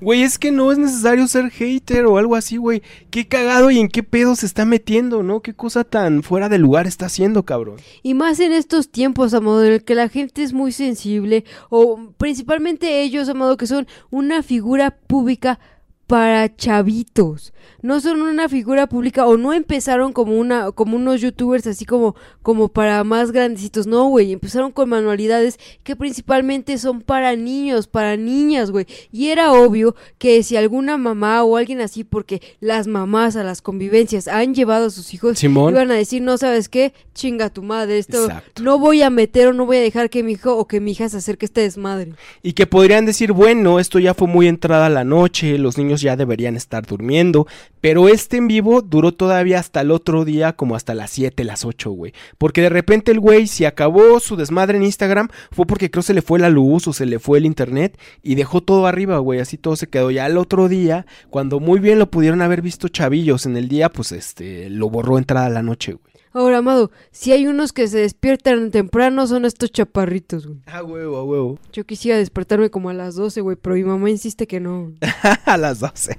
Güey, 0.00 0.22
es 0.22 0.38
que 0.38 0.50
no 0.50 0.70
es 0.70 0.76
necesario 0.76 1.26
ser 1.28 1.50
hater 1.50 2.04
o 2.06 2.18
algo 2.18 2.34
así, 2.34 2.56
güey. 2.56 2.82
Qué 3.10 3.26
cagado 3.26 3.70
y 3.70 3.78
en 3.78 3.88
qué 3.88 4.02
pedo 4.02 4.34
se 4.34 4.44
está 4.44 4.64
metiendo, 4.64 5.22
¿no? 5.22 5.40
Qué 5.40 5.54
cosa 5.54 5.84
tan 5.84 6.22
fuera 6.22 6.48
de 6.48 6.58
lugar 6.58 6.86
está 6.86 7.06
haciendo, 7.06 7.44
cabrón. 7.44 7.76
Y 8.02 8.12
más 8.12 8.40
en 8.40 8.52
estos 8.52 8.90
tiempos, 8.90 9.32
amado, 9.32 9.64
en 9.64 9.72
el 9.72 9.84
que 9.84 9.94
la 9.94 10.08
gente 10.08 10.42
es 10.42 10.52
muy 10.52 10.72
sensible, 10.72 11.44
o 11.70 12.12
principalmente 12.18 13.02
ellos, 13.02 13.28
amado, 13.28 13.56
que 13.56 13.68
son 13.68 13.86
una 14.10 14.42
figura 14.42 14.90
pública 14.90 15.58
para 16.06 16.54
chavitos. 16.54 17.52
No 17.80 18.00
son 18.00 18.20
una 18.22 18.48
figura 18.48 18.86
pública 18.86 19.26
o 19.26 19.36
no 19.36 19.52
empezaron 19.52 20.12
como 20.12 20.38
una 20.38 20.70
como 20.72 20.96
unos 20.96 21.20
youtubers 21.20 21.66
así 21.66 21.84
como 21.84 22.14
como 22.42 22.68
para 22.68 23.02
más 23.04 23.32
grandecitos, 23.32 23.86
no, 23.86 24.08
güey, 24.08 24.32
empezaron 24.32 24.70
con 24.72 24.88
manualidades 24.88 25.58
que 25.82 25.96
principalmente 25.96 26.76
son 26.78 27.00
para 27.00 27.36
niños, 27.36 27.86
para 27.86 28.16
niñas, 28.16 28.70
güey. 28.70 28.86
Y 29.12 29.28
era 29.28 29.52
obvio 29.52 29.94
que 30.18 30.42
si 30.42 30.56
alguna 30.56 30.98
mamá 30.98 31.42
o 31.42 31.56
alguien 31.56 31.80
así 31.80 32.04
porque 32.04 32.40
las 32.60 32.86
mamás 32.86 33.36
a 33.36 33.44
las 33.44 33.62
convivencias 33.62 34.28
han 34.28 34.54
llevado 34.54 34.86
a 34.86 34.90
sus 34.90 35.14
hijos 35.14 35.38
Simón. 35.38 35.72
iban 35.72 35.90
a 35.90 35.94
decir, 35.94 36.22
"No 36.22 36.36
sabes 36.38 36.68
qué, 36.68 36.92
chinga 37.14 37.50
tu 37.50 37.62
madre, 37.62 37.98
esto 37.98 38.24
Exacto. 38.24 38.62
no 38.62 38.78
voy 38.78 39.02
a 39.02 39.10
meter 39.10 39.48
o 39.48 39.52
no 39.52 39.64
voy 39.66 39.78
a 39.78 39.80
dejar 39.80 40.10
que 40.10 40.22
mi 40.22 40.32
hijo 40.32 40.56
o 40.56 40.66
que 40.66 40.80
mi 40.80 40.92
hija 40.92 41.08
se 41.08 41.16
acerque 41.18 41.44
a 41.44 41.48
este 41.48 41.60
desmadre." 41.62 42.12
Y 42.42 42.52
que 42.52 42.66
podrían 42.66 43.06
decir, 43.06 43.32
bueno, 43.32 43.80
esto 43.80 43.98
ya 43.98 44.14
fue 44.14 44.28
muy 44.28 44.48
entrada 44.48 44.88
la 44.90 45.04
noche, 45.04 45.58
los 45.58 45.78
niños 45.78 45.93
ya 46.00 46.16
deberían 46.16 46.56
estar 46.56 46.86
durmiendo, 46.86 47.46
pero 47.80 48.08
este 48.08 48.36
en 48.36 48.48
vivo 48.48 48.82
duró 48.82 49.12
todavía 49.12 49.58
hasta 49.58 49.80
el 49.80 49.90
otro 49.90 50.24
día, 50.24 50.54
como 50.54 50.76
hasta 50.76 50.94
las 50.94 51.10
7, 51.10 51.44
las 51.44 51.64
8, 51.64 51.90
güey. 51.90 52.12
Porque 52.38 52.62
de 52.62 52.68
repente 52.68 53.12
el 53.12 53.20
güey, 53.20 53.46
si 53.46 53.64
acabó 53.64 54.20
su 54.20 54.36
desmadre 54.36 54.76
en 54.76 54.84
Instagram, 54.84 55.28
fue 55.50 55.66
porque 55.66 55.90
creo 55.90 56.02
se 56.02 56.14
le 56.14 56.22
fue 56.22 56.38
la 56.38 56.50
luz 56.50 56.86
o 56.88 56.92
se 56.92 57.06
le 57.06 57.18
fue 57.18 57.38
el 57.38 57.46
internet 57.46 57.98
y 58.22 58.34
dejó 58.34 58.60
todo 58.62 58.86
arriba, 58.86 59.18
güey. 59.18 59.40
Así 59.40 59.58
todo 59.58 59.76
se 59.76 59.88
quedó. 59.88 60.10
Ya 60.10 60.26
el 60.26 60.38
otro 60.38 60.68
día, 60.68 61.06
cuando 61.30 61.60
muy 61.60 61.80
bien 61.80 61.98
lo 61.98 62.10
pudieron 62.10 62.42
haber 62.42 62.62
visto 62.62 62.88
chavillos 62.88 63.46
en 63.46 63.56
el 63.56 63.68
día, 63.68 63.88
pues 63.90 64.12
este, 64.12 64.70
lo 64.70 64.90
borró 64.90 65.18
entrada 65.18 65.48
la 65.48 65.62
noche, 65.62 65.94
güey. 65.94 66.13
Ahora, 66.36 66.58
amado, 66.58 66.90
si 67.12 67.30
hay 67.30 67.46
unos 67.46 67.72
que 67.72 67.86
se 67.86 67.98
despiertan 67.98 68.72
temprano 68.72 69.24
son 69.28 69.44
estos 69.44 69.70
chaparritos, 69.70 70.48
güey. 70.48 70.58
A 70.66 70.82
huevo, 70.82 71.16
a 71.16 71.22
huevo. 71.22 71.58
Yo 71.72 71.86
quisiera 71.86 72.18
despertarme 72.18 72.70
como 72.70 72.90
a 72.90 72.92
las 72.92 73.14
12, 73.14 73.40
güey, 73.40 73.56
pero 73.56 73.76
mi 73.76 73.84
mamá 73.84 74.10
insiste 74.10 74.48
que 74.48 74.58
no. 74.58 74.90
a 75.46 75.56
las 75.56 75.78
12. 75.78 76.18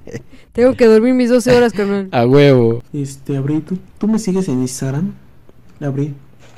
Tengo 0.52 0.74
que 0.74 0.86
dormir 0.86 1.12
mis 1.12 1.28
12 1.28 1.54
horas, 1.54 1.72
carnal. 1.74 2.08
A 2.12 2.26
huevo. 2.26 2.82
Este, 2.94 3.36
Abril, 3.36 3.62
¿tú, 3.62 3.76
¿tú 3.98 4.08
me 4.08 4.18
sigues 4.18 4.48
en 4.48 4.62
Instagram? 4.62 5.12
Abril, 5.80 6.14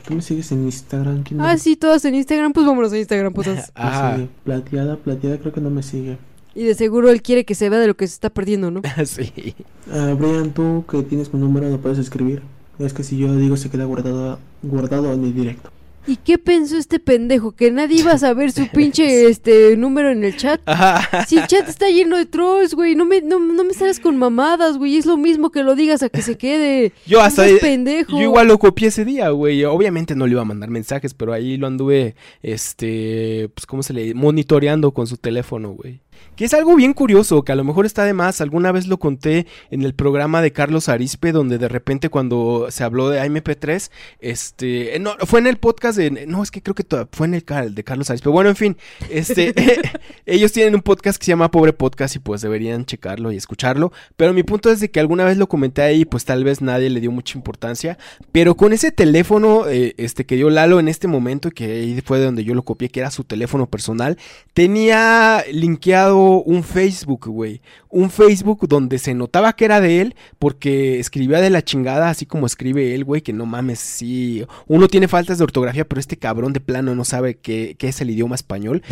¿tú 0.06 0.14
me 0.14 0.22
sigues 0.22 0.52
en 0.52 0.62
Instagram? 0.62 1.24
¿Quién 1.24 1.40
Ah, 1.40 1.58
sí, 1.58 1.74
todas 1.74 2.04
en 2.04 2.14
Instagram, 2.14 2.52
pues 2.52 2.64
vámonos 2.64 2.92
a 2.92 2.98
Instagram, 2.98 3.32
putas. 3.32 3.72
sigue? 4.14 4.28
Plateada, 4.44 4.94
plateada 4.98 5.36
creo 5.38 5.52
que 5.52 5.60
no 5.60 5.70
me 5.70 5.82
sigue. 5.82 6.16
Y 6.54 6.62
de 6.62 6.76
seguro 6.76 7.10
él 7.10 7.22
quiere 7.22 7.44
que 7.44 7.56
se 7.56 7.68
vea 7.68 7.80
de 7.80 7.88
lo 7.88 7.96
que 7.96 8.06
se 8.06 8.14
está 8.14 8.30
perdiendo, 8.30 8.70
¿no? 8.70 8.82
sí. 9.04 9.56
Ah, 9.90 10.14
Brian, 10.16 10.52
tú 10.52 10.84
que 10.88 11.02
tienes 11.02 11.34
mi 11.34 11.40
número 11.40 11.68
lo 11.68 11.80
puedes 11.80 11.98
escribir. 11.98 12.40
Es 12.78 12.92
que 12.92 13.02
si 13.02 13.16
yo 13.18 13.34
digo 13.36 13.56
se 13.56 13.70
queda 13.70 13.84
guardado, 13.84 14.38
guardado 14.62 15.12
en 15.12 15.24
el 15.24 15.34
directo. 15.34 15.70
¿Y 16.06 16.16
qué 16.16 16.38
pensó 16.38 16.78
este 16.78 17.00
pendejo? 17.00 17.52
¿Que 17.52 17.70
nadie 17.70 18.00
iba 18.00 18.12
a 18.12 18.18
saber 18.18 18.50
su 18.50 18.66
pinche 18.72 19.28
este 19.28 19.76
número 19.76 20.10
en 20.10 20.24
el 20.24 20.34
chat? 20.38 20.58
Ajá. 20.64 21.26
Si 21.26 21.36
el 21.36 21.46
chat 21.46 21.68
está 21.68 21.90
lleno 21.90 22.16
de 22.16 22.24
trolls, 22.24 22.72
güey, 22.74 22.94
no 22.94 23.04
me, 23.04 23.20
no, 23.20 23.38
no 23.38 23.62
me 23.62 23.74
sales 23.74 24.00
con 24.00 24.16
mamadas, 24.16 24.78
güey. 24.78 24.96
Es 24.96 25.04
lo 25.04 25.18
mismo 25.18 25.50
que 25.50 25.62
lo 25.62 25.74
digas 25.74 26.02
a 26.02 26.08
que 26.08 26.22
se 26.22 26.38
quede. 26.38 26.94
Yo 27.06 27.18
No 27.18 27.24
hasta 27.24 27.44
seas 27.44 27.60
pendejo. 27.60 28.12
yo 28.12 28.22
igual 28.22 28.46
lo 28.48 28.58
copié 28.58 28.88
ese 28.88 29.04
día, 29.04 29.28
güey. 29.30 29.62
Obviamente 29.64 30.14
no 30.14 30.26
le 30.26 30.32
iba 30.32 30.40
a 30.40 30.46
mandar 30.46 30.70
mensajes, 30.70 31.12
pero 31.12 31.34
ahí 31.34 31.58
lo 31.58 31.66
anduve 31.66 32.14
este, 32.42 33.50
pues 33.54 33.66
cómo 33.66 33.82
se 33.82 33.92
le 33.92 34.14
monitoreando 34.14 34.92
con 34.92 35.06
su 35.06 35.18
teléfono, 35.18 35.72
güey. 35.72 36.00
Que 36.36 36.44
es 36.44 36.54
algo 36.54 36.76
bien 36.76 36.94
curioso, 36.94 37.42
que 37.42 37.52
a 37.52 37.56
lo 37.56 37.64
mejor 37.64 37.86
está 37.86 38.04
de 38.04 38.14
más. 38.14 38.40
Alguna 38.40 38.72
vez 38.72 38.86
lo 38.86 38.98
conté 38.98 39.46
en 39.70 39.82
el 39.82 39.94
programa 39.94 40.42
de 40.42 40.52
Carlos 40.52 40.88
Arispe, 40.88 41.32
donde 41.32 41.58
de 41.58 41.68
repente 41.68 42.08
cuando 42.08 42.66
se 42.70 42.84
habló 42.84 43.08
de 43.08 43.20
AMP3, 43.20 43.90
este, 44.20 44.96
eh, 44.96 44.98
no, 44.98 45.16
fue 45.26 45.40
en 45.40 45.46
el 45.46 45.56
podcast 45.56 45.98
de, 45.98 46.10
no, 46.26 46.42
es 46.42 46.50
que 46.50 46.62
creo 46.62 46.74
que 46.74 46.84
fue 47.12 47.26
en 47.26 47.34
el, 47.34 47.74
de 47.74 47.84
Carlos 47.84 48.10
Arispe. 48.10 48.28
Bueno, 48.28 48.50
en 48.50 48.56
fin, 48.56 48.76
este, 49.10 49.54
ellos 50.26 50.52
tienen 50.52 50.74
un 50.74 50.82
podcast 50.82 51.18
que 51.18 51.24
se 51.24 51.32
llama 51.32 51.50
Pobre 51.50 51.72
Podcast 51.72 52.16
y 52.16 52.18
pues 52.18 52.40
deberían 52.40 52.84
checarlo 52.84 53.32
y 53.32 53.36
escucharlo. 53.36 53.92
Pero 54.16 54.32
mi 54.32 54.42
punto 54.42 54.70
es 54.70 54.80
de 54.80 54.90
que 54.90 55.00
alguna 55.00 55.24
vez 55.24 55.36
lo 55.36 55.48
comenté 55.48 55.82
ahí, 55.82 56.04
pues 56.04 56.24
tal 56.24 56.44
vez 56.44 56.60
nadie 56.60 56.90
le 56.90 57.00
dio 57.00 57.10
mucha 57.10 57.36
importancia. 57.36 57.98
Pero 58.32 58.56
con 58.56 58.72
ese 58.72 58.92
teléfono, 58.92 59.68
eh, 59.68 59.94
este, 59.96 60.26
que 60.26 60.36
dio 60.36 60.50
Lalo 60.50 60.80
en 60.80 60.88
este 60.88 61.08
momento, 61.08 61.50
que 61.50 61.64
ahí 61.64 62.00
fue 62.04 62.18
de 62.18 62.26
donde 62.26 62.44
yo 62.44 62.54
lo 62.54 62.64
copié, 62.64 62.88
que 62.88 63.00
era 63.00 63.10
su 63.10 63.24
teléfono 63.24 63.66
personal, 63.66 64.18
tenía 64.54 65.44
linkeado 65.52 66.07
un 66.14 66.62
Facebook, 66.62 67.26
güey. 67.28 67.60
Un 67.88 68.10
Facebook 68.10 68.66
donde 68.68 68.98
se 68.98 69.14
notaba 69.14 69.54
que 69.54 69.64
era 69.64 69.80
de 69.80 70.00
él, 70.00 70.14
porque 70.38 70.98
escribía 70.98 71.40
de 71.40 71.50
la 71.50 71.62
chingada, 71.62 72.10
así 72.10 72.26
como 72.26 72.46
escribe 72.46 72.94
él, 72.94 73.04
güey, 73.04 73.22
que 73.22 73.32
no 73.32 73.46
mames, 73.46 73.78
sí. 73.78 74.44
Uno 74.66 74.88
tiene 74.88 75.08
faltas 75.08 75.38
de 75.38 75.44
ortografía, 75.44 75.86
pero 75.86 76.00
este 76.00 76.16
cabrón 76.16 76.52
de 76.52 76.60
plano 76.60 76.94
no 76.94 77.04
sabe 77.04 77.36
qué, 77.36 77.76
qué 77.78 77.88
es 77.88 78.00
el 78.00 78.10
idioma 78.10 78.34
español. 78.34 78.82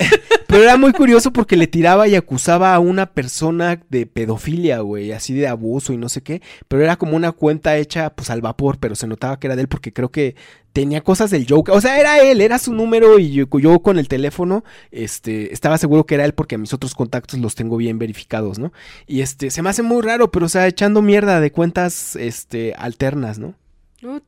Pero 0.46 0.62
era 0.62 0.76
muy 0.76 0.92
curioso 0.92 1.32
porque 1.32 1.56
le 1.56 1.66
tiraba 1.66 2.06
y 2.08 2.14
acusaba 2.14 2.74
a 2.74 2.78
una 2.78 3.06
persona 3.06 3.80
de 3.88 4.06
pedofilia, 4.06 4.80
güey, 4.80 5.12
así 5.12 5.34
de 5.34 5.48
abuso 5.48 5.92
y 5.92 5.96
no 5.96 6.08
sé 6.08 6.22
qué. 6.22 6.42
Pero 6.68 6.82
era 6.82 6.96
como 6.96 7.16
una 7.16 7.32
cuenta 7.32 7.76
hecha, 7.76 8.10
pues 8.10 8.30
al 8.30 8.40
vapor, 8.40 8.78
pero 8.78 8.94
se 8.94 9.06
notaba 9.06 9.38
que 9.38 9.46
era 9.48 9.56
de 9.56 9.62
él 9.62 9.68
porque 9.68 9.92
creo 9.92 10.10
que 10.10 10.36
tenía 10.72 11.00
cosas 11.00 11.30
del 11.30 11.46
Joker. 11.48 11.74
O 11.74 11.80
sea, 11.80 11.98
era 11.98 12.20
él, 12.20 12.40
era 12.40 12.58
su 12.58 12.74
número 12.74 13.18
y 13.18 13.32
yo, 13.32 13.48
con 13.80 13.98
el 13.98 14.08
teléfono, 14.08 14.62
este, 14.90 15.52
estaba 15.52 15.78
seguro 15.78 16.04
que 16.04 16.16
era 16.16 16.24
él 16.24 16.34
porque 16.34 16.58
mis 16.58 16.74
otros 16.74 16.94
contactos 16.94 17.40
los 17.40 17.54
tengo 17.54 17.76
bien 17.78 17.98
verificados, 17.98 18.58
¿no? 18.58 18.72
Y 19.06 19.22
este, 19.22 19.50
se 19.50 19.62
me 19.62 19.70
hace 19.70 19.82
muy 19.82 20.02
raro, 20.02 20.30
pero 20.30 20.46
o 20.46 20.48
sea, 20.50 20.66
echando 20.66 21.02
mierda 21.02 21.40
de 21.40 21.50
cuentas, 21.50 22.14
este, 22.16 22.74
alternas, 22.74 23.38
¿no? 23.38 23.54
No. 24.02 24.20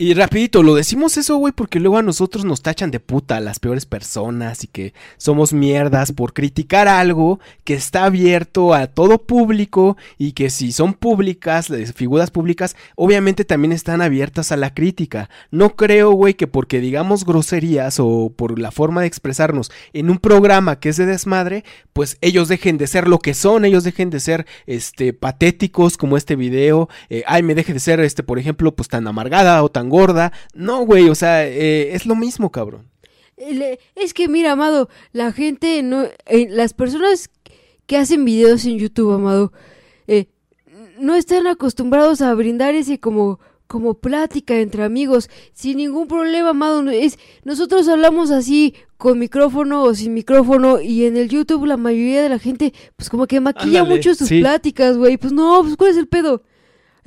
Y 0.00 0.14
rapidito, 0.14 0.62
lo 0.62 0.76
decimos 0.76 1.16
eso, 1.16 1.38
güey, 1.38 1.52
porque 1.52 1.80
luego 1.80 1.98
a 1.98 2.02
nosotros 2.02 2.44
nos 2.44 2.62
tachan 2.62 2.92
de 2.92 3.00
puta 3.00 3.40
las 3.40 3.58
peores 3.58 3.84
personas 3.84 4.62
y 4.62 4.68
que 4.68 4.94
somos 5.16 5.52
mierdas 5.52 6.12
por 6.12 6.34
criticar 6.34 6.86
algo 6.86 7.40
que 7.64 7.74
está 7.74 8.04
abierto 8.04 8.74
a 8.74 8.86
todo 8.86 9.18
público 9.18 9.96
y 10.16 10.32
que 10.32 10.50
si 10.50 10.70
son 10.70 10.94
públicas, 10.94 11.66
figuras 11.96 12.30
públicas, 12.30 12.76
obviamente 12.94 13.44
también 13.44 13.72
están 13.72 14.00
abiertas 14.00 14.52
a 14.52 14.56
la 14.56 14.72
crítica. 14.72 15.30
No 15.50 15.74
creo, 15.74 16.12
güey, 16.12 16.34
que 16.34 16.46
porque 16.46 16.78
digamos 16.78 17.24
groserías 17.24 17.98
o 17.98 18.32
por 18.36 18.56
la 18.60 18.70
forma 18.70 19.00
de 19.00 19.08
expresarnos 19.08 19.72
en 19.92 20.10
un 20.10 20.18
programa 20.18 20.78
que 20.78 20.90
es 20.90 20.96
de 20.96 21.06
desmadre, 21.06 21.64
pues 21.92 22.18
ellos 22.20 22.46
dejen 22.46 22.78
de 22.78 22.86
ser 22.86 23.08
lo 23.08 23.18
que 23.18 23.34
son, 23.34 23.64
ellos 23.64 23.82
dejen 23.82 24.10
de 24.10 24.20
ser, 24.20 24.46
este, 24.66 25.12
patéticos 25.12 25.96
como 25.96 26.16
este 26.16 26.36
video, 26.36 26.88
eh, 27.10 27.24
ay, 27.26 27.42
me 27.42 27.56
deje 27.56 27.72
de 27.72 27.80
ser, 27.80 27.98
este, 27.98 28.22
por 28.22 28.38
ejemplo, 28.38 28.76
pues 28.76 28.88
tan 28.88 29.04
amargada 29.08 29.60
o 29.64 29.68
tan 29.68 29.87
gorda. 29.88 30.32
No, 30.54 30.84
güey, 30.84 31.08
o 31.08 31.14
sea, 31.14 31.46
eh, 31.46 31.94
es 31.94 32.06
lo 32.06 32.14
mismo, 32.16 32.50
cabrón. 32.50 32.88
Es 33.94 34.14
que 34.14 34.28
mira, 34.28 34.52
Amado, 34.52 34.88
la 35.12 35.32
gente 35.32 35.82
no, 35.82 36.04
eh, 36.26 36.48
las 36.50 36.74
personas 36.74 37.30
que 37.86 37.96
hacen 37.96 38.24
videos 38.24 38.64
en 38.64 38.78
YouTube, 38.78 39.12
Amado, 39.12 39.52
eh, 40.06 40.26
no 40.98 41.14
están 41.14 41.46
acostumbrados 41.46 42.20
a 42.20 42.34
brindar 42.34 42.74
ese 42.74 42.98
como 42.98 43.38
como 43.68 43.92
plática 43.94 44.58
entre 44.58 44.82
amigos, 44.82 45.28
sin 45.52 45.76
ningún 45.76 46.08
problema, 46.08 46.48
Amado. 46.48 46.88
Es, 46.90 47.18
nosotros 47.44 47.86
hablamos 47.86 48.30
así 48.30 48.74
con 48.96 49.18
micrófono 49.18 49.84
o 49.84 49.94
sin 49.94 50.14
micrófono 50.14 50.80
y 50.80 51.04
en 51.04 51.16
el 51.16 51.28
YouTube 51.28 51.66
la 51.66 51.76
mayoría 51.76 52.22
de 52.22 52.30
la 52.30 52.38
gente 52.38 52.72
pues 52.96 53.10
como 53.10 53.26
que 53.26 53.40
maquilla 53.40 53.80
Ándale, 53.80 53.96
mucho 53.96 54.14
sus 54.14 54.28
sí. 54.28 54.40
pláticas, 54.40 54.96
güey. 54.96 55.18
Pues 55.18 55.32
no, 55.32 55.60
pues 55.62 55.76
¿cuál 55.76 55.90
es 55.90 55.98
el 55.98 56.08
pedo? 56.08 56.42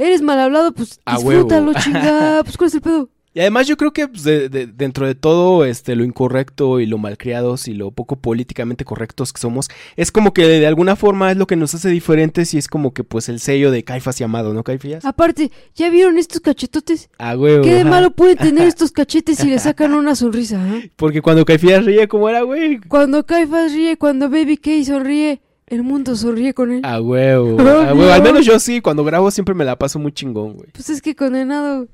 Eres 0.02 0.22
mal 0.22 0.40
hablado, 0.40 0.74
pues 0.74 1.00
A 1.06 1.16
disfrútalo, 1.18 1.68
huevo. 1.72 1.80
chingada, 1.80 2.44
pues 2.44 2.58
¿cuál 2.58 2.68
es 2.70 2.76
el 2.76 2.82
pedo? 2.82 3.10
Y 3.34 3.40
además 3.40 3.66
yo 3.66 3.78
creo 3.78 3.94
que 3.94 4.10
pues, 4.10 4.24
de- 4.24 4.50
de- 4.50 4.68
dentro 4.68 5.08
de 5.08 5.16
todo 5.16 5.64
este 5.64 5.96
lo 5.96 6.04
incorrecto 6.04 6.82
y 6.82 6.86
lo 6.86 6.98
malcriados 6.98 7.70
y 7.70 7.74
lo 7.74 7.92
poco 7.92 8.18
políticamente 8.18 8.84
correctos 8.84 9.32
que 9.32 9.40
somos, 9.40 9.70
es 9.96 10.12
como 10.12 10.34
que 10.34 10.46
de 10.46 10.68
alguna 10.68 10.98
forma 10.98 11.32
es 11.32 11.38
lo 11.38 11.48
que 11.48 11.56
nos 11.56 11.74
hace 11.74 11.88
diferentes 11.88 12.54
y 12.54 12.58
es 12.58 12.68
como 12.68 12.94
que 12.94 13.06
pues 13.06 13.30
el 13.30 13.40
sello 13.40 13.72
de 13.72 13.86
Caifas 13.86 14.20
y 14.20 14.26
Amado, 14.26 14.54
¿no, 14.54 14.64
Caifías? 14.66 15.06
Aparte, 15.06 15.50
¿ya 15.76 15.90
vieron 15.90 16.18
estos 16.18 16.42
cachetotes? 16.42 17.10
Ah, 17.20 17.38
huevo. 17.38 17.64
¿Qué 17.64 17.74
de 17.74 17.86
malo 17.86 18.12
pueden 18.16 18.36
tener 18.38 18.68
estos 18.68 18.92
cachetes 18.92 19.38
si 19.38 19.48
le 19.48 19.60
sacan 19.60 19.94
una 19.94 20.16
sonrisa? 20.16 20.58
ah? 20.62 20.82
Porque 20.98 21.22
cuando 21.22 21.46
Caifías 21.46 21.86
ríe, 21.86 22.10
¿cómo 22.10 22.28
era, 22.28 22.42
güey? 22.42 22.82
Cuando 22.82 23.26
Caifas 23.26 23.72
ríe, 23.72 23.96
cuando 23.96 24.30
Baby 24.30 24.58
K 24.58 24.72
sonríe, 24.84 25.42
el 25.72 25.82
mundo 25.84 26.16
sonríe 26.16 26.54
con 26.54 26.72
él. 26.72 26.82
A 26.86 27.02
huevo. 27.02 27.60
A 27.60 27.94
huevo. 27.94 28.12
Al 28.12 28.20
no. 28.20 28.24
menos 28.26 28.46
yo 28.46 28.60
sí, 28.60 28.80
cuando 28.82 29.04
grabo 29.04 29.32
siempre 29.32 29.56
me 29.56 29.66
la 29.66 29.76
paso 29.78 29.98
muy 29.98 30.12
chingón, 30.12 30.54
güey. 30.54 30.70
Pues 30.72 30.90
es 30.92 31.02
que 31.02 31.16
condenado. 31.16 31.88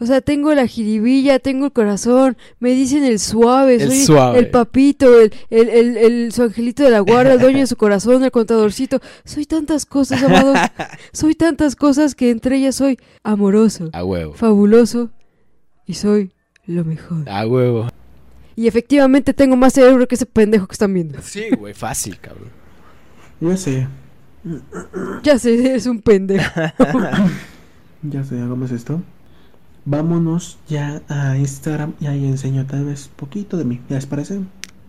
o 0.00 0.06
sea, 0.06 0.20
tengo 0.22 0.54
la 0.54 0.66
jiribilla, 0.66 1.38
tengo 1.38 1.66
el 1.66 1.72
corazón, 1.72 2.36
me 2.60 2.70
dicen 2.70 3.04
el 3.04 3.18
suave, 3.18 3.74
El 3.74 3.88
soy 3.88 3.96
suave. 4.04 4.38
el 4.38 4.50
papito, 4.50 5.20
el, 5.20 5.32
el, 5.50 5.68
el, 5.68 5.96
el- 5.98 6.32
su 6.32 6.42
angelito 6.44 6.82
de 6.82 6.88
la 6.90 7.00
guarda, 7.00 7.34
el 7.34 7.40
dueño 7.40 7.58
de 7.58 7.66
su 7.66 7.76
corazón, 7.84 8.24
el 8.24 8.30
contadorcito. 8.30 9.00
Soy 9.24 9.44
tantas 9.44 9.84
cosas, 9.86 10.22
amado. 10.22 10.54
soy 11.12 11.34
tantas 11.34 11.76
cosas 11.76 12.14
que 12.14 12.30
entre 12.30 12.56
ellas 12.56 12.74
soy 12.76 12.98
amoroso, 13.22 13.90
A 13.92 14.02
huevo. 14.02 14.32
fabuloso 14.32 15.10
y 15.86 15.94
soy 15.94 16.32
lo 16.66 16.84
mejor. 16.84 17.28
A 17.28 17.46
huevo. 17.46 17.88
Y 18.56 18.66
efectivamente 18.68 19.34
tengo 19.34 19.56
más 19.56 19.74
cerebro 19.74 20.08
que 20.08 20.14
ese 20.14 20.26
pendejo 20.26 20.66
que 20.66 20.72
están 20.74 20.94
viendo. 20.94 21.20
Sí, 21.20 21.50
güey, 21.58 21.74
fácil, 21.74 22.18
cabrón. 22.18 22.48
Ya 23.40 23.56
sé, 23.56 23.88
Ya 25.22 25.38
sé, 25.38 25.66
eres 25.66 25.86
un 25.86 26.00
pendejo. 26.00 26.50
ya 28.02 28.24
sé, 28.24 28.40
hagamos 28.40 28.70
esto. 28.70 29.02
Vámonos 29.86 30.58
ya 30.66 31.02
a 31.08 31.36
Instagram 31.36 31.92
y 32.00 32.06
ahí 32.06 32.24
enseño 32.24 32.64
tal 32.66 32.86
vez 32.86 33.10
poquito 33.14 33.56
de 33.56 33.64
mí. 33.64 33.80
¿Ya 33.88 33.96
les 33.96 34.06
parece? 34.06 34.40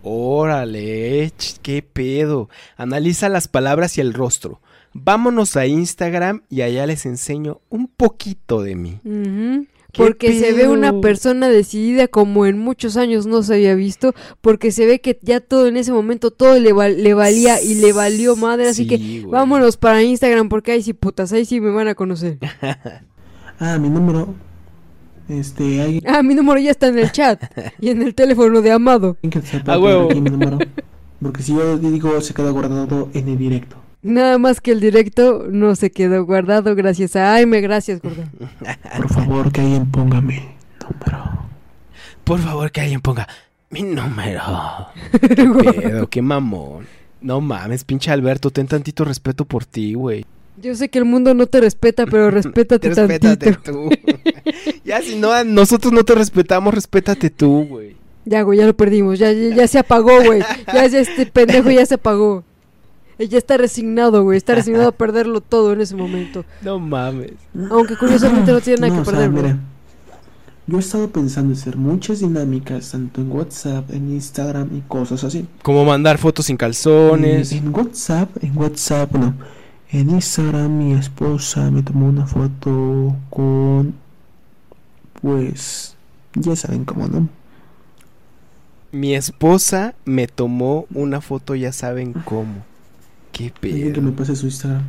Órale, 0.02 1.32
qué 1.62 1.82
pedo. 1.82 2.48
Analiza 2.76 3.28
las 3.28 3.48
palabras 3.48 3.98
y 3.98 4.00
el 4.00 4.14
rostro. 4.14 4.60
Vámonos 4.94 5.56
a 5.56 5.66
Instagram 5.66 6.42
y 6.48 6.62
allá 6.62 6.86
les 6.86 7.04
enseño 7.04 7.60
un 7.68 7.88
poquito 7.88 8.62
de 8.62 8.76
mí. 8.76 9.00
¿Qué 9.02 9.66
Porque 9.96 10.38
se 10.38 10.52
ve 10.52 10.68
una 10.68 11.00
persona 11.00 11.48
decidida 11.48 12.08
como 12.08 12.46
en 12.46 12.58
muchos 12.58 12.96
años 12.96 13.26
no 13.26 13.42
se 13.42 13.54
había 13.54 13.74
visto, 13.74 14.14
porque 14.40 14.70
se 14.70 14.86
ve 14.86 15.00
que 15.00 15.18
ya 15.22 15.40
todo 15.40 15.66
en 15.66 15.76
ese 15.76 15.92
momento 15.92 16.30
todo 16.30 16.58
le, 16.58 16.72
val- 16.72 17.02
le 17.02 17.14
valía 17.14 17.62
y 17.62 17.74
le 17.76 17.92
valió 17.92 18.36
madre, 18.36 18.68
así 18.68 18.82
Sí, 18.84 18.88
que 18.88 18.96
güey. 18.98 19.24
vámonos 19.24 19.76
para 19.76 20.02
Instagram 20.02 20.48
porque 20.48 20.72
ahí 20.72 20.82
sí 20.82 20.92
putas, 20.92 21.32
ahí 21.32 21.44
sí 21.44 21.60
me 21.60 21.70
van 21.70 21.88
a 21.88 21.94
conocer. 21.94 22.38
Ah, 23.58 23.78
mi 23.78 23.88
número. 23.88 24.34
Este, 25.28 25.80
hay 25.80 26.00
Ah, 26.06 26.22
mi 26.22 26.34
número 26.34 26.60
ya 26.60 26.70
está 26.70 26.88
en 26.88 26.98
el 26.98 27.10
chat 27.10 27.42
y 27.80 27.88
en 27.88 28.02
el 28.02 28.14
teléfono 28.14 28.60
de 28.60 28.70
Amado. 28.70 29.16
alguien 29.22 29.30
que 29.42 29.48
se 29.48 29.56
A 29.56 29.64
puede 29.64 29.78
huevo. 29.78 30.08
mi 30.10 30.20
número. 30.30 30.58
Porque 31.22 31.42
si 31.42 31.54
yo 31.54 31.78
digo, 31.78 32.20
se 32.20 32.34
queda 32.34 32.50
guardado 32.50 33.08
en 33.14 33.28
el 33.28 33.38
directo. 33.38 33.76
Nada 34.02 34.38
más 34.38 34.60
que 34.60 34.72
el 34.72 34.80
directo 34.80 35.46
no 35.50 35.74
se 35.74 35.90
quedó 35.90 36.24
guardado 36.24 36.74
gracias 36.74 37.16
a 37.16 37.34
Aime, 37.34 37.60
gracias, 37.60 38.00
gordo. 38.00 38.22
Por 38.96 39.08
favor, 39.08 39.50
que 39.52 39.60
alguien 39.62 39.90
ponga 39.90 40.20
mi 40.20 40.34
número. 40.80 41.46
Por 42.24 42.40
favor, 42.40 42.70
que 42.70 42.80
alguien 42.82 43.00
ponga 43.00 43.26
mi 43.70 43.82
número. 43.82 44.42
Qué 45.20 45.72
pedo, 45.80 46.08
qué 46.08 46.22
mamón. 46.22 46.86
No 47.20 47.40
mames, 47.40 47.82
pinche 47.84 48.10
Alberto, 48.10 48.50
ten 48.50 48.66
tantito 48.68 49.04
respeto 49.04 49.44
por 49.44 49.64
ti, 49.64 49.94
güey. 49.94 50.24
Yo 50.62 50.74
sé 50.74 50.88
que 50.88 50.98
el 50.98 51.04
mundo 51.04 51.34
no 51.34 51.46
te 51.46 51.60
respeta, 51.60 52.06
pero 52.06 52.30
respétate 52.30 52.88
Respétate 52.88 53.52
tantito. 53.52 53.72
tú. 53.72 53.90
ya 54.84 55.02
si 55.02 55.16
no, 55.16 55.42
nosotros 55.44 55.92
no 55.92 56.04
te 56.04 56.14
respetamos, 56.14 56.72
respétate 56.74 57.30
tú, 57.30 57.66
güey. 57.68 57.96
Ya, 58.24 58.42
güey, 58.42 58.58
ya 58.58 58.66
lo 58.66 58.76
perdimos. 58.76 59.18
Ya, 59.18 59.32
ya, 59.32 59.54
ya 59.54 59.66
se 59.68 59.78
apagó, 59.78 60.22
güey. 60.24 60.42
Ya, 60.72 60.86
ya 60.86 60.98
este 61.00 61.26
pendejo 61.26 61.70
ya 61.70 61.86
se 61.86 61.94
apagó. 61.94 62.44
Él 63.18 63.28
ya 63.28 63.38
está 63.38 63.56
resignado, 63.56 64.22
güey. 64.24 64.36
Está 64.38 64.54
resignado 64.54 64.88
a 64.88 64.92
perderlo 64.96 65.40
todo 65.40 65.72
en 65.72 65.80
ese 65.80 65.96
momento. 65.96 66.44
No 66.60 66.78
mames. 66.78 67.32
Aunque 67.70 67.96
curiosamente 67.96 68.52
no 68.52 68.60
tiene 68.60 68.80
nada 68.80 68.90
No, 68.90 68.94
que 68.94 69.00
o 69.00 69.04
sea, 69.04 69.28
perder, 69.28 69.30
güey. 69.30 69.44
mira, 69.44 69.60
yo 70.66 70.76
he 70.78 70.80
estado 70.80 71.10
pensando 71.10 71.52
en 71.54 71.58
hacer 71.58 71.76
muchas 71.76 72.20
dinámicas, 72.20 72.90
tanto 72.90 73.20
en 73.20 73.30
WhatsApp, 73.30 73.90
en 73.92 74.10
Instagram 74.12 74.76
y 74.76 74.80
cosas 74.82 75.22
así. 75.24 75.46
Como 75.62 75.84
mandar 75.84 76.18
fotos 76.18 76.46
sin 76.46 76.56
calzones. 76.56 77.52
En, 77.52 77.68
en 77.68 77.74
WhatsApp, 77.74 78.30
en 78.42 78.56
WhatsApp, 78.56 79.12
no. 79.14 79.34
En 79.90 80.10
Instagram 80.10 80.76
mi 80.76 80.94
esposa 80.94 81.70
me 81.70 81.82
tomó 81.82 82.08
una 82.08 82.26
foto 82.26 83.16
con, 83.30 83.94
pues, 85.22 85.96
ya 86.34 86.56
saben 86.56 86.84
cómo, 86.84 87.06
¿no? 87.08 87.28
Mi 88.92 89.14
esposa 89.14 89.94
me 90.04 90.26
tomó 90.26 90.86
una 90.94 91.20
foto, 91.20 91.54
ya 91.54 91.72
saben 91.72 92.12
cómo. 92.24 92.64
Qué 93.36 93.52
Alguien 93.62 93.92
que 93.92 94.00
me 94.00 94.10
pedo. 94.12 94.16
pase 94.16 94.34
su 94.36 94.46
Instagram. 94.46 94.84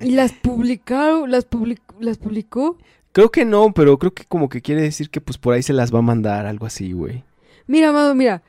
Y 0.00 0.12
las 0.12 0.32
publicaron, 0.32 1.30
las, 1.30 1.48
public- 1.48 1.80
las 1.98 2.18
publicó. 2.18 2.78
Creo 3.12 3.30
que 3.30 3.44
no, 3.44 3.72
pero 3.72 3.98
creo 3.98 4.12
que 4.12 4.24
como 4.26 4.48
que 4.48 4.60
quiere 4.60 4.82
decir 4.82 5.10
que 5.10 5.20
pues 5.20 5.38
por 5.38 5.54
ahí 5.54 5.62
se 5.62 5.72
las 5.72 5.92
va 5.92 5.98
a 6.00 6.02
mandar, 6.02 6.46
algo 6.46 6.66
así, 6.66 6.92
güey. 6.92 7.24
Mira, 7.66 7.88
amado, 7.88 8.14
mira. 8.14 8.42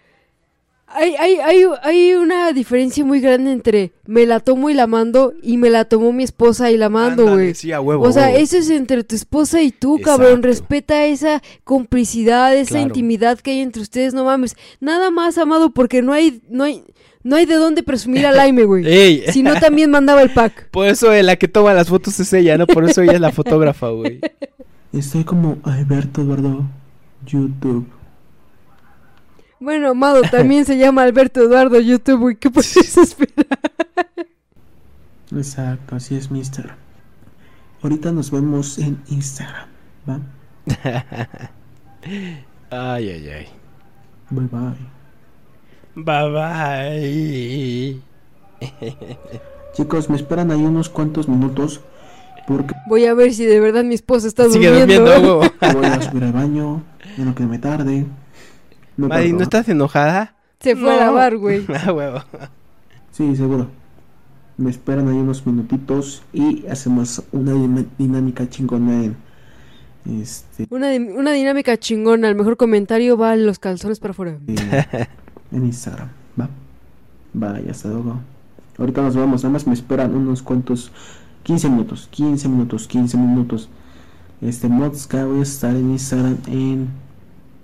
Hay, 0.89 1.15
hay, 1.15 1.35
hay, 1.37 1.63
hay 1.83 2.13
una 2.13 2.53
diferencia 2.53 3.03
muy 3.03 3.19
grande 3.19 3.51
entre 3.51 3.91
me 4.05 4.25
la 4.25 4.39
tomo 4.39 4.69
y 4.69 4.73
la 4.73 4.87
mando 4.87 5.33
y 5.43 5.57
me 5.57 5.69
la 5.69 5.83
tomó 5.83 6.13
mi 6.13 6.23
esposa 6.23 6.71
y 6.71 6.77
la 6.77 6.87
mando, 6.89 7.27
güey. 7.33 7.55
Sí, 7.55 7.71
a 7.73 7.81
huevo. 7.81 8.05
O 8.05 8.11
sea, 8.13 8.27
huevo. 8.27 8.37
eso 8.37 8.57
es 8.57 8.69
entre 8.69 9.03
tu 9.03 9.15
esposa 9.15 9.61
y 9.61 9.71
tú, 9.71 9.99
cabrón. 10.01 10.43
Respeta 10.43 11.05
esa 11.05 11.41
complicidad, 11.65 12.55
esa 12.55 12.69
Claro. 12.71 12.87
intimidad 12.87 13.39
que 13.39 13.51
hay 13.51 13.59
entre 13.61 13.81
ustedes, 13.81 14.13
no 14.13 14.23
mames. 14.23 14.55
Nada 14.79 15.11
más, 15.11 15.37
amado, 15.37 15.71
porque 15.71 16.01
no 16.01 16.13
hay, 16.13 16.41
no 16.49 16.63
hay, 16.63 16.83
no 17.27 17.35
hay 17.35 17.45
de 17.45 17.55
dónde 17.55 17.83
presumir 17.83 18.25
al 18.25 18.39
Aime, 18.39 18.63
güey. 18.63 18.87
Ey, 18.87 19.25
Si 19.31 19.43
no, 19.43 19.59
también 19.59 19.91
mandaba 19.91 20.21
el 20.21 20.31
pack. 20.31 20.69
por 20.71 20.87
eso 20.87 21.11
eh, 21.13 21.23
la 21.23 21.35
que 21.35 21.49
toma 21.49 21.73
las 21.73 21.89
fotos 21.89 22.17
es 22.19 22.31
ella, 22.31 22.57
¿no? 22.57 22.65
Por 22.65 22.85
eso 22.85 23.01
ella 23.01 23.13
es 23.13 23.21
la 23.21 23.31
fotógrafa, 23.31 23.89
güey. 23.89 24.21
Estoy 24.93 25.25
como 25.25 25.57
Alberto 25.63 26.21
Eduardo 26.21 26.65
YouTube. 27.25 27.85
Bueno, 29.59 29.89
amado, 29.89 30.21
también 30.21 30.63
se 30.63 30.77
llama 30.77 31.03
Alberto 31.03 31.41
Eduardo 31.41 31.79
YouTube, 31.79 32.19
güey. 32.19 32.35
¿Qué 32.37 32.49
puedes 32.49 32.97
esperar? 32.97 33.59
Exacto, 35.35 35.95
así 35.95 36.15
es 36.15 36.31
mi 36.31 36.39
Instagram. 36.39 36.77
Ahorita 37.81 38.11
nos 38.13 38.31
vemos 38.31 38.77
en 38.77 39.01
Instagram, 39.09 39.67
¿va? 40.09 40.21
Ay, 42.69 43.09
ay, 43.09 43.29
ay. 43.29 43.47
Bye 44.29 44.47
bye. 44.47 44.96
Bye 45.97 46.29
bye. 46.31 47.99
Chicos, 49.73 50.09
me 50.09 50.15
esperan 50.15 50.51
ahí 50.51 50.61
unos 50.63 50.89
cuantos 50.89 51.27
minutos 51.27 51.81
porque 52.47 52.73
Voy 52.87 53.05
a 53.05 53.13
ver 53.13 53.33
si 53.33 53.45
de 53.45 53.59
verdad 53.59 53.83
mi 53.83 53.95
esposa 53.95 54.27
está 54.27 54.49
Sigue 54.49 54.69
durmiendo. 54.69 55.03
durmiendo, 55.11 55.39
huevo. 55.39 55.53
voy 55.73 55.85
a 55.85 56.01
subir 56.01 56.23
al 56.23 56.31
baño, 56.33 56.83
no 57.17 57.35
que 57.35 57.45
me 57.45 57.59
tarde. 57.59 58.05
No 58.95 59.07
Mari, 59.09 59.33
¿no 59.33 59.43
estás 59.43 59.67
enojada? 59.69 60.35
Se 60.59 60.75
fue 60.75 60.91
a 60.93 60.97
lavar, 60.97 61.37
güey. 61.37 61.65
Ah, 61.85 61.91
huevo. 61.91 62.19
Sí, 63.11 63.35
seguro. 63.35 63.67
Me 64.57 64.71
esperan 64.71 65.07
ahí 65.09 65.15
unos 65.17 65.45
minutitos 65.45 66.23
y 66.33 66.65
hacemos 66.67 67.21
una 67.31 67.53
dinámica 67.99 68.49
chingona 68.49 69.03
en 69.03 69.15
este 70.21 70.65
Una, 70.71 70.89
di- 70.89 70.97
una 70.97 71.31
dinámica 71.33 71.77
chingona. 71.77 72.27
El 72.29 72.35
mejor 72.35 72.57
comentario 72.57 73.17
va 73.17 73.35
los 73.35 73.59
calzones 73.59 73.99
para 73.99 74.11
afuera. 74.11 74.39
eh, 74.47 75.05
en 75.51 75.65
Instagram, 75.65 76.09
¿va? 76.39 76.49
Vaya, 77.33 77.71
hasta 77.71 77.89
luego. 77.89 78.19
Ahorita 78.77 79.01
nos 79.01 79.15
vamos, 79.15 79.43
nada 79.43 79.53
más 79.53 79.67
me 79.67 79.73
esperan 79.73 80.15
unos 80.15 80.41
cuantos 80.41 80.91
15 81.43 81.69
minutos, 81.69 82.07
15 82.11 82.47
minutos, 82.49 82.87
15 82.87 83.17
minutos. 83.17 83.69
Este 84.41 84.67
Modska 84.67 85.25
voy 85.25 85.39
a 85.39 85.43
estar 85.43 85.75
en 85.75 85.91
Instagram 85.91 86.37
en 86.47 86.87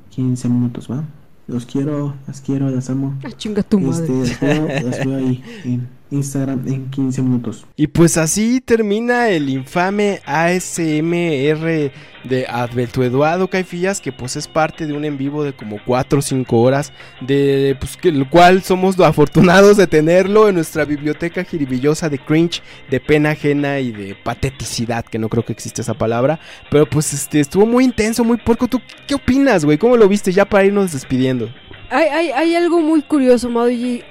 15 0.09 0.49
minutos, 0.49 0.89
¿va? 0.89 1.03
Los 1.47 1.65
quiero, 1.65 2.15
las 2.25 2.41
quiero, 2.41 2.69
las 2.69 2.89
amo. 2.89 3.13
Ah, 3.23 3.31
chinga 3.35 3.61
tu 3.61 3.79
madre. 3.79 4.21
Este, 4.23 4.47
las 4.47 4.59
veo, 4.59 4.89
las 4.89 5.05
veo 5.05 5.17
ahí 5.17 5.43
en 5.65 5.87
Instagram 6.13 6.67
en 6.67 6.89
15 6.89 7.21
minutos. 7.21 7.65
Y 7.75 7.87
pues 7.87 8.17
así 8.17 8.61
termina 8.61 9.29
el 9.29 9.49
infame 9.49 10.21
ASMR 10.25 11.91
de 12.23 12.45
Advelto 12.47 13.03
Eduardo 13.03 13.49
Caifillas, 13.49 13.99
que 13.99 14.11
pues 14.11 14.35
es 14.35 14.47
parte 14.47 14.87
de 14.87 14.93
un 14.93 15.05
en 15.05 15.17
vivo 15.17 15.43
de 15.43 15.53
como 15.53 15.79
4 15.85 16.19
o 16.19 16.21
5 16.21 16.61
horas, 16.61 16.93
de 17.21 17.75
pues 17.79 17.97
que 17.97 18.09
el 18.09 18.29
cual 18.29 18.63
somos 18.63 18.99
afortunados 18.99 19.77
de 19.77 19.87
tenerlo 19.87 20.47
en 20.47 20.55
nuestra 20.55 20.85
biblioteca 20.85 21.43
jiribillosa 21.43 22.09
de 22.09 22.19
cringe, 22.19 22.61
de 22.89 22.99
pena 22.99 23.31
ajena 23.31 23.79
y 23.79 23.91
de 23.91 24.15
pateticidad, 24.15 25.05
que 25.05 25.19
no 25.19 25.29
creo 25.29 25.43
que 25.43 25.53
existe 25.53 25.81
esa 25.81 25.93
palabra, 25.93 26.39
pero 26.69 26.85
pues 26.85 27.13
este 27.13 27.39
estuvo 27.39 27.65
muy 27.65 27.83
intenso, 27.83 28.23
muy 28.23 28.37
porco. 28.37 28.67
¿Tú 28.67 28.81
qué 29.07 29.15
opinas, 29.15 29.65
güey? 29.65 29.77
¿Cómo 29.77 29.97
lo 29.97 30.07
viste 30.07 30.31
ya 30.31 30.45
para 30.45 30.65
irnos 30.65 30.93
despidiendo? 30.93 31.49
Hay, 31.89 32.07
hay, 32.07 32.31
hay 32.31 32.55
algo 32.55 32.79
muy 32.79 33.01
curioso, 33.01 33.49
Mado, 33.49 33.69
y 33.69 34.03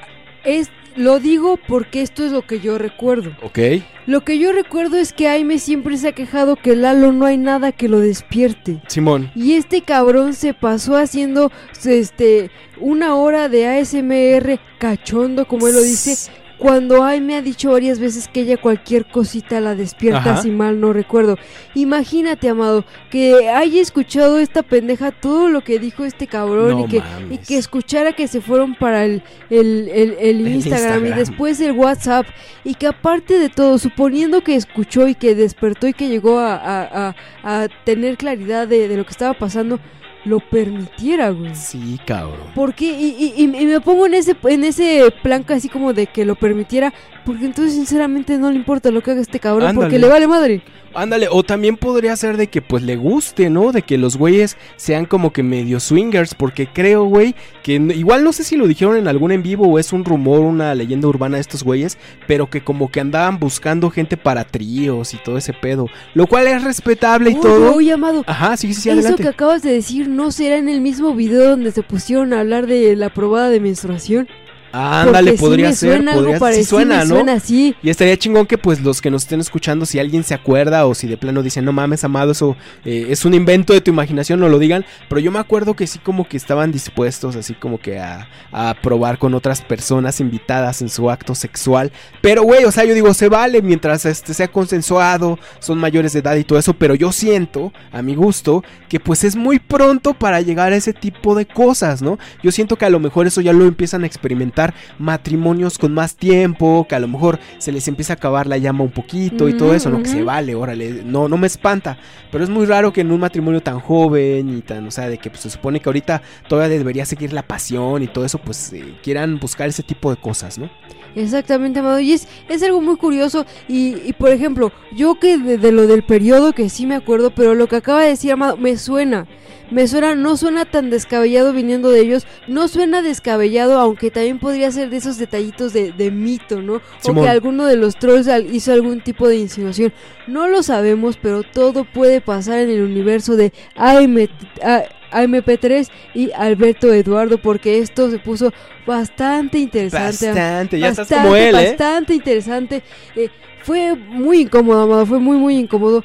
es, 0.45 0.71
lo 0.97 1.21
digo 1.21 1.59
porque 1.69 2.03
esto 2.03 2.25
es 2.25 2.33
lo 2.33 2.43
que 2.43 2.61
yo 2.61 2.79
recuerdo. 2.79 3.33
¿Ok? 3.43 3.59
Lo 4.07 4.23
que 4.23 4.39
yo 4.39 4.53
recuerdo 4.53 4.97
es 4.97 5.13
que 5.13 5.29
Aime 5.29 5.59
siempre 5.59 5.97
se 5.97 6.09
ha 6.09 6.13
quejado 6.13 6.57
que 6.57 6.75
Lalo 6.75 7.13
no 7.13 7.27
hay 7.27 7.39
nada 7.39 7.73
que 7.73 7.89
lo 7.89 8.01
despierte. 8.01 8.83
Simón. 8.89 9.31
Y 9.35 9.55
este 9.55 9.83
cabrón 9.83 10.35
se 10.35 10.55
pasó 10.55 10.97
haciendo 10.97 11.53
este 11.85 12.51
una 12.81 13.15
hora 13.15 13.49
de 13.49 13.69
ASMR 13.69 14.59
cachondo, 14.79 15.47
como 15.47 15.69
él 15.69 15.75
lo 15.75 15.83
dice, 15.83 16.33
cuando 16.63 17.03
Ay 17.05 17.21
me 17.21 17.35
ha 17.35 17.43
dicho 17.43 17.73
varias 17.73 17.99
veces 17.99 18.29
que 18.29 18.41
ella 18.43 18.57
cualquier 18.57 19.05
cosita 19.07 19.61
la 19.61 19.75
despierta, 19.75 20.33
Ajá. 20.35 20.43
si 20.43 20.51
mal 20.51 20.81
no 20.81 20.93
recuerdo. 20.93 21.37
Imagínate, 21.75 22.49
amado, 22.49 22.85
que 23.11 23.49
haya 23.51 23.81
escuchado 23.83 24.39
esta 24.39 24.63
pendeja 24.63 25.11
todo 25.11 25.49
lo 25.49 25.63
que 25.63 25.79
dijo 25.79 26.05
este 26.05 26.27
cabrón 26.27 26.71
No 26.71 26.85
y, 26.87 26.89
que, 26.89 27.03
y 27.31 27.39
que 27.39 27.57
escuchara 27.59 28.13
que 28.13 28.29
se 28.29 28.41
fueron 28.41 28.75
para 28.77 29.05
el, 29.05 29.23
el, 29.51 29.89
el- 29.89 30.47
Instagram, 30.49 31.07
y 31.07 31.11
después 31.11 31.61
el 31.61 31.73
WhatsApp 31.73 32.27
y 32.65 32.75
que 32.75 32.87
aparte 32.87 33.39
de 33.39 33.49
todo, 33.49 33.79
suponiendo 33.79 34.43
que 34.43 34.55
escuchó 34.55 35.09
y 35.09 35.15
que 35.15 35.35
despertó 35.35 35.89
y 35.89 35.93
que 35.93 36.09
llegó 36.09 36.39
a, 36.39 36.55
a- 36.55 37.09
a- 37.09 37.15
a 37.43 37.69
tener 37.85 38.17
claridad 38.17 38.69
de, 38.69 38.87
de 38.87 38.97
lo 38.97 39.05
que 39.05 39.11
estaba 39.11 39.35
pasando, 39.35 39.81
lo 40.25 40.39
permitiera, 40.41 41.31
güey. 41.31 41.55
Sí, 41.55 41.99
cabrón. 42.07 42.37
¿Por 42.55 42.75
qué? 42.75 42.87
Y, 42.87 43.17
y- 43.19 43.35
y- 43.45 43.57
y 43.63 43.67
me 43.67 43.81
pongo 43.81 44.07
en 44.07 44.15
ese, 44.15 44.37
en 44.45 44.65
ese 44.65 45.13
plan 45.23 45.45
así 45.49 45.69
como 45.69 45.93
de 45.93 46.07
que 46.07 46.25
lo 46.25 46.35
permitiera, 46.37 46.93
porque 47.25 47.47
entonces 47.47 47.75
sinceramente 47.75 48.39
no 48.39 48.51
le 48.51 48.57
importa 48.57 48.91
lo 48.91 49.03
que 49.03 49.11
haga 49.13 49.21
este 49.21 49.41
cabrón, 49.41 49.75
porque 49.75 49.99
le 49.99 50.09
vale 50.09 50.27
madre. 50.27 50.63
Ándale, 50.95 51.29
o 51.31 51.43
también 51.43 51.79
podría 51.79 52.15
ser 52.17 52.37
de 52.37 52.49
que 52.49 52.61
pues 52.61 52.83
le 52.83 52.97
guste, 52.97 53.49
¿no? 53.49 53.73
De 53.73 53.81
que 53.81 53.97
los 53.97 54.19
güeyes 54.19 54.59
sean 54.77 55.07
como 55.07 55.33
que 55.33 55.43
medio 55.43 55.81
swingers, 55.81 56.35
porque 56.35 56.67
creo, 56.67 57.05
güey, 57.05 57.35
que 57.63 57.75
igual 57.75 58.25
no 58.25 58.33
sé 58.33 58.45
si 58.45 58.57
lo 58.57 58.67
dijeron 58.67 58.97
en 58.97 59.09
algún 59.09 59.33
en 59.33 59.43
vivo 59.43 59.67
o 59.67 59.79
es 59.79 59.93
un 59.95 60.05
rumor, 60.05 60.41
una 60.41 60.75
leyenda 60.75 61.09
urbana 61.09 61.37
de 61.37 61.41
estos 61.41 61.63
güeyes, 61.63 61.97
pero 62.27 62.51
que 62.51 62.63
como 62.63 62.91
que 62.91 63.01
andaban 63.01 63.39
buscando 63.39 63.89
gente 63.91 64.19
para 64.19 64.45
tríos 64.45 65.15
y 65.15 65.17
todo 65.17 65.39
ese 65.39 65.55
pedo, 65.55 65.89
lo 66.13 66.27
cual 66.27 66.47
es 66.47 66.63
respetable 66.63 67.31
y 67.31 67.41
todo. 67.41 67.75
oye, 67.75 67.93
amado, 67.93 68.23
Ajá, 68.27 68.57
sí, 68.59 68.69
sí, 68.75 68.83
sí, 68.83 68.91
Eso 68.91 68.99
adelante. 68.99 69.23
que 69.23 69.29
acabas 69.31 69.63
de 69.63 69.73
decir 69.73 70.09
no 70.09 70.31
será 70.31 70.59
en 70.59 70.69
el 70.69 70.83
mismo 70.83 71.15
video 71.15 71.51
donde 71.51 71.73
se 71.73 71.83
pusieron 71.83 72.35
a 72.35 72.41
hablar 72.41 72.67
de 72.67 72.95
la 72.97 73.09
probada 73.09 73.49
de 73.49 73.61
menstruación. 73.61 74.29
Ándale, 74.73 75.33
sí 75.33 75.39
podría 75.39 75.73
ser, 75.73 75.97
suena 75.97 76.15
podría 76.15 76.37
algo 76.37 76.53
sí 76.53 76.65
suena, 76.65 76.99
me 76.99 77.05
¿no? 77.05 77.15
suena 77.15 77.33
así. 77.35 77.77
Y 77.83 77.91
estaría 77.91 78.17
chingón 78.17 78.47
que 78.47 78.57
pues 78.57 78.81
los 78.81 79.01
que 79.01 79.11
nos 79.11 79.23
estén 79.23 79.41
escuchando, 79.41 79.85
si 79.85 79.99
alguien 79.99 80.25
se 80.25 80.35
acuerda 80.35 80.87
o 80.87 80.95
si 80.95 81.07
de 81.07 81.17
plano 81.17 81.43
dicen, 81.43 81.65
no 81.65 81.73
mames, 81.73 82.05
amado, 82.05 82.33
eso 82.33 82.57
eh, 82.85 83.07
es 83.11 83.25
un 83.25 83.35
invento 83.35 83.73
de 83.73 83.81
tu 83.81 83.91
imaginación, 83.91 84.41
no 84.41 84.49
lo 84.49 84.59
digan. 84.59 84.85
Pero 85.09 85.21
yo 85.21 85.31
me 85.31 85.39
acuerdo 85.39 85.75
que 85.75 85.87
sí 85.87 85.99
como 85.99 86.27
que 86.27 86.37
estaban 86.37 86.73
dispuestos 86.73 87.37
así 87.37 87.55
como 87.55 87.79
que 87.79 87.99
a, 87.99 88.29
a 88.51 88.75
probar 88.83 89.19
con 89.19 89.35
otras 89.35 89.61
personas 89.61 90.21
invitadas 90.21 90.81
en 90.81 90.89
su 90.89 91.11
acto 91.11 91.35
sexual. 91.35 91.93
Pero 92.21 92.43
güey, 92.43 92.65
o 92.65 92.73
sea, 92.73 92.85
yo 92.85 92.95
digo, 92.95 93.13
se 93.15 93.29
vale 93.29 93.61
mientras 93.61 94.07
este 94.07 94.33
sea 94.33 94.49
consensuado, 94.49 95.39
son 95.59 95.79
mayores 95.79 96.15
de 96.15 96.21
edad 96.21 96.37
y 96.37 96.45
todo 96.45 96.59
eso. 96.59 96.73
Pero 96.75 96.95
yo 96.95 97.13
siento, 97.13 97.73
a 97.93 98.01
mi 98.01 98.15
gusto, 98.15 98.65
que 98.89 99.01
pues 99.01 99.25
es 99.25 99.37
muy 99.37 99.59
pronto 99.59 100.15
para 100.15 100.41
llegar 100.41 100.73
a 100.73 100.77
ese 100.77 100.93
tipo 100.93 101.35
de 101.35 101.47
cosas, 101.47 102.01
¿no? 102.01 102.19
Yo 102.43 102.53
siento 102.53 102.77
que 102.77 102.87
a 102.87 102.91
lo 102.91 103.01
mejor 103.01 103.27
eso 103.27 103.41
ya 103.41 103.53
lo 103.53 103.67
empiezan 103.67 104.05
a 104.05 104.07
experimentar 104.07 104.62
matrimonios 104.99 105.79
con 105.79 105.93
más 105.93 106.17
tiempo, 106.17 106.87
que 106.89 106.95
a 106.95 107.01
lo 107.01 107.09
mejor 107.09 107.39
se 107.59 107.73
les 107.73 107.87
empieza 107.89 108.13
a 108.13 108.17
acabar 108.17 108.47
la 108.47 108.59
llama 108.59 108.85
un 108.85 108.91
poquito 108.91 109.49
y 109.49 109.57
todo 109.57 109.75
eso, 109.75 109.91
¿no? 109.91 110.03
Que 110.03 110.09
se 110.09 110.23
vale, 110.23 110.55
órale, 110.55 111.03
no, 111.05 111.29
no 111.29 111.37
me 111.37 111.47
espanta, 111.47 111.99
pero 112.31 112.45
es 112.45 112.51
muy 112.51 112.67
raro 112.67 112.93
que 112.93 113.01
en 113.01 113.11
un 113.11 113.21
matrimonio 113.21 113.61
tan 113.63 113.81
joven 113.81 114.49
y 114.59 114.61
tan, 114.63 114.87
o 114.87 114.91
sea, 114.91 115.09
de 115.09 115.19
que 115.19 115.31
pues, 115.31 115.43
se 115.43 115.51
supone 115.51 115.81
que 115.81 115.89
ahorita 115.89 116.23
todavía 116.49 116.79
debería 116.79 117.05
seguir 117.05 117.33
la 117.33 117.43
pasión 117.43 118.03
y 118.03 118.09
todo 118.09 118.25
eso, 118.25 118.39
pues 118.39 118.73
eh, 118.73 118.95
quieran 119.03 119.39
buscar 119.39 119.69
ese 119.69 119.83
tipo 119.83 120.11
de 120.11 120.17
cosas, 120.17 120.59
¿no? 120.59 120.71
Exactamente, 121.15 121.81
amado. 121.81 122.01
Y 122.01 122.13
es, 122.13 122.29
es 122.49 122.63
algo 122.63 122.81
muy 122.81 122.97
curioso. 122.97 123.45
Y, 123.69 123.97
y, 124.05 124.13
por 124.15 124.31
ejemplo, 124.31 124.73
yo 124.95 125.19
que 125.19 125.39
de, 125.39 125.59
de 125.59 125.73
lo 125.73 125.87
del 125.87 126.03
periodo, 126.03 126.53
que 126.53 126.69
sí 126.69 126.87
me 126.87 126.95
acuerdo, 126.95 127.31
pero 127.35 127.55
lo 127.55 127.67
que 127.67 127.77
acaba 127.77 128.03
de 128.03 128.09
decir, 128.09 128.33
amado, 128.33 128.57
me 128.57 128.77
suena. 128.77 129.27
Me 129.73 129.89
suena, 129.89 130.15
no 130.15 130.37
suena 130.37 130.65
tan 130.65 130.91
descabellado 130.91 131.53
viniendo 131.53 131.91
de 131.91 132.01
ellos. 132.01 132.27
No 132.47 132.69
suena 132.69 133.03
descabellado, 133.03 133.79
aunque 133.79 134.11
también 134.11 134.39
podría 134.39 134.71
ser 134.71 134.91
de 134.91 134.99
esos 134.99 135.19
detallitos 135.19 135.73
de, 135.73 135.93
de 135.93 136.11
mito, 136.11 136.61
¿no? 136.63 136.75
O 136.75 136.81
que 137.23 137.29
alguno 137.29 137.67
de 137.67 137.77
los 137.77 137.97
trolls 137.97 138.29
hizo 138.53 138.73
algún 138.73 139.01
tipo 139.01 139.29
de 139.29 139.37
insinuación. 139.37 139.93
No 140.27 140.49
lo 140.49 140.63
sabemos, 140.63 141.19
pero 141.21 141.43
todo 141.43 141.85
puede 141.85 142.21
pasar 142.21 142.59
en 142.61 142.71
el 142.71 142.83
universo 142.83 143.37
de 143.37 143.53
AM, 143.77 144.29
A- 144.63 144.85
AMP3 145.13 145.89
y 146.15 146.31
Alberto 146.33 146.93
Eduardo, 146.93 147.39
porque 147.39 147.79
esto 147.79 148.11
se 148.11 148.19
puso 148.19 148.53
bastante 148.87 149.59
interesante. 149.59 150.29
Bastante, 150.29 150.79
ya 150.79 150.89
estás 150.89 151.09
Bastante, 151.09 151.23
como 151.29 151.37
él, 151.37 151.55
¿eh? 151.55 151.69
Bastante 151.71 152.15
interesante. 152.15 152.83
Eh, 153.17 153.29
fue 153.63 153.95
muy 153.95 154.41
incómodo, 154.41 154.83
Amado. 154.83 155.07
Fue 155.07 155.19
muy, 155.21 155.37
muy 155.37 155.57
incómodo. 155.57 156.05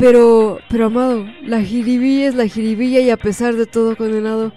Pero, 0.00 0.60
pero, 0.70 0.86
Amado, 0.86 1.26
la 1.42 1.60
jiribilla 1.60 2.28
es 2.28 2.34
la 2.34 2.46
jiribilla 2.46 3.00
y 3.00 3.10
a 3.10 3.18
pesar 3.18 3.54
de 3.54 3.66
todo, 3.66 3.96
condenado, 3.96 4.50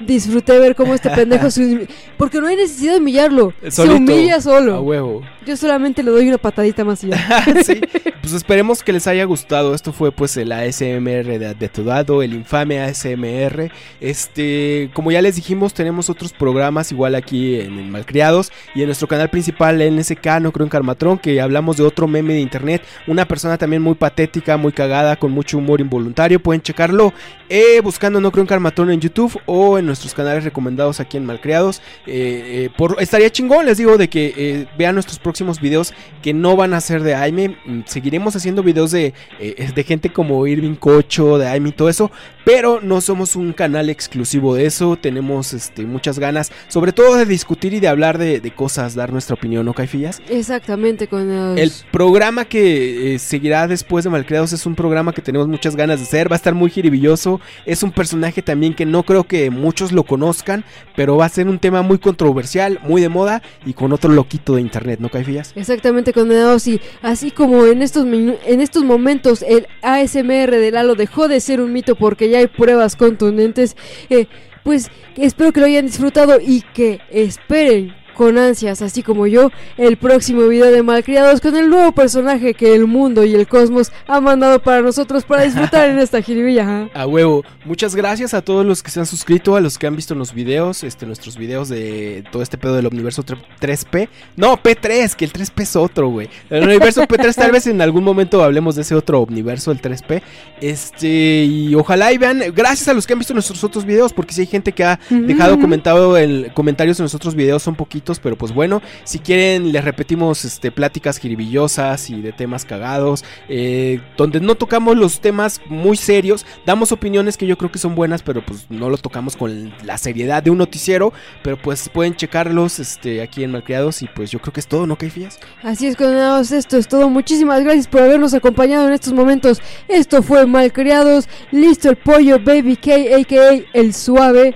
disfruté 0.00 0.58
ver 0.58 0.74
cómo 0.74 0.94
este 0.94 1.10
pendejo 1.10 1.50
se 1.50 1.62
humi- 1.62 1.88
Porque 2.16 2.40
no 2.40 2.46
hay 2.46 2.56
necesidad 2.56 2.94
de 2.94 2.98
humillarlo. 2.98 3.52
Se 3.68 3.82
humilla 3.88 4.36
A 4.36 4.40
solo. 4.40 4.80
huevo. 4.82 5.22
Yo 5.46 5.56
solamente 5.56 6.02
le 6.02 6.10
doy 6.10 6.28
una 6.28 6.38
patadita 6.38 6.84
más 6.84 7.02
y 7.04 7.08
ya. 7.08 7.44
sí, 7.64 7.80
pues 8.20 8.32
esperemos 8.34 8.82
que 8.82 8.92
les 8.92 9.06
haya 9.06 9.24
gustado. 9.24 9.74
Esto 9.74 9.92
fue 9.92 10.12
pues 10.12 10.36
el 10.36 10.52
ASMR 10.52 11.24
de, 11.38 11.54
de 11.58 11.68
Todado, 11.68 12.22
el 12.22 12.34
infame 12.34 12.80
ASMR. 12.80 13.70
Este, 14.00 14.90
como 14.94 15.10
ya 15.12 15.22
les 15.22 15.36
dijimos, 15.36 15.72
tenemos 15.74 16.10
otros 16.10 16.32
programas 16.32 16.92
igual 16.92 17.14
aquí 17.14 17.60
en, 17.60 17.78
en 17.78 17.90
Malcriados 17.90 18.52
y 18.74 18.80
en 18.80 18.86
nuestro 18.86 19.08
canal 19.08 19.30
principal 19.30 19.78
NSK, 19.96 20.26
no 20.40 20.52
creo 20.52 20.64
en 20.66 20.70
Carmatrón, 20.70 21.18
que 21.18 21.40
hablamos 21.40 21.76
de 21.76 21.84
otro 21.84 22.06
meme 22.06 22.34
de 22.34 22.40
internet, 22.40 22.82
una 23.06 23.26
persona 23.26 23.56
también 23.58 23.82
muy 23.82 23.94
patética, 23.94 24.56
muy 24.56 24.72
cagada, 24.72 25.16
con 25.16 25.32
mucho 25.32 25.58
humor 25.58 25.80
involuntario. 25.80 26.40
Pueden 26.40 26.62
checarlo 26.62 27.12
eh, 27.48 27.80
buscando 27.82 28.20
no 28.20 28.30
creo 28.30 28.42
en 28.42 28.46
Carmatrón 28.48 28.90
en 28.90 29.00
YouTube 29.00 29.40
o 29.46 29.78
en 29.78 29.86
nuestros 29.90 30.14
canales 30.14 30.44
recomendados 30.44 31.00
aquí 31.00 31.16
en 31.16 31.26
Malcriados. 31.26 31.82
Eh, 32.06 32.64
eh, 32.66 32.70
por, 32.76 32.96
estaría 33.00 33.30
chingón, 33.30 33.66
les 33.66 33.78
digo, 33.78 33.98
de 33.98 34.08
que 34.08 34.32
eh, 34.36 34.66
vean 34.78 34.94
nuestros 34.94 35.18
próximos 35.18 35.60
videos 35.60 35.92
que 36.22 36.32
no 36.32 36.56
van 36.56 36.74
a 36.74 36.80
ser 36.80 37.02
de 37.02 37.14
Aime. 37.14 37.56
Mm, 37.66 37.80
Seguiremos 37.86 38.36
haciendo 38.36 38.62
videos 38.62 38.92
de, 38.92 39.14
de 39.38 39.84
gente 39.84 40.12
como 40.12 40.46
Irving 40.46 40.76
Cocho, 40.76 41.38
de 41.38 41.48
Amy, 41.48 41.72
todo 41.72 41.88
eso, 41.88 42.10
pero 42.44 42.80
no 42.80 43.00
somos 43.00 43.36
un 43.36 43.52
canal 43.52 43.90
exclusivo 43.90 44.54
de 44.54 44.66
eso, 44.66 44.96
tenemos 44.96 45.52
este, 45.52 45.84
muchas 45.84 46.18
ganas, 46.18 46.52
sobre 46.68 46.92
todo 46.92 47.16
de 47.16 47.26
discutir 47.26 47.74
y 47.74 47.80
de 47.80 47.88
hablar 47.88 48.18
de, 48.18 48.40
de 48.40 48.50
cosas, 48.52 48.94
dar 48.94 49.12
nuestra 49.12 49.34
opinión, 49.34 49.66
¿no, 49.66 49.74
Caifillas? 49.74 50.22
Exactamente, 50.28 51.08
con 51.08 51.28
los... 51.28 51.58
El 51.58 51.72
programa 51.90 52.44
que 52.44 53.16
seguirá 53.18 53.66
después 53.66 54.04
de 54.04 54.10
Malcriados 54.10 54.52
es 54.52 54.66
un 54.66 54.74
programa 54.74 55.12
que 55.12 55.22
tenemos 55.22 55.48
muchas 55.48 55.74
ganas 55.74 55.98
de 55.98 56.06
hacer, 56.06 56.30
va 56.30 56.36
a 56.36 56.36
estar 56.36 56.54
muy 56.54 56.70
jiribilloso, 56.70 57.40
es 57.66 57.82
un 57.82 57.90
personaje 57.90 58.42
también 58.42 58.74
que 58.74 58.86
no 58.86 59.02
creo 59.02 59.24
que 59.24 59.50
muchos 59.50 59.79
lo 59.92 60.04
conozcan, 60.04 60.64
pero 60.94 61.16
va 61.16 61.24
a 61.24 61.28
ser 61.28 61.48
un 61.48 61.58
tema 61.58 61.82
muy 61.82 61.98
controversial, 61.98 62.78
muy 62.82 63.00
de 63.00 63.08
moda 63.08 63.42
y 63.64 63.72
con 63.72 63.92
otro 63.92 64.12
loquito 64.12 64.54
de 64.54 64.60
internet, 64.60 65.00
¿no, 65.00 65.08
Caifillas? 65.08 65.52
Exactamente, 65.56 66.12
condenados. 66.12 66.66
Y 66.66 66.80
así 67.02 67.30
como 67.30 67.66
en 67.66 67.82
estos, 67.82 68.06
en 68.06 68.60
estos 68.60 68.84
momentos 68.84 69.42
el 69.42 69.66
ASMR 69.82 70.50
de 70.50 70.70
Lalo 70.70 70.94
dejó 70.94 71.28
de 71.28 71.40
ser 71.40 71.60
un 71.60 71.72
mito 71.72 71.96
porque 71.96 72.28
ya 72.28 72.38
hay 72.38 72.46
pruebas 72.46 72.96
contundentes, 72.96 73.76
eh, 74.10 74.26
pues 74.62 74.90
espero 75.16 75.52
que 75.52 75.60
lo 75.60 75.66
hayan 75.66 75.86
disfrutado 75.86 76.38
y 76.40 76.62
que 76.74 77.00
esperen 77.10 77.94
con 78.20 78.36
ansias, 78.36 78.82
así 78.82 79.02
como 79.02 79.26
yo, 79.26 79.50
el 79.78 79.96
próximo 79.96 80.46
video 80.46 80.70
de 80.70 80.82
Malcriados 80.82 81.40
con 81.40 81.56
el 81.56 81.70
nuevo 81.70 81.92
personaje 81.92 82.52
que 82.52 82.74
el 82.74 82.86
mundo 82.86 83.24
y 83.24 83.34
el 83.34 83.48
cosmos 83.48 83.92
han 84.06 84.24
mandado 84.24 84.60
para 84.60 84.82
nosotros 84.82 85.24
para 85.24 85.44
disfrutar 85.44 85.88
en 85.88 85.98
esta 85.98 86.20
jiribilla. 86.20 86.64
ajá. 86.64 86.88
A 86.92 87.06
huevo. 87.06 87.42
Muchas 87.64 87.94
gracias 87.94 88.34
a 88.34 88.42
todos 88.42 88.66
los 88.66 88.82
que 88.82 88.90
se 88.90 89.00
han 89.00 89.06
suscrito, 89.06 89.56
a 89.56 89.60
los 89.62 89.78
que 89.78 89.86
han 89.86 89.96
visto 89.96 90.14
los 90.14 90.34
videos, 90.34 90.84
este, 90.84 91.06
nuestros 91.06 91.38
videos 91.38 91.70
de 91.70 92.22
todo 92.30 92.42
este 92.42 92.58
pedo 92.58 92.76
del 92.76 92.88
universo 92.88 93.22
tre- 93.24 93.38
3P. 93.58 94.10
No, 94.36 94.58
P3, 94.62 95.14
que 95.14 95.24
el 95.24 95.32
3P 95.32 95.62
es 95.62 95.76
otro, 95.76 96.10
güey. 96.10 96.28
El 96.50 96.64
universo 96.64 97.00
P3, 97.04 97.34
tal 97.36 97.52
vez 97.52 97.66
en 97.68 97.80
algún 97.80 98.04
momento 98.04 98.44
hablemos 98.44 98.74
de 98.76 98.82
ese 98.82 98.94
otro 98.94 99.22
universo, 99.22 99.72
el 99.72 99.80
3P. 99.80 100.20
Este, 100.60 101.44
y 101.44 101.74
ojalá 101.74 102.12
y 102.12 102.18
vean, 102.18 102.42
gracias 102.54 102.86
a 102.88 102.92
los 102.92 103.06
que 103.06 103.14
han 103.14 103.18
visto 103.18 103.32
nuestros 103.32 103.64
otros 103.64 103.86
videos, 103.86 104.12
porque 104.12 104.34
si 104.34 104.42
hay 104.42 104.46
gente 104.46 104.72
que 104.72 104.84
ha 104.84 105.00
dejado 105.08 105.58
comentado 105.58 106.18
en 106.18 106.50
comentarios 106.50 106.98
en 107.00 107.04
los 107.04 107.14
otros 107.14 107.34
videos, 107.34 107.62
son 107.62 107.74
poquitos, 107.76 108.09
pero 108.18 108.36
pues 108.36 108.52
bueno, 108.52 108.82
si 109.04 109.18
quieren 109.18 109.72
les 109.72 109.84
repetimos 109.84 110.44
este 110.44 110.72
pláticas 110.72 111.18
jiribillosas 111.18 112.10
y 112.10 112.20
de 112.20 112.32
temas 112.32 112.64
cagados, 112.64 113.24
eh, 113.48 114.00
donde 114.16 114.40
no 114.40 114.54
tocamos 114.54 114.96
los 114.96 115.20
temas 115.20 115.60
muy 115.66 115.96
serios, 115.96 116.46
damos 116.66 116.92
opiniones 116.92 117.36
que 117.36 117.46
yo 117.46 117.56
creo 117.56 117.70
que 117.70 117.78
son 117.78 117.94
buenas, 117.94 118.22
pero 118.22 118.44
pues 118.44 118.66
no 118.70 118.90
lo 118.90 118.96
tocamos 118.96 119.36
con 119.36 119.72
la 119.84 119.98
seriedad 119.98 120.42
de 120.42 120.50
un 120.50 120.58
noticiero, 120.58 121.12
pero 121.42 121.56
pues 121.60 121.88
pueden 121.88 122.16
checarlos 122.16 122.78
este 122.78 123.22
aquí 123.22 123.44
en 123.44 123.52
Malcriados 123.52 124.02
y 124.02 124.06
pues 124.06 124.30
yo 124.30 124.40
creo 124.40 124.52
que 124.52 124.60
es 124.60 124.66
todo, 124.66 124.86
¿no, 124.86 124.96
Caifías? 124.96 125.38
Así 125.62 125.86
es, 125.86 125.96
condenados, 125.96 126.52
esto 126.52 126.76
es 126.76 126.88
todo. 126.88 127.08
Muchísimas 127.08 127.62
gracias 127.62 127.86
por 127.86 128.02
habernos 128.02 128.34
acompañado 128.34 128.88
en 128.88 128.94
estos 128.94 129.12
momentos. 129.12 129.60
Esto 129.88 130.22
fue 130.22 130.46
Malcriados. 130.46 131.28
Listo 131.50 131.90
el 131.90 131.96
pollo, 131.96 132.38
Baby 132.38 132.76
K, 132.76 132.92
a.k.a. 133.16 133.62
El 133.72 133.94
Suave. 133.94 134.54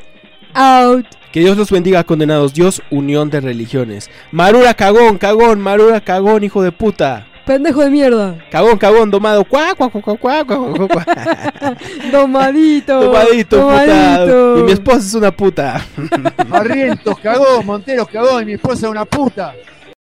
Out. 0.55 1.24
Que 1.35 1.41
Dios 1.41 1.57
los 1.57 1.73
bendiga, 1.73 2.05
condenados. 2.05 2.55
Dios, 2.55 2.81
unión 2.91 3.29
de 3.29 3.41
religiones. 3.41 4.09
Marura 4.31 4.73
cagón, 4.73 5.19
cagón, 5.19 5.61
Marura 5.61 6.01
cagón, 6.01 6.45
hijo 6.45 6.63
de 6.63 6.71
puta. 6.71 7.27
Pendejo 7.45 7.81
de 7.83 7.91
mierda. 7.91 8.39
Cagón, 8.53 8.79
cagón, 8.79 9.11
domado. 9.11 9.45
Cuá, 9.45 9.75
cuá, 9.75 9.91
cuá, 9.91 10.01
cuá, 10.01 10.17
cuá, 10.17 10.45
cuá, 10.45 10.77
cuá, 10.77 10.89
cuá. 10.89 11.05
Domadito. 12.13 13.01
Tomadito, 13.01 13.61
puta. 13.63 14.25
Y 14.61 14.63
mi 14.63 14.71
esposa 14.71 14.99
es 14.99 15.15
una 15.15 15.33
puta. 15.33 15.85
Barrientos, 16.47 17.19
cagó, 17.19 17.65
Monteros, 17.65 18.07
cagó, 18.07 18.41
y 18.41 18.45
mi 18.45 18.53
esposa 18.53 18.87
es 18.87 18.93
una 18.93 19.05
puta. 19.05 19.57